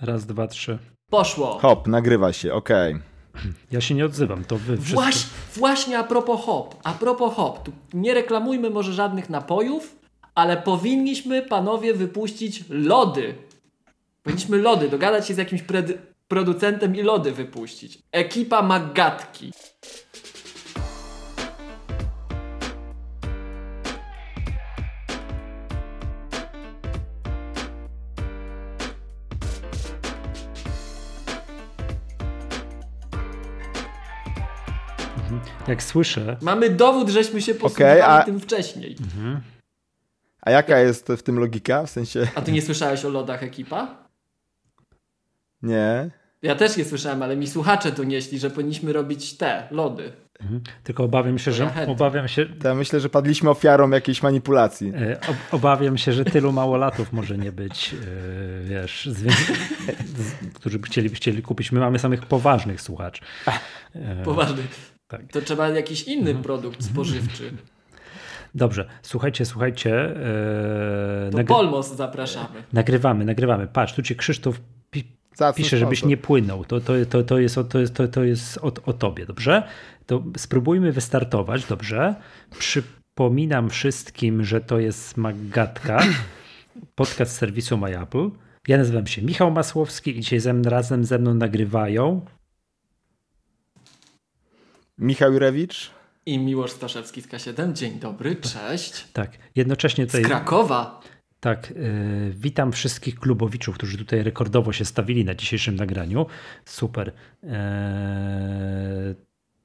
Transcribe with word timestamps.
Raz, 0.00 0.26
dwa, 0.26 0.46
trzy. 0.46 0.78
Poszło. 1.10 1.58
Hop, 1.58 1.86
nagrywa 1.86 2.32
się, 2.32 2.54
okej. 2.54 2.94
Okay. 2.94 3.52
Ja 3.72 3.80
się 3.80 3.94
nie 3.94 4.06
odzywam, 4.06 4.44
to 4.44 4.56
wy 4.56 4.76
wszyscy... 4.76 4.94
Właśnie, 4.94 5.30
właśnie 5.56 5.98
a 5.98 6.04
propos 6.04 6.40
hop, 6.44 6.74
a 6.84 6.92
propos 6.92 7.34
hop, 7.34 7.62
tu 7.62 7.72
nie 7.94 8.14
reklamujmy 8.14 8.70
może 8.70 8.92
żadnych 8.92 9.30
napojów, 9.30 9.96
ale 10.34 10.56
powinniśmy 10.56 11.42
panowie 11.42 11.94
wypuścić 11.94 12.64
lody. 12.68 13.34
Powinniśmy 14.22 14.58
lody, 14.58 14.88
dogadać 14.88 15.28
się 15.28 15.34
z 15.34 15.38
jakimś 15.38 15.64
producentem 16.28 16.96
i 16.96 17.02
lody 17.02 17.32
wypuścić. 17.32 17.98
Ekipa 18.12 18.62
Magatki. 18.62 19.52
Jak 35.68 35.82
słyszę. 35.82 36.36
Mamy 36.42 36.70
dowód, 36.70 37.08
żeśmy 37.08 37.42
się 37.42 37.54
posługiwali 37.54 38.00
okay, 38.00 38.12
a... 38.12 38.22
tym 38.22 38.40
wcześniej. 38.40 38.96
Mhm. 39.00 39.40
A 40.42 40.50
jaka 40.50 40.78
jest 40.78 41.08
w 41.08 41.22
tym 41.22 41.38
logika? 41.38 41.86
W 41.86 41.90
sensie. 41.90 42.28
A 42.34 42.42
ty 42.42 42.52
nie 42.52 42.62
słyszałeś 42.62 43.04
o 43.04 43.08
lodach 43.08 43.42
ekipa? 43.42 43.96
Nie. 45.62 46.10
Ja 46.42 46.54
też 46.54 46.76
nie 46.76 46.84
słyszałem, 46.84 47.22
ale 47.22 47.36
mi 47.36 47.46
słuchacze 47.46 47.92
donieśli, 47.92 48.38
że 48.38 48.50
powinniśmy 48.50 48.92
robić 48.92 49.36
te 49.36 49.68
lody. 49.70 50.12
Mhm. 50.40 50.62
Tylko 50.82 51.04
obawiam 51.04 51.38
się, 51.38 51.52
że 51.52 51.70
obawiam 51.86 52.28
się. 52.28 52.46
To 52.46 52.68
ja 52.68 52.74
myślę, 52.74 53.00
że 53.00 53.08
padliśmy 53.08 53.50
ofiarą 53.50 53.90
jakiejś 53.90 54.22
manipulacji. 54.22 54.92
E, 54.96 55.18
obawiam 55.52 55.98
się, 55.98 56.12
że 56.12 56.24
tylu 56.24 56.52
małolatów 56.52 57.12
może 57.12 57.38
nie 57.38 57.52
być, 57.52 57.94
e, 57.94 58.64
wiesz, 58.64 59.08
którzy 60.54 60.78
by 60.78 60.86
chcieli, 60.86 61.10
by 61.10 61.16
chcieli 61.16 61.42
kupić. 61.42 61.72
My 61.72 61.80
mamy 61.80 61.98
samych 61.98 62.26
poważnych 62.26 62.80
słuchaczy. 62.80 63.22
E, 63.94 64.22
poważnych. 64.24 64.95
Tak. 65.08 65.32
To 65.32 65.40
trzeba 65.40 65.68
jakiś 65.68 66.02
inny 66.02 66.30
mhm. 66.30 66.42
produkt 66.42 66.84
spożywczy. 66.84 67.52
Dobrze, 68.54 68.88
słuchajcie, 69.02 69.44
słuchajcie. 69.44 69.90
Yy, 69.90 71.30
to 71.30 71.38
nagry- 71.38 71.48
Polmos 71.48 71.94
zapraszamy. 71.94 72.62
Nagrywamy, 72.72 73.24
nagrywamy. 73.24 73.66
Patrz, 73.66 73.94
tu 73.94 74.02
ci 74.02 74.16
Krzysztof 74.16 74.60
pi- 74.90 75.16
pisze, 75.56 75.78
żebyś 75.78 76.04
nie 76.04 76.16
płynął. 76.16 76.64
To, 76.64 76.80
to, 76.80 76.92
to, 77.10 77.22
to 77.22 77.38
jest, 77.38 77.58
o, 77.58 77.64
to 77.64 77.78
jest, 77.78 77.94
to, 77.94 78.08
to 78.08 78.24
jest 78.24 78.58
o, 78.58 78.72
o 78.86 78.92
tobie, 78.92 79.26
dobrze? 79.26 79.62
To 80.06 80.22
spróbujmy 80.36 80.92
wystartować, 80.92 81.64
dobrze? 81.64 82.14
Przypominam 82.58 83.70
wszystkim, 83.70 84.44
że 84.44 84.60
to 84.60 84.78
jest 84.78 85.16
Magatka, 85.16 86.02
podcast 86.94 87.36
serwisu 87.36 87.78
MyApple. 87.78 88.30
Ja 88.68 88.78
nazywam 88.78 89.06
się 89.06 89.22
Michał 89.22 89.50
Masłowski 89.50 90.10
i 90.18 90.20
dzisiaj 90.20 90.40
ze, 90.40 90.62
razem 90.62 91.04
ze 91.04 91.18
mną 91.18 91.34
nagrywają 91.34 92.20
Michał 94.98 95.32
Jurewicz 95.32 95.90
i 96.26 96.38
Miłosz 96.38 96.70
Staszewski 96.70 97.22
z 97.22 97.28
K7. 97.28 97.72
Dzień 97.72 97.98
dobry, 98.00 98.36
cześć. 98.36 99.06
Tak, 99.12 99.30
jednocześnie 99.54 100.06
tutaj... 100.06 100.24
Z 100.24 100.26
Krakowa. 100.26 101.00
Tak, 101.40 101.70
yy, 101.70 102.32
witam 102.34 102.72
wszystkich 102.72 103.18
klubowiczów, 103.18 103.74
którzy 103.74 103.98
tutaj 103.98 104.22
rekordowo 104.22 104.72
się 104.72 104.84
stawili 104.84 105.24
na 105.24 105.34
dzisiejszym 105.34 105.76
nagraniu. 105.76 106.26
Super. 106.64 107.12
Yy, 107.42 107.50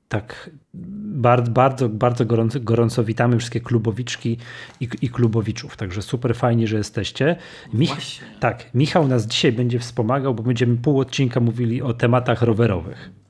tak, 0.08 0.50
bardzo, 0.74 1.52
bardzo, 1.52 1.90
bardzo 1.90 2.26
gorąco, 2.26 2.60
gorąco 2.60 3.04
witamy 3.04 3.38
wszystkie 3.38 3.62
klubowiczki 3.62 4.38
i, 4.80 4.90
i 5.02 5.10
klubowiczów. 5.10 5.78
Także 5.78 6.02
super 6.02 6.36
fajnie, 6.36 6.68
że 6.68 6.78
jesteście. 6.78 7.36
Mich 7.74 7.92
tak, 8.40 8.74
Michał 8.74 9.08
nas 9.08 9.28
dzisiaj 9.28 9.52
będzie 9.52 9.80
wspomagał, 9.80 10.36
bo 10.36 10.44
będziemy 10.44 10.78
pół 10.78 11.00
odcinka 11.00 11.40
mówili 11.40 11.82
o 11.82 11.94
tematach 11.94 12.42
rowerowych 12.42 13.21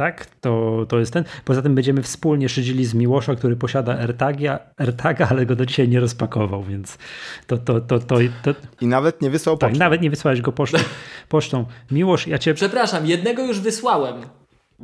tak? 0.00 0.26
To, 0.40 0.86
to 0.88 0.98
jest 0.98 1.12
ten. 1.12 1.24
Poza 1.44 1.62
tym 1.62 1.74
będziemy 1.74 2.02
wspólnie 2.02 2.48
szydzili 2.48 2.84
z 2.84 2.94
Miłosza, 2.94 3.34
który 3.34 3.56
posiada 3.56 3.98
AirTaga, 3.98 4.58
AirTaga, 4.76 5.28
ale 5.30 5.46
go 5.46 5.56
do 5.56 5.66
dzisiaj 5.66 5.88
nie 5.88 6.00
rozpakował, 6.00 6.62
więc 6.62 6.98
to... 7.46 7.58
to, 7.58 7.80
to, 7.80 7.98
to, 7.98 8.16
to... 8.42 8.54
I 8.80 8.86
nawet 8.86 9.22
nie 9.22 9.30
wysłał 9.30 9.56
tak, 9.56 9.70
pocztą. 9.70 9.84
nawet 9.84 10.02
nie 10.02 10.10
wysłałeś 10.10 10.40
go 10.40 10.52
pocztą. 10.52 10.78
pocztą. 11.28 11.66
Miłosz, 11.90 12.26
ja 12.26 12.38
cię... 12.38 12.54
Przepraszam, 12.54 13.06
jednego 13.06 13.46
już 13.46 13.60
wysłałem. 13.60 14.14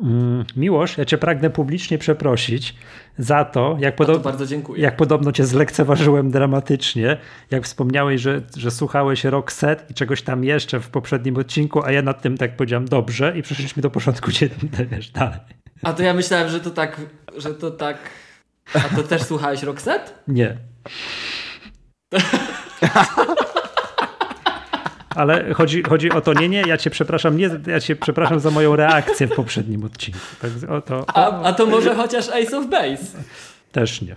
Mm, 0.03 0.45
Miłosz, 0.57 0.99
ja 0.99 1.05
cię 1.05 1.19
pragnę 1.19 1.51
publicznie 1.51 1.99
przeprosić 1.99 2.75
za 3.19 3.45
to, 3.45 3.77
jak, 3.81 3.97
podo- 3.97 4.21
to 4.65 4.77
jak 4.77 4.97
podobno 4.97 5.33
cię 5.33 5.45
zlekceważyłem 5.47 6.31
dramatycznie, 6.31 7.17
jak 7.51 7.65
wspomniałeś, 7.65 8.21
że, 8.21 8.43
że 8.57 8.71
słuchałeś 8.71 9.25
rock 9.25 9.53
set 9.53 9.91
i 9.91 9.95
czegoś 9.95 10.23
tam 10.23 10.45
jeszcze 10.45 10.81
w 10.81 10.89
poprzednim 10.89 11.37
odcinku, 11.37 11.85
a 11.85 11.93
ja 11.93 12.03
nad 12.03 12.23
tym 12.23 12.39
tak 12.39 12.57
powiedziałem 12.57 12.89
dobrze 12.89 13.39
i 13.39 13.43
przeszliśmy 13.43 13.83
do 13.83 13.91
porządku 13.91 14.31
wiesz, 14.91 15.11
dalej. 15.11 15.41
A 15.83 15.93
to 15.93 16.03
ja 16.03 16.15
myślałem, 16.15 16.49
że 16.49 16.61
to 16.61 16.71
tak, 16.71 17.01
że 17.37 17.55
to 17.55 17.71
tak... 17.71 17.99
A 18.75 18.81
to 18.97 19.03
też 19.03 19.23
słuchałeś 19.23 19.63
rock 19.63 19.81
set? 19.81 20.15
Nie. 20.29 20.57
ale 25.17 25.55
chodzi, 25.55 25.83
chodzi 25.83 26.11
o 26.11 26.21
to, 26.21 26.33
nie, 26.35 26.49
nie, 26.49 26.63
ja 26.67 26.77
cię 26.77 26.91
przepraszam, 26.91 27.37
nie, 27.37 27.51
ja 27.67 27.81
cię 27.81 27.97
przepraszam 27.97 28.41
za 28.41 28.51
moją 28.51 28.77
reakcję 28.77 29.27
w 29.27 29.35
poprzednim 29.35 29.85
odcinku. 29.85 30.21
Tak, 30.43 30.71
o 30.71 30.81
to, 30.81 30.99
o... 30.99 31.17
A, 31.17 31.43
a 31.43 31.53
to 31.53 31.67
może 31.67 31.95
chociaż 31.95 32.29
Ace 32.29 32.59
of 32.59 32.67
Base? 32.67 33.19
Też 33.73 34.03
nie. 34.03 34.17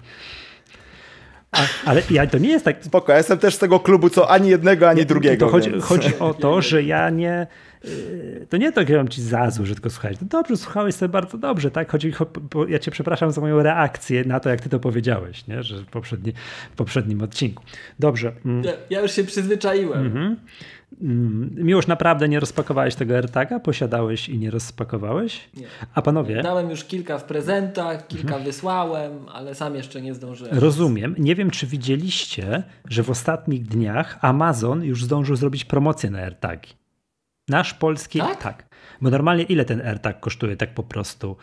A, 1.51 1.59
ale 1.85 2.01
ja, 2.09 2.27
to 2.27 2.37
nie 2.37 2.49
jest 2.49 2.65
tak. 2.65 2.85
Spoko, 2.85 3.11
ja 3.11 3.17
jestem 3.17 3.37
też 3.37 3.55
z 3.55 3.57
tego 3.57 3.79
klubu, 3.79 4.09
co 4.09 4.31
ani 4.31 4.49
jednego, 4.49 4.89
ani 4.89 5.05
drugiego. 5.05 5.45
To 5.45 5.51
chodzi, 5.51 5.71
więc... 5.71 5.83
chodzi 5.83 6.19
o 6.19 6.33
to, 6.33 6.61
że 6.61 6.83
ja 6.83 7.09
nie. 7.09 7.47
Y, 7.85 8.47
to 8.49 8.57
nie 8.57 8.71
to, 8.71 8.81
że 8.87 8.97
mam 8.97 9.07
ci 9.07 9.21
za 9.21 9.51
złe, 9.51 9.65
że 9.65 9.73
tylko 9.73 9.89
słuchałeś. 9.89 10.17
No 10.21 10.27
dobrze, 10.27 10.57
słuchałeś 10.57 10.95
sobie 10.95 11.09
bardzo 11.09 11.37
dobrze, 11.37 11.71
tak? 11.71 11.91
Chodzi, 11.91 12.13
bo 12.51 12.67
ja 12.67 12.79
cię 12.79 12.91
przepraszam 12.91 13.31
za 13.31 13.41
moją 13.41 13.63
reakcję 13.63 14.23
na 14.23 14.39
to, 14.39 14.49
jak 14.49 14.61
ty 14.61 14.69
to 14.69 14.79
powiedziałeś, 14.79 15.47
nie? 15.47 15.63
że 15.63 15.77
w, 15.77 15.85
poprzedni, 15.85 16.33
w 16.71 16.75
poprzednim 16.75 17.21
odcinku. 17.21 17.63
Dobrze. 17.99 18.31
Mm. 18.45 18.63
Ja, 18.63 18.71
ja 18.89 19.01
już 19.01 19.11
się 19.11 19.23
przyzwyczaiłem. 19.23 20.05
Mhm. 20.05 20.35
Mm, 21.01 21.55
Miłość, 21.55 21.87
naprawdę 21.87 22.29
nie 22.29 22.39
rozpakowałeś 22.39 22.95
tego 22.95 23.15
AirTaga? 23.15 23.59
Posiadałeś 23.59 24.29
i 24.29 24.37
nie 24.37 24.51
rozpakowałeś? 24.51 25.49
Nie. 25.57 25.67
A 25.93 26.01
panowie? 26.01 26.41
Dałem 26.43 26.69
już 26.69 26.83
kilka 26.83 27.17
w 27.17 27.23
prezentach, 27.23 28.07
kilka 28.07 28.27
mhm. 28.27 28.43
wysłałem, 28.43 29.11
ale 29.33 29.55
sam 29.55 29.75
jeszcze 29.75 30.01
nie 30.01 30.13
zdążyłem. 30.13 30.59
Rozumiem. 30.59 31.15
Nie 31.17 31.35
wiem, 31.35 31.51
czy 31.51 31.67
widzieliście, 31.67 32.63
że 32.89 33.03
w 33.03 33.09
ostatnich 33.09 33.67
dniach 33.67 34.17
Amazon 34.21 34.83
już 34.83 35.03
zdążył 35.03 35.35
zrobić 35.35 35.65
promocję 35.65 36.09
na 36.09 36.19
AirTagi. 36.19 36.69
Nasz 37.49 37.73
polski. 37.73 38.19
Tak? 38.19 38.43
tak. 38.43 38.69
Bo 39.01 39.09
normalnie 39.09 39.43
ile 39.43 39.65
ten 39.65 39.81
AirTag 39.81 40.19
kosztuje 40.19 40.57
tak 40.57 40.73
po 40.73 40.83
prostu? 40.83 41.37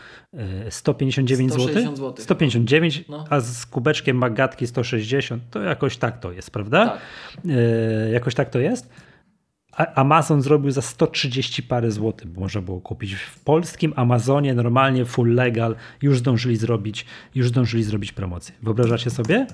159 0.71 1.53
zł? 1.53 1.97
zł? 1.97 2.15
159, 2.19 3.05
no. 3.09 3.25
a 3.31 3.41
z 3.41 3.67
kubeczkiem 3.67 4.17
magatki 4.17 4.67
160. 4.67 5.43
To 5.51 5.61
jakoś 5.61 5.97
tak 5.97 6.21
to 6.21 6.33
jest, 6.33 6.51
prawda? 6.51 6.87
Tak. 6.87 7.01
E, 7.49 8.11
jakoś 8.11 8.34
tak 8.34 8.51
to 8.51 8.59
jest. 8.59 8.91
Amazon 9.76 10.42
zrobił 10.42 10.70
za 10.70 10.82
130 10.82 11.62
parę 11.62 11.91
złotych, 11.91 12.37
można 12.37 12.60
było 12.60 12.81
kupić. 12.81 13.14
W 13.14 13.41
polskim 13.41 13.92
Amazonie 13.97 14.54
normalnie 14.54 15.04
full 15.04 15.34
legal 15.34 15.76
już 16.03 16.19
zdążyli 16.19 16.56
zrobić, 16.56 17.06
już 17.34 17.48
zdążyli 17.48 17.84
zrobić 17.84 18.12
promocję. 18.12 18.54
Wyobrażacie 18.62 19.10
sobie? 19.10 19.47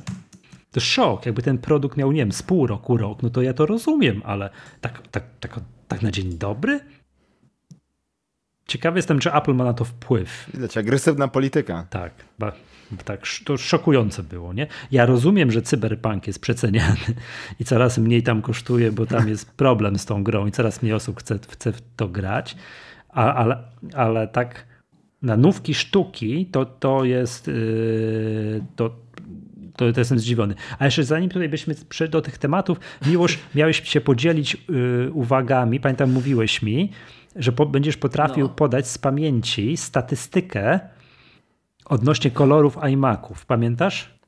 To 0.72 0.80
szok, 0.80 1.26
jakby 1.26 1.42
ten 1.42 1.58
produkt 1.58 1.96
miał, 1.96 2.12
nie 2.12 2.20
wiem, 2.20 2.32
z 2.32 2.42
pół 2.42 2.66
roku, 2.66 2.96
rok, 2.96 3.22
no 3.22 3.30
to 3.30 3.42
ja 3.42 3.54
to 3.54 3.66
rozumiem, 3.66 4.22
ale 4.24 4.50
tak, 4.80 5.08
tak, 5.08 5.24
tak, 5.40 5.60
tak 5.88 6.02
na 6.02 6.10
dzień 6.10 6.38
dobry? 6.38 6.80
Ciekawy 8.66 8.98
jestem, 8.98 9.18
czy 9.18 9.32
Apple 9.32 9.54
ma 9.54 9.64
na 9.64 9.74
to 9.74 9.84
wpływ. 9.84 10.50
Widać, 10.54 10.76
agresywna 10.76 11.28
polityka. 11.28 11.86
Tak, 11.90 12.12
tak 13.04 13.20
to 13.44 13.56
szokujące 13.56 14.22
było, 14.22 14.52
nie? 14.52 14.66
Ja 14.90 15.06
rozumiem, 15.06 15.50
że 15.50 15.62
cyberpunk 15.62 16.26
jest 16.26 16.40
przeceniany 16.40 16.96
i 17.60 17.64
coraz 17.64 17.98
mniej 17.98 18.22
tam 18.22 18.42
kosztuje, 18.42 18.92
bo 18.92 19.06
tam 19.06 19.28
jest 19.28 19.50
problem 19.50 19.98
z 19.98 20.06
tą 20.06 20.24
grą 20.24 20.46
i 20.46 20.52
coraz 20.52 20.82
mniej 20.82 20.94
osób 20.94 21.20
chce, 21.20 21.38
chce 21.48 21.72
w 21.72 21.80
to 21.96 22.08
grać, 22.08 22.56
A, 23.08 23.34
ale, 23.34 23.58
ale 23.94 24.28
tak 24.28 24.66
na 25.22 25.36
nówki 25.36 25.74
sztuki 25.74 26.46
to, 26.46 26.64
to 26.64 27.04
jest 27.04 27.46
yy, 27.46 28.64
to, 28.76 28.88
to, 29.76 29.92
to, 29.92 30.00
jestem 30.00 30.18
zdziwiony. 30.18 30.54
A 30.78 30.84
jeszcze 30.84 31.04
zanim 31.04 31.30
tutaj 31.30 31.48
byśmy 31.48 31.74
do 32.10 32.22
tych 32.22 32.38
tematów, 32.38 32.80
Miłosz, 33.06 33.38
miałeś 33.54 33.88
się 33.88 34.00
podzielić 34.00 34.56
yy, 34.68 35.10
uwagami, 35.12 35.80
pamiętam 35.80 36.12
mówiłeś 36.12 36.62
mi, 36.62 36.90
że 37.36 37.52
po, 37.52 37.66
będziesz 37.66 37.96
potrafił 37.96 38.46
no. 38.46 38.54
podać 38.54 38.88
z 38.88 38.98
pamięci 38.98 39.76
statystykę 39.76 40.80
odnośnie 41.92 42.30
kolorów 42.30 42.78
iMaców. 42.92 43.46
Pamiętasz? 43.46 44.18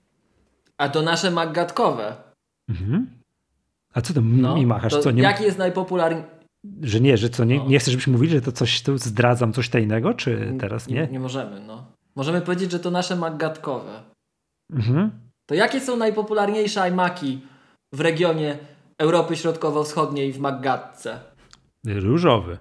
A 0.78 0.88
to 0.88 1.02
nasze 1.02 1.30
magatkowe. 1.30 2.16
Mhm. 2.68 3.06
A 3.94 4.00
co 4.00 4.14
to 4.14 4.20
no, 4.20 4.54
mi 4.54 4.66
machasz? 4.66 4.96
co, 4.96 5.10
nie... 5.10 5.22
Jaki 5.22 5.44
jest 5.44 5.58
najpopularniejszy? 5.58 6.28
Że 6.82 7.00
nie, 7.00 7.16
że 7.16 7.28
co, 7.28 7.44
nie, 7.44 7.58
no. 7.58 7.66
nie 7.66 7.78
chcesz, 7.78 7.92
żebyśmy 7.92 8.12
mówili, 8.12 8.32
że 8.32 8.40
to 8.40 8.52
coś 8.52 8.82
tu 8.82 8.98
zdradzam, 8.98 9.52
coś 9.52 9.68
tajnego, 9.68 10.14
czy 10.14 10.54
teraz 10.60 10.88
nie? 10.88 10.94
Nie, 10.94 11.08
nie 11.08 11.20
możemy, 11.20 11.60
no. 11.60 11.86
Możemy 12.16 12.40
powiedzieć, 12.40 12.70
że 12.70 12.80
to 12.80 12.90
nasze 12.90 13.16
magatkowe. 13.16 14.02
Mhm. 14.70 15.10
To 15.46 15.54
jakie 15.54 15.80
są 15.80 15.96
najpopularniejsze 15.96 16.88
iMaki 16.88 17.40
w 17.92 18.00
regionie 18.00 18.58
Europy 18.98 19.36
Środkowo-Wschodniej 19.36 20.32
w 20.32 20.38
Maggatce? 20.38 21.20
Różowy. 21.86 22.58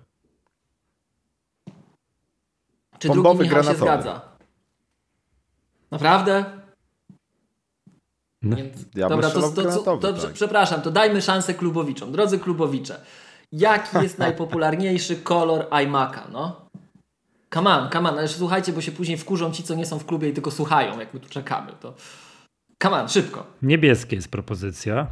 Czy 2.99 3.07
Bombowy, 3.07 3.37
drugi 3.37 3.49
Michał 3.49 3.63
się 3.63 3.79
granatowy. 3.79 4.01
zgadza? 4.01 4.32
Naprawdę? 5.93 6.45
No. 8.41 8.55
Nie- 8.57 8.71
Ja 8.95 9.09
Dobra, 9.09 9.29
to, 9.29 9.41
to, 9.51 9.81
to, 9.83 9.97
to, 9.97 10.13
tak. 10.13 10.33
przepraszam, 10.33 10.81
to 10.81 10.91
dajmy 10.91 11.21
szansę 11.21 11.53
klubowiczom. 11.53 12.11
Drodzy 12.11 12.39
klubowicze, 12.39 13.01
jaki 13.51 13.97
jest 13.97 14.17
najpopularniejszy 14.25 15.15
kolor 15.15 15.65
iMac'a, 15.69 16.31
no? 16.31 16.69
Come 17.53 17.69
on, 17.77 17.89
come 17.89 18.09
on, 18.09 18.17
ale 18.17 18.27
słuchajcie, 18.27 18.73
bo 18.73 18.81
się 18.81 18.91
później 18.91 19.17
wkurzą 19.17 19.51
ci, 19.51 19.63
co 19.63 19.75
nie 19.75 19.85
są 19.85 19.99
w 19.99 20.05
klubie 20.05 20.29
i 20.29 20.33
tylko 20.33 20.51
słuchają, 20.51 20.99
jak 20.99 21.13
my 21.13 21.19
tu 21.19 21.29
czekamy, 21.29 21.71
to... 21.79 21.93
Come 22.83 23.01
on, 23.01 23.09
szybko. 23.09 23.45
Niebieskie 23.61 24.15
jest 24.15 24.31
propozycja. 24.31 25.07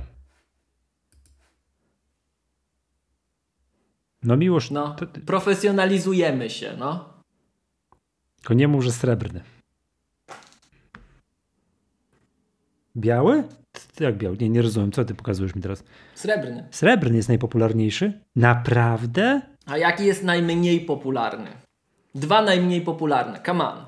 No 4.24 4.38
miłość, 4.38 4.72
No, 4.72 4.96
ty- 4.96 5.08
profesjonalizujemy 5.22 6.50
się, 6.50 6.76
no. 6.80 7.10
tylko 8.36 8.54
nie 8.54 8.68
mów, 8.68 8.84
że 8.84 8.92
srebrny. 8.92 9.42
Biały? 12.98 13.44
Ty 13.96 14.04
Jak 14.04 14.18
biały? 14.18 14.38
Nie, 14.38 14.50
nie 14.50 14.62
rozumiem, 14.62 14.92
co 14.92 15.06
ty 15.06 15.16
pokazujesz 15.16 15.56
mi 15.56 15.62
teraz. 15.62 15.84
Srebrny. 16.16 16.68
Srebrny 16.72 17.16
jest 17.18 17.28
najpopularniejszy? 17.30 18.22
Naprawdę? 18.36 19.42
A 19.66 19.78
jaki 19.78 20.06
jest 20.06 20.24
najmniej 20.24 20.82
popularny? 20.82 21.50
Dwa 22.16 22.42
najmniej 22.42 22.82
popularne, 22.82 23.42
come 23.46 23.64
on. 23.70 23.86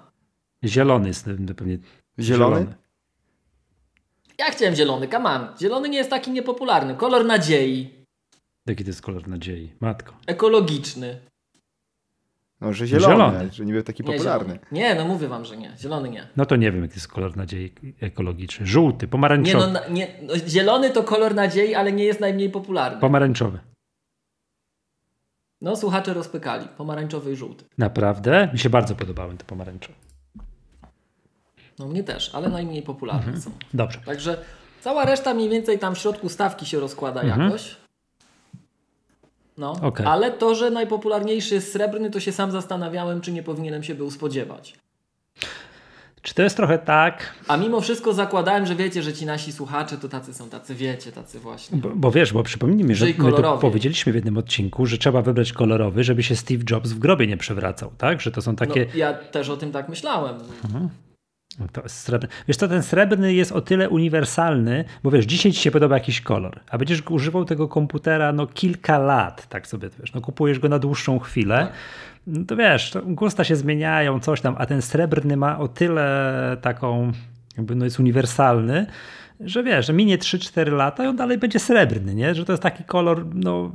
Zielony 0.66 1.08
jest 1.08 1.26
pewnie. 1.58 1.78
Zielony? 2.20 2.74
Ja 4.40 4.46
chciałem 4.46 4.76
zielony, 4.76 5.08
come 5.08 5.30
on. 5.30 5.48
Zielony 5.62 5.90
nie 5.90 5.98
jest 5.98 6.10
taki 6.10 6.32
niepopularny. 6.32 6.96
Kolor 6.96 7.26
nadziei, 7.26 8.04
Jaki 8.66 8.84
to 8.84 8.90
jest 8.90 9.02
kolor 9.02 9.28
nadziei? 9.28 9.74
Matko. 9.80 10.14
ekologiczny. 10.28 11.20
No, 12.64 12.74
że 12.74 12.88
zielony, 12.88 13.14
Zielony. 13.14 13.50
że 13.54 13.66
niby 13.66 13.84
taki 13.84 14.04
Nie, 14.04 14.12
popularny. 14.14 14.46
zielony. 14.54 14.66
Nie, 14.72 14.96
no 14.96 15.06
mówię 15.06 15.28
wam, 15.28 15.46
że 15.46 15.58
nie. 15.58 15.72
Zielony 15.80 16.10
nie. 16.10 16.28
No 16.38 16.46
to 16.46 16.56
nie 16.56 16.72
wiem, 16.72 16.82
jaki 16.82 16.94
jest 16.94 17.08
kolor 17.08 17.38
nadziei 17.38 17.74
ekologiczny. 18.02 18.66
Żółty, 18.66 19.06
Nie, 19.06 19.10
pomarańczowy. 19.10 19.68
no, 19.68 19.72
na- 19.74 19.88
nie 19.88 20.08
no, 20.22 20.34
zielony 20.48 20.90
to 20.90 21.04
kolor 21.04 21.36
nadziei, 21.36 21.76
ale 21.76 21.92
nie 21.92 22.04
jest 22.04 22.20
najmniej 22.20 22.50
popularny. 22.50 23.00
Pomarańczowy. 23.02 23.60
No, 25.62 25.76
słuchacze 25.76 26.14
rozpykali. 26.14 26.68
Pomarańczowy 26.78 27.32
i 27.32 27.36
żółty. 27.36 27.66
Naprawdę? 27.78 28.50
Mi 28.54 28.60
się 28.60 28.70
bardzo 28.70 28.96
podobały 28.96 29.38
te 29.38 29.44
pomarańczowe. 29.46 29.98
No 31.80 31.88
mnie 31.88 32.04
też, 32.04 32.36
ale 32.36 32.50
najmniej 32.50 32.82
popularne 32.82 33.22
Mhm. 33.24 33.42
są. 33.42 33.52
Dobrze. 33.74 34.00
Także 34.06 34.38
cała 34.82 35.06
reszta 35.06 35.34
mniej 35.34 35.50
więcej 35.50 35.80
tam 35.80 35.96
w 35.96 35.98
środku 35.98 36.30
stawki 36.30 36.66
się 36.66 36.80
rozkłada 36.80 37.24
jakoś. 37.24 37.78
No, 39.58 39.70
Mhm. 39.72 39.88
Okej. 39.88 40.06
ale 40.06 40.32
to, 40.32 40.56
że 40.56 40.72
najpopularniejszy 40.72 41.56
jest 41.56 41.72
srebrny, 41.72 42.10
to 42.12 42.20
się 42.20 42.32
sam 42.32 42.52
zastanawiałem, 42.52 43.22
czy 43.22 43.32
nie 43.32 43.44
powinienem 43.44 43.84
się 43.84 43.96
był 43.96 44.12
spodziewać. 44.12 44.74
Czy 46.22 46.34
to 46.34 46.42
jest 46.44 46.58
trochę 46.58 46.78
tak, 46.80 47.34
A 47.48 47.58
mimo 47.58 47.82
wszystko 47.82 48.14
zakładałem, 48.14 48.66
że 48.66 48.76
wiecie, 48.76 49.04
że 49.04 49.14
ci 49.14 49.26
nasi 49.26 49.52
słuchacze 49.54 49.98
to 49.98 50.10
tacy 50.10 50.34
są, 50.34 50.50
tacy 50.50 50.76
wiecie, 50.76 51.12
tacy 51.12 51.40
właśnie. 51.40 51.78
bo, 51.78 51.90
bo 51.96 52.12
wiesz, 52.12 52.34
bo 52.34 52.44
przypomnijmy, 52.44 52.96
że 52.96 53.06
Żyj 53.06 53.16
my 53.18 53.32
to 53.34 53.58
powiedzieliśmy 53.58 54.12
w 54.12 54.16
jednym 54.16 54.38
odcinku, 54.38 54.86
że 54.86 54.98
trzeba 54.98 55.22
wybrać 55.22 55.54
kolorowy, 55.54 56.04
żeby 56.04 56.24
się 56.24 56.36
Steve 56.36 56.64
Jobs 56.70 56.90
w 56.92 57.00
grobie 57.00 57.28
nie 57.28 57.38
przewracał, 57.38 57.92
tak? 57.98 58.22
Że 58.22 58.32
to 58.32 58.42
są 58.42 58.52
No, 58.52 58.58
takie... 58.58 58.86
ja 58.96 59.14
też 59.14 59.50
o 59.50 59.58
tym 59.58 59.72
tak 59.72 59.90
myślałem. 59.90 60.36
Jest 60.40 60.74
srebrny. 61.88 62.30
Wiesz 62.48 62.58
co, 62.58 62.68
ten 62.68 62.84
srebrny 62.84 63.34
jest 63.34 63.52
o 63.52 63.62
tyle 63.62 63.90
uniwersalny, 63.90 64.86
bo 65.04 65.12
wiesz, 65.12 65.26
dzisiaj 65.26 65.52
ci 65.52 65.62
się 65.62 65.72
podoba 65.72 65.96
jakiś 65.96 66.22
kolor, 66.22 66.60
a 66.70 66.78
będziesz 66.78 67.04
używał 67.10 67.46
tego 67.46 67.68
komputera 67.68 68.34
no 68.34 68.48
kilka 68.48 68.98
lat, 68.98 69.48
tak 69.48 69.68
sobie 69.68 69.90
wiesz, 70.00 70.14
no 70.14 70.22
kupujesz 70.22 70.60
go 70.60 70.70
na 70.70 70.80
dłuższą 70.80 71.20
chwilę, 71.20 71.58
Tak. 71.58 71.74
no 72.28 72.46
to 72.46 72.56
wiesz, 72.56 72.92
to 72.92 73.02
gusta 73.02 73.44
się 73.44 73.56
zmieniają, 73.56 74.20
coś 74.20 74.42
tam, 74.42 74.56
a 74.58 74.66
ten 74.66 74.82
srebrny 74.82 75.38
ma 75.38 75.60
o 75.60 75.68
tyle 75.68 76.58
taką, 76.62 77.12
jakby 77.58 77.76
no 77.76 77.86
jest 77.86 78.00
uniwersalny, 78.00 78.86
że 79.46 79.64
wiesz, 79.64 79.88
że 79.88 79.94
minie 79.94 80.18
3-4 80.18 80.72
lata 80.72 81.04
i 81.04 81.08
on 81.08 81.16
dalej 81.16 81.38
będzie 81.38 81.60
srebrny, 81.60 82.16
nie? 82.16 82.36
Że 82.36 82.46
to 82.46 82.54
jest 82.54 82.64
taki 82.64 82.84
kolor, 82.84 83.26
no, 83.36 83.72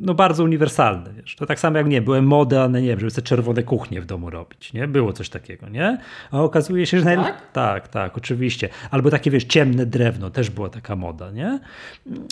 no 0.00 0.14
bardzo 0.14 0.44
uniwersalny, 0.44 1.12
wiesz. 1.12 1.36
To 1.36 1.46
tak 1.46 1.60
samo 1.60 1.78
jak 1.78 1.86
nie, 1.86 2.02
były 2.02 2.22
mody, 2.22 2.60
a 2.60 2.66
nie 2.66 2.82
wiem, 2.82 3.00
żeby 3.00 3.10
sobie 3.10 3.26
czerwone 3.26 3.62
kuchnie 3.62 4.00
w 4.00 4.06
domu 4.06 4.30
robić, 4.30 4.72
nie? 4.72 4.88
Było 4.88 5.12
coś 5.12 5.28
takiego, 5.28 5.68
nie? 5.68 5.98
A 6.30 6.42
okazuje 6.42 6.86
się, 6.86 6.98
że. 6.98 7.04
Tak? 7.04 7.52
Tak, 7.52 7.88
tak, 7.88 8.16
oczywiście. 8.16 8.68
Albo 8.90 9.10
takie, 9.10 9.30
wiesz, 9.30 9.44
ciemne 9.44 9.86
drewno, 9.86 10.30
też 10.30 10.50
była 10.50 10.68
taka 10.68 10.96
moda, 10.96 11.30
nie? 11.30 11.60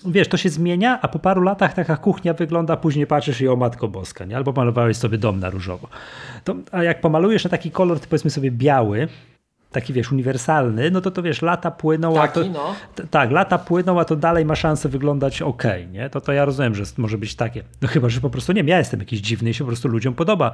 Wiesz, 0.07 0.29
to 0.29 0.37
się 0.37 0.49
zmienia, 0.49 0.99
a 1.03 1.09
po 1.09 1.19
paru 1.19 1.43
latach 1.43 1.75
taka 1.75 1.97
kuchnia 1.97 2.35
wygląda, 2.35 2.77
później 2.77 3.07
patrzysz 3.07 3.41
i 3.41 3.49
o 3.49 3.57
Matko 3.57 3.89
Boska, 3.89 4.25
nie? 4.25 4.37
Albo 4.37 4.53
malowałeś 4.53 4.97
sobie 4.97 5.19
dom 5.19 5.41
na 5.41 5.51
różowo. 5.51 5.89
To, 6.45 6.57
a 6.73 6.83
jak 6.83 7.01
pomalujesz 7.01 7.45
na 7.45 7.51
taki 7.51 7.71
kolor, 7.71 8.01
ty 8.01 8.09
powiedzmy 8.09 8.31
sobie 8.31 8.51
biały, 8.51 9.09
taki 9.75 9.93
wiesz, 9.93 10.13
uniwersalny, 10.13 10.91
no 10.91 11.01
to 11.01 11.11
to 11.11 11.23
wiesz, 11.23 11.43
lata 11.43 11.71
płyną, 11.71 12.23
a 12.23 12.29
to, 12.29 12.41
Taki, 12.41 12.51
no. 12.51 12.75
Tak, 13.11 13.31
lata 13.31 13.59
płyną, 13.59 14.01
a 14.01 14.05
to 14.05 14.17
dalej 14.17 14.45
ma 14.45 14.55
szansę 14.55 14.89
wyglądać 14.89 15.43
ok, 15.43 15.63
nie? 15.91 16.11
To, 16.11 16.21
to 16.21 16.33
ja 16.33 16.45
rozumiem, 16.45 16.75
że 16.75 16.85
może 16.97 17.19
być 17.19 17.35
takie. 17.35 17.65
No 17.83 17.89
chyba, 17.89 18.09
że 18.09 18.21
po 18.21 18.31
prostu 18.31 18.53
nie 18.53 18.61
wiem, 18.61 18.69
ja 18.69 18.79
jestem 18.79 19.01
jakiś 19.01 19.21
dziwny 19.21 19.51
i 19.51 19.55
się 19.55 19.65
po 19.65 19.69
prostu 19.69 19.89
ludziom 19.89 20.15
podoba 20.15 20.53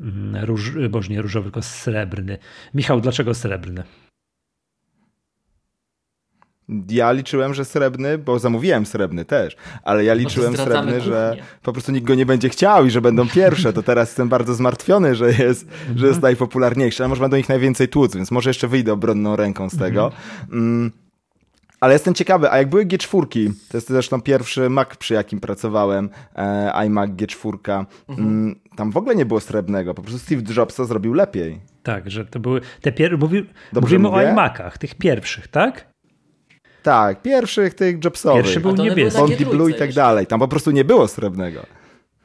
mm, 0.00 0.44
róż, 0.44 0.72
boż 0.90 1.08
nie 1.08 1.22
różowy, 1.22 1.44
tylko 1.44 1.62
srebrny. 1.62 2.38
Michał, 2.74 3.00
dlaczego 3.00 3.34
srebrny? 3.34 3.82
Ja 6.88 7.12
liczyłem, 7.12 7.54
że 7.54 7.64
srebrny, 7.64 8.18
bo 8.18 8.38
zamówiłem 8.38 8.86
srebrny 8.86 9.24
też, 9.24 9.56
ale 9.82 10.04
ja 10.04 10.14
liczyłem 10.14 10.56
srebrny, 10.56 11.00
że 11.00 11.28
kuchnię. 11.30 11.48
po 11.62 11.72
prostu 11.72 11.92
nikt 11.92 12.06
go 12.06 12.14
nie 12.14 12.26
będzie 12.26 12.48
chciał 12.48 12.86
i 12.86 12.90
że 12.90 13.00
będą 13.00 13.28
pierwsze, 13.28 13.72
to 13.72 13.82
teraz 13.82 14.08
jestem 14.08 14.28
bardzo 14.28 14.54
zmartwiony, 14.54 15.14
że 15.14 15.32
jest, 15.32 15.68
że 15.96 16.06
jest 16.06 16.22
najpopularniejszy, 16.22 17.02
ale 17.02 17.08
może 17.08 17.20
będą 17.20 17.36
ich 17.36 17.48
najwięcej 17.48 17.88
tłuc, 17.88 18.16
więc 18.16 18.30
może 18.30 18.50
jeszcze 18.50 18.68
wyjdę 18.68 18.92
obronną 18.92 19.36
ręką 19.36 19.70
z 19.70 19.78
tego. 19.78 20.12
Mm. 20.52 20.90
Ale 21.80 21.92
jestem 21.92 22.14
ciekawy, 22.14 22.50
a 22.50 22.58
jak 22.58 22.68
były 22.68 22.86
G4, 22.86 23.52
to 23.68 23.76
jest 23.76 23.88
zresztą 23.88 24.20
pierwszy 24.20 24.70
Mac, 24.70 24.96
przy 24.96 25.14
jakim 25.14 25.40
pracowałem, 25.40 26.10
e, 26.36 26.72
iMac 26.72 27.10
G4, 27.10 27.84
mm, 28.08 28.60
tam 28.76 28.90
w 28.90 28.96
ogóle 28.96 29.14
nie 29.14 29.26
było 29.26 29.40
srebrnego, 29.40 29.94
po 29.94 30.02
prostu 30.02 30.18
Steve 30.18 30.42
Jobs 30.56 30.74
to 30.74 30.84
zrobił 30.84 31.14
lepiej. 31.14 31.60
Tak, 31.82 32.10
że 32.10 32.24
to 32.24 32.40
były 32.40 32.60
te 32.80 32.92
pierwsze. 32.92 33.16
Mówimy 33.72 34.08
mówię? 34.08 34.28
o 34.28 34.32
iMacach, 34.32 34.78
tych 34.78 34.94
pierwszych, 34.94 35.48
tak? 35.48 35.90
Tak, 36.82 37.22
pierwszych 37.22 37.74
tych 37.74 38.04
Jobsowych. 38.04 38.44
Pierwszy 38.44 38.60
był 38.60 38.76
niebieski. 38.76 39.20
Bondi 39.20 39.36
G3 39.36 39.50
Blue 39.50 39.70
i 39.70 39.74
tak 39.74 39.80
jeszcze. 39.80 40.00
dalej. 40.00 40.26
Tam 40.26 40.40
po 40.40 40.48
prostu 40.48 40.70
nie 40.70 40.84
było 40.84 41.08
srebrnego. 41.08 41.66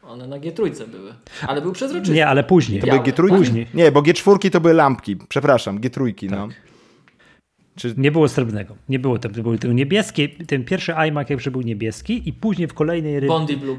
One 0.03 0.27
na 0.27 0.37
G3 0.37 0.87
były. 0.87 1.13
Ale 1.47 1.61
był 1.61 1.71
przezroczysty. 1.71 2.13
Nie, 2.15 2.27
ale 2.27 2.43
później. 2.43 2.81
To 2.81 2.87
były 2.87 2.99
G3? 2.99 3.29
Później. 3.29 3.67
Nie, 3.73 3.91
bo 3.91 4.01
G4 4.01 4.51
to 4.51 4.61
były 4.61 4.73
lampki. 4.73 5.15
Przepraszam, 5.29 5.79
G3, 5.79 6.31
no. 6.31 6.47
Czy... 7.75 7.93
Nie 7.97 8.11
było 8.11 8.27
srebrnego. 8.27 8.75
Nie 8.89 8.99
było 8.99 9.19
tego. 9.19 9.43
Były 9.43 9.57
tylko 9.57 9.73
niebieskie. 9.73 10.29
Ten 10.29 10.63
pierwszy 10.63 10.93
iMac 10.93 11.29
jeszcze 11.29 11.51
był 11.51 11.61
niebieski 11.61 12.29
i 12.29 12.33
później 12.33 12.67
w 12.67 12.73
kolejnej 12.73 13.15
re- 13.15 13.27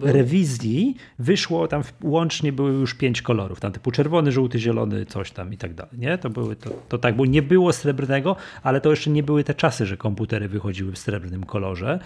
rewizji 0.02 0.96
wyszło 1.18 1.68
tam 1.68 1.82
łącznie 2.02 2.52
były 2.52 2.72
już 2.72 2.94
pięć 2.94 3.22
kolorów. 3.22 3.60
Tam 3.60 3.72
typu 3.72 3.90
czerwony, 3.90 4.32
żółty, 4.32 4.58
zielony, 4.58 5.06
coś 5.06 5.30
tam 5.30 5.52
i 5.52 5.56
tak 5.56 5.74
dalej. 5.74 5.92
Nie? 5.98 6.18
To 6.18 6.30
były 6.30 6.56
to, 6.56 6.70
to 6.88 6.98
tak, 6.98 7.16
bo 7.16 7.26
nie 7.26 7.42
było 7.42 7.72
srebrnego, 7.72 8.36
ale 8.62 8.80
to 8.80 8.90
jeszcze 8.90 9.10
nie 9.10 9.22
były 9.22 9.44
te 9.44 9.54
czasy, 9.54 9.86
że 9.86 9.96
komputery 9.96 10.48
wychodziły 10.48 10.92
w 10.92 10.98
srebrnym 10.98 11.44
kolorze. 11.44 11.98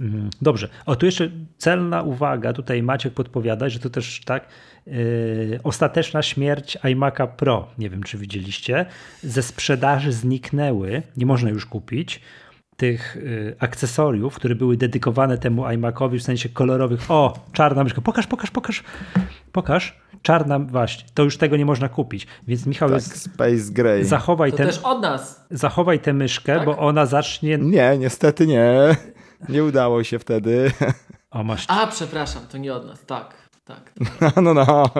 Mm, 0.00 0.30
Dobrze. 0.42 0.68
O, 0.86 0.96
tu 0.96 1.06
jeszcze 1.06 1.30
celna 1.58 2.02
uwaga. 2.02 2.52
Tutaj 2.52 2.82
Maciek 2.82 3.14
podpowiada, 3.14 3.68
że 3.68 3.78
to 3.78 3.90
też 3.90 4.20
tak 4.24 4.48
yy, 4.86 5.60
ostateczna 5.64 6.22
śmierć 6.22 6.76
iMac'a 6.76 7.28
Pro. 7.28 7.68
Nie 7.78 7.90
wiem, 7.90 8.02
czy 8.02 8.18
widzieliście. 8.18 8.86
Ze 9.22 9.42
sprzedaży 9.42 10.12
zniknęły. 10.12 11.02
Nie 11.16 11.26
można 11.26 11.37
już 11.46 11.66
kupić 11.66 12.20
tych 12.76 13.16
y, 13.16 13.56
akcesoriów, 13.58 14.34
które 14.34 14.54
były 14.54 14.76
dedykowane 14.76 15.38
temu 15.38 15.70
iMacowi 15.70 16.18
w 16.18 16.22
sensie 16.22 16.48
kolorowych. 16.48 17.10
O, 17.10 17.38
czarna 17.52 17.84
myszka. 17.84 18.00
Pokaż, 18.00 18.26
pokaż, 18.26 18.50
pokaż. 18.50 18.84
Pokaż. 19.52 20.00
Czarna, 20.22 20.58
właśnie. 20.58 21.04
To 21.14 21.22
już 21.22 21.36
tego 21.36 21.56
nie 21.56 21.64
można 21.66 21.88
kupić. 21.88 22.26
Więc 22.48 22.66
Michał, 22.66 22.88
Tak, 22.88 22.94
jest, 22.96 23.22
Space 23.22 23.72
Gray. 23.72 24.04
zachowaj, 24.04 24.50
To 24.50 24.56
tę 24.56 24.66
też 24.66 24.78
od 24.78 25.02
nas. 25.02 25.46
zachowaj 25.50 26.00
tę 26.00 26.12
myszkę, 26.12 26.56
Tak? 26.56 26.64
bo 26.66 26.78
ona 26.78 27.06
zacznie... 27.06 27.58
Nie, 27.58 27.98
niestety 27.98 28.46
nie. 28.46 28.96
Nie 29.48 29.64
udało 29.64 30.04
się 30.04 30.18
wtedy. 30.18 30.70
O, 31.30 31.44
masz... 31.44 31.64
A, 31.68 31.86
przepraszam, 31.86 32.42
to 32.52 32.58
nie 32.58 32.74
od 32.74 32.86
nas. 32.86 33.06
Tak, 33.06 33.34
tak. 33.68 33.92
No, 34.36 34.42
no, 34.42 34.54
no. 34.54 34.90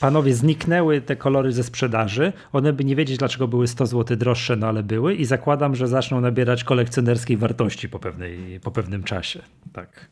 Panowie, 0.00 0.34
zniknęły 0.34 1.00
te 1.00 1.16
kolory 1.16 1.52
ze 1.52 1.64
sprzedaży. 1.64 2.32
One 2.52 2.72
by 2.72 2.84
nie 2.84 2.96
wiedzieć, 2.96 3.18
dlaczego 3.18 3.48
były 3.48 3.68
100 3.68 3.86
zł 3.86 4.16
droższe, 4.16 4.56
no 4.56 4.66
ale 4.66 4.82
były 4.82 5.14
i 5.14 5.24
zakładam, 5.24 5.74
że 5.74 5.88
zaczną 5.88 6.20
nabierać 6.20 6.64
kolekcjonerskiej 6.64 7.36
wartości 7.36 7.88
po, 7.88 7.98
pewnej, 7.98 8.60
po 8.60 8.70
pewnym 8.70 9.02
czasie. 9.02 9.42
Tak. 9.72 10.08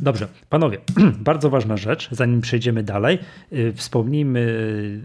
Dobrze, 0.00 0.28
panowie, 0.48 0.78
bardzo 1.30 1.50
ważna 1.50 1.76
rzecz, 1.76 2.08
zanim 2.10 2.40
przejdziemy 2.40 2.82
dalej, 2.82 3.18
yy, 3.50 3.72
wspomnijmy 3.72 4.40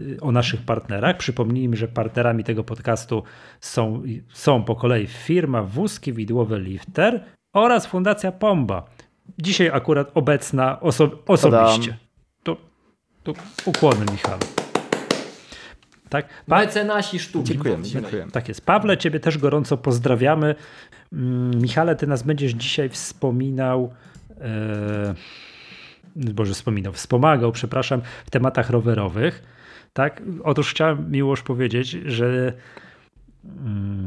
yy, 0.08 0.20
o 0.20 0.32
naszych 0.32 0.62
partnerach. 0.62 1.16
Przypomnijmy, 1.16 1.76
że 1.76 1.88
partnerami 1.88 2.44
tego 2.44 2.64
podcastu 2.64 3.22
są, 3.60 4.02
są 4.32 4.64
po 4.64 4.76
kolei 4.76 5.06
firma 5.06 5.62
Wózki 5.62 6.12
Widłowe 6.12 6.60
Lifter 6.60 7.24
oraz 7.54 7.86
Fundacja 7.86 8.32
Pomba. 8.32 8.93
Dzisiaj 9.38 9.70
akurat 9.72 10.10
obecna 10.14 10.80
oso 10.80 11.10
osobiście. 11.26 11.96
To, 12.42 12.56
to 13.22 13.32
ukłony 13.64 14.06
Michał. 14.12 14.38
Tak? 16.08 16.28
Pa 16.46 16.58
Mecenasi 16.58 17.18
sztuki. 17.18 17.48
Dziękujemy, 17.48 17.84
dziękujemy. 17.84 18.32
Tak 18.32 18.48
jest. 18.48 18.66
Pawle, 18.66 18.98
ciebie 18.98 19.20
też 19.20 19.38
gorąco 19.38 19.76
pozdrawiamy. 19.76 20.54
Mm, 21.12 21.60
Michale, 21.60 21.96
ty 21.96 22.06
nas 22.06 22.22
będziesz 22.22 22.52
dzisiaj 22.52 22.88
wspominał 22.88 23.92
e, 24.40 25.14
Boże 26.16 26.54
wspominał, 26.54 26.92
wspomagał, 26.92 27.52
przepraszam, 27.52 28.02
w 28.26 28.30
tematach 28.30 28.70
rowerowych. 28.70 29.42
Tak? 29.92 30.22
Otóż 30.44 30.70
chciałem 30.70 31.10
miłość 31.10 31.42
powiedzieć, 31.42 31.90
że 31.90 32.52
mm, 33.44 34.06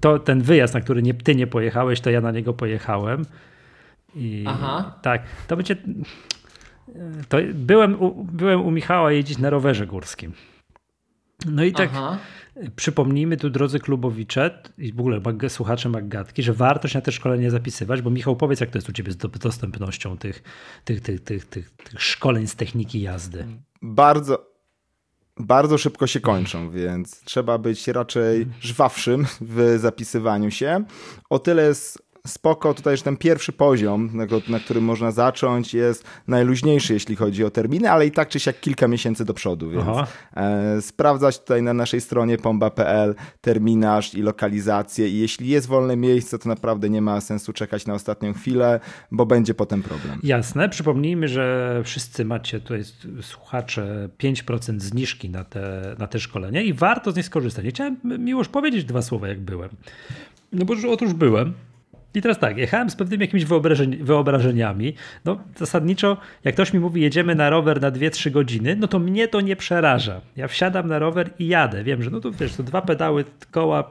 to 0.00 0.18
ten 0.18 0.42
wyjazd, 0.42 0.74
na 0.74 0.80
który 0.80 1.02
nie, 1.02 1.14
ty 1.14 1.34
nie 1.34 1.46
pojechałeś, 1.46 2.00
to 2.00 2.10
ja 2.10 2.20
na 2.20 2.30
niego 2.30 2.52
pojechałem. 2.52 3.24
I 4.18 4.44
Aha. 4.46 4.98
tak, 5.02 5.22
to 5.46 5.56
będzie. 5.56 5.76
To 7.28 7.36
byłem, 7.54 8.02
u, 8.02 8.24
byłem 8.24 8.60
u 8.66 8.70
Michała 8.70 9.12
jeździć 9.12 9.38
na 9.38 9.50
rowerze 9.50 9.86
górskim. 9.86 10.32
No 11.46 11.64
i 11.64 11.72
tak 11.72 11.90
Aha. 11.92 12.18
przypomnijmy 12.76 13.36
tu, 13.36 13.50
drodzy 13.50 13.80
klubowicze 13.80 14.62
i 14.78 14.92
w 14.92 15.00
ogóle 15.00 15.20
słuchacze 15.48 15.88
Maggatki, 15.88 16.42
że 16.42 16.52
warto 16.52 16.88
się 16.88 16.98
na 16.98 17.02
te 17.02 17.12
szkolenie 17.12 17.50
zapisywać, 17.50 18.02
bo 18.02 18.10
Michał, 18.10 18.36
powiedz, 18.36 18.60
jak 18.60 18.70
to 18.70 18.78
jest 18.78 18.88
u 18.88 18.92
ciebie 18.92 19.12
z 19.12 19.16
dostępnością 19.16 20.18
tych, 20.18 20.42
tych, 20.84 21.00
tych, 21.00 21.24
tych, 21.24 21.44
tych, 21.44 21.70
tych 21.70 22.00
szkoleń 22.02 22.46
z 22.46 22.56
techniki 22.56 23.00
jazdy. 23.00 23.46
Bardzo, 23.82 24.46
bardzo 25.36 25.78
szybko 25.78 26.06
się 26.06 26.20
kończą, 26.20 26.70
więc 26.70 27.24
trzeba 27.24 27.58
być 27.58 27.88
raczej 27.88 28.46
żwawszym 28.60 29.26
w 29.40 29.76
zapisywaniu 29.78 30.50
się. 30.50 30.84
O 31.30 31.38
tyle 31.38 31.62
jest 31.66 32.07
spoko, 32.26 32.74
tutaj 32.74 32.94
już 32.94 33.02
ten 33.02 33.16
pierwszy 33.16 33.52
poziom, 33.52 34.10
na, 34.12 34.26
na, 34.48 34.60
którym 34.60 34.84
można 34.84 35.10
zacząć, 35.10 35.74
jest 35.74 36.04
najluźniejszy, 36.28 36.92
jeśli 36.92 37.16
chodzi 37.16 37.44
o 37.44 37.50
terminy, 37.50 37.90
ale 37.90 38.06
i 38.06 38.10
tak 38.10 38.28
czy 38.28 38.40
siak 38.40 38.60
kilka 38.60 38.88
miesięcy 38.88 39.24
do 39.24 39.34
przodu, 39.34 39.70
więc 39.70 39.84
e, 40.36 40.82
sprawdzać 40.82 41.38
tutaj 41.38 41.62
na 41.62 41.74
naszej 41.74 42.00
stronie 42.00 42.38
pomba.pl 42.38 43.14
terminarz 43.40 44.14
i 44.14 44.22
lokalizację 44.22 45.08
i 45.08 45.18
jeśli 45.18 45.48
jest 45.48 45.66
wolne 45.66 45.96
miejsce, 45.96 46.38
to 46.38 46.48
naprawdę 46.48 46.90
nie 46.90 47.02
ma 47.02 47.20
sensu 47.20 47.52
czekać 47.52 47.86
na 47.86 47.94
ostatnią 47.94 48.32
chwilę, 48.34 48.80
bo 49.10 49.26
będzie 49.26 49.54
potem 49.54 49.82
problem. 49.82 50.20
Jasne, 50.22 50.68
przypomnijmy, 50.68 51.28
że 51.28 51.80
wszyscy 51.84 52.24
macie 52.24 52.60
tutaj 52.60 52.82
słuchacze 53.22 54.08
5% 54.18 54.80
zniżki 54.80 55.30
na 55.30 55.44
te, 55.44 55.96
na 55.98 56.06
te 56.06 56.20
szkolenia 56.20 56.60
i 56.60 56.72
warto 56.72 57.12
z 57.12 57.16
niej 57.16 57.24
skorzystać. 57.24 57.64
Ja 57.64 57.70
chciałem 57.70 57.96
miłość 58.18 58.50
powiedzieć 58.50 58.84
dwa 58.84 59.02
słowa, 59.02 59.28
jak 59.28 59.40
byłem. 59.40 59.70
No 60.52 60.64
bo 60.64 60.74
otóż 60.88 61.12
byłem 61.12 61.54
i 62.14 62.22
teraz 62.22 62.38
tak, 62.38 62.58
jechałem 62.58 62.90
z 62.90 62.96
pewnymi 62.96 63.24
jakimiś 63.24 63.44
wyobrażeniami. 64.00 64.94
No 65.24 65.38
zasadniczo, 65.56 66.16
jak 66.44 66.54
ktoś 66.54 66.72
mi 66.72 66.80
mówi, 66.80 67.02
jedziemy 67.02 67.34
na 67.34 67.50
rower 67.50 67.80
na 67.80 67.90
2-3 67.90 68.30
godziny, 68.30 68.76
no 68.76 68.88
to 68.88 68.98
mnie 68.98 69.28
to 69.28 69.40
nie 69.40 69.56
przeraża. 69.56 70.20
Ja 70.36 70.48
wsiadam 70.48 70.88
na 70.88 70.98
rower 70.98 71.30
i 71.38 71.46
jadę. 71.46 71.84
Wiem, 71.84 72.02
że 72.02 72.10
no 72.10 72.20
to 72.20 72.30
wiesz, 72.30 72.56
to 72.56 72.62
dwa 72.62 72.82
pedały, 72.82 73.24
koła, 73.50 73.90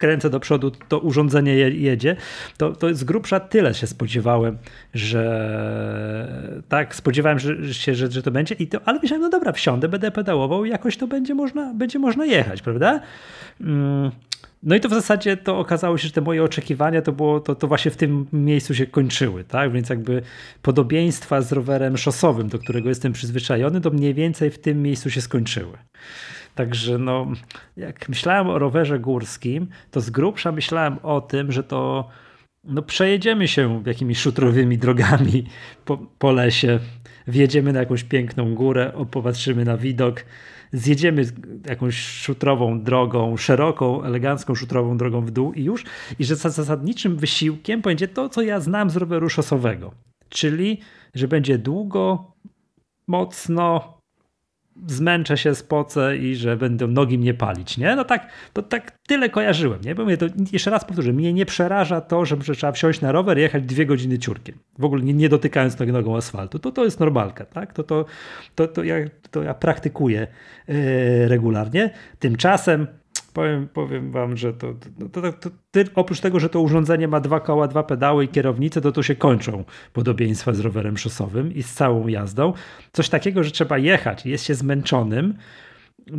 kręcę 0.00 0.30
do 0.30 0.40
przodu, 0.40 0.70
to 0.70 0.98
urządzenie 0.98 1.54
jedzie, 1.54 2.16
to, 2.56 2.72
to 2.72 2.94
z 2.94 3.04
grubsza 3.04 3.40
tyle 3.40 3.74
się 3.74 3.86
spodziewałem, 3.86 4.58
że 4.94 6.62
tak, 6.68 6.94
spodziewałem 6.94 7.38
się, 7.72 7.94
że, 7.94 8.10
że 8.10 8.22
to 8.22 8.30
będzie, 8.30 8.54
i 8.54 8.66
to, 8.66 8.80
ale 8.84 8.98
myślałem, 9.02 9.22
no 9.22 9.30
dobra, 9.30 9.52
wsiądę, 9.52 9.88
będę 9.88 10.10
pedałował 10.10 10.64
i 10.64 10.70
jakoś 10.70 10.96
to 10.96 11.06
będzie 11.06 11.34
można, 11.34 11.74
będzie 11.74 11.98
można 11.98 12.24
jechać, 12.24 12.62
prawda? 12.62 13.00
Mm. 13.60 14.10
No 14.62 14.74
i 14.74 14.80
to 14.80 14.88
w 14.88 14.94
zasadzie 14.94 15.36
to 15.36 15.58
okazało 15.58 15.98
się, 15.98 16.06
że 16.06 16.12
te 16.12 16.20
moje 16.20 16.44
oczekiwania 16.44 17.02
to 17.02 17.12
było, 17.12 17.40
to, 17.40 17.54
to 17.54 17.68
właśnie 17.68 17.90
w 17.90 17.96
tym 17.96 18.26
miejscu 18.32 18.74
się 18.74 18.86
kończyły, 18.86 19.44
tak? 19.44 19.72
Więc 19.72 19.88
jakby 19.88 20.22
podobieństwa 20.62 21.40
z 21.40 21.52
rowerem 21.52 21.96
szosowym, 21.96 22.48
do 22.48 22.58
którego 22.58 22.88
jestem 22.88 23.12
przyzwyczajony, 23.12 23.80
to 23.80 23.90
mniej 23.90 24.14
więcej 24.14 24.50
w 24.50 24.58
tym 24.58 24.82
miejscu 24.82 25.10
się 25.10 25.20
skończyły. 25.20 25.78
Także 26.54 26.98
no, 26.98 27.26
jak 27.76 28.08
myślałem 28.08 28.46
o 28.46 28.58
rowerze 28.58 28.98
górskim, 28.98 29.68
to 29.90 30.00
z 30.00 30.10
grubsza 30.10 30.52
myślałem 30.52 30.98
o 31.02 31.20
tym, 31.20 31.52
że 31.52 31.62
to 31.62 32.08
no, 32.64 32.82
przejedziemy 32.82 33.48
się 33.48 33.82
jakimiś 33.86 34.18
szutrowymi 34.18 34.78
drogami 34.78 35.44
po, 35.84 35.98
po 36.18 36.32
lesie, 36.32 36.78
wjedziemy 37.26 37.72
na 37.72 37.80
jakąś 37.80 38.04
piękną 38.04 38.54
górę, 38.54 38.92
popatrzymy 39.10 39.64
na 39.64 39.76
widok, 39.76 40.24
zjedziemy 40.72 41.24
jakąś 41.66 41.98
szutrową 41.98 42.82
drogą, 42.82 43.36
szeroką, 43.36 44.02
elegancką 44.04 44.54
szutrową 44.54 44.96
drogą 44.96 45.20
w 45.20 45.30
dół 45.30 45.52
i 45.52 45.64
już, 45.64 45.84
i 46.18 46.24
że 46.24 46.36
zasadniczym 46.36 47.16
wysiłkiem 47.16 47.80
będzie 47.80 48.08
to, 48.08 48.28
co 48.28 48.42
ja 48.42 48.60
znam 48.60 48.90
z 48.90 48.96
roweru 48.96 49.28
szosowego, 49.28 49.94
czyli, 50.28 50.80
że 51.14 51.28
będzie 51.28 51.58
długo, 51.58 52.32
mocno, 53.06 53.99
zmęczę 54.86 55.36
się, 55.36 55.54
spocę 55.54 56.16
i 56.16 56.36
że 56.36 56.56
będą 56.56 56.88
nogi 56.88 57.18
mnie 57.18 57.34
palić, 57.34 57.78
nie? 57.78 57.96
No 57.96 58.04
tak, 58.04 58.28
to 58.52 58.62
tak 58.62 58.98
tyle 59.06 59.28
kojarzyłem, 59.28 59.80
nie? 59.80 59.94
Bo 59.94 60.04
mnie 60.04 60.16
to, 60.16 60.26
jeszcze 60.52 60.70
raz 60.70 60.84
powtórzę, 60.84 61.12
mnie 61.12 61.32
nie 61.32 61.46
przeraża 61.46 62.00
to, 62.00 62.24
że 62.24 62.36
trzeba 62.36 62.72
wsiąść 62.72 63.00
na 63.00 63.12
rower 63.12 63.38
i 63.38 63.40
jechać 63.40 63.62
dwie 63.62 63.86
godziny 63.86 64.18
ciurkiem. 64.18 64.54
W 64.78 64.84
ogóle 64.84 65.02
nie, 65.02 65.14
nie 65.14 65.28
dotykając 65.28 65.78
nogi 65.78 65.92
nogą 65.92 66.16
asfaltu. 66.16 66.58
To, 66.58 66.72
to 66.72 66.84
jest 66.84 67.00
normalka, 67.00 67.44
tak? 67.44 67.72
To, 67.72 67.82
to, 67.82 68.04
to, 68.54 68.68
to, 68.68 68.84
ja, 68.84 68.94
to 69.30 69.42
ja 69.42 69.54
praktykuję 69.54 70.26
yy, 70.68 71.28
regularnie. 71.28 71.90
Tymczasem 72.18 72.86
powiem, 73.32 73.68
powiem 73.68 74.12
wam, 74.12 74.36
że 74.36 74.52
to, 74.52 74.74
to, 75.12 75.32
to, 75.32 75.50
to, 75.70 75.80
oprócz 75.94 76.20
tego, 76.20 76.40
że 76.40 76.48
to 76.48 76.60
urządzenie 76.60 77.08
ma 77.08 77.20
dwa 77.20 77.40
koła, 77.40 77.68
dwa 77.68 77.82
pedały 77.82 78.24
i 78.24 78.28
kierownicę, 78.28 78.80
to 78.80 78.92
tu 78.92 79.02
się 79.02 79.16
kończą 79.16 79.64
podobieństwa 79.92 80.52
z 80.52 80.60
rowerem 80.60 80.98
szosowym 80.98 81.54
i 81.54 81.62
z 81.62 81.74
całą 81.74 82.08
jazdą. 82.08 82.52
Coś 82.92 83.08
takiego, 83.08 83.44
że 83.44 83.50
trzeba 83.50 83.78
jechać 83.78 84.26
i 84.26 84.30
jest 84.30 84.44
się 84.44 84.54
zmęczonym, 84.54 85.34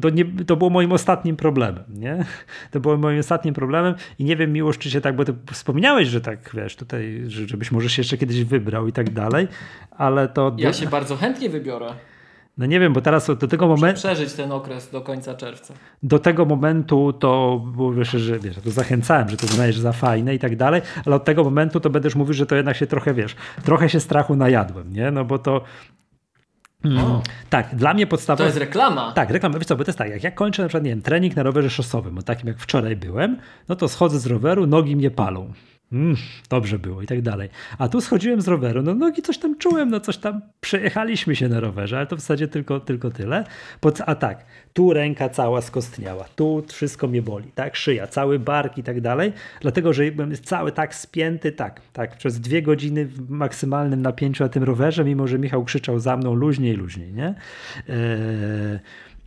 to, 0.02 0.10
nie, 0.10 0.26
to 0.26 0.56
było 0.56 0.70
moim 0.70 0.92
ostatnim 0.92 1.36
problemem, 1.36 1.84
nie? 1.90 2.26
To 2.72 2.80
było 2.80 2.98
moim 2.98 3.20
ostatnim 3.20 3.54
problemem 3.54 3.96
i 4.20 4.24
nie 4.24 4.36
wiem, 4.36 4.54
Miłosz, 4.54 4.78
czy 4.78 4.92
się 4.92 5.02
tak, 5.02 5.16
bo 5.16 5.26
ty 5.26 5.34
wspomniałeś, 5.52 6.08
że 6.08 6.22
tak, 6.22 6.50
wiesz, 6.54 6.76
tutaj, 6.76 7.24
że, 7.28 7.48
żebyś 7.48 7.72
może 7.72 7.90
się 7.90 8.00
jeszcze 8.00 8.18
kiedyś 8.18 8.44
wybrał 8.44 8.88
i 8.88 8.92
tak 8.92 9.10
dalej, 9.10 9.48
ale 9.92 10.28
to... 10.28 10.56
Ja 10.58 10.74
się 10.74 10.88
bardzo 10.88 11.16
chętnie 11.16 11.50
wybiorę. 11.50 11.88
No 12.58 12.66
nie 12.66 12.80
wiem, 12.80 12.94
bo 12.94 13.02
teraz 13.02 13.28
do 13.28 13.48
tego 13.48 13.68
momentu. 13.68 14.00
przeżyć 14.00 14.34
ten 14.34 14.52
okres 14.52 14.90
do 14.90 15.02
końca 15.02 15.34
czerwca. 15.34 15.74
Do 16.04 16.20
tego 16.20 16.46
momentu 16.46 17.14
to 17.14 17.62
wiesz, 17.98 18.12
że 18.12 18.40
wiesz, 18.40 18.56
to 18.64 18.72
zachęcałem, 18.72 19.30
że 19.30 19.38
to 19.38 19.46
uznajesz 19.46 19.80
za 19.80 19.92
fajne 19.92 20.36
i 20.36 20.40
tak 20.40 20.56
dalej, 20.56 20.82
ale 21.06 21.16
od 21.16 21.26
tego 21.26 21.44
momentu 21.44 21.80
to 21.80 21.90
będziesz 21.90 22.16
mówił, 22.16 22.34
że 22.34 22.46
to 22.46 22.56
jednak 22.56 22.78
się 22.78 22.88
trochę 22.88 23.14
wiesz, 23.14 23.36
trochę 23.64 23.90
się 23.90 24.00
strachu 24.00 24.36
najadłem, 24.36 24.94
nie? 24.94 25.12
No 25.12 25.26
bo 25.26 25.40
to. 25.40 25.62
Mm, 26.86 27.22
tak, 27.50 27.76
dla 27.76 27.94
mnie 27.94 28.08
podstawa. 28.08 28.38
To 28.38 28.44
jest 28.44 28.58
reklama. 28.58 29.12
Tak, 29.12 29.30
reklama. 29.30 29.58
Wiesz 29.58 29.68
co, 29.68 29.76
bo 29.76 29.84
to 29.84 29.90
jest 29.90 30.00
tak, 30.00 30.10
jak 30.10 30.24
ja 30.24 30.32
kończę 30.32 30.62
na 30.62 30.68
przykład, 30.68 30.84
nie 30.84 30.90
wiem, 30.90 31.02
trening 31.02 31.36
na 31.36 31.44
rowerze 31.44 31.70
szosowym, 31.70 32.18
o 32.18 32.22
takim 32.22 32.48
jak 32.48 32.60
wczoraj 32.60 32.96
byłem, 32.96 33.38
no 33.70 33.76
to 33.76 33.88
schodzę 33.88 34.20
z 34.20 34.26
roweru, 34.26 34.68
nogi 34.68 34.96
mnie 34.96 35.12
palą 35.12 35.54
mm, 35.94 36.16
dobrze 36.50 36.80
było 36.80 37.02
i 37.02 37.08
tak 37.08 37.22
dalej. 37.22 37.50
A 37.78 37.88
tu 37.88 38.02
schodziłem 38.02 38.42
z 38.42 38.48
roweru, 38.48 38.82
no 38.82 38.96
nogi 38.96 39.22
coś 39.22 39.38
tam 39.38 39.58
czułem, 39.58 39.90
no 39.90 40.00
coś 40.00 40.18
tam 40.18 40.42
przejechaliśmy 40.62 41.36
się 41.36 41.50
na 41.50 41.60
rowerze, 41.60 41.98
ale 41.98 42.08
to 42.08 42.16
w 42.16 42.20
zasadzie 42.20 42.48
tylko, 42.48 42.80
tylko 42.80 43.12
tyle. 43.12 43.44
a 44.06 44.16
tak, 44.16 44.46
tu 44.74 44.94
ręka 44.94 45.30
cała 45.30 45.62
skostniała, 45.62 46.26
tu 46.36 46.64
wszystko 46.68 47.08
mnie 47.08 47.22
boli, 47.22 47.52
tak, 47.56 47.76
szyja, 47.76 48.08
cały 48.08 48.40
bark 48.40 48.78
i 48.78 48.84
tak 48.84 49.02
dalej, 49.02 49.34
dlatego, 49.62 49.94
że 49.94 50.12
byłem 50.12 50.36
cały 50.36 50.72
tak 50.72 50.96
spięty, 50.96 51.52
tak, 51.52 51.82
tak, 51.94 52.18
przez 52.18 52.40
dwie 52.40 52.62
godziny 52.62 53.06
w 53.06 53.30
maksymalnym 53.30 54.02
napięciu 54.02 54.44
na 54.44 54.50
tym 54.50 54.64
rowerze, 54.64 55.06
mimo 55.06 55.28
że 55.28 55.40
Michał 55.40 55.64
krzyczał 55.64 56.00
za 56.00 56.18
mną 56.18 56.34
luźniej, 56.34 56.74
luźniej, 56.74 57.14
nie? 57.14 57.26
Eee, 57.90 58.80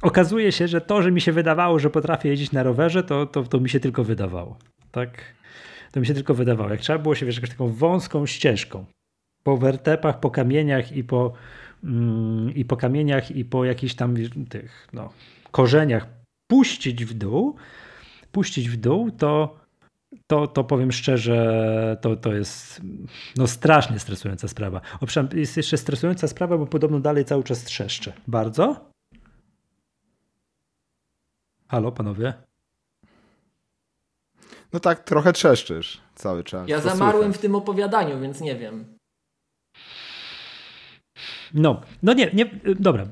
okazuje 0.02 0.52
się, 0.52 0.68
że 0.68 0.80
to, 0.80 1.02
że 1.02 1.12
mi 1.12 1.21
się 1.21 1.33
wydawało, 1.33 1.78
że 1.78 1.90
potrafię 1.90 2.28
jeździć 2.28 2.52
na 2.52 2.62
rowerze, 2.62 3.02
to, 3.02 3.26
to, 3.26 3.42
to 3.42 3.61
mi 3.61 3.71
się 3.71 3.80
tylko 3.80 4.04
wydawało, 4.04 4.59
tak? 4.90 5.11
To 5.94 6.00
mi 6.00 6.06
się 6.06 6.14
tylko 6.14 6.34
wydawało. 6.34 6.70
Jak 6.70 6.80
trzeba 6.80 6.98
było 6.98 7.14
się 7.14 7.26
wiesz, 7.26 7.34
jakąś 7.34 7.50
taką 7.50 7.68
wąską 7.68 8.26
ścieżką 8.26 8.84
po 9.42 9.56
wertepach, 9.56 10.20
po 10.20 10.30
kamieniach 10.30 10.92
i 10.92 11.04
po, 11.04 11.32
mm, 11.84 12.54
i 12.54 12.64
po 12.64 12.76
kamieniach 12.76 13.30
i 13.30 13.44
po 13.44 13.64
jakichś 13.64 13.94
tam 13.94 14.14
tych 14.48 14.88
no, 14.92 15.12
korzeniach 15.50 16.06
puścić 16.46 17.04
w 17.04 17.14
dół, 17.14 17.56
puścić 18.32 18.70
w 18.70 18.76
dół, 18.76 19.10
to, 19.10 19.60
to, 20.26 20.46
to 20.46 20.64
powiem 20.64 20.92
szczerze, 20.92 21.96
to, 22.00 22.16
to 22.16 22.32
jest 22.32 22.82
no, 23.36 23.46
strasznie 23.46 23.98
stresująca 23.98 24.48
sprawa. 24.48 24.80
Owszem, 25.00 25.28
jest 25.32 25.56
jeszcze 25.56 25.76
stresująca 25.76 26.28
sprawa, 26.28 26.58
bo 26.58 26.66
podobno 26.66 27.00
dalej 27.00 27.24
cały 27.24 27.44
czas 27.44 27.64
trzeszcze. 27.64 28.12
Bardzo? 28.26 28.90
Halo, 31.68 31.92
panowie? 31.92 32.34
No 34.75 34.81
tak, 34.81 35.04
trochę 35.04 35.33
trzeszczysz 35.33 36.00
cały 36.14 36.45
czas. 36.45 36.69
Ja 36.69 36.81
zamarłem 36.81 37.33
w 37.33 37.38
tym 37.38 37.54
opowiadaniu, 37.54 38.21
więc 38.21 38.40
nie 38.40 38.57
wiem. 38.57 38.85
No, 41.54 41.81
no 42.02 42.12
nie, 42.12 42.31
nie 42.33 42.50
dobra, 42.78 43.07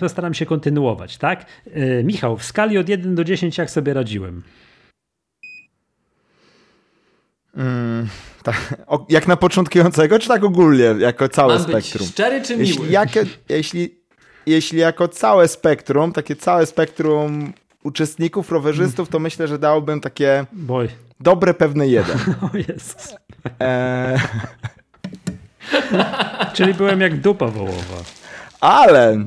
postaram 0.00 0.34
się 0.34 0.46
kontynuować, 0.46 1.18
tak? 1.18 1.46
Yy, 1.66 2.04
Michał, 2.04 2.36
w 2.36 2.44
skali 2.44 2.78
od 2.78 2.88
1 2.88 3.14
do 3.14 3.24
10 3.24 3.58
jak 3.58 3.70
sobie 3.70 3.94
radziłem? 3.94 4.42
Mm, 7.56 8.08
Tak, 8.42 8.74
o, 8.86 9.06
jak 9.08 9.28
na 9.28 9.36
początkującego, 9.36 10.18
czy 10.18 10.28
tak 10.28 10.44
ogólnie, 10.44 10.94
jako 10.98 11.28
całe 11.28 11.54
Mam 11.54 11.62
spektrum? 11.62 12.04
być 12.06 12.12
szczery 12.12 12.42
czy 12.42 12.52
miły? 12.56 12.66
Jeśli, 12.68 12.92
jakie, 12.92 13.24
jeśli, 13.48 13.98
jeśli 14.46 14.78
jako 14.78 15.08
całe 15.08 15.48
spektrum, 15.48 16.12
takie 16.12 16.36
całe 16.36 16.66
spektrum 16.66 17.52
uczestników, 17.84 18.52
rowerzystów, 18.52 19.08
to 19.08 19.18
myślę, 19.18 19.48
że 19.48 19.58
dałbym 19.58 20.00
takie 20.00 20.46
Boj. 20.52 20.88
dobre 21.20 21.54
pewne 21.54 21.86
jeden. 21.88 22.18
O 22.52 22.56
Jezus. 22.56 23.14
Eee, 23.60 24.18
Czyli 26.52 26.74
byłem 26.74 27.00
jak 27.00 27.20
dupa 27.20 27.46
wołowa. 27.46 27.96
ale, 28.60 29.24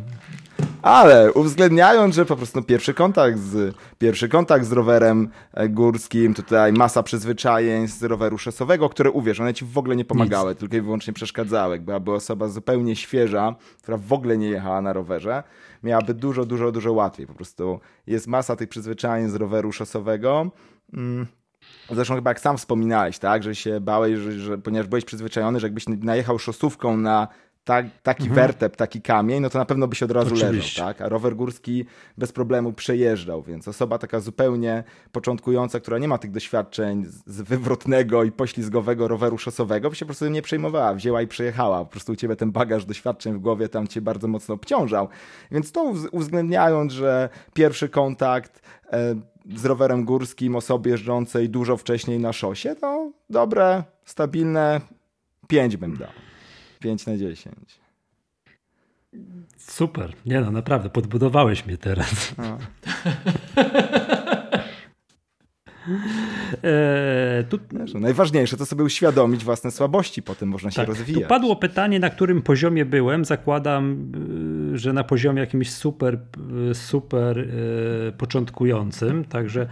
ale 0.88 1.34
uwzględniając, 1.34 2.15
że 2.15 2.25
po 2.25 2.36
prostu 2.36 2.63
pierwszy 2.63 2.94
kontakt 2.94 3.39
z, 3.39 3.75
pierwszy 3.98 4.29
kontakt 4.29 4.65
z 4.65 4.72
rowerem 4.72 5.29
e, 5.53 5.70
górskim, 5.70 6.34
tutaj 6.34 6.74
masa 6.74 7.03
przyzwyczajeń 7.03 7.88
z 7.88 8.03
roweru 8.03 8.38
szosowego, 8.38 8.89
które 8.89 9.12
uwierz, 9.12 9.39
one 9.39 9.53
ci 9.53 9.65
w 9.65 9.77
ogóle 9.77 9.96
nie 9.96 10.06
pomagały, 10.06 10.56
tylko 10.56 10.75
i 10.75 10.82
wyłącznie 10.82 11.13
przeszkadzały. 11.13 11.79
Byłaby 11.79 12.12
osoba 12.12 12.48
zupełnie 12.48 12.96
świeża, 12.96 13.56
która 13.84 13.98
w 13.98 14.13
ogóle 14.13 14.38
nie 14.38 14.50
jechała 14.50 14.82
na 14.82 14.94
rowerze, 14.94 15.44
miałaby 15.84 16.13
dużo, 16.13 16.46
dużo, 16.46 16.72
dużo 16.72 16.94
łatwiej. 16.94 17.27
Po 17.27 17.34
prostu 17.34 17.79
jest 18.08 18.27
masa 18.27 18.56
tych 18.56 18.70
przyzwyczajeń 18.70 19.29
z 19.29 19.36
roweru 19.36 19.72
szosowego. 19.72 20.51
Mm. 20.94 21.25
Zresztą 21.91 22.15
chyba 22.15 22.29
jak 22.29 22.39
sam 22.39 22.58
wspominałeś, 22.58 23.20
tak, 23.20 23.44
że 23.44 23.56
się 23.56 23.79
bałeś, 23.79 24.20
że, 24.20 24.32
że 24.32 24.58
ponieważ 24.58 24.88
byłeś 24.88 25.06
przyzwyczajony, 25.06 25.60
że 25.60 25.67
jakbyś 25.67 25.86
najechał 25.88 26.39
szosówką 26.39 26.98
na 26.98 27.27
ta, 27.67 27.83
taki 28.03 28.29
wertep, 28.29 28.75
taki 28.75 29.01
kamień, 29.01 29.41
no 29.41 29.50
to 29.50 29.59
na 29.59 29.65
pewno 29.65 29.88
byś 29.88 30.03
od 30.03 30.12
razu 30.12 30.33
Oczywiście. 30.36 30.81
leżał, 30.81 30.88
tak? 30.93 31.01
A 31.01 31.09
rower 31.09 31.36
górski 31.36 31.86
bez 32.17 32.31
problemu 32.31 32.74
przejeżdżał, 32.74 33.43
więc 33.43 33.67
osoba 33.67 33.97
taka 33.97 34.19
zupełnie 34.19 34.83
początkująca, 35.12 35.79
która 35.79 35.97
nie 35.97 36.07
ma 36.07 36.17
tych 36.17 36.31
doświadczeń 36.31 37.05
z- 37.05 37.41
wywrotnego 37.41 38.24
i 38.24 38.31
poślizgowego 38.31 39.07
roweru 39.07 39.38
szosowego, 39.38 39.89
by 39.89 39.95
się 39.95 40.05
po 40.05 40.07
prostu 40.07 40.27
nie 40.27 40.41
przejmowała, 40.41 40.93
wzięła 40.93 41.21
i 41.21 41.27
przejechała. 41.27 41.79
Po 41.86 41.91
prostu 41.91 42.12
u 42.12 42.15
ciebie 42.15 42.36
ten 42.36 42.51
bagaż 42.51 42.86
doświadczeń 42.86 43.33
w 43.33 43.39
głowie 43.39 43.69
tam 43.69 43.88
cię 43.88 44.01
bardzo 44.01 44.27
mocno 44.27 44.55
obciążał. 44.55 45.07
Więc 45.51 45.71
to 45.71 45.81
uwz- 45.93 46.07
uwzględniając, 46.12 46.93
że 46.93 47.29
pierwszy 47.53 47.89
kontakt 47.89 48.62
e, 48.93 49.15
z 49.55 49.65
rowerem 49.65 50.05
górskim 50.05 50.55
osoby 50.55 50.89
jeżdżącej 50.89 51.50
dużo 51.50 51.77
wcześniej 51.77 52.19
na 52.19 52.33
szosie, 52.33 52.75
to 52.75 53.12
dobre, 53.29 53.83
stabilne 54.05 54.81
5 55.47 55.77
bym 55.77 55.97
dał. 55.97 56.09
5 56.79 57.05
na 57.05 57.17
10. 57.17 57.55
Super. 59.57 60.13
Nie 60.25 60.41
no, 60.41 60.51
naprawdę, 60.51 60.89
podbudowałeś 60.89 61.65
mnie 61.65 61.77
teraz. 61.77 62.36
No. 62.38 62.57
Eee, 66.63 67.43
tu, 67.50 67.60
Wiesz, 67.72 67.93
no, 67.93 68.00
najważniejsze 68.00 68.57
to 68.57 68.65
sobie 68.65 68.84
uświadomić 68.84 69.43
własne 69.43 69.72
słabości, 69.72 70.22
potem 70.24 70.50
można 70.50 70.72
się 70.72 70.75
tak, 70.75 70.88
rozwijać. 70.88 71.24
tu 71.24 71.29
padło 71.29 71.55
pytanie, 71.55 72.00
na 72.00 72.10
którym 72.10 72.41
poziomie 72.41 72.86
byłem. 72.86 73.25
Zakładam, 73.25 74.12
y, 74.74 74.77
że 74.77 74.93
na 74.93 75.03
poziomie 75.03 75.39
jakimś 75.39 75.72
super, 75.72 76.19
y, 76.72 76.75
super 76.75 77.39
y, 77.39 78.13
początkującym. 78.17 79.25
Także 79.25 79.67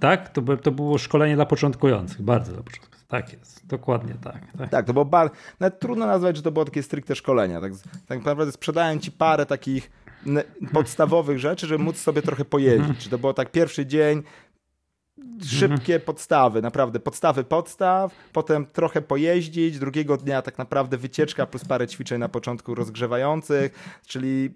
tak, 0.00 0.28
to, 0.28 0.56
to 0.56 0.72
było 0.72 0.98
szkolenie 0.98 1.34
dla 1.34 1.46
początkujących. 1.46 2.22
Bardzo 2.22 2.52
dla 2.52 2.62
początkujących. 2.62 2.95
Tak 3.08 3.32
jest, 3.32 3.66
dokładnie 3.66 4.14
tak. 4.14 4.40
tak. 4.58 4.70
Tak, 4.70 4.86
to 4.86 4.92
było 4.92 5.04
bar... 5.04 5.30
Nawet 5.60 5.80
trudno 5.80 6.06
nazwać, 6.06 6.36
że 6.36 6.42
to 6.42 6.52
było 6.52 6.64
takie 6.64 6.82
stricte 6.82 7.14
szkolenia. 7.14 7.60
Tak, 7.60 7.72
tak 8.06 8.18
naprawdę 8.18 8.52
sprzedałem 8.52 9.00
ci 9.00 9.12
parę 9.12 9.46
takich 9.46 9.90
podstawowych 10.72 11.38
rzeczy, 11.38 11.66
żeby 11.66 11.84
móc 11.84 11.96
sobie 11.96 12.22
trochę 12.22 12.44
pojeździć. 12.44 13.08
To 13.08 13.18
było 13.18 13.34
tak 13.34 13.52
pierwszy 13.52 13.86
dzień, 13.86 14.22
szybkie 15.44 16.00
podstawy, 16.00 16.62
naprawdę 16.62 17.00
podstawy 17.00 17.44
podstaw, 17.44 18.12
potem 18.32 18.66
trochę 18.66 19.02
pojeździć, 19.02 19.78
drugiego 19.78 20.16
dnia 20.16 20.42
tak 20.42 20.58
naprawdę 20.58 20.96
wycieczka 20.96 21.46
plus 21.46 21.64
parę 21.64 21.86
ćwiczeń 21.88 22.20
na 22.20 22.28
początku 22.28 22.74
rozgrzewających, 22.74 23.98
czyli 24.06 24.54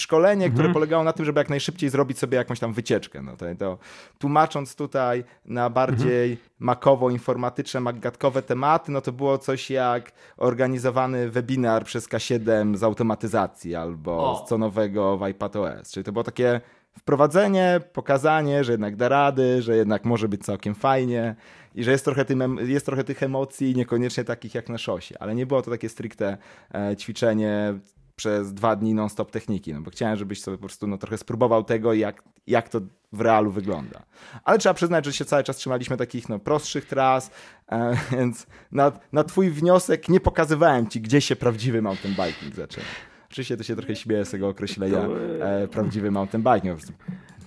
szkolenie, 0.00 0.50
które 0.50 0.72
polegało 0.72 1.04
na 1.04 1.12
tym, 1.12 1.24
żeby 1.24 1.40
jak 1.40 1.50
najszybciej 1.50 1.90
zrobić 1.90 2.18
sobie 2.18 2.36
jakąś 2.36 2.60
tam 2.60 2.72
wycieczkę. 2.72 3.22
No 3.22 3.36
to, 3.36 3.46
to 3.58 3.78
tłumacząc 4.18 4.76
tutaj 4.76 5.24
na 5.44 5.70
bardziej 5.70 6.38
makowo-informatyczne, 6.60 7.80
magatkowe 7.80 8.42
tematy, 8.42 8.92
no 8.92 9.00
to 9.00 9.12
było 9.12 9.38
coś 9.38 9.70
jak 9.70 10.12
organizowany 10.36 11.30
webinar 11.30 11.84
przez 11.84 12.08
K7 12.08 12.76
z 12.76 12.82
automatyzacji 12.82 13.74
albo 13.74 14.30
O. 14.30 14.44
z 14.44 14.48
co 14.48 14.58
nowego 14.58 15.18
w 15.18 15.22
iPadOS. 15.22 15.92
Czyli 15.92 16.04
to 16.04 16.12
było 16.12 16.24
takie 16.24 16.60
wprowadzenie, 16.98 17.80
pokazanie, 17.92 18.64
że 18.64 18.72
jednak 18.72 18.96
da 18.96 19.08
rady, 19.08 19.62
że 19.62 19.76
jednak 19.76 20.04
może 20.04 20.28
być 20.28 20.44
całkiem 20.44 20.74
fajnie 20.74 21.34
i 21.74 21.84
że 21.84 21.90
jest 21.90 22.04
trochę, 22.04 22.24
tym, 22.24 22.58
jest 22.62 22.86
trochę 22.86 23.04
tych 23.04 23.22
emocji, 23.22 23.76
niekoniecznie 23.76 24.24
takich 24.24 24.54
jak 24.54 24.68
na 24.68 24.78
szosie, 24.78 25.14
ale 25.18 25.34
nie 25.34 25.46
było 25.46 25.62
to 25.62 25.70
takie 25.70 25.88
stricte 25.88 26.36
e, 26.74 26.96
ćwiczenie 26.96 27.74
przez 28.22 28.54
dwa 28.54 28.76
dni 28.76 28.94
non-stop 28.94 29.30
techniki, 29.30 29.74
no 29.74 29.80
bo 29.80 29.90
chciałem, 29.90 30.16
żebyś 30.16 30.40
sobie 30.42 30.56
po 30.56 30.60
prostu 30.60 30.86
no, 30.86 30.98
trochę 30.98 31.18
spróbował 31.18 31.64
tego, 31.64 31.94
jak, 31.94 32.22
jak 32.46 32.68
to 32.68 32.80
w 33.12 33.20
realu 33.20 33.50
wygląda. 33.50 34.02
Ale 34.44 34.58
trzeba 34.58 34.74
przyznać, 34.74 35.04
że 35.04 35.12
się 35.12 35.24
cały 35.24 35.44
czas 35.44 35.56
trzymaliśmy 35.56 35.96
takich 35.96 36.28
no, 36.28 36.38
prostszych 36.38 36.86
tras, 36.86 37.30
e, 37.72 37.96
więc 38.12 38.46
na, 38.72 38.92
na 39.12 39.24
twój 39.24 39.50
wniosek 39.50 40.08
nie 40.08 40.20
pokazywałem 40.20 40.88
ci, 40.88 41.00
gdzie 41.00 41.20
się 41.20 41.36
prawdziwy 41.36 41.82
mountain 41.82 42.14
biking 42.14 42.54
zaczyna. 42.54 42.86
Oczywiście 43.30 43.56
to 43.56 43.62
się 43.62 43.76
trochę 43.76 43.96
śmieję 43.96 44.24
z 44.24 44.30
tego 44.30 44.48
określenia 44.48 44.98
e, 45.40 45.68
prawdziwy 45.68 46.10
mountain 46.10 46.44
biking. 46.44 46.74
Prostu 46.74 46.92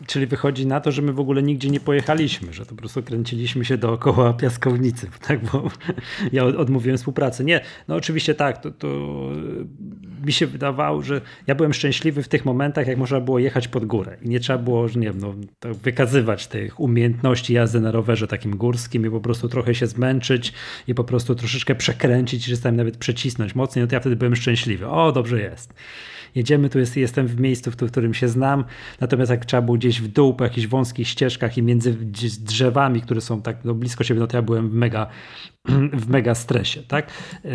Czyli 0.08 0.28
wychodzi 0.28 0.68
na 0.68 0.82
to, 0.82 0.92
że 0.92 1.02
my 1.02 1.14
w 1.14 1.20
ogóle 1.20 1.44
nigdzie 1.44 1.70
nie 1.70 1.80
pojechaliśmy, 1.80 2.54
że 2.54 2.66
to 2.66 2.70
po 2.70 2.76
prostu 2.76 3.04
kręciliśmy 3.04 3.66
się 3.66 3.78
dookoła 3.78 4.34
piaskownicy, 4.34 5.10
tak? 5.28 5.40
Bo 5.52 5.70
ja 6.32 6.44
od- 6.44 6.56
odmówiłem 6.56 6.98
współpracy. 6.98 7.46
Nie, 7.46 7.62
no 7.88 7.96
oczywiście 7.96 8.36
tak, 8.36 8.62
to, 8.62 8.72
to 8.72 8.88
mi 10.26 10.34
się 10.34 10.48
wydawało, 10.48 11.02
że 11.02 11.22
ja 11.48 11.56
byłem 11.56 11.74
szczęśliwy 11.74 12.24
w 12.24 12.28
tych 12.28 12.46
momentach, 12.46 12.88
jak 12.88 12.98
można 12.98 13.20
było 13.20 13.40
jechać 13.40 13.68
pod 13.68 13.86
górę. 13.86 14.18
I 14.22 14.30
nie 14.30 14.40
trzeba 14.40 14.60
było, 14.60 14.88
że 14.88 15.00
nie 15.00 15.08
wiem, 15.08 15.18
no, 15.20 15.36
wykazywać 15.74 16.48
tych 16.48 16.80
umiejętności 16.80 17.54
jazdy 17.54 17.82
na 17.82 17.92
rowerze 17.92 18.28
takim 18.28 18.58
górskim 18.58 19.06
i 19.06 19.10
po 19.10 19.22
prostu 19.22 19.50
trochę 19.50 19.76
się 19.76 19.88
zmęczyć 19.88 20.54
i 20.88 20.96
po 20.96 21.04
prostu 21.04 21.36
troszeczkę 21.36 21.76
przekręcić 21.76 22.48
i 22.48 22.52
czasami 22.52 22.78
nawet 22.78 22.98
przecisnąć 22.98 23.56
mocniej, 23.56 23.84
no 23.84 23.88
to 23.88 23.96
ja 23.96 24.00
wtedy 24.00 24.16
byłem 24.16 24.36
szczęśliwy. 24.36 24.88
O, 24.88 25.12
dobrze 25.12 25.42
jest 25.42 25.74
jedziemy, 26.36 26.70
tu 26.70 26.80
jest, 26.80 26.98
jestem 26.98 27.28
w 27.28 27.40
miejscu, 27.40 27.72
w 27.72 27.76
którym 27.76 28.14
się 28.14 28.28
znam, 28.28 28.66
natomiast 29.00 29.32
jak 29.32 29.46
trzeba 29.46 29.62
było 29.62 29.78
gdzieś 29.78 30.02
w 30.02 30.08
dół 30.08 30.34
po 30.34 30.44
jakichś 30.44 30.68
wąskich 30.68 31.08
ścieżkach 31.08 31.58
i 31.58 31.64
między 31.64 31.94
drzewami, 32.40 33.02
które 33.02 33.22
są 33.22 33.42
tak 33.42 33.58
no, 33.66 33.74
blisko 33.74 34.04
siebie, 34.04 34.20
no 34.20 34.28
to 34.28 34.38
ja 34.38 34.42
byłem 34.42 34.70
w 34.70 34.74
mega, 34.74 35.08
w 36.04 36.10
mega 36.10 36.36
stresie, 36.36 36.84
tak? 36.88 37.08
Yy, 37.44 37.52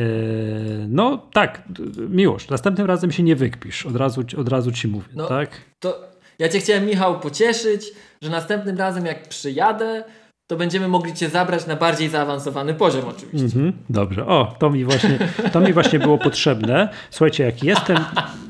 No 0.89 1.29
tak, 1.33 1.63
miłość, 2.09 2.49
następnym 2.49 2.87
razem 2.87 3.13
się 3.13 3.23
nie 3.23 3.37
wykpisz, 3.37 3.87
od 3.87 3.97
razu, 3.97 4.25
od 4.37 4.49
razu 4.49 4.73
ci 4.73 4.89
mówię, 4.89 5.09
No. 5.15 5.27
tak? 5.27 5.51
To 5.81 6.11
ja 6.39 6.49
cię 6.49 6.61
chciałem, 6.61 6.87
Michał, 6.87 7.21
pocieszyć, 7.21 7.87
że 8.23 8.31
następnym 8.31 8.79
razem 8.79 9.07
jak 9.07 9.29
przyjadę, 9.29 10.05
to 10.51 10.57
będziemy 10.57 10.89
mogli 10.89 11.15
cię 11.15 11.29
zabrać 11.29 11.67
na 11.67 11.77
bardziej 11.77 12.09
zaawansowany 12.09 12.75
poziom 12.75 13.05
oczywiście. 13.09 13.45
Mhm, 13.45 13.73
dobrze. 13.91 14.27
O, 14.27 14.55
to 14.59 14.71
mi 14.71 14.85
właśnie, 14.85 15.19
to 15.53 15.61
mi 15.61 15.73
właśnie 15.73 15.99
było 15.99 16.19
potrzebne. 16.19 16.89
Słuchajcie, 17.11 17.45
jak 17.45 17.65
jestem, 17.65 17.97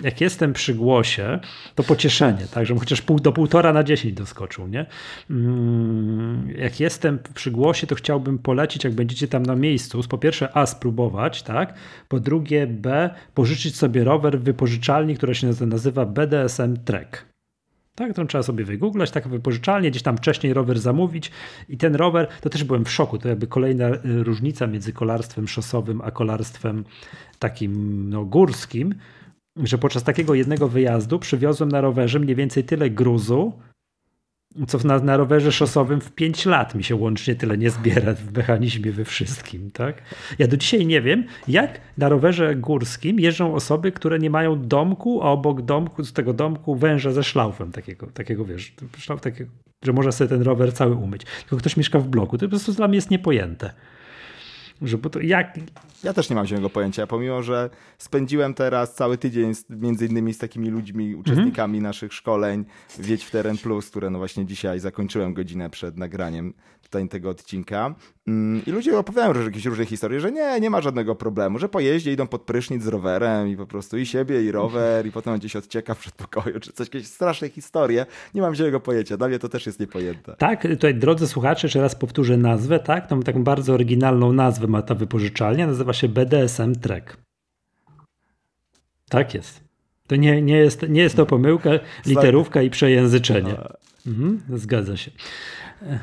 jak 0.02 0.20
jestem 0.20 0.52
przy 0.52 0.74
głosie, 0.74 1.38
to 1.74 1.82
pocieszenie, 1.82 2.46
tak, 2.54 2.66
żebym 2.66 2.80
chociaż 2.80 3.02
pół, 3.02 3.20
do 3.20 3.32
półtora 3.32 3.72
na 3.72 3.84
dziesięć 3.84 4.14
doskoczył, 4.14 4.68
nie? 4.68 4.86
Mm, 5.30 6.50
Jak 6.58 6.80
jestem 6.80 7.18
przy 7.34 7.50
głosie, 7.50 7.86
to 7.86 7.94
chciałbym 7.94 8.38
polecić, 8.38 8.84
jak 8.84 8.92
będziecie 8.92 9.28
tam 9.28 9.42
na 9.42 9.56
miejscu, 9.56 10.00
po 10.08 10.18
pierwsze 10.18 10.56
A, 10.56 10.66
spróbować, 10.66 11.42
tak? 11.42 11.74
Po 12.08 12.20
drugie 12.20 12.66
B, 12.66 13.10
pożyczyć 13.34 13.76
sobie 13.76 14.04
rower 14.04 14.40
w 14.40 14.42
wypożyczalni, 14.42 15.16
która 15.16 15.34
się 15.34 15.46
nazywa 15.66 16.06
BDSM 16.06 16.76
Trek. 16.84 17.30
Tak, 18.00 18.14
to 18.14 18.24
trzeba 18.24 18.42
sobie 18.42 18.64
wygooglać, 18.64 19.10
tak 19.10 19.28
wypożyczalnie, 19.28 19.90
gdzieś 19.90 20.02
tam 20.02 20.16
wcześniej 20.16 20.54
rower 20.54 20.78
zamówić. 20.78 21.30
I 21.68 21.76
ten 21.76 21.94
rower, 21.94 22.28
to 22.40 22.50
też 22.50 22.64
byłem 22.64 22.84
w 22.84 22.90
szoku, 22.90 23.18
to 23.18 23.28
jakby 23.28 23.46
kolejna 23.46 23.88
y, 23.88 24.00
różnica 24.04 24.66
między 24.66 24.92
kolarstwem 24.92 25.48
szosowym 25.48 26.00
a 26.04 26.10
kolarstwem 26.10 26.84
takim 27.38 28.04
no, 28.10 28.24
górskim, 28.24 28.94
że 29.56 29.78
podczas 29.78 30.04
takiego 30.04 30.34
jednego 30.34 30.68
wyjazdu 30.68 31.18
przywiozłem 31.18 31.70
na 31.70 31.80
rowerze 31.80 32.18
mniej 32.18 32.36
więcej 32.36 32.64
tyle 32.64 32.90
gruzu, 32.90 33.52
co 34.68 34.78
na, 34.78 34.98
na 34.98 35.16
rowerze 35.16 35.52
szosowym 35.52 36.00
w 36.00 36.12
5 36.12 36.46
lat 36.46 36.74
mi 36.74 36.84
się 36.84 36.96
łącznie 36.96 37.34
tyle 37.34 37.58
nie 37.58 37.70
zbiera 37.70 38.14
w 38.14 38.36
mechanizmie 38.36 38.92
we 38.92 39.04
wszystkim, 39.04 39.70
tak? 39.70 40.02
Ja 40.38 40.46
do 40.46 40.56
dzisiaj 40.56 40.86
nie 40.86 41.02
wiem, 41.02 41.24
jak 41.48 41.80
na 41.98 42.08
rowerze 42.08 42.56
górskim 42.56 43.20
jeżdżą 43.20 43.54
osoby, 43.54 43.92
które 43.92 44.18
nie 44.18 44.30
mają 44.30 44.66
domku, 44.66 45.22
a 45.22 45.30
obok 45.30 45.62
domku, 45.62 46.04
z 46.04 46.12
tego 46.12 46.32
domku 46.32 46.74
węża 46.74 47.12
ze 47.12 47.24
szlaufem 47.24 47.72
takiego, 47.72 48.06
takiego 48.06 48.44
wiesz, 48.44 48.74
szlauf 48.98 49.20
takiego, 49.20 49.50
że 49.82 49.92
można 49.92 50.12
sobie 50.12 50.28
ten 50.28 50.42
rower 50.42 50.74
cały 50.74 50.94
umyć. 50.94 51.22
Tylko 51.40 51.56
ktoś 51.56 51.76
mieszka 51.76 51.98
w 51.98 52.08
bloku, 52.08 52.38
to 52.38 52.46
po 52.46 52.50
prostu 52.50 52.72
dla 52.72 52.88
mnie 52.88 52.96
jest 52.96 53.10
niepojęte. 53.10 53.70
Że 54.82 54.98
bo 54.98 55.10
to 55.10 55.20
jak... 55.20 55.58
Ja 56.04 56.12
też 56.12 56.30
nie 56.30 56.36
mam 56.36 56.46
zielonego 56.46 56.70
pojęcia, 56.70 57.06
pomimo, 57.06 57.42
że 57.42 57.70
spędziłem 57.98 58.54
teraz 58.54 58.94
cały 58.94 59.18
tydzień 59.18 59.54
z, 59.54 59.64
między 59.70 60.06
innymi 60.06 60.34
z 60.34 60.38
takimi 60.38 60.68
ludźmi, 60.70 61.14
uczestnikami 61.14 61.78
Mhm. 61.78 61.82
naszych 61.82 62.12
szkoleń 62.12 62.64
Wiedź 62.98 63.24
w 63.24 63.30
Teren 63.30 63.58
Plus, 63.58 63.90
które 63.90 64.10
no 64.10 64.18
właśnie 64.18 64.46
dzisiaj 64.46 64.80
zakończyłem 64.80 65.34
godzinę 65.34 65.70
przed 65.70 65.96
nagraniem 65.96 66.54
tutaj 66.90 67.08
tego 67.08 67.30
odcinka. 67.30 67.94
Mm, 68.26 68.62
I 68.66 68.70
ludzie 68.70 68.98
opowiadają 68.98 69.34
że 69.34 69.44
jakieś 69.44 69.64
różne 69.64 69.86
historie, 69.86 70.20
że 70.20 70.32
nie, 70.32 70.60
nie 70.60 70.70
ma 70.70 70.80
żadnego 70.80 71.14
problemu, 71.14 71.58
że 71.58 71.68
po 71.68 71.80
jeździe 71.80 72.12
idą 72.12 72.26
pod 72.26 72.42
prysznic 72.42 72.82
z 72.82 72.86
rowerem 72.86 73.48
i 73.48 73.56
po 73.56 73.66
prostu 73.66 73.98
i 73.98 74.06
siebie, 74.06 74.44
i 74.44 74.52
rower, 74.52 75.06
i 75.06 75.12
potem 75.12 75.38
gdzieś 75.38 75.56
odcieka 75.56 75.94
w 75.94 75.98
przedpokoju, 75.98 76.60
czy 76.60 76.72
coś, 76.72 76.86
jakieś 76.86 77.06
straszne 77.06 77.48
historie. 77.48 78.06
Nie 78.34 78.40
mam 78.40 78.54
zielonego 78.54 78.80
pojęcia, 78.80 79.16
dla 79.16 79.28
mnie 79.28 79.38
to 79.38 79.48
też 79.48 79.66
jest 79.66 79.80
niepojęte. 79.80 80.34
Tak, 80.38 80.62
tutaj 80.62 80.94
drodzy 80.94 81.26
słuchacze, 81.26 81.66
jeszcze 81.66 81.80
raz 81.80 81.94
powtórzę 81.94 82.36
nazwę, 82.36 82.78
tak? 82.78 83.06
Tą 83.06 83.22
taką 83.22 83.44
bardzo 83.44 83.74
oryginalną 83.74 84.32
nazwę 84.32 84.66
ma 84.66 84.82
ta 84.82 84.94
wypożyczalnia, 84.94 85.66
nazywa 85.66 85.92
się 85.92 86.08
BDSM 86.08 86.74
Trek. 86.74 87.16
Tak 89.08 89.34
jest. 89.34 89.60
To 90.06 90.16
nie, 90.16 90.42
nie, 90.42 90.56
jest, 90.56 90.88
nie 90.88 91.02
jest 91.02 91.16
to 91.16 91.26
pomyłka, 91.26 91.70
literówka 92.06 92.62
i 92.62 92.70
przejęzyczenie. 92.70 93.56
Mhm, 94.06 94.40
zgadza 94.58 94.96
się. 94.96 95.10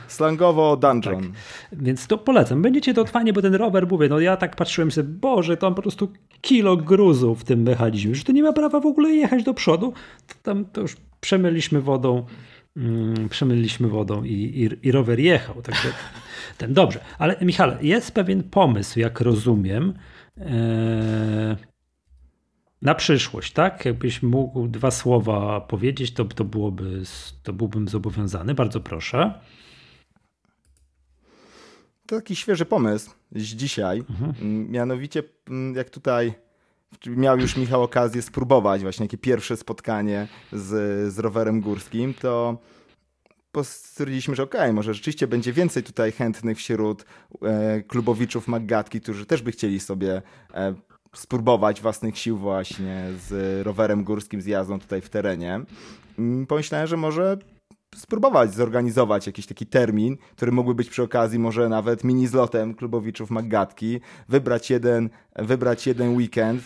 Slangowo 0.08 0.78
dungeon. 0.78 1.22
Tak. 1.22 1.32
Więc 1.72 2.08
to 2.08 2.18
polecam. 2.18 2.62
Będziecie 2.62 2.94
to 2.94 3.06
fajnie, 3.06 3.34
bo 3.34 3.42
ten 3.42 3.56
rower, 3.56 3.88
mówię, 3.88 4.10
no 4.10 4.20
ja 4.20 4.38
tak 4.38 4.56
patrzyłem 4.56 4.92
sobie, 4.92 5.10
Boże, 5.10 5.58
tam 5.58 5.76
po 5.76 5.82
prostu 5.82 6.12
kilo 6.42 6.78
gruzu 6.78 7.36
w 7.36 7.44
tym 7.44 7.62
mechanizmie, 7.62 8.16
że 8.16 8.24
to 8.24 8.32
nie 8.32 8.44
ma 8.44 8.54
prawa 8.54 8.80
w 8.80 8.86
ogóle 8.86 9.10
jechać 9.10 9.44
do 9.44 9.54
przodu. 9.54 9.94
To 10.28 10.36
tam 10.44 10.66
to 10.66 10.82
już 10.82 10.98
przemyliśmy 11.22 11.82
wodą, 11.82 12.26
mm, 12.78 13.30
przemyliśmy 13.30 13.88
wodą 13.88 14.24
i, 14.24 14.32
i, 14.34 14.88
i 14.88 14.92
rower 14.92 15.20
jechał. 15.20 15.62
Także 15.62 15.90
ten 16.58 16.74
dobrze. 16.74 17.00
Ale 17.20 17.36
Michale, 17.42 17.78
jest 17.82 18.12
pewien 18.12 18.44
pomysł, 18.44 19.00
jak 19.00 19.22
rozumiem, 19.22 19.94
e, 20.38 21.56
na 22.82 22.96
przyszłość, 22.96 23.54
tak? 23.54 23.86
Jakbyś 23.86 24.24
mógł 24.24 24.68
dwa 24.68 24.92
słowa 24.92 25.62
powiedzieć, 25.62 26.14
to, 26.14 26.26
to, 26.26 26.44
byłoby, 26.44 27.02
to 27.44 27.54
byłbym 27.54 27.88
zobowiązany. 27.88 28.54
Bardzo 28.54 28.80
proszę. 28.80 29.34
To 32.08 32.16
taki 32.16 32.36
świeży 32.36 32.66
pomysł 32.66 33.12
z 33.32 33.42
dzisiaj. 33.42 34.00
Mhm. 34.10 34.34
Mm, 34.42 34.72
Mianowicie, 34.72 35.24
mm, 35.50 35.76
jak 35.76 35.90
tutaj 35.90 36.34
miał 37.08 37.40
już 37.40 37.58
Michał 37.58 37.84
okazję 37.84 38.22
spróbować 38.22 38.82
właśnie 38.82 39.04
jakie 39.04 39.18
pierwsze 39.18 39.58
spotkanie 39.58 40.28
z, 40.52 40.68
z 41.14 41.20
rowerem 41.20 41.62
górskim, 41.62 42.14
to 42.14 42.58
stwierdziliśmy, 43.64 44.36
że 44.36 44.44
okej, 44.44 44.62
okay, 44.62 44.74
może 44.74 44.94
rzeczywiście 44.94 45.28
będzie 45.28 45.54
więcej 45.54 45.84
tutaj 45.84 46.12
chętnych 46.12 46.58
wśród 46.58 47.06
e, 47.42 47.82
klubowiczów 47.82 48.48
Maggatki, 48.48 49.02
którzy 49.02 49.26
też 49.26 49.42
by 49.42 49.52
chcieli 49.52 49.80
sobie 49.80 50.22
e, 50.54 50.76
spróbować 51.16 51.82
własnych 51.82 52.18
sił 52.18 52.38
właśnie 52.38 53.06
z 53.28 53.62
rowerem 53.66 54.04
górskim, 54.04 54.42
z 54.42 54.46
jazdą 54.46 54.80
tutaj 54.80 55.02
w 55.02 55.10
terenie. 55.10 55.62
Mm, 56.20 56.48
Pomyślałem, 56.48 56.88
że 56.88 56.98
może 56.98 57.38
spróbować 57.96 58.54
zorganizować 58.54 59.28
jakiś 59.28 59.46
taki 59.46 59.66
termin, 59.66 60.18
który 60.36 60.52
mógłby 60.52 60.76
być 60.76 60.90
przy 60.90 61.04
okazji 61.04 61.40
może 61.40 61.70
nawet 61.70 62.04
mini 62.04 62.28
zlotem 62.28 62.74
klubowiczów 62.74 63.30
Maggatki, 63.30 64.00
wybrać 64.30 64.70
jeden, 64.70 65.10
wybrać 65.36 65.88
jeden 65.88 66.16
weekend 66.16 66.62
e, 66.62 66.66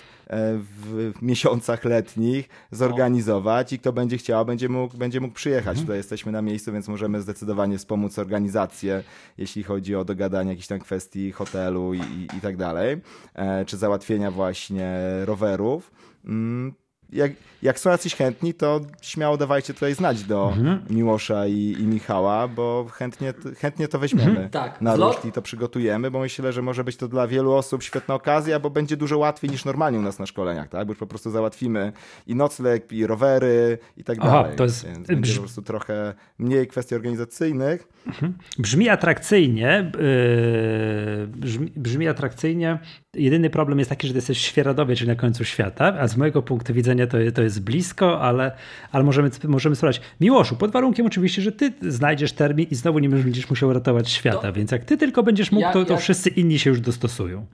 w 0.57 1.13
miesiącach 1.21 1.85
letnich, 1.85 2.49
zorganizować 2.71 3.73
i 3.73 3.79
kto 3.79 3.93
będzie 3.93 4.17
chciał, 4.17 4.45
będzie 4.45 4.69
mógł, 4.69 4.97
będzie 4.97 5.21
mógł 5.21 5.33
przyjechać. 5.33 5.79
Tutaj 5.81 5.97
jesteśmy 5.97 6.31
na 6.31 6.41
miejscu, 6.41 6.71
więc 6.73 6.87
możemy 6.87 7.21
zdecydowanie 7.21 7.77
wspomóc 7.77 8.19
organizację, 8.19 9.03
jeśli 9.37 9.63
chodzi 9.63 9.95
o 9.95 10.05
dogadanie 10.05 10.49
jakichś 10.49 10.67
tam 10.67 10.79
kwestii 10.79 11.31
hotelu 11.31 11.93
i, 11.93 11.99
i, 11.99 12.37
i 12.37 12.41
tak 12.41 12.57
dalej, 12.57 12.97
e, 13.35 13.65
czy 13.65 13.77
załatwienia 13.77 14.31
właśnie 14.31 14.99
rowerów. 15.25 15.91
Jak, 17.11 17.31
jak 17.61 17.79
są 17.79 17.89
jacyś 17.89 18.15
chętni, 18.15 18.53
to 18.53 18.81
śmiało 19.01 19.37
dawajcie 19.37 19.73
tutaj 19.73 19.93
znać 19.95 20.23
do 20.23 20.53
Mhm. 20.57 20.81
Miłosza 20.89 21.47
i, 21.47 21.75
i 21.79 21.83
Michała, 21.83 22.47
bo 22.47 22.87
chętnie, 22.91 23.33
chętnie 23.59 23.87
to 23.87 23.99
weźmiemy 23.99 24.49
Tak, 24.51 24.81
na 24.81 24.95
ruszt 24.95 25.25
i 25.25 25.31
to 25.31 25.41
przygotujemy, 25.41 26.11
bo 26.11 26.19
myślę, 26.19 26.53
że 26.53 26.61
może 26.61 26.83
być 26.83 26.97
to 26.97 27.07
dla 27.07 27.27
wielu 27.27 27.53
osób 27.53 27.83
świetna 27.83 28.15
okazja, 28.15 28.59
bo 28.59 28.69
będzie 28.69 28.97
dużo 28.97 29.17
łatwiej 29.17 29.49
niż 29.51 29.65
normalnie 29.65 29.99
u 29.99 30.01
nas 30.01 30.19
na 30.19 30.25
szkoleniach, 30.25 30.69
tak? 30.69 30.87
Bo 30.87 30.91
już 30.91 30.99
po 30.99 31.07
prostu 31.07 31.31
załatwimy 31.31 31.91
i 32.27 32.35
nocleg, 32.35 32.91
i 32.91 33.07
rowery 33.07 33.77
i 33.97 34.03
tak 34.03 34.17
Aha, 34.21 34.31
dalej. 34.43 34.57
to 34.57 34.63
jest- 34.63 34.85
Więc 34.85 35.07
będzie 35.07 35.31
brzmi- 35.31 35.35
po 35.35 35.41
prostu 35.41 35.61
trochę 35.61 36.13
mniej 36.39 36.67
kwestii 36.67 36.95
organizacyjnych. 36.95 37.87
Brzmi 38.57 38.89
atrakcyjnie. 38.89 39.91
Yy, 39.99 41.27
brzmi, 41.27 41.71
brzmi 41.75 42.07
atrakcyjnie. 42.07 42.79
Jedyny 43.15 43.49
problem 43.49 43.79
jest 43.79 43.89
taki, 43.89 44.07
że 44.07 44.13
ty 44.13 44.17
jesteś 44.17 44.37
w 44.37 44.41
Świeradowie, 44.41 44.95
czyli 44.95 45.07
na 45.07 45.15
końcu 45.15 45.45
świata, 45.45 45.85
a 45.99 46.07
z 46.07 46.17
mojego 46.17 46.41
punktu 46.41 46.73
widzenia 46.73 47.07
to, 47.07 47.17
to 47.35 47.41
jest 47.41 47.61
blisko, 47.63 48.21
ale, 48.21 48.51
ale 48.91 49.03
możemy, 49.03 49.29
możemy 49.47 49.75
spróbować. 49.75 50.01
Miłoszu, 50.21 50.55
pod 50.55 50.71
warunkiem 50.71 51.05
oczywiście, 51.05 51.41
że 51.41 51.51
ty 51.51 51.73
znajdziesz 51.81 52.33
termin 52.33 52.67
i 52.71 52.75
znowu 52.75 52.99
nie 52.99 53.09
będziesz 53.09 53.49
musiał 53.49 53.73
ratować 53.73 54.09
świata, 54.09 54.41
To- 54.41 54.53
więc 54.53 54.71
jak 54.71 54.85
ty 54.85 54.97
tylko 54.97 55.23
będziesz 55.23 55.51
mógł, 55.51 55.61
Ja- 55.61 55.73
to, 55.73 55.85
to 55.85 55.93
ja- 55.93 55.99
wszyscy 55.99 56.29
inni 56.29 56.59
się 56.59 56.69
już 56.69 56.79
dostosują. 56.81 57.45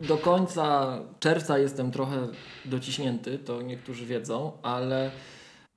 Do 0.00 0.16
końca 0.16 0.98
czerwca 1.20 1.58
jestem 1.58 1.90
trochę 1.90 2.28
dociśnięty, 2.64 3.38
to 3.38 3.62
niektórzy 3.62 4.06
wiedzą, 4.06 4.52
ale, 4.62 5.10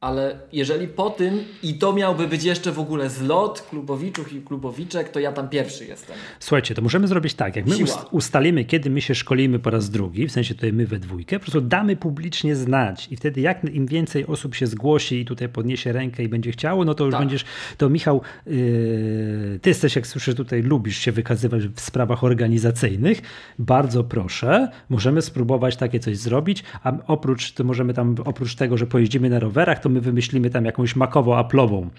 ale 0.02 0.40
jeżeli 0.54 0.88
po 0.88 1.10
tym 1.10 1.40
i 1.64 1.74
to 1.74 1.94
miałby 1.94 2.28
być 2.28 2.44
jeszcze 2.44 2.72
w 2.72 2.80
ogóle 2.80 3.10
zlot 3.10 3.62
klubowiczów 3.62 4.34
i 4.34 4.42
klubowiczek, 4.42 5.10
to 5.10 5.20
ja 5.20 5.32
tam 5.32 5.50
pierwszy 5.50 5.86
jestem. 5.86 6.16
Słuchajcie, 6.40 6.76
to 6.76 6.82
możemy 6.82 7.08
zrobić 7.08 7.34
tak, 7.34 7.56
jak 7.56 7.66
my 7.66 7.76
Siła. 7.76 7.90
ust- 7.90 8.06
ustalimy, 8.12 8.66
kiedy 8.66 8.90
my 8.90 9.02
się 9.02 9.16
szkolimy 9.16 9.60
po 9.60 9.70
raz 9.70 9.90
drugi, 9.90 10.28
w 10.28 10.32
sensie 10.32 10.56
tutaj 10.56 10.74
my 10.74 10.86
we 10.86 11.00
dwójkę, 11.00 11.40
po 11.40 11.44
prostu 11.46 11.62
damy 11.62 11.96
publicznie 11.96 12.56
znać 12.56 13.08
i 13.12 13.16
wtedy 13.16 13.42
jak 13.42 13.64
im 13.64 13.86
więcej 13.88 14.28
osób 14.28 14.56
się 14.56 14.68
zgłosi 14.68 15.20
i 15.20 15.26
tutaj 15.26 15.50
podniesie 15.50 15.92
rękę 15.94 16.24
i 16.24 16.28
będzie 16.30 16.52
chciało, 16.52 16.86
no 16.86 16.94
to 16.94 17.06
już 17.06 17.12
Tak. 17.12 17.22
będziesz, 17.22 17.46
to 17.78 17.90
Michał, 17.90 18.22
yy, 18.46 19.60
ty 19.62 19.70
jesteś, 19.70 19.96
jak 19.96 20.08
słyszę 20.08 20.34
tutaj, 20.34 20.62
lubisz 20.62 20.98
się 20.98 21.12
wykazywać 21.12 21.68
w 21.68 21.80
sprawach 21.80 22.24
organizacyjnych, 22.24 23.22
bardzo 23.60 24.04
proszę, 24.04 24.68
możemy 24.90 25.22
spróbować 25.22 25.76
takie 25.76 26.00
coś 26.00 26.18
zrobić, 26.18 26.64
a 26.84 26.94
oprócz, 27.08 27.52
to 27.52 27.64
możemy 27.64 27.94
tam, 27.94 28.16
oprócz 28.26 28.56
tego, 28.56 28.78
że 28.78 28.88
pojeździmy 28.88 29.30
na 29.30 29.40
rowerach, 29.40 29.80
to 29.80 29.90
my 29.91 30.01
wymyślimy 30.01 30.49
tam 30.49 30.65
jakąś 30.65 30.95
makowo-aplową 30.95 31.89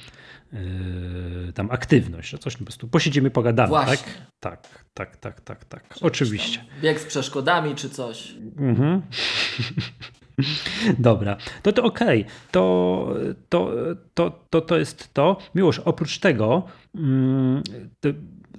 yy, 0.53 1.53
tam 1.55 1.71
aktywność, 1.71 2.31
że 2.31 2.39
coś 2.39 2.57
po 2.57 2.65
prostu 2.65 2.89
posiedzimy, 2.89 3.31
pogadamy, 3.31 3.69
Właśnie. 3.69 3.97
tak? 3.97 4.29
Tak, 4.41 4.69
tak, 4.95 5.17
tak, 5.17 5.41
tak, 5.41 5.65
tak. 5.65 5.95
Oczywiście. 6.01 6.65
Bieg 6.83 7.01
z 7.01 7.07
przeszkodami 7.07 7.75
czy 7.75 7.91
coś. 7.91 8.35
Mhm. 8.59 9.03
Dobra, 10.99 11.37
to 11.63 11.73
to 11.73 11.83
okej, 11.83 12.25
to, 12.51 13.15
to, 13.49 13.71
to, 14.15 14.47
to, 14.51 14.61
to 14.61 14.79
jest 14.79 15.15
to. 15.15 15.37
Miłosz, 15.55 15.79
oprócz 15.79 16.19
tego, 16.19 16.63
mm, 16.95 17.63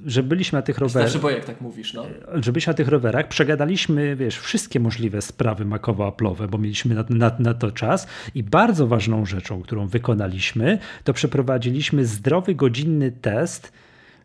że 0.05 0.23
byliśmy 0.23 0.57
na 0.57 0.61
tych 0.61 0.77
rowerach, 0.77 1.23
jak 1.23 1.45
tak 1.45 1.61
mówisz, 1.61 1.93
no. 1.93 2.05
że 2.33 2.51
byliśmy 2.51 2.71
na 2.71 2.77
tych 2.77 2.87
rowerach, 2.87 3.27
przegadaliśmy, 3.27 4.15
wiesz, 4.15 4.39
wszystkie 4.39 4.79
możliwe 4.79 5.21
sprawy 5.21 5.65
makowo-aplowe, 5.65 6.47
bo 6.47 6.57
mieliśmy 6.57 6.95
na, 6.95 7.03
na, 7.09 7.31
na 7.39 7.53
to 7.53 7.71
czas 7.71 8.07
i 8.35 8.43
bardzo 8.43 8.87
ważną 8.87 9.25
rzeczą, 9.25 9.61
którą 9.61 9.87
wykonaliśmy, 9.87 10.79
to 11.03 11.13
przeprowadziliśmy 11.13 12.05
zdrowy, 12.05 12.55
godzinny 12.55 13.11
test 13.11 13.73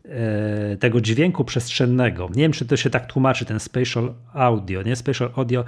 e, 0.04 0.76
tego 0.76 1.00
dźwięku 1.00 1.44
przestrzennego. 1.44 2.28
Nie 2.34 2.42
wiem, 2.42 2.52
czy 2.52 2.66
to 2.66 2.76
się 2.76 2.90
tak 2.90 3.06
tłumaczy, 3.06 3.44
ten 3.44 3.60
spatial 3.60 4.14
audio, 4.32 4.82
nie? 4.82 4.96
Spatial 4.96 5.30
audio 5.36 5.64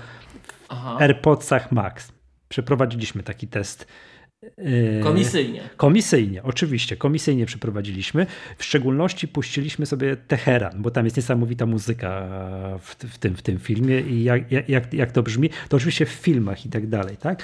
Aha. 0.69 0.97
AirPodsach 1.01 1.73
Max. 1.73 2.13
Przeprowadziliśmy 2.49 3.23
taki 3.23 3.49
test. 3.49 3.87
E, 4.45 5.01
Komisyjnie. 5.03 5.61
Komisyjnie, 5.77 6.43
oczywiście, 6.43 6.97
komisyjnie 6.97 7.47
przeprowadziliśmy. 7.47 8.27
W 8.59 8.65
szczególności 8.65 9.29
puściliśmy 9.29 9.87
sobie 9.87 10.17
Teheran, 10.17 10.83
bo 10.83 10.91
tam 10.91 11.05
jest 11.05 11.17
niesamowita 11.17 11.67
muzyka 11.67 12.29
w, 12.81 12.95
w, 12.95 13.19
tym, 13.19 13.37
w 13.37 13.43
tym 13.43 13.59
filmie 13.59 14.01
i 14.01 14.25
jak, 14.25 14.53
jak- 14.69 14.95
jak, 14.95 15.13
to 15.13 15.23
brzmi, 15.23 15.51
to 15.69 15.77
oczywiście 15.77 16.07
w 16.07 16.11
filmach 16.11 16.67
i 16.67 16.69
tak 16.69 16.87
dalej. 16.87 17.17
Tak? 17.17 17.43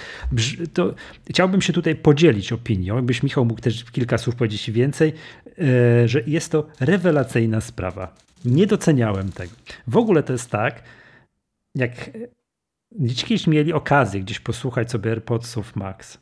To 0.75 0.95
chciałbym 1.31 1.63
się 1.63 1.73
tutaj 1.73 1.97
podzielić 1.97 2.53
opinią, 2.53 2.97
jakbyś 2.97 3.23
Michał 3.23 3.45
mógł 3.45 3.61
też 3.61 3.85
kilka 3.85 4.19
słów 4.19 4.37
powiedzieć 4.37 4.71
więcej, 4.71 5.13
e, 5.59 6.09
że 6.09 6.23
jest 6.27 6.53
to 6.53 6.67
rewelacyjna 6.81 7.61
sprawa. 7.61 8.15
Nie 8.45 8.67
doceniałem 8.67 9.33
tego. 9.33 9.53
W 9.87 9.97
ogóle 9.97 10.23
to 10.23 10.33
jest 10.33 10.51
tak, 10.51 10.83
jak 11.75 12.11
kiedyś 13.25 13.47
mieli 13.47 13.73
okazję 13.73 14.21
gdzieś 14.21 14.41
posłuchać 14.41 14.91
sobie 14.91 15.11
AirPodsów 15.11 15.77
Max, 15.77 16.19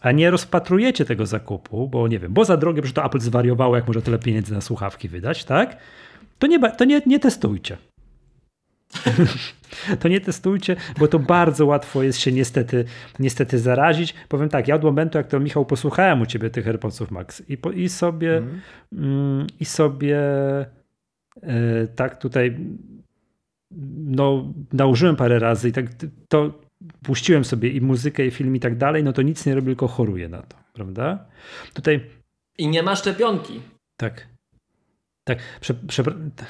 a 0.00 0.12
nie 0.12 0.30
rozpatrujecie 0.30 1.04
tego 1.04 1.26
zakupu, 1.26 1.88
bo 1.88 2.08
nie 2.08 2.18
wiem, 2.18 2.32
bo 2.32 2.44
za 2.44 2.56
drogie, 2.56 2.82
że 2.84 2.92
to 2.92 3.04
Apple 3.04 3.20
zwariowało, 3.20 3.76
jak 3.76 3.86
może 3.86 4.02
tyle 4.02 4.18
pieniędzy 4.18 4.54
na 4.54 4.60
słuchawki 4.60 5.08
wydać, 5.08 5.44
tak? 5.44 5.76
To 6.38 6.46
nie, 6.46 6.70
to 6.72 6.84
nie, 6.84 7.02
nie 7.06 7.18
testujcie. 7.18 7.76
to 10.00 10.08
nie 10.08 10.20
testujcie, 10.20 10.76
bo 10.98 11.08
to 11.08 11.18
bardzo 11.18 11.66
łatwo 11.66 12.02
jest 12.02 12.18
się 12.18 12.32
niestety, 12.32 12.84
niestety 13.18 13.58
zarazić. 13.58 14.14
Powiem 14.28 14.48
tak, 14.48 14.68
ja 14.68 14.74
od 14.74 14.84
momentu, 14.84 15.18
jak 15.18 15.26
to 15.26 15.40
Michał 15.40 15.66
posłuchałem 15.66 16.20
u 16.20 16.26
ciebie 16.26 16.50
tych 16.50 16.68
AirPodsów 16.68 17.10
Max 17.10 17.42
i, 17.48 17.56
po, 17.56 17.70
i 17.70 17.88
sobie 17.88 18.42
mm, 18.92 19.46
i 19.60 19.64
sobie 19.64 20.18
e, 21.42 21.86
tak 21.96 22.18
tutaj 22.18 22.56
no, 23.96 24.52
nałożyłem 24.72 25.16
parę 25.16 25.38
razy 25.38 25.68
i 25.68 25.72
tak 25.72 25.86
to 26.28 26.60
puściłem 27.02 27.44
sobie 27.44 27.68
i 27.68 27.80
muzykę, 27.80 28.26
i 28.26 28.30
film 28.30 28.56
i 28.56 28.60
tak 28.60 28.78
dalej, 28.78 29.04
no 29.04 29.12
to 29.12 29.22
nic 29.22 29.46
nie 29.46 29.54
robię, 29.54 29.66
tylko 29.66 29.88
choruję 29.88 30.28
na 30.28 30.42
to, 30.42 30.56
prawda? 30.72 31.26
Tutaj... 31.74 32.10
I 32.58 32.68
nie 32.68 32.82
ma 32.82 32.96
szczepionki. 32.96 33.60
Tak. 33.96 34.26
Tak, 35.24 35.38
prze, 35.60 35.74
prze, 35.74 36.02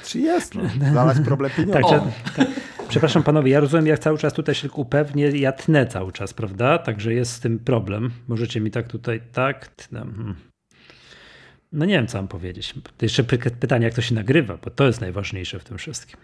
Czy 0.05 0.19
jest? 0.19 0.55
No. 0.55 0.61
Znalazł 0.91 1.23
problem 1.23 1.51
pieniędzy. 1.51 1.81
Tak, 1.81 2.01
tak, 2.35 2.47
Przepraszam 2.89 3.23
panowie, 3.23 3.51
ja 3.51 3.59
rozumiem, 3.59 3.87
jak 3.87 3.99
cały 3.99 4.17
czas 4.17 4.33
tutaj 4.33 4.55
się 4.55 4.71
upewnię, 4.71 5.27
ja 5.27 5.51
tnę 5.51 5.87
cały 5.87 6.11
czas, 6.11 6.33
prawda? 6.33 6.77
Także 6.77 7.13
jest 7.13 7.31
z 7.31 7.39
tym 7.39 7.59
problem. 7.59 8.11
Możecie 8.27 8.61
mi 8.61 8.71
tak 8.71 8.87
tutaj, 8.87 9.21
tak, 9.31 9.67
tnę. 9.67 9.99
Hmm. 9.99 10.35
No 11.71 11.85
nie 11.85 11.93
wiem, 11.93 12.07
co 12.07 12.17
mam 12.17 12.27
powiedzieć. 12.27 12.73
To 12.97 13.05
jeszcze 13.05 13.23
pytanie, 13.59 13.85
jak 13.85 13.93
to 13.93 14.01
się 14.01 14.15
nagrywa, 14.15 14.57
bo 14.57 14.69
to 14.69 14.87
jest 14.87 15.01
najważniejsze 15.01 15.59
w 15.59 15.63
tym 15.63 15.77
wszystkim. 15.77 16.19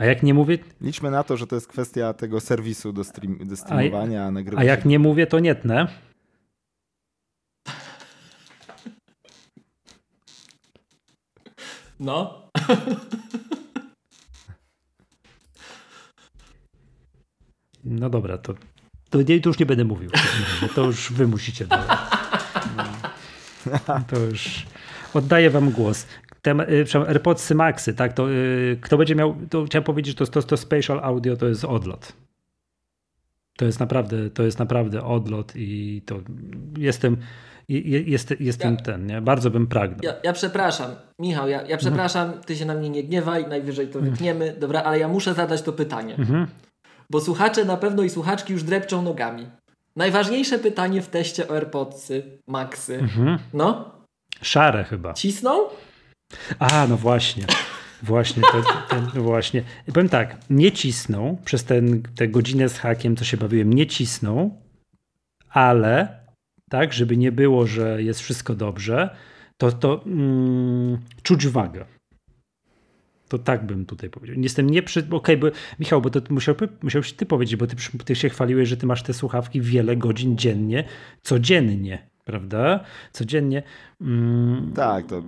A 0.00 0.04
jak 0.04 0.22
nie 0.22 0.34
mówię. 0.34 0.58
Liczmy 0.80 1.10
na 1.10 1.24
to, 1.24 1.36
że 1.36 1.46
to 1.46 1.54
jest 1.54 1.66
kwestia 1.66 2.14
tego 2.14 2.40
serwisu 2.40 2.92
do, 2.92 3.04
stream, 3.04 3.38
do 3.42 3.56
streamowania, 3.56 4.24
a, 4.24 4.30
nagrywania. 4.30 4.62
A 4.62 4.70
jak 4.70 4.84
nie 4.84 4.98
mówię, 4.98 5.26
to 5.26 5.38
nie 5.38 5.54
tnę. 5.54 5.86
No. 12.00 12.42
No 17.84 18.10
dobra, 18.10 18.38
to, 18.38 18.54
to, 19.10 19.22
nie, 19.22 19.40
to 19.40 19.48
już 19.48 19.58
nie 19.58 19.66
będę 19.66 19.84
mówił. 19.84 20.10
To 20.74 20.84
już 20.84 21.12
wy 21.12 21.26
musicie. 21.26 21.66
To 24.08 24.18
już 24.18 24.66
oddaję 25.14 25.50
wam 25.50 25.70
głos. 25.70 26.06
Tem, 26.42 26.60
y, 26.60 26.84
AirPodsy 27.08 27.54
Maxy, 27.54 27.94
tak, 27.94 28.12
to 28.12 28.30
y, 28.30 28.78
kto 28.80 28.98
będzie 28.98 29.14
miał, 29.14 29.36
to 29.50 29.64
chciałem 29.64 29.84
powiedzieć, 29.84 30.16
to, 30.16 30.26
to, 30.26 30.42
to 30.42 30.56
Spatial 30.56 31.00
Audio 31.00 31.36
to 31.36 31.48
jest 31.48 31.64
odlot. 31.64 32.12
To 33.56 33.64
jest 33.64 33.80
naprawdę, 33.80 34.30
to 34.30 34.42
jest 34.42 34.58
naprawdę 34.58 35.04
odlot 35.04 35.52
i 35.56 36.02
to 36.06 36.20
jestem, 36.78 37.16
jest, 37.68 38.34
jestem 38.40 38.74
ja, 38.74 38.80
ten, 38.80 39.06
nie? 39.06 39.20
bardzo 39.20 39.50
bym 39.50 39.66
pragnął. 39.66 40.00
Ja, 40.02 40.14
ja 40.24 40.32
przepraszam, 40.32 40.90
Michał, 41.18 41.48
ja, 41.48 41.62
ja 41.62 41.76
przepraszam, 41.76 42.26
mhm. 42.26 42.44
ty 42.44 42.56
się 42.56 42.64
na 42.64 42.74
mnie 42.74 42.90
nie 42.90 43.04
gniewaj, 43.04 43.48
najwyżej 43.48 43.88
to 43.88 43.98
mhm. 43.98 44.10
wytniemy, 44.10 44.56
dobra, 44.60 44.82
ale 44.82 44.98
ja 44.98 45.08
muszę 45.08 45.34
zadać 45.34 45.62
to 45.62 45.72
pytanie. 45.72 46.14
Mhm. 46.14 46.46
Bo 47.10 47.20
słuchacze 47.20 47.64
na 47.64 47.76
pewno 47.76 48.02
i 48.02 48.10
słuchaczki 48.10 48.52
już 48.52 48.62
drepczą 48.62 49.02
nogami. 49.02 49.46
Najważniejsze 49.96 50.58
pytanie 50.58 51.02
w 51.02 51.08
teście 51.08 51.48
o 51.48 51.54
AirPodsy, 51.54 52.38
Maxy. 52.46 52.98
Mhm. 52.98 53.38
No? 53.54 53.90
Szare 54.42 54.84
chyba. 54.84 55.14
Cisną? 55.14 55.58
A, 56.58 56.86
no 56.86 56.96
właśnie. 56.96 57.44
Właśnie, 58.02 58.42
ten, 58.90 59.06
no 59.14 59.22
właśnie. 59.22 59.62
powiem 59.94 60.08
tak, 60.08 60.36
nie 60.50 60.72
cisną 60.72 61.36
przez 61.44 61.64
ten, 61.64 62.02
tę 62.02 62.28
godzinę 62.28 62.68
z 62.68 62.78
hakiem, 62.78 63.16
co 63.16 63.24
się 63.24 63.36
bawiłem, 63.36 63.72
nie 63.72 63.86
cisną, 63.86 64.60
ale 65.48 66.20
tak, 66.70 66.92
żeby 66.92 67.16
nie 67.16 67.32
było, 67.32 67.66
że 67.66 68.02
jest 68.02 68.20
wszystko 68.20 68.54
dobrze, 68.54 69.16
to, 69.56 69.72
to 69.72 70.02
mm, 70.06 70.98
czuć 71.22 71.46
wagę. 71.46 71.84
To 73.28 73.38
tak 73.38 73.66
bym 73.66 73.86
tutaj 73.86 74.10
powiedział. 74.10 74.36
Jestem 74.38 74.70
nie 74.70 74.82
przy... 74.82 75.00
Okej, 75.00 75.16
okay, 75.16 75.36
bo 75.36 75.46
Michał, 75.78 76.00
bo 76.00 76.10
to 76.10 76.20
musiał, 76.30 76.54
musiałbyś 76.82 77.12
ty 77.12 77.26
powiedzieć, 77.26 77.56
bo 77.56 77.66
ty, 77.66 77.76
ty 78.04 78.16
się 78.16 78.28
chwaliłeś, 78.28 78.68
że 78.68 78.76
ty 78.76 78.86
masz 78.86 79.02
te 79.02 79.14
słuchawki 79.14 79.60
wiele 79.60 79.96
godzin 79.96 80.38
dziennie, 80.38 80.84
codziennie, 81.22 82.08
prawda? 82.24 82.84
Codziennie. 83.12 83.62
Mm. 84.00 84.72
Tak, 84.74 85.06
to... 85.06 85.22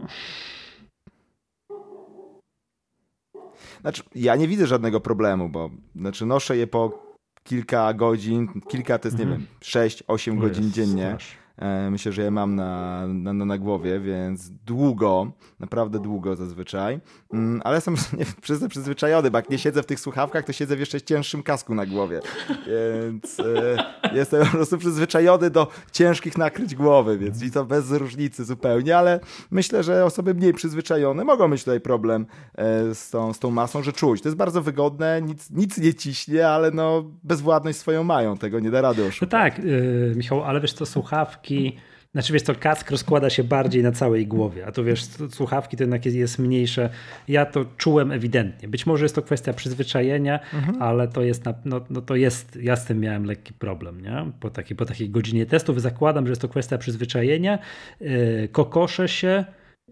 Znaczy, 3.82 4.02
ja 4.14 4.36
nie 4.36 4.48
widzę 4.48 4.66
żadnego 4.66 5.00
problemu, 5.00 5.48
bo 5.48 5.70
znaczy 5.96 6.26
noszę 6.26 6.56
je 6.56 6.66
po 6.66 7.14
kilka 7.44 7.94
godzin, 7.94 8.48
kilka 8.68 8.98
to 8.98 9.08
jest, 9.08 9.18
nie 9.18 9.24
mhm. 9.24 9.40
wiem, 9.40 9.48
6-8 9.88 10.40
godzin 10.40 10.72
dziennie. 10.72 11.06
Strasz. 11.06 11.41
E, 11.58 11.90
myślę, 11.90 12.12
że 12.12 12.22
je 12.22 12.30
mam 12.30 12.54
na, 12.54 13.06
na, 13.06 13.32
na 13.32 13.58
głowie, 13.58 14.00
więc 14.00 14.50
długo, 14.50 15.32
naprawdę 15.60 15.98
długo 15.98 16.36
zazwyczaj. 16.36 17.00
Mm, 17.32 17.60
ale 17.64 17.74
jestem 17.74 17.94
nie, 18.18 18.68
przyzwyczajony, 18.68 19.30
bo 19.30 19.38
jak 19.38 19.50
nie 19.50 19.58
siedzę 19.58 19.82
w 19.82 19.86
tych 19.86 20.00
słuchawkach, 20.00 20.44
to 20.44 20.52
siedzę 20.52 20.76
w 20.76 20.80
jeszcze 20.80 21.02
cięższym 21.02 21.42
kasku 21.42 21.74
na 21.74 21.86
głowie. 21.86 22.20
Więc 22.48 23.40
e, 23.40 24.14
jestem 24.14 24.44
po 24.46 24.50
prostu 24.50 24.78
przyzwyczajony 24.78 25.50
do 25.50 25.68
ciężkich 25.92 26.38
nakryć 26.38 26.74
głowy, 26.74 27.18
więc 27.18 27.42
i 27.42 27.50
to 27.50 27.64
bez 27.64 27.90
różnicy 27.90 28.44
zupełnie, 28.44 28.98
ale 28.98 29.20
myślę, 29.50 29.82
że 29.82 30.04
osoby 30.04 30.34
mniej 30.34 30.52
przyzwyczajone 30.52 31.24
mogą 31.24 31.48
mieć 31.48 31.64
tutaj 31.64 31.80
problem 31.80 32.26
e, 32.54 32.94
z 32.94 33.10
tą, 33.10 33.32
z 33.32 33.38
tą 33.38 33.50
masą, 33.50 33.82
że 33.82 33.92
czuć. 33.92 34.22
To 34.22 34.28
jest 34.28 34.38
bardzo 34.38 34.62
wygodne, 34.62 35.22
nic, 35.22 35.50
nic 35.50 35.78
nie 35.78 35.94
ciśnie, 35.94 36.48
ale 36.48 36.70
no 36.70 37.04
bezwładność 37.22 37.78
swoją 37.78 38.04
mają, 38.04 38.38
tego 38.38 38.60
nie 38.60 38.70
da 38.70 38.80
rady 38.80 39.04
oszukać. 39.04 39.20
No 39.32 39.38
tak, 39.38 39.64
yy, 39.64 40.12
Michał, 40.16 40.44
ale 40.44 40.60
wiesz, 40.60 40.74
to 40.74 40.86
słuchawki 40.86 41.41
słuchawki, 41.42 41.76
znaczy 42.12 42.32
wiesz 42.32 42.42
to 42.42 42.54
kask 42.54 42.90
rozkłada 42.90 43.30
się 43.30 43.44
bardziej 43.44 43.82
na 43.82 43.92
całej 43.92 44.26
głowie, 44.26 44.66
a 44.66 44.72
to 44.72 44.84
wiesz, 44.84 45.04
słuchawki 45.30 45.76
to 45.76 45.82
jednak 45.82 46.04
jest, 46.04 46.16
jest 46.16 46.38
mniejsze. 46.38 46.90
Ja 47.28 47.46
to 47.46 47.64
czułem 47.76 48.12
ewidentnie. 48.12 48.68
Być 48.68 48.86
może 48.86 49.04
jest 49.04 49.14
to 49.14 49.22
kwestia 49.22 49.52
przyzwyczajenia, 49.52 50.40
mhm. 50.54 50.82
ale 50.82 51.08
to 51.08 51.22
jest, 51.22 51.44
na, 51.44 51.54
no, 51.64 51.80
no 51.90 52.00
to 52.02 52.16
jest, 52.16 52.56
ja 52.56 52.76
z 52.76 52.84
tym 52.84 53.00
miałem 53.00 53.24
lekki 53.24 53.52
problem, 53.52 54.00
nie? 54.00 54.32
Po, 54.40 54.50
takiej, 54.50 54.76
po 54.76 54.84
takiej 54.84 55.10
godzinie 55.10 55.46
testów 55.46 55.80
zakładam, 55.80 56.26
że 56.26 56.30
jest 56.30 56.42
to 56.42 56.48
kwestia 56.48 56.78
przyzwyczajenia. 56.78 57.58
Yy, 58.00 58.48
kokosze 58.52 59.08
się 59.08 59.44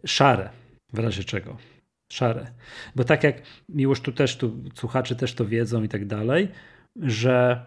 szare, 0.06 0.50
w 0.92 0.98
razie 0.98 1.24
czego. 1.24 1.56
Szare. 2.12 2.46
Bo 2.96 3.04
tak 3.04 3.24
jak 3.24 3.42
Miłosz 3.68 4.00
tu 4.00 4.12
też, 4.12 4.36
tu 4.36 4.64
słuchacze 4.74 5.16
też 5.16 5.34
to 5.34 5.44
wiedzą 5.44 5.82
i 5.82 5.88
tak 5.88 6.06
dalej, 6.06 6.48
że 7.02 7.66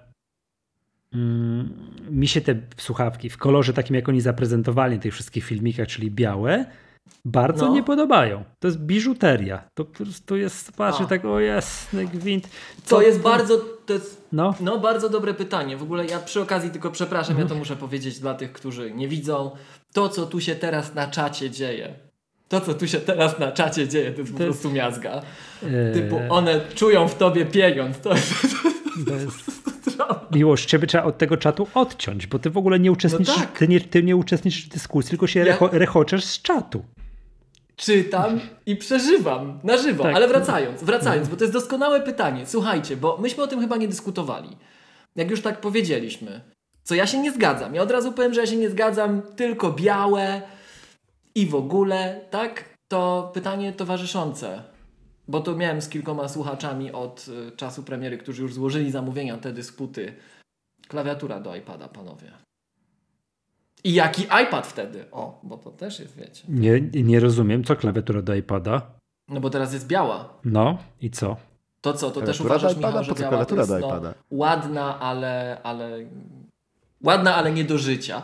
mi 2.09 2.27
się 2.27 2.41
te 2.41 2.55
słuchawki 2.77 3.29
w 3.29 3.37
kolorze 3.37 3.73
takim, 3.73 3.95
jak 3.95 4.09
oni 4.09 4.21
zaprezentowali 4.21 4.97
w 4.97 5.01
tych 5.01 5.13
wszystkich 5.13 5.45
filmikach, 5.45 5.87
czyli 5.87 6.11
białe, 6.11 6.65
bardzo 7.25 7.65
no. 7.65 7.73
nie 7.73 7.83
podobają. 7.83 8.43
To 8.59 8.67
jest 8.67 8.79
biżuteria. 8.79 9.63
To 9.73 9.85
po 9.85 10.03
prostu 10.03 10.35
jest, 10.35 10.71
patrzę 10.71 11.05
tak, 11.05 11.25
o 11.25 11.39
jasny 11.39 12.05
gwint. 12.05 12.49
Co 12.83 12.95
to 12.95 13.01
jest 13.01 13.17
to? 13.17 13.29
bardzo, 13.29 13.57
to 13.85 13.93
jest, 13.93 14.27
no. 14.31 14.55
no. 14.59 14.79
bardzo 14.79 15.09
dobre 15.09 15.33
pytanie. 15.33 15.77
W 15.77 15.83
ogóle 15.83 16.05
ja 16.05 16.19
przy 16.19 16.41
okazji 16.41 16.69
tylko 16.69 16.91
przepraszam, 16.91 17.39
ja 17.39 17.45
to 17.45 17.55
muszę 17.55 17.75
powiedzieć 17.75 18.19
dla 18.19 18.33
tych, 18.33 18.53
którzy 18.53 18.91
nie 18.91 19.07
widzą. 19.07 19.51
To, 19.93 20.09
co 20.09 20.25
tu 20.25 20.41
się 20.41 20.55
teraz 20.55 20.95
na 20.95 21.07
czacie 21.07 21.51
dzieje, 21.51 21.93
to, 22.47 22.61
co 22.61 22.73
tu 22.73 22.87
się 22.87 22.99
teraz 22.99 23.39
na 23.39 23.51
czacie 23.51 23.87
dzieje, 23.87 24.11
to 24.11 24.19
jest 24.19 24.31
to 24.31 24.37
po 24.37 24.43
prostu 24.43 24.71
miazga. 24.71 25.21
Yy... 25.63 25.91
Typu, 25.93 26.19
one 26.29 26.61
czują 26.75 27.07
w 27.07 27.15
tobie 27.15 27.45
pieniądz. 27.45 27.99
To 27.99 28.13
jest... 28.13 28.33
To 29.07 29.15
jest 29.15 29.72
Miłość, 30.31 30.65
ciebie 30.65 30.87
trzeba 30.87 31.03
od 31.03 31.17
tego 31.17 31.37
czatu 31.37 31.67
odciąć, 31.73 32.27
bo 32.27 32.39
ty 32.39 32.49
w 32.49 32.57
ogóle 32.57 32.79
nie 32.79 32.91
uczestniczysz, 32.91 33.37
no 33.37 33.41
tak. 33.41 33.57
ty, 33.57 33.67
nie, 33.67 33.81
ty 33.81 34.03
nie 34.03 34.15
uczestniczysz 34.15 34.65
w 34.65 34.69
dyskusji, 34.69 35.09
tylko 35.09 35.27
się 35.27 35.39
ja... 35.39 35.45
recho, 35.45 35.69
rechoczesz 35.71 36.25
z 36.25 36.41
czatu. 36.41 36.85
Czytam 37.75 38.39
i 38.65 38.75
przeżywam 38.75 39.59
na 39.63 39.77
żywo. 39.77 40.03
Tak. 40.03 40.15
Ale 40.15 40.27
wracając, 40.27 40.83
wracając, 40.83 41.29
bo 41.29 41.35
to 41.35 41.43
jest 41.43 41.53
doskonałe 41.53 42.01
pytanie. 42.01 42.45
Słuchajcie, 42.45 42.97
bo 42.97 43.17
myśmy 43.17 43.43
o 43.43 43.47
tym 43.47 43.59
chyba 43.59 43.77
nie 43.77 43.87
dyskutowali. 43.87 44.49
Jak 45.15 45.31
już 45.31 45.41
tak 45.41 45.61
powiedzieliśmy. 45.61 46.41
Co 46.83 46.95
ja 46.95 47.07
się 47.07 47.17
nie 47.17 47.31
zgadzam. 47.31 47.75
Ja 47.75 47.81
od 47.81 47.91
razu 47.91 48.11
powiem, 48.11 48.33
że 48.33 48.41
ja 48.41 48.47
się 48.47 48.55
nie 48.55 48.69
zgadzam 48.69 49.21
tylko 49.35 49.71
białe 49.71 50.41
i 51.35 51.45
w 51.45 51.55
ogóle, 51.55 52.21
tak? 52.29 52.63
To 52.87 53.31
pytanie 53.33 53.73
towarzyszące. 53.73 54.63
Bo 55.27 55.41
to 55.41 55.55
miałem 55.55 55.81
z 55.81 55.89
kilkoma 55.89 56.27
słuchaczami 56.27 56.91
od 56.91 57.25
y, 57.27 57.55
czasu 57.55 57.83
premiery, 57.83 58.17
którzy 58.17 58.41
już 58.41 58.53
złożyli 58.53 58.91
zamówienia, 58.91 59.37
te 59.37 59.53
dysputy. 59.53 60.13
Klawiatura 60.87 61.39
do 61.39 61.55
iPada, 61.55 61.87
panowie. 61.87 62.31
I 63.83 63.93
jaki 63.93 64.21
iPad 64.21 64.67
wtedy? 64.67 65.05
O, 65.11 65.39
bo 65.43 65.57
to 65.57 65.71
też 65.71 65.99
jest, 65.99 66.15
wiecie. 66.17 66.43
Nie, 66.49 66.81
nie 67.03 67.19
rozumiem, 67.19 67.63
co 67.63 67.75
klawiatura 67.75 68.21
do 68.21 68.35
iPada? 68.35 68.81
No 69.27 69.39
bo 69.39 69.49
teraz 69.49 69.73
jest 69.73 69.87
biała. 69.87 70.33
No 70.45 70.77
i 71.01 71.11
co? 71.11 71.37
To 71.81 71.93
co, 71.93 72.11
to 72.11 72.21
też 72.21 72.41
uważasz, 72.41 72.77
Michał, 72.77 73.03
że 73.03 73.13
biała 73.13 73.45
to 73.45 73.55
jest, 73.55 73.69
do 73.69 73.79
no, 73.79 73.87
iPada? 73.87 74.09
No, 74.09 74.37
ładna, 74.37 74.99
ale, 74.99 75.61
ale... 75.63 75.99
Ładna, 77.03 77.35
ale 77.35 77.51
nie 77.51 77.63
do 77.63 77.77
życia. 77.77 78.21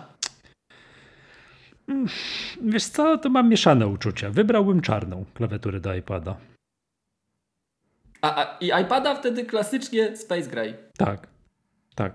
Wiesz 2.62 2.86
co, 2.86 3.18
to 3.18 3.30
mam 3.30 3.50
mieszane 3.50 3.88
uczucia. 3.88 4.30
Wybrałbym 4.30 4.82
czarną 4.82 5.26
klawiaturę 5.34 5.80
do 5.80 5.96
iPada. 5.96 6.38
A, 8.22 8.36
a, 8.36 8.58
I 8.58 8.84
iPada 8.84 9.16
wtedy 9.16 9.46
klasycznie 9.46 10.18
Space 10.18 10.50
Gray. 10.50 10.74
Tak, 10.98 11.28
tak. 11.96 12.14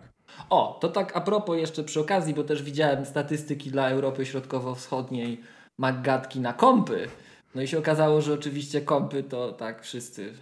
O, 0.50 0.78
to 0.80 0.88
tak 0.88 1.16
a 1.16 1.20
propos 1.20 1.58
jeszcze 1.58 1.84
przy 1.84 2.00
okazji, 2.00 2.34
bo 2.34 2.44
też 2.44 2.62
widziałem 2.62 3.06
statystyki 3.06 3.70
dla 3.70 3.88
Europy 3.88 4.26
Środkowo-Wschodniej, 4.26 5.40
maggatki 5.78 6.40
na 6.40 6.52
kompy. 6.52 7.08
No 7.54 7.62
i 7.62 7.68
się 7.68 7.78
okazało, 7.78 8.20
że 8.20 8.34
oczywiście 8.34 8.80
kompy 8.80 9.22
to 9.22 9.52
tak 9.52 9.82
wszyscy. 9.82 10.32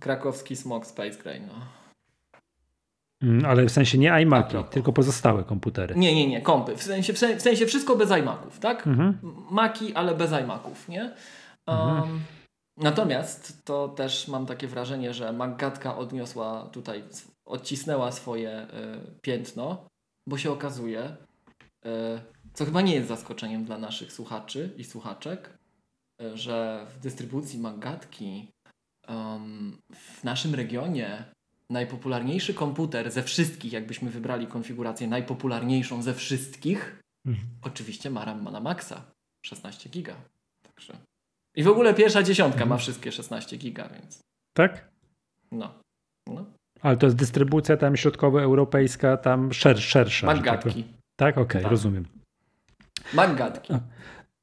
Krakowski 0.00 0.56
smog 0.56 0.86
Space 0.86 1.22
Gray, 1.22 1.40
no. 1.40 1.54
Mm, 3.22 3.44
ale 3.44 3.64
w 3.64 3.70
sensie 3.70 3.98
nie 3.98 4.22
iMaki, 4.22 4.56
tylko 4.70 4.92
pozostałe 4.92 5.44
komputery. 5.44 5.94
Nie, 5.94 6.14
nie, 6.14 6.28
nie, 6.28 6.40
kompy. 6.40 6.76
W 6.76 6.82
sensie, 6.82 7.12
w 7.12 7.42
sensie 7.42 7.66
wszystko 7.66 7.96
bez 7.96 8.10
iMaków, 8.10 8.58
tak? 8.58 8.86
Mhm. 8.86 9.18
Maki, 9.50 9.94
ale 9.94 10.14
bez 10.14 10.32
iMaków, 10.32 10.88
nie? 10.88 11.10
Um, 11.66 12.20
natomiast 12.80 13.64
to 13.64 13.88
też 13.88 14.28
mam 14.28 14.46
takie 14.46 14.68
wrażenie, 14.68 15.14
że 15.14 15.32
Maggatka 15.32 15.96
odniosła 15.96 16.68
tutaj, 16.72 17.04
odcisnęła 17.44 18.12
swoje 18.12 18.62
y, 18.62 19.20
piętno, 19.20 19.86
bo 20.28 20.38
się 20.38 20.52
okazuje, 20.52 21.16
y, 21.86 21.90
co 22.54 22.64
chyba 22.64 22.80
nie 22.80 22.94
jest 22.94 23.08
zaskoczeniem 23.08 23.64
dla 23.64 23.78
naszych 23.78 24.12
słuchaczy 24.12 24.74
i 24.76 24.84
słuchaczek, 24.84 25.58
y, 26.22 26.36
że 26.36 26.86
w 26.94 26.98
dystrybucji 27.00 27.58
Maggatki 27.58 28.48
w 29.94 30.24
naszym 30.24 30.54
regionie 30.54 31.24
najpopularniejszy 31.70 32.54
komputer 32.54 33.10
ze 33.10 33.22
wszystkich, 33.22 33.72
jakbyśmy 33.72 34.10
wybrali 34.10 34.46
konfigurację 34.46 35.08
najpopularniejszą 35.08 36.02
ze 36.02 36.14
wszystkich, 36.14 37.02
mhm. 37.26 37.48
oczywiście 37.62 38.10
ma 38.10 38.24
RAM 38.24 38.44
na 38.44 38.60
maksa 38.60 39.12
16 39.46 39.90
giga. 39.90 40.16
Także. 40.62 41.09
I 41.56 41.62
w 41.62 41.68
ogóle 41.68 41.94
pierwsza 41.94 42.22
dziesiątka 42.22 42.54
mhm. 42.54 42.68
ma 42.68 42.76
wszystkie 42.76 43.12
16 43.12 43.56
giga, 43.56 43.88
więc. 43.88 44.20
Tak? 44.52 44.88
No. 45.52 45.74
no. 46.26 46.44
Ale 46.80 46.96
to 46.96 47.06
jest 47.06 47.16
dystrybucja 47.16 47.76
tam 47.76 47.96
środkowoeuropejska, 47.96 49.16
tam 49.16 49.52
szer, 49.52 49.80
szersza. 49.80 50.26
Maggatki. 50.26 50.84
Tak, 51.16 51.34
okej, 51.34 51.42
okay, 51.42 51.62
tak. 51.62 51.70
rozumiem. 51.70 52.04
Maggatki. 53.14 53.72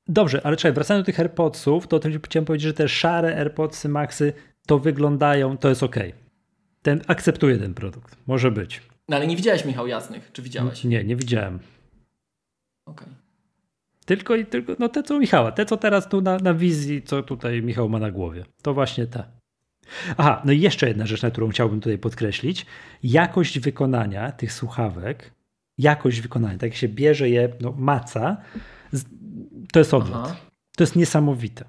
Dobrze, 0.08 0.46
ale 0.46 0.58
czekaj, 0.58 0.74
wracając 0.74 1.04
do 1.04 1.06
tych 1.06 1.20
AirPodsów, 1.20 1.88
to 1.88 2.00
chciałem 2.24 2.46
powiedzieć, 2.46 2.68
że 2.68 2.74
te 2.74 2.90
szare 2.90 3.36
AirPodsy 3.36 3.90
Maxy 3.90 4.34
to 4.68 4.80
wyglądają, 4.80 5.58
to 5.58 5.70
jest 5.70 5.84
ok. 5.84 5.96
Ten, 6.82 7.02
akceptuję 7.08 7.58
ten 7.58 7.74
produkt. 7.74 8.18
Może 8.28 8.52
być. 8.52 8.82
No 9.10 9.16
ale 9.16 9.28
nie 9.28 9.36
widziałeś 9.36 9.66
Michał 9.66 9.88
Jasnych, 9.88 10.32
czy 10.34 10.42
widziałeś? 10.42 10.84
Nie, 10.84 11.04
nie 11.04 11.16
widziałem. 11.16 11.60
Okej. 12.86 13.08
Okay. 13.08 13.27
Tylko 14.08 14.36
i 14.36 14.46
tylko, 14.46 14.74
no 14.80 14.90
te 14.90 15.04
co 15.04 15.20
Michała, 15.20 15.52
te 15.52 15.66
co 15.66 15.78
teraz 15.78 16.10
tu 16.10 16.22
na, 16.22 16.38
na 16.38 16.54
wizji, 16.54 17.02
co 17.02 17.24
tutaj 17.24 17.62
Michał 17.62 17.90
ma 17.90 18.00
na 18.00 18.12
głowie. 18.12 18.46
To 18.62 18.74
właśnie 18.74 19.08
te. 19.08 19.24
Aha, 20.18 20.42
no 20.46 20.52
i 20.52 20.60
jeszcze 20.60 20.88
jedna 20.88 21.06
rzecz, 21.06 21.22
na 21.22 21.32
którą 21.32 21.50
chciałbym 21.50 21.80
tutaj 21.80 21.98
podkreślić. 21.98 22.66
Jakość 23.04 23.60
wykonania 23.60 24.32
tych 24.32 24.54
słuchawek, 24.54 25.34
jakość 25.78 26.22
wykonania, 26.22 26.58
tak 26.58 26.70
jak 26.70 26.76
się 26.76 26.88
bierze 26.88 27.30
je, 27.30 27.50
no 27.62 27.74
maca, 27.78 28.38
to 29.74 29.80
jest 29.80 29.94
odlot. 29.94 30.22
Aha. 30.26 30.36
To 30.78 30.84
jest 30.84 30.96
niesamowite. 30.96 31.66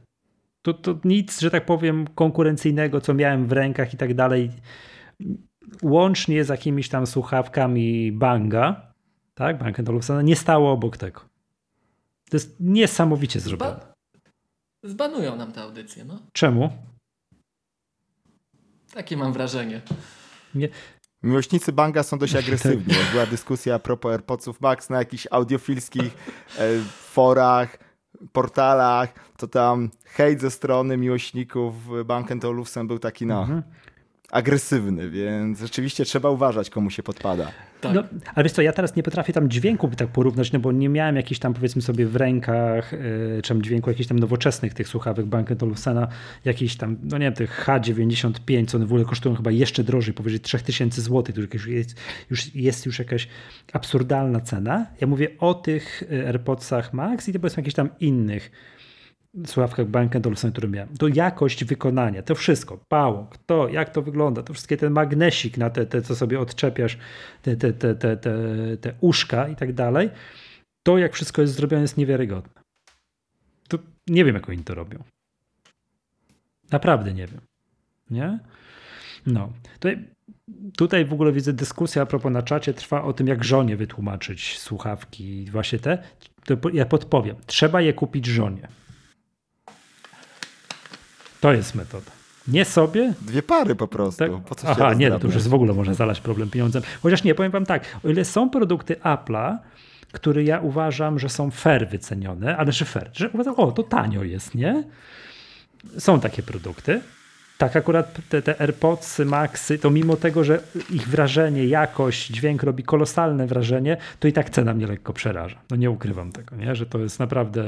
To, 0.63 0.75
to 0.75 0.99
nic, 1.05 1.41
że 1.41 1.51
tak 1.51 1.67
powiem, 1.67 2.07
konkurencyjnego, 2.15 3.01
co 3.01 3.15
miałem 3.15 3.47
w 3.47 3.53
rękach 3.53 3.95
i 3.95 3.97
tak 3.97 4.15
dalej. 4.15 4.51
Łącznie 5.83 6.45
z 6.45 6.49
jakimiś 6.49 6.89
tam 6.89 7.07
słuchawkami 7.07 8.13
Banga, 8.13 8.93
tak, 9.35 9.59
Bang 9.59 9.89
Olufsena, 9.89 10.23
nie 10.23 10.37
stało 10.37 10.73
obok 10.73 10.97
tego. 10.97 11.28
To 12.31 12.37
jest 12.37 12.57
niesamowicie 12.61 13.41
zrobione. 13.41 13.73
Zba 13.73 13.93
zbanują 14.85 15.37
nam 15.37 15.53
tę 15.53 15.63
audycję, 15.63 16.05
no. 16.05 16.19
Czemu? 16.33 16.71
Takie 18.95 19.17
mam 19.17 19.33
wrażenie. 19.33 19.81
Nie. 20.55 20.69
Miłośnicy 21.23 21.73
Banga 21.73 22.03
są 22.03 22.19
dość 22.19 22.35
agresywni. 22.45 22.95
Jak 22.95 23.11
była 23.11 23.27
dyskusja 23.27 23.75
a 23.75 23.79
propos 23.79 24.13
AirPodsów 24.13 24.61
Max 24.61 24.91
na 24.91 24.99
jakichś 24.99 25.27
audiofilskich 25.31 26.17
e, 26.59 26.79
forach, 26.89 27.79
portalach, 28.33 29.33
to 29.37 29.49
tam 29.49 29.91
hejt 30.05 30.41
ze 30.41 30.51
strony 30.51 30.97
miłośników 30.97 31.75
Bang 32.07 32.45
Olufsen 32.45 32.87
był 32.87 32.99
taki, 32.99 33.27
no, 33.27 33.41
mhm 33.41 33.63
agresywny, 34.33 35.11
więc 35.11 35.61
rzeczywiście 35.61 36.05
trzeba 36.05 36.31
uważać, 36.31 36.71
komu 36.71 36.91
się 36.91 37.03
podpada. 37.03 37.53
Tak. 37.81 37.95
No, 37.95 38.05
ale 38.35 38.45
wiesz 38.45 38.53
co, 38.53 38.63
ja 38.63 38.73
teraz 38.73 38.97
nie 38.97 39.03
potrafię 39.03 39.33
tam 39.33 39.51
dźwięku 39.51 39.89
tak 39.89 40.09
porównać, 40.09 40.53
no 40.53 40.59
bo 40.59 40.73
nie 40.73 40.89
miałem 40.89 41.17
jakichś 41.17 41.41
tam 41.41 41.55
powiedzmy 41.55 41.83
sobie 41.83 42.07
w 42.07 42.17
rękach, 42.17 42.93
yy, 42.93 43.43
czy 43.43 43.63
dźwięku 43.63 43.91
jakichś 43.91 44.09
tam 44.09 44.19
nowoczesnych 44.19 44.75
tych 44.75 44.89
słuchawek 44.89 45.27
Bang 45.27 45.63
Olufsena, 45.63 46.09
jakiś 46.45 46.77
tam, 46.77 46.97
no 47.03 47.19
nie 47.19 47.25
wiem, 47.25 47.35
tych 47.35 47.67
H95, 47.67 48.67
co 48.67 48.77
one 48.77 48.87
w 48.87 48.89
ogóle 48.89 49.05
kosztują 49.05 49.35
chyba 49.35 49.51
jeszcze 49.51 49.85
drożej, 49.85 50.15
powyżej 50.15 50.41
3000 50.41 51.03
zł, 51.03 51.35
to 51.35 51.41
już 51.55 51.67
jest, 51.67 51.95
już 52.31 52.55
jest 52.55 52.87
już 52.87 52.99
jakaś 52.99 53.29
absurdalna 53.73 54.41
cena. 54.41 54.87
Ja 55.01 55.07
mówię 55.07 55.29
o 55.39 55.55
tych 55.55 56.03
y, 56.03 56.27
AirPodsach 56.27 56.93
Max 56.93 57.29
i 57.29 57.33
to 57.33 57.39
powiedzmy 57.39 57.61
jakichś 57.61 57.75
tam 57.75 57.89
innych 58.01 58.51
słuchawkach 59.47 59.87
Bang 59.87 60.27
Olufsen, 60.27 60.53
które 60.53 60.69
miałem. 60.69 60.97
To 60.97 61.09
jakość 61.09 61.65
wykonania, 61.65 62.23
to 62.23 62.35
wszystko, 62.35 62.79
pałąk, 62.89 63.37
to 63.47 63.69
jak 63.69 63.91
to 63.91 64.03
wygląda, 64.03 64.43
to 64.43 64.53
wszystkie 64.53 64.77
ten 64.77 64.93
magnesik 64.93 65.59
na 65.59 65.71
te, 65.71 65.87
te 65.87 66.03
co 66.03 66.17
sobie 66.17 66.41
odczepiasz, 66.41 66.99
te, 67.43 67.57
te, 67.57 67.73
te, 67.73 67.95
te, 67.95 68.17
te, 68.17 68.37
te 68.81 68.95
uszka 69.01 69.49
i 69.49 69.57
tak 69.57 69.73
dalej, 69.73 70.11
to 70.83 70.99
jak 70.99 71.15
wszystko 71.15 71.43
jest 71.43 71.55
zrobione 71.55 71.83
jest 71.83 71.97
niewiarygodne. 71.97 72.63
To 73.69 73.79
nie 74.07 74.25
wiem, 74.25 74.35
jak 74.35 74.49
oni 74.49 74.65
to 74.65 74.75
robią. 74.75 75.03
Naprawdę 76.73 77.15
nie 77.15 77.27
wiem. 77.27 77.41
Nie? 78.11 78.39
No. 79.27 79.53
Tutaj, 79.75 80.05
tutaj 80.77 81.05
w 81.05 81.13
ogóle 81.13 81.33
widzę 81.33 81.53
dyskusja 81.53 82.03
a 82.03 82.07
propos 82.07 82.33
na 82.33 82.43
czacie 82.43 82.75
trwa 82.75 83.03
o 83.03 83.13
tym, 83.13 83.27
jak 83.27 83.45
żonie 83.45 83.77
wytłumaczyć 83.77 84.59
słuchawki 84.59 85.51
właśnie 85.51 85.79
te. 85.79 85.99
To 86.45 86.69
ja 86.73 86.87
podpowiem. 86.87 87.37
Trzeba 87.47 87.81
je 87.81 87.93
kupić 87.93 88.27
żonie. 88.27 88.69
To 91.41 91.53
jest 91.53 91.75
metoda. 91.75 92.11
Nie 92.49 92.65
sobie. 92.65 93.15
Dwie 93.23 93.43
pary 93.43 93.75
po 93.75 93.89
prostu. 93.89 94.19
Tak? 94.19 94.31
Po 94.31 94.57
Aha, 94.67 94.95
nie, 94.95 95.11
no 95.11 95.19
to 95.19 95.27
już 95.27 95.35
jest 95.35 95.49
w 95.49 95.55
ogóle 95.55 95.75
można 95.75 95.95
zalać 95.95 96.21
problem 96.21 96.51
pieniądzem. 96.51 96.83
Chociaż 97.03 97.25
nie, 97.25 97.35
powiem 97.35 97.53
wam 97.53 97.67
tak, 97.67 97.85
o 98.05 98.09
ile 98.09 98.25
są 98.25 98.51
produkty 98.51 98.95
Apple'a, 98.95 99.57
które 100.13 100.45
ja 100.45 100.61
uważam, 100.61 101.19
że 101.19 101.29
są 101.29 101.51
fair 101.51 101.89
wycenione, 101.89 102.57
ale 102.57 102.73
że 102.73 102.85
fair, 102.85 103.11
że 103.13 103.31
uważam, 103.31 103.55
o, 103.57 103.73
to 103.73 103.83
tanio 103.83 104.25
jest, 104.25 104.55
nie? 104.55 104.85
Są 105.99 106.21
takie 106.21 106.43
produkty. 106.43 107.01
Tak, 107.59 107.77
akurat 107.77 108.19
te, 108.29 108.43
te 108.43 108.61
AirPods, 108.61 109.19
Maxy, 109.19 109.79
to 109.79 109.91
mimo 109.91 110.17
tego, 110.17 110.45
że 110.45 110.61
ich 110.91 111.09
wrażenie, 111.09 111.67
jakość, 111.67 112.27
dźwięk 112.27 112.63
robi 112.63 112.83
kolosalne 112.83 113.47
wrażenie, 113.47 113.97
to 114.21 114.29
i 114.29 114.33
tak 114.33 114.51
cena 114.51 114.75
mnie 114.75 114.87
lekko 114.87 115.13
przeraża. 115.13 115.59
No 115.71 115.77
nie 115.77 115.91
ukrywam 115.91 116.33
tego, 116.33 116.57
nie? 116.57 116.75
że 116.75 116.87
to 116.87 116.99
jest 116.99 117.19
naprawdę, 117.19 117.65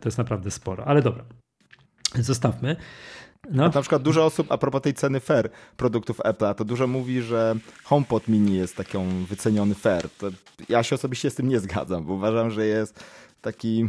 to 0.00 0.08
jest 0.08 0.18
naprawdę 0.18 0.50
sporo. 0.50 0.84
Ale 0.84 1.02
dobra, 1.02 1.24
Zostawmy. 2.18 2.76
No. 3.50 3.68
na 3.68 3.80
przykład 3.80 4.02
dużo 4.02 4.24
osób, 4.24 4.52
a 4.52 4.58
propos 4.58 4.82
tej 4.82 4.94
ceny 4.94 5.20
fair 5.20 5.50
produktów 5.76 6.18
Apple'a, 6.18 6.54
to 6.54 6.64
dużo 6.64 6.86
mówi, 6.86 7.22
że 7.22 7.56
HomePod 7.84 8.28
mini 8.28 8.56
jest 8.56 8.76
taką 8.76 9.24
wyceniony 9.24 9.74
fair. 9.74 10.08
To 10.18 10.30
ja 10.68 10.82
się 10.82 10.94
osobiście 10.94 11.30
z 11.30 11.34
tym 11.34 11.48
nie 11.48 11.60
zgadzam, 11.60 12.04
bo 12.04 12.12
uważam, 12.12 12.50
że 12.50 12.66
jest 12.66 13.04
taki... 13.40 13.88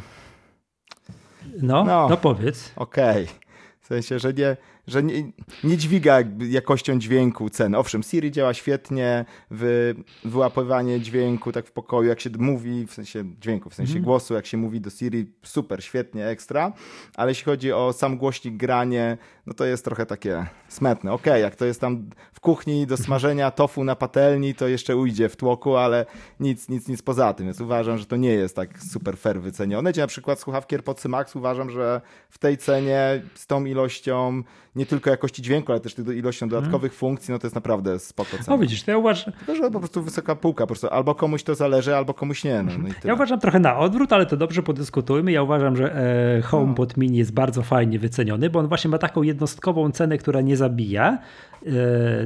No, 1.62 1.84
no, 1.84 2.10
no 2.10 2.18
powiedz. 2.18 2.72
Okej. 2.76 3.24
Okay. 3.24 3.36
W 3.82 3.88
sensie, 3.88 4.20
że 4.20 4.34
nie, 4.34 4.58
że 4.88 5.04
nie, 5.04 5.32
nie 5.64 5.78
dźwiga 5.78 6.20
jakością 6.50 7.00
dźwięku 7.00 7.50
cen. 7.50 7.76
Owszem, 7.76 8.04
Siri 8.04 8.32
działa 8.32 8.54
świetnie, 8.54 9.26
wy, 9.52 9.96
wyłapywanie 10.26 11.00
dźwięku 11.00 11.52
tak 11.52 11.68
w 11.68 11.72
pokoju, 11.72 12.10
jak 12.10 12.20
się 12.20 12.30
mówi, 12.38 12.88
w 12.88 12.94
sensie 12.94 13.24
dźwięku, 13.40 13.70
w 13.70 13.74
sensie 13.74 13.94
mm. 13.94 14.04
głosu, 14.04 14.34
jak 14.34 14.46
się 14.46 14.58
mówi 14.58 14.82
do 14.82 14.90
Siri, 14.90 15.32
super, 15.44 15.84
świetnie, 15.84 16.28
ekstra, 16.28 16.74
ale 17.16 17.32
jeśli 17.32 17.46
chodzi 17.46 17.72
o 17.72 17.94
sam 17.94 18.18
głośnik, 18.18 18.58
granie, 18.58 19.18
no 19.48 19.54
to 19.54 19.66
jest 19.66 19.86
trochę 19.86 20.06
takie 20.06 20.46
smetne. 20.68 21.12
Okej, 21.14 21.34
okay, 21.34 21.42
jak 21.42 21.56
to 21.56 21.66
jest 21.66 21.82
tam 21.82 22.10
w 22.34 22.40
kuchni 22.40 22.88
do 22.88 22.98
smażenia 22.98 23.52
tofu 23.52 23.84
na 23.84 23.96
patelni, 23.96 24.56
to 24.56 24.68
jeszcze 24.68 24.98
ujdzie 24.98 25.30
w 25.30 25.36
tłoku, 25.36 25.76
ale 25.76 26.06
nic, 26.40 26.70
nic, 26.70 26.88
nic 26.88 27.02
poza 27.02 27.34
tym, 27.34 27.46
więc 27.46 27.62
uważam, 27.62 27.98
że 27.98 28.06
to 28.06 28.16
nie 28.16 28.34
jest 28.34 28.56
tak 28.56 28.84
super 28.84 29.18
fair 29.18 29.42
wycenione. 29.42 29.92
Gdzie 29.92 30.02
na 30.02 30.08
przykład 30.08 30.40
słuchawki 30.40 30.76
AirPods 30.76 31.06
Max 31.06 31.36
uważam, 31.36 31.70
że 31.70 32.02
w 32.30 32.38
tej 32.38 32.58
cenie 32.58 33.22
z 33.34 33.48
tą 33.48 33.66
ilością 33.66 34.44
nie 34.76 34.86
tylko 34.86 35.10
jakości 35.10 35.42
dźwięku, 35.42 35.72
ale 35.72 35.82
też 35.82 35.96
ilością 36.16 36.50
dodatkowych 36.50 36.92
hmm. 36.92 37.00
funkcji, 37.00 37.32
no 37.32 37.40
to 37.40 37.48
jest 37.48 37.56
naprawdę 37.56 38.00
spoko 38.00 38.32
cena. 38.32 38.44
No 38.48 38.58
widzisz, 38.58 38.84
to 38.84 38.92
ja 38.92 38.98
uważam... 38.98 39.34
To, 39.46 39.56
że 39.56 39.72
po 39.72 39.80
prostu 39.80 40.04
wysoka 40.04 40.36
półka, 40.36 40.64
po 40.64 40.68
prostu 40.68 40.88
albo 40.88 41.16
komuś 41.16 41.44
to 41.44 41.56
zależy, 41.56 41.96
albo 41.96 42.14
komuś 42.14 42.44
nie. 42.44 42.64
No, 42.64 42.72
no 42.78 42.90
ja 43.04 43.14
uważam 43.14 43.40
trochę 43.40 43.60
na 43.60 43.78
odwrót, 43.78 44.14
ale 44.14 44.26
to 44.26 44.38
dobrze 44.38 44.64
podyskutujmy. 44.64 45.32
Ja 45.32 45.44
uważam, 45.44 45.76
że 45.76 45.96
e, 46.38 46.42
HomePod 46.42 46.98
no. 46.98 47.02
Mini 47.02 47.18
jest 47.18 47.34
bardzo 47.34 47.64
fajnie 47.64 48.00
wyceniony, 48.00 48.50
bo 48.50 48.60
on 48.60 48.68
właśnie 48.68 48.90
ma 48.90 48.98
taką 48.98 49.24
jednostkową 49.36 49.92
cenę, 49.92 50.18
która 50.18 50.42
nie 50.42 50.58
zabija. 50.58 51.18
E, 51.66 51.70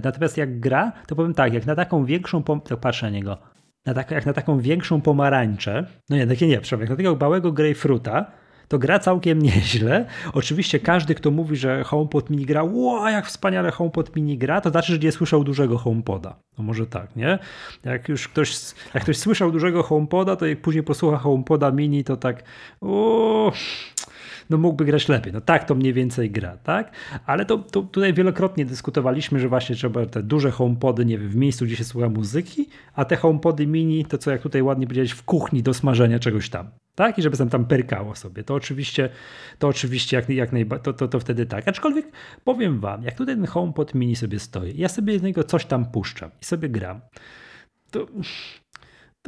natomiast 0.04 0.38
jak 0.38 0.60
gra, 0.60 0.92
to 1.08 1.16
powiem 1.16 1.34
tak, 1.34 1.54
jak 1.54 1.66
na 1.66 1.76
taką 1.76 2.06
większą, 2.06 2.44
to 2.44 2.78
patrzę 2.78 3.06
na 3.06 3.10
niego, 3.10 3.38
na 3.86 3.94
tak, 3.94 4.12
jak 4.12 4.26
na 4.26 4.34
taką 4.34 4.60
większą 4.60 5.02
pomarańczę, 5.02 5.86
no 6.10 6.18
nie, 6.18 6.28
takie 6.28 6.48
nie, 6.48 6.62
przepraszam, 6.62 6.80
jak 6.80 6.90
na 6.90 6.96
takiego 6.96 7.16
małego 7.16 7.52
grejpfruta, 7.52 8.32
to 8.70 8.80
gra 8.80 9.00
całkiem 9.00 9.42
nieźle. 9.50 10.06
Oczywiście 10.34 10.80
każdy, 10.80 11.16
kto 11.16 11.32
mówi, 11.32 11.56
że 11.56 11.84
HomePod 11.84 12.30
mini 12.30 12.46
gra, 12.46 12.64
ło, 12.64 13.10
jak 13.10 13.26
wspaniale 13.26 13.72
HomePod 13.72 14.16
mini 14.16 14.38
gra, 14.38 14.62
to 14.62 14.70
znaczy, 14.70 14.94
że 14.94 15.00
nie 15.00 15.12
słyszał 15.12 15.44
dużego 15.44 15.78
HomePoda. 15.78 16.36
No 16.58 16.64
może 16.64 16.88
tak, 16.88 17.16
nie? 17.16 17.40
Jak 17.86 18.10
już 18.10 18.28
ktoś, 18.28 18.56
jak 18.94 19.04
ktoś 19.04 19.18
słyszał 19.18 19.52
dużego 19.52 19.84
HomePoda, 19.84 20.36
to 20.36 20.46
jak 20.46 20.62
później 20.62 20.84
posłucha 20.84 21.18
HomePoda 21.18 21.72
mini, 21.72 22.04
to 22.04 22.18
tak, 22.18 22.44
no 24.50 24.58
mógłby 24.58 24.86
grać 24.86 25.10
lepiej. 25.10 25.34
No 25.34 25.42
tak 25.42 25.64
to 25.64 25.76
mniej 25.76 25.94
więcej 25.94 26.32
gra, 26.32 26.58
tak? 26.58 26.92
Ale 27.26 27.46
to, 27.46 27.58
to 27.58 27.82
tutaj 27.82 28.14
wielokrotnie 28.14 28.66
dyskutowaliśmy, 28.66 29.40
że 29.40 29.50
właśnie 29.50 29.76
trzeba 29.76 30.06
te 30.06 30.24
duże 30.24 30.52
homepody, 30.52 31.06
nie 31.06 31.18
wiem, 31.18 31.30
w 31.30 31.36
miejscu, 31.36 31.66
gdzie 31.66 31.76
się 31.76 31.84
słucha 31.84 32.10
muzyki, 32.10 32.70
a 32.96 33.06
te 33.06 33.16
homepody 33.16 33.68
mini, 33.68 34.06
to 34.06 34.18
co 34.18 34.32
jak 34.32 34.42
tutaj 34.42 34.62
ładnie 34.62 34.88
powiedziałeś, 34.88 35.12
w 35.12 35.24
kuchni 35.24 35.64
do 35.64 35.74
smażenia 35.74 36.20
czegoś 36.20 36.50
tam 36.50 36.70
tak? 37.00 37.18
I 37.18 37.22
żeby 37.22 37.38
tam, 37.38 37.50
tam 37.50 37.66
perkało 37.66 38.16
sobie. 38.16 38.44
To 38.44 38.54
oczywiście, 38.54 39.10
to 39.60 39.68
oczywiście 39.68 40.18
jak, 40.18 40.30
jak 40.30 40.52
najbardziej, 40.52 40.84
to, 40.84 40.94
to, 40.94 41.08
to 41.08 41.20
wtedy 41.20 41.46
tak. 41.46 41.68
Aczkolwiek 41.68 42.06
powiem 42.44 42.80
wam, 42.80 43.04
jak 43.04 43.16
tutaj 43.16 43.36
ten 43.36 43.46
HomePod 43.46 43.96
mini 43.96 44.16
sobie 44.16 44.40
stoi, 44.40 44.78
ja 44.78 44.90
sobie 44.90 45.14
jednego 45.14 45.44
coś 45.44 45.66
tam 45.66 45.86
puszczam 45.86 46.32
i 46.42 46.46
sobie 46.46 46.70
gram, 46.70 47.02
to, 47.92 48.08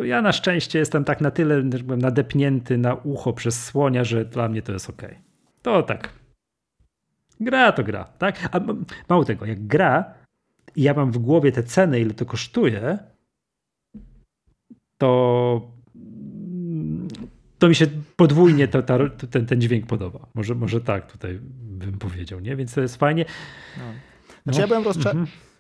to 0.02 0.06
ja 0.06 0.22
na 0.22 0.32
szczęście 0.32 0.80
jestem 0.80 1.04
tak 1.04 1.22
na 1.22 1.32
tyle 1.32 1.64
nadepnięty 1.98 2.78
na 2.78 2.94
ucho 2.94 3.34
przez 3.34 3.64
słonia, 3.64 4.04
że 4.04 4.26
dla 4.26 4.50
mnie 4.50 4.62
to 4.62 4.72
jest 4.74 4.90
ok. 4.90 5.02
To 5.62 5.84
tak. 5.84 6.10
Gra 7.40 7.72
to 7.72 7.84
gra, 7.84 8.04
tak? 8.04 8.50
A 8.52 8.60
mało 9.10 9.26
tego, 9.26 9.46
jak 9.46 9.68
gra 9.68 10.14
i 10.76 10.82
ja 10.82 10.94
mam 10.94 11.12
w 11.12 11.18
głowie 11.18 11.52
te 11.52 11.64
ceny, 11.64 12.00
ile 12.00 12.14
to 12.14 12.26
kosztuje, 12.26 12.98
to 14.98 15.72
to 17.60 17.70
mi 17.70 17.76
się 17.76 17.88
podwójnie 18.16 18.68
to, 18.68 18.84
ta, 18.84 18.98
ten, 19.32 19.46
ten 19.46 19.62
dźwięk 19.62 19.88
podoba. 19.88 20.28
Może, 20.34 20.56
może 20.56 20.82
tak 20.82 21.12
tutaj 21.12 21.40
bym 21.62 21.98
powiedział, 21.98 22.40
nie? 22.40 22.56
Więc 22.56 22.74
to 22.74 22.82
jest 22.82 22.96
fajnie. 22.96 23.26
No. 23.78 23.84
Znaczy 24.44 24.60
no. 24.60 24.62
ja 24.62 24.68
byłem 24.68 24.84
rozczarowany. 24.84 25.20
Mhm. 25.22 25.51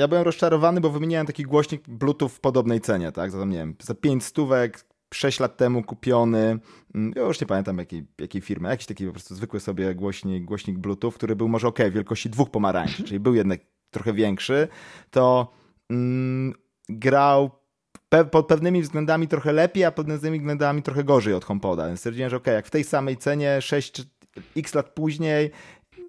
Ja 0.00 0.08
byłem 0.08 0.24
rozczarowany, 0.24 0.80
bo 0.80 0.90
wymieniałem 0.90 1.26
taki 1.26 1.42
głośnik 1.42 1.88
Bluetooth 1.88 2.28
w 2.28 2.40
podobnej 2.40 2.80
cenie, 2.80 3.12
tak? 3.12 3.30
Za, 3.30 3.44
nie 3.44 3.56
wiem, 3.56 3.74
za 3.82 3.94
5 3.94 4.24
stówek, 4.24 4.84
6 5.14 5.40
lat 5.40 5.56
temu 5.56 5.82
kupiony. 5.82 6.58
Mm, 6.94 7.12
ja 7.16 7.22
już 7.22 7.40
nie 7.40 7.46
pamiętam 7.46 7.78
jakiej, 7.78 8.06
jakiej 8.20 8.40
firmy. 8.40 8.68
Jakiś 8.68 8.86
taki 8.86 9.06
po 9.06 9.12
prostu 9.12 9.34
zwykły 9.34 9.60
sobie 9.60 9.94
głośnik, 9.94 10.44
głośnik 10.44 10.78
Bluetooth, 10.78 11.12
który 11.12 11.36
był 11.36 11.48
może 11.48 11.68
ok, 11.68 11.78
wielkości 11.90 12.30
dwóch 12.30 12.50
pomarańczy, 12.50 13.04
czyli 13.04 13.20
był 13.20 13.34
jednak 13.34 13.60
trochę 13.90 14.12
większy. 14.12 14.68
To 15.10 15.52
mm, 15.90 16.54
grał 16.88 17.50
pe 18.08 18.24
pod 18.24 18.46
pewnymi 18.46 18.82
względami 18.82 19.28
trochę 19.28 19.52
lepiej, 19.52 19.84
a 19.84 19.92
pod 19.92 20.06
pewnymi 20.06 20.38
względami 20.38 20.82
trochę 20.82 21.04
gorzej 21.04 21.34
od 21.34 21.44
HomePoda. 21.44 21.86
Więc 21.86 21.98
stwierdziłem, 21.98 22.30
że 22.30 22.36
ok, 22.36 22.46
jak 22.46 22.66
w 22.66 22.70
tej 22.70 22.84
samej 22.84 23.16
cenie 23.16 23.62
6 23.62 24.02
x 24.56 24.74
lat 24.74 24.90
później 24.94 25.50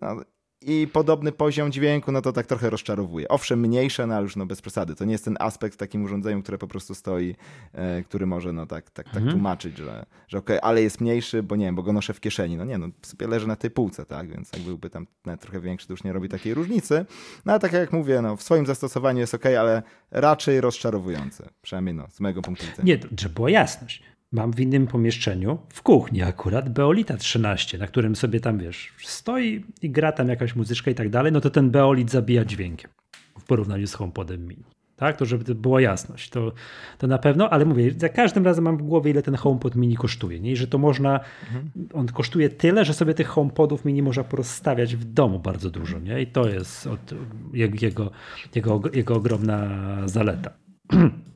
no, 0.02 0.22
i 0.62 0.88
podobny 0.93 1.32
poziom 1.32 1.72
dźwięku, 1.72 2.12
no 2.12 2.22
to 2.22 2.34
tak 2.34 2.47
trochę 2.47 2.70
rozczarowuje. 2.70 3.28
Owszem, 3.28 3.59
mniejsze, 3.59 4.07
no 4.07 4.16
ale 4.16 4.24
już 4.24 4.36
no 4.36 4.45
bez 4.45 4.62
przesady. 4.62 4.95
To 4.95 5.05
nie 5.05 5.12
jest 5.12 5.26
ten 5.26 5.38
aspekt 5.39 5.76
w 5.76 5.78
takim 5.78 6.03
urządzeniu, 6.03 6.41
które 6.41 6.57
po 6.57 6.68
prostu 6.68 6.95
stoi, 6.95 7.36
e, 7.74 8.03
który 8.03 8.26
może 8.26 8.53
no 8.53 8.66
tak, 8.66 8.89
tak, 8.89 9.05
tak 9.05 9.16
mhm. 9.16 9.32
tłumaczyć, 9.32 9.78
że, 9.78 10.05
że 10.28 10.38
okej, 10.38 10.57
okay, 10.57 10.70
ale 10.70 10.82
jest 10.82 11.01
mniejszy, 11.01 11.43
bo 11.43 11.55
nie 11.55 11.66
wiem, 11.66 11.76
bo 11.76 11.84
go 11.84 11.93
noszę 11.93 12.14
w 12.14 12.20
kieszeni. 12.20 12.57
No 12.57 12.66
nie, 12.66 12.78
no 12.78 12.88
sobie 13.01 13.28
leży 13.28 13.47
na 13.47 13.55
tej 13.55 13.72
półce, 13.72 14.05
tak, 14.05 14.30
więc 14.30 14.49
jak 14.53 14.62
byłby 14.62 14.89
tam 14.89 15.07
trochę 15.39 15.62
większy, 15.62 15.88
to 15.88 15.93
już 15.93 16.03
nie 16.03 16.14
robi 16.14 16.30
takiej 16.30 16.53
różnicy. 16.53 17.05
No 17.45 17.53
ale 17.53 17.59
tak 17.59 17.74
jak 17.74 17.93
mówię, 17.93 18.22
no 18.22 18.36
w 18.36 18.43
swoim 18.43 18.66
zastosowaniu 18.66 19.20
jest 19.20 19.34
ok, 19.34 19.45
ale 19.45 19.84
raczej 20.12 20.62
rozczarowujące. 20.62 21.49
Przynajmniej 21.62 21.95
no, 21.95 22.07
z 22.09 22.20
mojego 22.20 22.41
punktu 22.41 22.66
widzenia. 22.66 22.95
Nie, 22.95 22.99
żeby 23.18 23.36
była 23.36 23.49
jasność 23.49 24.03
mam 24.32 24.54
w 24.54 24.60
innym 24.60 24.88
pomieszczeniu, 24.88 25.60
w 25.70 25.82
kuchni 25.82 26.22
akurat, 26.22 26.70
Beolita 26.70 27.18
13, 27.18 27.78
na 27.78 27.88
którym 27.88 28.16
sobie 28.16 28.40
tam, 28.40 28.58
wiesz, 28.58 28.94
stoi 29.04 29.66
i 29.82 29.90
gra 29.90 30.12
tam 30.12 30.30
jakaś 30.30 30.56
muzyczka 30.56 30.92
i 30.92 30.96
tak 30.96 31.10
dalej, 31.10 31.32
no 31.32 31.42
to 31.42 31.50
ten 31.50 31.72
Beolit 31.72 32.12
zabija 32.12 32.46
dźwiękiem 32.46 32.92
w 33.40 33.44
porównaniu 33.44 33.88
z 33.88 33.94
HomePodem 33.94 34.48
mini. 34.48 34.64
Tak, 34.96 35.18
to 35.18 35.26
żeby 35.26 35.56
była 35.56 35.82
jasność, 35.82 36.30
to, 36.30 36.52
to 36.98 37.08
na 37.08 37.18
pewno, 37.18 37.50
ale 37.50 37.66
mówię, 37.66 37.92
za 37.98 38.10
każdym 38.10 38.46
razem 38.46 38.64
mam 38.64 38.78
w 38.78 38.82
głowie, 38.82 39.12
ile 39.12 39.22
ten 39.22 39.36
HomePod 39.36 39.76
mini 39.76 39.96
kosztuje, 39.96 40.40
nie? 40.40 40.52
I 40.52 40.56
że 40.56 40.68
to 40.68 40.78
można, 40.78 41.20
mhm. 41.44 41.70
on 41.94 42.08
kosztuje 42.08 42.50
tyle, 42.50 42.86
że 42.86 42.94
sobie 42.94 43.14
tych 43.14 43.28
HomePodów 43.28 43.86
mini 43.86 44.02
można 44.02 44.24
porozstawiać 44.24 44.96
w 44.96 45.06
domu 45.06 45.40
bardzo 45.40 45.70
dużo, 45.70 46.00
nie? 46.00 46.22
I 46.22 46.28
to 46.28 46.50
jest 46.50 46.88
od, 46.88 47.14
jego, 47.54 48.12
jego, 48.56 48.82
jego 48.94 49.16
ogromna 49.16 49.70
zaleta. 50.06 50.52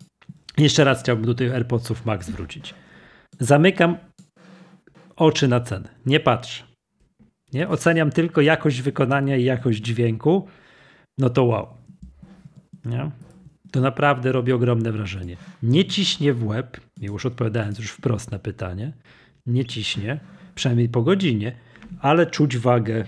Jeszcze 0.57 0.83
raz 0.83 0.99
chciałbym 0.99 1.25
do 1.25 1.35
tych 1.35 1.53
AirPodsów 1.53 2.05
Max 2.05 2.29
wrócić. 2.29 2.73
Zamykam 3.39 3.97
oczy 5.15 5.47
na 5.47 5.59
cenę. 5.59 5.89
Nie 6.05 6.19
patrzę. 6.19 6.63
Nie? 7.53 7.69
Oceniam 7.69 8.11
tylko 8.11 8.41
jakość 8.41 8.81
wykonania 8.81 9.37
i 9.37 9.43
jakość 9.43 9.81
dźwięku. 9.81 10.47
No 11.17 11.29
to 11.29 11.43
wow. 11.43 11.67
Nie? 12.85 13.11
To 13.71 13.81
naprawdę 13.81 14.31
robi 14.31 14.51
ogromne 14.51 14.91
wrażenie. 14.91 15.37
Nie 15.63 15.85
ciśnie 15.85 16.33
w 16.33 16.47
łeb, 16.47 16.81
już 17.01 17.25
odpowiadając 17.25 17.79
już 17.79 17.91
wprost 17.91 18.31
na 18.31 18.39
pytanie, 18.39 18.93
nie 19.45 19.65
ciśnie, 19.65 20.19
przynajmniej 20.55 20.89
po 20.89 21.01
godzinie, 21.01 21.55
ale 21.99 22.25
czuć 22.25 22.57
wagę. 22.57 23.05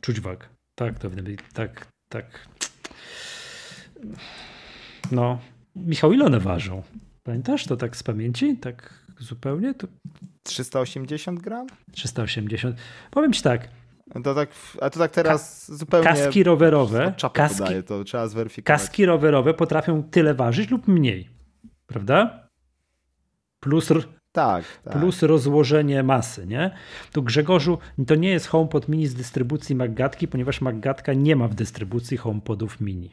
Czuć 0.00 0.20
wagę. 0.20 0.46
Tak, 0.74 0.98
to 0.98 1.10
tak, 1.52 1.86
tak. 2.08 2.48
No. 5.12 5.38
Michał, 5.76 6.12
ile 6.12 6.24
one 6.24 6.40
ważą? 6.40 6.82
Pamiętasz 7.22 7.66
to 7.66 7.76
tak 7.76 7.96
z 7.96 8.02
pamięci? 8.02 8.56
Tak 8.56 9.04
zupełnie? 9.18 9.74
To... 9.74 9.86
380 10.42 11.40
gram? 11.40 11.66
380. 11.92 12.76
Powiem 13.10 13.32
ci 13.32 13.42
tak. 13.42 13.68
To 14.24 14.34
tak 14.34 14.50
a 14.80 14.90
to 14.90 14.98
tak 14.98 15.10
teraz 15.10 15.66
Ka 15.66 15.76
zupełnie. 15.76 16.08
Kaski 16.08 16.44
rowerowe. 16.44 17.14
Kaski, 17.32 17.58
podaje, 17.58 17.82
to 17.82 18.04
trzeba 18.04 18.28
zweryfikować. 18.28 18.80
Kaski 18.80 19.06
rowerowe 19.06 19.54
potrafią 19.54 20.02
tyle 20.02 20.34
ważyć 20.34 20.70
lub 20.70 20.88
mniej. 20.88 21.28
Prawda? 21.86 22.48
Plus, 23.60 23.88
tak, 24.32 24.64
tak. 24.84 24.92
plus 24.92 25.22
rozłożenie 25.22 26.02
masy, 26.02 26.46
nie? 26.46 26.70
Tu 27.12 27.22
Grzegorzu, 27.22 27.78
to 28.06 28.14
nie 28.14 28.30
jest 28.30 28.46
HomePod 28.46 28.88
mini 28.88 29.06
z 29.06 29.14
dystrybucji 29.14 29.74
Maggatki, 29.74 30.28
ponieważ 30.28 30.60
Maggatka 30.60 31.12
nie 31.12 31.36
ma 31.36 31.48
w 31.48 31.54
dystrybucji 31.54 32.16
HomePodów 32.16 32.80
mini. 32.80 33.10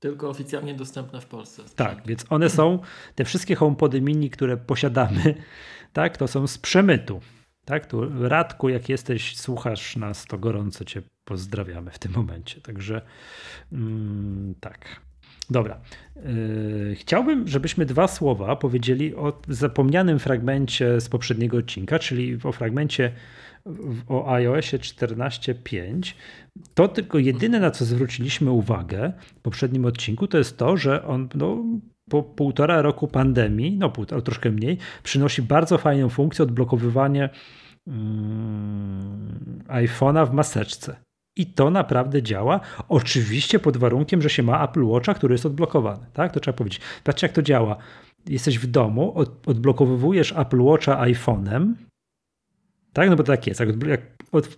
Tylko 0.00 0.30
oficjalnie 0.30 0.74
dostępne 0.74 1.20
w 1.20 1.26
Polsce. 1.26 1.62
Tak, 1.76 2.06
więc 2.06 2.24
one 2.30 2.50
są, 2.50 2.78
te 3.14 3.24
wszystkie 3.24 3.54
HomePody 3.54 4.00
mini, 4.00 4.30
które 4.30 4.56
posiadamy, 4.56 5.34
tak, 5.92 6.16
to 6.16 6.28
są 6.28 6.46
z 6.46 6.58
przemytu. 6.58 7.20
Tak, 7.64 7.86
tu 7.86 8.28
Radku, 8.28 8.68
jak 8.68 8.88
jesteś, 8.88 9.36
słuchasz 9.36 9.96
nas, 9.96 10.24
to 10.24 10.38
gorąco 10.38 10.84
cię 10.84 11.02
pozdrawiamy 11.24 11.90
w 11.90 11.98
tym 11.98 12.12
momencie. 12.12 12.60
Także 12.60 13.02
mm, 13.72 14.54
tak. 14.60 15.00
Dobra. 15.50 15.80
Yy, 16.16 16.94
chciałbym, 16.94 17.48
żebyśmy 17.48 17.86
dwa 17.86 18.08
słowa 18.08 18.56
powiedzieli 18.56 19.14
o 19.14 19.40
zapomnianym 19.48 20.18
fragmencie 20.18 21.00
z 21.00 21.08
poprzedniego 21.08 21.56
odcinka, 21.56 21.98
czyli 21.98 22.38
o 22.44 22.52
fragmencie 22.52 23.12
o 24.08 24.32
iOSie 24.32 24.78
14.5, 24.78 26.14
to 26.74 26.88
tylko 26.88 27.18
jedyne 27.18 27.60
na 27.60 27.70
co 27.70 27.84
zwróciliśmy 27.84 28.50
uwagę 28.50 29.12
w 29.18 29.40
poprzednim 29.40 29.84
odcinku, 29.84 30.26
to 30.26 30.38
jest 30.38 30.56
to, 30.56 30.76
że 30.76 31.04
on 31.04 31.28
no, 31.34 31.64
po 32.10 32.22
półtora 32.22 32.82
roku 32.82 33.08
pandemii, 33.08 33.76
no 33.78 33.90
półtora, 33.90 34.22
troszkę 34.22 34.50
mniej, 34.50 34.78
przynosi 35.02 35.42
bardzo 35.42 35.78
fajną 35.78 36.08
funkcję 36.08 36.42
odblokowywania 36.42 37.28
um, 37.86 39.62
iPhone'a 39.68 40.30
w 40.30 40.32
maseczce. 40.32 40.96
I 41.36 41.46
to 41.46 41.70
naprawdę 41.70 42.22
działa. 42.22 42.60
Oczywiście 42.88 43.58
pod 43.58 43.76
warunkiem, 43.76 44.22
że 44.22 44.30
się 44.30 44.42
ma 44.42 44.64
Apple 44.64 44.84
Watcha, 44.84 45.14
który 45.14 45.34
jest 45.34 45.46
odblokowany. 45.46 46.06
Tak? 46.12 46.32
To 46.32 46.40
trzeba 46.40 46.56
powiedzieć. 46.56 46.80
Patrzcie, 47.04 47.26
jak 47.26 47.34
to 47.34 47.42
działa. 47.42 47.76
Jesteś 48.28 48.58
w 48.58 48.66
domu, 48.66 49.14
odblokowujesz 49.46 50.34
Apple 50.36 50.60
Watcha 50.60 51.06
iPhone'em, 51.06 51.74
tak? 52.92 53.10
No 53.10 53.16
bo 53.16 53.22
tak 53.22 53.46
jest. 53.46 53.60
Jak, 53.60 54.00
od, 54.32 54.48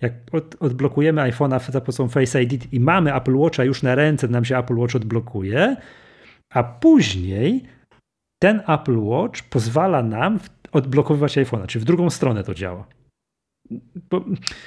jak 0.00 0.12
od, 0.32 0.56
odblokujemy 0.60 1.22
iPhone'a 1.22 1.70
za 1.72 1.80
pomocą 1.80 2.08
Face 2.08 2.42
ID 2.42 2.72
i 2.72 2.80
mamy 2.80 3.14
Apple 3.14 3.36
Watcha 3.36 3.64
już 3.64 3.82
na 3.82 3.94
ręce, 3.94 4.28
nam 4.28 4.44
się 4.44 4.58
Apple 4.58 4.76
Watch 4.76 4.96
odblokuje, 4.96 5.76
a 6.50 6.62
później 6.62 7.64
ten 8.42 8.62
Apple 8.68 8.98
Watch 8.98 9.42
pozwala 9.42 10.02
nam 10.02 10.38
odblokowywać 10.72 11.38
iPhone'a, 11.38 11.66
czy 11.66 11.80
w 11.80 11.84
drugą 11.84 12.10
stronę 12.10 12.44
to 12.44 12.54
działa. 12.54 12.86
Bo 14.10 14.24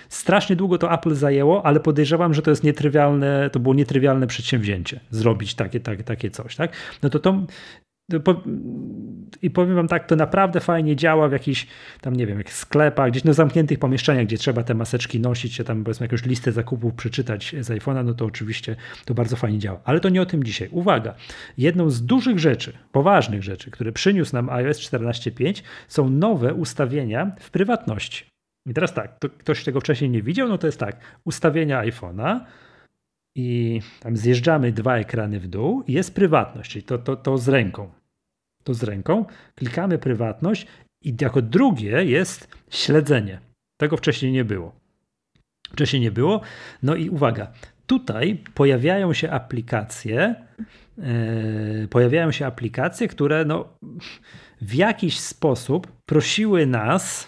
strasznie 0.09 0.55
długo 0.55 0.77
to 0.77 0.93
Apple 0.93 1.15
zajęło, 1.15 1.65
ale 1.65 1.79
podejrzewam, 1.79 2.33
że 2.33 2.41
to 2.41 2.49
jest 2.49 2.63
nietrywialne, 2.63 3.49
to 3.49 3.59
było 3.59 3.75
nietrywialne 3.75 4.27
przedsięwzięcie 4.27 4.99
zrobić 5.09 5.55
takie, 5.55 5.79
takie, 5.79 6.03
takie 6.03 6.31
coś, 6.31 6.55
tak? 6.55 6.71
No 7.03 7.09
to, 7.09 7.19
to 7.19 7.45
i 9.41 9.49
powiem 9.49 9.75
wam 9.75 9.87
tak, 9.87 10.07
to 10.07 10.15
naprawdę 10.15 10.59
fajnie 10.59 10.95
działa 10.95 11.27
w 11.27 11.31
jakichś 11.31 11.67
tam, 12.01 12.15
nie 12.15 12.27
wiem, 12.27 12.37
jak 12.37 12.51
sklepach, 12.51 13.11
gdzieś 13.11 13.23
na 13.23 13.33
zamkniętych 13.33 13.79
pomieszczeniach, 13.79 14.25
gdzie 14.25 14.37
trzeba 14.37 14.63
te 14.63 14.73
maseczki 14.73 15.19
nosić, 15.19 15.55
czy 15.55 15.63
tam 15.63 15.83
powiedzmy 15.83 16.03
jakąś 16.03 16.25
listę 16.25 16.51
zakupów 16.51 16.93
przeczytać 16.93 17.55
z 17.59 17.69
iPhone'a, 17.69 18.05
no 18.05 18.13
to 18.13 18.25
oczywiście 18.25 18.75
to 19.05 19.13
bardzo 19.13 19.35
fajnie 19.35 19.59
działa. 19.59 19.79
Ale 19.83 19.99
to 19.99 20.09
nie 20.09 20.21
o 20.21 20.25
tym 20.25 20.43
dzisiaj. 20.43 20.67
Uwaga, 20.71 21.15
jedną 21.57 21.89
z 21.89 22.05
dużych 22.05 22.39
rzeczy, 22.39 22.73
poważnych 22.91 23.43
rzeczy, 23.43 23.71
które 23.71 23.91
przyniósł 23.91 24.33
nam 24.33 24.49
iOS 24.49 24.79
14.5 24.79 25.63
są 25.87 26.09
nowe 26.09 26.53
ustawienia 26.53 27.31
w 27.39 27.49
prywatności. 27.51 28.25
I 28.65 28.73
teraz 28.73 28.93
tak, 28.93 29.19
to 29.19 29.29
ktoś 29.29 29.63
tego 29.63 29.79
wcześniej 29.79 30.09
nie 30.09 30.21
widział, 30.21 30.47
no 30.47 30.57
to 30.57 30.67
jest 30.67 30.79
tak, 30.79 30.97
ustawienia 31.25 31.83
iPhone'a, 31.83 32.39
i 33.35 33.81
tam 33.99 34.17
zjeżdżamy 34.17 34.71
dwa 34.71 34.97
ekrany 34.97 35.39
w 35.39 35.47
dół 35.47 35.83
i 35.87 35.93
jest 35.93 36.15
prywatność, 36.15 36.71
czyli 36.71 36.83
to, 36.83 36.97
to, 36.97 37.15
to 37.15 37.37
z 37.37 37.49
ręką 37.49 37.89
to 38.63 38.73
z 38.73 38.83
ręką, 38.83 39.25
klikamy 39.55 39.97
prywatność 39.97 40.67
i 41.03 41.15
jako 41.21 41.41
drugie 41.41 42.05
jest 42.05 42.47
śledzenie. 42.69 43.39
Tego 43.79 43.97
wcześniej 43.97 44.31
nie 44.31 44.45
było. 44.45 44.75
Wcześniej 45.71 46.01
nie 46.01 46.11
było. 46.11 46.41
No 46.83 46.95
i 46.95 47.09
uwaga, 47.09 47.51
tutaj 47.87 48.43
pojawiają 48.53 49.13
się 49.13 49.31
aplikacje, 49.31 50.35
yy, 50.97 51.87
pojawiają 51.89 52.31
się 52.31 52.45
aplikacje, 52.45 53.07
które 53.07 53.45
no, 53.45 53.77
w 54.61 54.73
jakiś 54.73 55.19
sposób 55.19 55.87
prosiły 56.05 56.65
nas, 56.65 57.27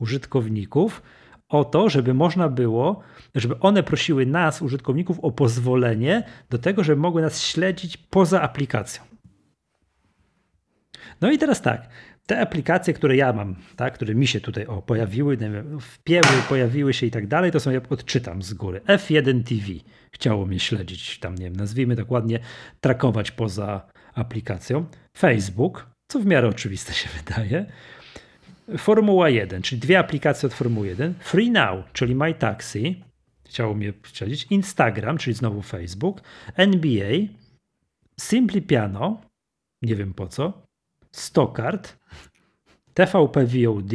użytkowników, 0.00 1.02
o 1.48 1.64
to, 1.64 1.88
żeby 1.88 2.14
można 2.14 2.48
było, 2.48 3.02
żeby 3.34 3.58
one 3.60 3.82
prosiły 3.82 4.26
nas, 4.26 4.62
użytkowników, 4.62 5.20
o 5.20 5.30
pozwolenie 5.30 6.22
do 6.50 6.58
tego, 6.58 6.84
żeby 6.84 7.00
mogły 7.00 7.22
nas 7.22 7.42
śledzić 7.42 7.96
poza 7.96 8.42
aplikacją. 8.42 9.13
No 11.20 11.30
i 11.30 11.38
teraz 11.38 11.62
tak, 11.62 11.88
te 12.26 12.40
aplikacje, 12.40 12.94
które 12.94 13.16
ja 13.16 13.32
mam, 13.32 13.56
tak, 13.76 13.94
które 13.94 14.14
mi 14.14 14.26
się 14.26 14.40
tutaj 14.40 14.66
o, 14.66 14.82
pojawiły, 14.82 15.38
wpięły, 15.80 16.42
pojawiły 16.48 16.94
się 16.94 17.06
i 17.06 17.10
tak 17.10 17.26
dalej, 17.26 17.52
to 17.52 17.60
są, 17.60 17.70
ja 17.70 17.80
odczytam 17.90 18.42
z 18.42 18.54
góry. 18.54 18.80
F1 18.80 19.42
TV 19.44 19.66
chciało 20.12 20.46
mnie 20.46 20.60
śledzić, 20.60 21.18
tam 21.18 21.34
nie 21.34 21.44
wiem, 21.44 21.56
nazwijmy 21.56 21.96
dokładnie, 21.96 22.40
trakować 22.80 23.30
poza 23.30 23.86
aplikacją. 24.14 24.86
Facebook, 25.16 25.86
co 26.08 26.20
w 26.20 26.26
miarę 26.26 26.48
oczywiste 26.48 26.92
się 26.92 27.08
wydaje. 27.24 27.66
Formuła 28.78 29.28
1, 29.28 29.62
czyli 29.62 29.80
dwie 29.80 29.98
aplikacje 29.98 30.46
od 30.46 30.54
Formuły 30.54 30.86
1. 30.86 31.14
Free 31.20 31.50
Now, 31.50 31.92
czyli 31.92 32.14
My 32.14 32.34
Taxi, 32.34 33.04
chciało 33.46 33.74
mnie 33.74 33.92
śledzić. 34.12 34.46
Instagram, 34.50 35.18
czyli 35.18 35.34
znowu 35.34 35.62
Facebook. 35.62 36.20
NBA, 36.56 37.12
Simply 38.20 38.62
Piano, 38.62 39.20
nie 39.82 39.96
wiem 39.96 40.14
po 40.14 40.26
co. 40.26 40.63
Stockard, 41.14 41.98
TVP 42.94 43.46
VOD 43.46 43.92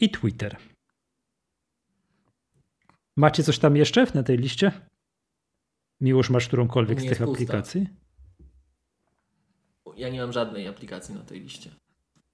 i 0.00 0.10
Twitter. 0.10 0.56
Macie 3.16 3.42
coś 3.42 3.58
tam 3.58 3.76
jeszcze 3.76 4.06
na 4.14 4.22
tej 4.22 4.38
liście? 4.38 4.72
Miłosz, 6.00 6.30
masz 6.30 6.46
którąkolwiek 6.46 7.00
z 7.00 7.08
tych 7.08 7.22
aplikacji? 7.22 7.88
Ja 9.96 10.08
nie 10.08 10.20
mam 10.20 10.32
żadnej 10.32 10.68
aplikacji 10.68 11.14
na 11.14 11.22
tej 11.22 11.40
liście. 11.40 11.70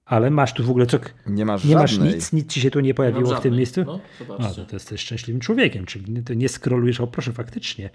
Ale 0.05 0.31
masz 0.31 0.53
tu 0.53 0.65
w 0.65 0.71
ogóle 0.71 0.87
co? 0.87 0.99
Nie 1.27 1.45
masz 1.45 1.65
Nie 1.65 1.75
masz 1.75 1.99
nic, 1.99 2.33
nic 2.33 2.53
ci 2.53 2.61
się 2.61 2.71
tu 2.71 2.81
nie 2.81 2.95
pojawiło 2.95 3.31
nie 3.31 3.37
w 3.37 3.41
tym 3.41 3.55
miejscu? 3.55 3.85
No, 3.85 4.01
A, 4.39 4.49
to, 4.49 4.65
to 4.65 4.77
jesteś 4.77 5.01
szczęśliwym 5.01 5.41
człowiekiem, 5.41 5.87
czyli 5.87 6.23
ty 6.23 6.37
nie 6.37 6.49
skrolujesz, 6.49 7.01
o 7.01 7.07
proszę, 7.07 7.33
faktycznie. 7.33 7.91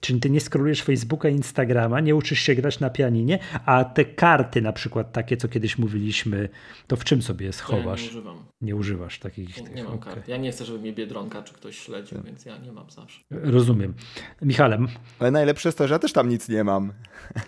Czyli 0.00 0.20
ty 0.20 0.30
nie 0.30 0.40
skrolujesz 0.40 0.82
Facebooka, 0.82 1.28
Instagrama, 1.28 2.00
nie 2.00 2.14
uczysz 2.14 2.38
się 2.38 2.54
grać 2.54 2.80
na 2.80 2.90
pianinie, 2.90 3.38
a 3.64 3.84
te 3.84 4.04
karty 4.04 4.62
na 4.62 4.72
przykład 4.72 5.12
takie, 5.12 5.36
co 5.36 5.48
kiedyś 5.48 5.78
mówiliśmy, 5.78 6.48
to 6.86 6.96
w 6.96 7.04
czym 7.04 7.22
sobie 7.22 7.52
schowasz? 7.52 8.00
Ja 8.00 8.06
nie 8.06 8.10
używam. 8.10 8.44
Nie 8.60 8.76
używasz 8.76 9.18
takich. 9.18 9.56
Nie, 9.56 9.62
tych, 9.62 9.74
nie 9.74 9.84
mam 9.84 9.94
okay. 9.94 10.14
kart. 10.14 10.28
Ja 10.28 10.36
nie 10.36 10.52
chcę, 10.52 10.64
żeby 10.64 10.78
mnie 10.78 10.92
Biedronka 10.92 11.42
czy 11.42 11.54
ktoś 11.54 11.78
śledził, 11.78 12.22
więc 12.24 12.44
ja 12.44 12.58
nie 12.58 12.72
mam 12.72 12.90
zawsze. 12.90 13.20
Rozumiem. 13.30 13.94
Michałem, 14.42 14.88
Ale 15.18 15.30
najlepsze 15.30 15.68
jest 15.68 15.78
to, 15.78 15.88
że 15.88 15.94
ja 15.94 15.98
też 15.98 16.12
tam 16.12 16.28
nic 16.28 16.48
nie 16.48 16.64
mam. 16.64 16.92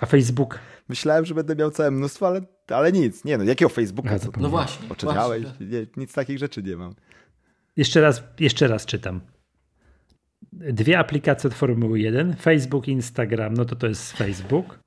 a 0.00 0.06
Facebook? 0.06 0.58
Myślałem, 0.88 1.24
że 1.24 1.34
będę 1.34 1.56
miał 1.56 1.70
całe 1.70 1.90
mnóstwo, 1.90 2.26
ale, 2.26 2.40
ale 2.68 2.92
nic. 2.92 3.24
Nie 3.24 3.38
no, 3.38 3.44
jakiego 3.44 3.68
Facebooka? 3.68 4.10
A, 4.10 4.18
Co? 4.18 4.30
No 4.38 4.48
właśnie. 4.48 4.88
Oczeniałeś? 4.88 5.42
właśnie. 5.42 5.66
Nie, 5.66 5.86
nic 5.96 6.12
takich 6.12 6.38
rzeczy 6.38 6.62
nie 6.62 6.76
mam. 6.76 6.94
Jeszcze 7.76 8.00
raz, 8.00 8.22
jeszcze 8.40 8.68
raz 8.68 8.86
czytam. 8.86 9.20
Dwie 10.52 10.98
aplikacje 10.98 11.48
od 11.48 11.54
Formuły 11.54 12.00
1. 12.00 12.36
Facebook 12.36 12.88
i 12.88 12.90
Instagram, 12.90 13.54
no 13.54 13.64
to 13.64 13.76
to 13.76 13.86
jest 13.86 14.12
Facebook. 14.12 14.78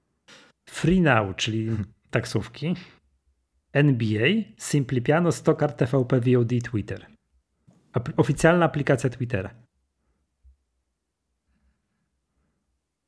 Free 0.70 1.02
Now, 1.02 1.36
czyli 1.36 1.70
taksówki. 2.12 2.76
NBA, 3.74 4.28
Simply 4.58 5.02
Piano, 5.02 5.32
Stockard, 5.32 5.78
TVP, 5.78 6.20
VOD, 6.20 6.50
Twitter. 6.64 7.06
Oficjalna 8.18 8.66
aplikacja 8.66 9.10
Twittera. 9.10 9.50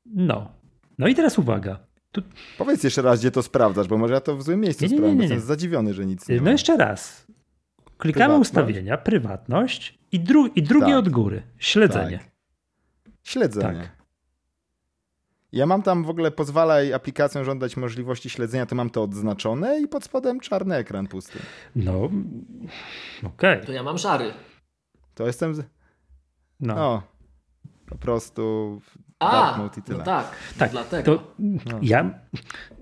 No. 0.06 0.52
No 0.98 1.08
i 1.08 1.16
teraz 1.16 1.38
uwaga. 1.38 1.88
Tu, 2.12 2.22
Powiedz 2.58 2.84
jeszcze 2.84 3.02
raz, 3.02 3.20
gdzie 3.20 3.32
to 3.32 3.44
sprawdzasz, 3.44 3.88
bo 3.88 3.98
może 3.98 4.14
ja 4.14 4.22
to 4.22 4.38
w 4.38 4.44
złym 4.44 4.60
miejscu 4.60 4.84
Nie, 4.86 4.90
nie, 4.90 4.96
nie, 4.96 4.98
sprawdzam, 5.00 5.18
nie, 5.18 5.24
jestem 5.24 5.48
zadziwiony, 5.48 5.94
że 5.94 6.06
nic 6.06 6.30
nie 6.30 6.36
no 6.36 6.44
mam. 6.44 6.52
jeszcze 6.52 6.78
raz. 6.78 7.28
Klikamy 7.98 8.26
Prywatność. 8.26 8.50
ustawienia, 8.50 8.98
prywatność 8.98 10.00
i, 10.12 10.20
dru- 10.20 10.50
i 10.56 10.64
drugie 10.64 10.86
Tak. 10.88 10.96
od 11.00 11.10
góry. 11.10 11.44
Śledzenie. 11.58 12.18
Tak. 12.18 13.12
Śledzenie. 13.24 13.80
Tak. 13.82 14.02
Ja 15.52 15.66
mam 15.66 15.82
tam 15.84 16.04
w 16.04 16.10
ogóle, 16.10 16.32
pozwalaj 16.32 16.94
aplikacjom 16.94 17.44
żądać 17.46 17.78
możliwości 17.78 18.30
śledzenia, 18.30 18.66
to 18.66 18.76
mam 18.76 18.90
to 18.90 19.04
odznaczone 19.04 19.80
i 19.82 19.88
pod 19.88 20.04
spodem 20.04 20.40
czarny 20.40 20.76
ekran 20.76 21.08
pusty. 21.08 21.40
No, 21.76 22.10
okej. 23.24 23.66
To 23.66 23.72
ja 23.72 23.84
mam 23.84 23.98
szary. 23.98 24.34
To 25.16 25.28
jestem, 25.28 25.56
z... 25.56 25.64
No. 26.60 26.76
no, 26.76 27.04
po 27.86 27.98
prostu 27.98 28.82
A, 29.22 29.60
no 29.90 29.98
tak, 30.04 30.32
Tak, 30.58 30.72
dlatego. 30.72 31.18
to 31.18 31.34
ja, 31.82 32.20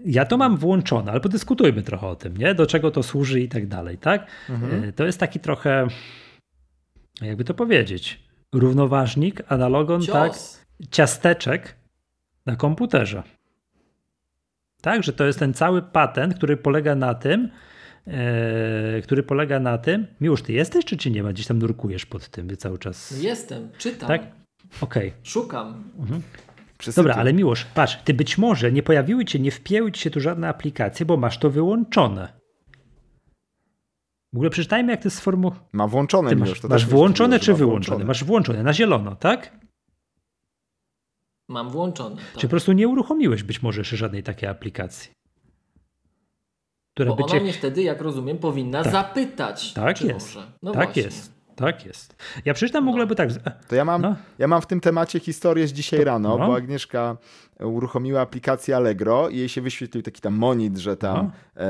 ja 0.06 0.26
to 0.26 0.38
mam 0.38 0.58
włączone, 0.58 1.12
ale 1.12 1.20
podyskutujmy 1.20 1.84
trochę 1.84 2.08
o 2.08 2.16
tym, 2.16 2.38
nie? 2.38 2.56
do 2.56 2.66
czego 2.66 2.92
to 2.92 3.04
służy 3.04 3.42
i 3.42 3.50
tak 3.50 3.68
dalej, 3.68 3.98
tak? 3.98 4.28
Mhm. 4.50 4.84
E, 4.84 4.94
To 4.94 5.06
jest 5.06 5.20
taki 5.20 5.40
trochę, 5.40 5.88
jakby 7.22 7.44
to 7.44 7.54
powiedzieć, 7.54 8.24
równoważnik, 8.54 9.42
analogon, 9.48 10.02
tak? 10.06 10.34
Ciasteczek 10.92 11.76
na 12.46 12.56
komputerze. 12.56 13.24
Tak, 14.82 15.04
że 15.04 15.14
to 15.14 15.26
jest 15.26 15.40
ten 15.40 15.54
cały 15.54 15.82
patent, 15.82 16.36
który 16.36 16.58
polega 16.58 16.96
na 16.96 17.14
tym, 17.14 17.50
e, 18.08 19.02
który 19.02 19.24
polega 19.24 19.60
na 19.60 19.78
tym, 19.78 20.08
Miłosz, 20.22 20.42
ty 20.42 20.54
jesteś, 20.54 20.86
czy 20.86 20.98
cię 20.98 21.12
nie 21.12 21.24
ma? 21.24 21.34
Gdzieś 21.34 21.48
tam 21.48 21.60
nurkujesz 21.60 22.06
pod 22.06 22.30
tym 22.30 22.58
cały 22.58 22.78
czas. 22.78 23.12
No 23.12 23.24
jestem, 23.24 23.70
czytam, 23.78 24.08
Tak? 24.08 24.39
Okej. 24.82 25.14
szukam. 25.24 25.84
Przesypię. 26.78 27.04
Dobra, 27.04 27.16
ale 27.16 27.34
Miłosz, 27.34 27.66
patrz, 27.66 27.98
ty 28.04 28.14
być 28.14 28.38
może 28.38 28.72
nie 28.72 28.84
pojawiły 28.84 29.26
cię, 29.26 29.40
nie 29.40 29.52
wpięły 29.52 29.92
ci 29.92 30.02
się 30.02 30.10
tu 30.10 30.20
żadne 30.20 30.50
aplikacje, 30.50 31.06
bo 31.06 31.18
masz 31.18 31.38
to 31.38 31.50
wyłączone. 31.50 32.40
W 34.34 34.36
ogóle 34.36 34.50
przeczytajmy, 34.50 34.92
jak 34.92 35.02
to 35.02 35.08
jest 35.08 35.18
sformu... 35.18 35.52
Mam 35.72 35.90
włączone 35.90 36.30
Ty 36.30 36.36
masz, 36.36 36.62
to 36.62 36.68
masz 36.68 36.82
też 36.82 36.92
włączone 36.92 37.40
czy 37.40 37.54
wyłączone? 37.54 38.06
Masz 38.06 38.24
włączone, 38.24 38.64
na 38.64 38.74
zielono, 38.74 39.16
tak? 39.16 39.60
Mam 41.50 41.70
włączone. 41.70 42.16
Tak. 42.16 42.38
Czy 42.38 42.48
po 42.48 42.50
prostu 42.50 42.72
nie 42.72 42.88
uruchomiłeś 42.88 43.44
być 43.44 43.62
może 43.62 43.82
jeszcze 43.82 43.98
żadnej 43.98 44.24
takiej 44.24 44.50
aplikacji? 44.50 45.12
Która 46.94 47.10
Bo 47.10 47.16
by 47.16 47.24
ona 47.24 47.34
cię... 47.34 47.42
mnie 47.42 47.54
wtedy, 47.54 47.84
jak 47.84 48.02
rozumiem, 48.02 48.38
powinna 48.38 48.84
Tak. 48.84 48.92
zapytać. 48.92 49.74
Tak 49.74 49.98
czy 49.98 50.08
jest. 50.08 50.36
Może. 50.36 50.52
No 50.64 50.72
tak 50.72 50.84
właśnie. 50.84 51.02
jest. 51.02 51.39
Tak 51.60 51.86
jest. 51.86 52.16
Ja 52.46 52.54
przeczytam 52.54 52.86
w 52.86 52.88
ogóle, 52.90 53.08
bo 53.08 53.16
tak... 53.16 53.30
To 53.68 53.76
ja 53.76 53.86
mam, 53.86 54.02
No. 54.02 54.16
ja 54.38 54.48
mam 54.48 54.62
w 54.62 54.66
tym 54.68 54.80
temacie 54.80 55.20
historię 55.20 55.68
z 55.68 55.74
dzisiaj 55.74 56.04
rano, 56.04 56.38
no. 56.38 56.48
bo 56.48 56.56
Agnieszka 56.56 57.18
uruchomiła 57.60 58.22
aplikację 58.22 58.76
Allegro 58.76 59.30
i 59.30 59.38
jej 59.38 59.50
się 59.50 59.62
wyświetlił 59.62 60.04
taki 60.04 60.22
tam 60.22 60.34
monit, 60.34 60.78
że 60.78 60.98
tam 60.98 61.32
No. 61.56 61.62
e, 61.64 61.68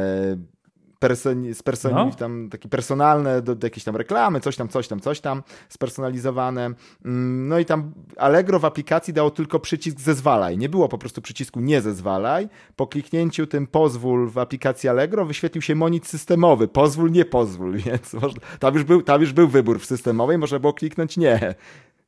personi, 1.00 1.56
spersoni, 1.56 1.96
No. 1.96 2.12
tam 2.12 2.50
takie 2.50 2.70
personalne, 2.70 3.42
do, 3.42 3.56
do 3.56 3.66
jakieś 3.68 3.84
tam 3.84 3.96
reklamy, 3.96 4.40
coś 4.40 4.56
tam, 4.56 4.68
coś 4.68 4.88
tam, 4.88 5.00
coś 5.00 5.20
tam, 5.20 5.44
spersonalizowane. 5.70 6.66
Mm, 7.06 7.48
No 7.48 7.60
i 7.60 7.66
tam 7.66 7.92
Allegro 8.18 8.60
w 8.60 8.66
aplikacji 8.66 9.14
dało 9.14 9.32
tylko 9.32 9.60
przycisk 9.60 10.00
zezwalaj. 10.00 10.58
Nie 10.58 10.70
było 10.70 10.90
po 10.90 10.98
prostu 10.98 11.22
przycisku 11.22 11.60
nie 11.60 11.82
zezwalaj. 11.82 12.50
Po 12.76 12.88
kliknięciu 12.88 13.48
tym 13.48 13.68
pozwól 13.68 14.30
w 14.30 14.38
aplikacji 14.38 14.90
Allegro 14.90 15.26
wyświetlił 15.26 15.62
się 15.62 15.76
monit 15.76 16.08
systemowy. 16.08 16.68
Pozwól, 16.68 17.12
nie 17.12 17.26
pozwól, 17.26 17.78
więc 17.86 18.14
można, 18.14 18.42
tam, 18.60 18.74
już 18.74 18.84
był, 18.84 19.02
tam 19.02 19.22
już 19.22 19.34
był 19.34 19.48
wybór 19.48 19.80
w 19.80 19.86
systemowej, 19.86 20.38
można 20.38 20.60
było 20.60 20.74
kliknąć 20.74 21.18
nie. 21.18 21.56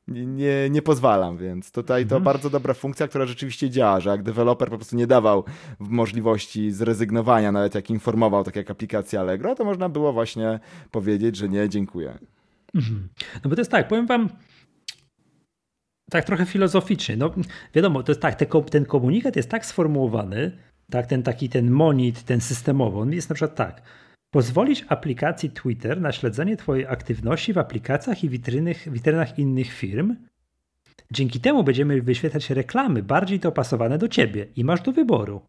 Nie, 0.08 0.26
nie, 0.26 0.70
nie 0.70 0.82
pozwalam, 0.82 1.36
więc 1.36 1.72
tutaj 1.72 2.06
to 2.06 2.20
bardzo 2.20 2.50
dobra 2.50 2.74
funkcja, 2.74 3.08
która 3.08 3.26
rzeczywiście 3.26 3.70
działa, 3.70 4.00
że 4.00 4.10
jak 4.10 4.22
deweloper 4.22 4.70
po 4.70 4.76
prostu 4.76 4.96
nie 4.96 5.06
dawał 5.06 5.44
możliwości 5.78 6.70
zrezygnowania, 6.70 7.52
nawet 7.52 7.74
jak 7.74 7.90
informował, 7.90 8.44
tak 8.44 8.56
jak 8.56 8.70
aplikacja 8.70 9.20
Allegro, 9.20 9.54
to 9.54 9.64
można 9.64 9.88
było 9.88 10.12
właśnie 10.12 10.60
powiedzieć, 10.90 11.36
że 11.36 11.48
nie, 11.48 11.68
dziękuję. 11.68 12.18
No 13.44 13.50
bo 13.50 13.54
to 13.54 13.60
jest 13.60 13.70
tak, 13.70 13.88
powiem 13.88 14.06
wam 14.06 14.28
tak 16.10 16.24
trochę 16.24 16.46
filozoficznie. 16.46 17.16
No 17.16 17.30
wiadomo, 17.74 18.02
to 18.02 18.12
jest 18.12 18.22
tak, 18.22 18.34
ten 18.70 18.84
komunikat 18.84 19.36
jest 19.36 19.50
tak 19.50 19.66
sformułowany, 19.66 20.58
tak, 20.90 21.06
ten 21.06 21.22
taki 21.22 21.48
ten 21.48 21.70
monit, 21.70 22.22
ten 22.22 22.40
systemowy, 22.40 22.98
on 22.98 23.12
jest 23.12 23.28
na 23.28 23.34
przykład 23.34 23.56
tak. 23.56 23.82
Pozwolić 24.32 24.84
aplikacji 24.88 25.50
Twitter 25.50 26.00
na 26.00 26.12
śledzenie 26.12 26.56
twojej 26.56 26.86
aktywności 26.86 27.52
w 27.52 27.58
aplikacjach 27.58 28.24
i 28.24 28.28
witrynach 28.86 29.38
innych 29.38 29.72
firm. 29.72 30.16
Dzięki 31.10 31.40
temu 31.40 31.64
będziemy 31.64 32.02
wyświetlać 32.02 32.50
reklamy 32.50 33.02
bardziej 33.02 33.40
dopasowane 33.40 33.98
do 33.98 34.08
ciebie 34.08 34.46
i 34.56 34.64
masz 34.64 34.80
do 34.82 34.92
wyboru. 34.92 35.46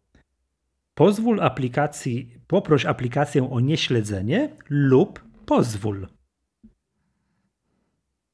Pozwól 0.94 1.40
aplikacji, 1.40 2.30
poproś 2.46 2.84
aplikację 2.84 3.50
o 3.50 3.60
nieśledzenie 3.60 4.48
lub 4.68 5.24
pozwól. 5.46 6.08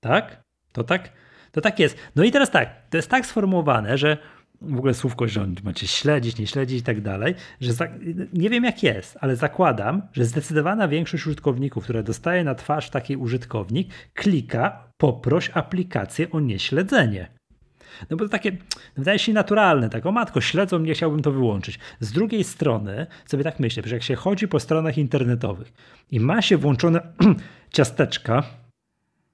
Tak? 0.00 0.42
To 0.72 0.84
tak, 0.84 1.12
to 1.52 1.60
tak 1.60 1.78
jest. 1.78 1.96
No 2.16 2.24
i 2.24 2.30
teraz 2.30 2.50
tak, 2.50 2.88
to 2.88 2.96
jest 2.96 3.10
tak 3.10 3.26
sformułowane, 3.26 3.98
że 3.98 4.18
w 4.60 4.78
ogóle 4.78 4.94
słówko, 4.94 5.28
że 5.28 5.46
macie 5.64 5.86
śledzić, 5.86 6.38
nie 6.38 6.46
śledzić 6.46 6.80
i 6.80 6.82
tak 6.82 7.00
dalej, 7.00 7.34
że 7.60 7.72
za, 7.72 7.88
nie 8.32 8.50
wiem 8.50 8.64
jak 8.64 8.82
jest, 8.82 9.18
ale 9.20 9.36
zakładam, 9.36 10.02
że 10.12 10.24
zdecydowana 10.24 10.88
większość 10.88 11.26
użytkowników, 11.26 11.84
która 11.84 12.02
dostaje 12.02 12.44
na 12.44 12.54
twarz 12.54 12.90
taki 12.90 13.16
użytkownik, 13.16 13.88
klika 14.14 14.84
poproś 14.96 15.50
aplikację 15.54 16.30
o 16.30 16.40
nieśledzenie. 16.40 17.28
No 18.10 18.16
bo 18.16 18.24
to 18.24 18.30
takie, 18.30 18.56
wydaje 18.96 19.18
się 19.18 19.32
naturalne, 19.32 19.90
tak, 19.90 20.06
o 20.06 20.12
matko, 20.12 20.40
śledzą 20.40 20.78
mnie, 20.78 20.94
chciałbym 20.94 21.22
to 21.22 21.32
wyłączyć. 21.32 21.78
Z 22.00 22.12
drugiej 22.12 22.44
strony, 22.44 23.06
sobie 23.26 23.44
tak 23.44 23.60
myślę, 23.60 23.82
że 23.86 23.94
jak 23.94 24.02
się 24.02 24.14
chodzi 24.14 24.48
po 24.48 24.60
stronach 24.60 24.98
internetowych 24.98 25.72
i 26.10 26.20
ma 26.20 26.42
się 26.42 26.56
włączone 26.56 27.00
ciasteczka, 27.76 28.42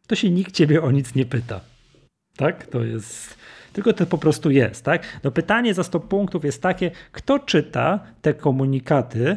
to 0.06 0.14
się 0.14 0.30
nikt 0.30 0.52
ciebie 0.52 0.82
o 0.82 0.90
nic 0.90 1.14
nie 1.14 1.24
pyta. 1.24 1.60
Tak? 2.36 2.66
To 2.66 2.84
jest. 2.84 3.38
Tylko 3.76 3.92
to 3.92 4.06
po 4.06 4.18
prostu 4.18 4.50
jest, 4.50 4.84
tak? 4.84 5.20
No 5.24 5.30
pytanie 5.30 5.74
za 5.74 5.84
100 5.84 6.00
punktów 6.00 6.44
jest 6.44 6.62
takie, 6.62 6.90
kto 7.12 7.38
czyta 7.38 8.00
te 8.22 8.34
komunikaty, 8.34 9.36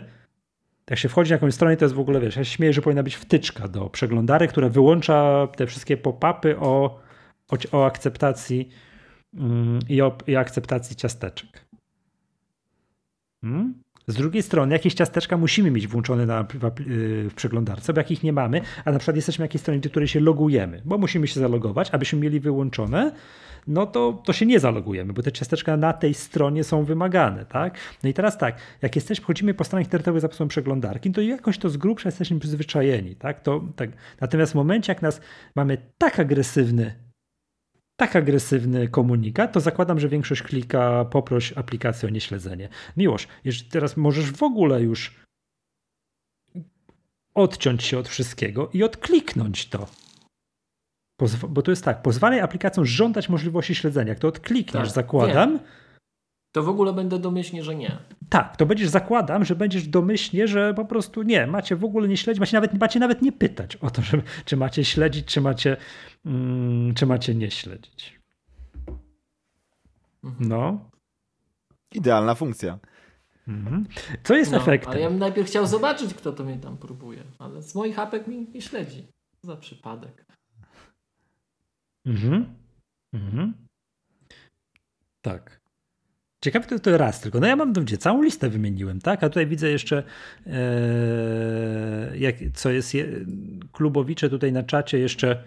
jak 0.90 1.00
się 1.00 1.10
wchodzi 1.10 1.30
na 1.30 1.36
jakąś 1.36 1.54
stronę, 1.54 1.78
to 1.78 1.86
jest 1.86 1.96
w 1.96 2.00
ogóle, 2.00 2.20
wiesz, 2.20 2.36
ja 2.36 2.44
się 2.44 2.52
śmieję, 2.52 2.74
że 2.74 2.82
powinna 2.82 3.04
być 3.04 3.16
wtyczka 3.16 3.68
do 3.68 3.90
przeglądarek, 3.90 4.52
która 4.52 4.70
wyłącza 4.70 5.48
te 5.58 5.68
wszystkie 5.68 5.98
pop-upy 5.98 6.60
o, 6.60 7.00
o, 7.52 7.78
o 7.78 7.86
akceptacji 7.86 8.70
mm, 9.34 9.80
i, 9.90 10.02
o, 10.02 10.18
i 10.28 10.36
akceptacji 10.36 10.96
ciasteczek. 10.96 11.66
Hmm? 13.42 13.74
Z 14.08 14.16
drugiej 14.16 14.44
strony, 14.44 14.74
jakieś 14.74 14.94
ciasteczka 14.94 15.38
musimy 15.38 15.72
mieć 15.72 15.88
włączone 15.88 16.26
na, 16.26 16.44
w, 16.44 16.48
w, 17.28 17.34
przeglądarce, 17.36 17.94
bo 17.94 18.00
jakich 18.00 18.24
nie 18.24 18.34
mamy, 18.34 18.62
a 18.86 18.92
na 18.92 19.00
przykład 19.00 19.16
jesteśmy 19.16 19.44
na 19.44 19.46
jakiejś 19.46 19.62
stronie, 19.62 19.80
do 19.80 19.90
której 19.90 20.08
się 20.08 20.20
logujemy, 20.20 20.82
bo 20.86 20.98
musimy 20.98 21.28
się 21.28 21.40
zalogować, 21.40 21.90
abyśmy 21.92 22.20
mieli 22.20 22.40
wyłączone, 22.40 23.12
no 23.68 23.86
to, 23.86 24.22
to 24.26 24.34
się 24.34 24.46
nie 24.46 24.60
zalogujemy, 24.60 25.14
bo 25.14 25.24
te 25.24 25.32
ciasteczka 25.32 25.78
na 25.78 25.94
tej 25.94 26.14
stronie 26.14 26.64
są 26.64 26.84
wymagane, 26.84 27.46
tak? 27.46 27.78
No 28.04 28.10
i 28.10 28.14
teraz 28.14 28.38
tak, 28.38 28.56
jak 28.82 28.96
jesteśmy, 28.96 29.26
chodzimy 29.26 29.54
po 29.54 29.64
stronach 29.64 29.86
internetowych 29.86 30.22
za 30.22 30.28
pomocą 30.28 30.48
przeglądarki, 30.48 31.12
to 31.12 31.22
jakoś 31.22 31.58
to 31.58 31.70
z 31.70 31.78
grubsza 31.78 32.10
jesteśmy 32.10 32.40
przyzwyczajeni, 32.40 33.16
tak? 33.16 33.42
To, 33.42 33.64
tak. 33.76 33.90
Natomiast 34.22 34.52
w 34.52 34.56
momencie, 34.56 34.92
jak 34.92 35.02
nas 35.02 35.22
mamy 35.56 35.78
tak 35.98 36.20
agresywny 36.20 37.09
tak 38.00 38.16
agresywny 38.16 38.88
komunikat, 38.88 39.54
to 39.54 39.60
zakładam, 39.60 40.00
że 40.00 40.10
większość 40.10 40.42
klika 40.42 41.06
poproś 41.06 41.54
aplikację 41.54 42.10
o 42.10 42.12
nieśledzenie. 42.12 42.70
Miłość, 42.98 43.28
jeżeli 43.44 43.70
teraz 43.70 43.98
możesz 43.98 44.32
w 44.32 44.44
ogóle 44.44 44.82
już 44.82 45.16
odciąć 47.34 47.84
się 47.84 47.98
od 47.98 48.10
wszystkiego 48.10 48.70
i 48.74 48.84
odkliknąć 48.84 49.70
to. 49.70 49.88
Pozw 51.18 51.46
bo 51.50 51.62
to 51.62 51.72
jest 51.72 51.86
tak, 51.86 52.02
pozwalaj 52.02 52.40
aplikacjom 52.40 52.86
żądać 52.86 53.30
możliwości 53.30 53.76
śledzenia. 53.76 54.10
Jak 54.10 54.20
to 54.20 54.28
odklikniesz, 54.28 54.84
tak, 54.88 54.94
zakładam. 54.94 55.54
Nie. 55.54 55.60
To 56.52 56.64
w 56.64 56.70
ogóle 56.70 56.94
będę 56.94 57.20
domyślnie, 57.20 57.64
że 57.64 57.76
nie. 57.76 57.98
Tak, 58.30 58.58
to 58.58 58.66
będziesz, 58.66 58.90
zakładam, 58.90 59.46
że 59.46 59.56
będziesz 59.56 59.88
domyślnie, 59.88 60.48
że 60.48 60.74
po 60.74 60.86
prostu 60.86 61.24
nie, 61.24 61.48
macie 61.48 61.76
w 61.76 61.84
ogóle 61.84 62.08
nie 62.08 62.18
śledzić, 62.18 62.40
macie 62.40 62.58
nawet, 62.58 62.80
macie 62.80 63.00
nawet 63.00 63.22
nie 63.22 63.32
pytać 63.32 63.76
o 63.76 63.90
to, 63.90 64.02
że, 64.02 64.22
czy 64.46 64.58
macie 64.58 64.86
śledzić, 64.86 65.26
czy 65.26 65.42
macie, 65.42 65.78
mm, 66.26 66.94
czy 66.94 67.06
macie 67.06 67.36
nie 67.36 67.52
śledzić. 67.52 68.20
Mhm. 70.24 70.50
No. 70.50 70.90
Idealna 71.92 72.36
funkcja. 72.36 72.80
Mhm. 73.48 73.88
Co 74.24 74.36
jest 74.36 74.52
no, 74.52 74.58
efektem? 74.58 74.92
Ale 74.92 75.02
ja 75.02 75.10
bym 75.10 75.20
najpierw 75.20 75.48
chciał 75.48 75.68
zobaczyć, 75.68 76.14
kto 76.14 76.34
to 76.34 76.44
mnie 76.44 76.58
tam 76.58 76.78
próbuje. 76.78 77.24
Ale 77.40 77.62
z 77.62 77.76
moich 77.76 78.00
apek 78.00 78.28
mi 78.28 78.48
nie 78.54 78.62
śledzi. 78.62 79.08
Za 79.42 79.58
przypadek. 79.58 80.26
Mhm. 82.06 82.56
Mhm. 83.14 83.54
Tak. 85.22 85.59
Ciekawe 86.44 86.68
to, 86.68 86.80
to 86.80 86.98
raz 86.98 87.22
tylko. 87.22 87.40
No 87.40 87.48
ja 87.48 87.56
mam 87.56 87.74
gdzie 87.74 87.98
całą 87.98 88.22
listę 88.22 88.50
wymieniłem, 88.50 89.02
tak? 89.02 89.24
A 89.24 89.30
tutaj 89.30 89.48
widzę 89.48 89.70
jeszcze, 89.70 90.04
e, 90.48 92.18
jak, 92.18 92.36
co 92.54 92.72
jest, 92.72 92.94
je, 92.94 93.06
klubowicze 93.72 94.30
tutaj 94.30 94.52
na 94.52 94.64
czacie 94.64 95.00
jeszcze 95.00 95.44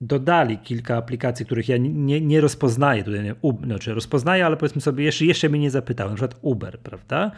dodali 0.00 0.58
kilka 0.58 0.96
aplikacji, 0.96 1.46
których 1.46 1.68
ja 1.68 1.76
nie, 1.76 2.20
nie 2.20 2.40
rozpoznaję 2.40 3.04
tutaj, 3.04 3.22
nie, 3.22 3.34
u, 3.42 3.64
znaczy 3.64 3.94
rozpoznaję, 3.94 4.46
ale 4.46 4.56
powiedzmy 4.56 4.80
sobie, 4.80 5.04
jeszcze, 5.04 5.24
jeszcze 5.24 5.48
mnie 5.48 5.58
nie 5.58 5.70
zapytałem, 5.70 6.12
na 6.12 6.16
przykład 6.16 6.40
Uber, 6.42 6.78
prawda? 6.78 7.30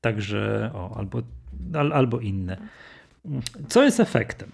Także, 0.00 0.70
o, 0.74 0.96
albo, 0.96 1.22
al, 1.74 1.92
albo 1.92 2.20
inne. 2.20 2.56
Co 3.68 3.84
jest 3.84 4.00
efektem? 4.00 4.50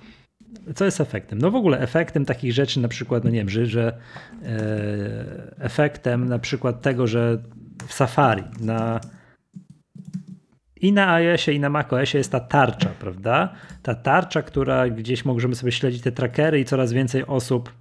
co 0.74 0.84
jest 0.84 1.01
efektem? 1.01 1.38
No 1.38 1.51
w 1.51 1.55
ogóle 1.55 1.78
efektem 1.78 2.24
takich 2.24 2.53
rzeczy, 2.53 2.80
na 2.80 2.88
przykład, 2.88 3.24
no 3.24 3.30
nie 3.30 3.38
wiem, 3.38 3.49
że, 3.49 3.66
że 3.66 3.99
e, 4.42 5.55
efektem 5.59 6.28
na 6.28 6.38
przykład 6.38 6.82
tego, 6.82 7.07
że 7.07 7.42
w 7.87 7.93
Safari 7.93 8.45
na 8.61 9.01
i 10.81 10.93
na 10.93 11.12
iOSie 11.12 11.53
i 11.53 11.61
na 11.61 11.68
macOSie 11.68 12.18
jest 12.18 12.33
ta 12.33 12.41
tarcza, 12.41 12.89
prawda? 12.89 13.53
Ta 13.83 13.95
tarcza, 13.95 14.43
która 14.43 14.89
gdzieś 14.89 15.24
możemy 15.24 15.55
sobie 15.55 15.72
śledzić 15.72 16.03
te 16.03 16.12
trackery 16.12 16.61
i 16.61 16.64
coraz 16.64 16.93
więcej 16.93 17.27
osób 17.27 17.72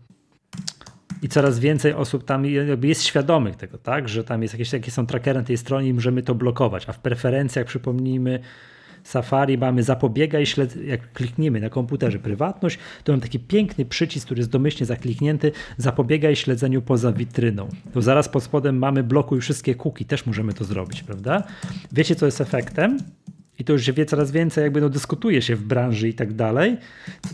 i 1.22 1.30
coraz 1.30 1.60
więcej 1.60 1.94
osób 1.94 2.26
tam 2.26 2.46
jest 2.82 3.04
świadomych 3.04 3.56
tego, 3.56 3.78
tak? 3.78 4.10
Że 4.10 4.24
tam 4.24 4.42
jest 4.42 4.54
jakieś, 4.54 4.74
jakie 4.74 4.92
są 4.92 5.08
trackery 5.08 5.40
na 5.40 5.46
tej 5.46 5.58
stronie 5.58 5.90
i 5.90 5.94
możemy 5.94 6.24
to 6.24 6.36
blokować. 6.36 6.90
A 6.90 6.94
w 6.94 7.00
preferencjach, 7.00 7.66
przypomnijmy, 7.66 8.40
Safari 9.06 9.58
mamy 9.58 9.84
zapobiegaj, 9.84 10.46
śled... 10.46 10.86
jak 10.86 11.14
klikniemy 11.14 11.60
na 11.60 11.70
komputerze 11.70 12.20
prywatność, 12.20 12.80
to 13.04 13.14
mam 13.14 13.22
taki 13.22 13.40
piękny 13.40 13.86
przycisk, 13.86 14.26
który 14.26 14.40
jest 14.40 14.50
domyślnie 14.50 14.86
zakliknięty, 14.86 15.52
zapobiegaj 15.78 16.36
śledzeniu 16.36 16.82
poza 16.82 17.12
witryną. 17.12 17.70
To 17.94 18.02
zaraz 18.02 18.30
pod 18.30 18.44
spodem 18.44 18.78
mamy 18.78 19.04
blokuj 19.04 19.42
wszystkie 19.42 19.76
cookie, 19.76 20.06
też 20.06 20.26
możemy 20.26 20.54
to 20.54 20.64
zrobić, 20.64 21.04
prawda? 21.04 21.44
Wiecie, 21.92 22.16
co 22.16 22.26
jest 22.26 22.42
efektem? 22.42 22.98
I 23.60 23.64
to 23.64 23.74
już 23.74 23.86
się 23.86 23.94
wie 23.94 24.06
coraz 24.06 24.32
więcej, 24.32 24.64
jakby 24.64 24.82
no 24.82 24.90
dyskutuje 24.90 25.42
się 25.42 25.56
w 25.56 25.64
branży 25.64 26.10
i 26.10 26.14
tak 26.14 26.34
dalej. 26.34 26.78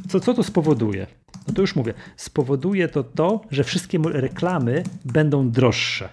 Co, 0.09 0.19
co 0.19 0.33
to 0.33 0.43
spowoduje? 0.43 1.07
No 1.47 1.53
to 1.53 1.61
już 1.61 1.75
mówię, 1.75 1.93
spowoduje 2.17 2.87
to 2.87 3.03
to, 3.03 3.41
że 3.51 3.63
wszystkie 3.63 3.99
reklamy 4.05 4.83
będą 5.05 5.51
droższe. 5.51 6.09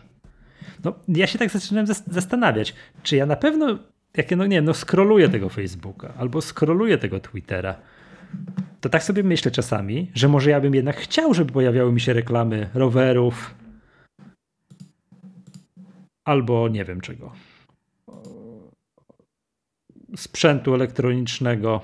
No, 0.84 0.94
ja 1.08 1.26
się 1.26 1.38
tak 1.38 1.50
zaczynam 1.50 1.86
zastanawiać, 2.06 2.74
czy 3.02 3.16
ja 3.16 3.26
na 3.26 3.36
pewno 3.36 3.78
jak 4.16 4.30
no 4.30 4.46
nie 4.46 4.62
no 4.62 4.74
scrolluję 4.74 5.28
tego 5.28 5.48
Facebooka 5.48 6.14
albo 6.18 6.40
scrolluję 6.42 6.98
tego 6.98 7.20
Twittera, 7.20 7.76
to 8.80 8.88
tak 8.88 9.02
sobie 9.02 9.22
myślę 9.22 9.50
czasami, 9.50 10.10
że 10.14 10.28
może 10.28 10.50
ja 10.50 10.60
bym 10.60 10.74
jednak 10.74 10.96
chciał, 10.96 11.34
żeby 11.34 11.52
pojawiały 11.52 11.92
mi 11.92 12.00
się 12.00 12.12
reklamy 12.12 12.70
rowerów 12.74 13.54
albo 16.24 16.68
nie 16.68 16.84
wiem 16.84 17.00
czego. 17.00 17.32
Sprzętu 20.16 20.74
elektronicznego, 20.74 21.80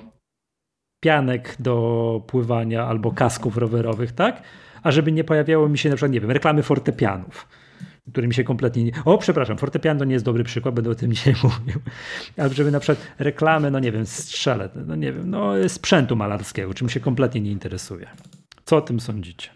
pianek 1.05 1.57
do 1.59 2.25
pływania 2.27 2.85
albo 2.87 3.13
kasków 3.13 3.57
rowerowych, 3.57 4.13
tak? 4.13 4.43
A 4.83 4.91
żeby 4.91 5.13
nie 5.13 5.25
pojawiało 5.25 5.69
mi 5.69 5.79
się 5.79 5.89
na 5.89 5.97
przykład, 5.97 6.13
nie 6.13 6.21
wiem, 6.21 6.31
reklamy 6.31 6.63
fortepianów 6.63 7.49
który 8.11 8.29
mi 8.29 8.35
się 8.35 8.45
kompletnie 8.45 8.85
nie... 8.85 8.93
O, 9.05 9.19
przepraszam, 9.19 9.59
fortepian 9.59 10.07
nie 10.07 10.13
jest 10.13 10.25
dobry 10.25 10.45
przykład, 10.45 10.75
będę 10.75 10.91
o 10.91 10.95
tym 10.95 11.13
dzisiaj 11.15 11.35
mówił. 11.43 11.81
Ale 12.37 12.51
żeby 12.51 12.71
na 12.71 12.81
przykład 12.81 13.07
reklamę, 13.19 13.71
no 13.71 13.79
nie 13.79 13.93
wiem, 13.93 14.07
strzelę, 14.07 14.69
no 14.87 14.97
nie 14.97 15.13
wiem, 15.13 15.31
no 15.31 15.69
sprzętu 15.69 16.17
malarskiego, 16.17 16.75
czym 16.75 16.89
się 16.89 17.01
kompletnie 17.01 17.41
nie 17.41 17.51
interesuje. 17.51 18.07
Co 18.65 18.77
o 18.77 18.81
tym 18.81 19.01
sądzicie? 19.01 19.51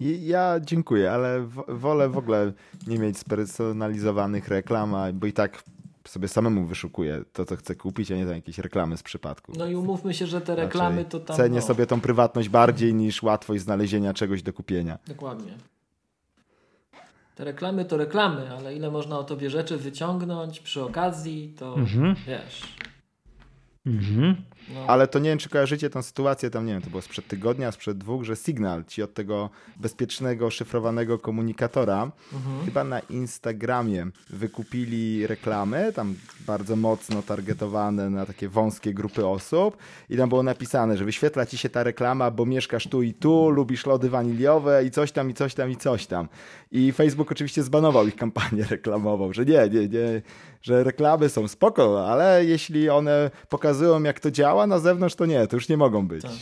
Ja 0.00 0.60
dziękuję, 0.60 1.12
ale 1.12 1.48
wolę 1.68 2.08
w 2.08 2.18
ogóle 2.18 2.52
nie 2.86 2.98
mieć 2.98 3.18
spersonalizowanych 3.18 4.48
reklam, 4.48 4.94
bo 5.14 5.26
i 5.26 5.32
tak 5.32 5.62
sobie 6.08 6.28
samemu 6.28 6.66
wyszukuję 6.66 7.24
to, 7.32 7.44
co 7.44 7.56
chcę 7.56 7.74
kupić, 7.74 8.12
a 8.12 8.16
nie 8.16 8.26
tam 8.26 8.34
jakieś 8.34 8.58
reklamy 8.58 8.96
z 8.96 9.02
przypadku. 9.02 9.52
No 9.58 9.66
i 9.66 9.74
umówmy 9.74 10.14
się, 10.14 10.26
że 10.26 10.40
te 10.40 10.56
reklamy 10.56 10.96
Raczej 10.96 11.10
to 11.10 11.20
tam... 11.20 11.36
Cenię 11.36 11.60
no. 11.60 11.66
sobie 11.66 11.86
tą 11.86 12.00
prywatność 12.00 12.48
bardziej 12.48 12.94
niż 12.94 13.22
łatwość 13.22 13.62
znalezienia 13.62 14.14
czegoś 14.14 14.42
do 14.42 14.52
kupienia. 14.52 14.98
Dokładnie. 15.06 15.52
Te 17.34 17.44
reklamy 17.44 17.84
to 17.84 17.96
reklamy, 17.96 18.50
ale 18.50 18.76
ile 18.76 18.90
można 18.90 19.18
o 19.18 19.24
tobie 19.24 19.50
rzeczy 19.50 19.76
wyciągnąć 19.76 20.60
przy 20.60 20.82
okazji, 20.82 21.54
to 21.58 21.74
mhm. 21.74 22.14
wiesz... 22.26 22.76
Mhm. 23.86 24.36
No. 24.68 24.86
Ale 24.86 25.08
to 25.08 25.18
nie 25.18 25.30
wiem, 25.30 25.38
czy 25.38 25.48
kojarzycie 25.48 25.90
tę 25.90 26.02
sytuację, 26.02 26.50
tam 26.50 26.66
nie 26.66 26.72
wiem, 26.72 26.82
to 26.82 26.90
było 26.90 27.02
sprzed 27.02 27.26
tygodnia, 27.26 27.72
sprzed 27.72 27.98
dwóch, 27.98 28.24
że 28.24 28.36
Signal 28.36 28.84
ci 28.84 29.02
od 29.02 29.14
tego 29.14 29.50
bezpiecznego, 29.76 30.50
szyfrowanego 30.50 31.18
komunikatora 31.18 32.10
mhm. 32.32 32.64
chyba 32.64 32.84
na 32.84 33.00
Instagramie 33.00 34.06
wykupili 34.30 35.26
reklamy, 35.26 35.92
tam 35.92 36.14
bardzo 36.46 36.76
mocno 36.76 37.22
targetowane 37.22 38.10
na 38.10 38.26
takie 38.26 38.48
wąskie 38.48 38.94
grupy 38.94 39.26
osób 39.26 39.76
i 40.10 40.16
tam 40.16 40.28
było 40.28 40.42
napisane, 40.42 40.96
że 40.96 41.04
wyświetla 41.04 41.46
ci 41.46 41.58
się 41.58 41.68
ta 41.68 41.82
reklama, 41.82 42.30
bo 42.30 42.46
mieszkasz 42.46 42.88
tu 42.88 43.02
i 43.02 43.14
tu, 43.14 43.50
lubisz 43.50 43.86
lody 43.86 44.10
waniliowe 44.10 44.84
i 44.84 44.90
coś 44.90 45.12
tam, 45.12 45.30
i 45.30 45.34
coś 45.34 45.54
tam, 45.54 45.70
i 45.70 45.76
coś 45.76 46.06
tam. 46.06 46.28
I 46.74 46.92
Facebook 46.92 47.32
oczywiście 47.32 47.62
zbanował 47.62 48.06
ich 48.06 48.16
kampanię 48.16 48.64
reklamową, 48.70 49.32
że 49.32 49.44
nie, 49.44 49.68
nie, 49.68 49.88
nie, 49.88 50.22
że 50.62 50.84
reklamy 50.84 51.28
są 51.28 51.48
spoko, 51.48 52.08
ale 52.10 52.44
jeśli 52.44 52.90
one 52.90 53.30
pokazują, 53.48 54.02
jak 54.02 54.20
to 54.20 54.30
działa 54.30 54.66
na 54.66 54.78
zewnątrz, 54.78 55.14
to 55.14 55.26
nie, 55.26 55.46
to 55.46 55.56
już 55.56 55.68
nie 55.68 55.76
mogą 55.76 56.08
być. 56.08 56.22
Tak. 56.22 56.32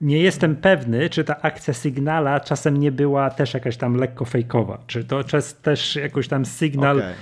Nie 0.00 0.18
jestem 0.18 0.56
pewny, 0.56 1.10
czy 1.10 1.24
ta 1.24 1.40
akcja 1.40 1.74
Signala 1.74 2.40
czasem 2.40 2.76
nie 2.76 2.92
była 2.92 3.30
też 3.30 3.54
jakaś 3.54 3.76
tam 3.76 3.96
lekko 3.96 4.24
fejkowa. 4.24 4.78
Czy 4.86 5.04
to 5.04 5.24
czas, 5.24 5.54
też 5.54 5.96
jakoś 5.96 6.28
tam 6.28 6.44
Signal 6.44 6.98
okay. 6.98 7.14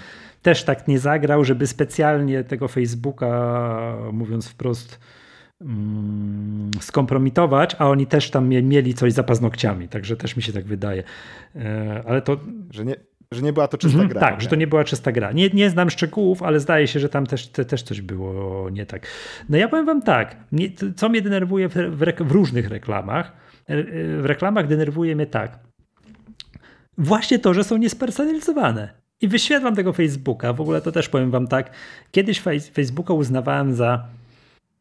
też 0.43 0.65
tak 0.65 0.89
nie 0.89 0.99
zagrał, 0.99 1.45
żeby 1.45 1.67
specjalnie 1.67 2.45
tego 2.45 2.69
Facebooka, 2.69 3.97
mówiąc 4.13 4.49
wprost, 4.49 5.01
skompromitować, 6.81 7.77
a 7.79 7.89
oni 7.89 8.07
też 8.07 8.31
tam 8.31 8.49
mieli 8.49 8.95
coś 8.95 9.13
za 9.13 9.23
paznokciami, 9.23 9.89
także 9.89 10.17
też 10.17 10.37
mi 10.37 10.43
się 10.43 10.53
tak 10.53 10.65
wydaje. 10.65 11.03
E, 11.57 12.03
ale 12.07 12.23
to... 12.23 12.37
Że 12.71 12.85
nie, 12.85 12.97
że 13.33 13.43
nie 13.43 13.53
była 13.53 13.69
to 13.69 13.79
czysta 13.79 13.99
mhm, 13.99 14.09
gra. 14.09 14.21
Tak, 14.21 14.35
nie? 14.35 14.41
że 14.41 14.49
to 14.49 14.57
nie 14.57 14.67
była 14.67 14.85
czysta 14.85 15.13
gra. 15.13 15.33
Nie, 15.33 15.49
nie 15.49 15.71
znam 15.71 15.91
szczegółów, 15.91 16.43
ale 16.43 16.61
zdaje 16.61 16.87
się, 16.87 17.01
że 17.01 17.09
tam 17.09 17.27
też, 17.27 17.49
te, 17.49 17.65
też 17.65 17.83
coś 17.83 18.01
było 18.01 18.71
nie 18.71 18.87
tak. 18.87 19.07
No 19.49 19.57
ja 19.57 19.69
powiem 19.69 19.87
wam 19.87 20.03
tak, 20.03 20.37
mnie, 20.53 20.69
co 20.97 21.09
mnie 21.09 21.23
denerwuje 21.23 21.69
w, 21.69 21.75
w, 21.75 22.29
w 22.29 22.33
różnych 22.33 22.69
reklamach, 22.69 23.33
w 24.19 24.25
reklamach 24.25 24.67
denerwuje 24.67 25.17
mnie 25.17 25.27
tak. 25.27 25.59
Właśnie 26.99 27.39
to, 27.39 27.55
że 27.55 27.65
są 27.65 27.77
niespersonalizowane. 27.77 28.89
I 29.21 29.29
wyświetlam 29.29 29.75
tego 29.75 29.93
Facebooka. 29.93 30.53
W 30.53 30.61
ogóle 30.61 30.81
to 30.81 30.93
też 30.93 31.09
powiem 31.09 31.31
wam 31.31 31.47
tak. 31.47 31.71
Kiedyś 32.11 32.41
Facebooka 32.73 33.15
uznawałem 33.15 33.75
za 33.75 34.09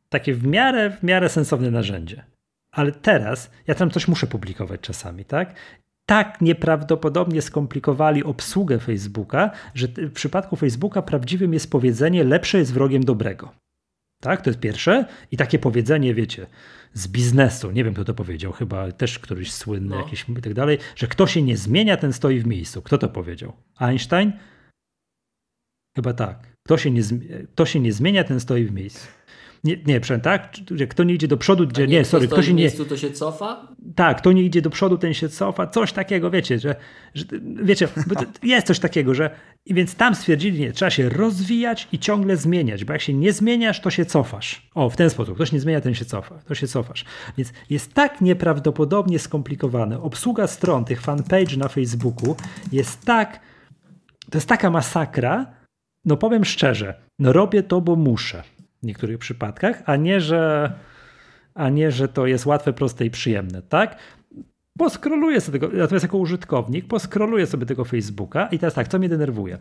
takie 0.10 0.34
w 0.34 0.48
miarę, 0.48 0.90
w 0.90 1.04
miarę 1.04 1.30
sensowne 1.30 1.72
narzędzie. 1.72 2.24
Ale 2.72 2.92
teraz 2.92 3.52
ja 3.68 3.76
tam 3.76 3.92
coś 3.92 4.08
muszę 4.08 4.28
publikować 4.28 4.82
czasami, 4.82 5.26
tak? 5.26 5.56
tak 6.08 6.42
nieprawdopodobnie 6.42 7.42
skomplikowali 7.42 8.24
obsługę 8.24 8.80
Facebooka, 8.80 9.52
że 9.74 9.88
w 9.88 10.14
przypadku 10.14 10.56
Facebooka 10.56 11.02
prawdziwym 11.02 11.54
jest 11.54 11.72
powiedzenie 11.72 12.24
lepsze 12.24 12.58
jest 12.58 12.74
wrogiem 12.74 13.04
dobrego. 13.04 13.52
Tak, 14.22 14.42
to 14.42 14.50
jest 14.50 14.60
pierwsze. 14.60 15.06
I 15.32 15.38
takie 15.38 15.60
powiedzenie, 15.60 16.14
wiecie, 16.14 16.48
z 16.94 17.08
biznesu, 17.08 17.72
nie 17.72 17.84
wiem 17.84 17.94
kto 17.94 18.06
to 18.06 18.14
powiedział, 18.14 18.52
chyba 18.52 18.92
też 18.92 19.20
któryś 19.20 19.52
słynny 19.52 19.90
no. 19.90 19.98
jakiś 20.02 20.26
i 20.30 20.42
tak 20.42 20.54
dalej, 20.54 20.78
że 20.96 21.08
kto 21.08 21.28
się 21.28 21.42
nie 21.42 21.58
zmienia, 21.58 21.98
ten 21.98 22.14
stoi 22.14 22.40
w 22.40 22.48
miejscu. 22.48 22.82
Kto 22.82 22.98
to 22.98 23.10
powiedział? 23.10 23.54
Einstein? 23.80 24.32
Chyba 25.96 26.14
tak. 26.14 26.48
Kto 26.66 26.78
się 26.78 26.92
nie, 26.92 27.02
kto 27.54 27.66
się 27.66 27.80
nie 27.80 27.94
zmienia, 27.94 28.24
ten 28.24 28.40
stoi 28.40 28.66
w 28.66 28.72
miejscu. 28.72 29.08
Nie, 29.64 29.78
nie, 29.86 30.00
przepraszam, 30.00 30.22
tak? 30.22 30.58
Kto 30.90 31.04
nie 31.04 31.14
idzie 31.14 31.28
do 31.28 31.38
przodu, 31.38 31.68
gdzie, 31.68 31.88
nie, 31.88 31.98
nie 31.98 32.06
sorry, 32.06 32.28
kto 32.28 32.42
się 32.42 32.54
nie... 32.54 32.72
to 32.72 32.98
się 32.98 33.12
cofa? 33.12 33.68
Tak, 33.96 34.18
kto 34.18 34.32
nie 34.32 34.44
idzie 34.44 34.62
do 34.62 34.70
przodu, 34.70 34.98
ten 34.98 35.14
się 35.14 35.30
cofa, 35.30 35.68
coś 35.68 35.94
takiego, 35.94 36.32
wiecie, 36.32 36.60
że, 36.60 36.76
że 37.14 37.26
wiecie, 37.64 37.88
jest 38.44 38.68
coś 38.68 38.80
takiego, 38.80 39.14
że 39.14 39.30
i 39.66 39.74
więc 39.74 39.96
tam 39.96 40.16
stwierdzili, 40.16 40.60
nie, 40.60 40.72
trzeba 40.72 40.90
się 40.90 41.10
rozwijać 41.10 41.88
i 41.92 42.00
ciągle 42.00 42.38
zmieniać, 42.38 42.86
bo 42.86 42.94
jak 42.94 43.02
się 43.02 43.14
nie 43.14 43.34
zmieniasz, 43.34 43.82
to 43.82 43.90
się 43.90 44.06
cofasz. 44.06 44.70
O, 44.76 44.90
w 44.90 44.96
ten 44.96 45.10
sposób, 45.10 45.36
ktoś 45.36 45.52
nie 45.52 45.60
zmienia, 45.60 45.82
ten 45.82 45.94
się 45.94 46.06
cofa, 46.06 46.40
to 46.48 46.56
się 46.56 46.68
cofasz. 46.68 47.06
Więc 47.38 47.54
jest 47.70 47.94
tak 47.94 48.22
nieprawdopodobnie 48.22 49.20
skomplikowane. 49.20 50.02
Obsługa 50.02 50.48
stron, 50.48 50.86
tych 50.86 51.02
fanpage 51.02 51.58
na 51.58 51.68
Facebooku 51.68 52.36
jest 52.72 53.06
tak, 53.06 53.40
to 54.32 54.38
jest 54.38 54.50
taka 54.50 54.70
masakra, 54.70 55.46
no 56.06 56.18
powiem 56.18 56.46
szczerze, 56.46 57.02
no 57.20 57.34
robię 57.34 57.64
to, 57.64 57.82
bo 57.82 57.96
muszę 57.96 58.44
w 58.84 58.86
niektórych 58.86 59.18
przypadkach, 59.18 59.84
a 59.86 59.96
nie, 59.96 60.22
że, 60.22 60.74
a 61.54 61.70
nie, 61.70 61.92
że 61.92 62.08
to 62.08 62.28
jest 62.28 62.46
łatwe, 62.46 62.74
proste 62.74 63.06
i 63.06 63.10
przyjemne, 63.10 63.62
tak? 63.62 63.98
Poskroluję 64.78 65.42
sobie 65.42 65.60
tego, 65.60 65.78
natomiast 65.78 66.04
jako 66.04 66.18
użytkownik 66.18 66.88
poskroluję 66.88 67.48
sobie 67.48 67.66
tego 67.66 67.86
Facebooka 67.86 68.48
i 68.48 68.60
teraz 68.60 68.74
tak, 68.74 68.88
co 68.88 69.00
mnie 69.00 69.10
denerwuje? 69.10 69.58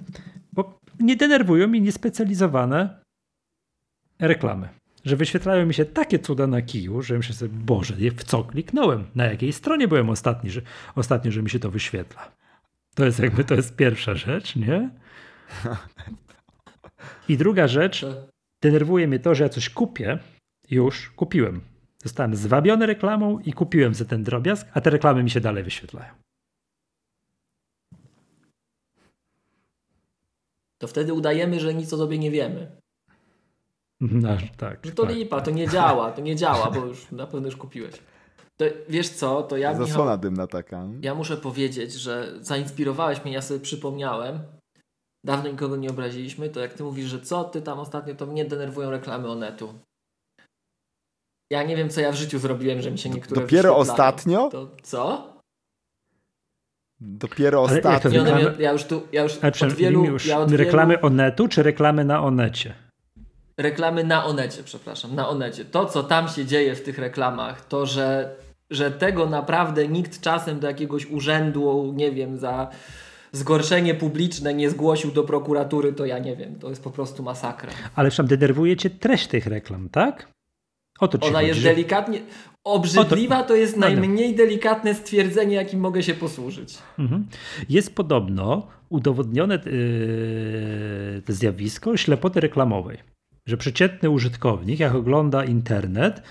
Bo 0.53 0.81
nie 1.01 1.17
denerwują 1.17 1.69
mi 1.69 1.81
niespecjalizowane 1.81 3.01
reklamy. 4.19 4.69
Że 5.05 5.17
wyświetlają 5.17 5.67
mi 5.67 5.75
się 5.75 5.85
takie 5.85 6.19
cuda 6.19 6.47
na 6.47 6.63
kiju, 6.63 7.03
że 7.03 7.17
myślę 7.17 7.35
sobie, 7.35 7.55
Boże, 7.55 7.95
w 7.95 8.25
co 8.25 8.45
kliknąłem? 8.45 9.05
Na 9.15 9.25
jakiej 9.25 9.53
stronie 9.53 9.89
byłem 9.89 10.11
ostatni, 10.11 10.51
że, 10.51 10.61
ostatnio, 10.95 11.33
że 11.33 11.43
mi 11.43 11.51
się 11.51 11.59
to 11.59 11.71
wyświetla? 11.71 12.33
To 12.95 13.05
jest 13.05 13.19
jakby, 13.19 13.45
to 13.45 13.55
jest 13.55 13.77
pierwsza 13.77 14.15
rzecz, 14.15 14.57
nie? 14.57 14.91
I 17.29 17.37
druga 17.37 17.69
rzecz, 17.69 18.07
denerwuje 18.63 19.09
mnie 19.09 19.19
to, 19.19 19.35
że 19.35 19.45
ja 19.45 19.49
coś 19.49 19.71
kupię, 19.71 20.19
już 20.71 21.11
kupiłem. 21.11 21.61
Zostałem 22.03 22.37
zwabiony 22.37 22.87
reklamą 22.87 23.39
i 23.39 23.53
kupiłem 23.53 23.95
za 23.95 24.05
ten 24.05 24.25
drobiazg, 24.25 24.67
a 24.75 24.81
te 24.81 24.91
reklamy 24.91 25.23
mi 25.23 25.31
się 25.31 25.41
dalej 25.41 25.65
wyświetlają. 25.65 26.13
To 30.79 30.89
wtedy 30.89 31.13
udajemy, 31.13 31.61
że 31.61 31.75
nic 31.75 31.93
o 31.93 31.97
sobie 31.97 32.19
nie 32.19 32.31
wiemy. 32.31 32.77
No, 34.01 34.37
tak. 34.57 34.87
Że 34.87 34.93
to 34.93 35.07
tak. 35.07 35.15
lipa, 35.15 35.41
to 35.41 35.51
nie 35.51 35.69
działa, 35.69 36.13
to 36.13 36.21
nie 36.21 36.37
działa, 36.37 36.71
bo 36.71 36.87
już 36.91 37.11
na 37.11 37.27
pewno 37.27 37.47
już 37.47 37.57
kupiłeś. 37.57 37.95
To, 38.57 38.65
wiesz 38.89 39.09
co, 39.09 39.43
to 39.43 39.57
ja. 39.57 39.75
Zasłona 39.75 40.11
Michał, 40.11 40.19
dymna 40.19 40.47
taka. 40.47 40.89
Ja 41.03 41.15
muszę 41.15 41.37
powiedzieć, 41.37 41.93
że 41.93 42.33
zainspirowałeś 42.41 43.25
mnie, 43.25 43.33
ja 43.33 43.43
sobie 43.43 43.61
przypomniałem, 43.61 44.41
dawno 45.27 45.51
nikogo 45.51 45.77
nie 45.77 45.91
obraziliśmy, 45.91 46.49
to 46.49 46.61
jak 46.61 46.75
ty 46.75 46.83
mówisz, 46.83 47.07
że 47.07 47.21
co 47.21 47.45
ty 47.45 47.63
tam 47.63 47.79
ostatnio, 47.79 48.15
to 48.15 48.27
mnie 48.27 48.45
denerwują 48.45 48.91
reklamy 48.91 49.29
Onetu. 49.29 49.75
Ja 51.51 51.63
nie 51.63 51.77
wiem, 51.77 51.89
co 51.91 52.01
ja 52.01 52.13
w 52.13 52.15
życiu 52.15 52.39
zrobiłem, 52.39 52.83
że 52.83 52.91
mi 52.91 52.99
się 52.99 53.11
niektóre 53.11 53.41
Dopiero 53.41 53.77
ostatnio? 53.77 54.49
To 54.49 54.71
co? 54.83 55.33
Dopiero 57.01 57.63
ostatnio. 57.63 58.25
Reklamy... 58.25 58.55
Ja 58.59 58.73
już 58.73 58.85
tu, 58.85 59.03
ja 59.13 59.23
już 59.23 59.37
od 59.63 59.73
wielu... 59.73 60.05
Już 60.05 60.27
ja 60.27 60.39
od 60.39 60.53
reklamy 60.53 60.95
wielu... 60.95 61.07
Onetu, 61.07 61.49
czy 61.49 61.63
reklamy 61.63 62.05
na 62.05 62.23
Onecie? 62.23 62.75
Reklamy 63.57 64.05
na 64.05 64.25
Onecie, 64.25 64.63
przepraszam, 64.63 65.15
na 65.15 65.29
Onecie. 65.29 65.65
To, 65.65 65.87
co 65.87 66.03
tam 66.03 66.29
się 66.29 66.47
dzieje 66.47 66.75
w 66.75 66.83
tych 66.83 66.99
reklamach, 66.99 67.65
to, 67.65 67.87
że, 67.87 68.37
że 68.71 68.91
tego 68.91 69.27
naprawdę 69.27 69.89
nikt 69.89 70.21
czasem 70.21 70.61
do 70.61 70.67
jakiegoś 70.67 71.07
urzędu, 71.07 71.93
nie 71.97 72.13
wiem, 72.13 72.39
za 72.39 72.71
zgorszenie 73.37 73.95
publiczne 73.95 74.55
nie 74.55 74.71
zgłosił 74.71 75.11
do 75.11 75.25
prokuratury, 75.25 75.93
to 75.93 76.07
ja 76.07 76.19
nie 76.19 76.37
wiem, 76.37 76.59
to 76.59 76.69
jest 76.69 76.83
po 76.83 76.91
prostu 76.91 77.23
masakra. 77.23 77.71
Ale 77.95 78.11
tam 78.11 78.27
denerwuje 78.27 78.77
cię 78.77 78.91
treść 78.91 79.27
tych 79.27 79.47
reklam, 79.47 79.89
tak? 79.89 80.29
O 81.01 81.09
to 81.09 81.27
Ona 81.27 81.43
jest 81.43 81.63
delikatnie. 81.63 82.21
Obrzydliwa 82.65 83.43
to... 83.43 83.49
to 83.49 83.55
jest 83.55 83.77
no 83.77 83.81
najmniej 83.81 84.35
delikatne 84.35 84.95
stwierdzenie, 84.95 85.57
jakim 85.57 85.81
mogę 85.81 86.03
się 86.03 86.15
posłużyć. 86.15 86.79
Mhm. 86.99 87.27
Jest 87.69 87.95
podobno 87.95 88.67
udowodnione 88.89 89.55
yy, 89.55 91.23
to 91.27 91.33
zjawisko 91.33 91.97
ślepoty 91.97 92.41
reklamowej. 92.41 92.99
Że 93.47 93.57
przeciętny 93.57 94.11
użytkownik, 94.11 94.81
jak 94.81 94.95
ogląda 94.95 95.45
internet, 95.45 96.23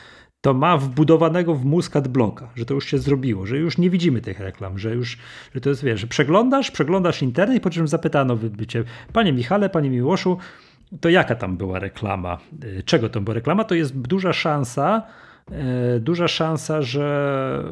to 0.46 0.54
ma 0.54 0.78
wbudowanego 0.78 1.56
w 1.56 1.66
mózg 1.66 1.96
adblocka, 1.96 2.50
że 2.56 2.66
to 2.66 2.74
już 2.74 2.86
się 2.86 2.98
zrobiło, 2.98 3.46
że 3.46 3.58
już 3.58 3.78
nie 3.78 3.90
widzimy 3.90 4.22
tych 4.22 4.40
reklam, 4.40 4.80
że 4.80 4.96
już, 4.96 5.18
że 5.56 5.62
to 5.62 5.70
jest, 5.70 5.84
wiesz, 5.84 6.00
że 6.00 6.08
przeglądasz, 6.08 6.72
przeglądasz 6.72 7.22
internet 7.22 7.64
po 7.64 7.70
czym 7.70 7.88
zapytano 7.88 8.36
wybycie, 8.36 8.84
panie 9.14 9.34
Michale, 9.34 9.70
panie 9.70 9.90
Miłoszu, 9.90 10.38
to 11.02 11.10
jaka 11.10 11.36
tam 11.36 11.58
była 11.58 11.80
reklama? 11.80 12.38
Y, 12.64 12.84
czego 12.84 13.10
to 13.10 13.22
była 13.22 13.34
reklama? 13.34 13.64
To 13.64 13.76
jest 13.76 13.98
duża 13.98 14.34
szansa, 14.34 15.04
y, 15.96 16.00
duża 16.00 16.28
szansa, 16.28 16.82
że, 16.82 17.64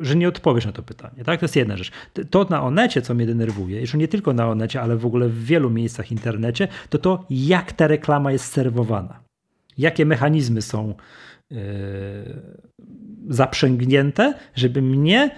że 0.00 0.16
nie 0.16 0.28
odpowiesz 0.28 0.66
na 0.66 0.72
to 0.72 0.82
pytanie. 0.82 1.24
Tak? 1.24 1.40
To 1.40 1.44
jest 1.44 1.56
jedna 1.56 1.76
rzecz. 1.76 1.90
To 2.30 2.46
na 2.50 2.62
Onecie, 2.62 3.02
co 3.02 3.14
mnie 3.14 3.26
denerwuje, 3.26 3.80
już 3.80 3.94
nie 3.94 4.08
tylko 4.08 4.32
na 4.32 4.48
Onecie, 4.48 4.80
ale 4.80 4.96
w 4.96 5.06
ogóle 5.06 5.28
w 5.28 5.44
wielu 5.44 5.70
miejscach 5.70 6.12
internecie, 6.12 6.68
to 6.90 6.98
to, 6.98 7.24
jak 7.30 7.72
ta 7.72 7.86
reklama 7.86 8.32
jest 8.32 8.52
serwowana. 8.52 9.20
Jakie 9.78 10.06
mechanizmy 10.06 10.62
są 10.62 10.94
yy, 11.50 11.58
zaprzęgnięte, 13.28 14.34
żeby 14.54 14.82
mnie 14.82 15.30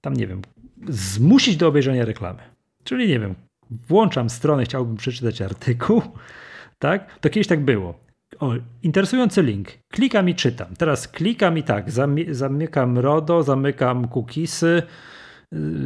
tam, 0.00 0.14
nie 0.14 0.26
wiem, 0.26 0.42
zmusić 0.88 1.56
do 1.56 1.68
obejrzenia 1.68 2.04
reklamy. 2.04 2.38
Czyli, 2.84 3.08
nie 3.08 3.20
wiem, 3.20 3.34
włączam 3.70 4.30
stronę, 4.30 4.64
chciałbym 4.64 4.96
przeczytać 4.96 5.42
artykuł, 5.42 6.02
tak? 6.78 7.18
To 7.20 7.30
kiedyś 7.30 7.46
tak 7.46 7.64
było. 7.64 8.06
O, 8.40 8.52
interesujący 8.82 9.42
link. 9.42 9.68
Klikam 9.88 10.28
i 10.28 10.34
czytam. 10.34 10.76
Teraz 10.78 11.08
klikam 11.08 11.58
i 11.58 11.62
tak, 11.62 11.90
zamykam 12.30 12.98
RODO, 12.98 13.42
zamykam 13.42 14.08
cookiesy, 14.08 14.82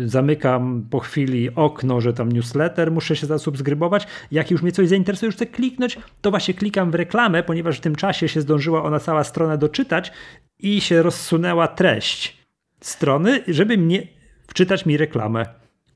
zamykam 0.05 0.87
po 0.91 1.01
chwili 1.01 1.55
okno, 1.55 2.01
że 2.01 2.13
tam 2.13 2.33
newsletter, 2.33 2.93
muszę 2.93 3.17
się 3.17 3.27
zasubskrybować. 3.27 4.07
Jak 4.31 4.51
już 4.51 4.63
mnie 4.63 4.73
coś 4.73 4.89
zainteresuje, 4.89 5.27
już 5.27 5.35
chcę 5.35 5.47
kliknąć, 5.47 5.99
to 6.21 6.31
właśnie 6.31 6.55
klikam 6.55 6.91
w 6.91 6.95
reklamę, 6.95 7.43
ponieważ 7.43 7.79
w 7.79 7.81
tym 7.81 7.97
czasie 7.97 8.29
się 8.29 8.41
zdążyła 8.41 8.83
ona 8.83 9.01
cała 9.01 9.25
strona 9.25 9.57
doczytać 9.57 10.13
i 10.59 10.81
się 10.81 11.03
rozsunęła 11.03 11.69
treść 11.69 12.47
strony, 12.81 13.45
żeby 13.49 13.79
mnie 13.79 14.07
wczytać 14.47 14.87
mi 14.87 14.97
reklamę. 14.97 15.47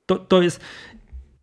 To, 0.06 0.18
to 0.18 0.42
jest, 0.42 0.60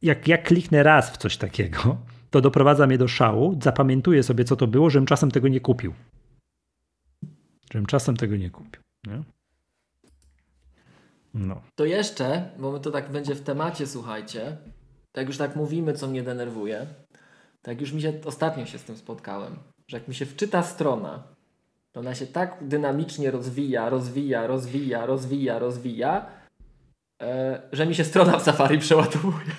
jak 0.01 0.27
ja 0.27 0.37
kliknę 0.37 0.83
raz 0.83 1.11
w 1.11 1.17
coś 1.17 1.37
takiego, 1.37 1.97
to 2.29 2.41
doprowadza 2.41 2.87
mnie 2.87 2.97
do 2.97 3.07
szału, 3.07 3.59
zapamiętuję 3.61 4.23
sobie, 4.23 4.43
co 4.43 4.55
to 4.55 4.67
było, 4.67 4.89
żebym 4.89 5.05
czasem 5.05 5.31
tego 5.31 5.47
nie 5.47 5.59
kupił. 5.59 5.93
Żebym 7.73 7.85
czasem 7.85 8.17
tego 8.17 8.35
nie 8.35 8.49
kupił. 8.49 8.81
Nie? 9.07 9.23
No. 11.33 11.61
To 11.75 11.85
jeszcze, 11.85 12.49
bo 12.59 12.71
my 12.71 12.79
to 12.79 12.91
tak 12.91 13.11
będzie 13.11 13.35
w 13.35 13.41
temacie, 13.41 13.87
słuchajcie, 13.87 14.57
tak 15.11 15.27
już 15.27 15.37
tak 15.37 15.55
mówimy, 15.55 15.93
co 15.93 16.07
mnie 16.07 16.23
denerwuje, 16.23 16.87
tak 17.61 17.81
już 17.81 17.91
mi 17.91 18.01
się 18.01 18.13
ostatnio 18.25 18.65
się 18.65 18.77
z 18.77 18.83
tym 18.83 18.97
spotkałem, 18.97 19.55
że 19.87 19.97
jak 19.97 20.07
mi 20.07 20.15
się 20.15 20.25
wczyta 20.25 20.63
strona, 20.63 21.23
to 21.91 21.99
ona 21.99 22.15
się 22.15 22.27
tak 22.27 22.57
dynamicznie 22.61 23.31
rozwija, 23.31 23.89
rozwija, 23.89 24.47
rozwija, 24.47 25.05
rozwija, 25.05 25.59
rozwija, 25.59 26.25
e, 27.21 27.61
że 27.71 27.85
mi 27.85 27.95
się 27.95 28.03
strona 28.03 28.39
w 28.39 28.43
Safari 28.43 28.79
przeładowuje. 28.79 29.51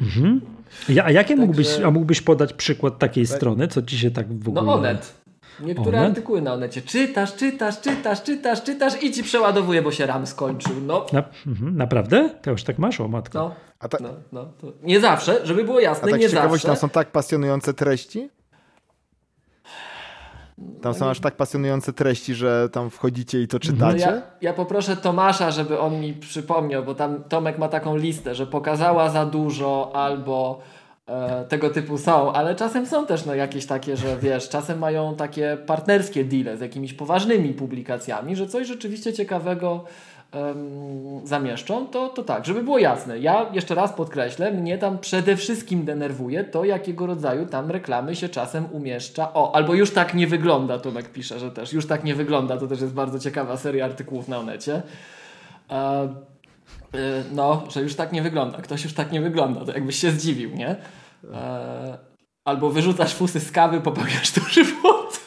Mhm. 0.00 0.40
Ja, 0.88 1.04
a 1.04 1.10
jakie 1.10 1.28
Także... 1.28 1.46
mógłbyś, 1.46 1.80
a 1.80 1.90
mógłbyś 1.90 2.20
podać 2.20 2.52
przykład 2.52 2.98
takiej 2.98 3.26
tak. 3.26 3.36
strony, 3.36 3.68
co 3.68 3.82
ci 3.82 3.98
się 3.98 4.10
tak 4.10 4.38
w 4.38 4.48
ogóle... 4.48 4.62
No 4.62 4.74
Onet. 4.74 5.23
Niektóre 5.60 5.98
Onet? 5.98 6.10
artykuły 6.10 6.42
na 6.42 6.52
Onecie. 6.52 6.82
Czytasz, 6.82 7.36
czytasz, 7.36 7.80
czytasz, 7.80 8.22
czytasz, 8.22 8.62
czytasz 8.62 9.02
i 9.02 9.12
ci 9.12 9.22
przeładowuje, 9.22 9.82
bo 9.82 9.92
się 9.92 10.06
RAM 10.06 10.26
skończył. 10.26 10.72
No, 10.86 11.06
Na, 11.12 11.22
mhm, 11.46 11.76
naprawdę? 11.76 12.30
To 12.42 12.50
już 12.50 12.64
tak 12.64 12.78
masz, 12.78 13.00
o 13.00 13.08
matko. 13.08 13.38
no, 13.38 13.54
A, 13.80 13.88
ta, 13.88 13.98
no, 14.00 14.08
no. 14.32 14.44
To 14.60 14.66
nie 14.82 15.00
zawsze, 15.00 15.46
żeby 15.46 15.64
było 15.64 15.78
a 15.78 15.82
jasne, 15.82 16.10
tak 16.10 16.20
nie 16.20 16.28
z 16.28 16.30
ciekawości, 16.32 16.66
zawsze. 16.66 16.80
tam 16.80 16.88
są 16.90 16.92
tak 16.94 17.10
pasjonujące 17.12 17.74
treści? 17.74 18.30
Tam 20.82 20.94
są 20.94 21.10
aż 21.10 21.20
tak 21.20 21.36
pasjonujące 21.36 21.92
treści, 21.92 22.34
że 22.34 22.68
tam 22.72 22.90
wchodzicie 22.90 23.42
i 23.42 23.48
to 23.48 23.56
No 23.56 23.60
czytacie? 23.60 23.98
ja, 24.00 24.22
ja 24.40 24.52
poproszę 24.52 24.96
Tomasza, 24.96 25.50
żeby 25.50 25.78
on 25.80 26.00
mi 26.00 26.12
przypomniał, 26.14 26.84
bo 26.84 26.94
tam 26.94 27.24
Tomek 27.24 27.58
ma 27.58 27.68
taką 27.68 27.96
listę, 27.96 28.34
że 28.34 28.46
pokazała 28.46 29.10
za 29.10 29.26
dużo 29.26 29.90
albo 29.94 30.60
e, 31.06 31.44
tego 31.44 31.70
typu 31.70 31.98
są, 31.98 32.32
ale 32.32 32.54
czasem 32.54 32.86
są 32.86 33.06
też 33.06 33.26
no, 33.26 33.34
jakieś 33.34 33.66
takie, 33.66 33.96
że 33.96 34.16
wiesz, 34.16 34.48
czasem 34.48 34.78
mają 34.78 35.16
takie 35.16 35.58
partnerskie 35.66 36.24
deale 36.24 36.56
z 36.56 36.60
jakimiś 36.60 36.94
poważnymi 36.94 37.54
publikacjami, 37.54 38.36
że 38.36 38.46
coś 38.46 38.66
rzeczywiście 38.66 39.12
ciekawego 39.12 39.84
em, 40.32 41.20
zamieszczą, 41.24 41.86
to, 41.86 42.08
to 42.08 42.22
tak, 42.22 42.46
żeby 42.46 42.62
było 42.62 42.78
jasne. 42.78 43.18
Ja 43.18 43.50
jeszcze 43.52 43.74
raz 43.74 43.92
podkreślę, 43.92 44.52
mnie 44.52 44.78
tam 44.78 44.98
przede 44.98 45.36
wszystkim 45.36 45.84
denerwuje 45.84 46.44
to, 46.44 46.64
jakiego 46.64 47.06
rodzaju 47.06 47.46
tam 47.46 47.70
reklamy 47.70 48.16
się 48.16 48.28
czasem 48.28 48.64
umieszcza. 48.72 49.34
O, 49.34 49.54
albo 49.54 49.74
już 49.74 49.90
tak 49.90 50.14
nie 50.14 50.26
wygląda, 50.26 50.78
Tomek 50.78 51.08
pisze, 51.08 51.38
że 51.38 51.50
też 51.50 51.72
już 51.72 51.86
tak 51.86 52.04
nie 52.04 52.14
wygląda, 52.14 52.56
to 52.56 52.66
też 52.66 52.80
jest 52.80 52.94
bardzo 52.94 53.18
ciekawa 53.18 53.56
seria 53.56 53.84
artykułów 53.84 54.28
na 54.28 54.38
Onecie. 54.38 54.82
E, 55.70 56.33
no, 57.32 57.64
że 57.70 57.82
już 57.82 57.94
tak 57.94 58.12
nie 58.12 58.22
wygląda. 58.22 58.58
Ktoś 58.58 58.84
już 58.84 58.94
tak 58.94 59.12
nie 59.12 59.20
wygląda, 59.20 59.64
to 59.64 59.72
jakbyś 59.72 59.96
się 59.96 60.10
zdziwił, 60.10 60.50
nie? 60.50 60.76
E, 61.32 61.98
albo 62.44 62.70
wyrzucasz 62.70 63.14
fusy 63.14 63.40
z 63.40 63.50
kawy, 63.52 63.80
popełniasz 63.80 64.32
duży 64.32 64.64
błąd. 64.64 65.20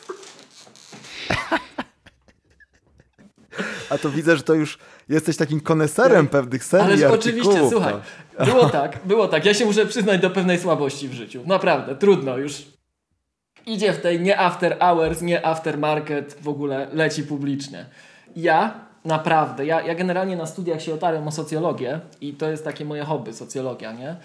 A 3.90 3.98
to 3.98 4.10
widzę, 4.10 4.38
że 4.38 4.44
to 4.44 4.54
już 4.54 4.78
jesteś 5.10 5.38
takim 5.38 5.62
koneserem 5.62 6.28
pewnych 6.28 6.64
serii 6.64 6.86
Ależ 6.86 7.04
artykułów. 7.04 7.48
oczywiście, 7.48 7.70
słuchaj, 7.70 7.94
było 8.46 8.70
tak, 8.70 9.00
było 9.06 9.28
tak. 9.28 9.46
Ja 9.46 9.54
się 9.54 9.66
muszę 9.66 9.86
przyznać 9.86 10.22
do 10.22 10.30
pewnej 10.30 10.60
słabości 10.60 11.10
w 11.10 11.14
życiu. 11.14 11.44
Naprawdę, 11.46 11.96
trudno 11.96 12.38
już. 12.38 12.64
Idzie 13.66 13.94
w 13.94 14.02
tej 14.02 14.20
nie 14.20 14.40
after 14.40 14.80
hours, 14.80 15.22
nie 15.22 15.46
after 15.46 15.78
market, 15.78 16.38
w 16.42 16.48
ogóle 16.48 16.88
leci 16.94 17.24
publicznie. 17.24 17.86
Ja 18.36 18.87
naprawdę, 19.08 19.66
ja, 19.66 19.82
ja 19.82 19.96
generalnie 19.96 20.36
na 20.36 20.46
studiach 20.46 20.82
się 20.82 20.94
otarłem 20.94 21.28
o 21.28 21.32
socjologię 21.32 22.00
i 22.22 22.34
to 22.34 22.50
jest 22.50 22.64
takie 22.64 22.86
moje 22.86 23.04
hobby, 23.04 23.34
socjologia, 23.34 23.92
nie? 23.92 24.16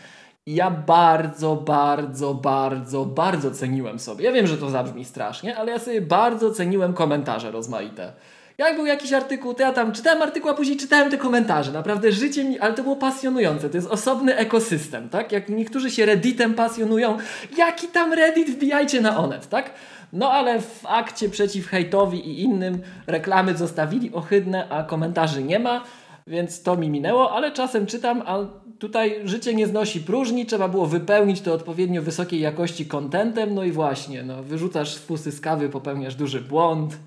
I 0.47 0.55
ja 0.55 0.71
bardzo, 0.71 1.57
bardzo, 1.57 2.35
bardzo, 2.35 3.05
bardzo 3.05 3.51
ceniłem 3.51 3.99
sobie. 3.99 4.25
Ja 4.25 4.33
wiem, 4.33 4.47
że 4.47 4.59
to 4.59 4.71
zabrzmi 4.71 5.05
strasznie, 5.05 5.57
ale 5.57 5.73
ja 5.73 5.79
sobie 5.79 6.01
bardzo 6.01 6.51
ceniłem 6.51 6.93
komentarze 6.93 7.51
rozmaite. 7.51 8.13
Jak 8.59 8.77
był 8.77 8.87
jakiś 8.87 9.13
artykuł, 9.13 9.55
to 9.55 9.63
ja 9.63 9.73
tam 9.73 9.93
czytałem 9.93 10.23
artykuł, 10.23 10.51
a 10.51 10.55
później 10.55 10.77
czytałem 10.77 11.11
te 11.11 11.19
komentarze. 11.19 11.73
Naprawdę 11.73 12.13
życie 12.13 12.45
mi, 12.45 12.59
ale 12.59 12.75
to 12.75 12.83
było 12.83 12.97
pasjonujące. 12.97 13.71
To 13.71 13.77
jest 13.77 13.89
osobny 13.89 14.37
ekosystem, 14.37 15.09
tak? 15.09 15.33
Jak 15.33 15.49
niektórzy 15.49 15.91
się 15.91 16.07
Redditem 16.07 16.55
pasjonują, 16.55 17.19
jaki 17.57 17.89
tam 17.89 18.13
Reddit 18.13 18.51
wbijajcie 18.51 19.01
na 19.01 19.19
Onet, 19.19 19.49
tak? 19.49 19.71
No 20.13 20.31
ale 20.31 20.61
w 20.61 20.87
akcie 20.87 21.29
przeciw 21.29 21.67
hejtowi 21.67 22.29
i 22.29 22.43
innym 22.43 22.81
reklamy 23.07 23.57
zostawili 23.57 24.15
ohydne, 24.15 24.69
a 24.69 24.83
komentarzy 24.83 25.43
nie 25.43 25.59
ma, 25.59 25.85
więc 26.27 26.63
to 26.63 26.77
mi 26.77 26.91
minęło, 26.91 27.33
ale 27.33 27.53
czasem 27.53 27.87
czytam, 27.87 28.23
a 28.27 28.39
tutaj 28.79 29.21
życie 29.25 29.55
nie 29.55 29.67
znosi 29.67 30.01
próżni, 30.01 30.47
trzeba 30.47 30.69
było 30.69 30.87
wypełnić 30.87 31.41
to 31.41 31.55
odpowiednio 31.55 32.03
wysokiej 32.03 32.41
jakości 32.41 32.87
kontentem, 32.87 33.55
no 33.55 33.65
i 33.65 33.73
właśnie, 33.73 34.23
no, 34.23 34.43
wyrzucasz 34.43 34.99
fusy 34.99 35.33
z 35.33 35.41
kawy, 35.41 35.69
popełniasz 35.69 36.15
duży 36.15 36.41
błąd, 36.41 36.99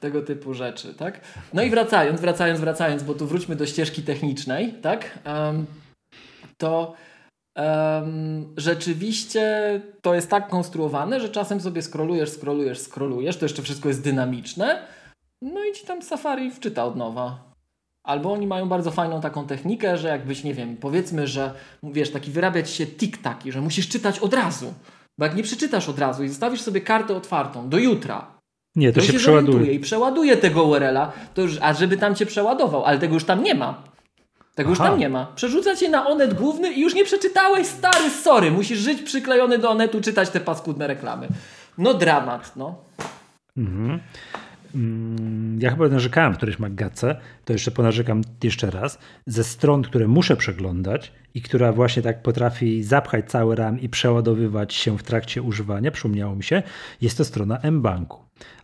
tego 0.00 0.22
typu 0.22 0.54
rzeczy, 0.54 0.94
tak? 0.94 1.20
No 1.54 1.62
i 1.62 1.70
wracając, 1.70 2.20
wracając, 2.20 2.60
wracając, 2.60 3.02
bo 3.02 3.14
tu 3.14 3.26
wróćmy 3.26 3.56
do 3.56 3.66
ścieżki 3.66 4.02
technicznej, 4.02 4.74
tak? 4.82 5.18
Em, 5.24 5.66
to 6.58 6.94
em, 7.60 8.54
rzeczywiście 8.56 9.80
to 10.02 10.14
jest 10.14 10.30
tak 10.30 10.48
konstruowane, 10.48 11.20
że 11.20 11.28
czasem 11.28 11.60
sobie 11.60 11.82
scrollujesz, 11.82 12.30
scrollujesz, 12.30 12.78
scrollujesz, 12.78 13.36
to 13.36 13.44
jeszcze 13.44 13.62
wszystko 13.62 13.88
jest 13.88 14.02
dynamiczne, 14.04 14.82
no 15.42 15.64
i 15.64 15.72
ci 15.72 15.86
tam 15.86 16.02
Safari 16.02 16.50
wczyta 16.50 16.84
od 16.84 16.96
nowa. 16.96 17.50
Albo 18.04 18.32
oni 18.32 18.46
mają 18.46 18.68
bardzo 18.68 18.90
fajną 18.90 19.20
taką 19.20 19.46
technikę, 19.46 19.96
że 19.98 20.08
jakbyś, 20.08 20.44
nie 20.44 20.54
wiem, 20.54 20.76
powiedzmy, 20.76 21.26
że 21.26 21.52
wiesz, 21.82 22.10
taki 22.10 22.30
wyrabia 22.30 22.62
ci 22.62 22.74
się 22.74 22.86
tik-taki, 22.86 23.52
że 23.52 23.60
musisz 23.60 23.88
czytać 23.88 24.18
od 24.18 24.34
razu. 24.34 24.74
Bo 25.18 25.24
jak 25.26 25.36
nie 25.36 25.42
przeczytasz 25.42 25.88
od 25.88 25.98
razu 25.98 26.24
i 26.24 26.28
zostawisz 26.28 26.60
sobie 26.60 26.80
kartę 26.80 27.16
otwartą 27.16 27.68
do 27.68 27.78
jutra, 27.78 28.26
Nie, 28.76 28.92
to 28.92 29.00
to 29.00 29.06
się 29.06 29.12
się 29.12 29.18
przeładuje. 29.18 29.72
i 29.72 29.80
przeładuje 29.80 30.36
tego 30.36 30.64
URL-a, 30.64 31.12
to 31.34 31.42
już, 31.42 31.58
a 31.60 31.74
żeby 31.74 31.96
tam 31.96 32.14
cię 32.14 32.26
przeładował, 32.26 32.84
ale 32.84 32.98
tego 32.98 33.14
już 33.14 33.24
tam 33.24 33.42
nie 33.42 33.54
ma. 33.54 33.82
Tego 34.54 34.70
już 34.70 34.80
Aha. 34.80 34.88
tam 34.90 34.98
nie 34.98 35.08
ma. 35.08 35.26
Przerzuca 35.34 35.76
cię 35.76 35.88
na 35.88 36.06
Onet 36.06 36.34
główny 36.34 36.72
i 36.72 36.80
już 36.80 36.94
nie 36.94 37.04
przeczytałeś, 37.04 37.66
stary, 37.66 38.10
sorry. 38.10 38.50
Musisz 38.50 38.78
żyć 38.78 39.02
przyklejony 39.02 39.58
do 39.58 39.70
Onetu, 39.70 40.00
czytać 40.00 40.30
te 40.30 40.40
paskudne 40.40 40.86
reklamy. 40.86 41.28
No 41.78 41.94
dramat, 41.94 42.56
no. 42.56 42.78
Mhm. 43.56 44.00
Mm, 44.74 45.58
Ja 45.60 45.70
chyba 45.70 45.88
narzekałem 45.88 46.34
w 46.34 46.36
którejś 46.36 46.58
magace, 46.58 47.16
to 47.44 47.52
jeszcze 47.52 47.70
ponarzekam 47.70 48.22
jeszcze 48.42 48.70
raz, 48.70 48.98
ze 49.26 49.44
stron, 49.44 49.82
które 49.82 50.08
muszę 50.08 50.36
przeglądać 50.36 51.12
i 51.34 51.42
która 51.42 51.72
właśnie 51.72 52.02
tak 52.02 52.22
potrafi 52.22 52.82
zapchać 52.82 53.30
cały 53.30 53.56
RAM 53.56 53.80
i 53.80 53.88
przeładowywać 53.88 54.74
się 54.74 54.98
w 54.98 55.02
trakcie 55.02 55.42
używania, 55.42 55.90
przypomniało 55.90 56.36
mi 56.36 56.44
się, 56.44 56.62
jest 57.00 57.18
to 57.18 57.24
strona 57.24 57.58
mBanku. 57.70 58.18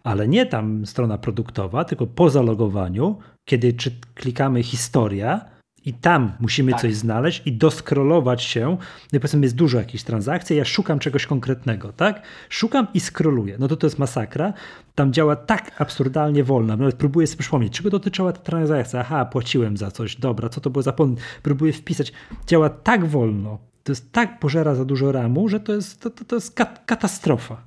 Ale 0.05 0.29
nie 0.29 0.47
tam 0.47 0.87
strona 0.87 1.19
produktowa, 1.19 1.85
tylko 1.85 2.07
po 2.07 2.31
zalogowaniu, 2.31 3.19
kiedy 3.45 3.73
czy 3.73 3.91
klikamy 4.15 4.63
historia, 4.63 5.45
i 5.87 5.95
tam 5.95 6.33
musimy 6.41 6.73
Tak. 6.73 6.81
coś 6.81 6.95
znaleźć 6.95 7.43
i 7.47 7.53
doskrolować 7.53 8.43
się. 8.43 8.77
No 9.13 9.17
i 9.17 9.21
powiedzmy, 9.21 9.43
jest 9.43 9.55
dużo 9.57 9.79
jakichś 9.79 10.05
transakcji, 10.05 10.57
ja 10.57 10.65
szukam 10.65 10.99
czegoś 10.99 11.27
konkretnego, 11.27 11.93
tak? 11.93 12.23
Szukam 12.49 12.87
i 12.95 13.01
scrolluję. 13.01 13.57
No 13.59 13.69
to 13.69 13.77
to 13.77 13.87
jest 13.87 13.99
masakra. 13.99 14.53
Tam 14.95 15.13
działa 15.13 15.37
tak 15.37 15.73
absurdalnie 15.79 16.45
wolno. 16.45 16.77
Nawet 16.77 16.97
próbuję 16.97 17.27
sobie 17.27 17.39
przypomnieć, 17.41 17.73
czego 17.73 17.91
dotyczyła 17.91 18.33
ta 18.33 18.41
transakcja. 18.41 19.01
Aha, 19.01 19.25
płaciłem 19.25 19.77
za 19.77 19.91
coś. 19.91 20.17
Dobra, 20.17 20.49
co 20.49 20.61
to 20.61 20.71
było 20.71 20.83
za 20.83 20.93
pon... 20.93 21.17
Próbuję 21.43 21.73
wpisać. 21.73 22.13
Działa 22.47 22.69
tak 22.71 23.05
wolno. 23.05 23.59
To 23.85 23.93
jest 23.93 24.13
tak 24.13 24.39
pożera 24.41 24.75
za 24.75 24.85
dużo 24.85 25.13
ramu, 25.13 25.49
że 25.49 25.61
to 25.61 25.73
jest, 25.73 26.01
to, 26.01 26.11
to, 26.11 26.25
to 26.25 26.37
jest 26.37 26.57
kat- 26.59 26.85
katastrofa. 26.87 27.63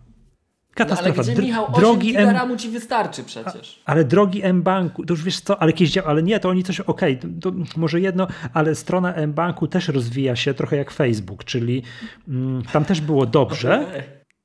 No 0.80 0.86
ale 0.86 0.96
Katastrofa. 0.96 1.32
gdzie, 1.32 1.42
Michał, 1.42 1.66
8 1.66 1.80
drogi 1.82 2.08
giga 2.08 2.20
M- 2.20 2.30
ramu 2.30 2.58
ci 2.58 2.70
wystarczy 2.70 3.24
przecież. 3.24 3.82
ale 3.86 4.04
drogi 4.04 4.44
M-Banku, 4.44 5.06
to 5.06 5.14
już 5.14 5.24
wiesz 5.24 5.40
co, 5.42 5.62
ale 5.62 5.72
jakieś 5.72 5.92
działa, 5.92 6.08
ale 6.08 6.24
nie, 6.24 6.40
to 6.40 6.50
oni 6.50 6.64
coś, 6.64 6.80
okej, 6.80 7.18
to, 7.18 7.52
to 7.52 7.58
może 7.78 8.02
jedno, 8.02 8.28
ale 8.54 8.76
strona 8.76 9.14
M-Banku 9.14 9.68
też 9.68 9.88
rozwija 9.88 10.36
się 10.36 10.54
trochę 10.54 10.76
jak 10.76 10.92
Facebook, 10.92 11.44
czyli 11.44 11.84
mm, 12.28 12.64
tam 12.74 12.86
też 12.86 13.02
było 13.02 13.26
dobrze, 13.26 13.86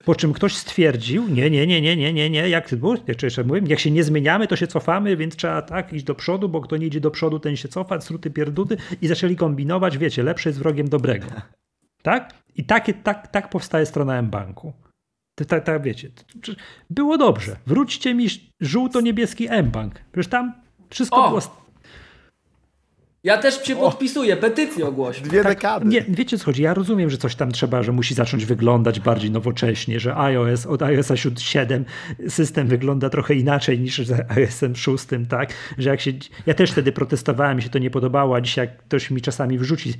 po 0.05 0.15
czym 0.15 0.33
ktoś 0.33 0.57
stwierdził, 0.57 1.29
nie, 1.29 1.51
nie, 1.51 1.67
nie, 1.67 1.81
nie, 1.81 1.97
nie, 1.97 2.13
nie, 2.13 2.31
nie, 2.31 2.49
jak 2.49 2.69
ty 2.69 2.77
było, 2.77 2.95
jak 3.67 3.81
się 3.81 3.91
nie 3.91 4.05
zmieniamy, 4.05 4.47
to 4.47 4.57
się 4.57 4.67
cofamy, 4.67 5.17
więc 5.17 5.37
trzeba 5.37 5.63
tak 5.63 5.93
iść 5.93 6.05
do 6.05 6.15
przodu, 6.15 6.49
bo 6.49 6.61
kto 6.61 6.77
nie 6.77 6.87
idzie 6.87 7.01
do 7.01 7.11
przodu, 7.11 7.39
ten 7.39 7.57
się 7.57 7.69
cofa, 7.69 8.01
struty 8.01 8.31
pierduty 8.31 8.77
i 9.03 9.07
zaczęli 9.07 9.37
kombinować, 9.37 9.99
wiecie, 9.99 10.23
lepsze 10.23 10.49
jest 10.49 10.59
wrogiem 10.59 10.89
dobrego. 10.89 11.27
Tak? 12.03 12.35
I 12.57 12.65
takie, 12.65 12.95
tak, 12.95 13.29
tak 13.29 13.51
powstaje 13.51 13.87
strona 13.87 14.17
M-Banku. 14.19 14.73
Tak, 15.35 15.65
tak, 15.65 15.83
wiecie. 15.83 16.11
Było 16.91 17.19
dobrze. 17.19 17.57
Wróćcie 17.67 18.15
mi 18.15 18.27
żółto-niebieski 18.61 19.47
M-Bank. 19.49 19.95
Przecież 20.13 20.31
tam 20.31 20.53
wszystko 20.91 21.25
O! 21.25 21.29
było. 21.29 21.65
Ja 23.25 23.39
też 23.39 23.65
się 23.65 23.77
podpisuję, 23.77 24.37
petycję 24.37 24.87
ogłośmy. 24.87 25.29
Dwie 25.29 25.45
dekady. 25.45 25.87
Nie, 25.87 26.05
wiecie 26.09 26.39
co 26.39 26.45
chodzi? 26.45 26.63
Ja 26.63 26.75
rozumiem, 26.75 27.11
że 27.11 27.17
coś 27.19 27.35
tam 27.35 27.53
trzeba, 27.53 27.83
że 27.83 27.93
musi 27.93 28.15
zacząć 28.15 28.45
wyglądać 28.45 29.01
bardziej 29.01 29.31
nowocześnie, 29.31 30.01
że 30.01 30.17
iOS 30.17 30.67
od 30.67 30.83
iOSa 30.83 31.15
7 31.39 31.85
system 32.29 32.69
wygląda 32.69 33.11
trochę 33.11 33.35
inaczej 33.35 33.81
niż 33.81 33.99
z 33.99 34.31
iOSem 34.39 34.77
6, 34.77 35.07
tak? 35.29 35.53
Że 35.79 35.91
jak 35.91 36.01
się. 36.01 36.13
Ja 36.47 36.55
też 36.55 36.71
wtedy 36.71 36.93
protestowałem, 36.93 37.57
mi 37.57 37.63
się 37.63 37.69
to 37.69 37.79
nie 37.79 37.91
podobało, 37.91 38.37
a 38.37 38.41
dzisiaj 38.41 38.67
jak 38.67 38.79
ktoś 38.79 39.11
mi 39.11 39.21
czasami 39.21 39.59
wrzuci 39.59 39.95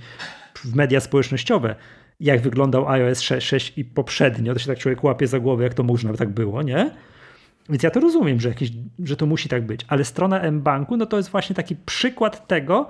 w 0.55 0.75
media 0.75 1.01
społecznościowe, 1.01 1.75
jak 2.21 2.41
wyglądał 2.41 2.89
iOS 2.89 3.21
6, 3.21 3.47
6 3.47 3.79
i 3.79 3.85
poprzednio, 3.85 4.53
to 4.53 4.59
się 4.59 4.67
tak 4.67 4.79
człowiek 4.79 5.05
łapie 5.05 5.27
za 5.27 5.41
głowę, 5.41 5.65
jak 5.65 5.75
to 5.75 5.83
można 5.83 6.13
by 6.13 6.19
tak 6.19 6.29
było, 6.29 6.63
nie? 6.63 6.91
Więc 7.69 7.83
ja 7.83 7.91
to 7.91 8.01
rozumiem, 8.01 8.41
że, 8.41 8.49
jakieś, 8.49 8.71
że 8.99 9.17
to 9.17 9.27
musi 9.27 9.49
tak 9.49 9.67
być, 9.67 9.81
ale 9.89 10.05
strona 10.05 10.41
M-Banku, 10.41 10.97
no 10.97 11.07
to 11.07 11.17
jest 11.17 11.29
właśnie 11.29 11.57
taki 11.57 11.77
przykład 11.77 12.47
tego, 12.47 12.89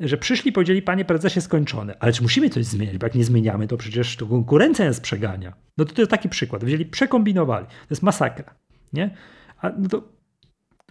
że 0.00 0.16
przyszli 0.16 0.52
powiedzieli, 0.52 0.82
panie 0.82 1.04
prezesie, 1.04 1.40
skończone. 1.40 1.96
Ale 2.00 2.12
czy 2.12 2.22
musimy 2.22 2.50
coś 2.50 2.64
zmieniać? 2.64 2.98
Bo 2.98 3.06
jak 3.06 3.14
nie 3.14 3.24
zmieniamy, 3.24 3.68
to 3.68 3.76
przecież 3.76 4.16
to 4.16 4.26
konkurencja 4.26 4.84
nas 4.84 5.00
przegania. 5.00 5.52
No 5.78 5.84
to 5.84 5.94
to 5.94 6.00
jest 6.00 6.10
taki 6.10 6.28
przykład. 6.28 6.64
Wzięli, 6.64 6.86
przekombinowali. 6.86 7.66
To 7.66 7.90
jest 7.90 8.02
masakra. 8.02 8.54
Nie? 8.92 9.10
A 9.60 9.70
no 9.78 9.88
to 9.88 10.02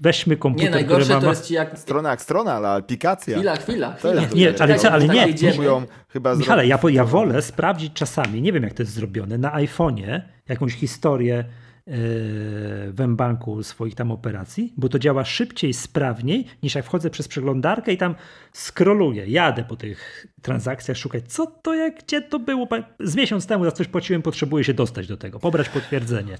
weźmy 0.01 0.37
komputer, 0.37 0.69
Nie, 0.69 0.71
najgorsze 0.71 1.03
który 1.03 1.15
ma... 1.15 1.21
to 1.21 1.29
jest 1.29 1.47
ci 1.47 1.53
jak... 1.53 1.79
Strona 1.79 2.09
jak 2.09 2.21
strona, 2.21 2.53
ale 2.53 2.69
aplikacja. 2.69 3.37
Chwila, 3.37 3.55
chwila, 3.55 3.93
chwila. 3.93 4.21
jest 4.21 4.35
Nie, 4.35 4.51
dobre. 4.51 4.63
ale 4.63 4.79
co, 4.79 4.91
ale 4.91 5.07
tak 5.07 5.15
nie. 5.15 5.49
Próbują 5.49 5.85
chyba 6.09 6.35
Michale, 6.35 6.67
ja, 6.67 6.79
ja 6.89 7.05
wolę 7.05 7.41
sprawdzić 7.41 7.93
czasami, 7.93 8.41
nie 8.41 8.53
wiem 8.53 8.63
jak 8.63 8.73
to 8.73 8.83
jest 8.83 8.93
zrobione, 8.93 9.37
na 9.37 9.51
iPhone'ie 9.51 10.21
jakąś 10.47 10.73
historię 10.73 11.45
w 11.87 13.03
mBanku 13.07 13.63
swoich 13.63 13.95
tam 13.95 14.11
operacji, 14.11 14.73
bo 14.77 14.89
to 14.89 14.99
działa 14.99 15.25
szybciej, 15.25 15.73
sprawniej 15.73 16.47
niż 16.63 16.75
jak 16.75 16.85
wchodzę 16.85 17.09
przez 17.09 17.27
przeglądarkę 17.27 17.93
i 17.93 17.97
tam 17.97 18.15
scrolluję, 18.53 19.25
jadę 19.27 19.63
po 19.63 19.75
tych 19.75 20.27
transakcjach, 20.41 20.97
szukać 20.97 21.23
co 21.27 21.47
to, 21.47 21.73
jak, 21.73 22.03
gdzie 22.03 22.21
to 22.21 22.39
było. 22.39 22.67
Z 22.99 23.15
miesiąc 23.15 23.47
temu 23.47 23.65
za 23.65 23.71
coś 23.71 23.87
płaciłem, 23.87 24.21
potrzebuję 24.21 24.63
się 24.63 24.73
dostać 24.73 25.07
do 25.07 25.17
tego, 25.17 25.39
pobrać 25.39 25.69
potwierdzenie. 25.69 26.37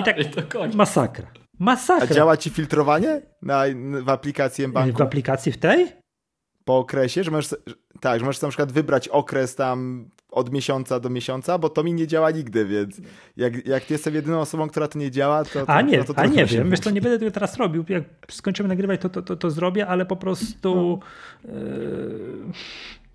I 0.00 0.04
tak 0.04 0.16
masakra. 0.74 1.43
Masakra. 1.58 2.06
A 2.10 2.14
działa 2.14 2.36
ci 2.36 2.50
filtrowanie 2.50 3.22
na, 3.42 3.64
w 4.02 4.08
aplikacji 4.08 4.68
mBanku? 4.68 4.98
W 4.98 5.02
aplikacji 5.02 5.52
w 5.52 5.58
tej? 5.58 5.86
Po 6.64 6.78
okresie, 6.78 7.24
że 7.24 7.30
możesz, 7.30 7.56
tak, 8.00 8.20
że 8.20 8.26
możesz 8.26 8.42
na 8.42 8.48
przykład 8.48 8.72
wybrać 8.72 9.08
okres 9.08 9.54
tam 9.54 10.08
od 10.30 10.52
miesiąca 10.52 11.00
do 11.00 11.10
miesiąca, 11.10 11.58
bo 11.58 11.68
to 11.68 11.84
mi 11.84 11.94
nie 11.94 12.06
działa 12.06 12.30
nigdy, 12.30 12.66
więc 12.66 13.00
jak, 13.36 13.66
jak 13.66 13.90
jestem 13.90 14.14
jedyną 14.14 14.40
osobą, 14.40 14.68
która 14.68 14.88
to 14.88 14.98
nie 14.98 15.10
działa, 15.10 15.44
to... 15.44 15.66
to 15.66 15.72
a 15.72 15.80
nie, 15.80 15.98
no 15.98 16.04
to 16.04 16.18
a 16.18 16.26
nie 16.26 16.46
wiem, 16.46 16.70
wiesz 16.70 16.80
to 16.80 16.90
nie 16.90 17.00
będę 17.00 17.18
tego 17.18 17.30
teraz 17.30 17.56
robił, 17.56 17.84
jak 17.88 18.04
skończymy 18.30 18.68
nagrywać, 18.68 19.00
to, 19.00 19.08
to, 19.08 19.22
to, 19.22 19.36
to 19.36 19.50
zrobię, 19.50 19.86
ale 19.86 20.06
po 20.06 20.16
prostu... 20.16 21.00
No. 21.44 21.52
Yy 21.54 22.52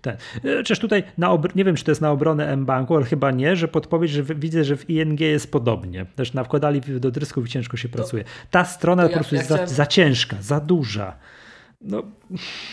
ten. 0.00 0.16
Czyż 0.64 0.78
tutaj, 0.78 1.02
na 1.18 1.38
nie 1.54 1.64
wiem, 1.64 1.76
czy 1.76 1.84
to 1.84 1.90
jest 1.90 2.00
na 2.00 2.10
obronę 2.10 2.48
M-Banku, 2.48 2.96
ale 2.96 3.04
chyba 3.04 3.30
nie, 3.30 3.56
że 3.56 3.68
podpowiedź, 3.68 4.10
że 4.10 4.22
widzę, 4.22 4.64
że 4.64 4.76
w 4.76 4.90
ING 4.90 5.20
jest 5.20 5.52
podobnie. 5.52 6.06
Też 6.16 6.32
wkładali 6.44 6.80
do 6.80 7.10
drysków 7.10 7.46
i 7.46 7.48
ciężko 7.48 7.76
się 7.76 7.88
pracuje. 7.88 8.24
Ta 8.50 8.64
strona 8.64 9.08
po 9.08 9.14
prostu 9.14 9.34
ja 9.34 9.40
jest 9.40 9.50
za, 9.50 9.66
za, 9.66 9.86
ciężka, 9.86 10.36
za 10.40 10.60
duża. 10.60 11.16
No, 11.80 12.02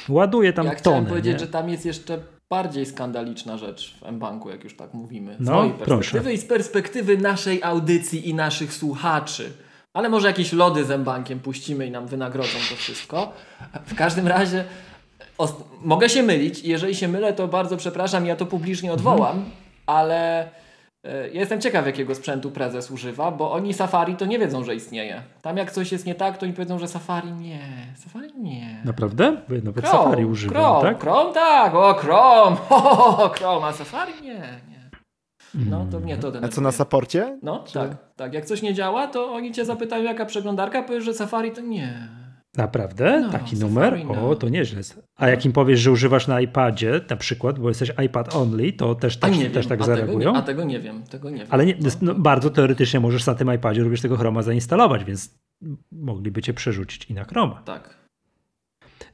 ładuje 0.09 0.53
tam 0.53 0.65
ja 0.65 0.71
tonę. 0.71 0.79
Chciałem 0.79 1.05
powiedzieć, 1.05 1.33
nie? 1.33 1.39
że 1.39 1.47
tam 1.47 1.69
jest 1.69 1.85
jeszcze 1.85 2.19
bardziej 2.49 2.85
skandaliczna 2.85 3.57
rzecz 3.57 3.97
w 3.99 4.03
M-Banku, 4.03 4.49
jak 4.49 4.63
już 4.63 4.75
tak 4.75 4.93
mówimy. 4.93 5.35
Z 5.39 5.39
no, 5.39 5.53
mojej 5.53 5.73
perspektywy 5.73 6.19
proszę. 6.19 6.33
i 6.33 6.37
z 6.37 6.45
perspektywy 6.45 7.17
naszej 7.17 7.63
audycji 7.63 8.29
i 8.29 8.33
naszych 8.33 8.73
słuchaczy. 8.73 9.51
Ale 9.93 10.09
może 10.09 10.27
jakieś 10.27 10.53
lody 10.53 10.85
z 10.85 10.91
M-Bankiem 10.91 11.39
puścimy 11.39 11.85
i 11.87 11.91
nam 11.91 12.07
wynagrodzą 12.07 12.57
to 12.69 12.75
wszystko. 12.75 13.33
W 13.85 13.95
każdym 13.95 14.27
razie 14.27 14.65
mogę 15.81 16.09
się 16.09 16.23
mylić 16.23 16.59
i 16.63 16.69
jeżeli 16.69 16.95
się 16.95 17.07
mylę, 17.07 17.33
to 17.33 17.47
bardzo 17.47 17.77
przepraszam, 17.77 18.25
ja 18.25 18.35
to 18.35 18.45
publicznie 18.45 18.93
odwołam, 18.93 19.37
mhm. 19.37 19.51
ale 19.85 20.41
e, 21.03 21.29
ja 21.29 21.39
jestem 21.39 21.61
ciekaw, 21.61 21.85
jakiego 21.85 22.15
sprzętu 22.15 22.51
prezes 22.51 22.91
używa, 22.91 23.31
bo 23.31 23.51
oni 23.51 23.73
Safari 23.73 24.15
to 24.15 24.25
nie 24.25 24.39
wiedzą, 24.39 24.63
że 24.63 24.75
istnieje. 24.75 25.23
Tam 25.41 25.57
jak 25.57 25.71
coś 25.71 25.91
jest 25.91 26.05
nie 26.05 26.15
tak, 26.15 26.37
to 26.37 26.45
oni 26.45 26.53
powiedzą, 26.53 26.79
że 26.79 26.87
Safari 26.87 27.31
nie. 27.31 27.59
Safari 27.95 28.29
nie. 28.37 28.81
Naprawdę? 28.85 29.37
Bo 29.49 29.55
nawet 29.63 29.85
Chrome, 29.85 30.03
Safari 30.03 30.25
używam, 30.25 30.63
Chrome, 30.63 30.81
tak? 30.81 31.01
Chrome 31.01 31.33
tak, 31.33 31.75
o 31.75 31.93
Chrome, 31.93 32.57
o, 32.69 33.29
Chrome, 33.29 33.67
a 33.67 33.73
Safari 33.73 34.13
nie, 34.21 34.59
nie. 34.69 34.77
No 35.53 35.85
to 35.91 35.99
mnie 35.99 36.17
to 36.17 36.31
A 36.41 36.47
co 36.47 36.61
na 36.61 36.71
saporcie? 36.71 37.39
No 37.41 37.63
Czy... 37.67 37.73
tak, 37.73 37.89
tak. 38.15 38.33
Jak 38.33 38.45
coś 38.45 38.61
nie 38.61 38.73
działa, 38.73 39.07
to 39.07 39.33
oni 39.33 39.51
cię 39.51 39.65
zapytają, 39.65 40.03
jaka 40.03 40.25
przeglądarka, 40.25 40.83
powiesz, 40.83 41.03
że 41.03 41.13
Safari 41.13 41.51
to 41.51 41.61
nie. 41.61 42.16
Naprawdę? 42.57 43.21
No, 43.21 43.31
Taki 43.31 43.55
numer? 43.55 43.99
O, 44.21 44.35
to 44.35 44.49
nieźle. 44.49 44.81
A 45.15 45.27
jak 45.27 45.45
im 45.45 45.51
powiesz, 45.51 45.79
że 45.79 45.91
używasz 45.91 46.27
na 46.27 46.41
iPadzie, 46.41 47.01
na 47.09 47.15
przykład, 47.15 47.59
bo 47.59 47.69
jesteś 47.69 47.91
iPad 48.05 48.35
only, 48.35 48.73
to 48.73 48.95
też, 48.95 49.17
też, 49.17 49.37
też 49.53 49.67
tak 49.67 49.81
a 49.81 49.83
zareagują? 49.83 50.19
Tego 50.19 50.31
nie, 50.31 50.37
a 50.37 50.41
tego 50.41 50.63
nie 50.63 50.79
wiem, 50.79 51.03
tego 51.03 51.29
nie 51.29 51.37
wiem. 51.37 51.47
Ale 51.49 51.65
nie, 51.65 51.75
no. 51.81 51.89
no, 52.01 52.15
bardzo 52.15 52.49
teoretycznie 52.49 52.99
możesz 52.99 53.25
na 53.25 53.35
tym 53.35 53.53
iPadzie 53.53 53.83
również 53.83 54.01
tego 54.01 54.17
Chroma 54.17 54.41
zainstalować, 54.41 55.03
więc 55.03 55.37
mogliby 55.91 56.41
cię 56.41 56.53
przerzucić 56.53 57.05
i 57.09 57.13
na 57.13 57.23
Chroma. 57.23 57.61
Tak. 57.65 57.97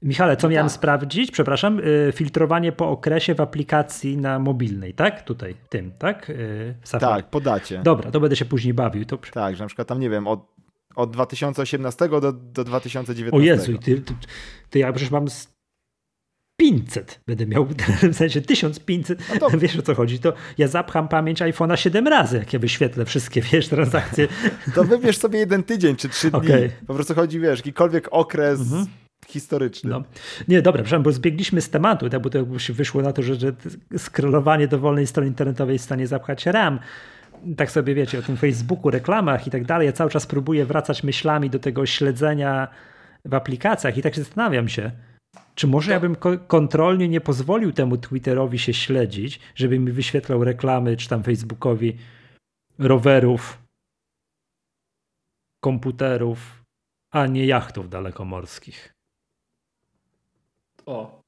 Michale, 0.02 0.38
co 0.38 0.48
no 0.48 0.52
miałem 0.52 0.68
tak. 0.68 0.76
sprawdzić? 0.76 1.32
Przepraszam, 1.32 1.80
y, 1.80 2.12
filtrowanie 2.16 2.72
po 2.72 2.90
okresie 2.90 3.36
w 3.36 3.42
aplikacji 3.42 4.18
na 4.18 4.40
mobilnej, 4.40 4.94
tak? 4.94 5.22
Tutaj, 5.22 5.56
tym, 5.70 5.92
tak? 6.00 6.30
Y, 6.30 6.76
tak, 7.00 7.30
podacie. 7.30 7.82
Dobra, 7.84 8.12
to 8.12 8.20
będę 8.20 8.36
się 8.36 8.46
później 8.46 8.74
bawił. 8.74 9.06
To... 9.06 9.18
Tak, 9.18 9.56
że 9.56 9.64
na 9.64 9.68
przykład 9.68 9.88
tam, 9.88 10.00
nie 10.00 10.10
wiem, 10.10 10.28
od 10.28 10.53
od 10.96 11.12
2018 11.12 12.10
do, 12.10 12.32
do 12.32 12.64
2019. 12.64 13.38
O 13.38 13.40
Jezu, 13.42 13.78
ty, 13.78 14.02
ty, 14.02 14.14
ty 14.70 14.80
ja 14.80 14.94
przecież 14.94 15.12
mam 15.12 15.28
500 16.58 17.20
będę 17.28 17.46
miał, 17.46 17.68
w 18.14 18.16
sensie 18.16 18.42
1500, 18.42 19.20
no 19.34 19.50
to... 19.50 19.58
wiesz 19.58 19.76
o 19.76 19.82
co 19.82 19.96
chodzi, 19.96 20.20
to 20.20 20.34
ja 20.58 20.68
zapcham 20.68 21.08
pamięć 21.08 21.42
iPhone'a 21.42 21.76
7 21.76 22.08
razy, 22.08 22.38
jak 22.38 22.54
ja 22.54 22.60
wyświetlę 22.60 23.06
wszystkie, 23.06 23.42
wiesz, 23.52 23.68
transakcje. 23.68 24.28
To 24.76 24.84
wybierz 24.84 25.18
sobie 25.18 25.40
jeden 25.40 25.64
tydzień 25.64 25.96
czy 25.96 26.10
trzy 26.10 26.32
dni, 26.32 26.40
okay. 26.40 26.70
po 26.88 26.94
prostu 26.94 27.16
chodzi, 27.16 27.40
wiesz, 27.40 27.60
jakikolwiek 27.60 28.08
okres 28.12 28.60
mhm. 28.60 28.86
historyczny. 29.28 29.90
No. 29.90 30.04
Nie, 30.48 30.62
dobra, 30.62 30.84
przepraszam, 30.84 31.04
bo 31.04 31.12
zbiegliśmy 31.12 31.62
z 31.62 31.70
tematu, 31.70 32.10
tak, 32.10 32.22
bo 32.22 32.30
to 32.30 32.46
wyszło 32.70 33.02
na 33.02 33.14
to, 33.14 33.24
że, 33.24 33.36
że 33.36 33.54
scrollowanie 33.98 34.68
dowolnej 34.68 35.08
strony 35.08 35.28
internetowej 35.28 35.74
jest 35.74 35.86
w 35.86 35.86
stanie 35.86 36.08
zapchać 36.08 36.46
RAM, 36.46 36.80
tak 37.58 37.72
sobie 37.72 37.96
wiecie, 37.96 38.20
o 38.20 38.22
tym 38.22 38.38
Facebooku, 38.38 38.92
reklamach 38.92 39.48
i 39.48 39.52
tak 39.52 39.66
dalej, 39.66 39.86
ja 39.86 39.94
cały 39.94 40.10
czas 40.10 40.28
próbuję 40.28 40.66
wracać 40.66 41.04
myślami 41.04 41.50
do 41.50 41.60
tego 41.60 41.86
śledzenia 41.86 42.68
w 43.26 43.34
aplikacjach 43.34 43.98
i 43.98 44.02
tak 44.02 44.16
się 44.16 44.24
zastanawiam 44.24 44.70
się, 44.70 44.92
czy 45.56 45.68
może 45.68 45.88
to... 45.88 45.94
ja 45.94 46.00
bym 46.00 46.16
ko 46.16 46.38
kontrolnie 46.38 47.10
nie 47.10 47.22
pozwolił 47.22 47.72
temu 47.72 47.98
Twitterowi 47.98 48.60
się 48.60 48.74
śledzić, 48.74 49.40
żeby 49.56 49.80
mi 49.80 49.92
wyświetlał 49.92 50.44
reklamy, 50.44 50.98
czy 50.98 51.10
tam 51.10 51.24
Facebookowi 51.24 51.98
rowerów, 52.80 53.64
komputerów, 55.64 56.64
a 57.12 57.28
nie 57.28 57.46
jachtów 57.46 57.90
dalekomorskich. 57.90 58.94
O. 60.86 61.24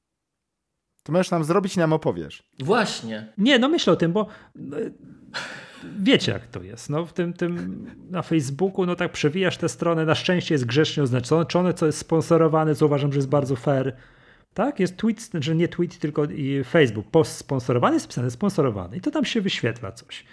To 1.02 1.12
możesz 1.12 1.30
nam 1.30 1.44
zrobić 1.44 1.76
i 1.76 1.78
nam 1.78 1.92
opowiesz. 1.92 2.42
Właśnie. 2.58 3.32
Nie, 3.38 3.58
no 3.58 3.68
myślę 3.68 3.92
o 3.92 3.96
tym, 3.96 4.12
bo 4.12 4.26
wiecie 5.98 6.32
jak 6.32 6.46
to 6.46 6.62
jest. 6.62 6.90
No, 6.90 7.06
w 7.06 7.12
tym, 7.12 7.32
tym 7.32 7.86
na 8.10 8.22
Facebooku, 8.22 8.86
no 8.86 8.96
tak 8.96 9.12
przewijasz 9.12 9.56
tę 9.56 9.68
stronę, 9.68 10.04
na 10.04 10.14
szczęście 10.14 10.54
jest 10.54 10.64
grzecznie 10.64 11.02
oznaczone, 11.02 11.74
co 11.74 11.86
jest 11.86 11.98
sponsorowane, 11.98 12.74
co 12.74 12.86
uważam, 12.86 13.12
że 13.12 13.18
jest 13.18 13.28
bardzo 13.28 13.56
fair. 13.56 13.96
Tak, 14.54 14.80
jest 14.80 14.96
tweet, 14.96 15.20
że 15.20 15.26
znaczy 15.26 15.54
nie 15.54 15.68
tweet, 15.68 15.98
tylko 15.98 16.22
Facebook, 16.64 17.10
post 17.10 17.32
sponsorowany, 17.36 17.94
jest 17.94 18.08
pisane 18.08 18.30
sponsorowany 18.30 18.96
i 18.96 19.00
to 19.00 19.10
tam 19.10 19.24
się 19.24 19.40
wyświetla 19.40 19.92
coś. 19.92 20.24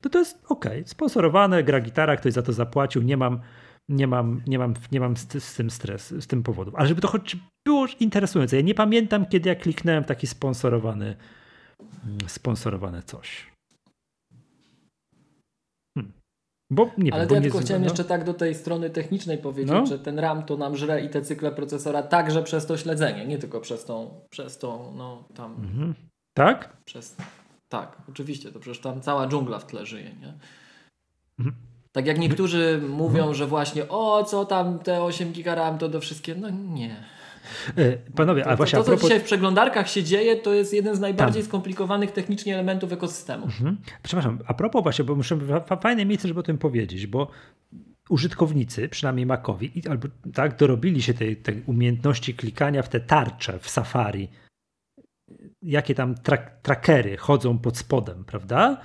To 0.00 0.10
to 0.10 0.18
jest 0.18 0.38
ok, 0.48 0.64
sponsorowane, 0.84 1.64
gra 1.64 1.80
gitara, 1.80 2.16
ktoś 2.16 2.32
za 2.32 2.42
to 2.42 2.52
zapłacił, 2.52 3.02
nie 3.02 3.16
mam, 3.16 3.40
nie 3.88 4.06
mam, 4.06 4.42
nie 4.46 4.58
mam, 4.58 4.74
nie 4.92 5.00
mam 5.00 5.16
z, 5.16 5.44
z 5.44 5.54
tym 5.54 5.70
stres, 5.70 6.14
z 6.18 6.26
tym 6.26 6.42
powodów. 6.42 6.74
Ale 6.74 6.88
żeby 6.88 7.00
to 7.00 7.08
choć 7.08 7.36
było 7.64 7.86
interesujące, 8.00 8.56
ja 8.56 8.62
nie 8.62 8.74
pamiętam, 8.74 9.26
kiedy 9.26 9.48
ja 9.48 9.54
kliknąłem 9.54 10.04
taki 10.04 10.26
sponsorowany, 10.26 11.16
mm, 12.04 12.18
sponsorowane 12.26 13.02
coś. 13.02 13.46
Bo 16.70 16.90
nie 16.98 17.14
Ale 17.14 17.26
wiem, 17.26 17.34
ja 17.34 17.42
tylko 17.42 17.58
chciałem 17.58 17.82
no. 17.82 17.88
jeszcze 17.88 18.04
tak 18.04 18.24
do 18.24 18.34
tej 18.34 18.54
strony 18.54 18.90
technicznej 18.90 19.38
powiedzieć, 19.38 19.72
no. 19.72 19.86
że 19.86 19.98
ten 19.98 20.18
RAM 20.18 20.42
to 20.42 20.56
nam 20.56 20.76
żre 20.76 21.00
i 21.00 21.08
te 21.08 21.22
cykle 21.22 21.52
procesora 21.52 22.02
także 22.02 22.42
przez 22.42 22.66
to 22.66 22.76
śledzenie, 22.76 23.26
nie 23.26 23.38
tylko 23.38 23.60
przez 23.60 23.84
tą, 23.84 24.20
przez 24.30 24.58
tą, 24.58 24.92
no 24.96 25.24
tam. 25.34 25.52
Mhm. 25.52 25.94
Tak? 26.34 26.76
Przez, 26.84 27.16
tak, 27.68 27.96
oczywiście, 28.08 28.52
to 28.52 28.60
przecież 28.60 28.80
tam 28.80 29.00
cała 29.00 29.26
dżungla 29.26 29.58
w 29.58 29.66
tle 29.66 29.86
żyje, 29.86 30.10
nie? 30.20 30.34
Mhm. 31.38 31.56
Tak 31.92 32.06
jak 32.06 32.18
niektórzy 32.18 32.80
mówią, 32.88 33.18
mhm. 33.18 33.34
że 33.34 33.46
właśnie 33.46 33.88
o, 33.88 34.24
co 34.24 34.44
tam 34.44 34.78
te 34.78 35.02
8 35.02 35.32
giga 35.32 35.54
RAM 35.54 35.78
to 35.78 35.88
do 35.88 36.00
wszystkie, 36.00 36.34
no 36.34 36.50
nie. 36.50 37.04
E, 37.76 37.96
panowie, 37.96 38.42
to, 38.42 38.50
a 38.50 38.56
właśnie 38.56 38.78
to, 38.78 38.84
to, 38.84 38.96
co 38.96 39.02
dzisiaj 39.02 39.20
w 39.20 39.24
przeglądarkach 39.24 39.88
się 39.88 40.02
dzieje, 40.02 40.36
to 40.36 40.54
jest 40.54 40.72
jeden 40.72 40.96
z 40.96 41.00
najbardziej 41.00 41.42
Tam. 41.42 41.48
skomplikowanych 41.48 42.10
technicznie 42.10 42.54
elementów 42.54 42.92
ekosystemu. 42.92 43.44
Mhm. 43.44 43.76
Przepraszam, 44.02 44.38
a 44.46 44.54
propos 44.54 44.82
właśnie, 44.82 45.04
bo 45.04 45.14
muszę 45.14 45.38
fajne 45.80 46.06
miejsce, 46.06 46.28
żeby 46.28 46.40
o 46.40 46.42
tym 46.42 46.58
powiedzieć, 46.58 47.06
bo 47.06 47.30
użytkownicy, 48.08 48.88
przynajmniej 48.88 49.26
Macowi, 49.26 49.82
albo 49.90 50.08
tak, 50.34 50.56
dorobili 50.56 51.02
się 51.02 51.14
tej, 51.14 51.36
tej 51.36 51.62
umiejętności 51.66 52.34
klikania 52.34 52.82
w 52.82 52.88
te 52.88 53.00
tarcze 53.00 53.58
w 53.58 53.68
Safari, 53.68 54.28
jakie 55.62 55.94
tam 55.94 56.14
trackery 56.62 57.16
chodzą 57.16 57.58
pod 57.58 57.78
spodem, 57.78 58.24
prawda? 58.24 58.80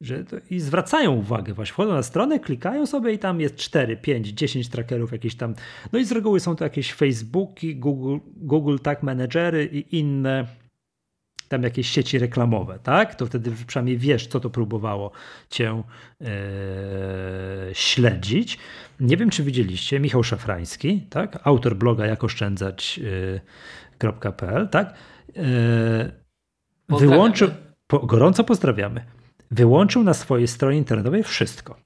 Że 0.00 0.24
to, 0.24 0.36
I 0.50 0.60
zwracają 0.60 1.12
uwagę, 1.12 1.54
właśnie 1.54 1.72
wchodzą 1.72 1.92
na 1.92 2.02
stronę, 2.02 2.40
klikają 2.40 2.86
sobie 2.86 3.12
i 3.12 3.18
tam 3.18 3.40
jest 3.40 3.56
4, 3.56 3.96
5, 3.96 4.28
10 4.28 4.68
trackerów 4.68 5.12
jakieś 5.12 5.34
tam. 5.34 5.54
No 5.92 5.98
i 5.98 6.04
z 6.04 6.12
reguły 6.12 6.40
są 6.40 6.56
to 6.56 6.64
jakieś 6.64 6.92
Facebooki, 6.92 7.76
Google, 7.76 8.18
Google 8.36 8.76
Tag 8.82 9.02
Managery 9.02 9.66
i 9.66 9.98
inne 9.98 10.46
tam 11.48 11.62
jakieś 11.62 11.88
sieci 11.88 12.18
reklamowe, 12.18 12.78
tak? 12.82 13.14
To 13.14 13.26
wtedy 13.26 13.52
przynajmniej 13.66 13.98
wiesz, 13.98 14.26
co 14.26 14.40
to 14.40 14.50
próbowało 14.50 15.10
cię 15.50 15.82
e, 16.20 16.26
śledzić. 17.72 18.58
Nie 19.00 19.16
wiem, 19.16 19.30
czy 19.30 19.42
widzieliście, 19.42 20.00
Michał 20.00 20.24
Szafrański, 20.24 21.06
tak? 21.10 21.38
Autor 21.44 21.76
bloga 21.76 22.06
jakoszczędzać.pl, 22.06 24.62
e, 24.62 24.66
tak? 24.66 24.94
E, 25.36 26.12
wyłączył, 26.88 27.50
po, 27.86 27.98
gorąco 27.98 28.44
pozdrawiamy 28.44 29.17
wyłączył 29.50 30.02
na 30.02 30.14
swojej 30.14 30.48
stronie 30.48 30.78
internetowej 30.78 31.22
wszystko. 31.22 31.76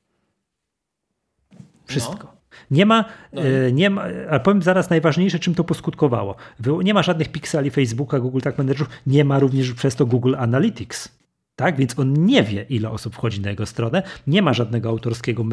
Wszystko. 1.87 2.25
No. 2.25 2.33
Nie 2.71 2.87
ma, 2.87 3.05
no. 3.33 3.43
E, 3.43 3.73
nie 3.73 3.91
ma, 3.91 4.03
ale 4.03 4.41
powiem 4.41 4.63
zaraz 4.63 4.91
najważniejsze, 4.91 5.39
czym 5.39 5.55
to 5.55 5.65
poskutkowało. 5.65 6.37
Nie 6.85 6.95
ma 6.95 7.03
żadnych 7.03 7.29
pikseli 7.29 7.71
Facebooka, 7.71 8.21
Google 8.21 8.41
tak 8.41 8.59
Managerów, 8.59 8.89
nie 9.07 9.25
ma 9.25 9.39
również 9.39 9.73
przez 9.73 9.97
to 9.97 10.07
Google 10.07 10.35
Analytics. 10.39 11.09
Tak, 11.57 11.77
więc 11.77 11.99
on 11.99 12.27
nie 12.27 12.43
wie, 12.43 12.67
ile 12.69 12.91
osób 12.91 13.15
wchodzi 13.15 13.41
na 13.41 13.51
jego 13.51 13.67
stronę, 13.67 14.03
nie 14.27 14.43
ma 14.43 14.53
żadnego 14.53 14.89
autorskiego, 14.89 15.45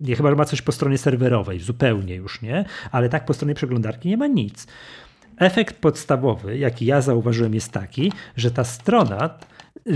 nie, 0.00 0.16
chyba 0.16 0.30
że 0.30 0.36
ma 0.36 0.44
coś 0.44 0.62
po 0.62 0.72
stronie 0.72 0.98
serwerowej, 0.98 1.60
zupełnie 1.60 2.14
już 2.14 2.42
nie, 2.42 2.64
ale 2.90 3.08
tak 3.08 3.24
po 3.24 3.34
stronie 3.34 3.54
przeglądarki 3.54 4.08
nie 4.08 4.16
ma 4.16 4.26
nic. 4.26 4.66
Efekt 5.38 5.76
podstawowy, 5.76 6.58
jaki 6.58 6.86
ja 6.86 7.00
zauważyłem, 7.00 7.54
jest 7.54 7.72
taki, 7.72 8.12
że 8.36 8.50
ta 8.50 8.64
strona 8.64 9.38
yy, 9.86 9.94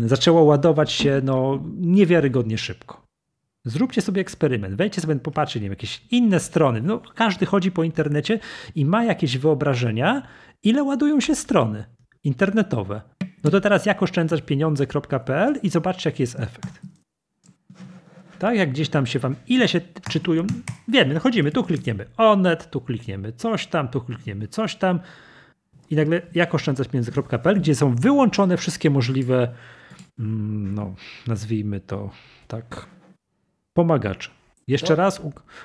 yy, 0.00 0.08
zaczęła 0.08 0.42
ładować 0.42 0.92
się 0.92 1.20
no, 1.24 1.62
niewiarygodnie 1.76 2.58
szybko. 2.58 3.08
Zróbcie 3.64 4.02
sobie 4.02 4.20
eksperyment, 4.20 4.74
wejdźcie 4.74 5.00
sobie, 5.00 5.16
popatrzcie, 5.16 5.60
nie 5.60 5.64
wiem, 5.64 5.72
jakieś 5.72 6.02
inne 6.10 6.40
strony. 6.40 6.82
No, 6.82 7.00
każdy 7.14 7.46
chodzi 7.46 7.70
po 7.70 7.82
internecie 7.84 8.40
i 8.74 8.84
ma 8.84 9.04
jakieś 9.04 9.38
wyobrażenia, 9.38 10.22
ile 10.62 10.82
ładują 10.82 11.20
się 11.20 11.34
strony 11.34 11.84
internetowe. 12.24 13.00
No 13.44 13.50
to 13.50 13.60
teraz 13.60 13.86
jak 13.86 14.02
oszczędzać 14.02 14.42
pieniądze.pl 14.42 15.60
i 15.62 15.68
zobaczcie, 15.68 16.10
jaki 16.10 16.22
jest 16.22 16.40
efekt. 16.40 16.80
Tak, 18.38 18.56
jak 18.56 18.70
gdzieś 18.70 18.88
tam 18.88 19.06
się 19.06 19.18
wam, 19.18 19.36
ile 19.48 19.68
się 19.68 19.80
czytują, 20.10 20.46
wiemy, 20.88 21.14
no 21.14 21.20
chodzimy, 21.20 21.50
tu 21.52 21.64
klikniemy 21.64 22.06
onet, 22.16 22.70
tu 22.70 22.80
klikniemy 22.80 23.32
coś 23.32 23.66
tam, 23.66 23.88
tu 23.88 24.00
klikniemy 24.00 24.48
coś 24.48 24.76
tam 24.76 25.00
i 25.90 25.96
nagle 25.96 26.22
jak 26.34 26.54
oszczędzać 26.54 26.88
pieniądze.pl, 26.88 27.60
gdzie 27.60 27.74
są 27.74 27.94
wyłączone 27.94 28.56
wszystkie 28.56 28.90
możliwe, 28.90 29.54
mm, 30.18 30.74
no 30.74 30.94
nazwijmy 31.26 31.80
to 31.80 32.10
tak, 32.48 32.86
pomagacze. 33.72 34.30
Jeszcze 34.68 34.92
no. 34.92 34.96
raz 34.96 35.20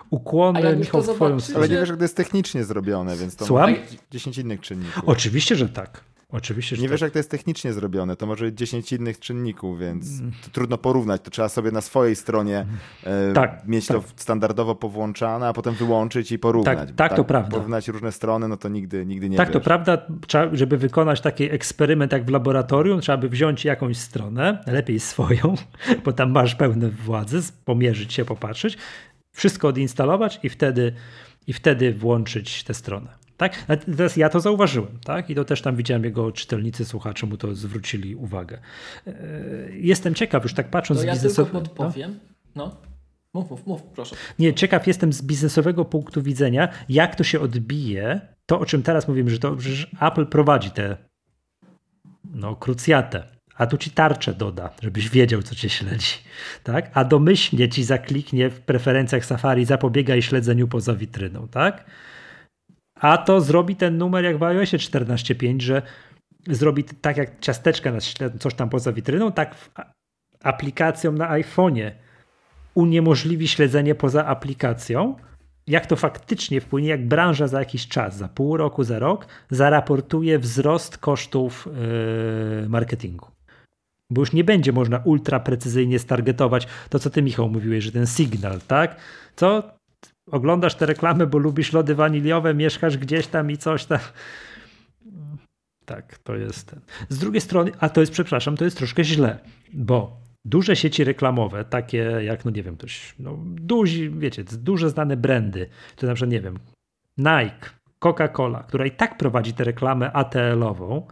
ukłony, 0.09 0.75
Michał, 0.75 1.01
w 1.01 1.09
twoją 1.09 1.39
stronę. 1.39 1.59
Ale 1.59 1.69
nie 1.73 1.79
wiesz, 1.79 1.97
to 1.97 2.03
jest 2.03 2.17
technicznie 2.17 2.63
zrobione, 2.63 3.17
więc 3.17 3.35
to 3.35 3.45
Słucham? 3.45 3.75
10 4.11 4.37
innych 4.37 4.61
czynników. 4.61 5.03
Oczywiście, 5.05 5.55
że 5.55 5.69
tak. 5.69 6.12
Oczywiście, 6.33 6.75
Nie 6.77 6.89
wiesz, 6.89 6.99
tak. 6.99 7.07
jak 7.07 7.13
to 7.13 7.19
jest 7.19 7.31
technicznie 7.31 7.73
zrobione, 7.73 8.15
to 8.15 8.25
może 8.25 8.53
10 8.53 8.93
innych 8.93 9.19
czynników, 9.19 9.79
więc 9.79 10.19
mm. 10.19 10.31
trudno 10.51 10.77
porównać. 10.77 11.21
To 11.21 11.31
trzeba 11.31 11.49
sobie 11.49 11.71
na 11.71 11.81
swojej 11.81 12.15
stronie 12.15 12.65
e, 13.03 13.33
tak, 13.33 13.67
mieć 13.67 13.87
tak. 13.87 13.97
to 13.97 14.03
standardowo 14.15 14.75
powłączane, 14.75 15.47
a 15.47 15.53
potem 15.53 15.73
wyłączyć 15.73 16.31
i 16.31 16.39
porównać. 16.39 16.77
Tak, 16.77 16.91
tak, 16.95 17.11
to 17.11 17.17
tak 17.17 17.27
prawda. 17.27 17.51
Porównać 17.51 17.87
różne 17.87 18.11
strony, 18.11 18.47
no 18.47 18.57
to 18.57 18.69
nigdy, 18.69 19.05
nigdy 19.05 19.29
nie 19.29 19.37
Tak, 19.37 19.47
wiesz. 19.47 19.53
to 19.53 19.61
prawda. 19.61 19.97
Trzeba, 20.27 20.55
żeby 20.55 20.77
wykonać 20.77 21.21
taki 21.21 21.51
eksperyment 21.51 22.11
jak 22.11 22.25
w 22.25 22.29
laboratorium, 22.29 23.01
trzeba 23.01 23.17
by 23.17 23.29
wziąć 23.29 23.65
jakąś 23.65 23.97
stronę, 23.97 24.63
lepiej 24.67 24.99
swoją, 24.99 25.55
bo 26.05 26.13
tam 26.13 26.31
masz 26.31 26.55
pełne 26.55 26.89
władzy, 26.89 27.41
pomierzyć 27.65 28.13
się, 28.13 28.25
popatrzeć, 28.25 28.77
wszystko 29.31 29.67
odinstalować 29.67 30.39
i 30.43 30.49
wtedy, 30.49 30.93
i 31.47 31.53
wtedy 31.53 31.93
włączyć 31.93 32.63
tę 32.63 32.73
stronę. 32.73 33.22
Tak? 33.49 33.77
Teraz 33.97 34.17
ja 34.17 34.29
to 34.29 34.39
zauważyłem, 34.39 34.99
tak? 35.05 35.29
I 35.29 35.35
to 35.35 35.45
też 35.45 35.61
tam 35.61 35.75
widziałem 35.75 36.03
jego 36.03 36.31
czytelnicy, 36.31 36.85
słuchacze 36.85 37.27
mu 37.27 37.37
to 37.37 37.55
zwrócili 37.55 38.15
uwagę. 38.15 38.59
E, 39.07 39.11
jestem 39.71 40.15
ciekaw, 40.15 40.43
już 40.43 40.53
tak 40.53 40.69
patrząc 40.69 40.99
to 40.99 41.03
z 41.03 41.05
ja 41.05 41.13
biznesowego. 41.13 41.57
Ja 41.57 41.63
tylko 41.63 41.75
podpowiem. 41.75 42.19
No. 42.55 42.65
no. 42.65 42.93
Mów, 43.33 43.49
mów, 43.49 43.67
mów, 43.67 43.83
proszę. 43.83 44.15
Nie, 44.39 44.53
ciekaw 44.53 44.87
jestem 44.87 45.13
z 45.13 45.21
biznesowego 45.21 45.85
punktu 45.85 46.21
widzenia, 46.21 46.69
jak 46.89 47.15
to 47.15 47.23
się 47.23 47.39
odbije. 47.39 48.21
To, 48.45 48.59
o 48.59 48.65
czym 48.65 48.83
teraz 48.83 49.07
mówimy, 49.07 49.29
że 49.29 49.39
to 49.39 49.59
że 49.59 49.87
Apple 50.01 50.25
prowadzi 50.25 50.71
tę 50.71 50.97
no, 52.33 52.55
krucjatę. 52.55 53.23
A 53.55 53.67
tu 53.67 53.77
ci 53.77 53.91
tarczę 53.91 54.33
doda, 54.33 54.69
żebyś 54.81 55.09
wiedział, 55.09 55.41
co 55.41 55.55
cię 55.55 55.69
śledzi. 55.69 56.15
Tak? 56.63 56.91
A 56.93 57.05
domyślnie 57.05 57.69
ci 57.69 57.83
zakliknie 57.83 58.49
w 58.49 58.61
preferencjach 58.61 59.25
Safari 59.25 59.65
zapobiegaj 59.65 60.21
śledzeniu 60.21 60.67
poza 60.67 60.95
witryną. 60.95 61.47
Tak? 61.47 61.85
A 63.03 63.17
to 63.17 63.41
zrobi 63.41 63.75
ten 63.75 63.97
numer 63.97 64.23
jak 64.23 64.37
w 64.37 64.43
iOSie 64.43 64.77
14.5, 64.77 65.61
że 65.61 65.81
zrobi 66.47 66.83
tak 66.83 67.17
jak 67.17 67.39
ciasteczka 67.39 67.91
nas 67.91 68.13
coś 68.39 68.53
tam 68.53 68.69
poza 68.69 68.91
witryną, 68.91 69.31
tak 69.31 69.55
aplikacją 70.43 71.11
na 71.11 71.29
iPhone'ie 71.29 71.91
uniemożliwi 72.73 73.47
śledzenie 73.47 73.95
poza 73.95 74.25
aplikacją. 74.25 75.15
Jak 75.67 75.85
to 75.85 75.95
faktycznie 75.95 76.61
wpłynie, 76.61 76.87
jak 76.87 77.07
branża 77.07 77.47
za 77.47 77.59
jakiś 77.59 77.87
czas, 77.87 78.17
za 78.17 78.27
pół 78.27 78.57
roku, 78.57 78.83
za 78.83 78.99
rok, 78.99 79.27
zaraportuje 79.49 80.39
wzrost 80.39 80.97
kosztów 80.97 81.67
yy, 82.61 82.69
marketingu. 82.69 83.27
Bo 84.09 84.21
już 84.21 84.33
nie 84.33 84.43
będzie 84.43 84.71
można 84.71 84.97
ultra 84.97 85.39
precyzyjnie 85.39 85.99
stargetować 85.99 86.67
to, 86.89 86.99
co 86.99 87.09
ty, 87.09 87.21
Michał, 87.21 87.49
mówiłeś, 87.49 87.83
że 87.83 87.91
ten 87.91 88.07
signal, 88.07 88.61
tak? 88.67 88.95
Co 89.35 89.63
oglądasz 90.31 90.75
te 90.75 90.85
reklamy, 90.85 91.27
bo 91.27 91.37
lubisz 91.37 91.73
lody 91.73 91.95
waniliowe, 91.95 92.53
mieszkasz 92.53 92.97
gdzieś 92.97 93.27
tam 93.27 93.51
i 93.51 93.57
coś 93.57 93.85
tam. 93.85 93.99
Tak, 95.85 96.17
to 96.17 96.35
jest 96.35 96.67
ten. 96.69 96.79
Z 97.09 97.17
drugiej 97.17 97.41
strony, 97.41 97.71
a 97.79 97.89
to 97.89 98.01
jest, 98.01 98.13
przepraszam, 98.13 98.57
to 98.57 98.65
jest 98.65 98.77
troszkę 98.77 99.03
źle, 99.03 99.39
bo 99.73 100.21
duże 100.45 100.75
sieci 100.75 101.03
reklamowe, 101.03 101.65
takie 101.65 101.97
jak, 101.97 102.45
no 102.45 102.51
nie 102.51 102.63
wiem, 102.63 102.77
ktoś, 102.77 103.15
no 103.19 103.39
duzi, 103.45 104.09
wiecie, 104.09 104.43
duże 104.43 104.89
znane 104.89 105.17
brandy, 105.17 105.69
to 105.95 106.07
na 106.07 106.13
przykład, 106.13 106.31
nie 106.31 106.41
wiem, 106.41 106.59
Nike, 107.17 107.69
Coca-Cola, 107.99 108.63
która 108.63 108.85
i 108.85 108.91
tak 108.91 109.17
prowadzi 109.17 109.53
tę 109.53 109.63
reklamę 109.63 110.11
ATL-ową, 110.11 111.07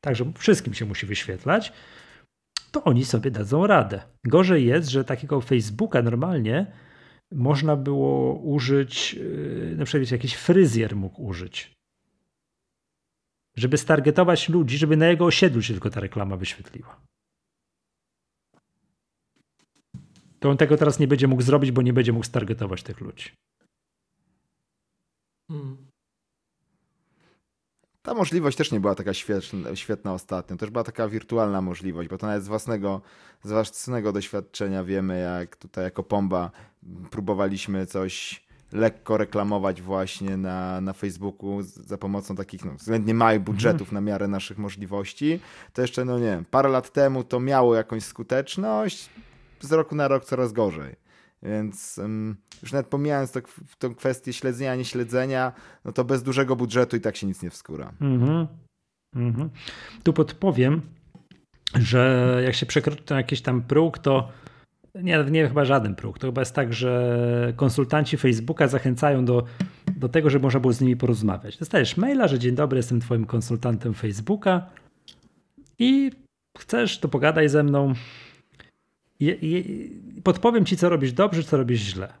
także 0.00 0.32
wszystkim 0.38 0.74
się 0.74 0.84
musi 0.84 1.06
wyświetlać, 1.06 1.72
to 2.70 2.84
oni 2.84 3.04
sobie 3.04 3.30
dadzą 3.30 3.66
radę. 3.66 4.02
Gorzej 4.24 4.66
jest, 4.66 4.88
że 4.88 5.04
takiego 5.04 5.40
Facebooka 5.40 6.02
normalnie 6.02 6.66
można 7.30 7.76
było 7.76 8.34
użyć, 8.34 9.14
yy, 9.14 9.74
na 9.78 9.84
przykład 9.84 10.10
jakiś 10.10 10.34
fryzjer 10.34 10.96
mógł 10.96 11.22
użyć, 11.26 11.72
żeby 13.56 13.78
stargetować 13.78 14.48
ludzi, 14.48 14.78
żeby 14.78 14.96
na 14.96 15.06
jego 15.06 15.24
osiedlu 15.24 15.62
się 15.62 15.72
tylko 15.72 15.90
ta 15.90 16.00
reklama 16.00 16.36
wyświetliła. 16.36 17.00
To 20.40 20.50
on 20.50 20.56
tego 20.56 20.76
teraz 20.76 20.98
nie 20.98 21.08
będzie 21.08 21.28
mógł 21.28 21.42
zrobić, 21.42 21.70
bo 21.70 21.82
nie 21.82 21.92
będzie 21.92 22.12
mógł 22.12 22.26
stargetować 22.26 22.82
tych 22.82 23.00
ludzi. 23.00 23.30
Ta 28.02 28.14
możliwość 28.14 28.56
też 28.56 28.72
nie 28.72 28.80
była 28.80 28.94
taka 28.94 29.14
świetna, 29.14 29.76
świetna 29.76 30.14
ostatnio. 30.14 30.56
Też 30.56 30.70
była 30.70 30.84
taka 30.84 31.08
wirtualna 31.08 31.60
możliwość, 31.60 32.08
bo 32.08 32.18
to 32.18 32.26
nawet 32.26 32.44
z 32.44 32.48
własnego, 32.48 33.00
z 33.42 33.50
własnego 33.50 34.12
doświadczenia 34.12 34.84
wiemy, 34.84 35.20
jak 35.20 35.56
tutaj 35.56 35.84
jako 35.84 36.02
Pomba 36.02 36.50
próbowaliśmy 37.10 37.86
coś 37.86 38.42
lekko 38.72 39.16
reklamować 39.16 39.82
właśnie 39.82 40.36
na, 40.36 40.80
na 40.80 40.92
Facebooku 40.92 41.62
za 41.62 41.98
pomocą 41.98 42.36
takich 42.36 42.64
no, 42.64 42.72
względnie 42.74 43.14
małych 43.14 43.40
budżetów 43.40 43.88
mhm. 43.88 43.94
na 43.94 44.10
miarę 44.10 44.28
naszych 44.28 44.58
możliwości. 44.58 45.40
To 45.72 45.82
jeszcze, 45.82 46.04
no 46.04 46.18
nie 46.18 46.42
parę 46.50 46.68
lat 46.68 46.92
temu 46.92 47.24
to 47.24 47.40
miało 47.40 47.74
jakąś 47.74 48.04
skuteczność, 48.04 49.10
z 49.60 49.72
roku 49.72 49.94
na 49.94 50.08
rok 50.08 50.24
coraz 50.24 50.52
gorzej. 50.52 50.96
Więc 51.42 51.98
um, 51.98 52.36
już 52.62 52.72
nawet 52.72 52.86
pomijając 52.86 53.32
to, 53.32 53.40
tę 53.78 53.94
kwestię 53.94 54.32
śledzenia, 54.32 54.76
nie 54.76 54.84
śledzenia, 54.84 55.52
no 55.84 55.92
to 55.92 56.04
bez 56.04 56.22
dużego 56.22 56.56
budżetu 56.56 56.96
i 56.96 57.00
tak 57.00 57.16
się 57.16 57.26
nic 57.26 57.42
nie 57.42 57.50
wskóra. 57.50 57.92
Mhm. 58.00 58.46
Mhm. 59.16 59.50
Tu 60.02 60.12
podpowiem, 60.12 60.80
że 61.74 62.40
jak 62.44 62.54
się 62.54 62.66
przekroczy 62.66 63.14
jakiś 63.14 63.42
tam 63.42 63.62
próg, 63.62 63.98
to 63.98 64.28
nie, 64.94 65.24
nie 65.30 65.48
chyba 65.48 65.64
żaden 65.64 65.94
próg. 65.94 66.18
To 66.18 66.26
chyba 66.26 66.40
jest 66.40 66.54
tak, 66.54 66.72
że 66.72 67.52
konsultanci 67.56 68.16
Facebooka 68.16 68.68
zachęcają 68.68 69.24
do, 69.24 69.44
do 69.96 70.08
tego, 70.08 70.30
żeby 70.30 70.42
można 70.42 70.60
było 70.60 70.72
z 70.72 70.80
nimi 70.80 70.96
porozmawiać. 70.96 71.58
Dostajesz 71.58 71.96
maila, 71.96 72.28
że 72.28 72.38
dzień 72.38 72.54
dobry, 72.54 72.76
jestem 72.76 73.00
twoim 73.00 73.26
konsultantem 73.26 73.94
Facebooka 73.94 74.66
i 75.78 76.10
chcesz, 76.58 76.98
to 76.98 77.08
pogadaj 77.08 77.48
ze 77.48 77.62
mną. 77.62 77.94
Podpowiem 80.22 80.64
ci, 80.64 80.76
co 80.76 80.88
robisz 80.88 81.12
dobrze, 81.12 81.42
co 81.42 81.56
robisz 81.56 81.80
źle. 81.80 82.12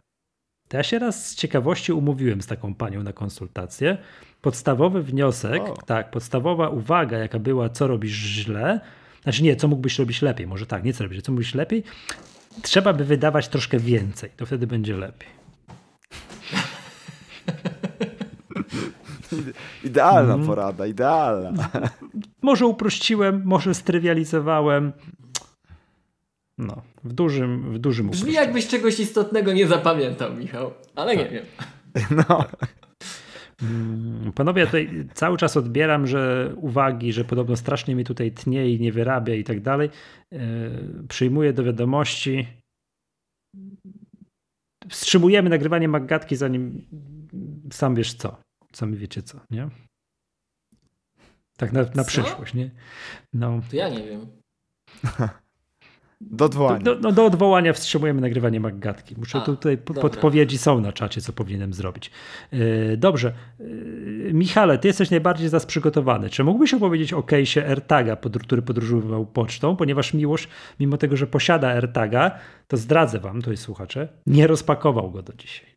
To 0.68 0.76
ja 0.76 0.82
się 0.82 0.98
raz 0.98 1.28
z 1.28 1.34
ciekawości 1.34 1.92
umówiłem 1.92 2.42
z 2.42 2.46
taką 2.46 2.74
panią 2.74 3.02
na 3.02 3.12
konsultację. 3.12 3.98
Podstawowy 4.42 5.02
wniosek, 5.02 5.62
o. 5.62 5.76
tak, 5.86 6.10
podstawowa 6.10 6.68
uwaga, 6.68 7.18
jaka 7.18 7.38
była, 7.38 7.68
co 7.68 7.86
robisz 7.86 8.12
źle, 8.12 8.80
znaczy 9.22 9.42
nie, 9.42 9.56
co 9.56 9.68
mógłbyś 9.68 9.98
robić 9.98 10.22
lepiej, 10.22 10.46
może 10.46 10.66
tak, 10.66 10.84
nie 10.84 10.92
co 10.92 11.04
robisz, 11.04 11.22
co 11.22 11.32
mógłbyś 11.32 11.54
lepiej, 11.54 11.82
trzeba 12.62 12.92
by 12.92 13.04
wydawać 13.04 13.48
troszkę 13.48 13.78
więcej, 13.78 14.30
to 14.36 14.46
wtedy 14.46 14.66
będzie 14.66 14.96
lepiej. 14.96 15.28
Idealna 19.84 20.34
mm. 20.34 20.46
porada, 20.46 20.86
idealna. 20.86 21.70
Może 22.42 22.66
uprościłem, 22.66 23.42
może 23.44 23.74
strywializowałem. 23.74 24.92
No, 26.60 26.82
w 27.04 27.12
dużym, 27.12 27.72
w 27.72 27.78
dużym 27.78 28.10
Brzmi 28.10 28.32
jakbyś 28.32 28.68
czegoś 28.68 29.00
istotnego 29.00 29.52
nie 29.52 29.66
zapamiętał, 29.66 30.36
Michał, 30.36 30.72
ale 30.94 31.16
tak. 31.16 31.24
nie 31.24 31.30
wiem. 31.30 31.44
No. 32.28 32.44
Mm, 33.62 34.32
panowie, 34.32 34.66
tutaj 34.66 35.08
cały 35.14 35.36
czas 35.36 35.56
odbieram, 35.56 36.06
że 36.06 36.52
uwagi, 36.56 37.12
że 37.12 37.24
podobno 37.24 37.56
strasznie 37.56 37.94
mi 37.94 38.04
tutaj 38.04 38.32
tnie 38.32 38.70
i 38.70 38.80
nie 38.80 38.92
wyrabia 38.92 39.34
i 39.34 39.44
tak 39.44 39.60
dalej. 39.60 39.90
E, 40.32 40.38
przyjmuję 41.08 41.52
do 41.52 41.64
wiadomości. 41.64 42.46
Wstrzymujemy 44.88 45.50
nagrywanie 45.50 45.88
Maggatki, 45.88 46.36
zanim 46.36 46.86
sam 47.72 47.94
wiesz 47.94 48.14
co. 48.14 48.40
Sami 48.72 48.96
wiecie 48.96 49.22
co, 49.22 49.40
nie? 49.50 49.68
Tak 51.56 51.72
na, 51.72 51.84
na 51.94 52.04
przyszłość, 52.04 52.54
nie? 52.54 52.70
No. 53.32 53.60
To 53.70 53.76
ja 53.76 53.88
nie 53.88 54.04
wiem. 54.04 54.26
Do 56.20 56.44
odwołania. 56.44 56.78
Do, 56.78 56.94
do, 56.94 57.00
no, 57.00 57.12
do 57.12 57.24
odwołania 57.24 57.72
wstrzymujemy 57.72 58.20
nagrywanie 58.20 58.60
Maggatki. 58.60 59.14
Muszę 59.18 59.38
A, 59.38 59.40
tutaj 59.40 59.78
dobra. 59.78 60.02
podpowiedzi 60.02 60.58
są 60.58 60.80
na 60.80 60.92
czacie, 60.92 61.20
co 61.20 61.32
powinienem 61.32 61.74
zrobić. 61.74 62.10
Yy, 62.52 62.96
dobrze. 62.96 63.32
Yy, 63.58 64.30
Michale, 64.34 64.78
ty 64.78 64.88
jesteś 64.88 65.10
najbardziej 65.10 65.50
nas 65.50 65.66
przygotowany. 65.66 66.30
Czy 66.30 66.44
mógłbyś 66.44 66.74
opowiedzieć 66.74 67.12
o 67.12 67.20
case'ie 67.20 67.60
AirTaga, 67.60 68.16
który 68.16 68.62
podróżował 68.62 69.26
pocztą? 69.26 69.76
Ponieważ 69.76 70.14
Miłosz, 70.14 70.48
mimo 70.80 70.96
tego, 70.96 71.16
że 71.16 71.26
posiada 71.26 71.68
AirTaga, 71.68 72.38
to 72.68 72.76
zdradzę 72.76 73.18
wam, 73.18 73.42
to 73.42 73.50
jest 73.50 73.62
słuchacze, 73.62 74.08
nie 74.26 74.46
rozpakował 74.46 75.10
go 75.10 75.22
do 75.22 75.32
dzisiaj. 75.32 75.70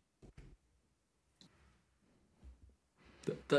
To, 3.26 3.32
to, 3.48 3.56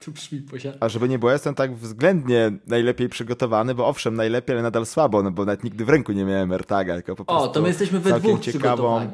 to 0.04 0.10
brzmi. 0.10 0.42
A 0.80 0.88
żeby 0.88 1.08
nie 1.08 1.18
było, 1.18 1.32
jestem 1.32 1.54
tak 1.54 1.74
względnie 1.74 2.52
najlepiej 2.66 3.08
przygotowany, 3.08 3.74
bo 3.74 3.86
owszem, 3.86 4.14
najlepiej, 4.14 4.54
ale 4.54 4.62
nadal 4.62 4.86
słabo, 4.86 5.22
no 5.22 5.30
bo 5.30 5.44
nawet 5.44 5.64
nigdy 5.64 5.84
w 5.84 5.88
ręku 5.88 6.12
nie 6.12 6.24
miałem 6.24 6.52
AirTaga, 6.52 6.94
tylko 6.94 7.16
po 7.16 7.24
prostu. 7.24 7.50
O, 7.50 7.52
to 7.52 7.62
my 7.62 7.68
jesteśmy 7.68 8.00
we 8.00 8.20
dwóch 8.20 8.40
ciekawą. 8.40 9.10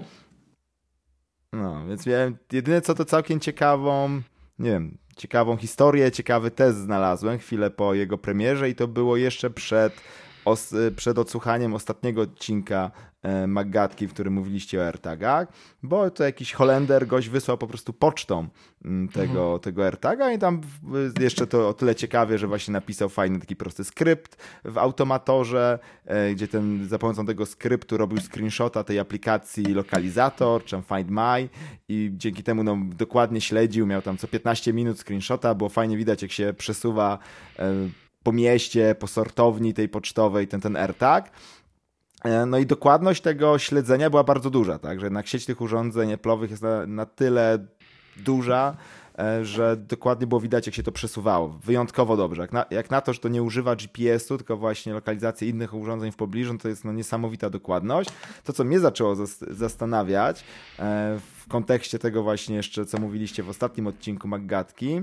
No, 1.52 1.86
więc 1.88 2.06
miałem 2.06 2.36
jedyne 2.52 2.80
co 2.80 2.94
to 2.94 3.04
całkiem 3.04 3.40
ciekawą, 3.40 4.22
nie 4.58 4.70
wiem, 4.70 4.98
ciekawą 5.16 5.56
historię, 5.56 6.12
ciekawy 6.12 6.50
test 6.50 6.78
znalazłem 6.78 7.38
chwilę 7.38 7.70
po 7.70 7.94
jego 7.94 8.18
premierze 8.18 8.70
i 8.70 8.74
to 8.74 8.88
było 8.88 9.16
jeszcze 9.16 9.50
przed 9.50 10.00
os, 10.44 10.74
przed 10.96 11.18
odsłuchaniem 11.18 11.74
ostatniego 11.74 12.22
odcinka 12.22 12.90
Maggatki, 13.46 14.06
w 14.06 14.12
którym 14.12 14.32
mówiliście 14.32 14.80
o 14.80 14.86
AirTagach, 14.86 15.48
bo 15.82 16.10
to 16.10 16.24
jakiś 16.24 16.52
Holender 16.52 17.06
gość 17.06 17.28
wysłał 17.28 17.58
po 17.58 17.66
prostu 17.66 17.92
pocztą 17.92 18.48
mm, 18.84 19.08
tego, 19.08 19.42
mhm. 19.42 19.60
tego 19.60 19.84
AirTaga 19.84 20.32
i 20.32 20.38
tam 20.38 20.60
jeszcze 21.20 21.46
to 21.46 21.68
o 21.68 21.74
tyle 21.74 21.94
ciekawie, 21.94 22.38
że 22.38 22.46
właśnie 22.46 22.72
napisał 22.72 23.08
fajny 23.08 23.40
taki 23.40 23.56
prosty 23.56 23.84
skrypt 23.84 24.36
w 24.64 24.78
automatorze, 24.78 25.78
e, 26.04 26.34
gdzie 26.34 26.48
ten 26.48 26.88
za 26.88 26.98
pomocą 26.98 27.26
tego 27.26 27.46
skryptu 27.46 27.96
robił 27.96 28.18
screenshota 28.20 28.84
tej 28.84 28.98
aplikacji 28.98 29.64
lokalizator, 29.64 30.64
czy 30.64 30.82
Find 30.88 31.10
My 31.10 31.48
i 31.88 32.10
dzięki 32.12 32.42
temu 32.42 32.64
no, 32.64 32.78
dokładnie 32.96 33.40
śledził, 33.40 33.86
miał 33.86 34.02
tam 34.02 34.16
co 34.16 34.28
15 34.28 34.72
minut 34.72 35.00
screenshota, 35.00 35.54
było 35.54 35.70
fajnie 35.70 35.96
widać 35.96 36.22
jak 36.22 36.32
się 36.32 36.54
przesuwa 36.58 37.18
e, 37.58 37.72
po 38.26 38.32
mieście, 38.32 38.94
po 38.98 39.06
sortowni 39.06 39.74
tej 39.74 39.88
pocztowej, 39.88 40.48
ten, 40.48 40.60
ten 40.60 40.76
AirTag. 40.76 41.30
E, 42.26 42.46
no 42.46 42.58
i 42.58 42.66
dokładność 42.66 43.22
tego 43.22 43.58
śledzenia 43.58 44.10
była 44.10 44.24
bardzo 44.24 44.50
duża, 44.50 44.78
tak, 44.78 45.00
że 45.00 45.06
jednak 45.06 45.26
sieć 45.26 45.46
tych 45.46 45.60
urządzeń 45.60 46.14
Apple'owych 46.14 46.50
jest 46.50 46.62
na, 46.62 46.86
na 46.86 47.06
tyle 47.06 47.66
duża, 48.16 48.76
e, 49.18 49.44
że 49.44 49.76
dokładnie 49.76 50.26
było 50.26 50.40
widać, 50.40 50.66
jak 50.66 50.74
się 50.74 50.82
to 50.82 50.92
przesuwało. 50.92 51.48
Wyjątkowo 51.48 52.16
dobrze. 52.16 52.42
Jak 52.42 52.52
na, 52.52 52.66
jak 52.70 52.90
na 52.90 53.00
to, 53.00 53.12
że 53.12 53.20
to 53.20 53.28
nie 53.28 53.42
używa 53.42 53.76
GPS-u, 53.76 54.36
tylko 54.36 54.56
właśnie 54.56 54.92
lokalizacji 54.92 55.48
innych 55.48 55.74
urządzeń 55.74 56.12
w 56.12 56.16
pobliżu, 56.16 56.52
no 56.52 56.58
to 56.58 56.68
jest 56.68 56.84
no, 56.84 56.92
niesamowita 56.92 57.50
dokładność. 57.50 58.10
To, 58.44 58.52
co 58.52 58.64
mnie 58.64 58.80
zaczęło 58.80 59.16
zastanawiać 59.50 60.44
e, 60.78 61.18
w 61.36 61.48
kontekście 61.48 61.98
tego 61.98 62.22
właśnie 62.22 62.56
jeszcze, 62.56 62.86
co 62.86 62.98
mówiliście 62.98 63.42
w 63.42 63.48
ostatnim 63.48 63.86
odcinku 63.86 64.28
Maggatki, 64.28 65.02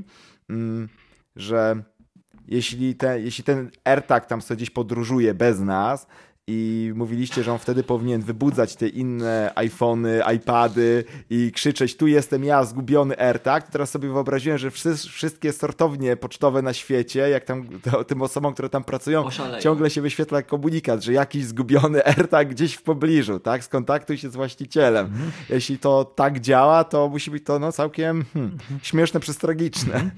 mm, 0.49 0.89
że 1.35 1.83
jeśli, 2.47 2.95
te, 2.95 3.21
jeśli 3.21 3.43
ten 3.43 3.71
AirTag 3.83 4.25
tam 4.25 4.41
sobie 4.41 4.55
gdzieś 4.55 4.69
podróżuje 4.69 5.33
bez 5.33 5.59
nas 5.59 6.07
i 6.48 6.91
mówiliście, 6.95 7.44
że 7.44 7.53
on 7.53 7.60
wtedy 7.60 7.84
powinien 7.84 8.22
wybudzać 8.22 8.76
te 8.76 8.88
inne 8.88 9.52
iPhony, 9.56 10.22
iPady 10.36 11.03
i 11.30 11.52
krzyczeć, 11.52 11.98
tu 11.98 12.07
jestem 12.07 12.44
ja, 12.44 12.64
zgubiony 12.64 13.20
AirTag, 13.20 13.65
to 13.65 13.72
teraz 13.72 13.90
sobie 13.90 14.10
wyobraziłem, 14.10 14.57
że 14.57 14.72
wszystkie 14.95 15.53
sortownie 15.53 16.18
pocztowe 16.18 16.61
na 16.61 16.74
świecie, 16.74 17.20
jak 17.20 17.44
tam 17.44 17.68
to, 17.80 18.03
tym 18.03 18.22
osobom, 18.22 18.53
które 18.53 18.70
tam 18.70 18.84
pracują, 18.84 19.26
Oszaleją. 19.26 19.61
ciągle 19.61 19.90
się 19.90 20.02
wyświetla 20.02 20.41
komunikat, 20.41 21.03
że 21.03 21.14
jakiś 21.14 21.45
zgubiony 21.45 22.06
AirTag 22.18 22.49
gdzieś 22.49 22.74
w 22.74 22.82
pobliżu, 22.82 23.40
tak? 23.40 23.64
Skontaktuj 23.64 24.18
się 24.18 24.30
z 24.30 24.36
właścicielem. 24.36 25.06
Mhm. 25.06 25.32
Jeśli 25.49 25.80
to 25.80 26.06
tak 26.06 26.40
działa, 26.40 26.84
to 26.84 27.10
musi 27.10 27.32
być 27.32 27.44
to 27.44 27.60
no, 27.60 27.72
całkiem 27.72 28.26
hmm, 28.34 28.52
mhm. 28.53 28.80
śmieszne 28.84 29.20
przez 29.20 29.38
tragiczne. 29.38 29.94
Mhm. 29.94 30.11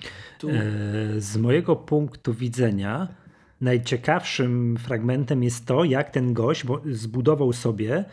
E, 1.17 1.21
z 1.21 1.37
mojego 1.37 1.75
punktu 1.75 2.33
widzenia 2.33 3.24
najciekawszym 3.61 4.77
fragmentem 4.77 5.43
jest 5.43 5.65
to, 5.65 5.83
jak 5.83 6.09
ten 6.09 6.33
gość 6.33 6.63
zbudował 6.91 7.53
sobie 7.53 8.05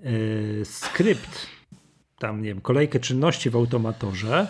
yy, 0.00 0.64
skrypt, 0.64 1.46
tam 2.18 2.42
nie 2.42 2.48
wiem, 2.48 2.60
kolejkę 2.60 3.00
czynności 3.00 3.50
w 3.50 3.56
automatorze, 3.56 4.46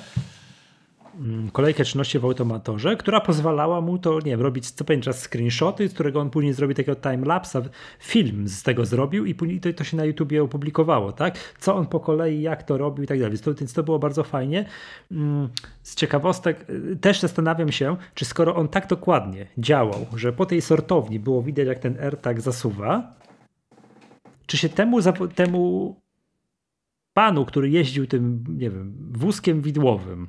kolejkę 1.52 1.84
czynności 1.84 2.18
w 2.18 2.24
automatorze, 2.24 2.96
która 2.96 3.20
pozwalała 3.20 3.80
mu 3.80 3.98
to, 3.98 4.14
nie 4.14 4.30
wiem, 4.30 4.40
robić 4.40 4.70
co 4.70 4.84
pewien 4.84 5.02
czas 5.02 5.22
screenshoty, 5.22 5.88
z 5.88 5.94
którego 5.94 6.20
on 6.20 6.30
później 6.30 6.52
zrobi 6.52 6.74
takiego 6.74 6.96
timelapsa, 7.00 7.62
film 8.00 8.48
z 8.48 8.62
tego 8.62 8.84
zrobił 8.84 9.24
i 9.24 9.34
później 9.34 9.60
to, 9.60 9.72
to 9.72 9.84
się 9.84 9.96
na 9.96 10.04
YouTubie 10.04 10.42
opublikowało, 10.42 11.12
tak? 11.12 11.54
Co 11.58 11.74
on 11.76 11.86
po 11.86 12.00
kolei, 12.00 12.42
jak 12.42 12.62
to 12.62 12.78
robił 12.78 13.04
i 13.04 13.06
tak 13.06 13.18
dalej. 13.18 13.30
Więc 13.30 13.72
to, 13.72 13.74
to 13.74 13.82
było 13.82 13.98
bardzo 13.98 14.24
fajnie. 14.24 14.64
Mm, 15.10 15.48
z 15.82 15.94
ciekawostek 15.94 16.70
y, 16.70 16.96
też 16.96 17.20
zastanawiam 17.20 17.72
się, 17.72 17.96
czy 18.14 18.24
skoro 18.24 18.54
on 18.54 18.68
tak 18.68 18.86
dokładnie 18.86 19.46
działał, 19.58 20.06
że 20.16 20.32
po 20.32 20.46
tej 20.46 20.60
sortowni 20.60 21.20
było 21.20 21.42
widać, 21.42 21.66
jak 21.66 21.78
ten 21.78 21.98
AirTag 22.00 22.40
zasuwa, 22.40 23.14
czy 24.46 24.56
się 24.56 24.68
temu, 24.68 24.98
temu 25.34 25.96
panu, 27.14 27.44
który 27.44 27.70
jeździł 27.70 28.06
tym, 28.06 28.44
nie 28.48 28.70
wiem, 28.70 28.94
wózkiem 29.12 29.62
widłowym, 29.62 30.28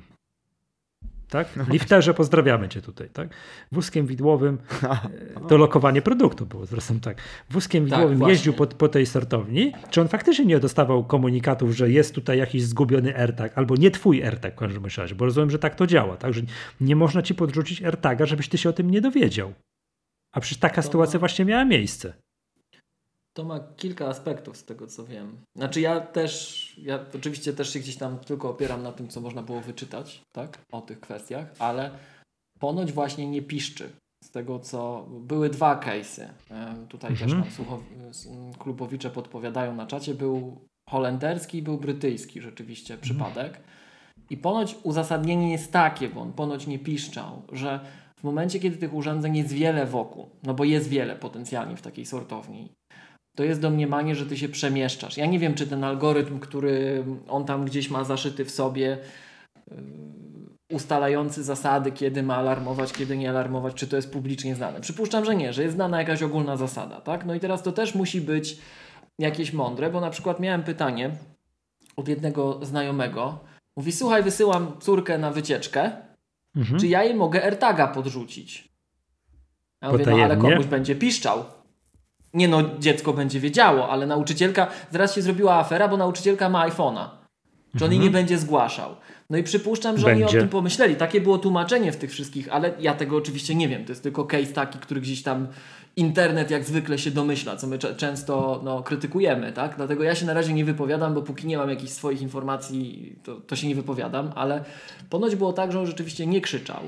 tak? 1.28 1.56
No. 1.56 1.64
Lifterze, 1.68 2.14
pozdrawiamy 2.14 2.68
cię 2.68 2.82
tutaj, 2.82 3.08
tak? 3.12 3.28
Wózkiem 3.72 4.06
widłowym, 4.06 4.58
e, 4.82 5.48
to 5.48 5.56
lokowanie 5.56 6.02
produktu 6.02 6.46
było 6.46 6.66
zresztą 6.66 7.00
tak. 7.00 7.22
Wózkiem 7.50 7.88
tak, 7.88 7.98
widłowym 7.98 8.20
tak, 8.20 8.28
jeździł 8.28 8.52
po, 8.52 8.66
po, 8.66 8.88
tej 8.88 9.06
sortowni, 9.06 9.72
czy 9.90 10.00
on 10.00 10.08
faktycznie 10.08 10.44
nie 10.44 10.60
dostawał 10.60 11.04
komunikatów, 11.04 11.76
że 11.76 11.90
jest 11.90 12.14
tutaj 12.14 12.38
jakiś 12.38 12.62
zgubiony 12.62 13.16
AirTag, 13.16 13.58
albo 13.58 13.76
nie 13.76 13.90
twój 13.90 14.22
AirTag 14.22 14.54
w 14.54 14.58
każdym 14.58 14.84
razie, 14.96 15.14
bo 15.14 15.24
rozumiem, 15.24 15.50
że 15.50 15.58
tak 15.58 15.74
to 15.74 15.86
działa, 15.86 16.16
tak? 16.16 16.34
Że 16.34 16.42
nie 16.80 16.96
można 16.96 17.22
ci 17.22 17.34
podrzucić 17.34 17.82
AirTaga, 17.82 18.26
żebyś 18.26 18.48
ty 18.48 18.58
się 18.58 18.68
o 18.68 18.72
tym 18.72 18.90
nie 18.90 19.00
dowiedział. 19.00 19.52
A 20.32 20.40
przecież 20.40 20.58
taka 20.58 20.76
to 20.76 20.82
sytuacja 20.82 21.18
właśnie 21.18 21.44
miała 21.44 21.64
miejsce. 21.64 22.12
To 23.36 23.44
ma 23.44 23.60
kilka 23.76 24.06
aspektów 24.06 24.56
z 24.56 24.64
tego 24.64 24.86
co 24.86 25.04
wiem. 25.04 25.36
Znaczy 25.56 25.80
ja 25.80 26.00
też, 26.00 26.72
ja 26.78 27.04
oczywiście 27.14 27.52
też 27.52 27.72
się 27.72 27.78
gdzieś 27.78 27.96
tam 27.96 28.18
tylko 28.18 28.50
opieram 28.50 28.82
na 28.82 28.92
tym, 28.92 29.08
co 29.08 29.20
można 29.20 29.42
było 29.42 29.60
wyczytać, 29.60 30.22
tak, 30.32 30.58
o 30.72 30.80
tych 30.80 31.00
kwestiach, 31.00 31.54
ale 31.58 31.90
ponoć 32.58 32.92
właśnie 32.92 33.26
nie 33.26 33.42
piszczy. 33.42 33.90
Z 34.24 34.30
tego 34.30 34.58
co, 34.58 35.06
były 35.20 35.50
dwa 35.50 35.80
case'y. 35.80 36.28
Tutaj 36.88 37.10
mhm. 37.10 37.30
też 37.30 37.38
nam 37.38 37.50
słuchow... 37.50 37.80
klubowicze 38.58 39.10
podpowiadają 39.10 39.74
na 39.74 39.86
czacie. 39.86 40.14
Był 40.14 40.60
holenderski 40.90 41.58
i 41.58 41.62
był 41.62 41.78
brytyjski 41.78 42.40
rzeczywiście 42.40 42.94
mhm. 42.94 43.02
przypadek. 43.02 43.60
I 44.30 44.36
ponoć 44.36 44.76
uzasadnienie 44.82 45.52
jest 45.52 45.72
takie, 45.72 46.08
bo 46.08 46.20
on 46.20 46.32
ponoć 46.32 46.66
nie 46.66 46.78
piszczał, 46.78 47.42
że 47.52 47.80
w 48.20 48.24
momencie, 48.24 48.60
kiedy 48.60 48.76
tych 48.76 48.94
urządzeń 48.94 49.36
jest 49.36 49.52
wiele 49.52 49.86
wokół, 49.86 50.30
no 50.42 50.54
bo 50.54 50.64
jest 50.64 50.88
wiele 50.88 51.16
potencjalnie 51.16 51.76
w 51.76 51.82
takiej 51.82 52.06
sortowni, 52.06 52.72
to 53.36 53.44
jest 53.44 53.60
domniemanie, 53.60 54.14
że 54.14 54.26
ty 54.26 54.36
się 54.36 54.48
przemieszczasz. 54.48 55.16
Ja 55.16 55.26
nie 55.26 55.38
wiem, 55.38 55.54
czy 55.54 55.66
ten 55.66 55.84
algorytm, 55.84 56.38
który 56.38 57.04
on 57.28 57.44
tam 57.44 57.64
gdzieś 57.64 57.90
ma 57.90 58.04
zaszyty 58.04 58.44
w 58.44 58.50
sobie, 58.50 58.98
yy, 59.70 59.76
ustalający 60.72 61.44
zasady, 61.44 61.92
kiedy 61.92 62.22
ma 62.22 62.36
alarmować, 62.36 62.92
kiedy 62.92 63.16
nie 63.16 63.30
alarmować, 63.30 63.74
czy 63.74 63.86
to 63.86 63.96
jest 63.96 64.12
publicznie 64.12 64.54
znane. 64.54 64.80
Przypuszczam, 64.80 65.24
że 65.24 65.36
nie, 65.36 65.52
że 65.52 65.62
jest 65.62 65.74
znana 65.74 65.98
jakaś 65.98 66.22
ogólna 66.22 66.56
zasada, 66.56 67.00
tak? 67.00 67.26
No 67.26 67.34
i 67.34 67.40
teraz 67.40 67.62
to 67.62 67.72
też 67.72 67.94
musi 67.94 68.20
być 68.20 68.58
jakieś 69.18 69.52
mądre, 69.52 69.90
bo 69.90 70.00
na 70.00 70.10
przykład 70.10 70.40
miałem 70.40 70.62
pytanie 70.62 71.10
od 71.96 72.08
jednego 72.08 72.60
znajomego. 72.62 73.38
Mówi, 73.76 73.92
słuchaj, 73.92 74.22
wysyłam 74.22 74.72
córkę 74.80 75.18
na 75.18 75.30
wycieczkę, 75.30 75.90
mhm. 76.56 76.80
czy 76.80 76.86
ja 76.86 77.04
jej 77.04 77.14
mogę 77.14 77.44
AirTaga 77.44 77.86
podrzucić? 77.86 78.68
Ja 79.82 79.92
mówię, 79.92 80.04
no 80.06 80.16
ale 80.24 80.36
komuś 80.36 80.66
będzie 80.66 80.94
piszczał 80.94 81.44
nie 82.34 82.48
no, 82.48 82.62
dziecko 82.78 83.12
będzie 83.12 83.40
wiedziało, 83.40 83.88
ale 83.88 84.06
nauczycielka, 84.06 84.66
zaraz 84.92 85.14
się 85.14 85.22
zrobiła 85.22 85.54
afera, 85.54 85.88
bo 85.88 85.96
nauczycielka 85.96 86.48
ma 86.48 86.68
iPhone'a. 86.68 87.08
Czy 87.78 87.84
on 87.84 87.90
jej 87.90 88.00
nie 88.00 88.06
mhm. 88.06 88.24
będzie 88.24 88.38
zgłaszał? 88.38 88.96
No 89.30 89.38
i 89.38 89.42
przypuszczam, 89.42 89.98
że 89.98 90.06
będzie. 90.06 90.26
oni 90.26 90.36
o 90.36 90.40
tym 90.40 90.48
pomyśleli. 90.48 90.96
Takie 90.96 91.20
było 91.20 91.38
tłumaczenie 91.38 91.92
w 91.92 91.96
tych 91.96 92.10
wszystkich, 92.10 92.48
ale 92.52 92.72
ja 92.80 92.94
tego 92.94 93.16
oczywiście 93.16 93.54
nie 93.54 93.68
wiem. 93.68 93.84
To 93.84 93.92
jest 93.92 94.02
tylko 94.02 94.24
case 94.24 94.52
taki, 94.52 94.78
który 94.78 95.00
gdzieś 95.00 95.22
tam 95.22 95.48
internet 95.96 96.50
jak 96.50 96.64
zwykle 96.64 96.98
się 96.98 97.10
domyśla, 97.10 97.56
co 97.56 97.66
my 97.66 97.78
często 97.78 98.60
no, 98.64 98.82
krytykujemy, 98.82 99.52
tak? 99.52 99.76
Dlatego 99.76 100.02
ja 100.04 100.14
się 100.14 100.26
na 100.26 100.34
razie 100.34 100.52
nie 100.52 100.64
wypowiadam, 100.64 101.14
bo 101.14 101.22
póki 101.22 101.46
nie 101.46 101.58
mam 101.58 101.70
jakichś 101.70 101.92
swoich 101.92 102.22
informacji, 102.22 103.12
to, 103.24 103.40
to 103.40 103.56
się 103.56 103.68
nie 103.68 103.74
wypowiadam, 103.74 104.32
ale 104.34 104.64
ponoć 105.10 105.36
było 105.36 105.52
tak, 105.52 105.72
że 105.72 105.80
on 105.80 105.86
rzeczywiście 105.86 106.26
nie 106.26 106.40
krzyczał. 106.40 106.80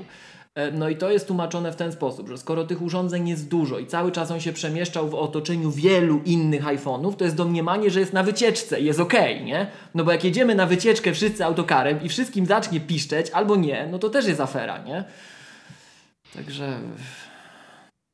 E, 0.59 0.71
no 0.71 0.89
i 0.89 0.95
to 0.95 1.11
jest 1.11 1.27
tłumaczone 1.27 1.71
w 1.71 1.75
ten 1.75 1.91
sposób, 1.91 2.29
że 2.29 2.37
skoro 2.37 2.63
tych 2.63 2.81
urządzeń 2.81 3.29
jest 3.29 3.47
dużo 3.47 3.79
i 3.79 3.87
cały 3.87 4.11
czas 4.11 4.31
on 4.31 4.39
się 4.39 4.53
przemieszczał 4.53 5.09
w 5.09 5.15
otoczeniu 5.15 5.71
wielu 5.71 6.21
innych 6.25 6.63
iPhone'ów, 6.63 7.15
to 7.15 7.23
jest 7.23 7.35
domniemanie, 7.35 7.89
że 7.89 7.99
jest 7.99 8.13
na 8.13 8.23
wycieczce 8.23 8.79
i 8.79 8.85
jest 8.85 8.99
okej, 8.99 9.33
okay, 9.33 9.45
nie? 9.45 9.67
No 9.95 10.03
bo 10.03 10.11
jak 10.11 10.23
jedziemy 10.23 10.55
na 10.55 10.65
wycieczkę 10.65 11.13
wszyscy 11.13 11.45
autokarem 11.45 12.03
i 12.03 12.09
wszystkim 12.09 12.45
zacznie 12.45 12.79
piszczeć 12.79 13.29
albo 13.29 13.55
nie, 13.55 13.87
no 13.91 13.99
to 13.99 14.09
też 14.09 14.27
jest 14.27 14.41
afera, 14.41 14.77
nie? 14.77 15.03
Także 16.35 16.79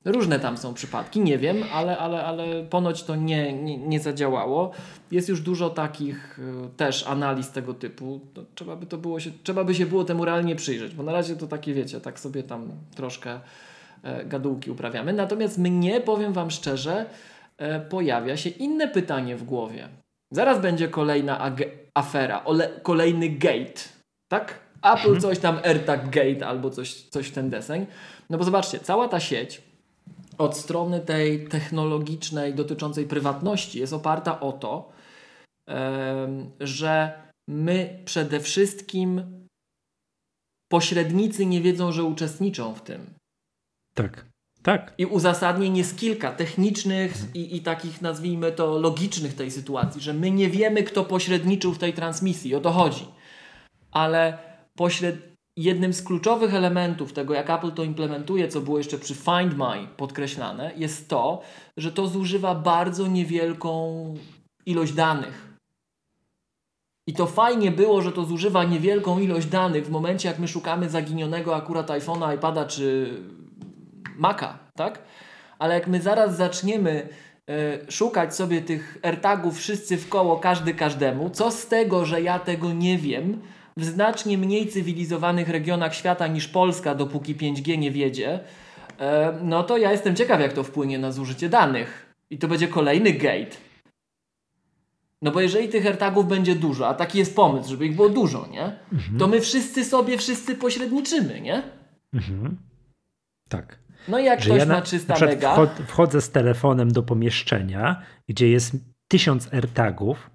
różne 0.05 0.39
tam 0.39 0.57
są 0.57 0.73
przypadki, 0.73 1.19
nie 1.19 1.37
wiem, 1.37 1.57
ale, 1.73 1.97
ale, 1.97 2.23
ale 2.23 2.63
ponoć 2.63 3.03
to 3.03 3.15
nie, 3.15 3.53
nie, 3.53 3.77
nie 3.77 3.99
zadziałało. 3.99 4.71
Jest 5.11 5.29
już 5.29 5.41
dużo 5.41 5.69
takich 5.69 6.39
y, 6.39 6.69
też 6.77 7.07
analiz 7.07 7.51
tego 7.51 7.73
typu. 7.73 8.19
To 8.33 8.43
trzeba 8.55 8.75
by 8.75 8.85
to 8.85 8.97
było 8.97 9.19
się, 9.19 9.31
trzeba 9.43 9.63
by 9.63 9.75
się 9.75 9.85
było 9.85 10.03
temu 10.03 10.25
realnie 10.25 10.55
przyjrzeć, 10.55 10.95
bo 10.95 11.03
na 11.03 11.11
razie 11.11 11.35
to 11.35 11.47
takie 11.47 11.73
wiecie, 11.73 12.01
tak 12.01 12.19
sobie 12.19 12.43
tam 12.43 12.71
troszkę 12.95 13.39
e, 14.03 14.25
gadułki 14.25 14.71
uprawiamy. 14.71 15.13
Natomiast 15.13 15.57
mnie, 15.57 16.01
powiem 16.01 16.33
Wam 16.33 16.51
szczerze, 16.51 17.05
e, 17.57 17.79
pojawia 17.79 18.37
się 18.37 18.49
inne 18.49 18.87
pytanie 18.87 19.35
w 19.35 19.43
głowie. 19.43 19.87
Zaraz 20.31 20.61
będzie 20.61 20.87
kolejna 20.87 21.51
afera, 21.93 22.43
ole, 22.43 22.69
kolejny 22.83 23.29
gate, 23.29 23.81
tak? 24.27 24.59
Apple 24.77 25.07
mhm. 25.07 25.21
coś 25.21 25.39
tam 25.39 25.59
AirTag 25.63 26.09
Gate 26.09 26.47
albo 26.47 26.69
coś, 26.69 26.93
coś 26.93 27.27
w 27.27 27.31
ten 27.31 27.49
deseń. 27.49 27.85
No 28.29 28.37
bo 28.37 28.43
zobaczcie, 28.43 28.79
cała 28.79 29.07
ta 29.07 29.19
sieć 29.19 29.61
od 30.37 30.57
strony 30.57 30.99
tej 30.99 31.47
technologicznej 31.47 32.53
dotyczącej 32.53 33.05
prywatności 33.05 33.79
jest 33.79 33.93
oparta 33.93 34.39
o 34.39 34.51
to, 34.51 34.91
że 36.59 37.21
my 37.49 37.99
przede 38.05 38.39
wszystkim 38.39 39.23
pośrednicy 40.71 41.45
nie 41.45 41.61
wiedzą, 41.61 41.91
że 41.91 42.03
uczestniczą 42.03 42.73
w 42.73 42.81
tym. 42.81 43.13
Tak. 43.95 44.25
Tak. 44.63 44.93
I 44.97 45.05
uzasadnień 45.05 45.77
jest 45.77 45.97
kilka 45.97 46.31
technicznych 46.31 47.13
i, 47.33 47.55
i 47.55 47.61
takich, 47.61 48.01
nazwijmy 48.01 48.51
to, 48.51 48.79
logicznych 48.79 49.35
tej 49.35 49.51
sytuacji, 49.51 50.01
że 50.01 50.13
my 50.13 50.31
nie 50.31 50.49
wiemy, 50.49 50.83
kto 50.83 51.03
pośredniczył 51.03 51.73
w 51.73 51.77
tej 51.77 51.93
transmisji. 51.93 52.55
O 52.55 52.59
to 52.59 52.71
chodzi. 52.71 53.07
Ale 53.91 54.37
pośred... 54.75 55.34
jednym 55.57 55.93
z 55.93 56.03
kluczowych 56.03 56.53
elementów 56.53 57.13
tego, 57.13 57.33
jak 57.33 57.49
Apple 57.49 57.71
to 57.71 57.83
implementuje, 57.83 58.47
co 58.47 58.61
było 58.61 58.77
jeszcze 58.77 58.97
przy 58.97 59.15
Find 59.15 59.57
My 59.57 59.87
podkreślane, 59.97 60.71
jest 60.77 61.09
to, 61.09 61.41
że 61.77 61.91
to 61.91 62.07
zużywa 62.07 62.55
bardzo 62.55 63.07
niewielką 63.07 64.13
ilość 64.65 64.93
danych. 64.93 65.55
I 67.07 67.13
to 67.13 67.25
fajnie 67.25 67.71
było, 67.71 68.01
że 68.01 68.11
to 68.11 68.23
zużywa 68.23 68.63
niewielką 68.63 69.19
ilość 69.19 69.47
danych 69.47 69.85
w 69.85 69.89
momencie, 69.89 70.27
jak 70.27 70.39
my 70.39 70.47
szukamy 70.47 70.89
zaginionego 70.89 71.55
akurat 71.55 71.87
iPhone'a, 71.87 72.35
iPada 72.35 72.65
czy 72.65 73.17
Maca, 74.17 74.59
tak? 74.75 75.01
Ale 75.59 75.73
jak 75.73 75.87
my 75.87 76.01
zaraz 76.01 76.37
zaczniemy 76.37 77.09
y, 77.49 77.91
szukać 77.91 78.35
sobie 78.35 78.61
tych 78.61 78.97
AirTagów 79.03 79.57
wszyscy 79.57 79.97
w 79.97 80.09
koło, 80.09 80.37
każdy 80.37 80.73
każdemu, 80.73 81.29
co 81.29 81.51
z 81.51 81.67
tego, 81.67 82.05
że 82.05 82.21
ja 82.21 82.39
tego 82.39 82.73
nie 82.73 82.97
wiem, 82.97 83.41
w 83.77 83.83
znacznie 83.83 84.37
mniej 84.37 84.67
cywilizowanych 84.67 85.49
regionach 85.49 85.95
świata 85.95 86.27
niż 86.27 86.47
Polska, 86.47 86.95
dopóki 86.95 87.35
5G 87.35 87.77
nie 87.77 87.91
wiedzie, 87.91 88.39
e, 88.99 89.39
no 89.43 89.63
to 89.63 89.77
ja 89.77 89.91
jestem 89.91 90.15
ciekaw, 90.15 90.41
jak 90.41 90.53
to 90.53 90.63
wpłynie 90.63 90.99
na 90.99 91.11
zużycie 91.11 91.49
danych. 91.49 92.15
I 92.29 92.37
to 92.37 92.47
będzie 92.47 92.67
kolejny 92.67 93.13
gate. 93.13 93.57
No 95.21 95.31
bo 95.31 95.41
jeżeli 95.41 95.69
tych 95.69 95.85
AirTagów 95.85 96.27
będzie 96.27 96.55
dużo, 96.55 96.87
a 96.87 96.93
taki 96.93 97.17
jest 97.17 97.35
pomysł, 97.35 97.69
żeby 97.69 97.85
ich 97.85 97.95
było 97.95 98.09
dużo, 98.09 98.47
nie? 98.51 98.63
Mhm. 98.93 99.17
To 99.19 99.27
my 99.27 99.41
wszyscy 99.41 99.85
sobie, 99.85 100.17
wszyscy 100.17 100.55
pośredniczymy, 100.55 101.41
nie? 101.41 101.63
Mhm. 102.13 102.57
Tak. 103.49 103.79
No 104.07 104.19
i 104.19 104.25
jak 104.25 104.41
że 104.41 104.45
ktoś 104.45 104.59
ja 104.59 104.65
na, 104.65 104.73
ma 104.73 104.81
300 104.81 105.19
na 105.19 105.25
mega... 105.25 105.67
Wchodzę 105.87 106.21
z 106.21 106.31
telefonem 106.31 106.91
do 106.91 107.03
pomieszczenia, 107.03 108.01
gdzie 108.29 108.49
jest 108.49 108.75
tysiąc 109.07 109.53
AirTagów 109.53 110.29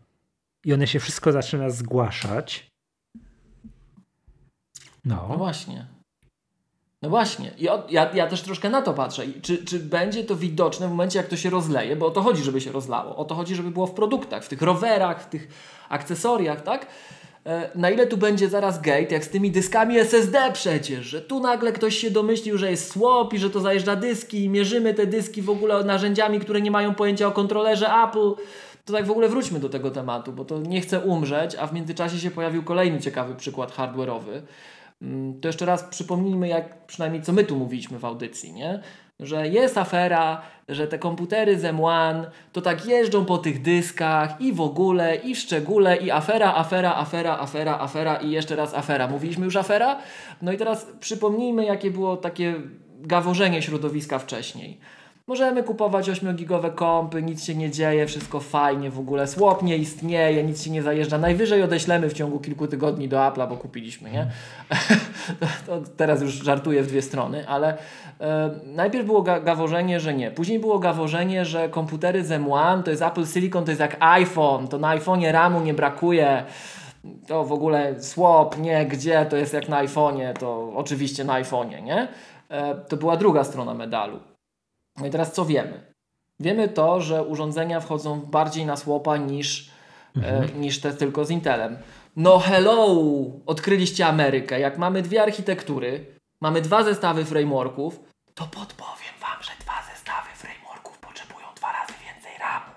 i 0.65 0.73
one 0.73 0.87
się 0.87 1.01
wszystko 1.01 1.33
zaczyna 1.33 1.71
zgłaszać 1.71 2.70
no. 5.05 5.27
no 5.29 5.37
właśnie. 5.37 5.87
No 7.03 7.11
właśnie. 7.11 7.51
I 7.59 7.65
ja, 7.89 8.11
ja 8.15 8.27
też 8.27 8.43
troszkę 8.43 8.71
na 8.71 8.83
to 8.83 8.95
patrzę. 8.95 9.23
Czy, 9.43 9.65
czy 9.65 9.79
będzie 9.79 10.25
to 10.25 10.37
widoczne 10.37 10.87
w 10.89 10.91
momencie, 10.91 11.19
jak 11.19 11.29
to 11.29 11.37
się 11.37 11.51
rozleje? 11.51 11.97
Bo 11.97 12.07
o 12.07 12.11
to 12.11 12.23
chodzi, 12.23 12.43
żeby 12.43 12.61
się 12.61 12.73
rozlało. 12.73 13.17
O 13.17 13.25
to 13.25 13.35
chodzi, 13.35 13.55
żeby 13.55 13.71
było 13.71 13.87
w 13.87 13.95
produktach, 13.95 14.45
w 14.45 14.49
tych 14.49 14.63
rowerach, 14.63 15.23
w 15.23 15.29
tych 15.29 15.49
akcesoriach, 15.89 16.63
tak? 16.63 16.87
E, 17.47 17.71
na 17.75 17.91
ile 17.91 18.07
tu 18.07 18.17
będzie 18.17 18.49
zaraz 18.49 18.81
gate, 18.81 19.15
jak 19.15 19.25
z 19.25 19.29
tymi 19.29 19.51
dyskami 19.51 19.99
SSD 19.99 20.51
przecież, 20.53 21.07
że 21.07 21.21
tu 21.21 21.41
nagle 21.41 21.73
ktoś 21.73 21.97
się 21.97 22.11
domyślił, 22.11 22.59
że 22.59 22.71
jest 22.71 22.91
swap 22.91 23.33
i 23.33 23.39
że 23.39 23.51
to 23.51 23.61
zajeżdża 23.61 23.97
dyski 23.97 24.45
i 24.45 24.49
mierzymy 24.49 24.95
te 24.95 25.07
dyski 25.07 25.43
w 25.43 25.51
ogóle 25.51 25.85
narzędziami, 25.85 26.41
które 26.41 26.61
nie 26.61 26.71
mają 26.71 26.95
pojęcia 26.95 27.27
o 27.27 27.33
kontrolerze 27.33 27.87
Apple. 28.09 28.35
To 28.85 28.93
tak 28.93 29.07
w 29.07 29.11
ogóle 29.11 29.29
wróćmy 29.29 29.61
do 29.61 29.69
tego 29.69 29.91
tematu, 29.91 30.33
bo 30.33 30.45
to 30.45 30.59
nie 30.59 30.81
chce 30.81 31.01
umrzeć, 31.01 31.55
a 31.55 31.67
w 31.67 31.73
międzyczasie 31.73 32.19
się 32.19 32.31
pojawił 32.31 32.63
kolejny 32.63 33.01
ciekawy 33.01 33.35
przykład 33.35 33.77
hardware'owy 33.77 34.43
to 35.41 35.49
jeszcze 35.49 35.67
raz 35.67 35.83
przypomnijmy, 35.83 36.49
jak 36.49 36.87
przynajmniej 36.87 37.23
co 37.23 37.33
my 37.33 37.45
tu 37.45 37.57
mówiliśmy 37.57 37.99
w 37.99 38.05
audycji, 38.05 38.53
nie? 38.53 38.81
że 39.21 39.49
jest 39.49 39.79
afera, 39.79 40.43
że 40.69 40.87
te 40.87 40.99
komputery 40.99 41.59
z 41.59 41.63
M1 41.63 42.25
to 42.53 42.61
tak 42.61 42.87
jeżdżą 42.87 43.25
po 43.25 43.39
tych 43.39 43.63
dyskach 43.63 44.41
i 44.41 44.53
w 44.53 44.61
ogóle, 44.61 45.17
i 45.17 45.35
w 45.35 45.39
szczególe, 45.39 45.97
i 45.97 46.11
afera, 46.11 46.55
afera, 46.55 46.95
afera, 46.95 47.39
afera, 47.39 47.79
afera 47.79 48.17
i 48.17 48.31
jeszcze 48.31 48.57
raz 48.57 48.75
afera. 48.75 49.09
Mówiliśmy 49.09 49.45
już 49.45 49.57
afera? 49.57 49.99
No 50.43 50.53
i 50.53 50.57
teraz 50.57 50.87
przypomnijmy, 51.01 51.65
jakie 51.65 51.91
było 51.91 52.17
takie 52.17 52.55
gaworzenie 53.01 53.63
środowiska 53.63 54.19
wcześniej. 54.19 54.79
Możemy 55.31 55.63
kupować 55.63 56.11
8-gigowe 56.11 56.75
kompy, 56.75 57.23
nic 57.23 57.45
się 57.45 57.55
nie 57.55 57.71
dzieje, 57.71 58.07
wszystko 58.07 58.41
fajnie, 58.41 58.91
w 58.91 58.99
ogóle 58.99 59.27
słop 59.27 59.63
nie 59.63 59.77
istnieje, 59.77 60.45
nic 60.45 60.65
się 60.65 60.71
nie 60.71 60.83
zajeżdża. 60.83 61.19
Najwyżej 61.19 61.63
odeślemy 61.63 62.09
w 62.09 62.13
ciągu 62.13 62.41
kilku 62.41 62.67
tygodni 62.67 63.09
do 63.09 63.17
Apple'a, 63.17 63.49
bo 63.49 63.57
kupiliśmy, 63.57 64.11
nie? 64.11 64.27
to 65.67 65.81
teraz 65.97 66.23
już 66.23 66.33
żartuję 66.33 66.83
w 66.83 66.87
dwie 66.87 67.03
strony, 67.03 67.49
ale 67.49 67.79
e, 68.21 68.51
najpierw 68.67 69.07
było 69.07 69.23
ga 69.23 69.41
gaworzenie, 69.41 70.01
że 70.01 70.15
nie. 70.15 70.31
Później 70.31 70.59
było 70.59 70.79
gaworzenie, 70.79 71.45
że 71.45 71.69
komputery 71.69 72.25
z 72.25 72.31
M1 72.31 72.83
to 72.83 72.91
jest 72.91 73.03
Apple 73.03 73.27
Silicon, 73.27 73.65
to 73.65 73.71
jest 73.71 73.81
jak 73.81 73.97
iPhone, 74.01 74.69
to 74.69 74.79
na 74.79 74.99
iPhone'ie 74.99 75.33
RAMu 75.33 75.61
nie 75.61 75.75
brakuje 75.75 76.45
to 77.27 77.45
w 77.45 77.53
ogóle 77.53 78.03
swap, 78.03 78.59
nie, 78.59 78.87
gdzie, 78.87 79.27
to 79.27 79.37
jest 79.37 79.55
jak 79.55 79.69
na 79.69 79.85
iPhone'ie, 79.85 80.33
to 80.33 80.73
oczywiście 80.75 81.25
na 81.25 81.43
iPhone'ie, 81.43 81.83
nie? 81.83 82.09
E, 82.49 82.75
to 82.75 82.97
była 82.97 83.17
druga 83.17 83.45
strona 83.45 83.75
medalu. 83.75 84.30
No 85.01 85.07
i 85.07 85.11
teraz 85.11 85.33
co 85.33 85.45
wiemy? 85.45 85.93
Wiemy 86.41 86.69
to, 86.69 87.01
że 87.01 87.23
urządzenia 87.23 87.81
wchodzą 87.81 88.21
bardziej 88.21 88.67
na 88.67 88.77
słopa 88.77 89.17
niż, 89.17 89.71
e, 90.17 90.19
mhm. 90.19 90.45
e, 90.45 90.59
niż 90.59 90.81
te 90.81 90.93
tylko 90.93 91.25
z 91.25 91.31
Intelem. 91.31 91.77
No 92.17 92.39
hello! 92.39 92.87
Odkryliście 93.47 94.07
Amerykę. 94.07 94.61
Jak 94.61 94.79
mamy 94.79 95.03
dwie 95.03 95.23
architektury, 95.23 96.07
mamy 96.41 96.61
dwa 96.61 96.85
zestawy 96.85 97.25
frameworków, 97.25 98.01
to 98.35 98.45
podpowiem 98.45 99.15
Wam, 99.21 99.43
że 99.43 99.51
dwa 99.61 99.73
zestawy 99.95 100.29
frameworków 100.35 100.99
potrzebują 100.99 101.47
dwa 101.57 101.73
razy 101.73 101.93
więcej 102.05 102.33
RAMu. 102.41 102.75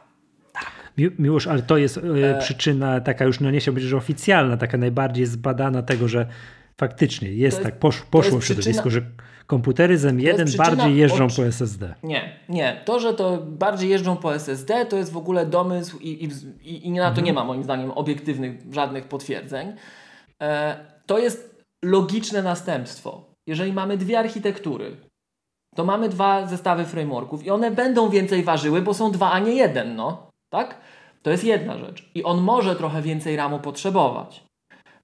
Tak. 0.53 0.71
Mi, 0.97 1.09
Miłosz, 1.19 1.47
ale 1.47 1.61
to 1.61 1.77
jest 1.77 1.97
e, 1.97 2.39
przyczyna 2.39 3.01
taka 3.01 3.25
już, 3.25 3.39
no 3.39 3.51
nie 3.51 3.59
chciałbym 3.59 3.75
powiedzieć, 3.75 3.89
że 3.89 3.97
oficjalna, 3.97 4.57
taka 4.57 4.77
najbardziej 4.77 5.25
zbadana 5.25 5.81
tego, 5.81 6.07
że 6.07 6.27
faktycznie 6.77 7.27
jest, 7.27 7.39
jest 7.39 7.63
tak, 7.63 7.79
posz, 7.79 8.01
poszło 8.01 8.39
w 8.39 8.45
środowisku, 8.45 8.89
że 8.89 9.01
komputery 9.47 9.97
z 9.97 10.05
M1 10.05 10.57
bardziej 10.57 10.97
jeżdżą 10.97 11.25
od... 11.25 11.35
po 11.35 11.45
SSD. 11.45 11.95
Nie, 12.03 12.39
nie. 12.49 12.81
To, 12.85 12.99
że 12.99 13.13
to 13.13 13.37
bardziej 13.37 13.89
jeżdżą 13.89 14.17
po 14.17 14.35
SSD, 14.35 14.85
to 14.85 14.97
jest 14.97 15.11
w 15.11 15.17
ogóle 15.17 15.45
domysł 15.45 15.99
i, 15.99 16.29
i, 16.61 16.87
i 16.87 16.91
na 16.91 17.03
to 17.03 17.09
mhm. 17.09 17.25
nie 17.25 17.33
ma 17.33 17.43
moim 17.43 17.63
zdaniem 17.63 17.91
obiektywnych 17.91 18.73
żadnych 18.73 19.07
potwierdzeń. 19.07 19.75
E, 20.41 20.77
to 21.05 21.19
jest 21.19 21.63
logiczne 21.85 22.43
następstwo. 22.43 23.33
Jeżeli 23.47 23.73
mamy 23.73 23.97
dwie 23.97 24.19
architektury, 24.19 24.97
to 25.75 25.85
mamy 25.85 26.09
dwa 26.09 26.47
zestawy 26.47 26.85
frameworków 26.85 27.45
i 27.45 27.49
one 27.49 27.71
będą 27.71 28.09
więcej 28.09 28.43
ważyły, 28.43 28.81
bo 28.81 28.93
są 28.93 29.11
dwa, 29.11 29.31
a 29.31 29.39
nie 29.39 29.53
jeden, 29.53 29.95
no. 29.95 30.27
Tak? 30.49 30.77
To 31.21 31.31
jest 31.31 31.43
jedna 31.43 31.77
rzecz. 31.77 32.09
I 32.15 32.23
on 32.23 32.41
może 32.41 32.75
trochę 32.75 33.01
więcej 33.01 33.35
RAMu 33.35 33.59
potrzebować. 33.59 34.42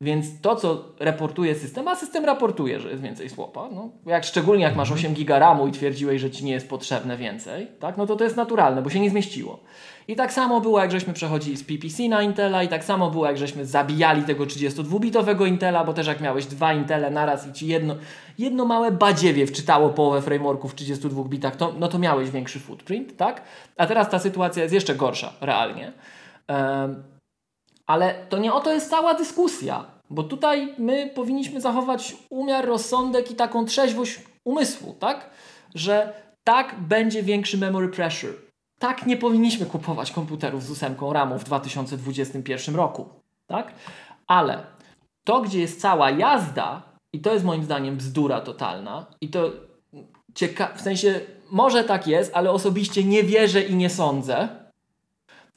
Więc 0.02 0.42
to, 0.42 0.56
co 0.56 0.86
reportuje 1.00 1.56
system, 1.56 1.88
a 1.88 1.96
system 1.96 2.26
raportuje, 2.26 2.80
że 2.80 2.90
jest 2.90 3.04
więcej 3.04 3.30
słopa, 3.30 3.70
no, 3.72 3.90
jak 4.06 4.24
szczególnie 4.24 4.64
jak 4.64 4.76
masz 4.76 4.92
8 4.92 4.98
mhm. 4.98 5.16
giga 5.16 5.40
RAMu 5.40 5.68
i 5.68 5.72
twierdziłeś, 5.72 6.22
że 6.22 6.32
ci 6.32 6.46
nie 6.46 6.52
jest 6.52 6.70
potrzebne 6.70 7.18
więcej, 7.18 7.68
tak, 7.80 7.98
no 7.98 8.06
to 8.06 8.16
to 8.16 8.24
jest 8.24 8.38
naturalne, 8.38 8.82
bo 8.82 8.90
się 8.90 9.00
nie 9.00 9.10
zmieściło. 9.10 9.60
I 10.08 10.16
tak 10.16 10.34
samo 10.34 10.62
było, 10.62 10.80
jak 10.80 10.92
żeśmy 10.92 11.14
przechodzili 11.14 11.58
z 11.58 11.64
PPC 11.64 12.04
na 12.10 12.22
Intela 12.22 12.64
i 12.64 12.68
tak 12.68 12.84
samo 12.84 13.12
było, 13.12 13.26
jak 13.26 13.38
żeśmy 13.38 13.66
zabijali 13.66 14.24
tego 14.24 14.44
32-bitowego 14.44 15.48
Intela, 15.48 15.84
bo 15.84 15.94
też 15.94 16.08
jak 16.08 16.22
miałeś 16.22 16.46
dwa 16.46 16.74
Intele 16.74 17.12
naraz 17.12 17.48
i 17.48 17.54
ci 17.54 17.68
jedno, 17.68 17.96
jedno 18.38 18.66
małe 18.66 18.92
badziewie 18.92 19.48
wczytało 19.48 19.90
połowę 19.90 20.22
frameworków 20.22 20.72
w 20.72 20.76
32 20.76 21.24
bitach, 21.24 21.56
to, 21.56 21.74
no 21.80 21.88
to 21.88 22.00
miałeś 22.00 22.30
większy 22.30 22.60
footprint, 22.60 23.18
tak? 23.18 23.42
A 23.78 23.88
teraz 23.88 24.10
ta 24.10 24.20
sytuacja 24.20 24.64
jest 24.64 24.74
jeszcze 24.74 24.96
gorsza, 24.96 25.34
realnie. 25.42 25.94
Um, 26.48 27.19
ale 27.90 28.16
to 28.30 28.38
nie 28.38 28.54
o 28.54 28.60
to 28.60 28.74
jest 28.74 28.90
cała 28.90 29.14
dyskusja, 29.14 29.86
bo 30.10 30.24
tutaj 30.24 30.74
my 30.78 31.12
powinniśmy 31.16 31.62
zachować 31.62 32.16
umiar, 32.30 32.66
rozsądek 32.66 33.32
i 33.32 33.36
taką 33.36 33.66
trzeźwość 33.66 34.20
umysłu, 34.46 34.96
tak? 35.00 35.30
Że 35.76 36.14
tak 36.44 36.76
będzie 36.80 37.24
większy 37.24 37.58
memory 37.58 37.90
pressure. 37.90 38.34
Tak 38.80 39.06
nie 39.06 39.18
powinniśmy 39.18 39.66
kupować 39.66 40.12
komputerów 40.12 40.64
z 40.64 40.72
ósemką 40.72 41.14
RAMu 41.14 41.40
w 41.40 41.44
2021 41.44 42.76
roku, 42.76 43.10
tak? 43.48 43.74
Ale 44.28 44.64
to, 45.24 45.42
gdzie 45.42 45.60
jest 45.60 45.82
cała 45.82 46.12
jazda, 46.12 46.82
i 47.14 47.22
to 47.22 47.34
jest 47.34 47.46
moim 47.46 47.64
zdaniem 47.64 47.98
bzdura 47.98 48.42
totalna, 48.42 49.06
i 49.22 49.30
to 49.30 49.52
cieka- 50.34 50.76
w 50.76 50.82
sensie 50.82 51.20
może 51.52 51.84
tak 51.84 52.08
jest, 52.08 52.32
ale 52.34 52.52
osobiście 52.52 53.04
nie 53.04 53.24
wierzę 53.24 53.62
i 53.62 53.76
nie 53.76 53.90
sądzę, 53.90 54.59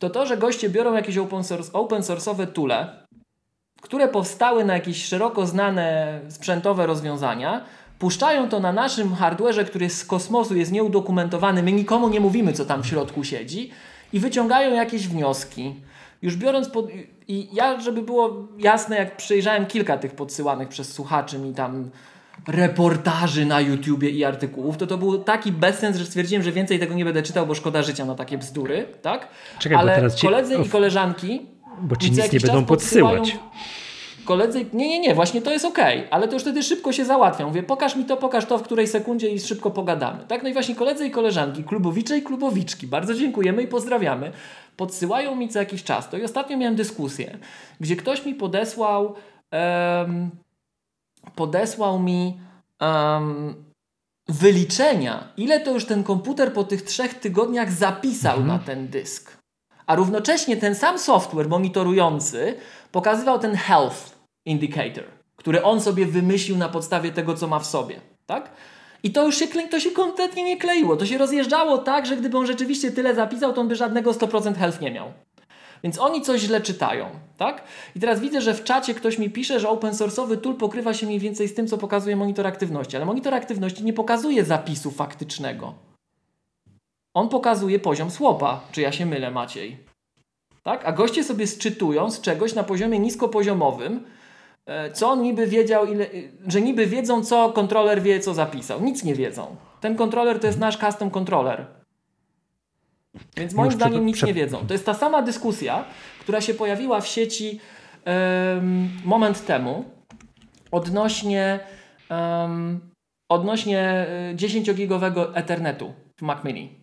to 0.03 0.11
to, 0.11 0.27
że 0.27 0.37
goście 0.37 0.70
biorą 0.70 0.95
jakieś 0.95 1.19
open, 1.19 1.45
source, 1.45 1.73
open 1.73 2.03
source'owe 2.03 2.47
tule, 2.47 3.07
które 3.83 4.09
powstały 4.09 4.65
na 4.65 4.74
jakieś 4.74 5.05
szeroko 5.05 5.47
znane 5.47 6.20
sprzętowe 6.29 6.87
rozwiązania, 6.87 7.65
puszczają 7.99 8.49
to 8.49 8.61
na 8.61 8.73
naszym 8.73 9.15
hardwareze, 9.15 9.65
który 9.65 9.91
z 9.91 10.05
kosmosu 10.05 10.57
jest 10.57 10.73
nieudokumentowany, 10.73 11.62
my 11.62 11.73
nikomu 11.73 12.09
nie 12.09 12.20
mówimy, 12.20 12.53
co 12.53 12.65
tam 12.65 12.83
w 12.83 12.87
środku 12.87 13.24
siedzi, 13.24 13.70
i 14.12 14.20
wyciągają 14.20 14.74
jakieś 14.74 15.09
wnioski. 15.09 15.74
Już 16.23 16.37
biorąc 16.37 16.69
pod. 16.69 16.87
I 17.29 17.49
ja, 17.53 17.81
żeby 17.81 18.03
było 18.03 18.49
jasne, 18.59 18.97
jak 18.97 19.16
przejrzałem 19.16 19.66
kilka 19.66 19.99
tych 19.99 20.15
podsyłanych 20.15 20.69
przez 20.69 20.93
słuchaczy 20.93 21.39
mi 21.39 21.55
tam 21.55 21.91
reportaży 22.48 23.47
na 23.47 23.60
YouTubie 23.60 24.10
i 24.10 24.24
artykułów, 24.24 24.77
to 24.77 24.86
to 24.86 24.98
był 24.98 25.19
taki 25.19 25.52
bezsens, 25.52 25.97
że 25.97 26.06
stwierdziłem, 26.06 26.43
że 26.43 26.52
więcej 26.52 26.78
tego 26.78 26.94
nie 26.94 27.05
będę 27.05 27.23
czytał, 27.23 27.47
bo 27.47 27.55
szkoda 27.55 27.82
życia 27.82 28.05
na 28.05 28.14
takie 28.14 28.39
bzdury, 28.39 28.86
tak? 29.02 29.28
Czekaj, 29.59 29.77
bo 29.77 29.81
Ale 29.81 29.94
teraz 29.94 30.14
ci- 30.14 30.27
koledzy 30.27 30.56
i 30.56 30.69
koleżanki 30.69 31.47
Bo 31.82 31.97
ci 31.97 32.10
nic 32.10 32.32
nie 32.32 32.40
będą 32.40 32.64
podsyłać. 32.64 33.39
Koledzy, 34.24 34.66
nie, 34.73 34.89
nie, 34.89 35.01
nie, 35.01 35.14
właśnie 35.14 35.43
to 35.43 35.52
jest 35.52 35.64
okej, 35.64 36.06
ale 36.10 36.28
to 36.28 36.35
już 36.35 36.43
wtedy 36.43 36.62
szybko 36.62 36.93
się 36.93 37.05
załatwią. 37.05 37.47
Mówię, 37.48 37.62
pokaż 37.62 37.97
mi 37.97 38.05
to, 38.05 38.16
pokaż 38.16 38.47
to, 38.47 38.59
w 38.59 38.62
której 38.62 38.86
sekundzie 38.86 39.28
i 39.28 39.40
szybko 39.40 39.70
pogadamy. 39.70 40.24
Tak, 40.28 40.43
no 40.43 40.48
i 40.48 40.52
właśnie 40.52 40.74
koledzy 40.74 41.06
i 41.06 41.10
koleżanki, 41.10 41.64
klubowicze 41.64 42.19
i 42.19 42.23
klubowiczki, 42.23 42.86
bardzo 42.86 43.14
dziękujemy 43.14 43.62
i 43.62 43.66
pozdrawiamy, 43.69 44.32
podsyłają 44.77 45.36
mi 45.36 45.48
co 45.48 45.59
jakiś 45.59 45.85
czas 45.85 46.10
to. 46.10 46.16
I 46.16 46.23
ostatnio 46.24 46.56
miałem 46.56 46.77
dyskusję, 46.77 47.39
gdzie 47.81 47.97
ktoś 47.97 48.27
mi 48.27 48.35
podesłał, 48.35 49.14
em, 49.51 50.31
podesłał 51.35 51.99
mi 51.99 52.40
em, 52.81 53.55
wyliczenia, 54.28 55.28
ile 55.36 55.61
to 55.61 55.70
już 55.70 55.86
ten 55.86 56.05
komputer 56.05 56.53
po 56.53 56.65
tych 56.65 56.82
trzech 56.82 57.15
tygodniach 57.15 57.73
zapisał 57.73 58.44
na 58.44 58.59
ten 58.59 58.89
dysk. 58.89 59.36
A 59.86 59.94
równocześnie 59.94 60.57
ten 60.57 60.74
sam 60.74 60.99
software 60.99 61.49
monitorujący 61.49 62.55
pokazywał 62.93 63.39
ten 63.39 63.55
health 63.55 64.19
indicator, 64.44 65.05
który 65.36 65.62
on 65.62 65.81
sobie 65.81 66.07
wymyślił 66.07 66.57
na 66.57 66.69
podstawie 66.69 67.12
tego, 67.12 67.35
co 67.35 67.49
ma 67.49 67.59
w 67.59 67.66
sobie. 67.66 68.01
Tak? 68.27 68.51
I 69.03 69.12
to 69.12 69.27
już 69.27 69.36
się, 69.36 69.47
to 69.70 69.81
się 69.81 69.90
kompletnie 69.90 70.44
nie 70.44 70.57
kleiło. 70.57 70.97
To 70.97 71.07
się 71.07 71.19
rozjeżdżało 71.19 71.78
tak, 71.78 72.07
że 72.07 72.16
gdyby 72.16 72.39
on 72.39 72.47
rzeczywiście 72.47 72.93
tyle 72.93 73.15
zapisał, 73.15 73.53
to 73.53 73.61
on 73.61 73.69
by 73.69 73.77
żadnego 73.77 74.12
100% 74.12 74.55
health 74.55 74.81
nie 74.81 74.90
miał. 74.90 75.12
Więc 75.83 75.99
oni 75.99 76.23
coś 76.23 76.41
źle 76.41 76.61
czytają, 76.61 77.07
tak? 77.37 77.65
I 77.97 78.01
teraz 78.01 78.21
widzę, 78.21 78.41
że 78.41 78.55
w 78.55 78.65
czacie 78.65 78.95
ktoś 78.95 79.19
mi 79.19 79.31
pisze, 79.31 79.61
że 79.61 79.69
open 79.69 79.93
source'owy 79.93 80.37
tool 80.37 80.55
pokrywa 80.55 80.95
się 80.95 81.07
mniej 81.07 81.19
więcej 81.19 81.49
z 81.49 81.55
tym, 81.55 81.67
co 81.67 81.79
pokazuje 81.79 82.17
monitor 82.17 82.47
aktywności, 82.47 82.97
ale 82.97 83.07
monitor 83.07 83.35
aktywności 83.35 83.85
nie 83.85 83.93
pokazuje 83.93 84.45
zapisu 84.45 84.91
faktycznego. 84.91 85.75
On 87.15 87.29
pokazuje 87.29 87.79
poziom 87.79 88.11
słopa. 88.11 88.61
Czy 88.73 88.81
ja 88.81 88.93
się 88.93 89.07
mylę, 89.07 89.31
Maciej? 89.31 89.79
Tak? 90.63 90.85
A 90.85 90.93
goście 90.93 91.25
sobie 91.25 91.47
sczytują 91.47 92.11
z 92.11 92.21
czegoś 92.21 92.55
na 92.55 92.65
poziomie 92.65 92.99
niskopoziomowym, 92.99 94.05
e, 94.67 94.93
co 94.93 95.11
on 95.11 95.23
niby 95.23 95.47
wiedział, 95.47 95.87
ile, 95.87 96.07
że 96.47 96.61
niby 96.61 96.87
wiedzą, 96.87 97.25
co 97.25 97.53
kontroler 97.53 98.03
wie, 98.03 98.21
co 98.21 98.35
zapisał. 98.35 98.83
Nic 98.83 99.05
nie 99.05 99.15
wiedzą. 99.15 99.57
Ten 99.81 99.97
kontroler 99.97 100.41
to 100.41 100.47
jest 100.47 100.59
nasz 100.59 100.77
custom 100.77 101.11
controller. 101.11 101.82
Więc 103.37 103.55
moim 103.55 103.67
Już 103.67 103.75
zdaniem 103.75 104.07
nic 104.07 104.23
nie 104.23 104.35
wiedzą. 104.35 104.67
To 104.67 104.73
jest 104.73 104.87
ta 104.87 104.95
sama 104.95 105.23
dyskusja, 105.23 105.85
która 106.21 106.41
się 106.41 106.55
pojawiła 106.55 107.01
w 107.01 107.07
sieci 107.07 107.61
em, 108.05 108.91
moment 109.05 109.47
temu 109.47 109.85
odnośnie, 110.71 111.61
em, 112.09 112.81
odnośnie 113.31 113.81
e, 113.81 114.35
10-gigowego 114.35 115.35
Ethernetu 115.35 115.93
w 116.17 116.23
Mac 116.23 116.45
Mini. 116.45 116.83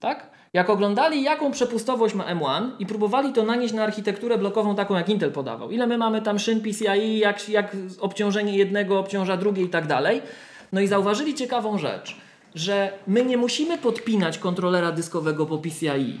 Tak? 0.00 0.38
Jak 0.52 0.70
oglądali, 0.70 1.22
jaką 1.22 1.50
przepustowość 1.50 2.14
ma 2.14 2.34
M1 2.34 2.70
i 2.78 2.86
próbowali 2.86 3.32
to 3.32 3.42
nanieść 3.42 3.74
na 3.74 3.84
architekturę 3.84 4.38
blokową 4.38 4.74
taką, 4.74 4.94
jak 4.94 5.08
Intel 5.08 5.32
podawał. 5.32 5.70
Ile 5.70 5.86
my 5.86 5.98
mamy 5.98 6.22
tam 6.22 6.38
szyn 6.38 6.60
PCIe, 6.60 7.18
jak, 7.18 7.48
jak 7.48 7.76
obciążenie 8.00 8.56
jednego 8.56 8.98
obciąża 8.98 9.36
drugie 9.36 9.62
i 9.62 9.68
tak 9.68 9.86
dalej. 9.86 10.22
No 10.72 10.80
i 10.80 10.86
zauważyli 10.86 11.34
ciekawą 11.34 11.78
rzecz, 11.78 12.16
że 12.58 12.98
my 13.06 13.24
nie 13.24 13.36
musimy 13.36 13.78
podpinać 13.78 14.38
kontrolera 14.38 14.92
dyskowego 14.92 15.46
po 15.46 15.58
PCIe. 15.58 16.20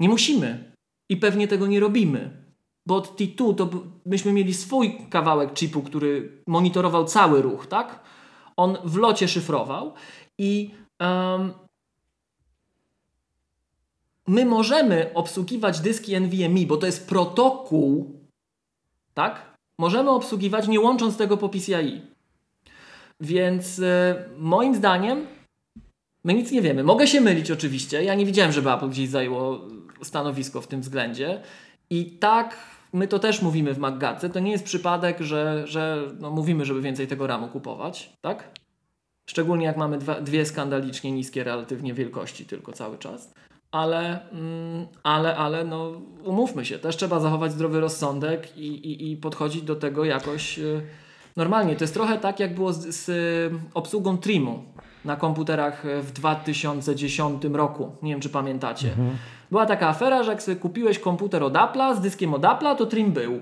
Nie 0.00 0.08
musimy. 0.08 0.72
I 1.08 1.16
pewnie 1.16 1.48
tego 1.48 1.66
nie 1.66 1.80
robimy. 1.80 2.42
Bo 2.86 2.96
od 2.96 3.20
T2 3.20 3.54
to 3.54 3.70
myśmy 4.06 4.32
mieli 4.32 4.54
swój 4.54 4.98
kawałek 5.10 5.54
chipu, 5.54 5.82
który 5.82 6.42
monitorował 6.46 7.04
cały 7.04 7.42
ruch, 7.42 7.66
tak? 7.66 8.00
On 8.56 8.76
w 8.84 8.96
locie 8.96 9.28
szyfrował 9.28 9.94
i 10.38 10.70
em, 10.98 11.52
my 14.26 14.44
możemy 14.44 15.10
obsługiwać 15.14 15.80
dyski 15.80 16.20
NVMe, 16.20 16.66
bo 16.66 16.76
to 16.76 16.86
jest 16.86 17.08
protokół, 17.08 18.20
tak? 19.14 19.56
Możemy 19.78 20.10
obsługiwać 20.10 20.68
nie 20.68 20.80
łącząc 20.80 21.16
tego 21.16 21.36
po 21.36 21.48
PCIe. 21.48 22.02
Więc 23.20 23.78
e, 23.78 24.24
moim 24.38 24.74
zdaniem 24.74 25.26
my 26.24 26.34
nic 26.34 26.50
nie 26.50 26.62
wiemy. 26.62 26.84
Mogę 26.84 27.06
się 27.06 27.20
mylić 27.20 27.50
oczywiście. 27.50 28.04
Ja 28.04 28.14
nie 28.14 28.26
widziałem, 28.26 28.52
żeby 28.52 28.72
Apple 28.72 28.88
gdzieś 28.88 29.08
zajęło 29.08 29.60
stanowisko 30.02 30.60
w 30.60 30.66
tym 30.66 30.80
względzie. 30.80 31.40
I 31.90 32.04
tak 32.10 32.56
my 32.92 33.08
to 33.08 33.18
też 33.18 33.42
mówimy 33.42 33.74
w 33.74 33.78
MacGadce. 33.78 34.30
To 34.30 34.40
nie 34.40 34.50
jest 34.50 34.64
przypadek, 34.64 35.20
że, 35.20 35.62
że 35.66 36.08
no 36.20 36.30
mówimy, 36.30 36.64
żeby 36.64 36.80
więcej 36.80 37.06
tego 37.06 37.26
ramu 37.26 37.48
kupować, 37.48 38.12
tak? 38.20 38.50
Szczególnie 39.26 39.66
jak 39.66 39.76
mamy 39.76 39.98
dwa, 39.98 40.20
dwie 40.20 40.46
skandalicznie 40.46 41.12
niskie 41.12 41.44
relatywnie 41.44 41.94
wielkości 41.94 42.46
tylko 42.46 42.72
cały 42.72 42.98
czas. 42.98 43.34
Ale, 43.70 44.30
mm, 44.30 44.86
ale, 45.02 45.36
ale 45.36 45.64
no, 45.64 46.02
umówmy 46.24 46.64
się, 46.64 46.78
też 46.78 46.96
trzeba 46.96 47.20
zachować 47.20 47.52
zdrowy 47.52 47.80
rozsądek 47.80 48.56
i, 48.56 48.66
i, 48.66 49.12
i 49.12 49.16
podchodzić 49.16 49.62
do 49.62 49.76
tego 49.76 50.04
jakoś 50.04 50.58
y, 50.58 50.82
normalnie. 51.36 51.76
To 51.76 51.84
jest 51.84 51.94
trochę 51.94 52.18
tak, 52.18 52.40
jak 52.40 52.54
było 52.54 52.72
z, 52.72 52.94
z 52.94 53.08
y, 53.08 53.50
obsługą 53.74 54.18
Trimu 54.18 54.64
na 55.04 55.16
komputerach 55.16 55.84
y, 55.84 56.02
w 56.02 56.12
2010 56.12 57.44
roku. 57.52 57.90
Nie 58.02 58.12
wiem, 58.12 58.20
czy 58.20 58.28
pamiętacie. 58.28 58.90
Była 59.50 59.66
taka 59.66 59.88
afera, 59.88 60.22
że 60.22 60.30
jak 60.30 60.42
sobie 60.42 60.56
kupiłeś 60.56 60.98
komputer 60.98 61.42
od 61.42 61.52
Apple'a 61.54 61.96
z 61.96 62.00
dyskiem 62.00 62.34
od 62.34 62.42
Apple'a, 62.42 62.76
to 62.76 62.86
Trim 62.86 63.12
był. 63.12 63.40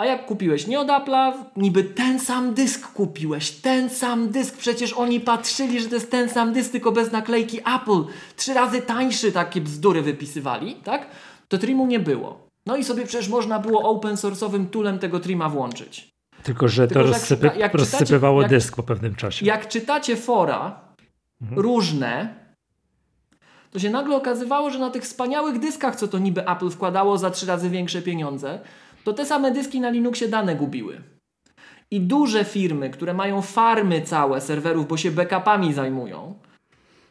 A 0.00 0.04
jak 0.04 0.26
kupiłeś 0.26 0.66
nie 0.66 0.80
od 0.80 0.88
Apple'a, 0.88 1.32
niby 1.56 1.84
ten 1.84 2.20
sam 2.20 2.54
dysk 2.54 2.92
kupiłeś, 2.92 3.50
ten 3.50 3.90
sam 3.90 4.30
dysk, 4.30 4.56
przecież 4.56 4.92
oni 4.92 5.20
patrzyli, 5.20 5.80
że 5.80 5.88
to 5.88 5.94
jest 5.94 6.10
ten 6.10 6.28
sam 6.28 6.52
dysk, 6.52 6.72
tylko 6.72 6.92
bez 6.92 7.12
naklejki 7.12 7.58
Apple, 7.58 8.04
trzy 8.36 8.54
razy 8.54 8.82
tańszy, 8.82 9.32
takie 9.32 9.60
bzdury 9.60 10.02
wypisywali, 10.02 10.74
tak? 10.74 11.06
To 11.48 11.58
Trimu 11.58 11.86
nie 11.86 12.00
było. 12.00 12.46
No 12.66 12.76
i 12.76 12.84
sobie 12.84 13.06
przecież 13.06 13.28
można 13.28 13.58
było 13.58 13.82
open 13.82 14.14
source'owym 14.14 14.66
toolem 14.66 14.98
tego 14.98 15.20
Trima 15.20 15.48
włączyć. 15.48 16.09
Tylko, 16.42 16.68
że 16.68 16.88
Tylko, 16.88 17.00
to 17.00 17.06
że 17.06 17.12
rozsypy, 17.12 17.50
jak 17.56 17.74
rozsypywało 17.74 18.42
jak- 18.42 18.50
dysk 18.50 18.76
po 18.76 18.82
pewnym 18.82 19.14
czasie. 19.14 19.46
Jak 19.46 19.68
czytacie 19.68 20.16
fora 20.16 20.80
różne, 21.56 22.34
to 23.70 23.78
się 23.78 23.90
nagle 23.90 24.16
okazywało, 24.16 24.70
że 24.70 24.78
na 24.78 24.90
tych 24.90 25.02
wspaniałych 25.02 25.58
dyskach, 25.58 25.96
co 25.96 26.08
to 26.08 26.18
niby 26.18 26.46
Apple 26.46 26.70
wkładało 26.70 27.18
za 27.18 27.30
trzy 27.30 27.46
razy 27.46 27.70
większe 27.70 28.02
pieniądze, 28.02 28.60
to 29.04 29.12
te 29.12 29.26
same 29.26 29.50
dyski 29.50 29.80
na 29.80 29.90
Linuxie 29.90 30.28
dane 30.28 30.56
gubiły. 30.56 31.00
I 31.90 32.00
duże 32.00 32.44
firmy, 32.44 32.90
które 32.90 33.14
mają 33.14 33.42
farmy 33.42 34.02
całe 34.02 34.40
serwerów, 34.40 34.88
bo 34.88 34.96
się 34.96 35.10
backupami 35.10 35.72
zajmują, 35.72 36.34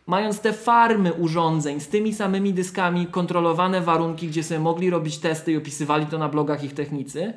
mając 0.07 0.39
te 0.39 0.53
farmy 0.53 1.13
urządzeń 1.13 1.79
z 1.79 1.87
tymi 1.87 2.13
samymi 2.13 2.53
dyskami, 2.53 3.07
kontrolowane 3.07 3.81
warunki, 3.81 4.27
gdzie 4.27 4.43
sobie 4.43 4.59
mogli 4.59 4.89
robić 4.89 5.17
testy 5.17 5.51
i 5.51 5.57
opisywali 5.57 6.05
to 6.05 6.17
na 6.17 6.29
blogach 6.29 6.63
ich 6.63 6.73
technicy, 6.73 7.33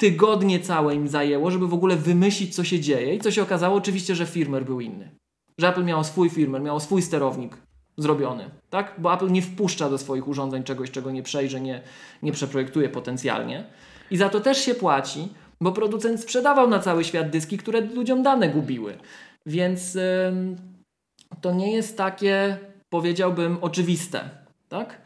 tygodnie 0.00 0.60
całe 0.60 0.94
im 0.94 1.08
zajęło, 1.08 1.50
żeby 1.50 1.68
w 1.68 1.74
ogóle 1.74 1.96
wymyślić, 1.96 2.54
co 2.54 2.64
się 2.64 2.80
dzieje. 2.80 3.14
I 3.14 3.20
co 3.20 3.30
się 3.30 3.42
okazało? 3.42 3.76
Oczywiście, 3.76 4.14
że 4.14 4.26
firmware 4.26 4.64
był 4.64 4.80
inny. 4.80 5.10
Że 5.58 5.68
Apple 5.68 5.84
miało 5.84 6.04
swój 6.04 6.30
firmware, 6.30 6.62
miało 6.62 6.80
swój 6.80 7.02
sterownik 7.02 7.56
zrobiony, 7.96 8.50
tak? 8.70 8.94
Bo 8.98 9.14
Apple 9.14 9.30
nie 9.30 9.42
wpuszcza 9.42 9.90
do 9.90 9.98
swoich 9.98 10.28
urządzeń 10.28 10.62
czegoś, 10.62 10.90
czego 10.90 11.10
nie 11.10 11.22
przejrzy, 11.22 11.60
nie, 11.60 11.82
nie 12.22 12.32
przeprojektuje 12.32 12.88
potencjalnie. 12.88 13.64
I 14.10 14.16
za 14.16 14.28
to 14.28 14.40
też 14.40 14.64
się 14.64 14.74
płaci, 14.74 15.28
bo 15.60 15.72
producent 15.72 16.20
sprzedawał 16.20 16.68
na 16.68 16.78
cały 16.78 17.04
świat 17.04 17.30
dyski, 17.30 17.58
które 17.58 17.80
ludziom 17.80 18.22
dane 18.22 18.48
gubiły. 18.48 18.98
Więc 19.46 19.96
ym, 19.96 20.56
to 21.40 21.52
nie 21.52 21.72
jest 21.72 21.96
takie, 21.96 22.58
powiedziałbym, 22.90 23.58
oczywiste, 23.60 24.30
tak? 24.68 24.99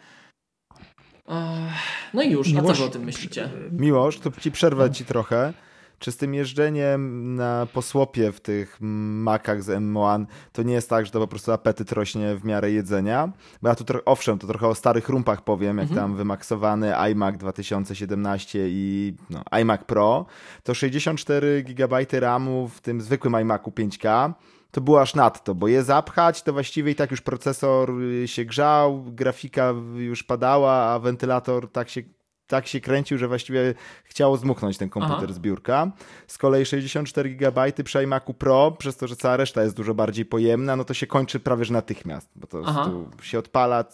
No 2.14 2.22
i 2.22 2.30
już, 2.30 2.48
a 2.48 2.51
co 2.51 2.62
Miłosz- 2.62 2.78
wy 2.78 2.84
o 2.84 2.88
tym 2.88 3.05
myślicie? 3.05 3.51
Miłosz, 3.72 4.18
to 4.18 4.30
ci 4.40 4.51
przerwać 4.52 4.98
ci 4.98 5.05
trochę. 5.05 5.52
Czy 5.98 6.12
z 6.12 6.16
tym 6.16 6.34
jeżdżeniem 6.34 7.34
na 7.34 7.66
posłopie 7.72 8.32
w 8.32 8.40
tych 8.40 8.76
makach 8.80 9.62
z 9.62 9.66
M1 9.66 10.26
to 10.52 10.62
nie 10.62 10.74
jest 10.74 10.90
tak, 10.90 11.06
że 11.06 11.12
to 11.12 11.20
po 11.20 11.26
prostu 11.26 11.52
apetyt 11.52 11.92
rośnie 11.92 12.36
w 12.36 12.44
miarę 12.44 12.70
jedzenia? 12.70 13.32
Bo 13.62 13.68
ja 13.68 13.74
tu 13.74 13.84
owszem, 14.05 14.38
to 14.38 14.46
trochę 14.46 14.68
o 14.68 14.74
starych 14.74 15.09
rumpach 15.09 15.44
powiem, 15.44 15.78
jak 15.78 15.88
tam 15.88 16.16
wymaksowany 16.16 16.96
iMac 16.96 17.36
2017 17.36 18.59
i 18.68 19.14
no, 19.30 19.42
iMac 19.51 19.84
Pro, 19.84 20.26
to 20.62 20.74
64 20.74 21.62
GB 21.62 22.06
RAMu 22.12 22.68
w 22.68 22.80
tym 22.80 23.01
zwykłym 23.01 23.34
iMacu 23.40 23.70
5K 23.70 24.32
to 24.74 24.80
było 24.80 25.01
aż 25.01 25.14
nadto, 25.14 25.55
bo 25.55 25.68
je 25.68 25.82
zapchać, 25.82 26.42
to 26.42 26.52
właściwie 26.52 26.92
i 26.92 26.94
tak 26.94 27.10
już 27.10 27.20
procesor 27.20 28.02
y, 28.02 28.28
się 28.28 28.44
grzał, 28.44 29.02
grafika 29.02 29.74
już 29.96 30.22
padała, 30.22 30.72
a 30.72 30.98
wentylator 30.98 31.72
tak 31.72 31.88
się 31.88 32.02
tak 32.46 32.66
się 32.66 32.80
kręcił, 32.80 33.18
że 33.18 33.28
właściwie 33.28 33.74
chciało 34.05 34.36
zmuchnąć 34.36 34.78
ten 34.78 34.88
komputer 34.88 35.24
Aha. 35.24 35.32
z 35.32 35.38
biurka. 35.38 35.92
Z 36.26 36.38
kolei 36.38 36.66
64 36.66 37.30
GB 37.30 37.72
przy 37.84 38.02
iMacu 38.02 38.34
Pro, 38.34 38.70
przez 38.70 38.96
to, 38.96 39.06
że 39.06 39.16
cała 39.16 39.36
reszta 39.36 39.62
jest 39.62 39.76
dużo 39.76 39.94
bardziej 39.94 40.24
pojemna, 40.24 40.76
no 40.76 40.84
to 40.84 40.94
się 40.94 41.06
kończy 41.06 41.40
prawie 41.40 41.64
że 41.64 41.72
natychmiast, 41.72 42.30
bo 42.36 42.46
to 42.46 42.62
się 43.22 43.38
odpala 43.38 43.84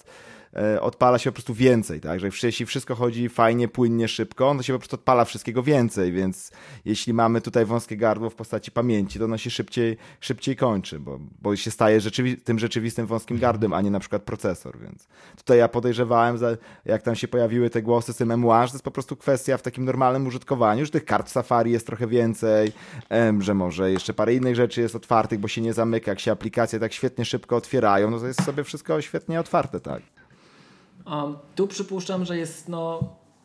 odpala 0.80 1.18
się 1.18 1.30
po 1.30 1.34
prostu 1.34 1.54
więcej, 1.54 2.00
tak? 2.00 2.20
Że 2.20 2.28
jeśli 2.42 2.66
wszystko 2.66 2.94
chodzi 2.94 3.28
fajnie, 3.28 3.68
płynnie, 3.68 4.08
szybko, 4.08 4.54
to 4.56 4.62
się 4.62 4.72
po 4.72 4.78
prostu 4.78 4.96
odpala 4.96 5.24
wszystkiego 5.24 5.62
więcej, 5.62 6.12
więc 6.12 6.52
jeśli 6.84 7.14
mamy 7.14 7.40
tutaj 7.40 7.64
wąskie 7.64 7.96
gardło 7.96 8.30
w 8.30 8.34
postaci 8.34 8.70
pamięci, 8.70 9.18
to 9.18 9.24
ono 9.24 9.38
się 9.38 9.50
szybciej, 9.50 9.96
szybciej 10.20 10.56
kończy, 10.56 11.00
bo, 11.00 11.18
bo 11.42 11.56
się 11.56 11.70
staje 11.70 12.00
rzeczywi 12.00 12.36
tym 12.36 12.58
rzeczywistym 12.58 13.06
wąskim 13.06 13.38
gardłem, 13.38 13.72
a 13.72 13.80
nie 13.80 13.90
na 13.90 14.00
przykład 14.00 14.22
procesor, 14.22 14.78
więc 14.78 15.08
tutaj 15.36 15.58
ja 15.58 15.68
podejrzewałem, 15.68 16.38
jak 16.84 17.02
tam 17.02 17.14
się 17.14 17.28
pojawiły 17.28 17.70
te 17.70 17.82
głosy 17.82 18.12
z 18.12 18.16
tym 18.16 18.28
M1, 18.28 18.62
że 18.62 18.68
to 18.68 18.74
jest 18.74 18.84
po 18.84 18.90
prostu 18.90 19.16
kwestia 19.16 19.56
w 19.56 19.62
takim 19.62 19.84
normalnym 19.84 20.26
użytkowaniu, 20.26 20.84
że 20.84 20.90
tych 20.90 21.04
kart 21.04 21.26
w 21.26 21.30
Safari 21.30 21.72
jest 21.72 21.86
trochę 21.86 22.06
więcej, 22.06 22.72
że 23.38 23.54
może 23.54 23.90
jeszcze 23.90 24.14
parę 24.14 24.34
innych 24.34 24.56
rzeczy 24.56 24.80
jest 24.80 24.96
otwartych, 24.96 25.40
bo 25.40 25.48
się 25.48 25.60
nie 25.60 25.72
zamyka, 25.72 26.10
jak 26.10 26.20
się 26.20 26.32
aplikacje 26.32 26.78
tak 26.78 26.92
świetnie 26.92 27.24
szybko 27.24 27.56
otwierają, 27.56 28.10
no 28.10 28.18
to 28.18 28.26
jest 28.26 28.44
sobie 28.44 28.64
wszystko 28.64 29.00
świetnie 29.00 29.40
otwarte, 29.40 29.80
tak. 29.80 30.02
Um, 31.10 31.36
tu 31.54 31.66
przypuszczam, 31.66 32.24
że 32.24 32.36
jest 32.36 32.68
no, 32.68 33.00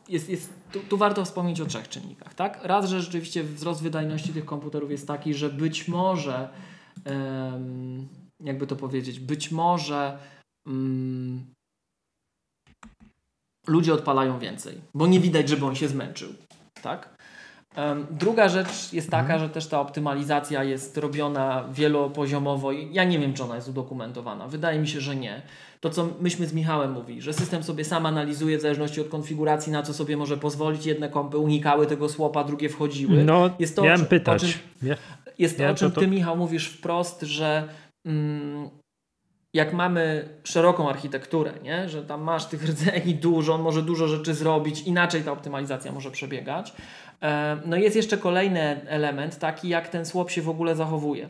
jest, 0.09 0.29
jest, 0.29 0.53
tu, 0.71 0.79
tu, 0.79 0.97
warto 0.97 1.25
wspomnieć 1.25 1.61
o 1.61 1.65
trzech 1.65 1.89
czynnikach. 1.89 2.33
Tak? 2.33 2.59
Raz, 2.63 2.89
że 2.89 3.01
rzeczywiście 3.01 3.43
wzrost 3.43 3.83
wydajności 3.83 4.33
tych 4.33 4.45
komputerów 4.45 4.91
jest 4.91 5.07
taki, 5.07 5.33
że 5.33 5.49
być 5.49 5.87
może, 5.87 6.49
um, 7.05 8.07
jakby 8.43 8.67
to 8.67 8.75
powiedzieć, 8.75 9.19
być 9.19 9.51
może 9.51 10.19
um, 10.67 11.45
ludzie 13.67 13.93
odpalają 13.93 14.39
więcej, 14.39 14.81
bo 14.93 15.07
nie 15.07 15.19
widać, 15.19 15.49
żeby 15.49 15.65
on 15.65 15.75
się 15.75 15.87
zmęczył. 15.87 16.33
Tak? 16.81 17.14
Druga 18.11 18.49
rzecz 18.49 18.93
jest 18.93 19.09
taka, 19.09 19.33
mhm. 19.33 19.39
że 19.39 19.49
też 19.49 19.67
ta 19.67 19.81
optymalizacja 19.81 20.63
jest 20.63 20.97
robiona 20.97 21.65
wielopoziomowo 21.73 22.71
i 22.71 22.93
ja 22.93 23.03
nie 23.03 23.19
wiem, 23.19 23.33
czy 23.33 23.43
ona 23.43 23.55
jest 23.55 23.69
udokumentowana. 23.69 24.47
Wydaje 24.47 24.79
mi 24.79 24.87
się, 24.87 25.01
że 25.01 25.15
nie. 25.15 25.41
To, 25.79 25.89
co 25.89 26.09
myśmy 26.21 26.47
z 26.47 26.53
Michałem 26.53 26.91
mówili, 26.91 27.21
że 27.21 27.33
system 27.33 27.63
sobie 27.63 27.83
sam 27.83 28.05
analizuje 28.05 28.57
w 28.57 28.61
zależności 28.61 29.01
od 29.01 29.07
konfiguracji, 29.07 29.71
na 29.71 29.83
co 29.83 29.93
sobie 29.93 30.17
może 30.17 30.37
pozwolić. 30.37 30.85
Jedne 30.85 31.09
kompy 31.09 31.37
unikały 31.37 31.87
tego 31.87 32.09
słopa, 32.09 32.43
drugie 32.43 32.69
wchodziły. 32.69 33.23
No, 33.23 33.49
jest 33.59 33.75
to, 33.75 33.83
miałem 33.83 34.05
pytać. 34.05 34.43
O 34.43 34.47
czym, 34.47 34.95
jest 35.39 35.57
to, 35.57 35.69
o 35.69 35.73
czym 35.73 35.91
ty, 35.91 36.07
Michał, 36.07 36.37
mówisz 36.37 36.67
wprost, 36.67 37.21
że 37.21 37.69
mm, 38.05 38.69
jak 39.55 39.73
mamy 39.73 40.29
szeroką 40.43 40.89
architekturę, 40.89 41.51
nie? 41.63 41.89
że 41.89 42.03
tam 42.03 42.21
masz 42.21 42.45
tych 42.45 42.63
rdzeni 42.69 43.15
dużo, 43.15 43.53
on 43.53 43.61
może 43.61 43.81
dużo 43.81 44.07
rzeczy 44.07 44.33
zrobić, 44.33 44.81
inaczej 44.81 45.23
ta 45.23 45.31
optymalizacja 45.31 45.91
może 45.91 46.11
przebiegać. 46.11 46.73
E, 47.21 47.57
no 47.65 47.77
jest 47.77 47.95
jeszcze 47.95 48.17
kolejny 48.17 48.81
element, 48.87 49.39
taki 49.39 49.69
jak 49.69 49.87
ten 49.87 50.05
swap 50.05 50.29
się 50.29 50.41
w 50.41 50.49
ogóle 50.49 50.75
zachowuje. 50.75 51.29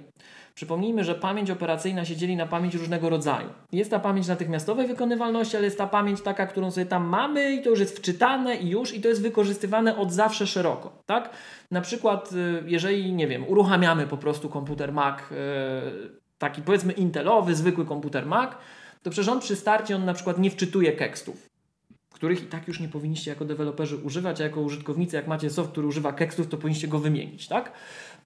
Przypomnijmy, 0.55 1.03
że 1.03 1.15
pamięć 1.15 1.51
operacyjna 1.51 2.05
się 2.05 2.15
dzieli 2.15 2.35
na 2.35 2.45
pamięć 2.45 2.75
różnego 2.75 3.09
rodzaju. 3.09 3.49
Jest 3.71 3.91
ta 3.91 3.99
pamięć 3.99 4.27
natychmiastowej 4.27 4.87
wykonywalności, 4.87 5.57
ale 5.57 5.65
jest 5.65 5.77
ta 5.77 5.87
pamięć 5.87 6.21
taka, 6.21 6.47
którą 6.47 6.71
sobie 6.71 6.85
tam 6.85 7.05
mamy 7.05 7.53
i 7.53 7.61
to 7.61 7.69
już 7.69 7.79
jest 7.79 7.97
wczytane 7.97 8.55
i 8.55 8.69
już 8.69 8.93
i 8.93 9.01
to 9.01 9.07
jest 9.07 9.21
wykorzystywane 9.21 9.97
od 9.97 10.11
zawsze 10.11 10.47
szeroko. 10.47 11.03
Tak? 11.05 11.29
Na 11.71 11.81
przykład, 11.81 12.31
y, 12.31 12.63
jeżeli, 12.65 13.13
nie 13.13 13.27
wiem, 13.27 13.47
uruchamiamy 13.47 14.07
po 14.07 14.17
prostu 14.17 14.49
komputer 14.49 14.93
Mac, 14.93 15.19
y, 15.19 16.24
taki 16.37 16.61
powiedzmy 16.61 16.93
intelowy, 16.93 17.55
zwykły 17.55 17.85
komputer 17.85 18.25
Mac, 18.25 18.51
to 19.03 19.09
przecież 19.09 19.29
on 19.29 19.39
przy 19.39 19.55
starcie 19.55 19.95
on 19.95 20.05
na 20.05 20.13
przykład 20.13 20.39
nie 20.39 20.51
wczytuje 20.51 20.91
tekstów 20.91 21.55
których 22.15 22.43
i 22.43 22.45
tak 22.45 22.67
już 22.67 22.79
nie 22.79 22.87
powinniście 22.87 23.31
jako 23.31 23.45
deweloperzy 23.45 23.97
używać, 23.97 24.41
a 24.41 24.43
jako 24.43 24.61
użytkownicy, 24.61 25.15
jak 25.15 25.27
macie 25.27 25.49
soft, 25.49 25.71
który 25.71 25.87
używa 25.87 26.13
tekstów, 26.13 26.47
to 26.47 26.57
powinniście 26.57 26.87
go 26.87 26.99
wymienić, 26.99 27.47
tak? 27.47 27.71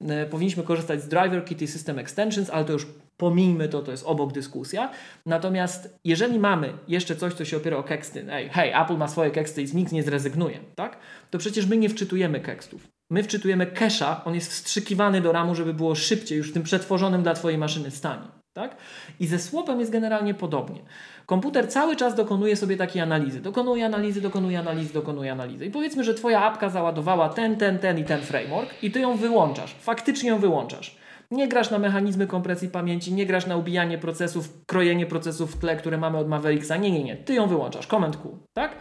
E, 0.01 0.25
powinniśmy 0.25 0.63
korzystać 0.63 1.01
z 1.01 1.07
driver 1.07 1.45
kit 1.45 1.61
i 1.61 1.67
system 1.67 1.99
extensions, 1.99 2.49
ale 2.49 2.65
to 2.65 2.73
już 2.73 2.87
pomijmy 3.17 3.69
to, 3.69 3.81
to 3.81 3.91
jest 3.91 4.05
obok 4.05 4.33
dyskusja. 4.33 4.91
Natomiast 5.25 5.99
jeżeli 6.03 6.39
mamy 6.39 6.73
jeszcze 6.87 7.15
coś, 7.15 7.33
co 7.33 7.45
się 7.45 7.57
opiera 7.57 7.77
o 7.77 7.83
teksty, 7.83 8.25
hej, 8.25 8.49
hej, 8.49 8.71
Apple 8.81 8.97
ma 8.97 9.07
swoje 9.07 9.31
teksty 9.31 9.61
i 9.61 9.67
z 9.67 9.73
nikt 9.73 9.91
nie 9.91 10.03
zrezygnuje, 10.03 10.59
tak? 10.75 10.97
To 11.29 11.37
przecież 11.37 11.65
my 11.65 11.77
nie 11.77 11.89
wczytujemy 11.89 12.39
tekstów. 12.39 12.87
My 13.11 13.23
wczytujemy 13.23 13.65
cache'a, 13.65 14.15
on 14.25 14.35
jest 14.35 14.51
wstrzykiwany 14.51 15.21
do 15.21 15.31
ramu, 15.31 15.55
żeby 15.55 15.73
było 15.73 15.95
szybciej, 15.95 16.37
już 16.37 16.49
w 16.49 16.53
tym 16.53 16.63
przetworzonym 16.63 17.23
dla 17.23 17.33
Twojej 17.33 17.57
maszyny 17.57 17.91
stanie. 17.91 18.27
Tak? 18.53 18.75
I 19.19 19.27
ze 19.27 19.39
słopem 19.39 19.79
jest 19.79 19.91
generalnie 19.91 20.33
podobnie. 20.33 20.81
Komputer 21.25 21.69
cały 21.69 21.95
czas 21.95 22.15
dokonuje 22.15 22.55
sobie 22.55 22.77
takiej 22.77 23.01
analizy. 23.01 23.41
Dokonuje 23.41 23.85
analizy, 23.85 24.21
dokonuje 24.21 24.59
analizy, 24.59 24.93
dokonuje 24.93 25.31
analizy. 25.31 25.65
I 25.65 25.71
powiedzmy, 25.71 26.03
że 26.03 26.13
Twoja 26.13 26.43
apka 26.43 26.69
załadowała 26.69 27.29
ten, 27.29 27.55
ten, 27.55 27.79
ten 27.79 27.99
i 27.99 28.03
ten 28.03 28.21
framework 28.21 28.83
i 28.83 28.91
Ty 28.91 28.99
ją 28.99 29.17
wyłączasz. 29.17 29.75
Faktycznie 29.79 30.29
ją 30.29 30.39
wyłączasz. 30.39 30.97
Nie 31.31 31.47
grasz 31.47 31.69
na 31.69 31.79
mechanizmy 31.79 32.27
kompresji 32.27 32.69
pamięci, 32.69 33.13
nie 33.13 33.25
grasz 33.25 33.47
na 33.47 33.57
ubijanie 33.57 33.97
procesów, 33.97 34.65
krojenie 34.65 35.05
procesów 35.05 35.55
w 35.55 35.59
tle, 35.59 35.75
które 35.75 35.97
mamy 35.97 36.17
od 36.17 36.27
Mavericksa. 36.27 36.77
Nie, 36.77 36.91
nie, 36.91 37.03
nie. 37.03 37.15
Ty 37.15 37.33
ją 37.33 37.47
wyłączasz. 37.47 37.87
Command 37.87 38.17
Q, 38.17 38.37
tak? 38.53 38.71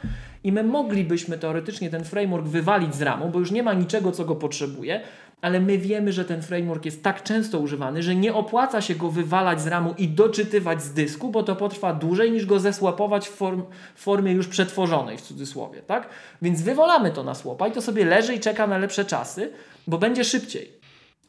I 0.45 0.53
my 0.53 0.65
moglibyśmy 0.65 1.39
teoretycznie 1.39 1.91
ten 1.91 2.05
framework 2.05 2.47
wywalić 2.47 2.95
z 2.95 3.03
ramu, 3.03 3.29
bo 3.29 3.39
już 3.39 3.51
nie 3.51 3.63
ma 3.63 3.75
niczego, 3.75 4.13
co 4.13 4.25
go 4.25 4.37
potrzebuje, 4.37 5.01
ale 5.41 5.61
my 5.61 5.79
wiemy, 5.79 6.13
że 6.13 6.25
ten 6.25 6.43
framework 6.43 6.85
jest 6.85 7.03
tak 7.03 7.23
często 7.23 7.59
używany, 7.59 8.03
że 8.03 8.15
nie 8.15 8.35
opłaca 8.35 8.81
się 8.81 8.95
go 8.95 9.11
wywalać 9.11 9.61
z 9.61 9.67
ramu 9.67 9.95
i 9.99 10.09
doczytywać 10.09 10.83
z 10.83 10.93
dysku, 10.93 11.31
bo 11.31 11.43
to 11.43 11.57
potrwa 11.57 11.95
dłużej 11.95 12.33
niż 12.33 12.47
go 12.47 12.61
zesłapować 12.61 13.29
w, 13.29 13.33
form, 13.33 13.63
formie 13.95 14.33
już 14.33 14.49
przetworzonej, 14.49 15.19
w 15.19 15.23
cudzysłowie, 15.23 15.83
tak? 15.83 16.09
Więc 16.43 16.63
wywolamy 16.63 17.11
to 17.11 17.25
na 17.25 17.35
słopa 17.35 17.69
i 17.69 17.73
to 17.73 17.83
sobie 17.83 18.05
leży 18.05 18.35
i 18.35 18.41
czeka 18.41 18.67
na 18.67 18.79
lepsze 18.79 19.05
czasy, 19.05 19.53
bo 19.87 19.99
będzie 19.99 20.25
szybciej. 20.25 20.73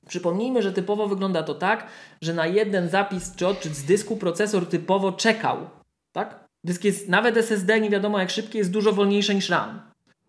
Przypomnijmy, 0.08 0.62
że 0.62 0.74
typowo 0.74 1.08
wygląda 1.08 1.44
to 1.44 1.56
tak, 1.56 1.88
że 2.22 2.34
na 2.34 2.48
jeden 2.48 2.90
zapis 2.90 3.36
czy 3.36 3.48
odczyt 3.48 3.76
z 3.76 3.84
dysku 3.84 4.18
procesor 4.18 4.66
typowo 4.66 5.12
czekał, 5.12 5.58
tak? 6.12 6.49
Dysk 6.64 6.84
jest, 6.84 7.10
nawet 7.10 7.38
SSD, 7.38 7.80
nie 7.80 7.90
wiadomo 7.90 8.20
jak 8.20 8.30
szybkie, 8.30 8.58
jest 8.60 8.72
dużo 8.72 8.94
wolniejsze 8.94 9.36
niż 9.36 9.50
RAM. 9.50 9.82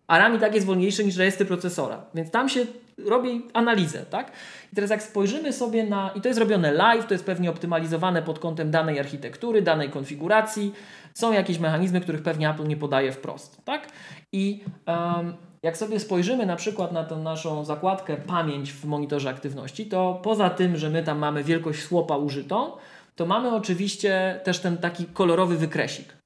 A 0.07 0.17
RAM 0.17 0.35
i 0.35 0.39
tak 0.39 0.55
jest 0.55 0.67
wolniejszy 0.67 1.05
niż 1.05 1.17
rejestry 1.17 1.45
procesora. 1.45 2.05
Więc 2.13 2.31
tam 2.31 2.49
się 2.49 2.65
robi 3.05 3.47
analizę, 3.53 4.05
tak? 4.05 4.31
I 4.73 4.75
teraz 4.75 4.89
jak 4.89 5.03
spojrzymy 5.03 5.53
sobie 5.53 5.83
na, 5.83 6.11
i 6.15 6.21
to 6.21 6.27
jest 6.27 6.39
robione 6.39 6.71
live, 6.71 7.07
to 7.07 7.13
jest 7.13 7.25
pewnie 7.25 7.49
optymalizowane 7.49 8.21
pod 8.21 8.39
kątem 8.39 8.71
danej 8.71 8.99
architektury, 8.99 9.61
danej 9.61 9.89
konfiguracji, 9.89 10.73
są 11.13 11.31
jakieś 11.31 11.59
mechanizmy, 11.59 12.01
których 12.01 12.23
pewnie 12.23 12.49
Apple 12.49 12.67
nie 12.67 12.77
podaje 12.77 13.11
wprost, 13.11 13.65
tak? 13.65 13.87
I 14.31 14.63
um, 14.87 15.33
jak 15.63 15.77
sobie 15.77 15.99
spojrzymy 15.99 16.45
na 16.45 16.55
przykład 16.55 16.91
na 16.91 17.03
tę 17.03 17.15
naszą 17.15 17.65
zakładkę 17.65 18.17
pamięć 18.17 18.73
w 18.73 18.85
monitorze 18.85 19.29
aktywności, 19.29 19.85
to 19.85 20.19
poza 20.23 20.49
tym, 20.49 20.77
że 20.77 20.89
my 20.89 21.03
tam 21.03 21.17
mamy 21.19 21.43
wielkość 21.43 21.83
słopa 21.83 22.17
użytą, 22.17 22.71
to 23.15 23.25
mamy 23.25 23.55
oczywiście 23.55 24.41
też 24.43 24.59
ten 24.59 24.77
taki 24.77 25.05
kolorowy 25.05 25.57
wykresik. 25.57 26.20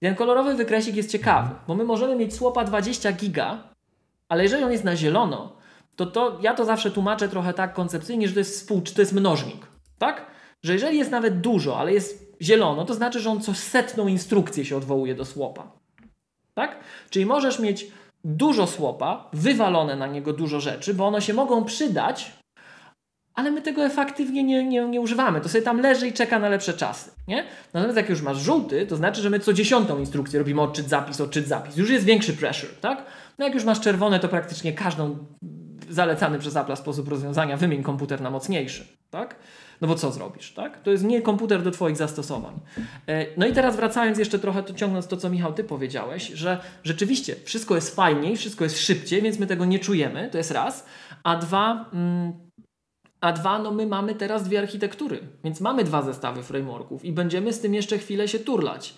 Ten 0.00 0.14
kolorowy 0.14 0.54
wykresik 0.54 0.96
jest 0.96 1.12
ciekawy, 1.12 1.54
bo 1.66 1.74
my 1.74 1.84
możemy 1.84 2.16
mieć 2.16 2.34
słopa 2.34 2.64
20 2.64 3.12
giga, 3.12 3.58
ale 4.28 4.42
jeżeli 4.42 4.64
on 4.64 4.72
jest 4.72 4.84
na 4.84 4.96
zielono, 4.96 5.56
to, 5.96 6.06
to 6.06 6.38
ja 6.42 6.54
to 6.54 6.64
zawsze 6.64 6.90
tłumaczę 6.90 7.28
trochę 7.28 7.54
tak 7.54 7.74
koncepcyjnie, 7.74 8.28
że 8.28 8.34
to 8.34 8.40
jest 8.40 8.60
współcz, 8.60 8.92
to 8.92 9.02
jest 9.02 9.12
mnożnik. 9.12 9.66
Tak? 9.98 10.26
Że 10.62 10.72
jeżeli 10.72 10.98
jest 10.98 11.10
nawet 11.10 11.40
dużo, 11.40 11.78
ale 11.78 11.92
jest 11.92 12.36
zielono, 12.42 12.84
to 12.84 12.94
znaczy, 12.94 13.20
że 13.20 13.30
on 13.30 13.40
co 13.40 13.54
setną 13.54 14.06
instrukcję 14.08 14.64
się 14.64 14.76
odwołuje 14.76 15.14
do 15.14 15.24
słopa. 15.24 15.72
Tak? 16.54 16.76
Czyli 17.10 17.26
możesz 17.26 17.58
mieć 17.58 17.86
dużo 18.24 18.66
słopa, 18.66 19.30
wywalone 19.32 19.96
na 19.96 20.06
niego 20.06 20.32
dużo 20.32 20.60
rzeczy, 20.60 20.94
bo 20.94 21.06
one 21.06 21.22
się 21.22 21.34
mogą 21.34 21.64
przydać, 21.64 22.37
ale 23.38 23.50
my 23.50 23.62
tego 23.62 23.84
efektywnie 23.84 24.44
nie, 24.44 24.64
nie, 24.64 24.88
nie 24.88 25.00
używamy. 25.00 25.40
To 25.40 25.48
sobie 25.48 25.62
tam 25.62 25.80
leży 25.80 26.08
i 26.08 26.12
czeka 26.12 26.38
na 26.38 26.48
lepsze 26.48 26.74
czasy. 26.74 27.10
Nie? 27.28 27.44
Natomiast 27.72 27.96
jak 27.96 28.08
już 28.08 28.22
masz 28.22 28.38
żółty, 28.38 28.86
to 28.86 28.96
znaczy, 28.96 29.22
że 29.22 29.30
my 29.30 29.40
co 29.40 29.52
dziesiątą 29.52 29.98
instrukcję 29.98 30.38
robimy 30.38 30.60
odczyt, 30.62 30.88
zapis, 30.88 31.20
odczyt, 31.20 31.48
zapis. 31.48 31.76
Już 31.76 31.90
jest 31.90 32.04
większy 32.04 32.32
pressure, 32.32 32.70
tak? 32.80 33.04
No 33.38 33.44
jak 33.44 33.54
już 33.54 33.64
masz 33.64 33.80
czerwone, 33.80 34.20
to 34.20 34.28
praktycznie 34.28 34.72
każdą 34.72 35.16
zalecany 35.90 36.38
przez 36.38 36.56
Apple 36.56 36.76
sposób 36.76 37.08
rozwiązania 37.08 37.56
wymień 37.56 37.82
komputer 37.82 38.20
na 38.20 38.30
mocniejszy, 38.30 38.86
tak? 39.10 39.36
No 39.80 39.88
bo 39.88 39.94
co 39.94 40.12
zrobisz, 40.12 40.52
tak? 40.52 40.82
To 40.82 40.90
jest 40.90 41.04
nie 41.04 41.22
komputer 41.22 41.62
do 41.62 41.70
Twoich 41.70 41.96
zastosowań. 41.96 42.54
E, 43.06 43.26
no 43.36 43.46
i 43.46 43.52
teraz 43.52 43.76
wracając 43.76 44.18
jeszcze 44.18 44.38
trochę, 44.38 44.62
to 44.62 44.74
ciągnąc 44.74 45.06
to, 45.06 45.16
co 45.16 45.30
Michał, 45.30 45.52
Ty 45.52 45.64
powiedziałeś, 45.64 46.28
że 46.28 46.60
rzeczywiście 46.84 47.34
wszystko 47.44 47.74
jest 47.74 47.96
fajniej, 47.96 48.36
wszystko 48.36 48.64
jest 48.64 48.78
szybciej, 48.78 49.22
więc 49.22 49.38
my 49.38 49.46
tego 49.46 49.64
nie 49.64 49.78
czujemy, 49.78 50.28
to 50.32 50.38
jest 50.38 50.50
raz. 50.50 50.86
A 51.22 51.36
dwa... 51.36 51.90
Mm, 51.92 52.47
a 53.20 53.32
dwa, 53.32 53.58
no 53.58 53.70
my 53.70 53.86
mamy 53.86 54.14
teraz 54.14 54.44
dwie 54.44 54.58
architektury, 54.58 55.20
więc 55.44 55.60
mamy 55.60 55.84
dwa 55.84 56.02
zestawy 56.02 56.42
frameworków 56.42 57.04
i 57.04 57.12
będziemy 57.12 57.52
z 57.52 57.60
tym 57.60 57.74
jeszcze 57.74 57.98
chwilę 57.98 58.28
się 58.28 58.38
turlać. 58.38 58.94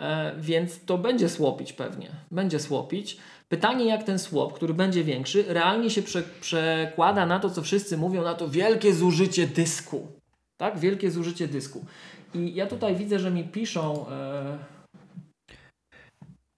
E, 0.00 0.34
więc 0.38 0.84
to 0.84 0.98
będzie 0.98 1.28
słopić 1.28 1.72
pewnie. 1.72 2.10
Będzie 2.30 2.60
słopić. 2.60 3.18
Pytanie, 3.48 3.84
jak 3.84 4.02
ten 4.02 4.18
swap, 4.18 4.52
który 4.52 4.74
będzie 4.74 5.04
większy, 5.04 5.44
realnie 5.48 5.90
się 5.90 6.02
prze, 6.02 6.22
przekłada 6.40 7.26
na 7.26 7.40
to, 7.40 7.50
co 7.50 7.62
wszyscy 7.62 7.96
mówią, 7.96 8.22
na 8.22 8.34
to 8.34 8.48
wielkie 8.48 8.94
zużycie 8.94 9.46
dysku. 9.46 10.06
Tak? 10.56 10.78
Wielkie 10.78 11.10
zużycie 11.10 11.48
dysku. 11.48 11.84
I 12.34 12.54
ja 12.54 12.66
tutaj 12.66 12.96
widzę, 12.96 13.18
że 13.18 13.30
mi 13.30 13.44
piszą 13.44 14.08
e, 14.08 14.58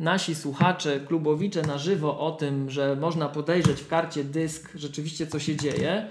nasi 0.01 0.35
słuchacze, 0.35 1.01
klubowicze 1.01 1.63
na 1.63 1.79
żywo 1.79 2.21
o 2.21 2.31
tym, 2.31 2.71
że 2.71 2.97
można 2.97 3.29
podejrzeć 3.29 3.81
w 3.81 3.89
karcie 3.89 4.25
dysk 4.25 4.71
rzeczywiście 4.75 5.27
co 5.27 5.39
się 5.39 5.57
dzieje. 5.57 6.09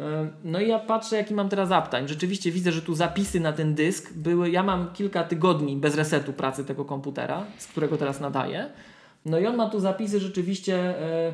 E, 0.00 0.30
no 0.44 0.60
i 0.60 0.68
ja 0.68 0.78
patrzę 0.78 1.16
jaki 1.16 1.34
mam 1.34 1.48
teraz 1.48 1.84
uptime. 1.84 2.08
Rzeczywiście 2.08 2.52
widzę, 2.52 2.72
że 2.72 2.82
tu 2.82 2.94
zapisy 2.94 3.40
na 3.40 3.52
ten 3.52 3.74
dysk 3.74 4.12
były, 4.12 4.50
ja 4.50 4.62
mam 4.62 4.92
kilka 4.92 5.24
tygodni 5.24 5.76
bez 5.76 5.94
resetu 5.94 6.32
pracy 6.32 6.64
tego 6.64 6.84
komputera, 6.84 7.46
z 7.58 7.66
którego 7.66 7.96
teraz 7.96 8.20
nadaję. 8.20 8.70
No 9.24 9.38
i 9.38 9.46
on 9.46 9.56
ma 9.56 9.70
tu 9.70 9.80
zapisy 9.80 10.20
rzeczywiście 10.20 10.76
e, 10.76 11.32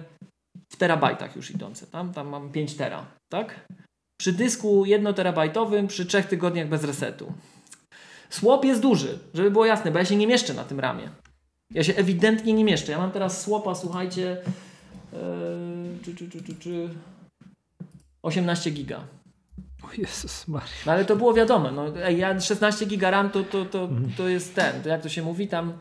w 0.72 0.76
terabajtach 0.76 1.36
już 1.36 1.50
idące. 1.50 1.86
Tam, 1.86 2.12
tam 2.12 2.28
mam 2.28 2.52
5 2.52 2.74
tera, 2.74 3.06
tak? 3.28 3.66
Przy 4.20 4.32
dysku 4.32 4.84
1 4.84 5.14
terabajtowym 5.14 5.86
przy 5.86 6.06
3 6.06 6.22
tygodniach 6.22 6.68
bez 6.68 6.84
resetu. 6.84 7.32
Słop 8.30 8.64
jest 8.64 8.80
duży, 8.80 9.18
żeby 9.34 9.50
było 9.50 9.66
jasne, 9.66 9.90
bo 9.90 9.98
ja 9.98 10.04
się 10.04 10.16
nie 10.16 10.26
mieszczę 10.26 10.54
na 10.54 10.64
tym 10.64 10.80
ramie. 10.80 11.10
Ja 11.70 11.84
się 11.84 11.94
ewidentnie 11.94 12.52
nie 12.52 12.64
mieszczę. 12.64 12.92
Ja 12.92 12.98
mam 12.98 13.10
teraz 13.10 13.42
słopa, 13.42 13.74
słuchajcie, 13.74 14.42
yy, 15.12 15.18
czy, 16.04 16.14
czy, 16.14 16.30
czy, 16.30 16.42
czy, 16.42 16.54
czy 16.54 16.88
18 18.26 18.70
giga. 18.70 19.00
O 19.82 19.88
Jezus 19.98 20.48
Maria. 20.48 20.68
No 20.86 20.92
ale 20.92 21.04
to 21.04 21.16
było 21.16 21.34
wiadomo. 21.34 21.70
No, 21.70 21.96
ja 21.96 22.40
16 22.40 22.86
giga 22.86 23.10
RAM 23.10 23.30
to, 23.30 23.42
to, 23.42 23.64
to, 23.64 23.88
to 24.16 24.28
jest 24.28 24.54
ten, 24.54 24.82
to 24.82 24.88
jak 24.88 25.02
to 25.02 25.08
się 25.08 25.22
mówi 25.22 25.48
tam 25.48 25.72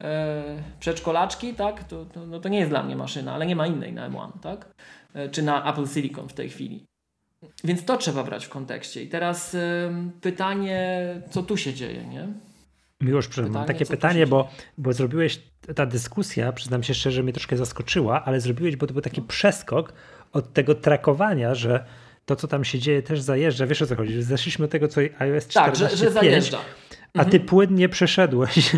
e, 0.00 0.62
przedszkolaczki, 0.80 1.54
tak? 1.54 1.84
To, 1.84 2.04
to, 2.04 2.26
no 2.26 2.40
to 2.40 2.48
nie 2.48 2.58
jest 2.58 2.70
dla 2.70 2.82
mnie 2.82 2.96
maszyna, 2.96 3.34
ale 3.34 3.46
nie 3.46 3.56
ma 3.56 3.66
innej 3.66 3.92
na 3.92 4.10
M1, 4.10 4.30
tak? 4.42 4.74
E, 5.14 5.28
czy 5.28 5.42
na 5.42 5.72
Apple 5.72 5.86
Silicon 5.86 6.28
w 6.28 6.32
tej 6.32 6.50
chwili. 6.50 6.86
Więc 7.64 7.84
to 7.84 7.96
trzeba 7.96 8.24
brać 8.24 8.46
w 8.46 8.48
kontekście. 8.48 9.02
I 9.02 9.08
teraz 9.08 9.54
e, 9.54 9.58
pytanie, 10.20 11.04
co 11.30 11.42
tu 11.42 11.56
się 11.56 11.74
dzieje, 11.74 12.04
nie? 12.04 12.28
Miłosz, 13.00 13.28
pytanie, 13.28 13.50
mam 13.50 13.66
takie 13.66 13.86
pytanie, 13.86 14.26
bo, 14.26 14.48
bo 14.78 14.92
zrobiłeś, 14.92 15.42
ta 15.74 15.86
dyskusja, 15.86 16.52
przyznam 16.52 16.82
się 16.82 16.94
szczerze, 16.94 17.22
mnie 17.22 17.32
troszkę 17.32 17.56
zaskoczyła, 17.56 18.24
ale 18.24 18.40
zrobiłeś, 18.40 18.76
bo 18.76 18.86
to 18.86 18.92
był 18.92 19.02
taki 19.02 19.22
przeskok 19.22 19.92
od 20.32 20.52
tego 20.52 20.74
trakowania, 20.74 21.54
że 21.54 21.84
to, 22.26 22.36
co 22.36 22.48
tam 22.48 22.64
się 22.64 22.78
dzieje, 22.78 23.02
też 23.02 23.20
zajeżdża. 23.20 23.66
Wiesz 23.66 23.82
o 23.82 23.86
co 23.86 23.96
chodzi? 23.96 24.22
Zeszliśmy 24.22 24.66
do 24.66 24.70
tego, 24.70 24.88
co 24.88 25.00
iOS 25.18 25.44
14.5, 25.46 25.52
tak, 25.52 25.76
że, 25.76 25.96
że 25.96 26.10
zajeżdża. 26.10 26.58
A 27.14 27.24
ty 27.24 27.36
mhm. 27.36 27.46
płynnie 27.46 27.88
przeszedłeś. 27.88 28.70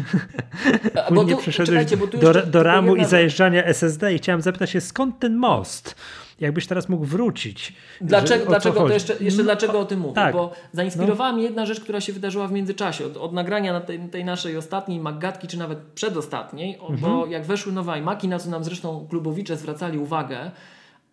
płynnie 1.08 1.34
tu, 1.34 1.40
przeszedłeś 1.40 1.86
do, 2.20 2.46
do 2.46 2.62
ramu 2.62 2.96
i 2.96 3.04
zajeżdżania 3.04 3.64
SSD 3.64 4.14
i 4.14 4.18
chciałem 4.18 4.42
zapytać 4.42 4.70
się, 4.70 4.80
skąd 4.80 5.18
ten 5.18 5.36
most? 5.36 5.94
jakbyś 6.42 6.66
teraz 6.66 6.88
mógł 6.88 7.04
wrócić. 7.04 7.72
Dlaczego, 8.00 8.46
dlaczego 8.46 8.80
to 8.80 8.92
jeszcze, 8.92 9.12
jeszcze 9.12 9.42
mm, 9.42 9.44
dlaczego 9.44 9.80
o 9.80 9.84
tym 9.84 10.00
mówię? 10.00 10.14
Tak. 10.14 10.32
Bo 10.32 10.52
zainspirowała 10.72 11.30
no. 11.30 11.36
mnie 11.36 11.44
jedna 11.44 11.66
rzecz, 11.66 11.80
która 11.80 12.00
się 12.00 12.12
wydarzyła 12.12 12.48
w 12.48 12.52
międzyczasie. 12.52 13.06
Od, 13.06 13.16
od 13.16 13.32
nagrania 13.32 13.72
na 13.72 13.80
tej, 13.80 13.98
tej, 13.98 14.24
naszej 14.24 14.56
ostatniej 14.56 15.00
Maggatki, 15.00 15.48
czy 15.48 15.58
nawet 15.58 15.78
przedostatniej, 15.78 16.74
mhm. 16.74 17.00
bo 17.00 17.26
jak 17.26 17.46
weszły 17.46 17.72
nowe 17.72 17.98
iMaki, 17.98 18.28
na 18.28 18.38
co 18.38 18.50
nam 18.50 18.64
zresztą 18.64 19.06
klubowicze 19.10 19.56
zwracali 19.56 19.98
uwagę, 19.98 20.50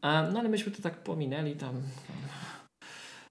no 0.03 0.39
ale 0.39 0.49
myśmy 0.49 0.71
to 0.71 0.81
tak 0.81 1.03
pominęli 1.03 1.55
tam, 1.55 1.81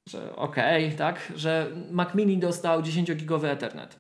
że 0.09 0.37
okej, 0.37 0.87
okay, 0.87 0.99
tak, 0.99 1.33
że 1.37 1.71
Mac 1.91 2.15
Mini 2.15 2.39
dostał 2.39 2.83
10-gigowy 2.83 3.49
Ethernet. 3.49 3.97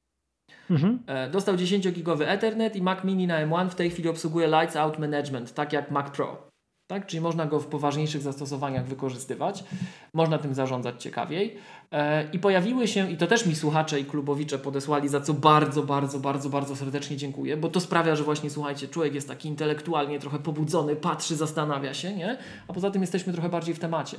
Mhm. 0.70 0.98
E, 1.06 1.30
dostał 1.30 1.56
10-gigowy 1.56 2.24
Ethernet 2.26 2.76
i 2.76 2.82
Mac 2.82 3.04
Mini 3.04 3.26
na 3.26 3.46
M1 3.46 3.68
w 3.68 3.74
tej 3.74 3.90
chwili 3.90 4.08
obsługuje 4.08 4.46
Lights 4.46 4.76
Out 4.76 4.98
Management, 4.98 5.54
tak 5.54 5.72
jak 5.72 5.90
Mac 5.90 6.10
Pro 6.10 6.47
tak? 6.88 7.06
Czyli 7.06 7.20
można 7.20 7.46
go 7.46 7.60
w 7.60 7.66
poważniejszych 7.66 8.22
zastosowaniach 8.22 8.86
wykorzystywać, 8.86 9.64
można 10.12 10.38
tym 10.38 10.54
zarządzać 10.54 11.02
ciekawiej. 11.02 11.56
E, 11.92 12.30
I 12.32 12.38
pojawiły 12.38 12.88
się, 12.88 13.10
i 13.10 13.16
to 13.16 13.26
też 13.26 13.46
mi 13.46 13.56
słuchacze 13.56 14.00
i 14.00 14.04
klubowicze 14.04 14.58
podesłali, 14.58 15.08
za 15.08 15.20
co 15.20 15.34
bardzo, 15.34 15.82
bardzo, 15.82 16.18
bardzo, 16.18 16.50
bardzo 16.50 16.76
serdecznie 16.76 17.16
dziękuję, 17.16 17.56
bo 17.56 17.68
to 17.68 17.80
sprawia, 17.80 18.16
że 18.16 18.24
właśnie 18.24 18.50
słuchajcie, 18.50 18.88
człowiek 18.88 19.14
jest 19.14 19.28
taki 19.28 19.48
intelektualnie 19.48 20.18
trochę 20.18 20.38
pobudzony, 20.38 20.96
patrzy, 20.96 21.36
zastanawia 21.36 21.94
się, 21.94 22.16
nie? 22.16 22.38
A 22.68 22.72
poza 22.72 22.90
tym 22.90 23.02
jesteśmy 23.02 23.32
trochę 23.32 23.48
bardziej 23.48 23.74
w 23.74 23.78
temacie. 23.78 24.16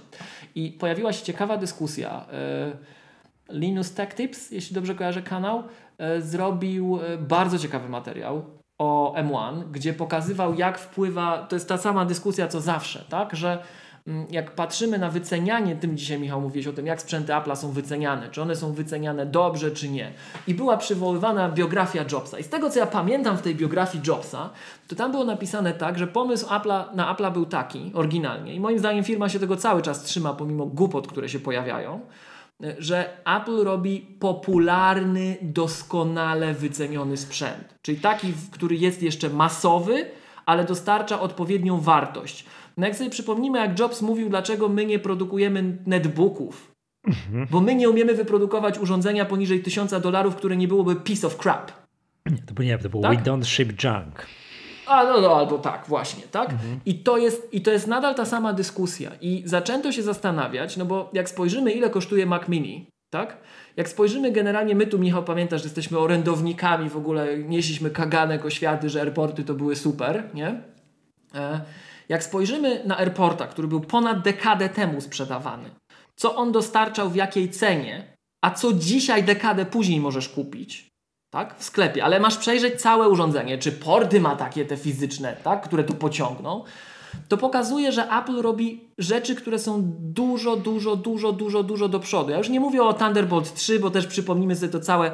I 0.56 0.72
pojawiła 0.72 1.14
się 1.14 1.26
ciekawa 1.26 1.58
dyskusja. 1.58 2.26
E, 2.32 2.72
Linus 3.50 3.94
Tech 3.94 4.16
Tips, 4.16 4.52
jeśli 4.52 4.76
dobrze 4.76 4.96
kojarzę 4.96 5.22
kanał, 5.22 5.64
e, 5.98 6.22
zrobił 6.22 7.00
bardzo 7.20 7.60
ciekawy 7.60 7.90
materiał 7.90 8.59
o 8.80 9.14
M1, 9.18 9.64
gdzie 9.72 9.94
pokazywał, 9.94 10.54
jak 10.56 10.80
wpływa, 10.80 11.38
to 11.38 11.56
jest 11.56 11.70
ta 11.70 11.78
sama 11.78 12.06
dyskusja 12.06 12.48
co 12.48 12.62
zawsze, 12.62 13.04
tak, 13.10 13.36
że 13.36 13.64
mm, 14.08 14.26
jak 14.32 14.52
patrzymy 14.52 14.98
na 14.98 15.10
wycenianie, 15.10 15.76
tym 15.76 15.98
dzisiaj 15.98 16.20
Michał 16.20 16.42
mówiłeś 16.42 16.68
o 16.68 16.74
tym, 16.74 16.86
jak 16.86 17.02
sprzęty 17.02 17.34
Apple'a 17.34 17.56
są 17.56 17.72
wyceniane, 17.72 18.30
czy 18.30 18.42
one 18.42 18.56
są 18.56 18.74
wyceniane 18.74 19.26
dobrze, 19.26 19.72
czy 19.72 19.90
nie. 19.90 20.12
I 20.48 20.54
była 20.54 20.78
przywoływana 20.78 21.50
biografia 21.50 22.06
Jobsa. 22.12 22.40
I 22.40 22.44
z 22.44 22.50
tego, 22.50 22.70
co 22.70 22.80
ja 22.80 22.86
pamiętam 22.86 23.38
w 23.38 23.42
tej 23.42 23.56
biografii 23.56 24.04
Jobsa, 24.08 24.50
to 24.88 24.96
tam 24.96 25.12
było 25.12 25.26
napisane 25.26 25.74
tak, 25.74 26.00
że 26.00 26.08
pomysł 26.08 26.48
Apple'a, 26.48 26.96
na 26.96 27.16
Apple'a 27.16 27.34
był 27.34 27.46
taki, 27.46 27.92
oryginalnie. 27.94 28.54
I 28.54 28.60
moim 28.60 28.80
zdaniem 28.80 29.04
firma 29.04 29.30
się 29.30 29.40
tego 29.40 29.58
cały 29.58 29.82
czas 29.82 30.04
trzyma, 30.04 30.34
pomimo 30.34 30.66
głupot, 30.66 31.08
które 31.08 31.30
się 31.30 31.40
pojawiają, 31.40 32.00
że 32.78 33.18
Apple 33.38 33.64
robi 33.64 34.00
popularny, 34.20 35.38
doskonale 35.42 36.54
wyceniony 36.54 37.18
sprzęt. 37.18 37.76
Czyli 37.82 38.00
taki, 38.00 38.34
który 38.52 38.76
jest 38.76 39.04
jeszcze 39.04 39.30
masowy, 39.30 40.06
ale 40.46 40.66
dostarcza 40.66 41.20
odpowiednią 41.20 41.80
wartość. 41.80 42.46
No 42.78 42.88
jak 42.88 42.96
sobie 42.96 43.10
przypomnimy, 43.10 43.60
jak 43.60 43.80
Jobs 43.80 44.02
mówił, 44.02 44.30
dlaczego 44.30 44.70
my 44.70 44.86
nie 44.86 45.00
produkujemy 45.00 45.78
netbooków, 45.86 46.72
mhm. 47.08 47.48
bo 47.52 47.62
my 47.62 47.76
nie 47.76 47.90
umiemy 47.90 48.14
wyprodukować 48.14 48.80
urządzenia 48.80 49.26
poniżej 49.26 49.64
1000 49.64 50.02
dolarów, 50.02 50.36
które 50.36 50.58
nie 50.58 50.68
byłoby 50.68 50.96
piece 50.96 51.28
of 51.28 51.38
crap. 51.38 51.72
Nie, 52.26 52.38
to 52.38 52.54
było 52.54 52.66
nie, 52.66 52.78
to 52.78 52.90
było 52.90 53.04
tak? 53.04 53.18
we 53.18 53.32
don't 53.32 53.46
ship 53.46 53.84
junk. 53.84 54.26
A 54.90 55.04
no, 55.04 55.22
no 55.22 55.36
albo 55.38 55.58
tak, 55.58 55.86
właśnie, 55.88 56.24
tak? 56.32 56.50
Mhm. 56.50 56.80
I, 56.86 56.96
to 56.96 57.18
jest, 57.18 57.54
I 57.54 57.62
to 57.62 57.72
jest 57.72 57.88
nadal 57.88 58.16
ta 58.16 58.26
sama 58.26 58.54
dyskusja. 58.54 59.12
I 59.22 59.44
zaczęto 59.46 59.92
się 59.92 60.04
zastanawiać, 60.04 60.78
no 60.78 60.86
bo 60.86 61.10
jak 61.14 61.30
spojrzymy, 61.30 61.72
ile 61.72 61.90
kosztuje 61.90 62.26
Mac 62.26 62.48
Mini, 62.48 62.90
tak? 63.10 63.38
Jak 63.78 63.90
spojrzymy 63.90 64.32
generalnie, 64.32 64.76
my 64.76 64.88
tu, 64.88 65.00
Michał, 65.00 65.24
pamiętasz, 65.24 65.62
że 65.62 65.66
jesteśmy 65.66 66.00
orędownikami, 66.00 66.90
w 66.90 66.98
ogóle 66.98 67.38
nieśliśmy 67.38 67.90
kaganek 67.90 68.46
oświaty, 68.46 68.90
że 68.90 69.02
airporty 69.02 69.44
to 69.44 69.54
były 69.54 69.76
super, 69.76 70.30
nie? 70.34 70.62
E, 71.36 71.62
jak 72.10 72.24
spojrzymy 72.24 72.84
na 72.86 72.98
airporta, 72.98 73.48
który 73.48 73.68
był 73.68 73.82
ponad 73.82 74.22
dekadę 74.22 74.70
temu 74.70 75.02
sprzedawany, 75.02 75.70
co 76.16 76.36
on 76.36 76.52
dostarczał, 76.52 77.10
w 77.10 77.16
jakiej 77.16 77.50
cenie, 77.50 78.14
a 78.42 78.52
co 78.52 78.74
dzisiaj, 78.74 79.24
dekadę 79.24 79.66
później 79.66 80.00
możesz 80.00 80.30
kupić, 80.30 80.89
tak? 81.32 81.56
w 81.58 81.64
sklepie, 81.64 82.04
ale 82.04 82.20
masz 82.20 82.38
przejrzeć 82.38 82.82
całe 82.82 83.10
urządzenie, 83.10 83.58
czy 83.58 83.72
porty 83.72 84.20
ma 84.20 84.36
takie 84.36 84.66
te 84.66 84.78
fizyczne, 84.78 85.38
tak? 85.44 85.62
które 85.62 85.84
to 85.84 85.94
pociągną, 85.94 86.64
to 87.28 87.38
pokazuje, 87.38 87.92
że 87.92 88.10
Apple 88.10 88.42
robi 88.42 88.90
rzeczy, 88.98 89.36
które 89.36 89.60
są 89.60 89.82
dużo, 90.00 90.56
dużo, 90.56 90.96
dużo, 90.96 91.32
dużo, 91.32 91.64
dużo 91.64 91.90
do 91.90 92.00
przodu. 92.00 92.32
Ja 92.32 92.38
już 92.38 92.50
nie 92.50 92.60
mówię 92.60 92.84
o 92.84 92.94
Thunderbolt 92.94 93.54
3, 93.54 93.80
bo 93.80 93.92
też 93.92 94.08
przypomnimy 94.08 94.56
sobie 94.56 94.72
to 94.72 94.80
całe 94.80 95.12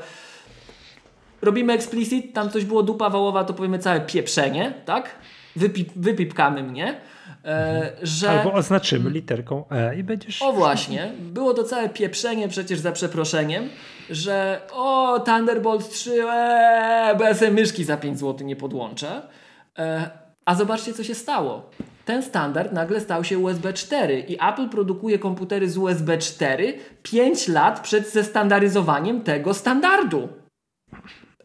robimy 1.42 1.74
explicit, 1.74 2.34
tam 2.34 2.50
coś 2.50 2.66
było 2.66 2.84
dupa 2.84 3.10
wałowa, 3.10 3.44
to 3.44 3.54
powiemy 3.54 3.80
całe 3.80 4.02
pieprzenie, 4.02 4.74
tak? 4.86 5.16
Wypip, 5.56 5.90
wypipkamy 5.96 6.64
mnie. 6.64 7.02
E, 7.46 7.92
że... 8.04 8.30
Albo 8.30 8.54
oznaczymy 8.54 9.10
literką 9.10 9.64
E 9.70 9.96
i 9.96 10.04
będziesz... 10.04 10.42
O 10.42 10.54
właśnie, 10.54 11.12
było 11.20 11.54
to 11.54 11.64
całe 11.64 11.90
pieprzenie 11.90 12.48
przecież 12.48 12.80
za 12.80 12.92
przeproszeniem, 12.92 13.70
że 14.10 14.62
o 14.74 15.20
Thunderbolt 15.20 15.90
3, 15.90 16.24
ee, 16.30 17.16
bo 17.18 17.24
ja 17.24 17.34
sobie 17.34 17.52
myszki 17.52 17.84
za 17.84 17.98
5 17.98 18.20
zł 18.20 18.48
nie 18.48 18.56
podłączę. 18.56 19.22
E, 19.80 20.10
a 20.46 20.56
zobaczcie 20.56 20.94
co 20.94 21.04
się 21.04 21.16
stało. 21.16 21.70
Ten 22.06 22.24
standard 22.24 22.72
nagle 22.72 23.02
stał 23.02 23.24
się 23.24 23.40
USB 23.40 23.74
4 23.74 24.20
i 24.20 24.34
Apple 24.34 24.70
produkuje 24.70 25.20
komputery 25.20 25.70
z 25.70 25.78
USB 25.78 26.18
4 26.18 26.74
5 27.04 27.48
lat 27.48 27.80
przed 27.80 28.10
zestandaryzowaniem 28.10 29.22
tego 29.22 29.54
standardu. 29.54 30.30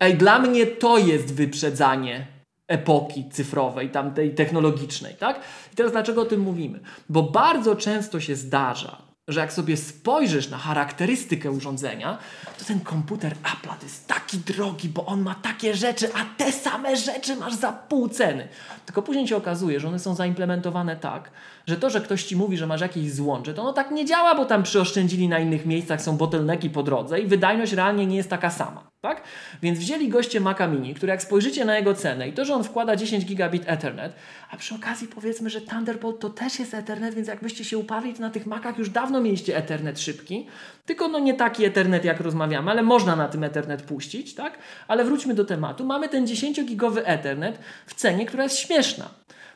Ej, 0.00 0.14
dla 0.14 0.38
mnie 0.38 0.66
to 0.66 0.98
jest 0.98 1.34
wyprzedzanie 1.34 2.39
epoki 2.70 3.28
cyfrowej, 3.32 3.90
tamtej 3.90 4.34
technologicznej, 4.34 5.14
tak? 5.14 5.40
I 5.72 5.76
teraz 5.76 5.92
dlaczego 5.92 6.22
o 6.22 6.24
tym 6.24 6.40
mówimy? 6.40 6.80
Bo 7.08 7.22
bardzo 7.22 7.76
często 7.76 8.20
się 8.20 8.36
zdarza, 8.36 9.02
że 9.28 9.40
jak 9.40 9.52
sobie 9.52 9.76
spojrzysz 9.76 10.48
na 10.48 10.58
charakterystykę 10.58 11.50
urządzenia, 11.50 12.18
to 12.58 12.64
ten 12.64 12.80
komputer 12.80 13.32
Apple 13.32 13.84
jest 13.84 14.08
taki 14.08 14.38
drogi, 14.38 14.88
bo 14.88 15.06
on 15.06 15.22
ma 15.22 15.34
takie 15.34 15.74
rzeczy, 15.74 16.10
a 16.14 16.24
te 16.36 16.52
same 16.52 16.96
rzeczy 16.96 17.36
masz 17.36 17.54
za 17.54 17.72
pół 17.72 18.08
ceny. 18.08 18.48
Tylko 18.86 19.02
później 19.02 19.28
się 19.28 19.36
okazuje, 19.36 19.80
że 19.80 19.88
one 19.88 19.98
są 19.98 20.14
zaimplementowane 20.14 20.96
tak, 20.96 21.30
że 21.66 21.76
to, 21.76 21.90
że 21.90 22.00
ktoś 22.00 22.24
ci 22.24 22.36
mówi, 22.36 22.56
że 22.56 22.66
masz 22.66 22.80
jakieś 22.80 23.12
złącze, 23.12 23.54
to 23.54 23.62
ono 23.62 23.72
tak 23.72 23.90
nie 23.90 24.04
działa, 24.04 24.34
bo 24.34 24.44
tam 24.44 24.62
przyoszczędzili 24.62 25.28
na 25.28 25.38
innych 25.38 25.66
miejscach, 25.66 26.02
są 26.02 26.16
bottlenecki 26.16 26.70
po 26.70 26.82
drodze 26.82 27.20
i 27.20 27.26
wydajność 27.26 27.72
realnie 27.72 28.06
nie 28.06 28.16
jest 28.16 28.30
taka 28.30 28.50
sama. 28.50 28.90
Tak? 29.00 29.22
Więc 29.62 29.78
wzięli 29.78 30.08
goście 30.08 30.40
Maca 30.40 30.66
Mini, 30.66 30.94
który 30.94 31.10
jak 31.10 31.22
spojrzycie 31.22 31.64
na 31.64 31.76
jego 31.76 31.94
cenę 31.94 32.28
i 32.28 32.32
to, 32.32 32.44
że 32.44 32.54
on 32.54 32.64
wkłada 32.64 32.96
10 32.96 33.24
gigabit 33.24 33.62
Ethernet, 33.66 34.14
a 34.50 34.56
przy 34.56 34.74
okazji 34.74 35.08
powiedzmy, 35.08 35.50
że 35.50 35.60
Thunderbolt 35.60 36.20
to 36.20 36.30
też 36.30 36.58
jest 36.58 36.74
Ethernet, 36.74 37.14
więc 37.14 37.28
jakbyście 37.28 37.64
się 37.64 37.78
uparli, 37.78 38.14
to 38.14 38.20
na 38.20 38.30
tych 38.30 38.46
Macach 38.46 38.78
już 38.78 38.90
dawno 38.90 39.20
mieliście 39.20 39.56
Ethernet 39.56 40.00
szybki, 40.00 40.46
tylko 40.84 41.08
no 41.08 41.18
nie 41.18 41.34
taki 41.34 41.64
Ethernet 41.64 42.04
jak 42.04 42.20
rozmawiamy, 42.20 42.70
ale 42.70 42.82
można 42.82 43.16
na 43.16 43.28
tym 43.28 43.44
Ethernet 43.44 43.82
puścić, 43.82 44.34
tak? 44.34 44.58
Ale 44.88 45.04
wróćmy 45.04 45.34
do 45.34 45.44
tematu. 45.44 45.84
Mamy 45.84 46.08
ten 46.08 46.26
10-gigowy 46.26 47.02
Ethernet 47.04 47.58
w 47.86 47.94
cenie, 47.94 48.26
która 48.26 48.42
jest 48.42 48.58
śmieszna. 48.58 49.08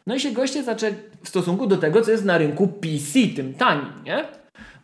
No 0.06 0.14
i 0.14 0.20
się 0.20 0.30
goście 0.30 0.62
zaczęli 0.62 0.94
w 1.22 1.28
stosunku 1.28 1.66
do 1.66 1.76
tego, 1.76 2.02
co 2.02 2.10
jest 2.10 2.24
na 2.24 2.38
rynku 2.38 2.68
PC, 2.68 3.28
tym 3.36 3.54
tanim, 3.54 3.92
nie? 4.04 4.24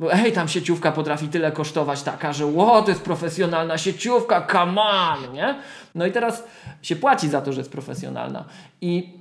Bo 0.00 0.08
hej, 0.08 0.32
tam 0.32 0.48
sieciówka 0.48 0.92
potrafi 0.92 1.28
tyle 1.28 1.52
kosztować 1.52 2.02
taka, 2.02 2.32
że 2.32 2.46
ło, 2.46 2.82
to 2.82 2.90
jest 2.90 3.02
profesjonalna 3.02 3.78
sieciówka, 3.78 4.46
come 4.52 4.82
on, 4.82 5.32
nie? 5.32 5.54
No 5.94 6.06
i 6.06 6.12
teraz 6.12 6.44
się 6.82 6.96
płaci 6.96 7.28
za 7.28 7.40
to, 7.40 7.52
że 7.52 7.60
jest 7.60 7.72
profesjonalna. 7.72 8.44
I 8.80 9.18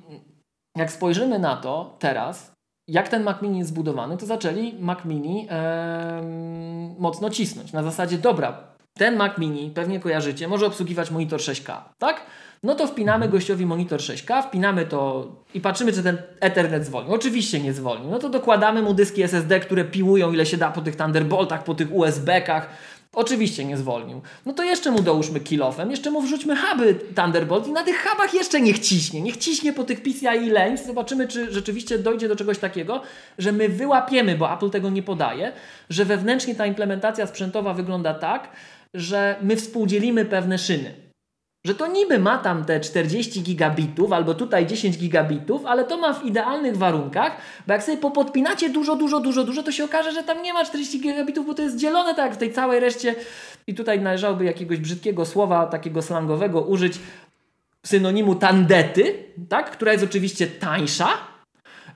jak 0.78 0.92
spojrzymy 0.92 1.40
na 1.40 1.58
to 1.58 1.96
teraz, 2.00 2.52
jak 2.90 3.08
ten 3.08 3.24
Mac 3.24 3.42
Mini 3.42 3.58
jest 3.58 3.70
zbudowany, 3.70 4.18
to 4.18 4.26
zaczęli 4.26 4.76
Mac 4.80 5.06
Mini 5.06 5.48
em, 5.50 6.96
mocno 7.00 7.30
cisnąć. 7.30 7.74
Na 7.74 7.84
zasadzie, 7.84 8.18
dobra, 8.18 8.64
ten 8.94 9.16
Mac 9.16 9.38
Mini, 9.38 9.72
pewnie 9.72 10.00
kojarzycie, 10.00 10.48
może 10.48 10.66
obsługiwać 10.66 11.12
monitor 11.12 11.40
6K, 11.40 11.78
tak? 11.98 12.26
No 12.64 12.76
to 12.76 12.88
wpinamy 12.88 13.30
gościowi 13.30 13.66
monitor 13.66 14.00
6K, 14.00 14.44
wpinamy 14.44 14.86
to 14.86 15.28
i 15.54 15.62
patrzymy, 15.62 15.94
czy 15.94 16.04
ten 16.04 16.18
Ethernet 16.40 16.86
zwolni. 16.86 17.12
Oczywiście 17.12 17.60
nie 17.60 17.74
zwolni. 17.74 18.08
No 18.08 18.20
to 18.20 18.30
dokładamy 18.30 18.82
mu 18.82 18.94
dyski 18.94 19.24
SSD, 19.24 19.60
które 19.60 19.84
piłują 19.84 20.34
ile 20.34 20.46
się 20.46 20.58
da 20.58 20.72
po 20.72 20.82
tych 20.82 20.96
Thunderboltach, 20.96 21.64
po 21.64 21.76
tych 21.76 21.92
USB-kach. 21.92 22.62
Oczywiście 23.14 23.66
nie 23.66 23.78
zwolnił. 23.78 24.22
No 24.46 24.54
to 24.54 24.64
jeszcze 24.64 24.92
mu 24.92 25.02
dołóżmy 25.02 25.40
kilofem, 25.40 25.92
jeszcze 25.92 26.12
mu 26.12 26.22
wrzućmy 26.22 26.56
huby 26.56 26.96
Thunderbolt 27.16 27.68
i 27.68 27.72
na 27.72 27.84
tych 27.84 28.08
hubach 28.08 28.34
jeszcze 28.34 28.62
niech 28.62 28.80
ciśnie. 28.80 29.22
Niech 29.22 29.38
ciśnie 29.38 29.74
po 29.74 29.84
tych 29.84 30.02
PCIe 30.02 30.50
lanes. 30.50 30.86
Zobaczymy, 30.86 31.28
czy 31.28 31.52
rzeczywiście 31.52 32.00
dojdzie 32.00 32.28
do 32.28 32.36
czegoś 32.36 32.58
takiego, 32.58 33.02
że 33.38 33.52
my 33.52 33.70
wyłapiemy, 33.70 34.36
bo 34.38 34.54
Apple 34.54 34.70
tego 34.70 34.90
nie 34.90 35.04
podaje, 35.04 35.52
że 35.90 36.06
wewnętrznie 36.06 36.56
ta 36.56 36.66
implementacja 36.66 37.28
sprzętowa 37.28 37.74
wygląda 37.74 38.14
tak, 38.14 38.50
że 38.94 39.36
my 39.42 39.56
współdzielimy 39.56 40.26
pewne 40.26 40.58
szyny. 40.58 41.09
Że 41.66 41.76
to 41.76 41.88
niby 41.88 42.20
ma 42.20 42.38
tam 42.38 42.66
te 42.66 42.80
40 42.80 43.42
gigabitów, 43.42 44.12
albo 44.12 44.34
tutaj 44.34 44.68
10 44.68 44.98
gigabitów, 44.98 45.66
ale 45.66 45.84
to 45.84 45.98
ma 45.98 46.14
w 46.14 46.26
idealnych 46.26 46.78
warunkach, 46.78 47.38
bo 47.68 47.74
jak 47.74 47.84
sobie 47.84 47.98
popodpinacie 47.98 48.70
dużo, 48.70 48.96
dużo, 48.96 49.20
dużo, 49.20 49.44
dużo, 49.44 49.64
to 49.64 49.72
się 49.72 49.84
okaże, 49.84 50.12
że 50.12 50.24
tam 50.24 50.42
nie 50.42 50.54
ma 50.54 50.66
40 50.66 51.00
gigabitów, 51.00 51.48
bo 51.48 51.54
to 51.54 51.62
jest 51.62 51.78
dzielone 51.78 52.16
tak 52.16 52.34
w 52.34 52.38
tej 52.38 52.54
całej 52.54 52.80
reszcie. 52.80 53.16
I 53.68 53.76
tutaj 53.76 54.02
należałoby 54.02 54.46
jakiegoś 54.46 54.78
brzydkiego 54.78 55.26
słowa, 55.26 55.66
takiego 55.66 56.02
slangowego 56.02 56.62
użyć 56.62 57.00
synonimu 57.86 58.36
tandety, 58.36 59.24
tak? 59.50 59.72
która 59.72 59.92
jest 59.92 60.04
oczywiście 60.04 60.48
tańsza. 60.48 61.10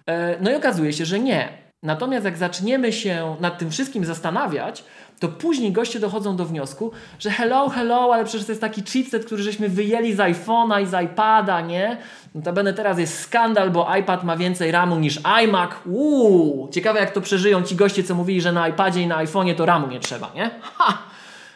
E, 0.06 0.38
no 0.42 0.52
i 0.52 0.56
okazuje 0.56 0.94
się, 0.94 1.06
że 1.06 1.20
nie. 1.20 1.63
Natomiast 1.84 2.26
jak 2.26 2.38
zaczniemy 2.38 2.94
się 2.94 3.36
nad 3.40 3.58
tym 3.58 3.72
wszystkim 3.72 4.06
zastanawiać, 4.06 4.84
to 5.20 5.28
później 5.28 5.72
goście 5.72 6.00
dochodzą 6.00 6.36
do 6.36 6.46
wniosku, 6.46 6.92
że 7.20 7.32
hello, 7.32 7.70
hello, 7.70 8.10
ale 8.14 8.26
przecież 8.26 8.46
to 8.46 8.52
jest 8.52 8.62
taki 8.62 8.84
chipset, 8.84 9.26
który 9.26 9.44
żeśmy 9.44 9.70
wyjęli 9.70 10.14
z 10.14 10.18
iPhone'a 10.18 10.84
i 10.84 10.88
z 10.88 11.04
iPada, 11.06 11.62
nie? 11.62 11.98
Notabene 12.36 12.74
teraz 12.74 13.00
jest 13.00 13.20
skandal, 13.20 13.72
bo 13.72 13.96
iPad 13.96 14.24
ma 14.24 14.38
więcej 14.38 14.72
RAMu 14.72 15.00
niż 15.00 15.20
iMac. 15.44 15.72
Uuu, 15.86 16.70
ciekawe 16.72 17.00
jak 17.00 17.12
to 17.12 17.22
przeżyją 17.22 17.64
ci 17.64 17.76
goście, 17.76 18.04
co 18.04 18.16
mówili, 18.16 18.42
że 18.42 18.52
na 18.52 18.68
iPadzie 18.68 19.02
i 19.02 19.08
na 19.08 19.26
iPhone'ie 19.26 19.56
to 19.56 19.66
RAMu 19.66 19.88
nie 19.88 20.00
trzeba, 20.00 20.32
nie? 20.36 20.50
Ha! 20.62 20.98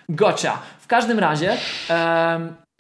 Gotcha. 0.09 0.59
W 0.79 0.87
każdym 0.87 1.19
razie, 1.19 1.57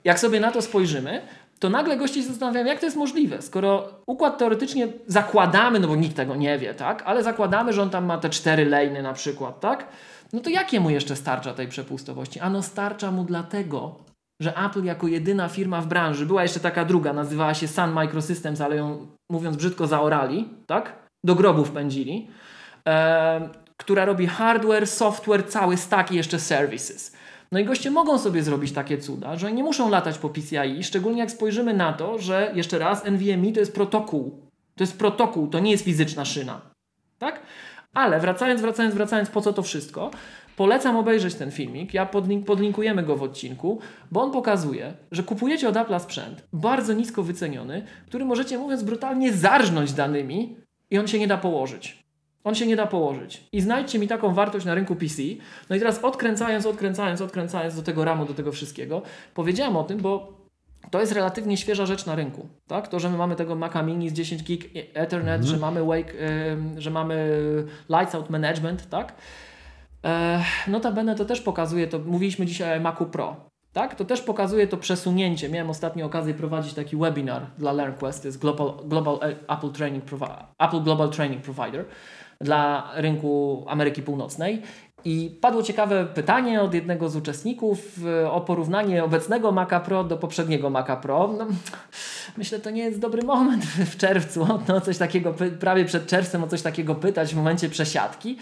jak 0.03 0.19
sobie 0.19 0.39
na 0.39 0.51
to 0.51 0.61
spojrzymy, 0.61 1.21
to 1.59 1.69
nagle 1.69 1.97
goście 1.97 2.21
się 2.21 2.27
zastanawiają, 2.27 2.65
jak 2.65 2.79
to 2.79 2.85
jest 2.85 2.97
możliwe, 2.97 3.41
skoro 3.41 3.89
układ 4.07 4.37
teoretycznie 4.37 4.87
zakładamy, 5.07 5.79
no 5.79 5.87
bo 5.87 5.95
nikt 5.95 6.15
tego 6.15 6.35
nie 6.35 6.57
wie, 6.57 6.73
tak? 6.73 7.03
Ale 7.05 7.23
zakładamy, 7.23 7.73
że 7.73 7.81
on 7.81 7.89
tam 7.89 8.05
ma 8.05 8.17
te 8.17 8.29
cztery 8.29 8.65
lejny 8.65 9.01
na 9.01 9.13
przykład, 9.13 9.59
tak? 9.59 9.87
No 10.33 10.39
to 10.39 10.49
jakie 10.49 10.79
mu 10.79 10.89
jeszcze 10.89 11.15
starcza 11.15 11.53
tej 11.53 11.67
przepustowości? 11.67 12.39
Ano 12.39 12.63
starcza 12.63 13.11
mu 13.11 13.23
dlatego, 13.23 13.95
że 14.41 14.57
Apple 14.57 14.83
jako 14.83 15.07
jedyna 15.07 15.47
firma 15.47 15.81
w 15.81 15.87
branży, 15.87 16.25
była 16.25 16.43
jeszcze 16.43 16.59
taka 16.59 16.85
druga, 16.85 17.13
nazywała 17.13 17.53
się 17.53 17.67
Sun 17.67 17.91
Microsystems, 17.91 18.61
ale 18.61 18.75
ją 18.75 19.07
mówiąc 19.31 19.57
brzydko 19.57 19.87
zaorali, 19.87 20.49
tak? 20.67 21.09
Do 21.25 21.35
grobów 21.35 21.71
pędzili, 21.71 22.27
e, 22.87 23.49
która 23.77 24.05
robi 24.05 24.27
hardware, 24.27 24.87
software, 24.87 25.47
cały 25.47 25.77
stack 25.77 26.11
i 26.11 26.15
jeszcze 26.15 26.39
services. 26.39 27.16
No 27.51 27.59
i 27.59 27.65
goście 27.65 27.91
mogą 27.91 28.17
sobie 28.17 28.43
zrobić 28.43 28.71
takie 28.71 28.97
cuda, 28.97 29.37
że 29.37 29.51
nie 29.51 29.63
muszą 29.63 29.89
latać 29.89 30.17
po 30.17 30.29
PCIe, 30.29 30.83
szczególnie 30.83 31.19
jak 31.19 31.31
spojrzymy 31.31 31.73
na 31.73 31.93
to, 31.93 32.19
że 32.19 32.51
jeszcze 32.55 32.79
raz 32.79 33.05
NVMe 33.05 33.51
to 33.51 33.59
jest 33.59 33.75
protokół. 33.75 34.41
To 34.75 34.83
jest 34.83 34.99
protokół, 34.99 35.47
to 35.47 35.59
nie 35.59 35.71
jest 35.71 35.83
fizyczna 35.83 36.25
szyna. 36.25 36.61
Tak? 37.19 37.41
Ale 37.93 38.19
wracając, 38.19 38.61
wracając, 38.61 38.95
wracając, 38.95 39.29
po 39.29 39.41
co 39.41 39.53
to 39.53 39.63
wszystko? 39.63 40.11
Polecam 40.55 40.97
obejrzeć 40.97 41.35
ten 41.35 41.51
filmik, 41.51 41.93
ja 41.93 42.05
podlink, 42.05 42.45
podlinkujemy 42.45 43.03
go 43.03 43.17
w 43.17 43.23
odcinku, 43.23 43.79
bo 44.11 44.21
on 44.21 44.31
pokazuje, 44.31 44.93
że 45.11 45.23
kupujecie 45.23 45.69
od 45.69 45.75
Apple'a 45.75 45.99
sprzęt 45.99 46.47
bardzo 46.53 46.93
nisko 46.93 47.23
wyceniony, 47.23 47.85
który 48.07 48.25
możecie 48.25 48.57
mówiąc 48.57 48.83
brutalnie 48.83 49.33
zarżnąć 49.33 49.93
danymi 49.93 50.57
i 50.89 50.99
on 50.99 51.07
się 51.07 51.19
nie 51.19 51.27
da 51.27 51.37
położyć. 51.37 52.06
On 52.43 52.55
się 52.55 52.67
nie 52.67 52.75
da 52.75 52.87
położyć. 52.87 53.43
I 53.51 53.61
znajdźcie 53.61 53.99
mi 53.99 54.07
taką 54.07 54.33
wartość 54.33 54.65
na 54.65 54.75
rynku 54.75 54.95
PC. 54.95 55.21
No 55.69 55.75
i 55.75 55.79
teraz 55.79 56.03
odkręcając, 56.03 56.65
odkręcając, 56.65 57.21
odkręcając 57.21 57.75
do 57.75 57.81
tego 57.81 58.05
ramu, 58.05 58.25
do 58.25 58.33
tego 58.33 58.51
wszystkiego, 58.51 59.01
powiedziałem 59.33 59.75
o 59.75 59.83
tym, 59.83 59.97
bo 59.97 60.37
to 60.91 60.99
jest 60.99 61.11
relatywnie 61.11 61.57
świeża 61.57 61.85
rzecz 61.85 62.05
na 62.05 62.15
rynku. 62.15 62.47
Tak? 62.67 62.87
To, 62.87 62.99
że 62.99 63.09
my 63.09 63.17
mamy 63.17 63.35
tego 63.35 63.55
Maca 63.55 63.83
Mini 63.83 64.09
z 64.09 64.13
10 64.13 64.43
gig 64.43 64.69
Ethernet, 64.93 65.41
mhm. 65.41 65.43
że 65.43 65.57
mamy 65.57 65.83
Wake, 65.83 66.13
y, 66.13 66.81
że 66.81 66.91
mamy 66.91 67.43
Lights 67.89 68.15
Out 68.15 68.29
Management, 68.29 68.89
tak? 68.89 69.13
E, 70.05 70.43
notabene 70.67 71.15
to 71.15 71.25
też 71.25 71.41
pokazuje, 71.41 71.87
to 71.87 71.99
mówiliśmy 71.99 72.45
dzisiaj 72.45 72.77
o 72.79 72.81
Macu 72.81 73.05
Pro. 73.05 73.35
Tak? 73.73 73.95
To 73.95 74.05
też 74.05 74.21
pokazuje 74.21 74.67
to 74.67 74.77
przesunięcie. 74.77 75.49
Miałem 75.49 75.69
ostatnio 75.69 76.05
okazję 76.05 76.33
prowadzić 76.33 76.73
taki 76.73 76.97
webinar 76.97 77.45
dla 77.57 77.71
LearnQuest, 77.71 78.21
to 78.21 78.27
jest 78.27 78.39
Global, 78.39 78.73
Global 78.85 79.19
Apple, 79.47 79.71
Training 79.71 80.03
Apple 80.59 80.81
Global 80.83 81.09
Training 81.09 81.41
Provider 81.41 81.85
dla 82.41 82.91
rynku 82.95 83.65
Ameryki 83.67 84.01
Północnej. 84.01 84.61
I 85.05 85.37
padło 85.41 85.63
ciekawe 85.63 86.05
pytanie 86.05 86.61
od 86.61 86.73
jednego 86.73 87.09
z 87.09 87.15
uczestników 87.15 87.99
e, 88.05 88.31
o 88.31 88.41
porównanie 88.41 89.03
obecnego 89.03 89.51
Maca 89.51 89.79
Pro 89.79 90.03
do 90.03 90.17
poprzedniego 90.17 90.69
Maca 90.69 90.95
Pro. 90.95 91.27
No, 91.37 91.47
myślę, 92.37 92.59
to 92.59 92.69
nie 92.69 92.83
jest 92.83 92.99
dobry 92.99 93.23
moment 93.23 93.65
w 93.65 93.97
czerwcu, 93.97 94.47
no, 94.67 94.81
coś 94.81 94.97
takiego, 94.97 95.33
prawie 95.59 95.85
przed 95.85 96.07
czerwcem 96.07 96.43
o 96.43 96.47
coś 96.47 96.61
takiego 96.61 96.95
pytać 96.95 97.33
w 97.33 97.37
momencie 97.37 97.69
przesiadki. 97.69 98.37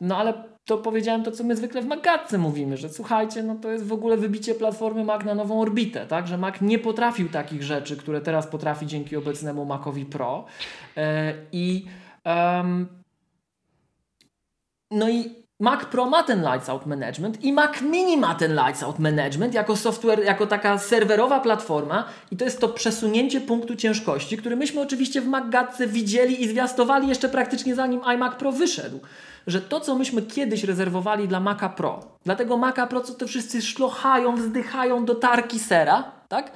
No 0.00 0.16
ale 0.16 0.34
to 0.64 0.78
powiedziałem 0.78 1.22
to, 1.22 1.30
co 1.30 1.44
my 1.44 1.56
zwykle 1.56 1.82
w 1.82 1.86
Magatce 1.86 2.38
mówimy, 2.38 2.76
że 2.76 2.88
słuchajcie, 2.88 3.42
no 3.42 3.54
to 3.54 3.70
jest 3.70 3.86
w 3.86 3.92
ogóle 3.92 4.16
wybicie 4.16 4.54
platformy 4.54 5.04
Mac 5.04 5.24
na 5.24 5.34
nową 5.34 5.60
orbitę, 5.60 6.06
tak? 6.06 6.26
Że 6.26 6.38
Mac 6.38 6.60
nie 6.60 6.78
potrafił 6.78 7.28
takich 7.28 7.62
rzeczy, 7.62 7.96
które 7.96 8.20
teraz 8.20 8.46
potrafi 8.46 8.86
dzięki 8.86 9.16
obecnemu 9.16 9.64
Macowi 9.64 10.04
Pro. 10.04 10.44
Yy, 10.96 11.02
I 11.52 11.84
no 14.92 15.08
i 15.08 15.42
Mac 15.60 15.84
Pro 15.84 16.06
ma 16.06 16.22
ten 16.22 16.42
Lights 16.42 16.68
Out 16.68 16.86
Management 16.86 17.44
i 17.44 17.52
Mac 17.52 17.80
Mini 17.80 18.16
ma 18.16 18.34
ten 18.34 18.54
Lights 18.54 18.82
Out 18.82 18.98
Management 18.98 19.54
jako 19.54 19.76
software, 19.76 20.24
jako 20.24 20.46
taka 20.46 20.78
serwerowa 20.78 21.40
platforma 21.40 22.04
i 22.30 22.36
to 22.36 22.44
jest 22.44 22.60
to 22.60 22.68
przesunięcie 22.68 23.40
punktu 23.40 23.76
ciężkości, 23.76 24.36
który 24.36 24.56
myśmy 24.56 24.80
oczywiście 24.80 25.20
w 25.20 25.26
MacGatce 25.26 25.86
widzieli 25.86 26.42
i 26.42 26.48
zwiastowali 26.48 27.08
jeszcze 27.08 27.28
praktycznie 27.28 27.74
zanim 27.74 28.00
iMac 28.14 28.34
Pro 28.34 28.52
wyszedł. 28.52 29.00
Że 29.46 29.60
to, 29.60 29.80
co 29.80 29.94
myśmy 29.94 30.22
kiedyś 30.22 30.64
rezerwowali 30.64 31.28
dla 31.28 31.40
Maca 31.40 31.68
Pro, 31.68 32.00
dlatego 32.24 32.56
Maca 32.56 32.86
Pro, 32.86 33.00
co 33.00 33.14
to 33.14 33.26
wszyscy 33.26 33.62
szlochają, 33.62 34.36
wzdychają 34.36 35.04
do 35.04 35.14
tarki 35.14 35.58
sera, 35.58 36.12
tak? 36.28 36.52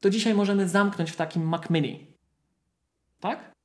To 0.00 0.10
dzisiaj 0.10 0.34
możemy 0.34 0.68
zamknąć 0.68 1.10
w 1.10 1.16
takim 1.16 1.48
Mac 1.48 1.70
Mini. 1.70 2.06
Tak? 3.20 3.55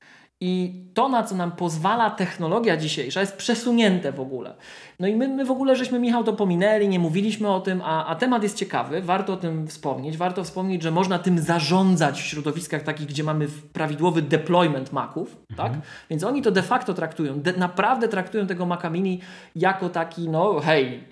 I 0.44 0.82
to, 0.94 1.10
na 1.10 1.24
co 1.24 1.36
nam 1.36 1.52
pozwala 1.52 2.10
technologia 2.10 2.78
dzisiejsza, 2.78 3.22
jest 3.22 3.38
przesunięte 3.38 4.12
w 4.12 4.20
ogóle. 4.20 4.56
No 5.00 5.08
i 5.08 5.16
my, 5.16 5.28
my 5.28 5.46
w 5.46 5.52
ogóle 5.52 5.76
żeśmy, 5.76 6.00
Michał, 6.00 6.24
to 6.24 6.34
pominęli, 6.34 6.88
nie 6.88 7.00
mówiliśmy 7.00 7.50
o 7.50 7.60
tym, 7.60 7.82
a, 7.86 8.06
a 8.06 8.16
temat 8.16 8.44
jest 8.44 8.58
ciekawy, 8.58 9.02
warto 9.02 9.34
o 9.34 9.38
tym 9.38 9.68
wspomnieć. 9.68 10.18
Warto 10.18 10.44
wspomnieć, 10.44 10.84
że 10.84 10.92
można 10.92 11.20
tym 11.20 11.40
zarządzać 11.40 12.22
w 12.22 12.26
środowiskach 12.26 12.84
takich, 12.84 13.08
gdzie 13.08 13.24
mamy 13.24 13.48
prawidłowy 13.74 14.22
deployment 14.22 14.94
Maców, 14.94 15.38
mhm. 15.50 15.72
tak? 15.72 15.82
Więc 16.10 16.24
oni 16.24 16.42
to 16.42 16.52
de 16.52 16.62
facto 16.62 16.94
traktują, 16.94 17.42
de, 17.42 17.54
naprawdę 17.54 18.08
traktują 18.08 18.48
tego 18.48 18.66
Maca 18.66 18.90
Mini 18.90 19.20
jako 19.56 19.90
taki, 19.90 20.30
no 20.30 20.60
hej, 20.60 21.04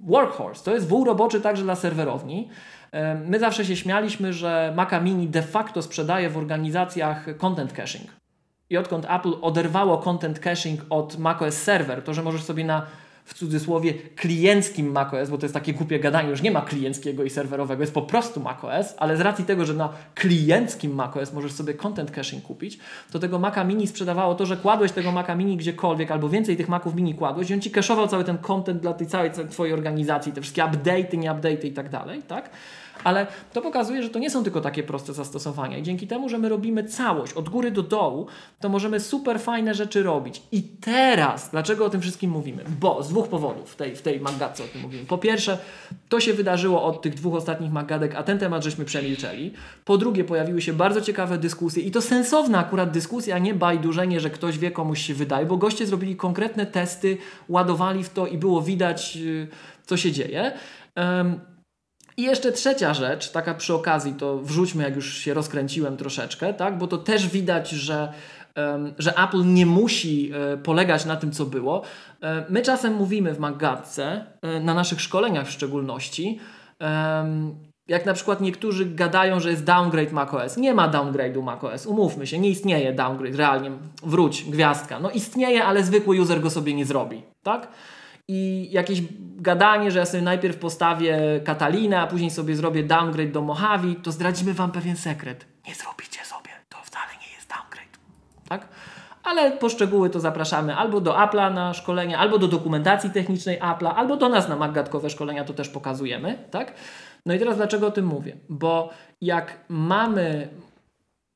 workhorse. 0.00 0.64
To 0.64 0.74
jest 0.74 0.88
wół 0.88 1.04
roboczy 1.04 1.40
także 1.40 1.62
dla 1.62 1.74
serwerowni. 1.74 2.48
My 3.26 3.38
zawsze 3.38 3.64
się 3.64 3.76
śmialiśmy, 3.76 4.32
że 4.32 4.72
Maca 4.76 5.00
Mini 5.00 5.28
de 5.28 5.42
facto 5.42 5.82
sprzedaje 5.82 6.30
w 6.30 6.36
organizacjach 6.36 7.36
content 7.36 7.72
caching. 7.72 8.23
I 8.70 8.76
odkąd 8.76 9.06
Apple 9.10 9.32
oderwało 9.42 9.98
content 9.98 10.38
caching 10.38 10.80
od 10.90 11.18
macOS 11.18 11.54
Server, 11.54 12.02
to 12.02 12.14
że 12.14 12.22
możesz 12.22 12.42
sobie 12.42 12.64
na 12.64 12.86
w 13.24 13.34
cudzysłowie 13.34 13.94
klienckim 13.94 14.92
macOS, 14.92 15.30
bo 15.30 15.38
to 15.38 15.44
jest 15.44 15.54
takie 15.54 15.72
głupie 15.72 16.00
gadanie, 16.00 16.30
już 16.30 16.42
nie 16.42 16.50
ma 16.50 16.60
klienckiego 16.60 17.24
i 17.24 17.30
serwerowego, 17.30 17.82
jest 17.82 17.94
po 17.94 18.02
prostu 18.02 18.40
macOS, 18.40 18.94
ale 18.96 19.16
z 19.16 19.20
racji 19.20 19.44
tego, 19.44 19.64
że 19.64 19.74
na 19.74 19.88
klienckim 20.14 20.94
macOS 20.94 21.32
możesz 21.32 21.52
sobie 21.52 21.74
content 21.74 22.10
caching 22.10 22.44
kupić, 22.44 22.78
to 23.12 23.18
tego 23.18 23.38
Maca 23.38 23.64
Mini 23.64 23.86
sprzedawało 23.86 24.34
to, 24.34 24.46
że 24.46 24.56
kładłeś 24.56 24.92
tego 24.92 25.12
Maca 25.12 25.34
Mini 25.34 25.56
gdziekolwiek, 25.56 26.10
albo 26.10 26.28
więcej 26.28 26.56
tych 26.56 26.68
Maców 26.68 26.94
Mini 26.94 27.14
kładłeś 27.14 27.50
i 27.50 27.54
on 27.54 27.60
ci 27.60 27.70
cache'ował 27.70 28.08
cały 28.08 28.24
ten 28.24 28.38
content 28.38 28.82
dla 28.82 28.92
tej 28.92 29.06
całej 29.06 29.30
twojej 29.50 29.74
organizacji, 29.74 30.32
te 30.32 30.40
wszystkie 30.40 30.62
update'y, 30.62 31.18
nie 31.18 31.30
update'y 31.30 31.66
i 31.66 31.72
tak 31.72 31.88
dalej, 31.88 32.22
tak? 32.22 32.50
Ale 33.04 33.26
to 33.52 33.62
pokazuje, 33.62 34.02
że 34.02 34.10
to 34.10 34.18
nie 34.18 34.30
są 34.30 34.44
tylko 34.44 34.60
takie 34.60 34.82
proste 34.82 35.12
zastosowania 35.12 35.78
i 35.78 35.82
dzięki 35.82 36.06
temu, 36.06 36.28
że 36.28 36.38
my 36.38 36.48
robimy 36.48 36.84
całość 36.84 37.32
od 37.32 37.48
góry 37.48 37.70
do 37.70 37.82
dołu, 37.82 38.26
to 38.60 38.68
możemy 38.68 39.00
super 39.00 39.40
fajne 39.40 39.74
rzeczy 39.74 40.02
robić. 40.02 40.42
I 40.52 40.62
teraz, 40.62 41.50
dlaczego 41.50 41.84
o 41.84 41.90
tym 41.90 42.00
wszystkim 42.00 42.30
mówimy? 42.30 42.64
Bo 42.80 43.02
z 43.02 43.08
dwóch 43.08 43.28
powodów 43.28 43.72
w 43.72 43.76
tej, 43.76 43.96
w 43.96 44.02
tej 44.02 44.20
Maggadce 44.20 44.64
o 44.64 44.66
tym 44.66 44.82
mówimy. 44.82 45.04
Po 45.04 45.18
pierwsze, 45.18 45.58
to 46.08 46.20
się 46.20 46.32
wydarzyło 46.32 46.82
od 46.82 47.02
tych 47.02 47.14
dwóch 47.14 47.34
ostatnich 47.34 47.72
Maggadek, 47.72 48.14
a 48.14 48.22
ten 48.22 48.38
temat 48.38 48.64
żeśmy 48.64 48.84
przemilczeli. 48.84 49.52
Po 49.84 49.98
drugie, 49.98 50.24
pojawiły 50.24 50.62
się 50.62 50.72
bardzo 50.72 51.00
ciekawe 51.00 51.38
dyskusje 51.38 51.82
i 51.82 51.90
to 51.90 52.02
sensowna 52.02 52.58
akurat 52.58 52.90
dyskusja, 52.90 53.36
a 53.36 53.38
nie 53.38 53.54
bajdurzenie, 53.54 54.20
że 54.20 54.30
ktoś 54.30 54.58
wie, 54.58 54.70
komuś 54.70 55.02
się 55.06 55.14
wydaje, 55.14 55.46
bo 55.46 55.56
goście 55.56 55.86
zrobili 55.86 56.16
konkretne 56.16 56.66
testy, 56.66 57.18
ładowali 57.48 58.04
w 58.04 58.08
to 58.08 58.26
i 58.26 58.38
było 58.38 58.62
widać, 58.62 59.16
yy, 59.16 59.48
co 59.86 59.96
się 59.96 60.12
dzieje. 60.12 60.52
Um, 60.96 61.53
i 62.16 62.22
jeszcze 62.22 62.52
trzecia 62.52 62.94
rzecz, 62.94 63.30
taka 63.30 63.54
przy 63.54 63.74
okazji, 63.74 64.14
to 64.14 64.38
wrzućmy, 64.38 64.82
jak 64.82 64.96
już 64.96 65.14
się 65.18 65.34
rozkręciłem 65.34 65.96
troszeczkę, 65.96 66.54
tak? 66.54 66.78
bo 66.78 66.86
to 66.86 66.98
też 66.98 67.28
widać, 67.28 67.70
że, 67.70 68.12
że 68.98 69.18
Apple 69.18 69.44
nie 69.44 69.66
musi 69.66 70.32
e, 70.32 70.56
polegać 70.56 71.04
na 71.04 71.16
tym, 71.16 71.32
co 71.32 71.44
było. 71.46 71.82
E, 72.22 72.44
my 72.48 72.62
czasem 72.62 72.94
mówimy 72.94 73.34
w 73.34 73.38
Maggadce, 73.38 74.26
e, 74.42 74.60
na 74.60 74.74
naszych 74.74 75.00
szkoleniach 75.00 75.46
w 75.46 75.50
szczególności, 75.50 76.38
jak 77.88 78.06
na 78.06 78.12
przykład 78.12 78.40
niektórzy 78.40 78.86
gadają, 78.86 79.40
że 79.40 79.50
jest 79.50 79.64
downgrade 79.64 80.12
macOS. 80.12 80.56
Nie 80.56 80.74
ma 80.74 80.88
downgrade'u 80.88 81.42
macOS. 81.42 81.86
Umówmy 81.86 82.26
się, 82.26 82.38
nie 82.38 82.48
istnieje 82.48 82.92
downgrade, 82.92 83.36
realnie. 83.36 83.70
Wróć, 84.02 84.44
gwiazdka. 84.44 85.00
No 85.00 85.10
istnieje, 85.10 85.64
ale 85.64 85.84
zwykły 85.84 86.20
user 86.20 86.40
go 86.40 86.50
sobie 86.50 86.74
nie 86.74 86.84
zrobi. 86.84 87.22
Tak? 87.42 87.68
I 88.28 88.68
jakieś 88.72 89.02
gadanie, 89.36 89.90
że 89.90 89.98
ja 89.98 90.06
sobie 90.06 90.22
najpierw 90.22 90.56
postawię 90.56 91.18
Katalinę, 91.44 92.00
a 92.00 92.06
później 92.06 92.30
sobie 92.30 92.56
zrobię 92.56 92.82
downgrade 92.82 93.32
do 93.32 93.42
Mojave, 93.42 93.94
to 94.02 94.12
zdradzimy 94.12 94.54
Wam 94.54 94.72
pewien 94.72 94.96
sekret. 94.96 95.46
Nie 95.68 95.74
zrobicie 95.74 96.24
sobie, 96.24 96.50
to 96.68 96.78
wcale 96.82 97.10
nie 97.26 97.34
jest 97.36 97.48
downgrade. 97.48 97.98
Tak? 98.48 98.68
Ale 99.24 99.52
poszczegóły 99.52 100.10
to 100.10 100.20
zapraszamy 100.20 100.76
albo 100.76 101.00
do 101.00 101.12
Apple'a 101.12 101.54
na 101.54 101.74
szkolenia, 101.74 102.18
albo 102.18 102.38
do 102.38 102.48
dokumentacji 102.48 103.10
technicznej 103.10 103.60
Apple'a, 103.60 103.92
albo 103.96 104.16
do 104.16 104.28
nas 104.28 104.48
na 104.48 104.56
maggatkowe 104.56 105.10
szkolenia, 105.10 105.44
to 105.44 105.54
też 105.54 105.68
pokazujemy. 105.68 106.38
Tak? 106.50 106.74
No 107.26 107.34
i 107.34 107.38
teraz 107.38 107.56
dlaczego 107.56 107.86
o 107.86 107.90
tym 107.90 108.06
mówię? 108.06 108.36
Bo 108.48 108.90
jak 109.20 109.58
mamy 109.68 110.48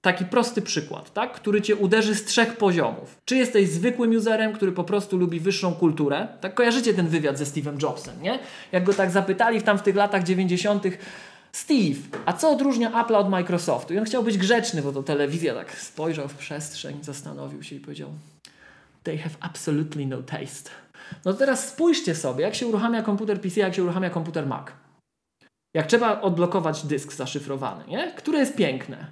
taki 0.00 0.24
prosty 0.24 0.62
przykład, 0.62 1.12
tak? 1.12 1.32
który 1.32 1.62
cię 1.62 1.76
uderzy 1.76 2.14
z 2.14 2.24
trzech 2.24 2.56
poziomów. 2.56 3.18
Czy 3.24 3.36
jesteś 3.36 3.68
zwykłym 3.68 4.16
userem, 4.16 4.52
który 4.52 4.72
po 4.72 4.84
prostu 4.84 5.16
lubi 5.16 5.40
wyższą 5.40 5.74
kulturę? 5.74 6.28
Tak 6.40 6.54
kojarzycie 6.54 6.94
ten 6.94 7.08
wywiad 7.08 7.38
ze 7.38 7.44
Steve'em 7.44 7.82
Jobsem, 7.82 8.22
nie? 8.22 8.38
Jak 8.72 8.84
go 8.84 8.94
tak 8.94 9.10
zapytali 9.10 9.60
w 9.60 9.62
tam 9.62 9.78
w 9.78 9.82
tych 9.82 9.96
latach 9.96 10.24
90. 10.24 10.84
Steve, 11.52 12.00
a 12.26 12.32
co 12.32 12.50
odróżnia 12.50 13.04
Apple 13.04 13.14
od 13.14 13.30
Microsoftu? 13.30 13.94
I 13.94 13.98
on 13.98 14.04
chciał 14.04 14.22
być 14.22 14.38
grzeczny, 14.38 14.82
bo 14.82 14.92
to 14.92 15.02
telewizja 15.02 15.54
tak 15.54 15.72
spojrzał 15.72 16.28
w 16.28 16.34
przestrzeń, 16.34 16.98
zastanowił 17.02 17.62
się 17.62 17.76
i 17.76 17.80
powiedział 17.80 18.10
They 19.02 19.18
have 19.18 19.34
absolutely 19.40 20.06
no 20.06 20.22
taste. 20.22 20.70
No 21.24 21.34
teraz 21.34 21.68
spójrzcie 21.68 22.14
sobie, 22.14 22.44
jak 22.44 22.54
się 22.54 22.66
uruchamia 22.66 23.02
komputer 23.02 23.40
PC, 23.40 23.60
jak 23.60 23.74
się 23.74 23.82
uruchamia 23.82 24.10
komputer 24.10 24.46
Mac. 24.46 24.66
Jak 25.74 25.86
trzeba 25.86 26.20
odblokować 26.20 26.86
dysk 26.86 27.12
zaszyfrowany, 27.12 27.84
nie? 27.88 28.12
Które 28.12 28.38
jest 28.38 28.56
piękne. 28.56 29.06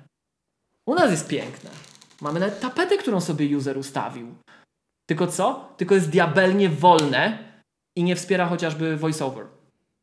U 0.86 0.94
nas 0.94 1.10
jest 1.10 1.28
piękne. 1.28 1.70
Mamy 2.20 2.40
nawet 2.40 2.60
tapetę, 2.60 2.96
którą 2.96 3.20
sobie 3.20 3.56
user 3.56 3.78
ustawił. 3.78 4.34
Tylko 5.08 5.26
co? 5.26 5.74
Tylko 5.76 5.94
jest 5.94 6.10
diabelnie 6.10 6.68
wolne 6.68 7.38
i 7.96 8.04
nie 8.04 8.16
wspiera 8.16 8.46
chociażby 8.46 8.96
voiceover. 8.96 9.46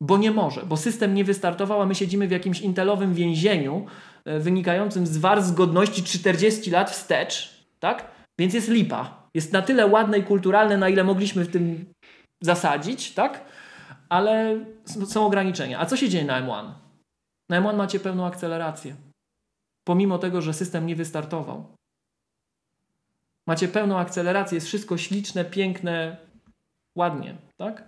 Bo 0.01 0.17
nie 0.17 0.31
może, 0.31 0.65
bo 0.65 0.77
system 0.77 1.13
nie 1.13 1.23
wystartował, 1.23 1.81
a 1.81 1.85
my 1.85 1.95
siedzimy 1.95 2.27
w 2.27 2.31
jakimś 2.31 2.61
intelowym 2.61 3.13
więzieniu 3.13 3.85
e, 4.25 4.39
wynikającym 4.39 5.07
z 5.07 5.17
war 5.17 5.43
zgodności 5.43 6.03
40 6.03 6.71
lat 6.71 6.91
wstecz, 6.91 7.65
tak? 7.79 8.11
Więc 8.39 8.53
jest 8.53 8.69
lipa. 8.69 9.23
Jest 9.33 9.53
na 9.53 9.61
tyle 9.61 9.87
ładne 9.87 10.19
i 10.19 10.23
kulturalne, 10.23 10.77
na 10.77 10.89
ile 10.89 11.03
mogliśmy 11.03 11.45
w 11.45 11.51
tym 11.51 11.85
zasadzić, 12.41 13.11
tak? 13.11 13.45
Ale 14.09 14.65
są 14.85 15.25
ograniczenia. 15.25 15.79
A 15.79 15.85
co 15.85 15.97
się 15.97 16.09
dzieje 16.09 16.25
na 16.25 16.41
M1? 16.41 16.71
Na 17.49 17.61
M1 17.61 17.75
macie 17.75 17.99
pełną 17.99 18.25
akcelerację 18.25 18.95
pomimo 19.83 20.17
tego, 20.17 20.41
że 20.41 20.53
system 20.53 20.85
nie 20.85 20.95
wystartował. 20.95 21.75
Macie 23.47 23.67
pełną 23.67 23.97
akcelerację, 23.97 24.55
jest 24.55 24.67
wszystko 24.67 24.97
śliczne, 24.97 25.45
piękne, 25.45 26.17
ładnie, 26.97 27.35
tak? 27.57 27.83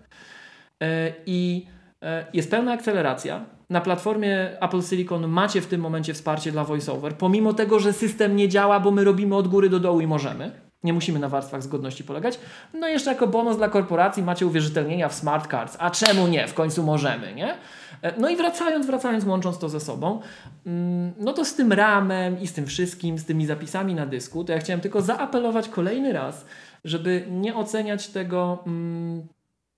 E, 0.84 1.14
I 1.26 1.68
e, 2.02 2.26
jest 2.34 2.52
pełna 2.52 2.72
akceleracja. 2.74 3.46
Na 3.70 3.82
platformie 3.82 4.62
Apple 4.62 4.82
Silicon 4.82 5.28
macie 5.28 5.62
w 5.62 5.68
tym 5.68 5.82
momencie 5.82 6.14
wsparcie 6.14 6.52
dla 6.52 6.64
VoiceOver, 6.64 7.18
pomimo 7.18 7.54
tego, 7.54 7.80
że 7.80 7.94
system 7.94 8.36
nie 8.36 8.50
działa, 8.50 8.80
bo 8.80 8.92
my 8.92 9.04
robimy 9.04 9.36
od 9.36 9.48
góry 9.48 9.70
do 9.70 9.80
dołu 9.80 10.02
i 10.02 10.08
możemy. 10.08 10.52
Nie 10.84 10.94
musimy 10.94 11.20
na 11.20 11.30
warstwach 11.30 11.64
zgodności 11.64 12.04
polegać. 12.04 12.40
No 12.74 12.88
i 12.88 12.92
jeszcze 12.92 13.12
jako 13.12 13.28
bonus 13.28 13.58
dla 13.58 13.70
korporacji 13.70 14.24
macie 14.24 14.46
uwierzytelnienia 14.46 15.10
w 15.10 15.14
smart 15.14 15.52
cards. 15.52 15.78
A 15.80 15.92
czemu 15.92 16.28
nie? 16.28 16.48
W 16.48 16.54
końcu 16.54 16.84
możemy, 16.84 17.34
nie? 17.34 17.58
E, 18.06 18.20
no 18.20 18.30
i 18.30 18.36
wracając, 18.36 18.86
wracając, 18.86 19.26
łącząc 19.26 19.58
to 19.58 19.70
ze 19.70 19.80
sobą, 19.80 20.22
mm, 20.66 21.14
no 21.20 21.34
to 21.34 21.46
z 21.46 21.56
tym 21.56 21.74
ramem 21.74 22.42
i 22.42 22.48
z 22.48 22.54
tym 22.54 22.66
wszystkim, 22.66 23.18
z 23.18 23.26
tymi 23.26 23.46
zapisami 23.46 23.96
na 23.96 24.06
dysku, 24.06 24.44
to 24.44 24.54
ja 24.54 24.60
chciałem 24.60 24.82
tylko 24.82 25.02
zaapelować 25.02 25.70
kolejny 25.70 26.14
raz, 26.14 26.46
żeby 26.84 27.26
nie 27.32 27.56
oceniać 27.56 28.08
tego 28.08 28.64
mm, 28.68 29.28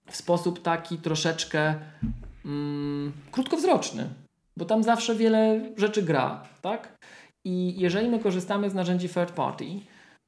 w 0.10 0.16
sposób 0.16 0.62
taki 0.62 0.98
troszeczkę 0.98 1.76
mm, 2.46 3.14
krótkowzroczny, 3.32 4.08
bo 4.58 4.66
tam 4.66 4.84
zawsze 4.84 5.16
wiele 5.16 5.62
rzeczy 5.78 6.04
gra, 6.04 6.44
tak? 6.62 6.98
I 7.46 7.80
jeżeli 7.80 8.10
my 8.10 8.20
korzystamy 8.20 8.70
z 8.70 8.74
narzędzi 8.74 9.10
third 9.10 9.32
party, 9.32 9.66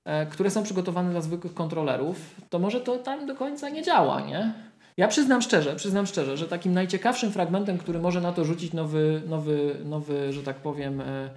E, 0.10 0.26
które 0.26 0.50
są 0.50 0.64
przygotowane 0.64 1.12
dla 1.12 1.22
zwykłych 1.22 1.54
kontrolerów, 1.54 2.36
to 2.50 2.60
może 2.60 2.82
to 2.82 2.98
tam 2.98 3.26
do 3.26 3.36
końca 3.36 3.70
nie 3.70 3.84
działa, 3.84 4.22
nie? 4.22 4.54
Ja 5.00 5.08
przyznam 5.08 5.42
szczerze, 5.42 5.76
przyznam 5.76 6.06
szczerze, 6.06 6.38
że 6.38 6.48
takim 6.48 6.74
najciekawszym 6.74 7.32
fragmentem, 7.32 7.78
który 7.78 8.00
może 8.00 8.22
na 8.22 8.34
to 8.34 8.46
rzucić 8.46 8.74
nowy, 8.74 9.22
nowy, 9.28 9.76
nowy 9.86 10.34
że 10.34 10.44
tak 10.44 10.56
powiem, 10.56 11.02
e, 11.02 11.30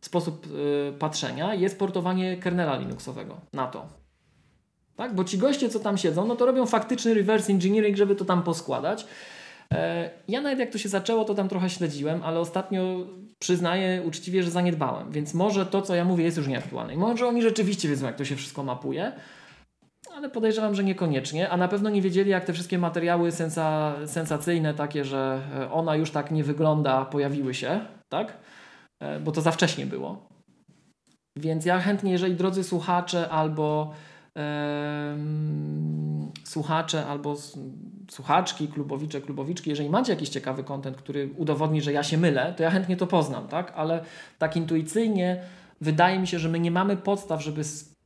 sposób 0.00 0.46
e, 0.46 0.92
patrzenia, 0.92 1.54
jest 1.54 1.78
portowanie 1.78 2.36
kernela 2.36 2.76
Linuxowego 2.76 3.36
na 3.52 3.66
to. 3.66 3.86
Tak? 4.96 5.14
Bo 5.14 5.24
ci 5.24 5.38
goście, 5.38 5.68
co 5.68 5.80
tam 5.80 5.98
siedzą, 5.98 6.26
no 6.26 6.36
to 6.36 6.46
robią 6.46 6.66
faktyczny 6.66 7.14
reverse 7.14 7.52
engineering, 7.52 7.96
żeby 7.96 8.16
to 8.16 8.24
tam 8.24 8.42
poskładać. 8.42 9.06
Ja 10.28 10.40
nawet 10.40 10.58
jak 10.58 10.70
to 10.70 10.78
się 10.78 10.88
zaczęło, 10.88 11.24
to 11.24 11.34
tam 11.34 11.48
trochę 11.48 11.70
śledziłem, 11.70 12.22
ale 12.22 12.40
ostatnio 12.40 13.06
przyznaję 13.38 14.02
uczciwie, 14.02 14.42
że 14.42 14.50
zaniedbałem. 14.50 15.12
Więc 15.12 15.34
może 15.34 15.66
to, 15.66 15.82
co 15.82 15.94
ja 15.94 16.04
mówię, 16.04 16.24
jest 16.24 16.36
już 16.36 16.48
nieaktualne. 16.48 16.94
I 16.94 16.96
może 16.96 17.26
oni 17.26 17.42
rzeczywiście 17.42 17.88
wiedzą, 17.88 18.06
jak 18.06 18.16
to 18.16 18.24
się 18.24 18.36
wszystko 18.36 18.62
mapuje, 18.62 19.12
ale 20.14 20.30
podejrzewam, 20.30 20.74
że 20.74 20.84
niekoniecznie. 20.84 21.50
A 21.50 21.56
na 21.56 21.68
pewno 21.68 21.90
nie 21.90 22.02
wiedzieli, 22.02 22.30
jak 22.30 22.44
te 22.44 22.52
wszystkie 22.52 22.78
materiały 22.78 23.32
sensa, 23.32 23.94
sensacyjne, 24.06 24.74
takie, 24.74 25.04
że 25.04 25.40
e, 25.56 25.72
ona 25.72 25.96
już 25.96 26.10
tak 26.10 26.30
nie 26.30 26.44
wygląda, 26.44 27.04
pojawiły 27.04 27.54
się, 27.54 27.80
tak? 28.08 28.36
E, 29.00 29.20
bo 29.20 29.32
to 29.32 29.40
za 29.40 29.50
wcześnie 29.50 29.86
było. 29.86 30.28
Więc 31.36 31.64
ja 31.64 31.80
chętnie, 31.80 32.12
jeżeli 32.12 32.34
drodzy 32.34 32.64
słuchacze 32.64 33.28
albo 33.28 33.94
słuchacze 36.44 37.06
albo 37.06 37.36
słuchaczki, 38.10 38.68
klubowicze, 38.68 39.20
klubowiczki, 39.20 39.70
jeżeli 39.70 39.90
macie 39.90 40.12
jakiś 40.12 40.28
ciekawy 40.28 40.64
kontent, 40.64 40.96
który 40.96 41.30
udowodni, 41.36 41.82
że 41.82 41.92
ja 41.92 42.02
się 42.02 42.18
mylę, 42.18 42.54
to 42.56 42.62
ja 42.62 42.70
chętnie 42.70 42.96
to 42.96 43.06
poznam, 43.06 43.48
tak? 43.48 43.72
Ale 43.76 44.04
tak 44.38 44.56
intuicyjnie 44.56 45.42
wydaje 45.80 46.18
mi 46.18 46.26
się, 46.26 46.38
że 46.38 46.48
my 46.48 46.60
nie 46.60 46.70
mamy 46.70 46.96
podstaw, 46.96 47.42
żeby 47.42 47.64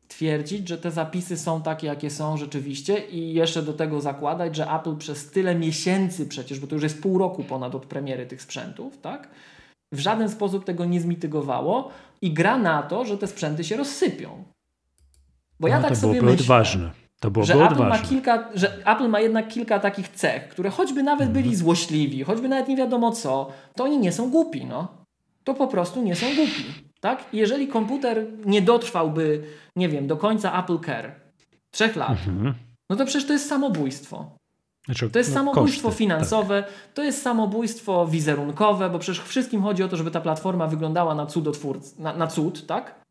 stwierdzić, 0.09 0.69
że 0.69 0.79
te 0.79 0.91
zapisy 0.91 1.37
są 1.37 1.63
takie, 1.63 1.87
jakie 1.87 2.11
są 2.11 2.37
rzeczywiście 2.37 2.99
i 2.99 3.35
jeszcze 3.35 3.63
do 3.63 3.73
tego 3.73 4.01
zakładać, 4.01 4.57
że 4.57 4.71
Apple 4.71 4.97
przez 4.97 5.31
tyle 5.31 5.55
miesięcy 5.55 6.27
przecież, 6.27 6.61
bo 6.61 6.67
to 6.67 6.75
już 6.75 6.83
jest 6.83 7.03
pół 7.03 7.19
roku 7.19 7.45
ponad 7.45 7.75
od 7.75 7.87
premiery 7.87 8.27
tych 8.27 8.43
sprzętów, 8.43 8.99
tak? 8.99 9.29
W 9.93 9.99
żaden 9.99 10.29
sposób 10.29 10.65
tego 10.65 10.85
nie 10.85 11.01
zmitygowało 11.01 11.91
i 12.23 12.33
gra 12.33 12.59
na 12.59 12.83
to, 12.83 13.05
że 13.05 13.19
te 13.19 13.27
sprzęty 13.27 13.65
się 13.65 13.77
rozsypią. 13.77 14.45
Bo 15.61 15.69
ja 15.69 15.81
no, 15.81 15.89
tak 15.89 15.97
sobie 15.97 16.23
myślę, 16.23 16.41
odważne. 16.41 16.91
To 17.21 17.31
byłoby 17.31 17.47
że 17.47 17.55
odważne. 17.55 17.87
Apple, 17.87 18.03
ma 18.03 18.09
kilka, 18.09 18.49
że 18.55 18.87
Apple 18.87 19.09
ma 19.09 19.21
jednak 19.21 19.49
kilka 19.49 19.79
takich 19.79 20.09
cech, 20.09 20.49
które 20.49 20.71
choćby 20.71 21.03
nawet 21.03 21.29
byli 21.29 21.49
mhm. 21.49 21.57
złośliwi, 21.57 22.25
choćby 22.25 22.49
nawet 22.49 22.69
nie 22.69 22.77
wiadomo 22.77 23.13
co, 23.13 23.49
to 23.77 23.85
oni 23.85 23.99
nie 23.99 24.13
są 24.13 24.31
głupi, 24.31 24.65
no. 24.65 25.05
To 25.45 25.55
po 25.55 25.69
prostu 25.69 26.03
nie 26.03 26.17
są 26.17 26.27
głupi, 26.27 26.65
tak? 27.05 27.25
Jeżeli 27.33 27.69
komputer 27.69 28.27
nie 28.45 28.63
dotrwałby, 28.63 29.43
nie 29.77 29.89
wiem, 29.89 30.07
do 30.07 30.17
końca 30.17 30.63
Apple 30.63 30.79
Care, 30.87 31.13
trzech 31.71 31.97
lat, 31.97 32.11
mhm. 32.11 32.55
no 32.91 32.97
to 32.97 33.05
przecież 33.05 33.27
to 33.27 33.33
jest 33.33 33.49
samobójstwo. 33.49 34.37
Znaczy, 34.85 35.11
To 35.11 35.19
jest 35.19 35.31
no, 35.31 35.35
samobójstwo 35.35 35.89
koszty, 35.89 35.99
finansowe, 35.99 36.65
to 36.95 37.03
jest 37.03 37.23
samobójstwo 37.23 38.07
wizerunkowe, 38.07 38.91
bo 38.91 38.99
przecież 38.99 39.25
wszystkim 39.25 39.63
chodzi 39.63 39.83
o 39.83 39.89
to, 39.89 39.97
żeby 39.97 40.11
ta 40.11 40.21
platforma 40.21 40.67
wyglądała 40.67 41.15
na 41.15 41.27
cudotwórc, 41.27 41.99
na, 41.99 42.17
na 42.17 42.27
cud, 42.27 42.67
tak? 42.67 43.05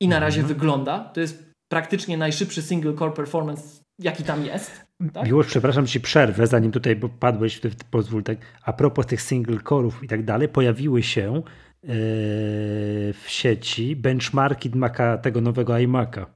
I 0.00 0.08
na 0.08 0.18
razie 0.20 0.42
wygląda. 0.42 0.98
To 0.98 1.20
jest 1.20 1.52
praktycznie 1.68 2.16
najszybszy 2.16 2.62
single 2.62 2.94
core 2.94 3.12
performance, 3.12 3.62
jaki 3.98 4.24
tam 4.24 4.44
jest. 4.44 4.86
Tak? 5.12 5.26
Miłosz, 5.26 5.46
przepraszam 5.46 5.86
ci 5.86 6.00
przerwę, 6.00 6.46
zanim 6.46 6.72
tutaj 6.72 7.00
padłeś, 7.20 7.60
pozwól 7.90 8.22
tak. 8.22 8.38
A 8.62 8.72
propos 8.72 9.06
tych 9.06 9.22
single 9.22 9.56
core'ów 9.56 9.92
i 10.02 10.08
tak 10.08 10.24
dalej, 10.24 10.48
pojawiły 10.48 11.02
się 11.02 11.42
w 11.86 13.24
sieci 13.26 13.96
benchmarki 13.96 14.70
Maca, 14.74 15.18
tego 15.18 15.40
nowego 15.40 15.72
iMac'a. 15.72 16.26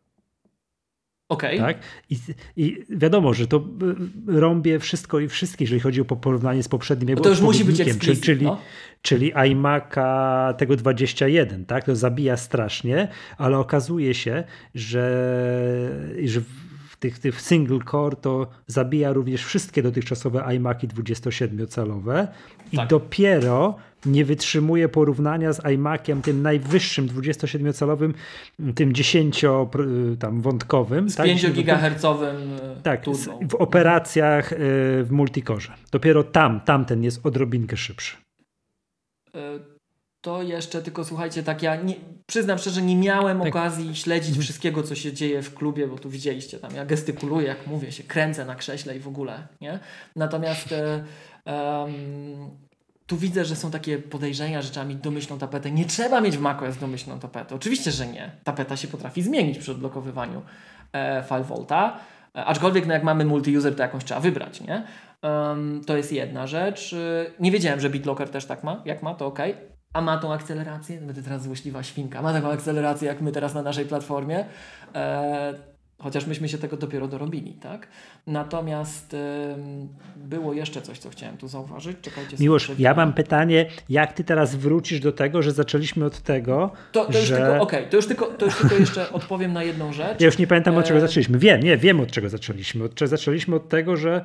Okej. 1.31 1.59
Tak? 1.59 1.79
I, 2.11 2.17
I 2.57 2.85
wiadomo, 2.89 3.35
że 3.35 3.47
to 3.47 3.57
y, 3.57 4.41
rąbie 4.41 4.79
wszystko 4.79 5.21
i 5.21 5.29
wszystkich, 5.29 5.61
jeżeli 5.61 5.81
chodzi 5.81 6.01
o 6.01 6.05
porównanie 6.05 6.63
z 6.63 6.69
poprzednim 6.69 7.17
Bo 7.17 7.23
to 7.23 7.29
już 7.29 7.41
musi 7.41 7.65
być 7.65 7.81
explicit, 7.81 8.25
czyli, 8.25 8.45
no. 8.45 8.61
czyli 9.03 9.35
iMac'a 9.35 10.55
tego 10.55 10.77
21, 10.77 11.65
tak? 11.65 11.85
To 11.85 11.97
zabija 11.97 12.37
strasznie, 12.37 13.09
ale 13.39 13.59
okazuje 13.59 14.15
się, 14.15 14.45
że, 14.75 15.27
że 16.25 16.41
tych, 17.01 17.19
tych 17.19 17.41
single 17.41 17.79
core 17.91 18.17
to 18.17 18.47
zabija 18.67 19.13
również 19.13 19.45
wszystkie 19.45 19.83
dotychczasowe 19.83 20.39
iMac'i 20.41 20.89
27-calowe 20.89 22.27
i 22.73 22.77
Tak. 22.77 22.89
dopiero 22.89 23.77
nie 24.07 24.25
wytrzymuje 24.25 24.89
porównania 24.89 25.53
z 25.53 25.65
iMaciem 25.75 26.23
tym 26.23 26.43
najwyższym 26.43 27.07
27-calowym, 27.09 28.13
tym 28.75 28.93
10 28.93 29.43
pr- 29.45 30.17
tam 30.19 30.41
wątkowym. 30.41 31.11
Z 31.11 31.15
tak? 31.17 31.27
5 31.27 31.51
gigahercowym 31.53 32.37
e, 32.63 32.83
Tak, 32.83 33.05
w 33.49 33.55
operacjach 33.55 34.53
y, 34.53 34.57
w 35.05 35.09
multikorze. 35.11 35.73
Dopiero 35.93 36.25
tam, 36.25 36.61
tamten 36.61 37.03
jest 37.05 37.27
odrobinkę 37.27 37.77
szybszy. 37.77 38.17
To 40.21 40.43
jeszcze 40.43 40.83
tylko 40.83 41.05
słuchajcie, 41.05 41.43
tak 41.43 41.63
ja 41.63 41.77
nie, 41.77 41.95
przyznam 42.27 42.59
szczerze, 42.59 42.83
nie 42.83 42.97
miałem 42.97 43.39
Tak. 43.39 43.49
okazji 43.49 43.97
śledzić 43.97 44.39
wszystkiego, 44.39 44.83
co 44.83 44.95
się 44.95 45.13
dzieje 45.13 45.43
w 45.43 45.55
klubie, 45.55 45.87
bo 45.87 45.99
tu 45.99 46.11
widzieliście 46.11 46.59
tam, 46.59 46.75
ja 46.75 46.87
gestykuluję, 46.87 47.47
jak 47.47 47.67
mówię, 47.67 47.93
się 47.93 48.03
kręcę 48.03 48.45
na 48.45 48.55
krześle 48.55 48.97
i 48.97 49.01
w 49.01 49.09
ogóle, 49.09 49.49
nie? 49.61 49.79
Natomiast 50.17 50.75
em, 51.45 52.51
tu 53.07 53.17
widzę, 53.17 53.45
że 53.45 53.57
są 53.57 53.71
takie 53.71 53.99
podejrzenia, 53.99 54.63
że 54.63 54.71
trzeba 54.71 54.87
mieć 54.87 54.99
domyślną 54.99 55.39
tapetę. 55.39 55.71
Nie 55.71 55.85
trzeba 55.85 56.21
mieć 56.21 56.37
w 56.37 56.41
macOS 56.41 56.77
domyślną 56.77 57.19
tapetę. 57.19 57.55
Oczywiście, 57.55 57.91
że 57.91 58.07
nie. 58.07 58.31
Tapeta 58.45 58.77
się 58.77 58.89
potrafi 58.89 59.23
zmienić 59.23 59.59
przy 59.59 59.73
odblokowywaniu 59.73 60.43
e, 60.93 61.23
5V. 61.31 61.91
E, 62.37 62.45
aczkolwiek, 62.45 62.87
no 62.87 62.95
jak 62.95 63.03
mamy 63.03 63.25
multi-user, 63.25 63.75
to 63.75 63.83
jakąś 63.83 64.05
trzeba 64.05 64.21
wybrać, 64.21 64.61
nie? 64.61 64.85
Em, 65.23 65.81
to 65.87 65.97
jest 65.97 66.13
jedna 66.13 66.47
rzecz. 66.47 66.93
E, 66.93 67.31
Nie 67.41 67.51
wiedziałem, 67.51 67.81
że 67.81 67.91
BitLocker 67.91 68.29
też 68.31 68.45
tak 68.47 68.65
ma. 68.65 68.83
Jak 68.85 69.03
ma, 69.03 69.15
to 69.15 69.27
ok. 69.27 69.39
A 69.93 70.01
ma 70.01 70.19
tą 70.19 70.33
akcelerację? 70.33 71.01
Będę 71.01 71.23
teraz 71.23 71.43
złośliwa 71.43 71.83
świnka. 71.83 72.23
Ma 72.23 72.33
taką 72.33 72.51
akcelerację, 72.51 73.09
jak 73.09 73.21
my 73.21 73.33
teraz 73.33 73.55
na 73.55 73.63
naszej 73.63 73.85
platformie. 73.85 74.45
E, 74.95 75.55
chociaż 75.99 76.27
myśmy 76.27 76.49
się 76.49 76.59
tego 76.59 76.77
dopiero 76.77 77.09
dorobili, 77.09 77.53
tak? 77.53 77.89
Natomiast 78.27 79.17
było 80.17 80.53
jeszcze 80.53 80.83
coś, 80.83 80.99
co 80.99 81.11
chciałem 81.11 81.37
tu 81.37 81.49
zauważyć. 81.49 81.97
Czekajcie 82.03 82.31
sobie, 82.31 82.43
Miłosz, 82.45 82.65
przewinę. 82.65 82.85
ja 82.89 82.95
mam 82.95 83.13
pytanie, 83.13 83.67
jak 83.89 84.13
ty 84.13 84.25
teraz 84.25 84.55
wrócisz 84.57 85.01
do 85.01 85.13
tego, 85.13 85.43
że 85.43 85.53
zaczęliśmy 85.53 86.05
od 86.05 86.19
tego, 86.21 86.71
To, 86.93 87.05
to 87.05 87.19
już 87.19 87.27
że... 87.29 87.37
tylko, 87.37 87.61
okej, 87.63 87.87
to 87.91 87.97
już 87.97 88.07
tylko, 88.07 88.27
to 88.27 88.45
już 88.47 88.57
tylko 88.57 88.75
jeszcze 88.75 89.13
odpowiem 89.13 89.53
na 89.53 89.63
jedną 89.63 89.93
rzecz. 89.93 90.21
Ja 90.21 90.27
już 90.27 90.39
nie 90.39 90.47
pamiętam 90.47 90.77
od 90.77 90.85
czego 90.85 90.99
E, 90.99 91.01
zaczęliśmy. 91.01 91.39
Wiem, 91.39 91.61
nie, 91.63 91.77
wiem 91.77 92.01
od 92.01 92.11
czego 92.11 92.29
zaczęliśmy. 92.29 92.85
Od, 92.85 92.95
czego 92.95 93.09
zaczęliśmy 93.09 93.57
od 93.57 93.69
tego, 93.69 93.97
że 93.97 94.25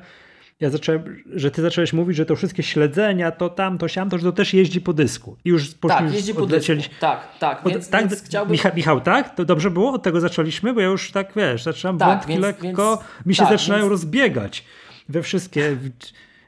ja 0.60 0.70
zacząłem, 0.70 1.22
że 1.34 1.50
ty 1.50 1.62
zacząłeś 1.62 1.92
mówić, 1.92 2.16
że 2.16 2.26
to 2.26 2.36
wszystkie 2.36 2.62
śledzenia, 2.62 3.30
to 3.30 3.48
tam, 3.48 3.78
to 3.78 3.88
siam, 3.88 4.10
to, 4.10 4.18
że 4.18 4.24
to 4.24 4.32
też 4.32 4.54
jeździ 4.54 4.80
po 4.80 4.92
dysku. 4.92 5.36
I 5.44 5.48
już 5.48 5.70
Tak, 5.74 5.80
poszli- 5.80 6.12
jeździ 6.14 6.34
po 6.34 6.46
dysku. 6.46 6.72
Tak, 7.00 7.38
tak, 7.38 7.66
Od, 7.66 7.72
więc, 7.72 7.88
tak, 7.88 8.08
więc 8.08 8.22
chciałbym... 8.22 8.52
Michał, 8.52 8.72
Michał, 8.76 9.00
tak? 9.00 9.34
To 9.34 9.44
dobrze 9.44 9.70
było? 9.70 9.92
Od 9.92 10.02
tego 10.02 10.20
zaczęliśmy? 10.20 10.74
Bo 10.74 10.80
ja 10.80 10.86
już 10.86 11.10
tak, 11.12 11.32
wiesz, 11.36 11.62
zaczynam 11.62 11.98
Tak, 11.98 12.08
wątki 12.08 12.28
więc- 12.32 12.42
lekko, 12.42 12.96
więc- 12.96 13.26
mi 13.26 13.34
się 13.34 13.42
tak, 13.42 13.52
zaczynają 13.58 13.88
rozbiegać 13.88 14.64
we 15.08 15.22
wszystkie... 15.22 15.76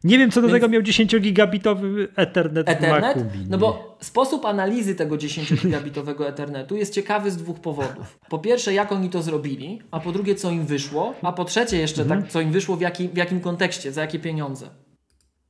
Nie 0.09 0.19
wiem, 0.19 0.31
co 0.31 0.43
do 0.43 0.49
Więc- 0.49 0.57
tego 0.57 0.69
miał 0.69 0.83
10-gigabitowy 0.83 2.09
Ethernet, 2.17 2.67
w 2.67 2.71
Ethernet? 2.71 3.19
No 3.49 3.59
bo 3.59 3.97
sposób 4.01 4.45
analizy 4.45 4.95
tego 4.95 5.17
10-gigabitowego 5.17 6.27
Ethernetu 6.29 6.77
jest 6.77 6.95
ciekawy 6.95 7.31
z 7.31 7.37
dwóch 7.37 7.61
powodów. 7.61 8.19
Po 8.29 8.39
pierwsze, 8.39 8.73
jak 8.75 8.93
oni 8.93 9.11
to 9.11 9.23
zrobili, 9.23 9.83
a 9.91 10.01
po 10.01 10.13
drugie, 10.13 10.35
co 10.35 10.51
im 10.51 10.67
wyszło, 10.67 11.15
a 11.23 11.33
po 11.33 11.45
trzecie 11.45 11.79
jeszcze, 11.79 12.03
Mhm. 12.03 12.23
tak, 12.23 12.31
co 12.31 12.41
im 12.41 12.53
wyszło, 12.53 12.77
w, 12.77 12.81
jaki, 12.81 13.09
w 13.09 13.17
jakim 13.17 13.41
kontekście, 13.41 13.93
za 13.93 14.01
jakie 14.01 14.19
pieniądze. 14.19 14.69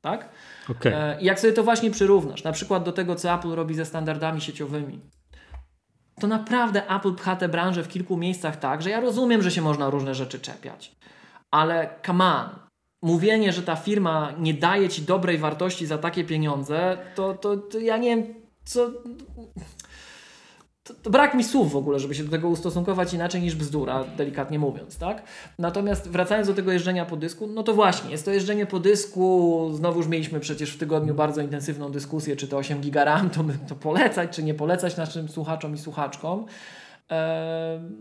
Tak? 0.01 0.29
Okej. 0.71 0.93
E, 0.93 1.19
I 1.21 1.25
jak 1.25 1.41
sobie 1.41 1.53
to 1.53 1.65
właśnie 1.65 1.91
przyrównasz, 1.91 2.45
na 2.45 2.53
przykład 2.53 2.85
do 2.85 2.93
tego, 2.93 3.15
co 3.15 3.35
Apple 3.35 3.51
robi 3.55 3.75
ze 3.75 3.85
standardami 3.85 4.41
sieciowymi, 4.41 5.01
to 6.21 6.27
naprawdę 6.27 6.91
Apple 6.97 7.15
pcha 7.15 7.37
tę 7.37 7.49
branżę 7.49 7.83
w 7.83 7.89
kilku 7.89 8.17
miejscach 8.17 8.57
tak, 8.57 8.83
że 8.83 8.91
ja 8.91 9.01
rozumiem, 9.01 9.43
że 9.43 9.51
się 9.51 9.63
można 9.63 9.91
różne 9.91 10.15
rzeczy 10.15 10.41
czepiać. 10.41 10.97
Ale 11.51 11.91
come 12.07 12.25
on, 12.25 12.49
mówienie, 13.03 13.53
że 13.53 13.63
ta 13.63 13.77
firma 13.77 14.33
nie 14.39 14.55
daje 14.55 14.89
ci 14.89 15.03
dobrej 15.03 15.39
wartości 15.39 15.87
za 15.87 15.99
takie 15.99 16.25
pieniądze, 16.25 16.99
to, 17.15 17.35
to, 17.35 17.57
to 17.57 17.79
ja 17.79 17.97
nie 17.97 18.17
wiem, 18.17 18.35
co. 18.65 18.91
To, 20.83 20.95
to 20.95 21.11
brak 21.11 21.35
mi 21.35 21.45
słów 21.45 21.73
w 21.73 21.77
ogóle, 21.77 21.99
żeby 21.99 22.15
się 22.15 22.25
do 22.25 22.31
tego 22.31 22.49
ustosunkować 22.49 23.15
inaczej 23.15 23.43
niż 23.43 23.57
bzdura, 23.57 24.05
delikatnie 24.17 24.59
mówiąc, 24.59 24.99
tak? 24.99 25.23
Natomiast 25.59 26.09
wracając 26.09 26.49
do 26.49 26.55
tego 26.55 26.73
jeżdżenia 26.73 27.05
po 27.05 27.17
dysku, 27.17 27.47
no 27.47 27.63
to 27.63 27.75
właśnie, 27.75 28.11
jest 28.11 28.25
to 28.25 28.31
jeżdżenie 28.31 28.67
po 28.67 28.81
dysku, 28.81 29.71
znowu 29.75 29.99
już 29.99 30.09
mieliśmy 30.09 30.41
przecież 30.41 30.71
w 30.71 30.79
tygodniu 30.79 31.15
bardzo 31.15 31.41
intensywną 31.41 31.91
dyskusję, 31.91 32.37
czy 32.37 32.49
to 32.49 32.57
8 32.57 32.81
giga 32.81 33.05
RAM, 33.05 33.31
to, 33.31 33.45
to 33.69 33.75
polecać, 33.75 34.37
czy 34.37 34.43
nie 34.43 34.55
polecać 34.55 34.97
naszym 34.97 35.29
słuchaczom 35.29 35.75
i 35.75 35.79
słuchaczkom. 35.79 36.47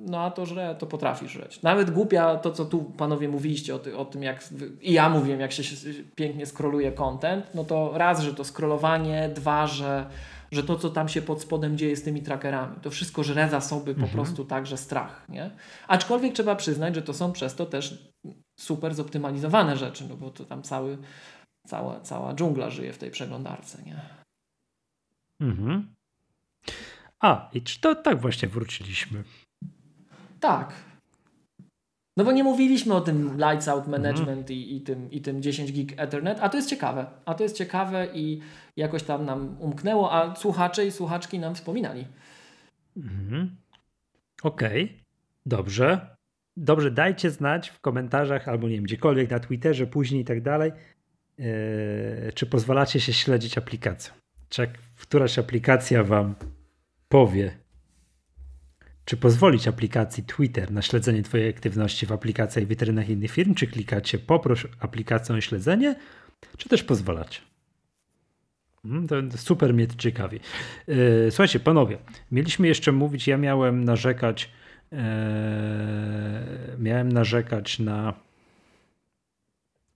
No 0.06 0.22
a 0.22 0.32
to 0.32 0.46
żre, 0.46 0.76
to 0.76 0.86
potrafi 0.86 1.28
żreć. 1.28 1.62
Nawet 1.62 1.92
głupia 1.92 2.36
to, 2.36 2.52
co 2.52 2.66
tu 2.66 2.84
panowie 2.84 3.30
mówiliście 3.30 3.76
o, 3.76 3.80
ty, 3.80 3.98
o 3.98 4.06
tym, 4.06 4.24
jak 4.24 4.50
i 4.82 4.94
ja 4.94 5.10
mówiłem, 5.10 5.40
jak 5.40 5.52
się, 5.52 5.64
się 5.64 5.76
pięknie 6.16 6.46
skroluje 6.46 6.92
content, 6.92 7.46
no 7.56 7.64
to 7.64 7.92
raz, 7.98 8.22
że 8.22 8.34
to 8.34 8.44
scrollowanie, 8.44 9.30
dwa, 9.36 9.68
że, 9.68 10.10
że 10.52 10.64
to, 10.64 10.76
co 10.76 10.90
tam 10.90 11.10
się 11.10 11.22
pod 11.22 11.42
spodem 11.42 11.78
dzieje 11.78 11.96
z 11.96 12.04
tymi 12.04 12.22
trackerami, 12.22 12.76
to 12.82 12.90
wszystko 12.90 13.24
żre 13.24 13.50
zasoby 13.50 13.96
po 13.96 14.08
prostu 14.08 14.46
tak, 14.46 14.68
że 14.68 14.78
strach, 14.78 15.26
nie? 15.30 15.52
Aczkolwiek 15.88 16.34
trzeba 16.34 16.56
przyznać, 16.56 16.96
że 16.96 17.02
to 17.02 17.14
są 17.14 17.32
przez 17.32 17.56
to 17.56 17.66
też 17.66 18.12
super 18.60 18.96
zoptymalizowane 18.96 19.78
rzeczy, 19.78 20.06
no 20.10 20.16
bo 20.16 20.32
to 20.32 20.46
tam 20.46 20.64
cały, 20.64 20.98
cała, 21.68 22.00
cała 22.00 22.34
dżungla 22.34 22.70
żyje 22.70 22.94
w 22.94 22.98
tej 22.98 23.12
przeglądarce, 23.12 23.84
nie? 23.84 24.00
Mhm. 25.42 25.97
A, 27.22 27.49
i 27.53 27.61
czy 27.61 27.81
to 27.81 27.95
tak 27.95 28.22
właśnie 28.22 28.48
wróciliśmy? 28.48 29.23
Tak. 30.39 30.73
No 32.18 32.23
bo 32.23 32.31
nie 32.31 32.44
mówiliśmy 32.44 32.94
o 32.94 33.02
tym 33.02 33.38
lights 33.38 33.68
out 33.68 33.88
management 33.88 34.49
i, 34.49 34.76
i, 34.76 34.81
tym, 34.81 35.11
i 35.11 35.22
tym 35.22 35.41
10 35.41 35.73
gig 35.73 35.94
Ethernet, 35.98 36.38
a 36.41 36.49
to 36.49 36.57
jest 36.57 36.69
ciekawe. 36.69 37.06
A 37.26 37.34
to 37.34 37.44
jest 37.44 37.57
ciekawe 37.57 38.07
i 38.14 38.41
jakoś 38.77 39.03
tam 39.03 39.26
nam 39.26 39.57
umknęło, 39.60 40.14
a 40.14 40.35
słuchacze 40.35 40.85
i 40.85 40.91
słuchaczki 40.91 41.39
nam 41.39 41.56
wspominali. 41.56 42.06
Mhm. 42.98 43.56
Okej, 44.44 45.03
dobrze. 45.45 46.18
Dobrze, 46.57 46.91
dajcie 46.91 47.31
znać 47.31 47.69
w 47.69 47.80
komentarzach 47.80 48.48
albo 48.48 48.68
nie 48.68 48.76
wiem, 48.76 48.84
gdziekolwiek 48.84 49.30
na 49.30 49.39
Twitterze, 49.39 49.88
później 49.88 50.22
i 50.22 50.26
tak 50.26 50.41
dalej, 50.41 50.72
yy, 51.38 51.45
czy 52.35 52.45
pozwalacie 52.45 52.99
się 52.99 53.14
śledzić 53.14 53.57
aplikacją. 53.57 54.14
Czy 54.49 54.72
któraś 54.99 55.39
aplikacja 55.39 56.03
wam 56.03 56.35
powie, 57.10 57.58
czy 59.06 59.18
pozwolić 59.18 59.68
aplikacji 59.68 60.24
Twitter 60.24 60.72
na 60.72 60.82
śledzenie 60.82 61.24
twojej 61.24 61.50
aktywności 61.50 62.06
w 62.06 62.12
aplikacjach 62.12 62.64
i 62.64 62.68
witrynach 62.68 63.10
innych 63.10 63.32
firm, 63.32 63.54
czy 63.54 63.68
klikacie 63.68 64.20
poproś 64.20 64.68
aplikację 64.80 65.36
o 65.36 65.42
śledzenie, 65.42 65.96
czy 66.58 66.70
też 66.70 66.84
pozwalacie. 66.84 67.42
Mm, 68.86 69.08
To 69.08 69.16
super 69.38 69.74
mnie 69.74 69.88
to 69.88 69.96
ciekawi. 69.96 70.40
Yy, 70.88 71.28
Słuchajcie, 71.30 71.60
panowie, 71.60 71.98
mieliśmy 72.32 72.68
jeszcze 72.68 72.92
mówić, 72.92 73.28
ja 73.28 73.38
miałem 73.38 73.84
narzekać, 73.84 74.50
yy, 74.92 75.00
miałem 76.80 77.12
narzekać 77.12 77.80
na 77.80 78.14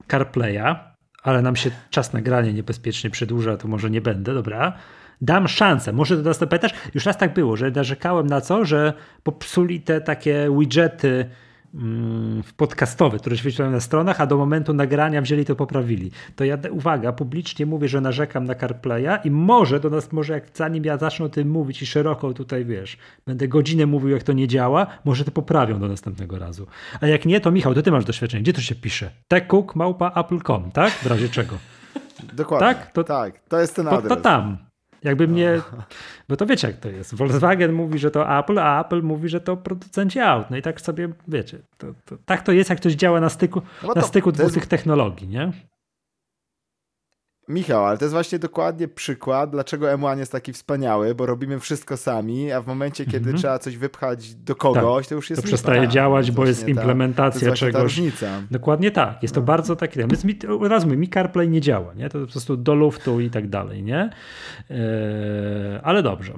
CarPlaya, 0.07 0.75
ale 1.23 1.41
nam 1.41 1.55
się 1.55 1.71
czas 1.89 2.13
nagrania 2.13 2.51
niebezpiecznie 2.51 3.09
przedłuża, 3.09 3.57
to 3.57 3.67
może 3.67 3.89
nie 3.89 4.01
będę, 4.01 4.33
dobra. 4.33 4.77
Dam 5.21 5.47
szansę, 5.47 5.93
może 5.93 6.17
do 6.17 6.23
nas 6.23 6.37
to 6.37 6.47
pytasz? 6.47 6.71
Już 6.93 7.05
raz 7.05 7.17
tak 7.17 7.33
było, 7.33 7.57
że 7.57 7.71
narzekałem 7.71 8.27
na 8.27 8.41
co, 8.41 8.65
że 8.65 8.93
popsuli 9.23 9.81
te 9.81 10.01
takie 10.01 10.49
widgety 10.59 11.29
mm, 11.75 12.43
podcastowe, 12.57 13.17
które 13.17 13.35
wyświetlają 13.35 13.71
na 13.71 13.79
stronach, 13.79 14.21
a 14.21 14.25
do 14.25 14.37
momentu 14.37 14.73
nagrania 14.73 15.21
wzięli 15.21 15.45
to 15.45 15.55
poprawili. 15.55 16.11
To 16.35 16.43
ja, 16.43 16.57
uwaga, 16.71 17.13
publicznie 17.13 17.65
mówię, 17.65 17.87
że 17.87 18.01
narzekam 18.01 18.45
na 18.45 18.55
CarPlaya 18.55 19.19
i 19.23 19.31
może 19.31 19.79
do 19.79 19.89
nas, 19.89 20.11
może 20.11 20.33
jak 20.33 20.43
zanim 20.53 20.85
ja 20.85 20.97
zacznę 20.97 21.25
o 21.25 21.29
tym 21.29 21.49
mówić 21.49 21.81
i 21.81 21.85
szeroko 21.85 22.33
tutaj, 22.33 22.65
wiesz, 22.65 22.97
będę 23.25 23.47
godzinę 23.47 23.85
mówił, 23.85 24.09
jak 24.09 24.23
to 24.23 24.33
nie 24.33 24.47
działa, 24.47 24.87
może 25.05 25.25
to 25.25 25.31
poprawią 25.31 25.79
do 25.79 25.87
następnego 25.87 26.39
razu. 26.39 26.67
A 27.01 27.07
jak 27.07 27.25
nie, 27.25 27.41
to 27.41 27.51
Michał, 27.51 27.73
to 27.73 27.81
ty 27.81 27.91
masz 27.91 28.05
doświadczenie. 28.05 28.43
Gdzie 28.43 28.53
to 28.53 28.61
się 28.61 28.75
pisze? 28.75 29.09
techcook 29.27 29.75
małpa 29.75 30.11
apple.com, 30.15 30.71
tak? 30.71 30.91
W 30.91 31.05
razie 31.05 31.29
czego? 31.29 31.57
Dokładnie. 32.33 32.67
Tak? 32.67 32.91
To, 32.91 33.03
tak, 33.03 33.39
to 33.39 33.59
jest 33.59 33.75
ten 33.75 33.87
adres. 33.87 34.03
To, 34.03 34.15
to 34.15 34.21
tam. 34.21 34.70
Jakby 35.03 35.27
mnie, 35.27 35.61
bo 36.29 36.37
to 36.37 36.45
wiecie 36.45 36.67
jak 36.67 36.77
to 36.77 36.89
jest. 36.89 37.15
Volkswagen 37.15 37.73
mówi, 37.73 37.99
że 37.99 38.11
to 38.11 38.39
Apple, 38.39 38.59
a 38.59 38.81
Apple 38.81 39.03
mówi, 39.03 39.29
że 39.29 39.41
to 39.41 39.57
producenci 39.57 40.19
aut. 40.19 40.49
No 40.49 40.57
i 40.57 40.61
tak 40.61 40.81
sobie, 40.81 41.09
wiecie, 41.27 41.59
to, 41.77 41.87
to, 42.05 42.17
tak 42.25 42.41
to 42.41 42.51
jest, 42.51 42.69
jak 42.69 42.79
ktoś 42.79 42.93
działa 42.93 43.19
na 43.19 43.29
styku, 43.29 43.61
no 43.83 43.93
na 43.93 44.01
styku 44.01 44.31
dwóch 44.31 44.51
tych 44.53 44.65
technologii, 44.65 45.27
nie? 45.27 45.51
Michał, 47.47 47.85
ale 47.85 47.97
to 47.97 48.05
jest 48.05 48.13
właśnie 48.13 48.39
dokładnie 48.39 48.87
przykład, 48.87 49.49
dlaczego 49.49 49.87
M1 49.87 50.17
jest 50.17 50.31
taki 50.31 50.53
wspaniały, 50.53 51.15
bo 51.15 51.25
robimy 51.25 51.59
wszystko 51.59 51.97
sami, 51.97 52.51
a 52.51 52.61
w 52.61 52.67
momencie, 52.67 53.05
kiedy 53.05 53.17
mm 53.17 53.35
-hmm. 53.35 53.39
trzeba 53.39 53.59
coś 53.59 53.77
wypchać 53.77 54.35
do 54.35 54.55
kogoś, 54.55 55.05
tak. 55.05 55.09
to 55.09 55.15
już 55.15 55.29
jest 55.29 55.41
To 55.41 55.47
przestaje 55.47 55.81
lipa. 55.81 55.93
działać, 55.93 56.31
bo 56.31 56.45
jest 56.45 56.67
implementacja 56.67 57.39
ta, 57.39 57.45
to 57.45 57.49
jest 57.49 57.59
czegoś. 57.59 57.83
różnica. 57.83 58.41
Dokładnie 58.51 58.91
tak. 58.91 59.21
Jest 59.21 59.35
to 59.35 59.41
no. 59.41 59.45
bardzo 59.45 59.75
taki. 59.75 59.99
Więc 59.99 60.23
mi, 60.23 60.39
mi 60.97 61.09
CarPlay 61.09 61.49
nie 61.49 61.61
działa, 61.61 61.93
nie? 61.93 62.09
To 62.09 62.19
po 62.19 62.27
prostu 62.27 62.57
do 62.57 62.75
luftu 62.75 63.19
i 63.19 63.29
tak 63.29 63.49
dalej, 63.49 63.83
nie? 63.83 64.09
Eee, 64.69 64.77
ale 65.83 66.03
dobrze. 66.03 66.33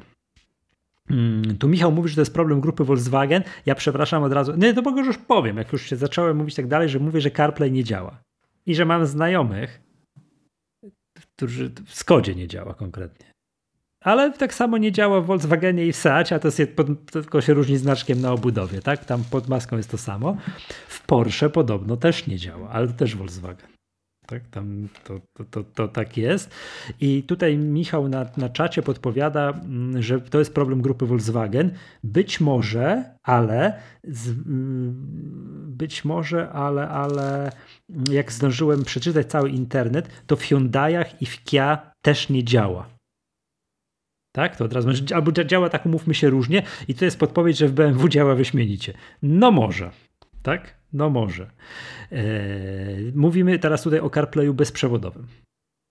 Hmm, 1.08 1.58
tu 1.58 1.68
Michał 1.68 1.92
mówi, 1.92 2.10
że 2.10 2.16
to 2.16 2.22
jest 2.22 2.34
problem 2.34 2.62
grupy 2.62 2.84
Volkswagen. 2.84 3.44
Ja 3.66 3.76
przepraszam 3.76 4.24
od 4.24 4.34
razu. 4.34 4.54
Nie, 4.58 4.74
to 4.74 4.82
mogę 4.82 5.02
już 5.02 5.18
powiem, 5.18 5.58
jak 5.58 5.74
już 5.74 5.82
się 5.82 5.96
zacząłem 5.96 6.38
mówić 6.38 6.56
tak 6.56 6.68
dalej, 6.68 6.90
że 6.90 7.00
mówię, 7.00 7.22
że 7.22 7.32
CarPlay 7.32 7.72
nie 7.72 7.84
działa. 7.84 8.18
I 8.66 8.76
że 8.76 8.86
mam 8.86 9.06
znajomych, 9.06 9.83
którzy 11.44 11.72
w 11.86 11.96
Skodzie 11.96 12.36
nie 12.36 12.48
działa 12.48 12.74
konkretnie. 12.74 13.26
Ale 14.02 14.32
tak 14.32 14.54
samo 14.54 14.78
nie 14.78 14.92
działa 14.92 15.22
w 15.22 15.26
Volkswagenie 15.26 15.86
i 15.86 15.94
w 15.94 15.96
Seacie, 15.96 16.36
a 16.36 16.40
to 16.40 16.48
jest 16.48 16.62
tylko 17.12 17.42
się 17.42 17.54
różni 17.54 17.78
znaczkiem 17.78 18.22
na 18.22 18.32
obudowie, 18.32 18.82
tak? 18.82 19.06
Tam 19.06 19.24
pod 19.24 19.48
maską 19.48 19.78
jest 19.78 19.92
to 19.92 19.98
samo. 19.98 20.38
W 20.88 21.06
Porsche 21.06 21.50
podobno 21.50 21.98
też 21.98 22.28
nie 22.28 22.38
działa, 22.38 22.70
ale 22.70 22.88
to 22.88 22.94
też 22.94 23.16
Volkswagen. 23.16 23.73
Tak, 24.26 24.48
tam 24.48 24.88
to, 25.04 25.20
to, 25.34 25.44
to, 25.44 25.64
to, 25.64 25.88
tak 25.88 26.18
jest. 26.18 26.52
I 27.02 27.24
tutaj 27.24 27.58
Michał 27.58 28.08
na, 28.10 28.26
na 28.38 28.50
czacie 28.50 28.82
podpowiada, 28.82 29.50
mm, 29.50 30.02
że 30.02 30.22
to 30.22 30.40
jest 30.40 30.54
problem 30.54 30.82
grupy 30.82 31.06
Volkswagen. 31.06 31.72
Być 32.04 32.42
może, 32.42 33.16
ale 33.24 33.80
z, 34.04 34.30
mm, 34.30 34.94
być 35.78 36.06
może, 36.06 36.50
ale, 36.50 36.90
ale 36.90 37.52
jak 38.12 38.32
zdążyłem 38.32 38.84
przeczytać 38.84 39.28
cały 39.28 39.50
internet, 39.50 40.10
to 40.28 40.36
w 40.36 40.42
Hyundai'ach 40.42 41.06
i 41.22 41.26
w 41.26 41.44
Kia 41.44 41.92
też 42.02 42.30
nie 42.30 42.44
działa. 42.44 42.90
Tak, 44.36 44.56
to 44.56 44.66
od 44.66 44.74
razu 44.74 44.90
albo 45.16 45.32
działa 45.32 45.70
tak, 45.70 45.86
umówmy 45.86 46.14
się 46.14 46.30
różnie, 46.30 46.64
i 46.88 46.96
to 46.96 47.06
jest 47.06 47.20
podpowiedź, 47.20 47.58
że 47.58 47.68
w 47.68 47.72
BMW 47.72 48.10
działa 48.10 48.36
wyśmienicie. 48.36 48.94
No 49.22 49.52
może, 49.52 49.92
tak? 50.44 50.83
No 50.94 51.10
może. 51.10 51.52
Eee, 52.12 53.12
mówimy 53.16 53.60
teraz 53.60 53.84
tutaj 53.84 54.00
o 54.00 54.10
CarPlayu 54.10 54.54
bezprzewodowym. 54.54 55.28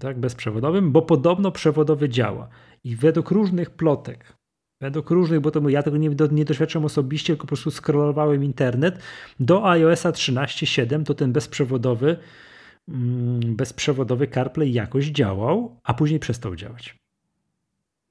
Tak, 0.01 0.19
bezprzewodowym, 0.19 0.93
bo 0.93 1.03
podobno 1.03 1.53
przewodowy 1.53 2.09
działa. 2.09 2.49
I 2.85 2.97
według 2.97 3.31
różnych 3.31 3.70
plotek, 3.70 4.37
według 4.81 5.11
różnych, 5.11 5.41
bo 5.41 5.51
to 5.51 5.69
ja 5.69 5.83
tego 5.83 5.97
nie, 5.97 6.11
nie 6.33 6.45
doświadczyłem 6.45 6.85
osobiście, 6.85 7.27
tylko 7.27 7.43
po 7.43 7.47
prostu 7.47 7.70
scrollowałem 7.70 8.45
internet, 8.45 8.99
do 9.41 9.70
iOSa 9.70 10.11
13.7 10.11 11.05
to 11.05 11.15
ten 11.15 11.33
bezprzewodowy, 11.33 12.16
mm, 12.89 13.57
bezprzewodowy 13.57 14.29
CarPlay 14.29 14.73
jakoś 14.73 15.07
działał, 15.07 15.77
a 15.85 15.95
później 15.95 16.20
przestał 16.20 16.57
działać. 16.57 17.03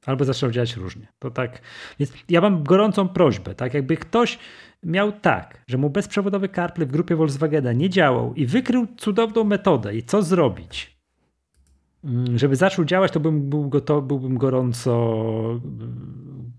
Albo 0.06 0.26
zaczął 0.26 0.52
działać 0.52 0.76
różnie. 0.76 1.08
To 1.20 1.32
tak. 1.32 1.62
Więc 2.00 2.14
ja 2.30 2.42
mam 2.42 2.64
gorącą 2.64 3.10
prośbę, 3.10 3.56
tak? 3.56 3.74
Jakby 3.74 3.98
ktoś 3.98 4.40
miał 4.84 5.12
tak, 5.12 5.64
że 5.68 5.78
mu 5.78 5.90
bezprzewodowy 5.90 6.50
CarPlay 6.50 6.88
w 6.88 6.92
grupie 6.92 7.16
Volkswagena 7.16 7.74
nie 7.74 7.90
działał 7.90 8.34
i 8.34 8.46
wykrył 8.46 8.88
cudowną 8.98 9.44
metodę 9.44 9.96
i 9.96 10.04
co 10.04 10.24
zrobić, 10.24 10.98
mm, 12.04 12.38
żeby 12.38 12.56
zaczął 12.56 12.86
działać, 12.86 13.12
to 13.12 13.20
bym 13.20 13.50
był 13.50 13.70
gotowy, 13.70 14.08
byłbym 14.08 14.38
gorąco 14.38 15.22
mm, 15.64 16.52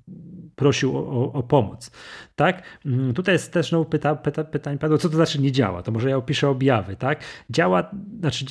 prosił 0.57 0.99
o, 0.99 1.01
o, 1.01 1.33
o, 1.33 1.43
pomoc. 1.43 1.91
Tak? 2.37 2.63
Mm, 2.87 3.15
tutaj 3.15 3.35
jest 3.35 3.53
też 3.53 3.69
znowu 3.69 3.85
pyta, 3.85 4.15
pyta, 4.15 4.45
pytań 4.45 4.79
padło, 4.79 4.99
co 4.99 5.09
to 5.09 5.17
znaczy 5.17 5.41
nie 5.41 5.53
działa? 5.53 5.83
To 5.83 5.93
może 5.93 6.11
ja 6.11 6.17
opiszę 6.17 6.49
objawy. 6.49 6.97
Tak? 6.97 7.21
Działa, 7.51 7.91
znaczy 8.21 8.45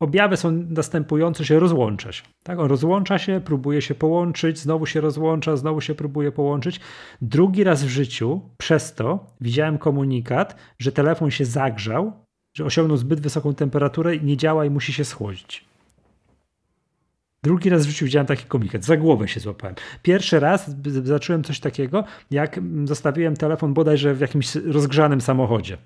Objawy 0.00 0.36
są 0.36 0.52
następujące, 0.52 1.44
się 1.44 1.58
rozłącza 1.58 2.12
się. 2.12 2.22
Tak? 2.42 2.58
On 2.58 2.68
rozłącza 2.68 3.18
się, 3.18 3.40
próbuje 3.44 3.82
się 3.82 3.94
połączyć, 3.94 4.58
znowu 4.58 4.86
się 4.86 5.00
rozłącza, 5.00 5.56
znowu 5.56 5.80
się 5.80 5.94
próbuje 5.94 6.32
połączyć. 6.32 6.80
Drugi 7.22 7.64
raz 7.64 7.84
w 7.84 7.88
życiu 7.88 8.40
przez 8.58 8.94
to 8.94 9.26
widziałem 9.40 9.78
komunikat, 9.78 10.56
że 10.78 10.92
telefon 10.92 11.30
się 11.30 11.44
zagrzał, 11.44 12.12
że 12.56 12.64
osiągnął 12.64 12.96
zbyt 12.96 13.20
wysoką 13.20 13.54
temperaturę 13.54 14.16
i 14.16 14.24
nie 14.24 14.36
działa 14.36 14.64
i 14.64 14.70
musi 14.70 14.92
się 14.92 15.04
schłodzić. 15.04 15.64
Drugi 17.42 17.70
raz 17.70 17.86
w 17.86 17.88
życiu 17.88 18.04
widziałem 18.04 18.26
taki 18.26 18.44
komunikat. 18.44 18.84
Za 18.84 18.96
głowę 18.96 19.28
się 19.28 19.40
złapałem. 19.40 19.76
Pierwszy 20.02 20.40
raz 20.40 20.70
zacząłem 21.02 21.44
coś 21.44 21.60
takiego, 21.60 22.04
jak 22.30 22.60
zostawiłem 22.84 23.36
telefon 23.36 23.74
bodajże 23.74 24.14
w 24.14 24.20
jakimś 24.20 24.54
rozgrzanym 24.54 25.20
samochodzie 25.20 25.78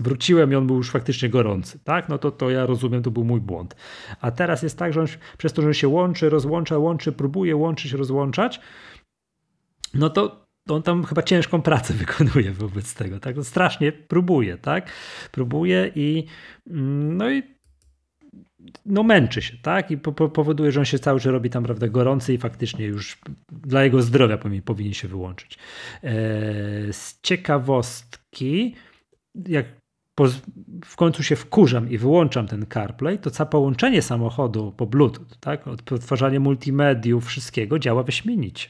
wróciłem 0.00 0.52
i 0.52 0.54
on 0.54 0.66
był 0.66 0.76
już 0.76 0.90
faktycznie 0.90 1.28
gorący, 1.28 1.78
tak? 1.84 2.08
No 2.08 2.18
to, 2.18 2.30
to 2.30 2.50
ja 2.50 2.66
rozumiem, 2.66 3.02
to 3.02 3.10
był 3.10 3.24
mój 3.24 3.40
błąd. 3.40 3.76
A 4.20 4.30
teraz 4.30 4.62
jest 4.62 4.78
tak, 4.78 4.92
że 4.92 5.00
on, 5.00 5.06
przez 5.38 5.52
to, 5.52 5.62
że 5.62 5.74
się 5.74 5.88
łączy, 5.88 6.28
rozłącza, 6.28 6.78
łączy, 6.78 7.12
próbuje 7.12 7.56
łączyć, 7.56 7.92
rozłączać, 7.92 8.60
no 9.94 10.10
to 10.10 10.48
on 10.68 10.82
tam 10.82 11.04
chyba 11.04 11.22
ciężką 11.22 11.62
pracę 11.62 11.94
wykonuje 12.04 12.52
wobec 12.52 12.94
tego, 12.94 13.20
tak? 13.20 13.36
No 13.36 13.44
strasznie 13.44 13.92
próbuje, 13.92 14.58
tak? 14.58 14.90
Próbuje 15.32 15.92
i 15.94 16.24
mm, 16.70 17.16
no 17.16 17.30
i 17.30 17.42
no 18.86 19.02
męczy 19.02 19.42
się, 19.42 19.56
tak? 19.62 19.90
I 19.90 19.98
po, 19.98 20.12
po, 20.12 20.28
powoduje, 20.28 20.72
że 20.72 20.80
on 20.80 20.86
się 20.86 20.98
cały 20.98 21.20
czas 21.20 21.32
robi 21.32 21.50
tam, 21.50 21.64
prawda, 21.64 21.88
gorący 21.88 22.34
i 22.34 22.38
faktycznie 22.38 22.86
już 22.86 23.18
dla 23.52 23.84
jego 23.84 24.02
zdrowia 24.02 24.38
powinien, 24.38 24.62
powinien 24.62 24.94
się 24.94 25.08
wyłączyć. 25.08 25.58
Eee, 26.02 26.12
z 26.92 27.20
ciekawostki, 27.22 28.74
jak 29.48 29.66
w 30.84 30.96
końcu 30.96 31.22
się 31.22 31.36
wkurzam 31.36 31.90
i 31.90 31.98
wyłączam 31.98 32.46
ten 32.46 32.66
CarPlay, 32.74 33.18
to 33.18 33.30
całe 33.30 33.50
połączenie 33.50 34.02
samochodu 34.02 34.72
po 34.76 34.86
Bluetooth, 34.86 35.26
tak, 35.40 35.68
odtwarzanie 35.68 36.40
multimediów, 36.40 37.26
wszystkiego 37.26 37.78
działa 37.78 38.02
wyśmienicie. 38.02 38.68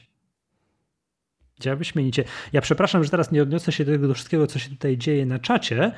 Działa 1.59 1.75
wyśmienicie. 1.75 2.23
Ja 2.53 2.61
przepraszam, 2.61 3.03
że 3.03 3.09
teraz 3.09 3.31
nie 3.31 3.43
odniosę 3.43 3.71
się 3.71 3.85
do 3.85 3.91
tego 3.91 4.07
do 4.07 4.13
wszystkiego, 4.13 4.47
co 4.47 4.59
się 4.59 4.69
tutaj 4.69 4.97
dzieje 4.97 5.25
na 5.25 5.39
czacie. 5.39 5.91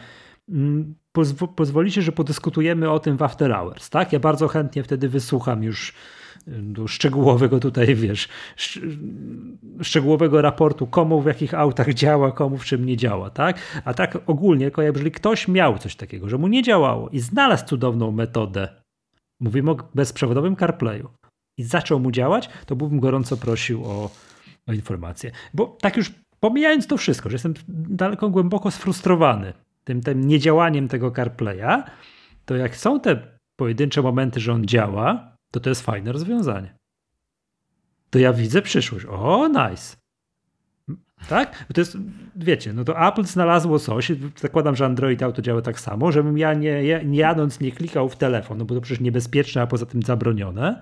Mm, 0.50 0.96
pozw 1.12 1.36
pozwolicie, 1.56 2.02
że 2.02 2.12
podyskutujemy 2.12 2.92
o 2.92 3.00
tym 3.00 3.18
w 3.18 3.22
After 3.24 3.52
Hours, 3.52 3.90
tak? 3.90 4.14
Ja 4.14 4.20
bardzo 4.20 4.48
chętnie 4.48 4.84
wtedy 4.84 5.10
wysłucham 5.10 5.64
już 5.64 5.94
do 6.48 6.88
szczegółowego 6.88 7.60
tutaj, 7.60 7.96
wiesz, 7.96 8.28
szczegółowego 9.82 10.42
raportu, 10.42 10.88
komu 10.88 11.22
w 11.22 11.26
jakich 11.26 11.54
autach 11.54 11.94
działa, 11.94 12.32
komu 12.32 12.58
w 12.58 12.66
czym 12.66 12.86
nie 12.86 12.98
działa, 12.98 13.30
tak? 13.30 13.60
A 13.86 13.94
tak 13.94 14.18
ogólnie, 14.28 14.66
tylko 14.66 14.82
jeżeli 14.82 15.12
ktoś 15.12 15.48
miał 15.48 15.78
coś 15.78 15.96
takiego, 15.96 16.30
że 16.30 16.38
mu 16.38 16.48
nie 16.48 16.64
działało 16.64 17.10
i 17.10 17.20
znalazł 17.20 17.66
cudowną 17.66 18.12
metodę, 18.12 18.68
mówimy 19.40 19.72
o 19.72 19.78
bezprzewodowym 19.96 20.56
CarPlayu 20.56 21.10
i 21.58 21.64
zaczął 21.64 22.00
mu 22.00 22.12
działać, 22.12 22.50
to 22.66 22.76
byłbym 22.76 23.00
gorąco 23.00 23.38
prosił 23.38 23.86
o, 23.86 24.10
o 24.68 24.74
informację. 24.74 25.32
Bo 25.54 25.78
tak 25.82 25.98
już 25.98 26.12
pomijając 26.40 26.88
to 26.88 26.98
wszystko, 26.98 27.30
że 27.30 27.36
jestem 27.36 27.54
daleko 27.68 28.30
głęboko 28.30 28.72
sfrustrowany 28.72 29.54
tym, 29.84 30.02
tym 30.02 30.28
niedziałaniem 30.28 30.88
tego 30.88 31.12
CarPlaya, 31.12 31.84
to 32.46 32.56
jak 32.56 32.78
są 32.78 33.00
te 33.00 33.38
pojedyncze 33.60 34.02
momenty, 34.02 34.40
że 34.40 34.54
on 34.54 34.66
działa, 34.66 35.31
to 35.52 35.60
to 35.60 35.70
jest 35.70 35.82
fajne 35.82 36.12
rozwiązanie. 36.12 36.76
To 38.10 38.20
ja 38.20 38.34
widzę 38.34 38.62
przyszłość. 38.62 39.06
O, 39.06 39.48
nice. 39.48 39.96
Tak? 41.30 41.66
To 41.74 41.82
jest, 41.82 41.98
wiecie, 42.36 42.74
no 42.74 42.84
to 42.84 43.08
Apple 43.08 43.24
znalazło 43.24 43.80
coś, 43.80 44.12
zakładam, 44.36 44.76
że 44.76 44.86
Android 44.86 45.24
Auto 45.24 45.42
działa 45.42 45.62
tak 45.62 45.80
samo, 45.80 46.12
żebym 46.12 46.38
ja 46.38 46.54
nie, 46.54 47.04
nie 47.06 47.20
jadąc 47.20 47.60
nie 47.60 47.72
klikał 47.72 48.10
w 48.10 48.16
telefon, 48.16 48.58
no 48.58 48.66
bo 48.66 48.76
to 48.76 48.82
przecież 48.82 49.02
niebezpieczne, 49.02 49.62
a 49.62 49.68
poza 49.68 49.86
tym 49.86 50.02
zabronione, 50.02 50.82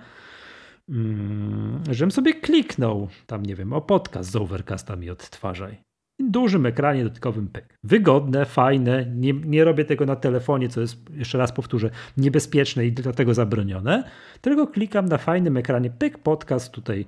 mm, 0.89 1.83
żebym 1.91 2.11
sobie 2.11 2.33
kliknął 2.33 3.07
tam, 3.25 3.45
nie 3.45 3.55
wiem, 3.55 3.73
o 3.73 3.81
podcast 3.81 4.31
z 4.31 4.35
Overcasta 4.35 4.95
mi 4.95 5.09
odtwarzaj 5.09 5.88
dużym 6.19 6.65
ekranie 6.65 7.03
dotykowym 7.03 7.47
pyk. 7.47 7.77
Wygodne, 7.83 8.45
fajne, 8.45 9.05
nie, 9.05 9.33
nie 9.33 9.63
robię 9.63 9.85
tego 9.85 10.05
na 10.05 10.15
telefonie, 10.15 10.69
co 10.69 10.81
jest, 10.81 11.09
jeszcze 11.09 11.37
raz 11.37 11.51
powtórzę, 11.51 11.89
niebezpieczne 12.17 12.85
i 12.85 12.91
dlatego 12.91 13.33
zabronione, 13.33 14.03
tylko 14.41 14.67
klikam 14.67 15.05
na 15.05 15.17
fajnym 15.17 15.57
ekranie 15.57 15.89
pyk, 15.89 16.17
podcast 16.17 16.71
tutaj 16.71 17.05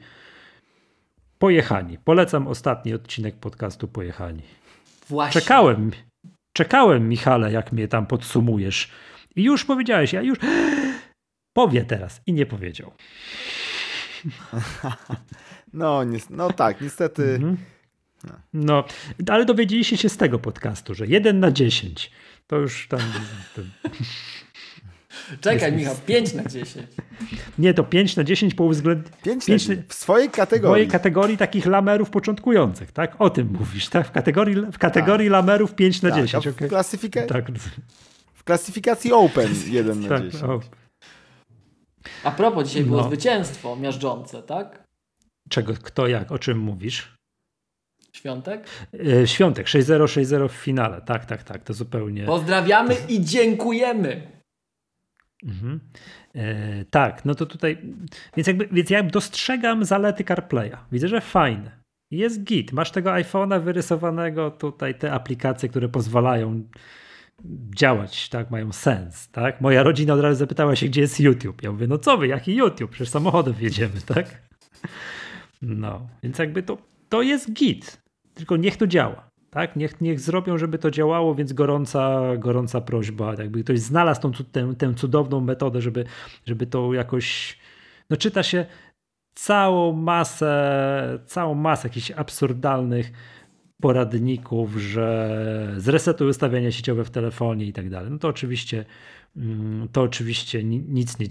pojechani. 1.39 1.97
Polecam 1.97 2.47
ostatni 2.47 2.93
odcinek 2.93 3.35
podcastu 3.35 3.87
Pojechani. 3.87 4.43
Właśnie. 5.07 5.41
Czekałem. 5.41 5.91
czekałem, 6.53 7.09
Michale, 7.09 7.51
jak 7.51 7.71
mnie 7.71 7.87
tam 7.87 8.05
podsumujesz. 8.05 8.91
I 9.35 9.43
już 9.43 9.65
powiedziałeś, 9.65 10.13
ja 10.13 10.21
już 10.21 10.39
powie 11.57 11.85
teraz. 11.85 12.21
I 12.27 12.33
nie 12.33 12.45
powiedział. 12.45 12.91
No, 15.73 16.01
no 16.29 16.53
tak, 16.53 16.81
niestety. 16.81 17.39
Mhm. 18.23 18.41
No, 18.53 18.83
ale 19.27 19.45
dowiedzieliście 19.45 19.97
się 19.97 20.09
z 20.09 20.17
tego 20.17 20.39
podcastu, 20.39 20.95
że 20.95 21.07
1 21.07 21.39
na 21.39 21.51
10 21.51 22.11
to 22.51 22.57
już 22.57 22.87
tam. 22.87 22.99
Czekaj, 25.41 25.73
Michał, 25.73 25.95
5 26.05 26.33
na 26.33 26.43
10. 26.43 26.87
Nie, 27.59 27.73
to 27.73 27.83
5 27.83 28.15
na 28.15 28.23
10 28.23 28.53
po 28.53 28.63
uwzględnieniu. 28.63 29.17
5, 29.23 29.45
5 29.45 29.67
na, 29.67 29.75
w 29.87 29.93
swojej 29.93 30.29
kategorii. 30.29 30.67
W 30.67 30.71
swojej 30.71 30.87
kategorii 30.87 31.37
takich 31.37 31.65
lamerów 31.65 32.09
początkujących, 32.09 32.91
tak? 32.91 33.21
O 33.21 33.29
tym 33.29 33.55
mówisz, 33.59 33.89
tak? 33.89 34.07
W 34.07 34.11
kategorii, 34.11 34.55
w 34.55 34.77
kategorii 34.77 35.27
tak. 35.27 35.31
lamerów 35.31 35.75
5 35.75 36.01
na 36.01 36.09
tak, 36.09 36.23
10. 36.23 36.47
W, 36.47 36.49
okay. 36.49 36.69
klasyfika... 36.69 37.21
tak. 37.25 37.51
w 38.33 38.43
klasyfikacji 38.43 39.13
Open 39.13 39.49
1 39.71 40.01
na 40.01 40.09
tak, 40.09 40.23
10. 40.23 40.43
O. 40.43 40.59
A 42.23 42.31
propos, 42.31 42.67
dzisiaj 42.67 42.83
było 42.83 43.01
no. 43.01 43.07
zwycięstwo 43.07 43.75
miażdżące, 43.75 44.43
tak? 44.43 44.83
Czego, 45.49 45.73
kto, 45.73 46.07
jak, 46.07 46.31
o 46.31 46.39
czym 46.39 46.59
mówisz? 46.59 47.20
Świątek? 48.15 48.67
E, 48.93 49.27
świątek, 49.27 49.67
6-0, 49.67 50.03
6-0 50.03 50.49
w 50.49 50.51
finale. 50.51 51.01
Tak, 51.01 51.25
tak, 51.25 51.43
tak, 51.43 51.63
to 51.63 51.73
zupełnie. 51.73 52.25
Pozdrawiamy 52.25 52.95
i 53.09 53.21
dziękujemy. 53.21 54.41
Mhm. 55.43 55.79
E, 56.35 56.85
tak, 56.85 57.25
no 57.25 57.35
to 57.35 57.45
tutaj, 57.45 57.77
więc 58.37 58.47
jakby, 58.47 58.67
więc 58.71 58.89
ja 58.89 59.03
dostrzegam 59.03 59.85
zalety 59.85 60.23
CarPlaya. 60.23 60.77
Widzę, 60.91 61.07
że 61.07 61.21
fajne. 61.21 61.81
Jest 62.11 62.43
git. 62.43 62.71
Masz 62.71 62.91
tego 62.91 63.09
iPhone'a 63.09 63.63
wyrysowanego, 63.63 64.51
tutaj 64.51 64.95
te 64.95 65.11
aplikacje, 65.11 65.69
które 65.69 65.89
pozwalają 65.89 66.63
działać, 67.75 68.29
tak, 68.29 68.51
mają 68.51 68.71
sens, 68.71 69.29
tak. 69.31 69.61
Moja 69.61 69.83
rodzina 69.83 70.13
od 70.13 70.19
razu 70.19 70.39
zapytała 70.39 70.75
się, 70.75 70.85
gdzie 70.85 71.01
jest 71.01 71.19
YouTube. 71.19 71.63
Ja 71.63 71.71
mówię, 71.71 71.87
no 71.87 71.97
co 71.97 72.17
wy, 72.17 72.27
jaki 72.27 72.55
YouTube? 72.55 72.91
Przecież 72.91 73.09
samochodem 73.09 73.53
jedziemy, 73.59 74.01
tak? 74.05 74.41
No, 75.61 76.09
więc 76.23 76.39
jakby 76.39 76.63
to, 76.63 76.77
to 77.09 77.21
jest 77.21 77.53
git, 77.53 78.00
tylko 78.33 78.57
niech 78.57 78.77
to 78.77 78.87
działa. 78.87 79.31
Tak? 79.49 79.75
Niech, 79.75 80.01
niech 80.01 80.19
zrobią, 80.19 80.57
żeby 80.57 80.77
to 80.77 80.91
działało, 80.91 81.35
więc 81.35 81.53
gorąca, 81.53 82.21
gorąca 82.37 82.81
prośba. 82.81 83.33
Jakby 83.33 83.63
ktoś 83.63 83.79
znalazł 83.79 84.21
tą, 84.21 84.31
tę, 84.51 84.75
tę 84.77 84.93
cudowną 84.93 85.41
metodę, 85.41 85.81
żeby, 85.81 86.05
żeby 86.45 86.67
to 86.67 86.93
jakoś. 86.93 87.57
No, 88.09 88.17
czyta 88.17 88.43
się 88.43 88.65
całą 89.35 89.93
masę, 89.93 91.19
całą 91.25 91.53
masę 91.53 91.87
jakichś 91.87 92.11
absurdalnych 92.11 93.11
poradników, 93.81 94.75
że 94.75 95.73
zresetuj 95.77 96.29
ustawienia 96.29 96.71
sieciowe 96.71 97.05
w 97.05 97.09
telefonie 97.09 97.65
i 97.65 97.73
tak 97.73 97.89
dalej. 97.89 98.11
No 98.11 98.17
to 98.17 98.27
oczywiście 98.27 98.85
to 99.91 100.01
oczywiście 100.01 100.63
nic 100.63 101.19
nie, 101.19 101.27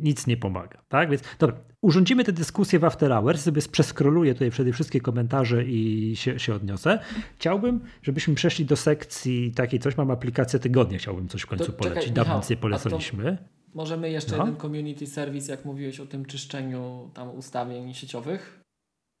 nic 0.00 0.26
nie 0.26 0.36
pomaga. 0.36 0.82
Tak? 0.88 1.10
Więc 1.10 1.22
dobra, 1.38 1.56
urządzimy 1.80 2.24
tę 2.24 2.32
dyskusję 2.32 2.78
w 2.78 2.84
After 2.84 3.10
Hours, 3.10 3.42
sobie 3.42 3.62
przeskroluję 3.72 4.34
tutaj 4.34 4.50
wtedy 4.50 4.72
wszystkie 4.72 5.00
komentarze 5.00 5.64
i 5.64 6.12
się, 6.16 6.38
się 6.38 6.54
odniosę. 6.54 6.98
Chciałbym, 7.38 7.80
żebyśmy 8.02 8.34
przeszli 8.34 8.64
do 8.64 8.76
sekcji 8.76 9.52
takiej 9.52 9.80
coś, 9.80 9.96
mam 9.96 10.10
aplikację 10.10 10.58
tygodnia, 10.58 10.98
chciałbym 10.98 11.28
coś 11.28 11.42
w 11.42 11.46
końcu 11.46 11.66
to, 11.66 11.72
polecić. 11.72 12.02
Czekaj, 12.02 12.14
Dawno 12.14 12.36
nic 12.36 12.50
nie 12.50 12.56
polecaliśmy. 12.56 13.38
Możemy 13.74 14.10
jeszcze 14.10 14.36
no. 14.36 14.44
jeden 14.44 14.60
community 14.60 15.06
service, 15.06 15.52
jak 15.52 15.64
mówiłeś 15.64 16.00
o 16.00 16.06
tym 16.06 16.24
czyszczeniu 16.24 17.10
tam 17.14 17.30
ustawień 17.30 17.94
sieciowych. 17.94 18.60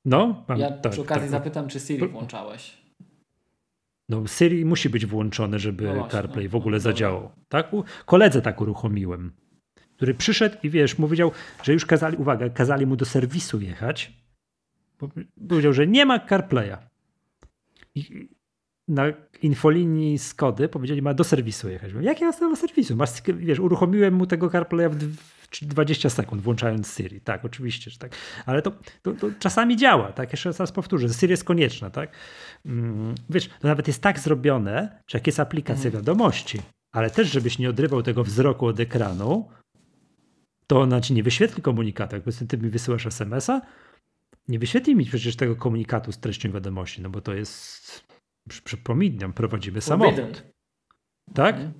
No, 0.04 0.44
mam, 0.48 0.58
ja 0.58 0.70
tak, 0.70 0.92
przy 0.92 1.00
okazji 1.00 1.22
tak. 1.22 1.30
zapytam, 1.30 1.68
czy 1.68 1.80
Siri 1.80 2.08
włączałeś. 2.08 2.83
No, 4.08 4.26
Siri 4.26 4.64
musi 4.64 4.90
być 4.90 5.06
włączone, 5.06 5.58
żeby 5.58 5.84
no 5.84 5.94
właśnie, 5.94 6.10
CarPlay 6.10 6.44
no, 6.44 6.50
w 6.50 6.54
ogóle 6.54 6.76
no, 6.76 6.80
zadziałał. 6.80 7.32
Tak? 7.48 7.70
Koledze 8.06 8.42
tak 8.42 8.60
uruchomiłem, 8.60 9.32
który 9.96 10.14
przyszedł 10.14 10.56
i 10.62 10.70
wiesz, 10.70 10.98
mu 10.98 11.06
powiedział, 11.06 11.32
że 11.62 11.72
już 11.72 11.86
kazali, 11.86 12.16
uwaga, 12.16 12.48
kazali 12.48 12.86
mu 12.86 12.96
do 12.96 13.04
serwisu 13.04 13.60
jechać. 13.60 14.12
Powiedział, 15.48 15.72
że 15.72 15.86
nie 15.86 16.06
ma 16.06 16.18
CarPlaya. 16.18 16.76
I 17.94 18.28
na 18.88 19.04
infolinii 19.42 20.18
Skody 20.18 20.68
powiedzieli, 20.68 21.02
ma 21.02 21.14
do 21.14 21.24
serwisu 21.24 21.68
jechać. 21.68 21.90
Jak 22.00 22.20
ja 22.20 22.32
do 22.32 22.56
serwisu? 22.56 22.96
Masz, 22.96 23.22
wiesz, 23.22 23.60
uruchomiłem 23.60 24.14
mu 24.14 24.26
tego 24.26 24.50
CarPlaya 24.50 24.88
w 24.88 25.16
20 25.62 26.10
sekund, 26.10 26.42
włączając 26.42 26.96
Siri. 26.96 27.20
Tak, 27.20 27.44
oczywiście, 27.44 27.90
że 27.90 27.98
tak. 27.98 28.16
Ale 28.46 28.62
to, 28.62 28.72
to, 29.02 29.12
to 29.12 29.30
czasami 29.38 29.76
działa, 29.76 30.12
tak? 30.12 30.32
Jeszcze 30.32 30.52
raz 30.52 30.72
powtórzę, 30.72 31.08
Siri 31.08 31.30
jest 31.30 31.44
konieczna, 31.44 31.90
tak? 31.90 32.10
Mm, 32.66 33.14
wiesz, 33.30 33.48
to 33.48 33.68
nawet 33.68 33.86
jest 33.86 34.02
tak 34.02 34.18
zrobione, 34.18 35.02
że 35.06 35.18
jak 35.18 35.26
jest 35.26 35.40
aplikacja 35.40 35.86
mhm. 35.86 36.04
wiadomości, 36.04 36.60
ale 36.92 37.10
też, 37.10 37.32
żebyś 37.32 37.58
nie 37.58 37.70
odrywał 37.70 38.02
tego 38.02 38.24
wzroku 38.24 38.66
od 38.66 38.80
ekranu, 38.80 39.48
to 40.66 40.80
ona 40.80 41.00
ci 41.00 41.14
nie 41.14 41.22
wyświetli 41.22 41.62
komunikatu. 41.62 42.16
Jak 42.16 42.24
ty 42.48 42.58
mi 42.58 42.70
wysyłasz 42.70 43.06
SMS-a, 43.06 43.60
nie 44.48 44.58
wyświetli 44.58 44.96
mi 44.96 45.06
przecież 45.06 45.36
tego 45.36 45.56
komunikatu 45.56 46.12
z 46.12 46.18
treścią 46.18 46.52
wiadomości, 46.52 47.02
no 47.02 47.10
bo 47.10 47.20
to 47.20 47.34
jest, 47.34 48.04
przypominam, 48.64 49.32
prowadzimy 49.32 49.80
samochód. 49.80 50.44
Tak? 51.34 51.54
Mhm. 51.54 51.72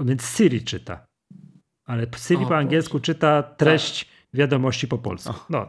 Więc 0.00 0.36
Siri 0.36 0.64
czyta. 0.64 1.06
Ale 1.92 2.06
Siri 2.16 2.44
o, 2.44 2.48
po 2.48 2.56
angielsku 2.56 2.92
Boże. 2.92 3.04
czyta 3.04 3.42
treść 3.42 4.04
tak. 4.04 4.14
wiadomości 4.34 4.88
po 4.88 4.98
polsku. 4.98 5.34
No, 5.50 5.68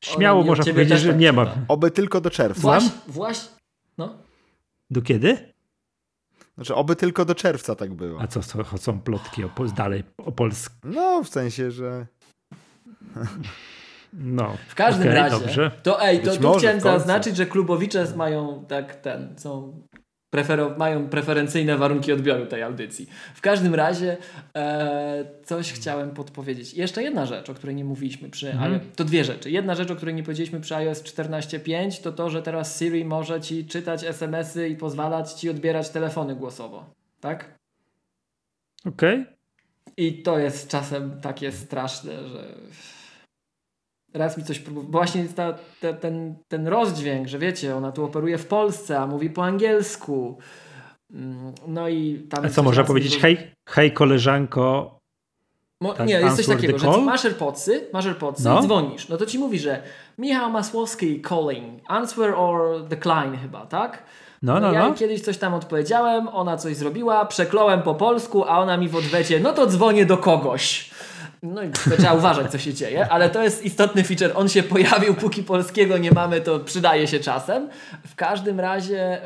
śmiało 0.00 0.44
można 0.44 0.64
powiedzieć, 0.64 1.00
że 1.00 1.08
tak 1.08 1.18
nie 1.18 1.32
ma. 1.32 1.54
Oby 1.68 1.90
tylko 1.90 2.20
do 2.20 2.30
czerwca. 2.30 2.60
Właśnie, 2.60 2.90
właśnie. 3.06 3.50
No. 3.98 4.14
Do 4.90 5.02
kiedy? 5.02 5.52
Znaczy, 6.54 6.74
oby 6.74 6.96
tylko 6.96 7.24
do 7.24 7.34
czerwca 7.34 7.74
tak 7.74 7.94
było. 7.94 8.20
A 8.20 8.26
co, 8.26 8.40
co 8.40 8.78
są 8.78 9.00
plotki 9.00 9.44
o, 9.44 9.50
dalej 9.76 10.04
o 10.18 10.32
Polsku? 10.32 10.74
No, 10.84 11.22
w 11.24 11.28
sensie, 11.28 11.70
że... 11.70 12.06
No. 14.12 14.56
W 14.68 14.74
każdym 14.74 15.08
okay, 15.08 15.14
razie. 15.14 15.38
Dobrze. 15.38 15.70
To 15.82 16.02
ej, 16.02 16.22
to 16.22 16.36
tu 16.36 16.54
chciałem 16.58 16.80
zaznaczyć, 16.80 17.36
że 17.36 17.46
klubowicze 17.46 18.06
mają 18.16 18.64
tak 18.68 18.96
ten, 18.96 19.38
są 19.38 19.82
prefer 20.30 20.74
mają 20.78 21.08
preferencyjne 21.08 21.76
warunki 21.76 22.12
odbioru 22.12 22.46
tej 22.46 22.62
audycji. 22.62 23.06
W 23.34 23.40
każdym 23.40 23.74
razie 23.74 24.16
e, 24.56 25.24
coś 25.44 25.72
chciałem 25.72 26.10
podpowiedzieć. 26.10 26.74
Jeszcze 26.74 27.02
jedna 27.02 27.26
rzecz, 27.26 27.50
o 27.50 27.54
której 27.54 27.76
nie 27.76 27.84
mówiliśmy 27.84 28.30
przy 28.30 28.50
mhm. 28.50 28.80
To 28.96 29.04
dwie 29.04 29.24
rzeczy. 29.24 29.50
Jedna 29.50 29.74
rzecz, 29.74 29.90
o 29.90 29.96
której 29.96 30.14
nie 30.14 30.22
powiedzieliśmy 30.22 30.60
przy 30.60 30.76
iOS 30.76 31.02
14.5 31.02 32.02
to 32.02 32.12
to, 32.12 32.30
że 32.30 32.42
teraz 32.42 32.78
Siri 32.78 33.04
może 33.04 33.40
ci 33.40 33.66
czytać 33.66 34.04
SMS-y 34.04 34.68
i 34.68 34.76
pozwalać 34.76 35.32
ci 35.32 35.50
odbierać 35.50 35.90
telefony 35.90 36.36
głosowo. 36.36 36.94
Tak? 37.20 37.58
Okej. 38.86 39.20
Okay. 39.20 39.36
I 39.96 40.22
to 40.22 40.38
jest 40.38 40.68
czasem 40.68 41.20
takie 41.20 41.52
straszne, 41.52 42.28
że 42.28 42.54
raz 44.16 44.38
mi 44.38 44.44
coś 44.44 44.58
próbował. 44.58 44.90
Właśnie 44.90 45.24
ta, 45.24 45.54
ta, 45.80 45.92
ten, 45.92 46.34
ten 46.48 46.68
rozdźwięk, 46.68 47.28
że 47.28 47.38
wiecie, 47.38 47.76
ona 47.76 47.92
tu 47.92 48.04
operuje 48.04 48.38
w 48.38 48.46
Polsce, 48.46 48.98
a 48.98 49.06
mówi 49.06 49.30
po 49.30 49.44
angielsku. 49.44 50.38
Mm, 51.10 51.52
no 51.66 51.88
i 51.88 52.26
tam. 52.30 52.44
A 52.44 52.48
co 52.48 52.62
można 52.62 52.84
powiedzieć? 52.84 53.18
Hej, 53.18 53.50
hej, 53.68 53.92
koleżanko. 53.92 54.96
Mo, 55.80 55.94
tak, 55.94 56.06
nie, 56.06 56.20
jest 56.20 56.36
coś 56.36 56.46
takiego, 56.46 56.78
że 56.78 56.98
masz 56.98 57.24
AirPodsy, 57.24 57.88
masz 57.92 58.06
AirPodsy 58.06 58.44
no. 58.44 58.62
dzwonisz. 58.62 59.08
No 59.08 59.16
to 59.16 59.26
ci 59.26 59.38
mówi, 59.38 59.58
że 59.58 59.82
Michał 60.18 60.50
Masłowski 60.50 61.22
calling, 61.28 61.82
answer 61.88 62.34
or 62.36 62.84
decline 62.88 63.38
chyba, 63.42 63.66
tak? 63.66 64.02
No, 64.42 64.60
no, 64.60 64.72
ja 64.72 64.88
no. 64.88 64.94
kiedyś 64.94 65.20
coś 65.20 65.38
tam 65.38 65.54
odpowiedziałem, 65.54 66.28
ona 66.28 66.56
coś 66.56 66.76
zrobiła, 66.76 67.26
przekląłem 67.26 67.82
po 67.82 67.94
polsku, 67.94 68.44
a 68.44 68.58
ona 68.58 68.76
mi 68.76 68.88
w 68.88 68.96
odwecie, 68.96 69.40
no 69.40 69.52
to 69.52 69.66
dzwonię 69.66 70.06
do 70.06 70.16
kogoś. 70.16 70.90
No 71.54 71.62
i 71.62 71.70
to 71.70 71.96
trzeba 71.96 72.14
uważać, 72.14 72.50
co 72.50 72.58
się 72.58 72.74
dzieje, 72.74 73.08
ale 73.08 73.30
to 73.30 73.42
jest 73.42 73.64
istotny 73.64 74.04
feature. 74.04 74.32
On 74.34 74.48
się 74.48 74.62
pojawił, 74.62 75.14
póki 75.14 75.42
polskiego 75.42 75.98
nie 75.98 76.12
mamy, 76.12 76.40
to 76.40 76.60
przydaje 76.60 77.06
się 77.06 77.20
czasem. 77.20 77.68
W 78.06 78.14
każdym 78.14 78.60
razie 78.60 79.20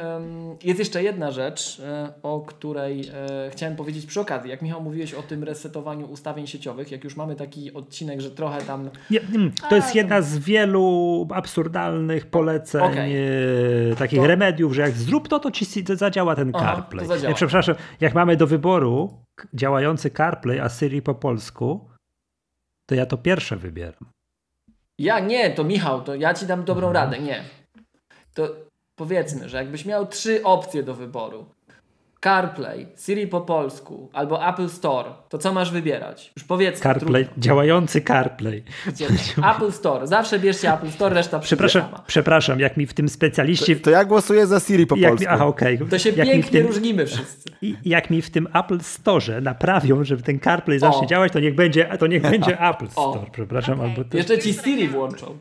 jest 0.64 0.78
jeszcze 0.78 1.02
jedna 1.02 1.30
rzecz, 1.30 1.80
e, 1.80 2.12
o 2.22 2.40
której 2.40 3.00
e, 3.00 3.50
chciałem 3.50 3.76
powiedzieć 3.76 4.06
przy 4.06 4.20
okazji. 4.20 4.50
Jak 4.50 4.62
Michał 4.62 4.82
mówiłeś 4.82 5.14
o 5.14 5.22
tym 5.22 5.44
resetowaniu 5.44 6.06
ustawień 6.06 6.46
sieciowych, 6.46 6.90
jak 6.92 7.04
już 7.04 7.16
mamy 7.16 7.36
taki 7.36 7.74
odcinek, 7.74 8.20
że 8.20 8.30
trochę 8.30 8.60
tam... 8.60 8.90
Nie, 9.10 9.20
to 9.68 9.76
jest 9.76 9.94
jedna 9.94 10.22
z 10.22 10.38
wielu 10.38 11.28
absurdalnych 11.34 12.26
poleceń, 12.26 12.82
okay. 12.82 13.14
e, 13.92 13.96
takich 13.96 14.20
to... 14.20 14.26
remediów, 14.26 14.74
że 14.74 14.82
jak 14.82 14.92
zrób 14.92 15.28
to, 15.28 15.38
to 15.38 15.50
ci 15.50 15.66
zadziała 15.94 16.36
ten 16.36 16.52
Aha, 16.54 16.74
CarPlay. 16.74 17.06
Ja, 17.22 17.34
przepraszam, 17.34 17.74
jak 18.00 18.14
mamy 18.14 18.36
do 18.36 18.46
wyboru 18.46 19.10
działający 19.54 20.10
CarPlay, 20.10 20.60
a 20.60 20.68
Siri 20.68 21.02
po 21.02 21.14
polsku, 21.14 21.90
to 22.90 22.94
ja 22.94 23.06
to 23.06 23.16
pierwsze 23.16 23.56
wybieram. 23.56 24.10
Ja 24.98 25.20
nie, 25.20 25.50
to 25.50 25.64
Michał, 25.64 26.02
to 26.02 26.14
ja 26.14 26.34
ci 26.34 26.46
dam 26.46 26.64
dobrą 26.64 26.88
mhm. 26.88 27.04
radę. 27.04 27.22
Nie. 27.22 27.44
To 28.34 28.48
powiedzmy, 28.96 29.48
że 29.48 29.56
jakbyś 29.56 29.84
miał 29.84 30.06
trzy 30.06 30.44
opcje 30.44 30.82
do 30.82 30.94
wyboru. 30.94 31.46
CarPlay, 32.24 32.86
Siri 32.96 33.26
po 33.26 33.40
polsku 33.40 34.10
albo 34.12 34.48
Apple 34.48 34.68
Store, 34.68 35.10
to 35.28 35.38
co 35.38 35.52
masz 35.52 35.72
wybierać? 35.72 36.32
Już 36.36 36.44
powiedzmy. 36.44 36.82
CarPlay, 36.82 37.24
trudno. 37.24 37.42
działający 37.42 38.00
CarPlay. 38.02 38.64
Gdzie- 38.86 39.06
Apple 39.56 39.72
Store. 39.72 40.06
Zawsze 40.06 40.38
bierzcie 40.38 40.72
Apple 40.74 40.90
Store, 40.90 41.14
reszta 41.14 41.38
Przepraszam, 41.38 41.82
sama. 41.82 42.04
przepraszam, 42.06 42.60
jak 42.60 42.76
mi 42.76 42.86
w 42.86 42.94
tym 42.94 43.08
specjaliście... 43.08 43.76
To 43.76 43.90
ja 43.90 44.04
głosuję 44.04 44.46
za 44.46 44.60
Siri 44.60 44.86
po 44.86 44.96
mi, 44.96 45.02
polsku. 45.02 45.26
aha, 45.30 45.46
okej. 45.46 45.78
To 45.90 45.98
się 45.98 46.10
jak 46.10 46.26
pięknie 46.28 46.50
tym, 46.60 46.66
różnimy 46.66 47.06
wszyscy. 47.06 47.50
I 47.62 47.74
jak 47.84 48.10
mi 48.10 48.22
w 48.22 48.30
tym 48.30 48.48
Apple 48.54 48.80
Store 48.80 49.40
naprawią, 49.40 50.04
żeby 50.04 50.22
ten 50.22 50.40
CarPlay 50.40 50.78
zacznie 50.78 51.02
O. 51.02 51.06
działać, 51.06 51.32
to 51.32 51.40
niech 51.40 51.54
będzie, 51.54 51.84
to 51.98 52.06
niech 52.06 52.22
będzie 52.30 52.60
Apple 52.60 52.86
O. 52.96 53.10
Store, 53.12 53.30
przepraszam, 53.32 53.80
albo 53.80 54.04
to... 54.04 54.16
Jeszcze 54.16 54.38
ci 54.38 54.54
Siri 54.54 54.88
włączą. 54.88 55.38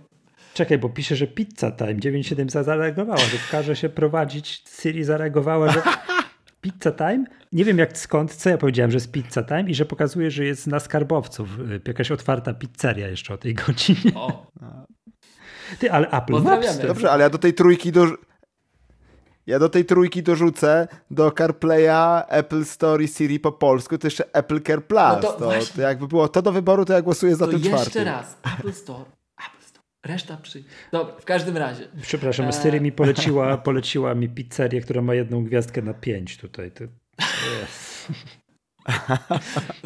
Czekaj, 0.53 0.77
bo 0.77 0.89
pisze, 0.89 1.15
że 1.15 1.27
Pizza 1.27 1.72
Time 1.72 1.95
97 1.99 2.64
zareagowała, 2.64 3.18
że 3.18 3.38
każe 3.51 3.76
się 3.76 3.89
prowadzić. 3.89 4.64
Siri 4.81 5.03
zareagowała, 5.03 5.72
że 5.72 5.81
Pizza 6.61 6.91
Time? 6.91 7.26
Nie 7.52 7.65
wiem 7.65 7.77
jak 7.77 7.98
skąd, 7.98 8.36
co 8.36 8.49
ja 8.49 8.57
powiedziałem, 8.57 8.91
że 8.91 8.95
jest 8.95 9.11
Pizza 9.11 9.44
Time 9.44 9.64
i 9.69 9.76
że 9.76 9.86
pokazuje, 9.86 10.31
że 10.31 10.45
jest 10.45 10.68
na 10.68 10.80
skarbowców 10.80 11.60
y, 11.60 11.81
jakaś 11.88 12.11
otwarta 12.11 12.53
pizzeria 12.53 13.07
jeszcze 13.07 13.34
o 13.34 13.38
tej 13.38 13.53
godzinie. 13.53 14.11
O, 14.15 14.48
Ty, 15.80 15.91
ale 15.91 16.10
Apple. 16.10 16.41
Maps 16.41 16.77
Dobrze, 16.77 17.11
ale 17.11 17.23
ja 17.23 17.30
do 17.30 17.38
tej 17.38 17.53
trójki 17.53 17.91
do... 17.91 18.07
Ja 19.48 19.60
do 19.60 19.69
tej 19.69 19.86
trójki 19.86 20.23
dorzucę 20.23 20.88
do 21.11 21.31
CarPlaya, 21.31 22.23
Apple 22.27 22.65
Store 22.65 23.03
i 23.03 23.07
Siri 23.07 23.40
po 23.40 23.52
polsku, 23.52 23.98
to 23.98 24.07
jeszcze 24.07 24.34
Apple 24.34 24.61
Care 24.61 24.88
Plus. 24.88 24.99
No 24.99 25.22
to 25.22 25.31
to, 25.31 25.52
to 25.76 25.81
jakby 25.81 26.07
było 26.07 26.27
to 26.27 26.41
do 26.41 26.52
wyboru, 26.52 26.86
to 26.86 26.94
ja 26.94 27.02
głosuję 27.02 27.36
za 27.36 27.45
to 27.45 27.52
tym 27.52 27.61
jeszcze 27.61 27.77
czwartym. 27.77 28.03
raz. 28.03 28.38
Apple 28.57 28.73
Store. 28.73 29.19
Reszta 30.06 30.38
przyjdzie. 30.38 30.70
Dobra, 30.92 31.14
w 31.16 31.26
każdym 31.26 31.58
razie. 31.58 31.88
Przepraszam, 32.02 32.46
Eee. 32.46 32.54
Siri 32.54 32.82
mi 32.82 32.92
poleciła, 33.02 33.58
poleciła 33.58 34.16
mi 34.16 34.30
pizzerię, 34.30 34.82
która 34.82 35.02
ma 35.02 35.14
jedną 35.14 35.44
gwiazdkę 35.44 35.82
na 35.82 35.94
pięć 35.94 36.38
tutaj. 36.38 36.72
To... 36.72 36.84
Yes. 36.84 38.08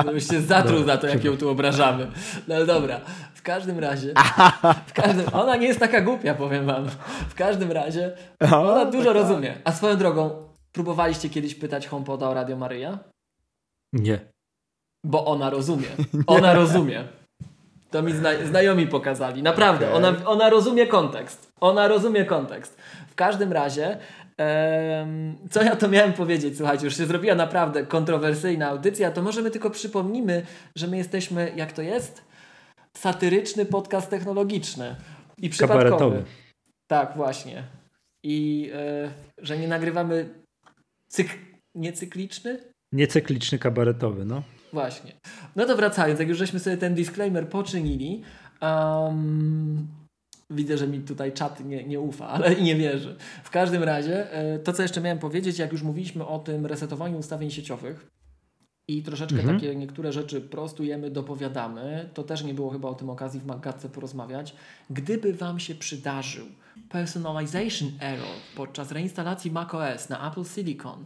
Żebyś 0.06 0.28
się 0.28 0.42
zatruł 0.42 0.84
za 0.84 0.98
to, 0.98 1.08
jak 1.08 1.24
ją 1.24 1.38
tu 1.38 1.50
obrażamy. 1.50 2.12
No 2.48 2.66
dobra. 2.66 3.02
W 3.34 3.42
każdym 3.42 3.80
razie. 3.80 4.14
W 4.88 4.94
każdym, 4.94 5.26
ona 5.34 5.56
nie 5.56 5.68
jest 5.68 5.80
taka 5.80 6.02
głupia, 6.02 6.36
powiem 6.36 6.66
wam. 6.66 6.90
W 7.30 7.36
każdym 7.36 7.72
razie. 7.72 8.18
Ona 8.52 8.86
dużo 8.86 9.14
rozumie. 9.14 9.56
A 9.64 9.72
swoją 9.72 9.98
drogą, 9.98 10.50
próbowaliście 10.72 11.30
kiedyś 11.30 11.56
pytać 11.56 11.88
HomePoda 11.88 12.30
o 12.30 12.34
Radio 12.34 12.58
Maryja? 12.58 13.00
Nie. 13.94 14.20
Bo 15.06 15.26
ona 15.26 15.50
rozumie. 15.50 15.88
Ona 16.28 16.54
rozumie. 16.54 17.08
To 17.94 18.02
mi 18.02 18.12
zna 18.14 18.30
znajomi 18.46 18.88
pokazali. 18.88 19.44
Naprawdę, 19.44 19.86
Okej. 19.86 19.98
ona, 19.98 20.26
ona 20.26 20.50
rozumie 20.50 20.88
kontekst. 20.88 21.52
Ona 21.62 21.88
rozumie 21.88 22.26
kontekst. 22.26 22.78
W 23.08 23.16
każdym 23.16 23.54
razie, 23.54 23.98
em, 24.38 25.36
co 25.50 25.64
ja 25.64 25.76
to 25.76 25.88
miałem 25.88 26.14
powiedzieć? 26.14 26.58
Słuchajcie, 26.58 26.86
już 26.86 26.98
się 26.98 27.06
zrobiła 27.06 27.36
naprawdę 27.36 27.86
kontrowersyjna 27.86 28.68
audycja, 28.70 29.12
to 29.12 29.22
może 29.22 29.42
my 29.42 29.52
tylko 29.52 29.70
przypomnimy, 29.70 30.46
że 30.78 30.88
my 30.88 30.98
jesteśmy, 30.98 31.52
jak 31.56 31.72
to 31.72 31.82
jest? 31.82 32.26
Satyryczny 32.98 33.66
podcast 33.66 34.10
technologiczny. 34.10 34.96
I 35.38 35.50
przypadkowy. 35.50 35.84
Kabaretowy. 35.84 36.24
Tak, 36.88 37.14
właśnie. 37.16 37.64
I 38.24 38.70
e, 38.74 39.12
że 39.38 39.58
nie 39.58 39.68
nagrywamy 39.68 40.30
cyk 41.10 41.30
niecykliczny? 41.76 42.60
Niecykliczny 42.94 43.60
kabaretowy, 43.60 44.26
no. 44.26 44.44
Właśnie. 44.74 45.12
No 45.56 45.66
to 45.66 45.76
wracając, 45.76 46.20
jak 46.20 46.30
już 46.30 46.38
żeśmy 46.38 46.60
sobie 46.60 46.78
ten 46.78 46.96
disclaimer 46.96 47.50
poczynili, 47.50 48.22
um, 48.62 49.88
widzę, 50.50 50.78
że 50.78 50.88
mi 50.88 51.00
tutaj 51.00 51.32
czat 51.34 51.66
nie, 51.66 51.84
nie 51.84 52.00
ufa, 52.00 52.28
ale 52.28 52.54
i 52.54 52.64
nie 52.70 52.76
wierzy. 52.76 53.16
W 53.44 53.50
każdym 53.50 53.84
razie, 53.84 54.32
e, 54.32 54.60
to 54.60 54.74
co 54.74 54.82
jeszcze 54.82 55.02
miałem 55.02 55.20
powiedzieć, 55.20 55.60
jak 55.60 55.72
już 55.72 55.84
mówiliśmy 55.84 56.28
o 56.28 56.40
tym 56.40 56.66
resetowaniu 56.66 57.18
ustawień 57.18 57.52
sieciowych 57.52 58.08
i 58.88 59.04
troszeczkę 59.04 59.40
Mhm. 59.40 59.60
takie 59.60 59.76
niektóre 59.76 60.14
rzeczy 60.14 60.42
prostujemy, 60.42 61.12
dopowiadamy, 61.12 62.10
to 62.14 62.24
też 62.24 62.44
nie 62.44 62.54
było 62.54 62.70
chyba 62.70 62.90
o 62.90 62.96
tym 62.96 63.10
okazji 63.10 63.40
w 63.40 63.46
Magatce 63.46 63.90
porozmawiać. 63.90 64.56
Gdyby 64.90 65.34
Wam 65.34 65.60
się 65.60 65.76
przydarzył 65.76 66.46
personalization 66.90 67.92
error 68.00 68.36
podczas 68.56 68.92
reinstalacji 68.92 69.52
macOS 69.52 70.10
na 70.10 70.32
Apple 70.32 70.44
Silicon, 70.44 71.06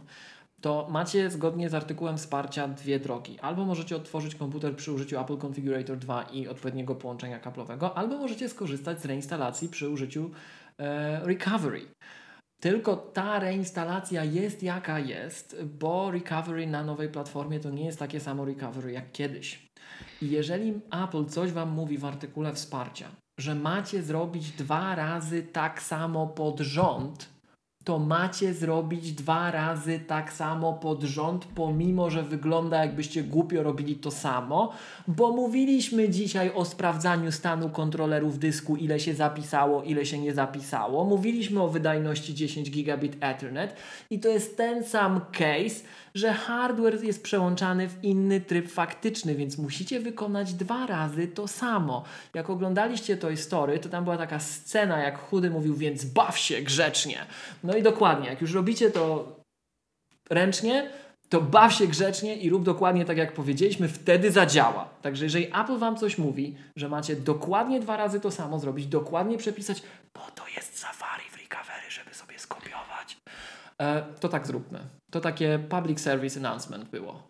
to 0.60 0.86
macie 0.90 1.30
zgodnie 1.30 1.68
z 1.68 1.74
artykułem 1.74 2.16
wsparcia 2.16 2.68
dwie 2.68 3.00
drogi. 3.00 3.40
Albo 3.40 3.64
możecie 3.64 3.96
otworzyć 3.96 4.34
komputer 4.34 4.76
przy 4.76 4.92
użyciu 4.92 5.20
Apple 5.20 5.38
Configurator 5.46 5.98
2 5.98 6.22
i 6.22 6.48
odpowiedniego 6.48 6.94
połączenia 6.94 7.38
kablowego, 7.38 7.98
albo 7.98 8.18
możecie 8.18 8.48
skorzystać 8.48 9.02
z 9.02 9.04
reinstalacji 9.04 9.68
przy 9.68 9.88
użyciu 9.88 10.30
e, 10.78 11.20
Recovery. 11.26 11.80
Tylko 12.60 12.96
ta 12.96 13.38
reinstalacja 13.38 14.24
jest 14.24 14.62
jaka 14.62 14.98
jest, 14.98 15.62
bo 15.64 16.10
recovery 16.10 16.66
na 16.66 16.84
nowej 16.84 17.08
platformie 17.08 17.60
to 17.60 17.70
nie 17.70 17.84
jest 17.84 17.98
takie 17.98 18.20
samo 18.20 18.44
recovery 18.44 18.92
jak 18.92 19.12
kiedyś. 19.12 19.68
I 20.22 20.30
jeżeli 20.30 20.80
Apple 21.04 21.24
coś 21.24 21.52
Wam 21.52 21.70
mówi 21.70 21.98
w 21.98 22.04
artykule 22.04 22.54
wsparcia, 22.54 23.08
że 23.40 23.54
macie 23.54 24.02
zrobić 24.02 24.50
dwa 24.52 24.94
razy 24.94 25.42
tak 25.42 25.82
samo 25.82 26.26
pod 26.26 26.60
rząd, 26.60 27.28
to 27.88 27.98
macie 27.98 28.54
zrobić 28.54 29.12
dwa 29.12 29.50
razy 29.50 30.00
tak 30.06 30.32
samo 30.32 30.72
pod 30.72 31.02
rząd, 31.02 31.44
pomimo 31.54 32.10
że 32.10 32.22
wygląda 32.22 32.84
jakbyście 32.84 33.22
głupio 33.22 33.62
robili 33.62 33.96
to 33.96 34.10
samo, 34.10 34.72
bo 35.06 35.32
mówiliśmy 35.32 36.08
dzisiaj 36.08 36.50
o 36.54 36.64
sprawdzaniu 36.64 37.32
stanu 37.32 37.70
kontrolerów 37.70 38.38
dysku, 38.38 38.76
ile 38.76 39.00
się 39.00 39.14
zapisało, 39.14 39.82
ile 39.82 40.06
się 40.06 40.18
nie 40.18 40.34
zapisało. 40.34 41.04
Mówiliśmy 41.04 41.62
o 41.62 41.68
wydajności 41.68 42.34
10 42.34 42.70
gigabit 42.70 43.16
Ethernet 43.20 43.76
i 44.10 44.20
to 44.20 44.28
jest 44.28 44.56
ten 44.56 44.84
sam 44.84 45.20
case, 45.32 45.84
że 46.14 46.32
hardware 46.32 47.04
jest 47.04 47.22
przełączany 47.22 47.88
w 47.88 48.04
inny 48.04 48.40
tryb 48.40 48.70
faktyczny, 48.70 49.34
więc 49.34 49.58
musicie 49.58 50.00
wykonać 50.00 50.54
dwa 50.54 50.86
razy 50.86 51.28
to 51.28 51.48
samo. 51.48 52.04
Jak 52.34 52.50
oglądaliście 52.50 53.16
Toy 53.16 53.36
Story, 53.36 53.78
to 53.78 53.88
tam 53.88 54.04
była 54.04 54.16
taka 54.16 54.38
scena, 54.38 54.98
jak 54.98 55.18
chudy 55.18 55.50
mówił, 55.50 55.74
więc 55.74 56.04
baw 56.04 56.38
się 56.38 56.62
grzecznie. 56.62 57.18
No 57.64 57.76
i 57.78 57.82
dokładnie, 57.82 58.28
jak 58.28 58.40
już 58.40 58.54
robicie 58.54 58.90
to 58.90 59.36
ręcznie, 60.30 60.90
to 61.28 61.40
baw 61.40 61.72
się 61.74 61.86
grzecznie 61.86 62.36
i 62.36 62.50
rób 62.50 62.64
dokładnie 62.64 63.04
tak, 63.04 63.16
jak 63.16 63.32
powiedzieliśmy, 63.32 63.88
wtedy 63.88 64.30
zadziała. 64.30 64.88
Także 65.02 65.24
jeżeli 65.24 65.46
Apple 65.46 65.78
Wam 65.78 65.96
coś 65.96 66.18
mówi, 66.18 66.56
że 66.76 66.88
macie 66.88 67.16
dokładnie 67.16 67.80
dwa 67.80 67.96
razy 67.96 68.20
to 68.20 68.30
samo 68.30 68.58
zrobić, 68.58 68.86
dokładnie 68.86 69.38
przepisać, 69.38 69.82
bo 70.14 70.20
to 70.34 70.48
jest 70.56 70.78
Safari 70.78 71.24
w 71.30 71.36
recovery, 71.36 71.90
żeby 71.90 72.14
sobie 72.14 72.38
skopiować, 72.38 73.16
e, 73.78 74.02
to 74.20 74.28
tak 74.28 74.46
zróbmy. 74.46 74.80
To 75.10 75.20
takie 75.20 75.58
public 75.68 76.00
service 76.00 76.40
announcement 76.40 76.90
było. 76.90 77.28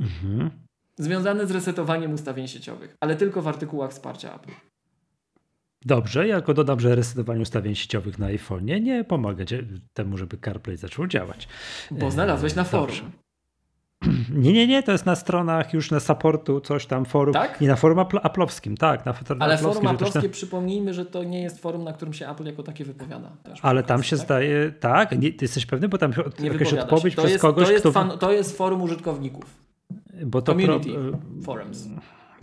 Mhm. 0.00 0.50
Związane 0.98 1.46
z 1.46 1.50
resetowaniem 1.50 2.12
ustawień 2.12 2.48
sieciowych, 2.48 2.96
ale 3.00 3.16
tylko 3.16 3.42
w 3.42 3.48
artykułach 3.48 3.90
wsparcia 3.90 4.34
Apple. 4.34 4.52
Dobrze, 5.84 6.28
ja 6.28 6.36
tylko 6.36 6.54
dodam, 6.54 6.80
że 6.80 6.94
resetowanie 6.94 7.40
ustawień 7.40 7.74
sieciowych 7.74 8.18
na 8.18 8.26
iPhone'ie 8.26 8.82
nie 8.82 9.04
pomaga 9.04 9.44
temu, 9.94 10.18
żeby 10.18 10.38
CarPlay 10.44 10.76
zaczął 10.76 11.06
działać. 11.06 11.48
Bo 11.90 12.10
znalazłeś 12.10 12.54
na 12.54 12.64
forum. 12.64 12.86
Dobrze. 12.86 13.02
Nie, 14.34 14.52
nie, 14.52 14.66
nie, 14.66 14.82
to 14.82 14.92
jest 14.92 15.06
na 15.06 15.16
stronach 15.16 15.74
już 15.74 15.90
na 15.90 16.00
supportu, 16.00 16.60
coś 16.60 16.86
tam, 16.86 17.04
forum. 17.04 17.34
Tak? 17.34 17.60
Nie, 17.60 17.68
na 17.68 17.76
forum 17.76 17.98
apl- 17.98 18.20
aplowskim, 18.22 18.76
tak. 18.76 19.06
Na 19.06 19.12
forum 19.12 19.42
Ale 19.42 19.54
aplowskim, 19.54 19.82
forum 19.82 19.98
też 19.98 20.08
tam- 20.08 20.08
aplowskie, 20.08 20.28
przypomnijmy, 20.28 20.94
że 20.94 21.06
to 21.06 21.24
nie 21.24 21.42
jest 21.42 21.58
forum, 21.62 21.84
na 21.84 21.92
którym 21.92 22.14
się 22.14 22.28
Apple 22.28 22.44
jako 22.44 22.62
takie 22.62 22.84
wypowiada. 22.84 23.30
Ale 23.62 23.82
tam 23.82 24.02
się 24.02 24.16
tak? 24.16 24.24
zdaje, 24.24 24.72
tak, 24.80 25.18
nie, 25.18 25.32
ty 25.32 25.44
jesteś 25.44 25.66
pewny, 25.66 25.88
bo 25.88 25.98
tam 25.98 26.12
od, 26.26 26.40
Nie 26.40 26.48
jakaś 26.48 26.72
odpowiedź 26.72 27.12
się. 27.14 27.16
To 27.16 27.22
przez 27.22 27.32
jest, 27.32 27.42
kogoś, 27.42 27.66
to, 27.66 27.72
jest 27.72 27.82
kto... 27.82 27.92
fan, 27.92 28.18
to 28.18 28.32
jest 28.32 28.56
forum 28.56 28.82
użytkowników. 28.82 29.44
bo 30.26 30.42
to 30.42 30.54
pro, 30.54 30.80
Community 30.80 30.90
e, 31.40 31.42
forums. 31.42 31.88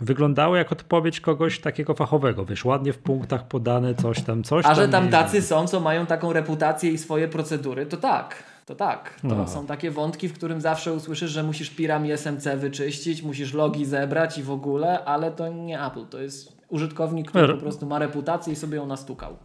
Wyglądało 0.00 0.56
jak 0.56 0.72
odpowiedź 0.72 1.20
kogoś 1.20 1.60
takiego 1.60 1.94
fachowego. 1.94 2.44
Wiesz, 2.44 2.64
ładnie 2.64 2.92
w 2.92 2.98
punktach 2.98 3.48
podane 3.48 3.94
coś 3.94 4.22
tam, 4.22 4.42
coś 4.42 4.66
A 4.66 4.74
że 4.74 4.88
tam 4.88 5.08
tacy 5.08 5.42
są, 5.42 5.66
co 5.66 5.80
mają 5.80 6.06
taką 6.06 6.32
reputację 6.32 6.90
i 6.90 6.98
swoje 6.98 7.28
procedury, 7.28 7.86
to 7.86 7.96
tak. 7.96 8.42
To 8.66 8.74
tak. 8.74 9.20
To 9.20 9.28
No. 9.28 9.48
są 9.48 9.66
takie 9.66 9.90
wątki, 9.90 10.28
w 10.28 10.32
którym 10.32 10.60
zawsze 10.60 10.92
usłyszysz, 10.92 11.30
że 11.30 11.42
musisz 11.42 11.70
pirami 11.70 12.12
SMC 12.12 12.56
wyczyścić, 12.56 13.22
musisz 13.22 13.54
logi 13.54 13.84
zebrać 13.86 14.38
i 14.38 14.42
w 14.42 14.50
ogóle, 14.50 15.04
ale 15.04 15.30
to 15.30 15.48
nie 15.48 15.84
Apple. 15.86 16.06
To 16.06 16.20
jest 16.22 16.52
użytkownik, 16.68 17.28
który 17.28 17.54
po 17.54 17.60
prostu 17.60 17.86
ma 17.86 17.98
reputację 17.98 18.52
i 18.52 18.56
sobie 18.56 18.76
ją 18.76 18.86
nastukał. 18.86 19.36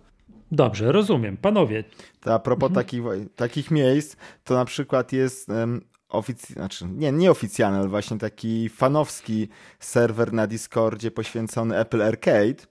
Dobrze, 0.52 0.92
rozumiem. 0.92 1.38
Panowie, 1.38 1.84
To 2.22 2.34
a 2.34 2.40
propos 2.40 2.72
takich, 2.74 3.02
takich 3.36 3.72
miejsc, 3.72 4.16
to 4.44 4.54
na 4.54 4.66
przykład 4.66 5.14
jest 5.14 5.50
um, 5.50 5.82
ofic... 6.10 6.48
znaczy, 6.48 6.86
nie, 6.88 7.12
nieoficjalny, 7.12 7.78
ale 7.78 7.88
właśnie 7.88 8.18
taki 8.18 8.70
fanowski 8.70 9.48
serwer 9.80 10.34
na 10.34 10.48
Discordzie 10.48 11.12
poświęcony 11.12 11.78
Apple 11.78 12.02
Arcade. 12.02 12.68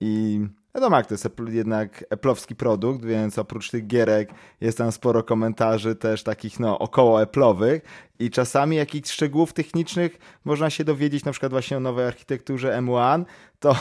I 0.00 0.40
wiadomo 0.74 0.96
jak 0.96 1.06
to 1.06 1.14
jest 1.14 1.26
Apple, 1.26 1.52
jednak 1.52 2.04
Apple'owski 2.10 2.54
produkt, 2.54 3.04
więc 3.04 3.38
oprócz 3.38 3.70
tych 3.70 3.86
gierek 3.86 4.30
jest 4.60 4.78
tam 4.78 4.92
sporo 4.92 5.22
komentarzy 5.22 5.94
też 5.94 6.22
takich 6.22 6.60
no 6.60 6.78
około 6.78 7.22
Apple'owych. 7.22 7.80
I 8.18 8.30
czasami 8.30 8.76
jakichś 8.76 9.10
szczegółów 9.10 9.52
technicznych 9.52 10.18
można 10.44 10.70
się 10.70 10.84
dowiedzieć 10.84 11.24
na 11.24 11.32
przykład 11.32 11.52
właśnie 11.52 11.76
o 11.76 11.80
nowej 11.80 12.06
architekturze 12.06 12.78
M1, 12.78 13.24
to 13.60 13.76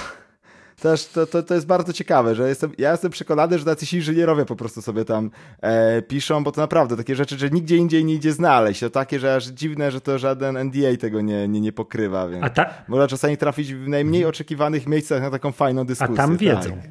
też 0.82 1.08
to, 1.08 1.28
to, 1.28 1.44
to 1.44 1.54
jest 1.54 1.68
bardzo 1.68 1.94
ciekawe, 1.94 2.36
że 2.36 2.50
jestem, 2.50 2.72
ja 2.78 2.92
jestem 2.92 3.12
przekonany, 3.12 3.60
że 3.60 3.66
tacy 3.66 3.96
inżynierowie 3.96 4.46
po 4.46 4.56
prostu 4.56 4.82
sobie 4.82 5.06
tam 5.06 5.32
e, 5.62 6.02
piszą, 6.02 6.44
bo 6.44 6.52
to 6.52 6.62
naprawdę 6.62 6.98
takie 6.98 7.16
rzeczy, 7.16 7.38
że 7.38 7.50
nigdzie 7.50 7.78
indziej 7.78 8.06
nie 8.06 8.14
idzie 8.14 8.34
znaleźć. 8.34 8.80
To 8.80 8.90
takie, 8.90 9.20
że 9.20 9.36
aż 9.36 9.46
dziwne, 9.46 9.92
że 9.92 10.02
to 10.02 10.20
żaden 10.20 10.58
NDA 10.58 10.98
tego 11.00 11.22
nie, 11.22 11.48
nie, 11.48 11.62
nie 11.62 11.72
pokrywa, 11.72 12.28
więc 12.28 12.44
A 12.46 12.50
ta... 12.50 12.74
można 12.88 13.08
czasami 13.08 13.38
trafić 13.38 13.74
w 13.74 13.88
najmniej 13.88 14.26
oczekiwanych 14.26 14.88
miejscach 14.88 15.22
na 15.22 15.32
taką 15.32 15.52
fajną 15.52 15.82
A 15.82 15.86
dyskusję. 15.86 16.16
tam 16.16 16.38
wiedzą. 16.38 16.70
Tak. 16.70 16.90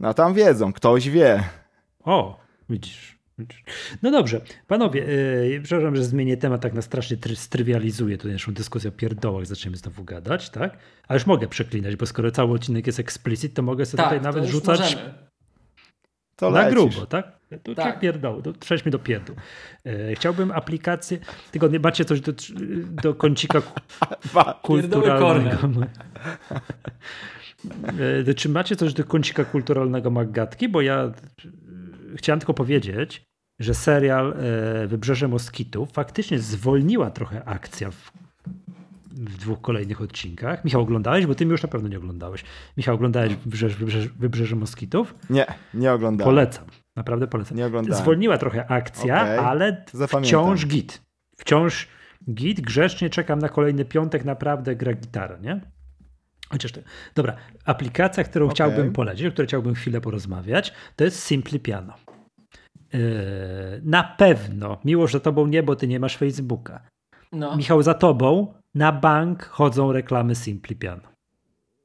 No 0.00 0.14
tam 0.14 0.34
wiedzą, 0.34 0.72
ktoś 0.72 1.08
wie. 1.08 1.44
O, 2.04 2.38
widzisz. 2.70 3.15
No 4.02 4.10
dobrze, 4.10 4.40
panowie, 4.66 5.00
yy, 5.00 5.60
przepraszam, 5.62 5.96
że 5.96 6.04
zmienię 6.04 6.36
temat, 6.36 6.60
tak 6.60 6.74
na 6.74 6.82
strasznie 6.82 7.16
try, 7.16 7.36
strywializuję 7.36 8.16
tutaj 8.16 8.32
naszą 8.32 8.52
dyskusję 8.54 8.88
o 8.88 8.92
pierdołach, 8.92 9.46
zaczniemy 9.46 9.76
znowu 9.76 10.04
gadać, 10.04 10.50
tak? 10.50 10.78
A 11.08 11.14
już 11.14 11.26
mogę 11.26 11.48
przeklinać, 11.48 11.96
bo 11.96 12.06
skoro 12.06 12.30
cały 12.30 12.54
odcinek 12.54 12.86
jest 12.86 13.00
explicit, 13.00 13.54
to 13.54 13.62
mogę 13.62 13.86
sobie 13.86 13.96
Tak, 14.02 14.06
tutaj 14.12 14.20
nawet 14.24 14.44
rzucać 14.44 14.80
możemy. 14.80 15.14
To 16.36 16.50
na 16.50 16.58
lecisz. 16.60 16.74
grubo, 16.74 17.06
tak? 17.06 17.36
To 17.62 17.74
Tak. 17.74 18.00
pierdoły, 18.00 18.42
to 18.42 18.52
przejdźmy 18.52 18.90
do 18.90 18.98
pierdół. 18.98 19.36
E, 19.84 20.14
chciałbym 20.14 20.50
aplikację, 20.50 21.18
tylko 21.52 21.68
nie 21.68 21.80
macie 21.80 22.04
coś 22.04 22.20
do, 22.20 22.32
do 23.02 23.14
kącika 23.14 23.62
kulturalnego. 24.62 25.68
E, 28.28 28.34
Czy 28.34 28.48
macie 28.48 28.76
coś 28.76 28.94
do 28.94 29.04
kącika 29.04 29.44
kulturalnego 29.44 30.10
Maggatki? 30.10 30.68
Bo 30.68 30.80
ja 30.80 31.12
chciałem 32.16 32.40
tylko 32.40 32.54
powiedzieć, 32.54 33.26
że 33.58 33.74
serial 33.74 34.34
e, 34.36 34.86
Wybrzeże 34.86 35.28
Moskitów 35.28 35.92
faktycznie 35.92 36.38
zwolniła 36.38 37.10
trochę 37.10 37.44
akcja 37.44 37.90
w, 37.90 38.12
w 39.12 39.36
dwóch 39.38 39.60
kolejnych 39.60 40.00
odcinkach. 40.00 40.64
Michał, 40.64 40.80
oglądałeś? 40.82 41.26
Bo 41.26 41.34
ty 41.34 41.46
mi 41.46 41.52
już 41.52 41.62
na 41.62 41.68
pewno 41.68 41.88
nie 41.88 41.98
oglądałeś. 41.98 42.44
Michał, 42.76 42.94
oglądałeś 42.94 43.34
Wybrzeże, 43.34 43.76
Wybrzeże, 43.76 44.08
Wybrzeże 44.18 44.56
Moskitów? 44.56 45.14
Nie, 45.30 45.46
nie 45.74 45.92
oglądałem. 45.92 46.34
Polecam. 46.34 46.64
Naprawdę 46.96 47.26
polecam. 47.26 47.58
Nie 47.58 47.66
oglądałem. 47.66 48.02
Zwolniła 48.02 48.38
trochę 48.38 48.70
akcja, 48.70 49.22
Okej. 49.22 49.38
ale 49.38 49.84
wciąż 50.22 50.66
git. 50.66 51.02
Wciąż 51.36 51.88
git. 52.30 52.60
Grzecznie 52.60 53.10
czekam 53.10 53.38
na 53.38 53.48
kolejny 53.48 53.84
piątek. 53.84 54.24
Naprawdę 54.24 54.76
gra 54.76 54.92
gitara, 54.92 55.38
nie? 55.38 55.60
Chociaż 56.48 56.72
to, 56.72 56.80
dobra, 57.14 57.36
aplikacja, 57.64 58.24
którą 58.24 58.44
Okej. 58.44 58.54
chciałbym 58.54 58.92
polecić, 58.92 59.26
o 59.26 59.30
której 59.30 59.48
chciałbym 59.48 59.74
chwilę 59.74 60.00
porozmawiać, 60.00 60.72
to 60.96 61.04
jest 61.04 61.22
Simply 61.22 61.58
Piano. 61.58 61.94
Yy, 62.96 63.80
na 63.84 64.04
pewno, 64.04 64.78
miło, 64.84 65.06
że 65.06 65.20
tobą 65.20 65.46
nie, 65.46 65.62
bo 65.62 65.76
ty 65.76 65.88
nie 65.88 66.00
masz 66.00 66.16
Facebooka. 66.16 66.80
No. 67.32 67.56
Michał, 67.56 67.82
za 67.82 67.94
tobą 67.94 68.54
na 68.74 68.92
bank 68.92 69.44
chodzą 69.44 69.92
reklamy 69.92 70.34
Simply 70.34 70.76
Piano. 70.76 71.02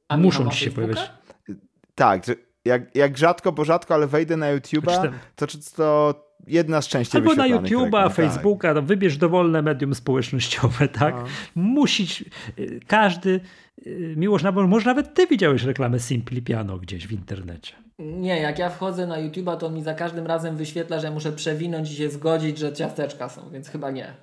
A 0.08 0.16
Muszą 0.16 0.50
ci 0.50 0.58
się 0.58 0.70
Facebooka? 0.70 1.08
pojawić. 1.46 1.58
Tak, 1.94 2.22
jak, 2.64 2.96
jak 2.96 3.18
rzadko, 3.18 3.52
bo 3.52 3.64
rzadko, 3.64 3.94
ale 3.94 4.06
wejdę 4.06 4.36
na 4.36 4.56
YouTube'a, 4.56 5.12
to, 5.36 5.46
to 5.76 6.14
jedna 6.46 6.82
z 6.82 6.88
częściej 6.88 7.20
Albo 7.20 7.34
na 7.34 7.48
YouTube'a, 7.48 8.02
tak. 8.04 8.12
Facebooka, 8.14 8.74
no 8.74 8.82
wybierz 8.82 9.16
dowolne 9.16 9.62
medium 9.62 9.94
społecznościowe, 9.94 10.88
tak? 11.00 11.14
No. 11.14 11.24
Musisz, 11.54 12.24
y, 12.58 12.80
każdy, 12.86 13.40
y, 13.86 14.14
Miłosz, 14.16 14.42
nawet- 14.42 14.68
może 14.68 14.86
nawet 14.86 15.14
ty 15.14 15.26
widziałeś 15.26 15.62
reklamę 15.62 16.00
Simply 16.00 16.42
Piano 16.42 16.78
gdzieś 16.78 17.06
w 17.06 17.12
internecie. 17.12 17.74
Nie, 17.98 18.40
jak 18.40 18.58
ja 18.58 18.70
wchodzę 18.70 19.06
na 19.06 19.16
YouTube'a, 19.16 19.56
to 19.56 19.66
on 19.66 19.74
mi 19.74 19.82
za 19.82 19.94
każdym 19.94 20.26
razem 20.26 20.56
wyświetla, 20.56 21.00
że 21.00 21.10
muszę 21.10 21.32
przewinąć 21.32 21.90
i 21.92 21.94
się 21.96 22.10
zgodzić, 22.10 22.58
że 22.58 22.72
ciasteczka 22.72 23.28
są, 23.28 23.50
więc 23.50 23.68
chyba 23.68 23.90
nie. 23.90 24.14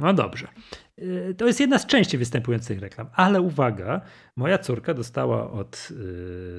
No 0.00 0.12
dobrze. 0.14 0.48
Y, 0.98 1.34
To 1.38 1.46
jest 1.46 1.60
jedna 1.60 1.78
z 1.78 1.86
częściej 1.86 2.18
występujących 2.18 2.80
reklam, 2.80 3.06
ale 3.14 3.40
uwaga, 3.40 4.00
moja 4.36 4.58
córka 4.58 4.94
dostała 4.94 5.50
od 5.50 5.88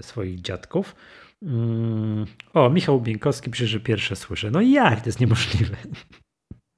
swoich 0.02 0.42
dziadków. 0.42 0.96
Mm, 1.44 2.26
o, 2.54 2.70
Michał 2.70 3.02
Bieńkowski 3.02 3.50
pisze, 3.52 3.68
że 3.68 3.80
pierwsze 3.80 4.16
słyszę. 4.16 4.52
No 4.52 4.62
jak? 4.62 5.02
To 5.02 5.06
jest 5.06 5.20
niemożliwe. 5.20 5.76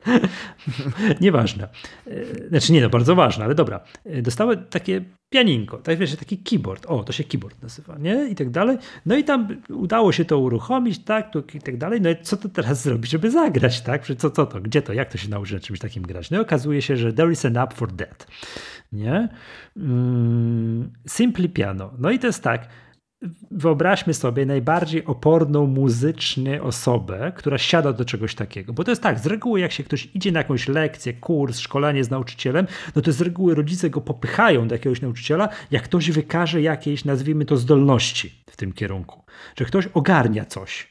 Nieważne. 1.22 1.68
Y, 2.08 2.48
Znaczy 2.50 2.74
nie, 2.74 2.82
no 2.82 2.90
bardzo 2.90 3.16
ważne, 3.16 3.46
ale 3.46 3.56
dobra. 3.56 3.80
Y, 4.06 4.22
Dostały 4.22 4.58
takie 4.58 5.02
pianinko, 5.34 5.78
tak 5.78 5.98
wiesz, 5.98 6.16
taki 6.16 6.38
keyboard. 6.38 6.86
O, 6.86 7.04
to 7.04 7.14
się 7.14 7.24
keyboard 7.24 7.62
nazywa, 7.62 7.98
nie? 7.98 8.30
I 8.30 8.36
tak 8.36 8.50
dalej. 8.50 8.78
No 9.06 9.18
i 9.18 9.24
tam 9.24 9.48
udało 9.70 10.12
się 10.12 10.26
to 10.26 10.40
uruchomić, 10.40 11.04
tak, 11.04 11.32
tu, 11.34 11.44
i 11.54 11.60
tak 11.62 11.78
dalej. 11.78 12.02
No 12.02 12.10
i 12.10 12.16
co 12.22 12.38
to 12.38 12.50
teraz 12.50 12.84
zrobić, 12.84 13.12
żeby 13.12 13.32
zagrać, 13.32 13.82
tak? 13.82 14.06
Co, 14.18 14.30
co 14.30 14.46
to, 14.46 14.62
gdzie 14.62 14.82
to, 14.82 14.94
jak 14.94 15.12
to 15.12 15.18
się 15.18 15.30
nauczy 15.30 15.54
na 15.54 15.60
czymś 15.60 15.80
takim 15.80 16.04
grać? 16.04 16.32
No 16.32 16.38
i 16.38 16.42
okazuje 16.42 16.82
się, 16.82 16.98
że 16.98 17.14
there 17.14 17.32
is 17.32 17.46
an 17.46 17.58
app 17.58 17.74
for 17.74 17.92
that, 17.92 18.28
nie? 18.92 19.30
Mm, 19.78 20.92
Simply 21.08 21.50
Piano. 21.50 21.92
No 21.98 22.12
i 22.12 22.20
to 22.20 22.28
jest 22.28 22.44
tak, 22.44 22.68
wyobraźmy 23.52 24.14
sobie 24.14 24.46
najbardziej 24.46 25.06
oporną 25.06 25.68
muzycznie 25.68 26.64
osobę, 26.64 27.32
która 27.36 27.58
siada 27.58 27.94
do 27.94 28.06
czegoś 28.06 28.36
takiego. 28.36 28.74
Bo 28.74 28.84
to 28.84 28.92
jest 28.92 29.04
tak, 29.04 29.20
z 29.20 29.26
reguły 29.26 29.60
jak 29.60 29.72
się 29.72 29.84
ktoś 29.84 30.10
idzie 30.14 30.32
na 30.32 30.40
jakąś 30.40 30.68
lekcję, 30.68 31.14
kurs, 31.14 31.60
szkolenie 31.60 32.04
z 32.04 32.10
nauczycielem, 32.10 32.68
no 32.96 33.02
to 33.02 33.12
z 33.12 33.22
reguły 33.22 33.56
rodzice 33.56 33.90
go 33.90 34.02
popychają 34.02 34.68
do 34.68 34.76
jakiegoś 34.76 35.02
nauczyciela, 35.02 35.50
jak 35.72 35.84
ktoś 35.84 36.12
wykaże 36.12 36.62
jakieś, 36.62 37.06
nazwijmy 37.06 37.46
to, 37.46 37.58
zdolności 37.58 38.44
w 38.50 38.58
tym 38.58 38.74
kierunku. 38.74 39.24
Że 39.58 39.66
ktoś 39.66 39.88
ogarnia 39.94 40.46
coś. 40.46 40.89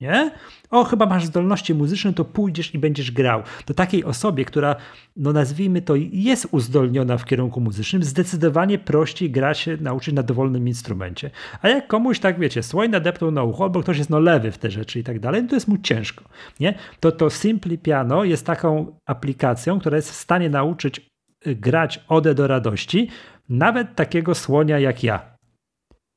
Nie? 0.00 0.30
O, 0.70 0.84
chyba 0.84 1.06
masz 1.06 1.24
zdolności 1.24 1.74
muzyczne, 1.74 2.12
to 2.12 2.24
pójdziesz 2.24 2.74
i 2.74 2.78
będziesz 2.78 3.10
grał. 3.10 3.42
To 3.64 3.74
takiej 3.74 4.04
osobie, 4.04 4.44
która, 4.44 4.76
no 5.16 5.32
nazwijmy 5.32 5.82
to, 5.82 5.94
jest 6.12 6.48
uzdolniona 6.50 7.18
w 7.18 7.24
kierunku 7.24 7.60
muzycznym, 7.60 8.02
zdecydowanie 8.02 8.78
prościej 8.78 9.30
gra 9.30 9.54
się 9.54 9.76
nauczyć 9.76 10.14
na 10.14 10.22
dowolnym 10.22 10.68
instrumencie. 10.68 11.30
A 11.62 11.68
jak 11.68 11.86
komuś, 11.86 12.18
tak 12.18 12.38
wiecie, 12.38 12.62
słoń 12.62 12.90
nadepnął 12.90 13.30
na 13.30 13.42
ucho, 13.42 13.64
albo 13.64 13.80
ktoś 13.80 13.98
jest 13.98 14.10
no 14.10 14.20
lewy 14.20 14.50
w 14.50 14.58
te 14.58 14.70
rzeczy 14.70 14.98
i 14.98 15.04
tak 15.04 15.20
dalej, 15.20 15.42
no 15.42 15.48
to 15.48 15.56
jest 15.56 15.68
mu 15.68 15.78
ciężko. 15.78 16.24
Nie? 16.60 16.74
To 17.00 17.12
to 17.12 17.30
Simply 17.30 17.78
Piano 17.78 18.24
jest 18.24 18.46
taką 18.46 18.96
aplikacją, 19.06 19.80
która 19.80 19.96
jest 19.96 20.10
w 20.10 20.14
stanie 20.14 20.50
nauczyć 20.50 21.10
y, 21.46 21.54
grać 21.54 22.04
ode 22.08 22.34
do 22.34 22.46
radości, 22.46 23.08
nawet 23.48 23.94
takiego 23.94 24.34
słonia 24.34 24.78
jak 24.78 25.04
ja. 25.04 25.39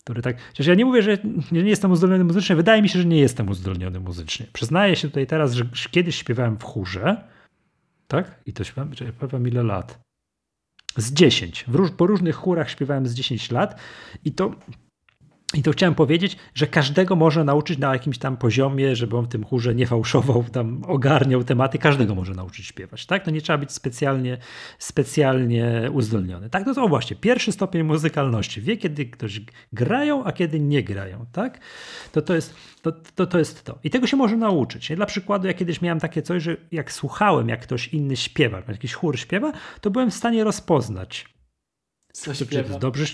Który 0.03 0.21
tak, 0.21 0.37
chociaż 0.47 0.67
ja 0.67 0.75
nie 0.75 0.85
mówię, 0.85 1.01
że 1.01 1.17
nie 1.51 1.61
jestem 1.61 1.91
uzdolniony 1.91 2.23
muzycznie, 2.23 2.55
wydaje 2.55 2.81
mi 2.81 2.89
się, 2.89 2.99
że 2.99 3.05
nie 3.05 3.19
jestem 3.19 3.49
uzdolniony 3.49 3.99
muzycznie. 3.99 4.45
Przyznaję 4.53 4.95
się 4.95 5.07
tutaj 5.07 5.27
teraz, 5.27 5.53
że 5.53 5.65
kiedyś 5.91 6.15
śpiewałem 6.15 6.57
w 6.57 6.63
chórze, 6.63 7.27
tak? 8.07 8.39
I 8.45 8.53
to 8.53 8.63
śpiewałem, 8.63 8.95
czekaj, 8.95 9.13
powiem 9.13 9.47
ile 9.47 9.63
lat. 9.63 9.99
Z 10.97 11.13
10. 11.13 11.65
W 11.67 11.75
róż, 11.75 11.91
po 11.91 12.07
różnych 12.07 12.35
chórach 12.35 12.69
śpiewałem 12.69 13.07
z 13.07 13.13
10 13.13 13.51
lat 13.51 13.79
i 14.25 14.31
to 14.31 14.55
i 15.53 15.63
to 15.63 15.71
chciałem 15.71 15.95
powiedzieć, 15.95 16.37
że 16.55 16.67
każdego 16.67 17.15
można 17.15 17.43
nauczyć 17.43 17.79
na 17.79 17.93
jakimś 17.93 18.17
tam 18.17 18.37
poziomie, 18.37 18.95
żeby 18.95 19.17
on 19.17 19.25
w 19.25 19.27
tym 19.27 19.43
chórze 19.43 19.75
nie 19.75 19.87
fałszował, 19.87 20.43
tam 20.51 20.83
ogarniał 20.87 21.43
tematy, 21.43 21.77
każdego 21.77 22.15
może 22.15 22.33
nauczyć 22.33 22.65
śpiewać, 22.65 23.05
tak? 23.05 23.25
No 23.25 23.31
nie 23.31 23.41
trzeba 23.41 23.57
być 23.57 23.71
specjalnie, 23.71 24.37
specjalnie 24.79 25.89
uzdolniony, 25.91 26.49
tak? 26.49 26.65
No 26.65 26.73
to 26.73 26.87
właśnie, 26.87 27.15
pierwszy 27.15 27.51
stopień 27.51 27.83
muzykalności, 27.83 28.61
wie 28.61 28.77
kiedy 28.77 29.05
ktoś 29.05 29.41
grają, 29.73 30.23
a 30.23 30.31
kiedy 30.31 30.59
nie 30.59 30.83
grają, 30.83 31.25
tak? 31.31 31.59
To 32.11 32.21
to 32.21 32.35
jest 32.35 32.55
to, 32.81 32.91
to, 32.91 33.25
to 33.27 33.39
jest 33.39 33.63
to. 33.63 33.79
I 33.83 33.89
tego 33.89 34.07
się 34.07 34.17
może 34.17 34.37
nauczyć. 34.37 34.91
Dla 34.95 35.05
przykładu, 35.05 35.47
ja 35.47 35.53
kiedyś 35.53 35.81
miałem 35.81 35.99
takie 35.99 36.21
coś, 36.21 36.43
że 36.43 36.57
jak 36.71 36.91
słuchałem, 36.91 37.49
jak 37.49 37.61
ktoś 37.61 37.87
inny 37.87 38.15
śpiewa, 38.15 38.57
jak 38.57 38.67
jakiś 38.67 38.93
chór 38.93 39.19
śpiewa, 39.19 39.51
to 39.81 39.91
byłem 39.91 40.11
w 40.11 40.13
stanie 40.13 40.43
rozpoznać, 40.43 41.25
Co 42.13 42.33
śpiewa? 42.33 42.79
dobrze. 42.79 43.05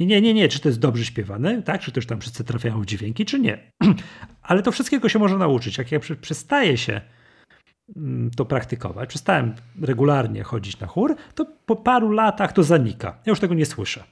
Nie, 0.00 0.06
nie, 0.06 0.20
nie, 0.20 0.34
nie, 0.34 0.48
czy 0.48 0.60
to 0.60 0.68
jest 0.68 0.80
dobrze 0.80 1.04
śpiewane, 1.04 1.62
tak? 1.62 1.80
Czy 1.80 1.92
też 1.92 2.06
tam 2.06 2.20
wszyscy 2.20 2.44
trafiają 2.44 2.80
w 2.80 2.86
dźwięki, 2.86 3.24
czy 3.24 3.40
nie. 3.40 3.72
Ale 4.42 4.62
to 4.62 4.72
wszystkiego 4.72 5.08
się 5.08 5.18
może 5.18 5.38
nauczyć. 5.38 5.78
Jak 5.78 5.92
ja 5.92 6.00
przestaję 6.20 6.76
się 6.76 7.00
mm, 7.96 8.30
to 8.30 8.44
praktykować, 8.44 9.08
przestałem 9.08 9.54
regularnie 9.80 10.42
chodzić 10.42 10.80
na 10.80 10.86
chór, 10.86 11.16
to 11.34 11.46
po 11.66 11.76
paru 11.76 12.12
latach 12.12 12.52
to 12.52 12.62
zanika. 12.62 13.08
Ja 13.26 13.30
już 13.30 13.40
tego 13.40 13.54
nie 13.54 13.66
słyszę. 13.66 14.04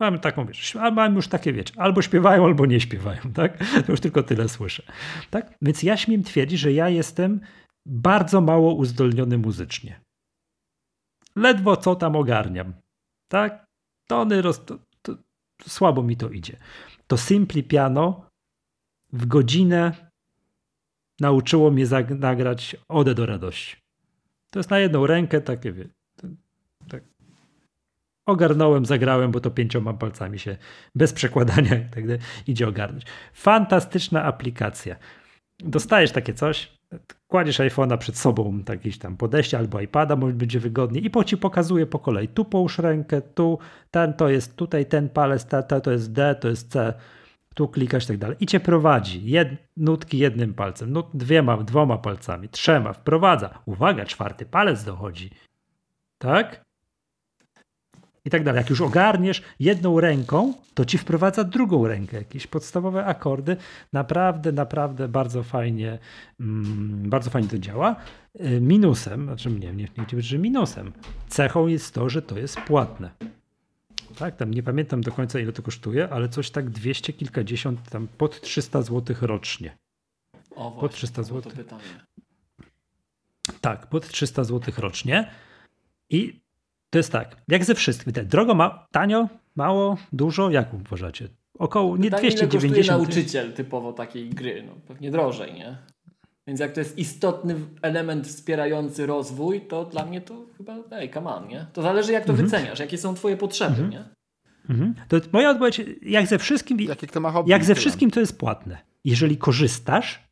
Mam 0.00 0.18
taką, 0.18 0.46
wiesz, 0.46 0.74
mam 0.74 1.14
już 1.14 1.28
takie, 1.28 1.52
wiecie, 1.52 1.74
albo 1.76 2.02
śpiewają, 2.02 2.44
albo 2.44 2.66
nie 2.66 2.80
śpiewają, 2.80 3.20
tak? 3.34 3.58
To 3.86 3.92
już 3.92 4.00
tylko 4.00 4.22
tyle 4.22 4.48
słyszę, 4.48 4.82
tak? 5.30 5.54
Więc 5.62 5.82
ja 5.82 5.96
śmiem 5.96 6.22
twierdzić, 6.22 6.60
że 6.60 6.72
ja 6.72 6.88
jestem 6.88 7.40
bardzo 7.86 8.40
mało 8.40 8.74
uzdolniony 8.74 9.38
muzycznie. 9.38 10.00
Ledwo 11.36 11.76
co 11.76 11.94
tam 11.94 12.16
ogarniam, 12.16 12.72
tak? 13.28 13.64
Tony, 14.08 14.42
roz, 14.42 14.64
słabo 15.66 16.02
mi 16.02 16.16
to 16.16 16.30
idzie. 16.30 16.56
To 17.06 17.16
Simply 17.16 17.62
Piano 17.62 18.26
w 19.12 19.26
godzinę 19.26 20.10
nauczyło 21.20 21.70
mnie 21.70 21.86
nagrać 22.18 22.76
Odę 22.88 23.14
do 23.14 23.26
radości. 23.26 23.76
To 24.50 24.58
jest 24.58 24.70
na 24.70 24.78
jedną 24.78 25.06
rękę 25.06 25.40
takie, 25.40 25.72
wie, 25.72 25.88
tak. 26.88 27.02
Ogarnąłem, 28.26 28.86
zagrałem, 28.86 29.30
bo 29.30 29.40
to 29.40 29.50
pięcioma 29.50 29.94
palcami 29.94 30.38
się 30.38 30.56
bez 30.94 31.12
przekładania 31.12 31.70
tak 31.70 32.04
idzie 32.46 32.68
ogarnąć. 32.68 33.04
Fantastyczna 33.32 34.24
aplikacja. 34.24 34.96
dostajesz 35.58 36.12
takie 36.12 36.34
coś, 36.34 36.78
kładziesz 37.28 37.60
iPhone'a 37.60 37.98
przed 37.98 38.18
sobą, 38.18 38.62
jakieś 38.68 38.98
tam 38.98 39.16
podejście 39.16 39.58
albo 39.58 39.80
iPada, 39.80 40.16
może 40.16 40.34
będzie 40.34 40.60
wygodnie 40.60 41.00
i 41.00 41.10
po 41.10 41.24
ci 41.24 41.36
pokazuje 41.36 41.86
po 41.86 41.98
kolei. 41.98 42.28
Tu 42.28 42.44
połóż 42.44 42.78
rękę, 42.78 43.22
tu 43.22 43.58
ten 43.90 44.14
to 44.14 44.28
jest 44.28 44.56
tutaj, 44.56 44.86
ten 44.86 45.08
palec, 45.08 45.44
ta, 45.44 45.62
ta, 45.62 45.80
to 45.80 45.92
jest 45.92 46.12
D, 46.12 46.34
to 46.34 46.48
jest 46.48 46.72
C, 46.72 46.94
tu 47.54 47.68
klikasz 47.68 48.04
i 48.04 48.06
tak 48.06 48.18
dalej. 48.18 48.36
I 48.40 48.46
cię 48.46 48.60
prowadzi. 48.60 49.30
Jed, 49.30 49.48
nutki 49.76 50.18
jednym 50.18 50.54
palcem, 50.54 50.92
nut, 50.92 51.06
dwiema, 51.14 51.56
dwoma 51.56 51.98
palcami, 51.98 52.48
trzema, 52.48 52.92
wprowadza. 52.92 53.58
Uwaga, 53.66 54.04
czwarty 54.04 54.46
palec 54.46 54.84
dochodzi. 54.84 55.30
Tak? 56.18 56.64
I 58.24 58.30
tak 58.30 58.44
dalej. 58.44 58.58
Jak 58.58 58.70
już 58.70 58.80
ogarniesz 58.80 59.42
jedną 59.60 60.00
ręką, 60.00 60.54
to 60.74 60.84
ci 60.84 60.98
wprowadza 60.98 61.44
drugą 61.44 61.86
rękę, 61.86 62.16
jakieś 62.16 62.46
podstawowe 62.46 63.04
akordy. 63.04 63.56
Naprawdę, 63.92 64.52
naprawdę 64.52 65.08
bardzo 65.08 65.42
fajnie, 65.42 65.98
mm, 66.40 67.10
bardzo 67.10 67.30
fajnie 67.30 67.48
to 67.48 67.58
działa. 67.58 67.96
Y, 68.40 68.60
minusem, 68.60 69.24
znaczy 69.24 69.50
nie, 69.50 69.72
nie, 69.72 69.88
nie, 70.12 70.22
że 70.22 70.38
minusem, 70.38 70.92
cechą 71.28 71.66
jest 71.66 71.94
to, 71.94 72.08
że 72.08 72.22
to 72.22 72.38
jest 72.38 72.60
płatne. 72.60 73.10
Tak, 74.18 74.36
tam 74.36 74.54
nie 74.54 74.62
pamiętam 74.62 75.00
do 75.00 75.12
końca 75.12 75.40
ile 75.40 75.52
to 75.52 75.62
kosztuje, 75.62 76.08
ale 76.08 76.28
coś 76.28 76.50
tak 76.50 76.70
200 76.70 77.12
kilkadziesiąt, 77.12 77.90
tam 77.90 78.08
pod 78.18 78.40
300 78.40 78.82
zł 78.82 79.16
rocznie. 79.20 79.76
O, 80.50 80.70
właśnie, 80.70 80.80
pod 80.80 80.92
300 80.92 81.22
zł. 81.22 81.52
Tak, 83.60 83.86
pod 83.86 84.08
300 84.08 84.44
zł 84.44 84.74
rocznie. 84.78 85.30
I 86.10 86.41
to 86.92 86.98
jest 86.98 87.12
tak, 87.12 87.36
jak 87.48 87.64
ze 87.64 87.74
wszystkim. 87.74 88.12
Drogo, 88.12 88.54
ma, 88.54 88.86
tanio, 88.90 89.28
mało, 89.56 89.96
dużo, 90.12 90.50
jak 90.50 90.74
uważacie? 90.74 91.28
Około 91.58 91.96
nie 91.96 92.04
Pytanie, 92.04 92.30
290. 92.30 92.86
Ile 92.86 92.96
nauczyciel 92.96 93.52
typowo 93.52 93.92
takiej 93.92 94.30
gry? 94.30 94.62
No, 94.66 94.72
pewnie 94.88 95.10
drożej, 95.10 95.54
nie? 95.54 95.76
Więc 96.46 96.60
jak 96.60 96.72
to 96.72 96.80
jest 96.80 96.98
istotny 96.98 97.54
element 97.82 98.26
wspierający 98.26 99.06
rozwój, 99.06 99.60
to 99.60 99.84
dla 99.84 100.04
mnie 100.04 100.20
to 100.20 100.46
chyba, 100.58 100.76
ej, 100.90 101.10
come 101.10 101.34
on, 101.34 101.48
nie? 101.48 101.66
To 101.72 101.82
zależy 101.82 102.12
jak 102.12 102.24
to 102.24 102.32
mhm. 102.32 102.48
wyceniasz, 102.48 102.78
jakie 102.78 102.98
są 102.98 103.14
twoje 103.14 103.36
potrzeby, 103.36 103.82
mhm. 103.82 103.90
nie? 103.90 104.04
Mhm. 104.70 104.94
To 105.08 105.16
moja 105.32 105.50
odpowiedź, 105.50 105.80
jak 106.02 106.26
ze 106.26 106.38
wszystkim, 106.38 106.80
jak, 106.80 106.98
jak 107.46 107.64
ze 107.64 107.74
wszystkim 107.74 108.10
to 108.10 108.20
jest 108.20 108.38
płatne. 108.38 108.78
Jeżeli 109.04 109.36
korzystasz, 109.36 110.28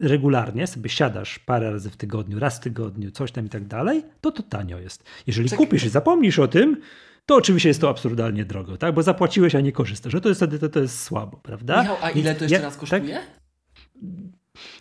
regularnie 0.00 0.66
sobie 0.66 0.90
siadasz 0.90 1.38
parę 1.38 1.70
razy 1.70 1.90
w 1.90 1.96
tygodniu, 1.96 2.38
raz 2.38 2.56
w 2.56 2.60
tygodniu, 2.60 3.10
coś 3.10 3.32
tam 3.32 3.46
i 3.46 3.48
tak 3.48 3.66
dalej, 3.66 4.02
to 4.20 4.32
to 4.32 4.42
tanio 4.42 4.78
jest. 4.78 5.04
Jeżeli 5.26 5.48
Czekaj. 5.48 5.66
kupisz 5.66 5.84
i 5.84 5.88
zapomnisz 5.88 6.38
o 6.38 6.48
tym, 6.48 6.80
to 7.26 7.36
oczywiście 7.36 7.68
jest 7.68 7.80
to 7.80 7.88
absurdalnie 7.88 8.44
drogo, 8.44 8.76
tak? 8.76 8.94
Bo 8.94 9.02
zapłaciłeś, 9.02 9.54
a 9.54 9.60
nie 9.60 9.72
korzystasz. 9.72 10.12
No 10.12 10.20
to 10.20 10.28
jest 10.28 10.38
wtedy 10.38 10.58
to, 10.58 10.68
to 10.68 10.80
jest 10.80 11.02
słabo, 11.02 11.36
prawda? 11.42 11.82
Michał, 11.82 11.96
a 12.02 12.10
ile 12.10 12.34
to 12.34 12.44
jeszcze 12.44 12.56
ja, 12.56 12.62
raz 12.62 12.76
kosztuje? 12.76 13.14
Tak? 13.14 13.24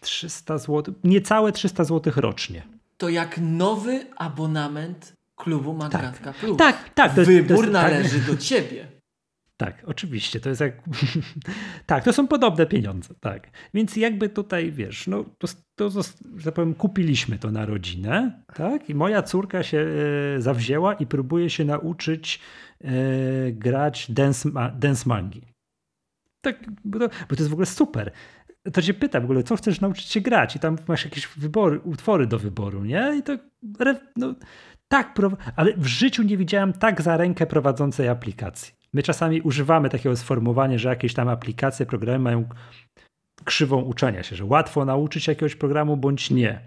300 0.02 0.58
zł, 0.58 0.94
niecałe 1.04 1.52
300 1.52 1.84
zł 1.84 2.14
rocznie. 2.16 2.64
To 2.98 3.10
jak 3.10 3.40
nowy 3.42 4.06
abonament 4.18 5.14
klubu 5.36 5.74
Magatka 5.74 6.24
tak. 6.24 6.36
Plus. 6.36 6.58
Tak, 6.58 6.90
tak. 6.94 7.16
To, 7.16 7.22
Wybór 7.22 7.48
to 7.48 7.62
jest, 7.62 7.74
należy 7.74 8.20
tak. 8.20 8.28
do 8.28 8.38
ciebie. 8.38 8.88
Tak, 9.66 9.84
oczywiście, 9.86 10.40
to 10.40 10.50
jest 10.50 10.62
jak. 10.62 10.84
tak, 11.86 12.04
to 12.04 12.14
są 12.14 12.28
podobne 12.28 12.66
pieniądze, 12.66 13.14
tak. 13.20 13.50
Więc 13.74 13.96
jakby 13.96 14.30
tutaj 14.30 14.72
wiesz, 14.72 15.08
no 15.08 15.26
to, 15.38 15.48
to 15.76 15.90
że 15.90 16.46
tak 16.46 16.54
powiem, 16.54 16.74
kupiliśmy 16.74 17.38
to 17.38 17.52
na 17.52 17.66
rodzinę, 17.66 18.44
tak? 18.56 18.90
I 18.90 18.96
moja 18.96 19.24
córka 19.24 19.64
się 19.64 19.88
e, 20.38 20.42
zawzięła 20.42 20.94
i 20.94 21.06
próbuje 21.06 21.50
się 21.50 21.66
nauczyć 21.66 22.40
e, 22.82 22.92
grać 23.52 24.12
dance, 24.12 24.50
dance 24.76 25.04
mangi. 25.10 25.42
Tak, 26.42 26.60
bo 26.86 27.00
to, 27.00 27.10
bo 27.30 27.36
to 27.36 27.42
jest 27.42 27.50
w 27.50 27.54
ogóle 27.54 27.66
super 27.66 28.12
to 28.74 28.82
cię 28.82 28.94
pyta 28.94 29.20
w 29.20 29.24
ogóle, 29.24 29.44
co 29.44 29.56
chcesz 29.56 29.82
nauczyć 29.82 30.06
się 30.06 30.22
grać 30.22 30.56
i 30.56 30.60
tam 30.60 30.78
masz 30.88 31.06
jakieś 31.06 31.28
wybory, 31.28 31.80
utwory 31.80 32.28
do 32.28 32.40
wyboru, 32.40 32.86
nie? 32.86 33.16
I 33.20 33.24
to 33.24 33.34
no, 34.16 34.36
tak, 34.88 35.16
ale 35.56 35.74
w 35.78 35.86
życiu 35.86 36.24
nie 36.24 36.38
widziałem 36.38 36.74
tak 36.74 37.02
za 37.02 37.18
rękę 37.18 37.46
prowadzącej 37.46 38.08
aplikacji. 38.08 38.83
My 38.94 39.04
czasami 39.04 39.42
używamy 39.42 39.90
takiego 39.90 40.16
sformułowania, 40.16 40.78
że 40.78 40.90
jakieś 40.90 41.14
tam 41.14 41.30
aplikacje, 41.30 41.86
programy 41.86 42.20
mają 42.20 42.46
krzywą 43.44 43.82
uczenia 43.82 44.24
się, 44.24 44.36
że 44.36 44.46
łatwo 44.46 44.86
nauczyć 44.86 45.28
jakiegoś 45.28 45.56
programu 45.56 45.98
bądź 45.98 46.32
nie. 46.32 46.62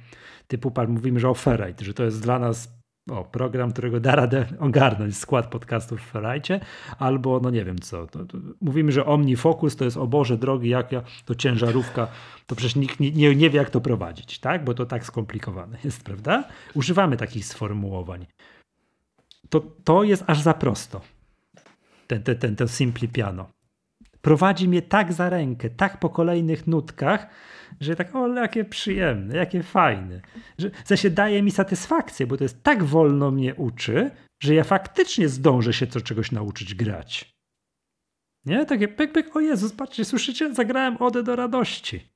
Typu 0.48 0.73
mówimy, 0.89 1.20
że 1.20 1.28
o 1.28 1.35
Ferrite, 1.35 1.85
że 1.85 1.94
to 1.94 2.05
jest 2.05 2.23
dla 2.23 2.39
nas 2.39 2.77
o, 3.11 3.24
program, 3.24 3.73
którego 3.73 4.01
da 4.01 4.15
radę 4.15 4.47
ogarnąć 4.59 5.16
skład 5.16 5.47
podcastów 5.47 6.01
w 6.01 6.11
Ferrite, 6.11 6.61
albo 6.98 7.40
no 7.40 7.51
nie 7.51 7.65
wiem 7.65 7.78
co. 7.78 8.07
To, 8.07 8.24
to 8.24 8.39
mówimy, 8.61 8.93
że 8.93 9.07
OmniFocus 9.07 9.77
to 9.77 9.85
jest 9.85 9.97
o 9.97 10.07
Boże 10.07 10.39
drogi, 10.39 10.69
jak 10.69 10.93
ja, 10.93 11.03
to 11.24 11.35
ciężarówka, 11.35 12.09
to 12.47 12.57
przecież 12.57 12.77
nikt 12.77 13.01
nie, 13.01 13.11
nie, 13.12 13.35
nie 13.35 13.51
wie 13.51 13.59
jak 13.59 13.70
to 13.70 13.81
prowadzić, 13.81 14.39
tak? 14.39 14.65
Bo 14.65 14.74
to 14.74 14.86
tak 14.86 15.05
skomplikowane 15.05 15.78
jest, 15.85 16.05
prawda? 16.05 16.44
Używamy 16.74 17.16
takich 17.16 17.44
sformułowań. 17.44 18.27
To, 19.48 19.61
to 19.85 20.05
jest 20.05 20.24
aż 20.27 20.40
za 20.40 20.55
prosto 20.55 21.01
ten, 22.07 22.23
ten, 22.23 22.39
ten, 22.39 22.57
ten 22.57 22.69
Simply 22.69 23.09
Piano. 23.09 23.51
Prowadzi 24.20 24.69
mnie 24.69 24.83
tak 24.83 25.12
za 25.12 25.31
rękę, 25.31 25.70
tak 25.70 26.01
po 26.01 26.11
kolejnych 26.11 26.66
nutkach, 26.66 27.27
że 27.81 27.97
tak, 27.97 28.16
o, 28.16 28.28
jakie 28.28 28.65
przyjemne, 28.65 29.37
jakie 29.37 29.62
fajne. 29.62 30.20
Że 30.59 30.70
w 30.70 30.89
sensie 30.89 31.11
daje 31.11 31.43
mi 31.43 31.51
satysfakcję, 31.51 32.27
bo 32.27 32.37
to 32.37 32.45
jest 32.45 32.62
tak 32.62 32.85
wolno 32.85 33.31
mnie 33.31 33.55
uczy, 33.55 34.11
że 34.43 34.55
ja 34.55 34.65
faktycznie 34.65 35.28
zdążę 35.28 35.73
się 35.73 35.87
co 35.87 36.01
czegoś 36.01 36.33
nauczyć 36.33 36.74
grać. 36.74 37.37
Nie? 38.45 38.66
Takie 38.66 38.89
pek, 38.89 39.12
pek, 39.12 39.37
o 39.37 39.41
Jezus, 39.41 39.73
patrzcie, 39.73 40.05
słyszycie? 40.05 40.55
Zagrałem 40.55 40.97
Odę 40.97 41.23
do 41.23 41.37
radości. 41.37 42.16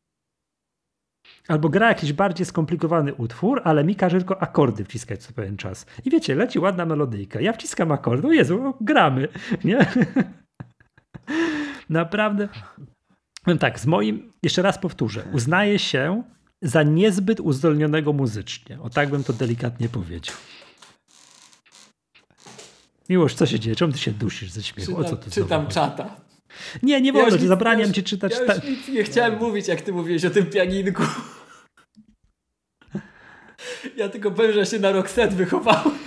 Albo 1.50 1.68
gra 1.68 1.88
jakiś 1.88 2.12
bardziej 2.12 2.46
skomplikowany 2.46 3.14
utwór, 3.14 3.60
ale 3.64 3.84
mi 3.84 3.96
każe 3.96 4.18
tylko 4.18 4.42
akordy 4.42 4.84
wciskać 4.84 5.22
co 5.22 5.32
pewien 5.32 5.56
czas. 5.56 5.86
I 6.04 6.10
wiecie, 6.10 6.34
leci 6.34 6.58
ładna 6.58 6.86
melodyjka. 6.86 7.40
Ja 7.40 7.52
wciskam 7.52 7.92
akordy, 7.92 8.28
o 8.28 8.32
Jezu, 8.32 8.74
gramy, 8.80 9.28
nie? 9.64 9.86
Naprawdę. 11.88 12.48
No 13.46 13.56
tak, 13.56 13.80
z 13.80 13.86
moim, 13.86 14.32
jeszcze 14.42 14.62
raz 14.62 14.78
powtórzę, 14.78 15.22
uznaję 15.32 15.78
się 15.78 16.22
za 16.62 16.82
niezbyt 16.82 17.40
uzdolnionego 17.40 18.12
muzycznie. 18.12 18.80
O 18.80 18.90
tak 18.90 19.10
bym 19.10 19.24
to 19.24 19.32
delikatnie 19.32 19.88
powiedział. 19.88 20.36
Miłość, 23.08 23.36
co 23.36 23.46
się 23.46 23.60
dzieje? 23.60 23.76
Czemu 23.76 23.92
ty 23.92 23.98
się 23.98 24.10
dusisz 24.10 24.50
ze 24.50 24.62
śmiechu? 24.62 24.92
Czytam, 24.92 25.04
o 25.04 25.08
co 25.08 25.16
tu 25.16 25.30
czytam 25.30 25.66
czata. 25.66 26.16
Nie, 26.82 27.00
nie 27.00 27.12
wolno, 27.12 27.36
ja 27.36 27.46
zabraniam 27.46 27.92
ci 27.92 28.02
czytać. 28.02 28.32
Ja 28.32 28.54
już 28.54 28.64
nic 28.64 28.88
nie 28.88 29.04
chciałem 29.04 29.38
mówić, 29.38 29.68
jak 29.68 29.80
ty 29.80 29.92
mówiłeś 29.92 30.24
o 30.24 30.30
tym 30.30 30.46
pianinku. 30.46 31.02
Ja 33.96 34.08
tylko 34.08 34.30
powiem, 34.30 34.52
że 34.52 34.66
się 34.66 34.78
na 34.78 34.92
rok 34.92 35.10
set 35.10 35.34
wychowałem. 35.34 35.90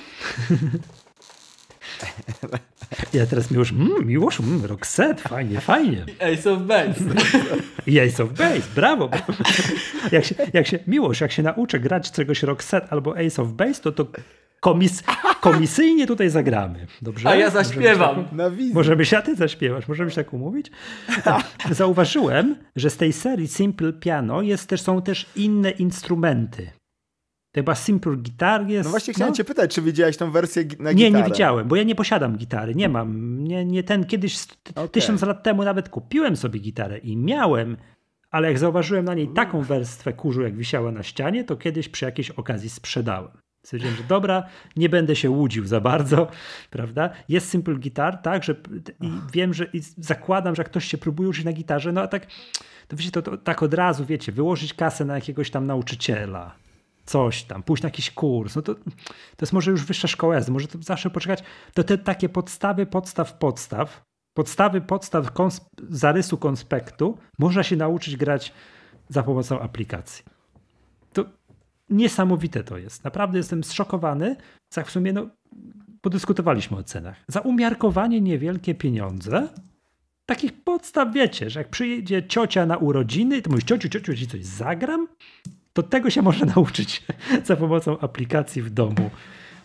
Ja 3.13 3.25
teraz 3.25 3.51
Miłosz, 3.51 3.71
mm, 3.71 4.07
Miłosz, 4.07 4.39
mm, 4.39 4.65
Roxette, 4.65 5.29
fajnie, 5.29 5.61
fajnie. 5.61 6.05
Ace 6.19 6.51
of 6.51 6.61
Base. 6.61 6.99
I 7.87 7.99
Ace 7.99 8.23
of 8.23 8.29
Base, 8.29 8.61
brawo. 8.75 9.09
Jak 10.11 10.25
się, 10.25 10.35
jak 10.53 10.67
się, 10.67 10.79
Miłosz, 10.87 11.21
jak 11.21 11.31
się 11.31 11.43
nauczę 11.43 11.79
grać 11.79 12.11
czegoś 12.11 12.43
Roxette 12.43 12.87
albo 12.89 13.17
Ace 13.17 13.41
of 13.41 13.47
Base, 13.51 13.81
to 13.81 13.91
to 13.91 14.07
komis, 14.59 15.03
komisyjnie 15.41 16.07
tutaj 16.07 16.29
zagramy. 16.29 16.87
Dobrze? 17.01 17.29
A 17.29 17.35
ja 17.35 17.49
zaśpiewam. 17.49 18.25
Możemy, 18.31 18.73
możemy 18.73 19.05
się, 19.05 19.17
a 19.17 19.21
ty 19.21 19.35
zaśpiewasz, 19.35 19.87
możemy 19.87 20.11
się 20.11 20.15
tak 20.15 20.33
umówić? 20.33 20.71
Zauważyłem, 21.71 22.55
że 22.75 22.89
z 22.89 22.97
tej 22.97 23.13
serii 23.13 23.47
Simple 23.47 23.93
Piano 23.93 24.41
jest 24.41 24.69
też, 24.69 24.81
są 24.81 25.01
też 25.01 25.25
inne 25.35 25.71
instrumenty. 25.71 26.71
To 27.53 27.59
chyba 27.59 27.75
Simple 27.75 28.15
Guitar 28.15 28.67
jest. 28.67 28.85
No 28.85 28.91
właśnie 28.91 29.13
chciałem 29.13 29.31
no. 29.31 29.37
cię 29.37 29.43
pytać, 29.43 29.75
czy 29.75 29.81
widziałeś 29.81 30.17
tą 30.17 30.31
wersję 30.31 30.63
na 30.63 30.69
gitarę? 30.69 30.95
Nie, 30.95 31.11
nie 31.11 31.23
widziałem, 31.23 31.67
bo 31.67 31.75
ja 31.75 31.83
nie 31.83 31.95
posiadam 31.95 32.37
gitary, 32.37 32.75
nie 32.75 32.89
mam. 32.89 33.43
Nie, 33.43 33.65
nie 33.65 33.83
ten 33.83 34.05
kiedyś, 34.05 34.37
okay. 34.71 34.89
tysiąc 34.89 35.21
lat 35.21 35.43
temu 35.43 35.63
nawet 35.63 35.89
kupiłem 35.89 36.35
sobie 36.35 36.59
gitarę 36.59 36.97
i 36.97 37.17
miałem, 37.17 37.77
ale 38.31 38.47
jak 38.47 38.59
zauważyłem 38.59 39.05
na 39.05 39.13
niej 39.13 39.27
taką 39.27 39.61
warstwę 39.61 40.13
kurzu, 40.13 40.41
jak 40.41 40.55
wisiała 40.55 40.91
na 40.91 41.03
ścianie, 41.03 41.43
to 41.43 41.55
kiedyś 41.55 41.89
przy 41.89 42.05
jakiejś 42.05 42.29
okazji 42.29 42.69
sprzedałem. 42.69 43.31
Stwierdziłem, 43.63 43.95
że 43.95 44.03
dobra, 44.03 44.43
nie 44.75 44.89
będę 44.89 45.15
się 45.15 45.29
łudził 45.29 45.65
za 45.65 45.81
bardzo, 45.81 46.27
prawda? 46.69 47.09
Jest 47.29 47.49
Simple 47.49 47.75
Guitar, 47.75 48.17
tak, 48.17 48.43
że 48.43 48.55
i 49.01 49.11
wiem, 49.33 49.53
że 49.53 49.65
i 49.73 49.81
zakładam, 49.97 50.55
że 50.55 50.59
jak 50.59 50.69
ktoś 50.69 50.85
się 50.85 50.97
próbuje 50.97 51.29
uczyć 51.29 51.45
na 51.45 51.53
gitarze, 51.53 51.91
no 51.91 52.01
a 52.01 52.07
tak, 52.07 52.27
to 52.87 52.97
wiecie, 52.97 53.11
to, 53.11 53.21
to 53.21 53.37
tak 53.37 53.63
od 53.63 53.73
razu, 53.73 54.05
wiecie, 54.05 54.31
wyłożyć 54.31 54.73
kasę 54.73 55.05
na 55.05 55.15
jakiegoś 55.15 55.51
tam 55.51 55.67
nauczyciela, 55.67 56.55
coś 57.05 57.43
tam, 57.43 57.63
pójść 57.63 57.83
na 57.83 57.87
jakiś 57.87 58.11
kurs, 58.11 58.55
no 58.55 58.61
to, 58.61 58.75
to 58.75 59.41
jest 59.41 59.53
może 59.53 59.71
już 59.71 59.85
wyższa 59.85 60.07
szkoła 60.07 60.35
jazdy, 60.35 60.51
może 60.51 60.67
to 60.67 60.77
zawsze 60.81 61.09
poczekać, 61.09 61.43
to 61.73 61.83
te 61.83 61.97
takie 61.97 62.29
podstawy, 62.29 62.85
podstaw, 62.85 63.37
podstaw, 63.37 64.03
podstawy, 64.33 64.81
podstaw 64.81 65.31
konsp 65.31 65.63
zarysu 65.89 66.37
konspektu 66.37 67.17
można 67.39 67.63
się 67.63 67.75
nauczyć 67.75 68.17
grać 68.17 68.53
za 69.09 69.23
pomocą 69.23 69.59
aplikacji. 69.59 70.23
To 71.13 71.25
niesamowite 71.89 72.63
to 72.63 72.77
jest. 72.77 73.03
Naprawdę 73.03 73.37
jestem 73.37 73.63
zszokowany. 73.63 74.35
Tak 74.73 74.87
w 74.87 74.91
sumie, 74.91 75.13
no, 75.13 75.29
podyskutowaliśmy 76.01 76.77
o 76.77 76.83
cenach. 76.83 77.15
Za 77.27 77.41
umiarkowanie 77.41 78.21
niewielkie 78.21 78.75
pieniądze 78.75 79.49
takich 80.25 80.63
podstaw 80.63 81.13
wiecie, 81.13 81.49
że 81.49 81.59
jak 81.59 81.69
przyjedzie 81.69 82.27
ciocia 82.27 82.65
na 82.65 82.77
urodziny, 82.77 83.41
to 83.41 83.49
mówisz, 83.49 83.65
ciociu, 83.65 83.89
ciociu, 83.89 84.15
ci 84.15 84.27
coś 84.27 84.45
zagram? 84.45 85.07
To 85.73 85.83
tego 85.83 86.09
się 86.09 86.21
można 86.21 86.45
nauczyć 86.55 87.03
za 87.43 87.55
pomocą 87.55 87.99
aplikacji 87.99 88.61
w 88.61 88.69
domu. 88.69 89.09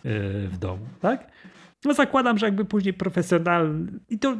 Yy, 0.03 0.47
w 0.47 0.57
domu, 0.57 0.85
tak? 1.01 1.31
No 1.85 1.93
zakładam, 1.93 2.37
że 2.37 2.45
jakby 2.45 2.65
później 2.65 2.93
profesjonalny, 2.93 3.91
i 4.09 4.19
to 4.19 4.37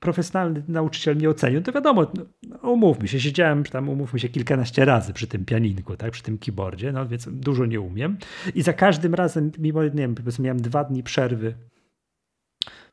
profesjonalny 0.00 0.62
nauczyciel 0.68 1.16
mnie 1.16 1.30
ocenił, 1.30 1.62
to 1.62 1.72
wiadomo, 1.72 2.06
no, 2.48 2.70
umówmy 2.70 3.08
się, 3.08 3.20
siedziałem 3.20 3.64
tam, 3.64 3.88
umówmy 3.88 4.18
się 4.18 4.28
kilkanaście 4.28 4.84
razy 4.84 5.12
przy 5.12 5.26
tym 5.26 5.44
pianinku, 5.44 5.96
tak, 5.96 6.10
przy 6.10 6.22
tym 6.22 6.38
keyboardzie, 6.38 6.92
no 6.92 7.06
więc 7.06 7.28
dużo 7.32 7.66
nie 7.66 7.80
umiem. 7.80 8.16
I 8.54 8.62
za 8.62 8.72
każdym 8.72 9.14
razem, 9.14 9.50
mimo, 9.58 9.84
nie 9.84 9.90
wiem, 9.90 10.14
powiedzmy 10.14 10.44
miałem 10.44 10.62
dwa 10.62 10.84
dni 10.84 11.02
przerwy, 11.02 11.54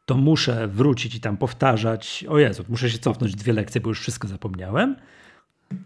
to 0.06 0.18
muszę 0.18 0.68
wrócić 0.68 1.16
i 1.16 1.20
tam 1.20 1.38
powtarzać, 1.38 2.26
o 2.30 2.40
Jezu, 2.40 2.64
muszę 2.70 2.90
się 2.90 2.98
cofnąć 2.98 3.36
dwie 3.36 3.54
lekcje, 3.54 3.82
bo 3.82 3.90
już 3.90 4.00
wszystko 4.00 4.28
zapomniałem. 4.28 4.96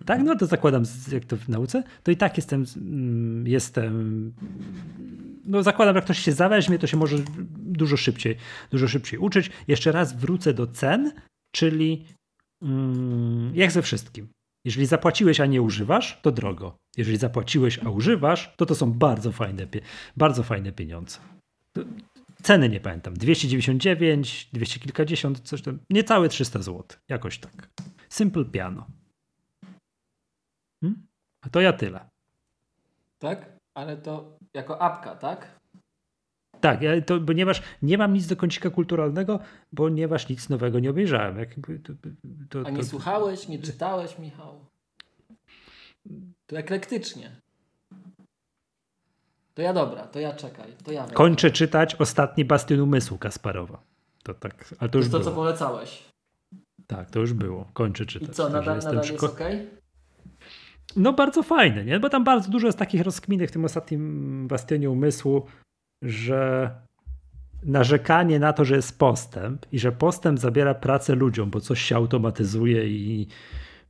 Tak, 0.05 0.23
no 0.23 0.35
to 0.35 0.45
zakładam, 0.45 0.83
jak 1.11 1.25
to 1.25 1.37
w 1.37 1.49
nauce, 1.49 1.83
to 2.03 2.11
i 2.11 2.17
tak 2.17 2.37
jestem, 2.37 2.65
mm, 2.77 3.47
jestem, 3.47 4.33
no 5.45 5.63
zakładam, 5.63 5.95
jak 5.95 6.05
ktoś 6.05 6.19
się 6.19 6.31
zaweźmie, 6.31 6.79
to 6.79 6.87
się 6.87 6.97
może 6.97 7.17
dużo 7.57 7.97
szybciej, 7.97 8.35
dużo 8.71 8.87
szybciej 8.87 9.19
uczyć. 9.19 9.51
Jeszcze 9.67 9.91
raz 9.91 10.15
wrócę 10.15 10.53
do 10.53 10.67
cen, 10.67 11.11
czyli 11.51 12.05
mm, 12.61 13.51
jak 13.55 13.71
ze 13.71 13.81
wszystkim. 13.81 14.27
Jeżeli 14.65 14.85
zapłaciłeś, 14.85 15.39
a 15.39 15.45
nie 15.45 15.61
używasz, 15.61 16.19
to 16.21 16.31
drogo. 16.31 16.77
Jeżeli 16.97 17.17
zapłaciłeś, 17.17 17.79
a 17.79 17.89
używasz, 17.89 18.53
to 18.57 18.65
to 18.65 18.75
są 18.75 18.93
bardzo 18.93 19.31
fajne, 19.31 19.67
bardzo 20.17 20.43
fajne 20.43 20.71
pieniądze. 20.71 21.19
Ceny 22.43 22.69
nie 22.69 22.79
pamiętam. 22.79 23.13
299, 23.13 24.49
200 24.53 24.79
kilkadziesiąt, 24.79 25.39
coś 25.39 25.61
tam. 25.61 25.79
Niecałe 25.89 26.29
300 26.29 26.61
zł. 26.61 26.83
Jakoś 27.09 27.39
tak. 27.39 27.69
Simple 28.09 28.45
piano. 28.45 28.87
A 31.45 31.49
to 31.49 31.61
ja 31.61 31.73
tyle. 31.73 31.99
Tak? 33.19 33.45
Ale 33.73 33.97
to 33.97 34.37
jako 34.53 34.81
apka, 34.81 35.15
tak? 35.15 35.59
Tak, 36.59 36.81
ja 36.81 37.01
to, 37.01 37.19
ponieważ 37.19 37.61
nie 37.81 37.97
mam 37.97 38.13
nic 38.13 38.27
do 38.27 38.35
kącika 38.35 38.69
kulturalnego, 38.69 39.39
ponieważ 39.75 40.29
nic 40.29 40.49
nowego 40.49 40.79
nie 40.79 40.89
obejrzałem. 40.89 41.39
Jak, 41.39 41.49
to, 41.83 41.93
to, 42.49 42.67
A 42.67 42.69
nie 42.69 42.83
słuchałeś, 42.83 43.47
nie 43.47 43.59
czytałeś, 43.59 44.19
Michał? 44.19 44.65
To 46.47 46.57
eklektycznie. 46.57 47.31
To 49.53 49.61
ja 49.61 49.73
dobra, 49.73 50.07
to 50.07 50.19
ja 50.19 50.33
czekaj. 50.33 50.73
To 50.83 50.91
ja 50.91 51.07
Kończę 51.07 51.51
czytać 51.51 51.95
ostatni 51.95 52.45
Bastion 52.45 52.79
Umysłu 52.79 53.17
Kasparowa. 53.17 53.83
To 54.23 54.33
tak, 54.33 54.75
ale 54.79 54.89
to, 54.89 54.93
to 54.93 54.97
już 54.97 55.05
jest 55.05 55.11
to, 55.11 55.19
było. 55.19 55.31
co 55.31 55.35
polecałeś. 55.35 56.03
Tak, 56.87 57.11
to 57.11 57.19
już 57.19 57.33
było. 57.33 57.65
Kończę 57.73 58.05
czytać. 58.05 58.29
I 58.29 58.31
co, 58.31 58.49
nadal, 58.49 58.77
nadal 58.77 58.95
jest 58.95 59.23
ok? 59.23 59.39
No 60.95 61.13
bardzo 61.13 61.43
fajne, 61.43 61.85
nie? 61.85 61.99
Bo 61.99 62.09
tam 62.09 62.23
bardzo 62.23 62.49
dużo 62.49 62.67
jest 62.67 62.79
takich 62.79 63.01
rozkminek 63.01 63.49
w 63.49 63.53
tym 63.53 63.65
ostatnim 63.65 64.47
Bastionie 64.47 64.89
Umysłu, 64.89 65.45
że 66.01 66.71
narzekanie 67.65 68.39
na 68.39 68.53
to, 68.53 68.65
że 68.65 68.75
jest 68.75 68.99
postęp 68.99 69.65
i 69.71 69.79
że 69.79 69.91
postęp 69.91 70.39
zabiera 70.39 70.73
pracę 70.73 71.15
ludziom, 71.15 71.49
bo 71.49 71.59
coś 71.59 71.81
się 71.81 71.95
automatyzuje 71.95 72.87
i 72.87 73.27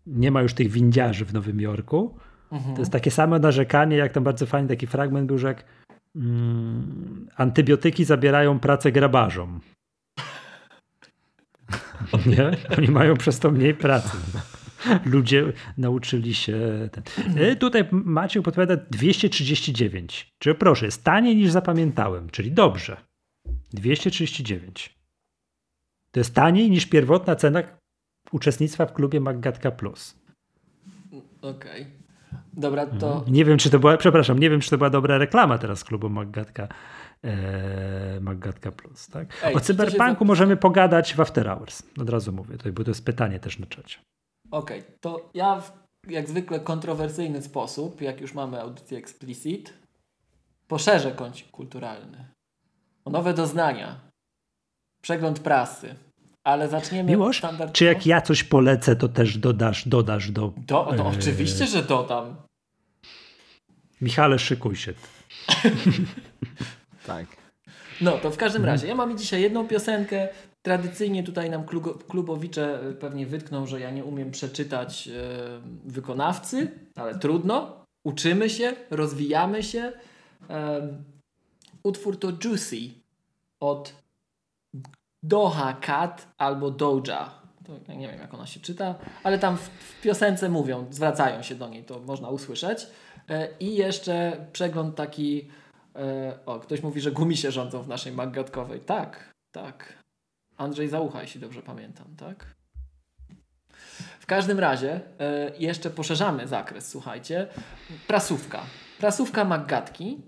nie 0.07 0.31
ma 0.31 0.41
już 0.41 0.53
tych 0.53 0.71
windiarzy 0.71 1.25
w 1.25 1.33
Nowym 1.33 1.61
Jorku. 1.61 2.17
Mhm. 2.51 2.75
To 2.75 2.81
jest 2.81 2.91
takie 2.91 3.11
samo 3.11 3.39
narzekanie, 3.39 3.97
jak 3.97 4.11
tam 4.11 4.23
bardzo 4.23 4.45
fajny 4.45 4.69
taki 4.69 4.87
fragment 4.87 5.27
był, 5.27 5.37
że 5.37 5.47
jak 5.47 5.65
mm, 6.15 7.27
antybiotyki 7.35 8.05
zabierają 8.05 8.59
pracę 8.59 8.91
grabarzom. 8.91 9.59
nie? 12.37 12.51
Oni 12.77 12.87
mają 12.87 13.17
przez 13.17 13.39
to 13.39 13.51
mniej 13.51 13.73
pracy. 13.73 14.17
Ludzie 15.05 15.53
nauczyli 15.77 16.35
się. 16.35 16.89
Ten. 16.91 17.03
E, 17.37 17.55
tutaj 17.55 17.87
Maciek 17.91 18.43
podpowiada 18.43 18.77
239. 18.91 20.33
Czy 20.39 20.55
proszę, 20.55 20.85
jest 20.85 21.03
taniej 21.03 21.35
niż 21.35 21.51
zapamiętałem, 21.51 22.29
czyli 22.29 22.51
dobrze. 22.51 22.97
239. 23.73 24.99
To 26.11 26.19
jest 26.19 26.35
taniej 26.35 26.69
niż 26.69 26.85
pierwotna 26.85 27.35
cena 27.35 27.63
uczestnictwa 28.31 28.85
w 28.85 28.93
klubie 28.93 29.19
Maggatka 29.19 29.71
Plus. 29.71 30.15
Okej. 31.41 31.81
Okay. 31.81 32.03
Dobra, 32.53 32.85
to. 32.85 33.13
Mhm. 33.13 33.33
Nie 33.33 33.45
wiem, 33.45 33.57
czy 33.57 33.69
to 33.69 33.79
była, 33.79 33.97
przepraszam, 33.97 34.39
nie 34.39 34.49
wiem, 34.49 34.59
czy 34.59 34.69
to 34.69 34.77
była 34.77 34.89
dobra 34.89 35.17
reklama 35.17 35.57
teraz 35.57 35.83
klubu 35.83 36.09
Maggatka, 36.09 36.67
e, 37.23 38.19
Maggatka 38.21 38.71
Plus. 38.71 39.07
Tak? 39.07 39.27
Ej, 39.43 39.55
o 39.55 39.59
cyberpunku 39.59 40.25
możemy 40.25 40.57
pogadać 40.57 41.13
w 41.13 41.19
After 41.19 41.47
Hours. 41.47 41.83
Od 42.01 42.09
razu 42.09 42.33
mówię, 42.33 42.57
bo 42.73 42.83
to 42.83 42.91
jest 42.91 43.05
pytanie 43.05 43.39
też 43.39 43.59
na 43.59 43.65
czacie. 43.65 43.97
Okej, 44.53 44.79
okay, 44.79 44.91
to 45.01 45.29
ja 45.33 45.61
w 45.61 45.83
jak 46.07 46.29
zwykle 46.29 46.59
kontrowersyjny 46.59 47.41
sposób, 47.41 48.01
jak 48.01 48.21
już 48.21 48.33
mamy 48.33 48.61
audycję 48.61 48.97
explicit, 48.97 49.73
poszerzę 50.67 51.11
kącik 51.11 51.51
kulturalny. 51.51 52.25
O 53.05 53.09
nowe 53.09 53.33
doznania. 53.33 53.99
Przegląd 55.03 55.39
prasy. 55.39 55.95
Ale 56.43 56.69
zaczniemy 56.69 57.11
Miłosz, 57.11 57.37
standardowo. 57.37 57.73
czy 57.73 57.85
jak 57.85 58.05
ja 58.05 58.21
coś 58.21 58.43
polecę, 58.43 58.95
to 58.95 59.09
też 59.09 59.37
dodasz, 59.37 59.87
dodasz 59.87 60.31
do... 60.31 60.53
Do, 60.57 60.83
to 60.83 60.95
e, 60.95 61.03
oczywiście, 61.03 61.67
że 61.67 61.83
dodam. 61.83 62.35
Michale, 64.01 64.39
szykuj 64.39 64.75
się. 64.75 64.93
tak. 67.07 67.25
No, 68.01 68.17
to 68.17 68.31
w 68.31 68.37
każdym 68.37 68.65
razie, 68.65 68.87
ja 68.87 68.95
mam 68.95 69.17
dzisiaj 69.17 69.41
jedną 69.41 69.67
piosenkę, 69.67 70.27
Tradycyjnie 70.65 71.23
tutaj 71.23 71.49
nam 71.49 71.65
klubowicze 72.07 72.79
e, 72.81 72.93
pewnie 72.93 73.25
wytkną, 73.25 73.67
że 73.67 73.79
ja 73.79 73.91
nie 73.91 74.05
umiem 74.05 74.31
przeczytać 74.31 75.07
e, 75.07 75.11
wykonawcy, 75.85 76.71
ale 76.95 77.19
trudno. 77.19 77.83
Uczymy 78.05 78.49
się, 78.49 78.73
rozwijamy 78.89 79.63
się. 79.63 79.91
Utwór 81.83 82.19
to 82.19 82.31
Juicy 82.43 82.77
od 83.59 83.93
Doha 85.23 85.73
Cat 85.73 86.27
albo 86.37 86.71
Doja. 86.71 87.41
To 87.87 87.93
nie 87.93 88.07
wiem, 88.07 88.19
jak 88.19 88.33
ona 88.33 88.45
się 88.45 88.59
czyta, 88.59 88.95
ale 89.23 89.39
tam 89.39 89.57
w, 89.57 89.61
w 89.61 90.01
piosence 90.01 90.49
mówią, 90.49 90.87
zwracają 90.89 91.41
się 91.41 91.55
do 91.55 91.69
niej, 91.69 91.83
to 91.83 91.99
można 91.99 92.29
usłyszeć. 92.29 92.87
E, 93.29 93.57
I 93.59 93.75
jeszcze 93.75 94.45
przegląd 94.53 94.95
taki. 94.95 95.49
O, 96.45 96.59
ktoś 96.59 96.83
mówi, 96.83 97.01
że 97.01 97.11
gumi 97.11 97.37
się 97.37 97.51
rządzą 97.51 97.83
w 97.83 97.87
naszej 97.87 98.13
magatkowej. 98.13 98.79
Tak, 98.79 99.33
tak. 99.51 100.02
Andrzej 100.57 100.89
Załucha, 100.89 101.21
jeśli 101.21 101.41
dobrze 101.41 101.61
pamiętam, 101.61 102.07
tak? 102.17 102.45
W 104.19 104.25
każdym 104.25 104.59
razie 104.59 105.01
e, 105.19 105.51
jeszcze 105.59 105.89
poszerzamy 105.89 106.47
zakres, 106.47 106.89
słuchajcie. 106.89 107.47
Prasówka. 108.07 108.61
Prasówka 108.99 109.45
Maggatki. 109.45 110.21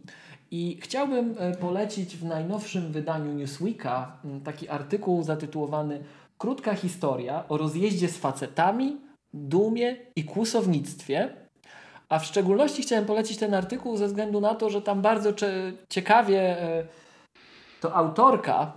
I 0.52 0.80
chciałbym 0.82 1.36
e, 1.40 1.56
polecić 1.56 2.18
w 2.18 2.26
najnowszym 2.26 2.92
wydaniu 2.92 3.34
Newsweeka 3.34 4.18
taki 4.44 4.70
artykuł 4.70 5.24
zatytułowany 5.24 6.04
Krótka 6.38 6.76
historia 6.76 7.48
o 7.50 7.58
rozjeździe 7.58 8.10
z 8.10 8.18
facetami, 8.18 8.98
dumie 9.34 9.96
i 10.16 10.24
kłusownictwie. 10.24 11.34
A 12.10 12.20
w 12.20 12.26
szczególności 12.26 12.82
chciałem 12.82 13.06
polecić 13.06 13.38
ten 13.38 13.54
artykuł 13.54 13.98
ze 13.98 14.08
względu 14.08 14.42
na 14.42 14.56
to, 14.56 14.70
że 14.70 14.82
tam 14.82 15.02
bardzo 15.02 15.30
ciekawie 15.90 16.62
e, 16.62 16.88
to 17.82 17.96
autorka 17.96 18.74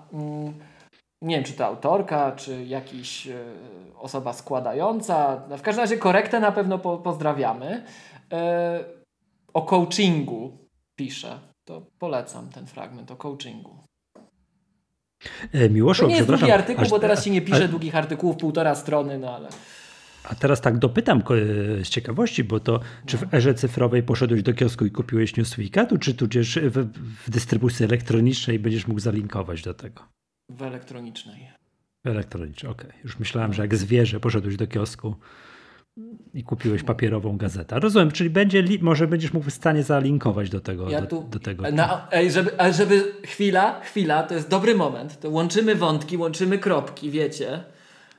nie 1.23 1.37
wiem, 1.37 1.45
czy 1.45 1.53
to 1.53 1.67
autorka, 1.67 2.33
czy 2.33 2.65
jakaś 2.65 3.27
e, 3.27 3.45
osoba 3.99 4.33
składająca. 4.33 5.43
No, 5.51 5.59
w 5.59 5.63
każdym 5.63 5.83
razie 5.83 5.97
korektę 5.97 6.41
na 6.41 6.53
pewno 6.53 6.79
po, 6.79 6.99
pozdrawiamy. 6.99 7.85
E, 8.33 8.85
o 9.55 9.63
coachingu 9.63 10.59
pisze. 10.97 11.39
To 11.65 11.87
polecam 11.99 12.49
ten 12.49 12.67
fragment 12.67 13.11
o 13.11 13.17
coachingu. 13.17 13.79
E, 15.53 15.71
Miłoszu, 15.71 16.03
to 16.03 16.09
nie 16.09 16.17
jest 16.17 16.29
długi 16.29 16.51
artykuł, 16.51 16.83
aż, 16.83 16.91
bo 16.91 16.99
teraz 16.99 17.25
się 17.25 17.31
nie 17.31 17.43
pisze 17.43 17.65
a, 17.65 17.69
długich 17.69 17.97
artykułów, 17.97 18.37
półtora 18.37 18.75
strony, 18.75 19.19
no 19.19 19.37
ale... 19.37 19.49
A 20.25 20.35
teraz 20.35 20.61
tak 20.61 20.79
dopytam 20.79 21.23
z 21.83 21.89
ciekawości, 21.89 22.45
bo 22.45 22.61
to 22.61 22.81
czy 23.07 23.19
w 23.19 23.35
erze 23.35 23.55
cyfrowej 23.55 24.03
poszedłeś 24.03 24.43
do 24.43 24.55
kiosku 24.55 24.87
i 24.87 24.91
kupiłeś 24.91 25.37
Newsweeka, 25.37 25.87
tu, 25.87 25.99
czy 25.99 26.15
tudzież 26.15 26.59
w, 26.63 26.93
w 27.27 27.31
dystrybucji 27.31 27.85
elektronicznej 27.85 28.59
będziesz 28.59 28.87
mógł 28.87 29.01
zalinkować 29.01 29.63
do 29.63 29.75
tego? 29.75 30.18
W 30.51 30.62
elektronicznej. 30.62 31.51
W 32.05 32.09
elektronicznej, 32.09 32.73
okej. 32.73 32.89
Okay. 32.89 33.02
Już 33.02 33.18
myślałem, 33.18 33.52
że 33.52 33.62
jak 33.62 33.77
zwierzę 33.77 34.20
poszedłeś 34.20 34.57
do 34.57 34.67
kiosku 34.67 35.15
i 36.35 36.44
kupiłeś 36.44 36.83
papierową 36.83 37.36
gazetę. 37.36 37.81
Rozumiem, 37.81 38.10
czyli 38.10 38.31
będzie, 38.31 38.65
może 38.81 39.07
będziesz 39.07 39.33
mógł 39.33 39.51
w 39.51 39.55
stanie 39.55 39.83
zalinkować 39.83 40.51
do 40.51 40.60
tego. 40.60 40.91
Ja 40.91 41.07
tu, 41.07 41.23
do, 41.23 41.28
do 41.28 41.39
tego. 41.39 41.70
Na, 41.70 42.09
ej, 42.12 42.31
żeby, 42.31 42.51
żeby, 42.73 43.12
chwila, 43.25 43.81
chwila, 43.81 44.23
to 44.23 44.35
jest 44.35 44.49
dobry 44.49 44.75
moment. 44.75 45.20
To 45.20 45.31
łączymy 45.31 45.75
wątki, 45.75 46.17
łączymy 46.17 46.59
kropki, 46.59 47.10
wiecie. 47.10 47.65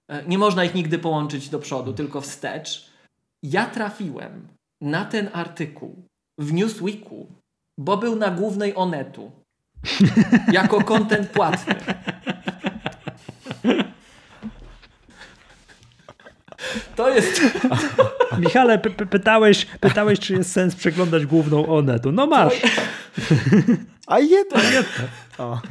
E, 0.08 0.26
nie 0.26 0.38
można 0.38 0.64
ich 0.64 0.76
nigdy 0.76 1.00
połączyć 1.00 1.50
do 1.50 1.60
przodu, 1.60 1.94
tylko 1.94 2.22
wstecz. 2.22 2.92
Ja 3.44 3.66
trafiłem 3.66 4.48
na 4.82 5.06
ten 5.06 5.30
artykuł 5.34 6.06
w 6.40 6.54
Newsweeku, 6.54 7.28
bo 7.80 7.98
był 7.98 8.16
na 8.16 8.32
głównej 8.32 8.74
Onetu. 8.76 9.32
Jako 10.52 10.84
kontent 10.84 11.30
płatny. 11.30 11.76
To 16.96 17.10
jest... 17.10 17.42
Michale, 18.40 18.80
pytałeś, 19.10 19.66
pytałeś, 19.66 20.20
czy 20.20 20.34
jest 20.34 20.52
sens 20.52 20.76
przeglądać 20.76 21.26
główną 21.26 21.68
Onetu. 21.68 22.12
No 22.12 22.28
masz. 22.28 22.54
A 24.08 24.20
jednak. 24.20 24.64
O, 25.38 25.62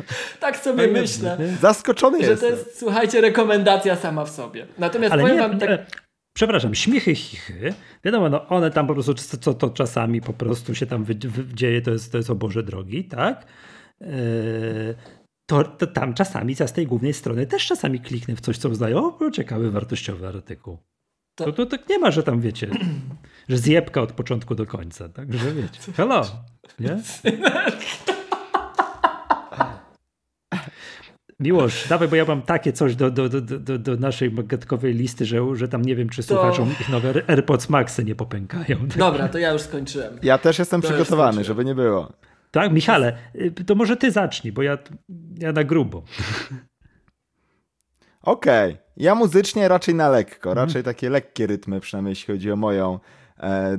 Tak 0.40 0.56
sobie 0.56 0.86
myślę. 0.88 1.38
zaskoczony 1.60 2.18
Że 2.18 2.24
to 2.24 2.30
jestem. 2.30 2.50
jest, 2.50 2.78
słuchajcie, 2.78 3.20
rekomendacja 3.20 3.96
sama 3.96 4.24
w 4.24 4.30
sobie. 4.30 4.66
Natomiast 4.78 5.12
Ale 5.12 5.22
powiem 5.22 5.36
nie, 5.36 5.48
wam 5.48 5.58
tak... 5.58 5.68
nie, 5.70 5.86
przepraszam, 6.32 6.74
śmiechy, 6.74 7.14
chichy, 7.14 7.74
wiadomo, 8.04 8.28
no 8.28 8.48
one 8.48 8.70
tam 8.70 8.86
po 8.86 8.94
prostu, 8.94 9.14
co, 9.14 9.54
to 9.54 9.70
czasami 9.70 10.20
po 10.20 10.32
prostu 10.32 10.74
się 10.74 10.86
tam 10.86 11.06
dzieje, 11.54 11.82
to 11.82 11.90
jest, 11.90 12.12
to 12.12 12.18
jest 12.18 12.30
o 12.30 12.34
Boże 12.34 12.62
drogi, 12.62 13.04
tak? 13.04 13.46
To, 15.50 15.64
to 15.64 15.86
tam 15.86 16.14
czasami 16.14 16.54
z 16.66 16.72
tej 16.72 16.86
głównej 16.86 17.14
strony 17.14 17.46
też 17.46 17.66
czasami 17.66 18.00
kliknę 18.00 18.36
w 18.36 18.40
coś, 18.40 18.58
co 18.58 18.68
uznaję, 18.68 18.96
o, 18.98 19.30
ciekawy, 19.30 19.70
wartościowy 19.70 20.26
artykuł. 20.28 20.78
To- 21.38 21.44
To, 21.44 21.52
to 21.52 21.66
tak 21.66 21.88
nie 21.88 21.98
ma, 21.98 22.10
że 22.10 22.22
tam 22.22 22.40
wiecie, 22.40 22.70
że 23.48 23.58
zjebka 23.58 24.00
od 24.02 24.12
początku 24.12 24.54
do 24.54 24.66
końca, 24.66 25.08
także 25.08 25.52
wiecie, 25.52 25.92
hello, 25.96 26.22
nie? 26.80 26.98
Miłosz, 31.40 31.88
dawaj, 31.88 32.08
bo 32.08 32.16
ja 32.16 32.24
mam 32.24 32.42
takie 32.42 32.72
coś 32.72 32.96
do, 32.96 33.10
do, 33.10 33.28
do, 33.28 33.40
do, 33.40 33.78
do 33.78 33.96
naszej 33.96 34.30
magetkowej 34.30 34.94
listy, 34.94 35.24
że, 35.26 35.56
że 35.56 35.68
tam 35.68 35.82
nie 35.82 35.96
wiem, 35.96 36.08
czy 36.08 36.22
słuchaczom 36.22 36.70
ich 36.80 36.88
nowe 36.88 37.22
AirPods 37.26 37.68
Maxy 37.68 38.04
nie 38.04 38.14
popękają. 38.14 38.76
Dobra, 38.96 39.28
to 39.28 39.38
ja 39.38 39.52
już 39.52 39.62
skończyłem. 39.62 40.18
Ja 40.22 40.38
też 40.38 40.58
jestem 40.58 40.80
To 40.82 40.88
przygotowany, 40.88 41.44
żeby 41.44 41.64
nie 41.64 41.74
było. 41.74 42.12
Tak, 42.50 42.72
Michale, 42.72 43.18
y, 43.34 43.64
to 43.64 43.74
może 43.74 43.96
ty 43.96 44.10
zacznij, 44.12 44.52
bo 44.52 44.62
ja, 44.62 44.78
ja 45.38 45.52
na 45.52 45.64
grubo. 45.64 46.02
Okej. 48.22 48.76
Ja 48.96 49.14
muzycznie 49.14 49.68
raczej 49.68 49.94
na 49.94 50.08
lekko, 50.08 50.50
Mhm. 50.50 50.66
raczej 50.68 50.82
takie 50.82 51.10
lekkie 51.10 51.46
rytmy, 51.46 51.80
przynajmniej 51.80 52.10
jeśli 52.12 52.34
chodzi 52.34 52.52
o 52.52 52.56
moją 52.56 52.98
e, 53.40 53.78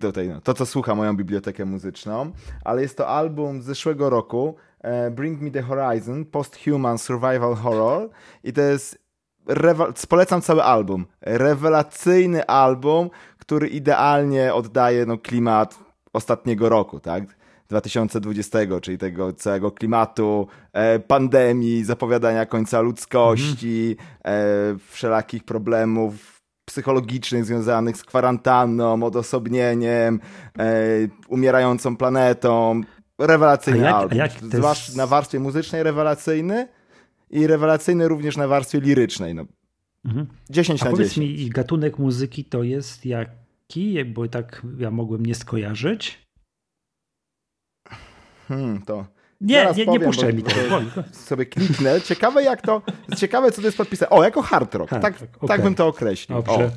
tutaj, 0.00 0.28
no, 0.28 0.40
to 0.40 0.54
co 0.54 0.66
słucha 0.66 0.94
moją 0.94 1.16
bibliotekę 1.16 1.64
muzyczną, 1.64 2.32
ale 2.64 2.82
jest 2.82 2.96
to 2.96 3.08
album 3.08 3.62
z 3.62 3.64
zeszłego 3.64 4.10
roku 4.10 4.56
e, 4.80 5.10
Bring 5.10 5.40
Me 5.40 5.50
The 5.50 5.62
Horizon, 5.62 6.24
Post-Human 6.24 6.98
Survival 6.98 7.54
Horror 7.54 8.10
i 8.44 8.52
to 8.52 8.60
jest 8.60 8.98
rewa- 9.48 10.06
polecam 10.06 10.42
cały 10.42 10.62
album. 10.62 11.06
Rewelacyjny 11.20 12.46
album, 12.46 13.10
który 13.38 13.68
idealnie 13.68 14.54
oddaje 14.54 15.06
no, 15.06 15.18
klimat 15.18 15.78
ostatniego 16.12 16.68
roku, 16.68 17.00
tak? 17.00 17.24
2020, 17.72 18.58
czyli 18.82 18.98
tego 18.98 19.32
całego 19.32 19.70
klimatu, 19.70 20.46
e, 20.72 20.98
pandemii, 20.98 21.84
zapowiadania 21.84 22.46
końca 22.46 22.80
ludzkości, 22.80 23.96
e, 24.24 24.44
wszelakich 24.88 25.44
problemów 25.44 26.42
psychologicznych 26.64 27.44
związanych 27.44 27.96
z 27.96 28.02
kwarantanną, 28.04 29.02
odosobnieniem, 29.02 30.20
e, 30.58 30.64
umierającą 31.28 31.96
planetą. 31.96 32.80
Rewelacyjny 33.18 33.80
A 33.80 33.84
jak- 33.84 33.94
a 33.94 33.98
album. 33.98 34.18
jak 34.18 34.42
jest- 34.42 34.54
Zwłaszcza 34.56 34.92
na 34.96 35.06
warstwie 35.06 35.40
muzycznej 35.40 35.82
rewelacyjny 35.82 36.68
i 37.30 37.46
rewelacyjny 37.46 38.08
również 38.08 38.36
na 38.36 38.48
warstwie 38.48 38.80
lirycznej. 38.80 39.34
No, 39.34 39.44
Mhm. 40.04 40.26
10 40.50 40.82
A 40.82 40.84
na 40.84 40.90
powiedz 40.90 41.08
10. 41.08 41.26
mi, 41.44 41.50
gatunek 41.50 41.98
muzyki 41.98 42.44
to 42.44 42.62
jest 42.62 43.06
jaki? 43.06 44.04
Bo 44.04 44.28
tak 44.28 44.62
ja 44.78 44.90
mogłem 44.90 45.26
nie 45.26 45.34
skojarzyć. 45.34 46.18
Hmm, 48.48 48.82
to 48.82 49.06
Nie, 49.40 49.54
Zaraz 49.60 49.76
nie, 49.76 49.86
nie 49.86 50.00
powiem, 50.00 50.12
bo- 50.20 50.32
mi 50.32 50.42
tego. 50.42 50.80
sobie 51.12 51.46
kliknę. 51.46 52.00
Ciekawe 52.00 52.42
jak 52.42 52.62
to, 52.62 52.82
ciekawe 53.16 53.52
co 53.52 53.60
to 53.60 53.66
jest 53.68 53.76
podpisane. 53.76 54.10
O, 54.10 54.24
jako 54.24 54.42
hard 54.42 54.74
rock. 54.74 54.90
Hard 54.90 55.02
tak, 55.02 55.20
rock, 55.20 55.30
tak 55.48 55.62
bym 55.62 55.74
to 55.74 55.86
określił. 55.86 56.42
Dobrze. 56.42 56.64
O, 56.66 56.70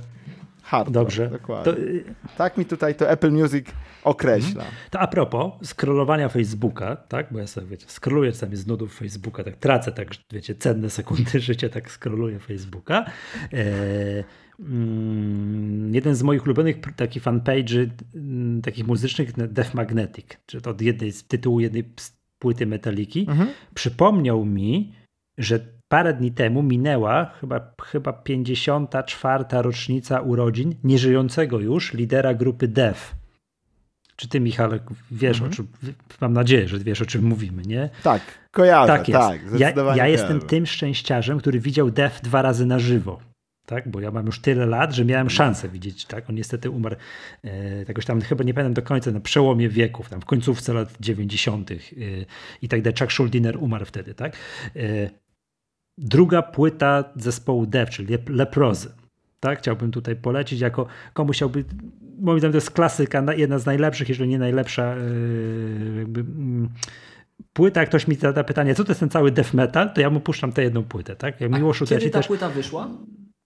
hard 0.64 0.90
Dobrze. 0.90 1.24
rock, 1.24 1.34
dokładnie. 1.42 1.74
To, 1.74 1.80
y, 1.80 2.04
Tak 2.38 2.58
mi 2.58 2.66
tutaj 2.66 2.96
to 2.96 3.10
Apple 3.10 3.32
Music 3.32 3.68
określa. 4.04 4.64
to 4.90 5.00
a 5.00 5.08
propos 5.08 5.52
scrollowania 5.64 6.30
Facebooka, 6.30 6.96
tak? 6.96 7.28
Bo 7.32 7.40
ja 7.40 7.48
sobie, 7.48 7.68
wiecie, 7.68 7.86
scrolluję 7.90 8.32
czasami 8.32 8.56
z 8.56 8.68
nudów 8.68 8.96
Facebooka, 8.98 9.44
tak 9.44 9.56
tracę, 9.56 9.92
tak, 9.92 10.08
wiecie, 10.32 10.56
cenne 10.56 10.90
sekundy 10.90 11.40
życia, 11.50 11.70
tak 11.70 11.92
scrolluję 11.92 12.40
Facebooka. 12.40 13.06
E, 13.54 13.58
mm, 13.58 14.24
jeden 15.92 16.16
z 16.16 16.24
moich 16.24 16.46
ulubionych 16.46 16.76
takich 16.96 17.24
fanpage'y 17.24 17.90
mm, 18.16 18.62
takich 18.62 18.88
muzycznych, 18.88 19.32
Def 19.54 19.74
Magnetic, 19.74 20.26
czy 20.46 20.62
to 20.62 20.70
od 20.70 20.82
jednej 20.82 21.12
z 21.12 21.24
tytułu 21.28 21.60
jednej 21.60 21.84
z 22.00 22.18
płyty 22.40 22.66
Metaliki, 22.66 23.26
Mhm. 23.30 23.50
przypomniał 23.74 24.46
mi, 24.46 24.94
że 25.38 25.60
parę 25.88 26.14
dni 26.14 26.32
temu 26.32 26.64
minęła 26.64 27.26
chyba, 27.26 27.74
chyba 27.84 28.14
54. 28.14 29.44
rocznica 29.52 30.22
urodzin 30.22 30.76
nieżyjącego 30.84 31.60
już 31.60 31.94
lidera 31.94 32.34
grupy 32.34 32.68
Def. 32.68 33.16
Czy 34.16 34.30
ty, 34.30 34.40
Michale, 34.40 34.80
wiesz 35.12 35.42
o 35.42 35.50
czym, 35.50 35.68
mam 36.22 36.34
nadzieję, 36.34 36.68
że 36.68 36.80
wiesz 36.80 37.02
o 37.02 37.06
czym 37.06 37.24
mówimy, 37.26 37.62
nie? 37.66 37.90
Tak, 38.04 38.22
kojarzę, 38.52 38.88
Tak 38.94 39.08
jest. 39.10 39.20
tak, 39.22 39.42
ja, 39.60 39.96
ja 39.96 40.08
jestem 40.08 40.40
tym 40.40 40.66
szczęściarzem, 40.66 41.38
który 41.40 41.60
widział 41.60 41.92
Def 41.92 42.22
dwa 42.22 42.42
razy 42.42 42.66
na 42.66 42.80
żywo. 42.80 43.20
Tak, 43.66 43.88
bo 43.90 44.00
ja 44.00 44.12
mam 44.12 44.26
już 44.26 44.40
tyle 44.40 44.66
lat, 44.66 44.94
że 44.94 45.06
miałem 45.06 45.30
szansę 45.30 45.70
widzieć, 45.70 46.06
tak? 46.06 46.30
On 46.30 46.36
niestety 46.36 46.70
umarł 46.70 46.96
e, 47.44 47.84
jakoś 47.88 48.06
tam, 48.06 48.22
chyba 48.22 48.44
nie 48.44 48.54
pamiętam 48.54 48.74
do 48.74 48.82
końca, 48.82 49.12
na 49.12 49.20
przełomie 49.20 49.70
wieków, 49.70 50.10
tam 50.10 50.22
w 50.22 50.26
końcówce 50.26 50.74
lat 50.74 50.94
90. 51.00 51.72
E, 51.72 51.76
i 52.62 52.68
tak 52.68 52.82
dalej. 52.82 52.98
Chuck 53.00 53.12
Schuldiner 53.12 53.58
umarł 53.64 53.86
wtedy, 53.86 54.14
tak? 54.14 54.36
E, 54.76 55.10
druga 55.98 56.42
płyta 56.42 57.04
zespołu 57.16 57.66
Def, 57.66 57.90
czyli 57.90 58.18
Lep- 58.18 58.30
Leprozy. 58.30 58.90
Tak, 59.40 59.60
chciałbym 59.60 59.92
tutaj 59.92 60.16
polecić, 60.16 60.60
jako 60.60 60.88
komuś 61.14 61.36
chciałby, 61.36 61.66
moim 62.20 62.40
zdaniem 62.40 62.52
to 62.52 62.58
jest 62.58 62.72
klasyka, 62.72 63.22
na- 63.22 63.34
jedna 63.34 63.60
z 63.60 63.66
najlepszych, 63.66 64.10
jeżeli 64.10 64.30
nie 64.30 64.40
najlepsza 64.40 64.96
jakby, 65.98 66.20
mm, 66.20 66.70
płyta, 67.54 67.80
jak 67.80 67.90
ktoś 67.90 68.08
mi 68.08 68.16
zada 68.16 68.44
pytanie, 68.44 68.76
co 68.76 68.84
to 68.84 68.92
jest 68.92 69.00
ten 69.00 69.10
cały 69.10 69.32
death 69.32 69.54
metal, 69.54 69.94
to 69.94 70.02
ja 70.02 70.10
mu 70.10 70.20
puszczam 70.20 70.52
tę 70.52 70.64
jedną 70.64 70.84
płytę, 70.84 71.16
tak? 71.16 71.42
Jak 71.42 71.52
to 71.86 71.96
ja 71.96 72.00
Kiedy 72.00 72.12
ta 72.12 72.20
też 72.20 72.28
płyta 72.28 72.50
wyszła? 72.50 72.90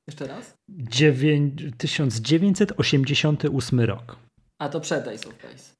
Jeszcze 0.10 0.28
raz? 0.28 0.54
dziewię- 0.70 1.52
1988 1.78 3.80
rok. 3.80 4.16
A 4.60 4.70
to 4.70 4.80
przed 4.80 5.08
Ace 5.08 5.30
of 5.30 5.36
Base. 5.44 5.74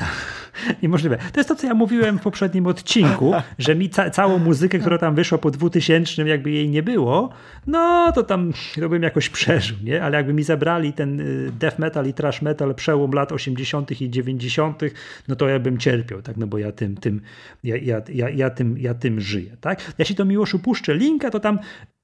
Niemożliwe. 0.82 1.18
To 1.32 1.40
jest 1.40 1.48
to, 1.48 1.56
co 1.56 1.66
ja 1.66 1.74
mówiłem 1.74 2.18
w 2.18 2.22
poprzednim 2.22 2.66
odcinku, 2.66 3.32
że 3.58 3.74
mi 3.74 3.90
ca 3.90 4.10
całą 4.10 4.38
muzykę, 4.38 4.78
która 4.78 4.98
tam 4.98 5.14
wyszła 5.14 5.38
po 5.38 5.50
2000, 5.50 6.28
jakby 6.28 6.50
jej 6.50 6.68
nie 6.68 6.82
było, 6.82 7.28
no 7.66 8.12
to 8.12 8.22
tam 8.22 8.52
to 8.80 8.88
bym 8.88 9.02
jakoś 9.02 9.28
przeżył, 9.28 9.76
nie? 9.82 10.02
Ale 10.02 10.16
jakby 10.16 10.32
mi 10.32 10.42
zabrali 10.42 10.92
ten 10.92 11.20
y, 11.20 11.52
death 11.52 11.78
metal 11.78 12.06
i 12.06 12.14
trash 12.14 12.42
metal 12.42 12.74
przełom 12.74 13.12
lat 13.12 13.32
80. 13.32 14.00
i 14.00 14.10
90., 14.10 14.80
no 15.28 15.36
to 15.36 15.48
ja 15.48 15.58
bym 15.58 15.78
cierpiał, 15.78 16.22
tak? 16.22 16.36
No 16.36 16.46
bo 16.46 16.58
ja 16.58 16.72
tym, 16.72 16.96
tym, 16.96 17.20
ja, 17.64 17.76
ja, 17.76 18.02
ja, 18.08 18.30
ja, 18.30 18.50
tym, 18.50 18.78
ja 18.78 18.94
tym 18.94 19.20
żyję, 19.20 19.56
tak? 19.60 19.92
Ja 19.98 20.04
ci 20.04 20.14
to 20.14 20.24
miłoszu 20.24 20.58
puszczę 20.58 20.94
linka, 20.94 21.30
to 21.30 21.40
tam 21.40 21.58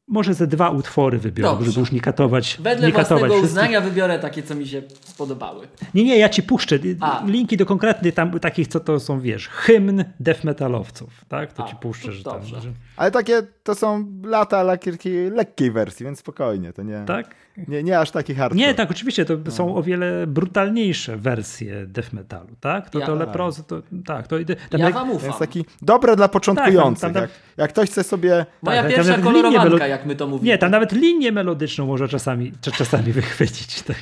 może 0.08 0.34
ze 0.34 0.46
dwa 0.46 0.70
utwory 0.70 1.18
wybiorę, 1.18 1.50
Dobrze. 1.50 1.70
żeby 1.70 1.80
już 1.80 1.92
nie 1.92 2.00
katować. 2.00 2.58
Wedle 2.60 2.86
nie 2.86 2.92
katować 2.92 3.08
własnego 3.08 3.34
wszystkich. 3.34 3.50
uznania 3.50 3.80
wybiorę 3.80 4.18
takie, 4.18 4.42
co 4.42 4.54
mi 4.54 4.68
się 4.68 4.82
spodobały. 5.00 5.68
Nie, 5.94 6.04
nie, 6.04 6.18
ja 6.18 6.28
ci 6.28 6.42
puszczę 6.42 6.78
A. 7.00 7.22
linki 7.26 7.56
do 7.56 7.66
konkretnych 7.66 8.14
tam 8.14 8.40
takich, 8.40 8.68
co 8.68 8.80
to 8.80 9.00
są, 9.00 9.20
wiesz, 9.20 9.48
hymn 9.48 10.04
death 10.20 10.44
metalowców, 10.44 11.24
tak? 11.28 11.52
To 11.52 11.64
A, 11.64 11.68
ci 11.68 11.76
puszczę, 11.76 12.12
że 12.12 12.24
tam, 12.24 12.44
że, 12.44 12.56
Ale 12.96 13.10
takie 13.10 13.42
to 13.62 13.74
są 13.74 14.12
lata 14.24 14.62
lekkiej, 14.62 15.30
lekkiej 15.30 15.70
wersji, 15.70 16.04
więc 16.04 16.18
spokojnie, 16.18 16.72
to 16.72 16.82
nie, 16.82 17.04
tak? 17.06 17.34
Nie, 17.68 17.82
nie 17.82 17.98
aż 18.00 18.10
taki 18.10 18.34
hard 18.34 18.54
Nie, 18.54 18.74
tak, 18.74 18.90
oczywiście, 18.90 19.24
to 19.24 19.50
są 19.50 19.74
o 19.76 19.82
wiele 19.82 20.26
brutalniejsze 20.26 21.16
wersje 21.16 21.86
death 21.86 22.12
metalu, 22.12 22.48
tak? 22.60 22.90
To, 22.90 22.98
Ja- 22.98 23.06
to 23.06 23.14
leprozy, 23.14 23.62
to 23.64 23.82
tak, 24.06 24.26
to 24.26 24.36
tam 24.70 24.80
Ja 24.80 24.86
jak- 24.86 24.94
wam 24.94 25.10
ufam. 25.10 25.26
jest 25.26 25.38
taki 25.38 25.64
dobre 25.82 26.16
dla 26.16 26.28
początkujących. 26.28 27.00
Tak, 27.02 27.12
tam- 27.12 27.22
tam- 27.22 27.22
jak, 27.22 27.30
jak 27.56 27.70
ktoś 27.70 27.90
chce 27.90 28.04
sobie 28.04 28.46
Moja 28.62 28.82
tak, 28.82 28.92
pierwsza 28.94 29.18
kolorowanka, 29.18 29.76
melo- 29.76 29.88
jak 29.88 30.06
my 30.06 30.16
to 30.16 30.26
mówimy. 30.26 30.46
Nie, 30.48 30.58
tam 30.58 30.70
nawet 30.70 30.92
linię 30.92 31.32
melodyczną 31.32 31.86
może 31.86 32.08
czasami, 32.08 32.52
cza- 32.52 32.76
czasami 32.76 33.12
wychwycić. 33.12 33.82
Tak. 33.82 33.96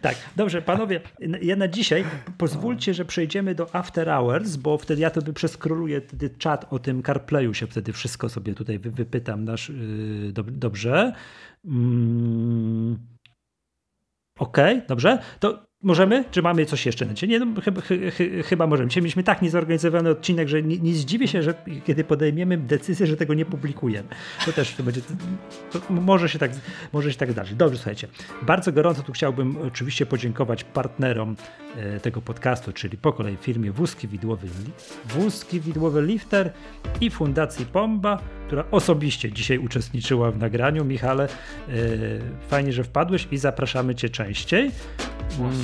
Tak, 0.00 0.16
dobrze, 0.36 0.62
panowie, 0.62 1.00
ja 1.42 1.56
na 1.56 1.68
dzisiaj 1.68 2.04
pozwólcie, 2.38 2.94
że 2.94 3.04
przejdziemy 3.04 3.54
do 3.54 3.74
After 3.74 4.08
Hours, 4.08 4.56
bo 4.56 4.78
wtedy 4.78 5.00
ja 5.00 5.10
to 5.10 5.22
by 5.22 5.32
przeskroluję 5.32 6.00
wtedy 6.00 6.30
czat 6.30 6.66
o 6.72 6.78
tym 6.78 7.02
CarPlayu 7.02 7.54
się 7.54 7.66
wtedy 7.66 7.92
wszystko 7.92 8.28
sobie 8.28 8.54
tutaj 8.54 8.78
wy, 8.78 8.90
wypytam 8.90 9.44
nasz, 9.44 9.68
yy, 9.68 10.32
dob, 10.32 10.50
dobrze. 10.50 11.12
Mm. 11.64 12.98
Okej, 14.38 14.82
dobrze. 14.88 15.18
To 15.40 15.69
Możemy? 15.82 16.24
Czy 16.30 16.42
mamy 16.42 16.66
coś 16.66 16.86
jeszcze 16.86 17.06
na 17.06 17.12
Nie, 17.28 17.38
no, 17.38 17.60
chyba, 17.60 17.80
chy, 17.80 18.10
chy, 18.10 18.42
chyba 18.42 18.66
możemy. 18.66 18.88
Dzisiaj 18.88 19.02
mieliśmy 19.02 19.22
tak 19.22 19.42
niezorganizowany 19.42 20.10
odcinek, 20.10 20.48
że 20.48 20.62
nie, 20.62 20.78
nie 20.78 20.94
zdziwię 20.94 21.28
się, 21.28 21.42
że 21.42 21.54
kiedy 21.84 22.04
podejmiemy 22.04 22.58
decyzję, 22.58 23.06
że 23.06 23.16
tego 23.16 23.34
nie 23.34 23.44
publikujemy. 23.44 24.08
To 24.46 24.52
też 24.52 24.74
to 24.74 24.82
będzie. 24.82 25.00
To 25.72 25.80
może, 25.90 26.28
się 26.28 26.38
tak, 26.38 26.50
może 26.92 27.12
się 27.12 27.18
tak 27.18 27.32
zdarzyć. 27.32 27.54
Dobrze, 27.54 27.76
słuchajcie. 27.76 28.08
Bardzo 28.42 28.72
gorąco 28.72 29.02
tu 29.02 29.12
chciałbym 29.12 29.56
oczywiście 29.66 30.06
podziękować 30.06 30.64
partnerom 30.64 31.36
e, 31.76 32.00
tego 32.00 32.22
podcastu, 32.22 32.72
czyli 32.72 32.98
po 32.98 33.12
kolei 33.12 33.36
firmie 33.36 33.72
Wózki 33.72 34.08
Widłowy, 34.08 34.48
Wózki 35.04 35.60
Widłowy 35.60 36.02
Lifter 36.02 36.52
i 37.00 37.10
Fundacji 37.10 37.66
Pomba, 37.66 38.18
która 38.46 38.64
osobiście 38.70 39.32
dzisiaj 39.32 39.58
uczestniczyła 39.58 40.30
w 40.30 40.38
nagraniu. 40.38 40.84
Michale, 40.84 41.24
e, 41.24 41.28
fajnie, 42.48 42.72
że 42.72 42.84
wpadłeś 42.84 43.28
i 43.30 43.38
zapraszamy 43.38 43.94
Cię 43.94 44.08
częściej. 44.08 44.70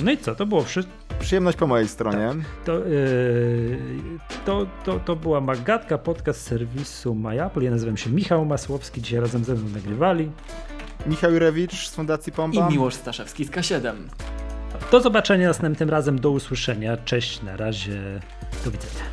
No 0.05 0.11
i 0.11 0.19
co, 0.19 0.35
to 0.35 0.47
było 0.47 0.63
wszystko. 0.63 0.95
Przyjemność 1.19 1.59
po 1.59 1.67
mojej 1.67 1.89
stronie. 1.89 2.29
Tak. 2.29 2.65
To, 2.65 2.79
yy, 2.79 3.79
to, 4.45 4.67
to, 4.85 5.01
to 5.01 5.17
była 5.17 5.41
Magatka, 5.41 5.99
podcast 5.99 6.43
serwisu 6.43 7.15
MyApple. 7.15 7.65
Ja 7.65 7.71
nazywam 7.71 7.97
się 7.97 8.11
Michał 8.11 8.45
Masłowski, 8.45 9.03
dzisiaj 9.03 9.21
razem 9.21 9.45
ze 9.45 9.55
mną 9.55 9.69
nagrywali. 9.69 10.31
Michał 11.07 11.33
Jurewicz 11.33 11.89
z 11.89 11.95
Fundacji 11.95 12.33
Pomba. 12.33 12.69
I 12.69 12.73
Miłosz 12.73 12.95
Staszewski 12.95 13.45
z 13.45 13.51
K7. 13.51 13.93
Do 14.93 15.01
zobaczenia 15.01 15.49
następnym 15.49 15.91
razem, 15.91 16.21
do 16.21 16.31
usłyszenia. 16.31 16.97
Cześć, 16.97 17.43
na 17.43 17.57
razie, 17.57 18.21
do 18.65 18.71
widzenia. 18.71 19.05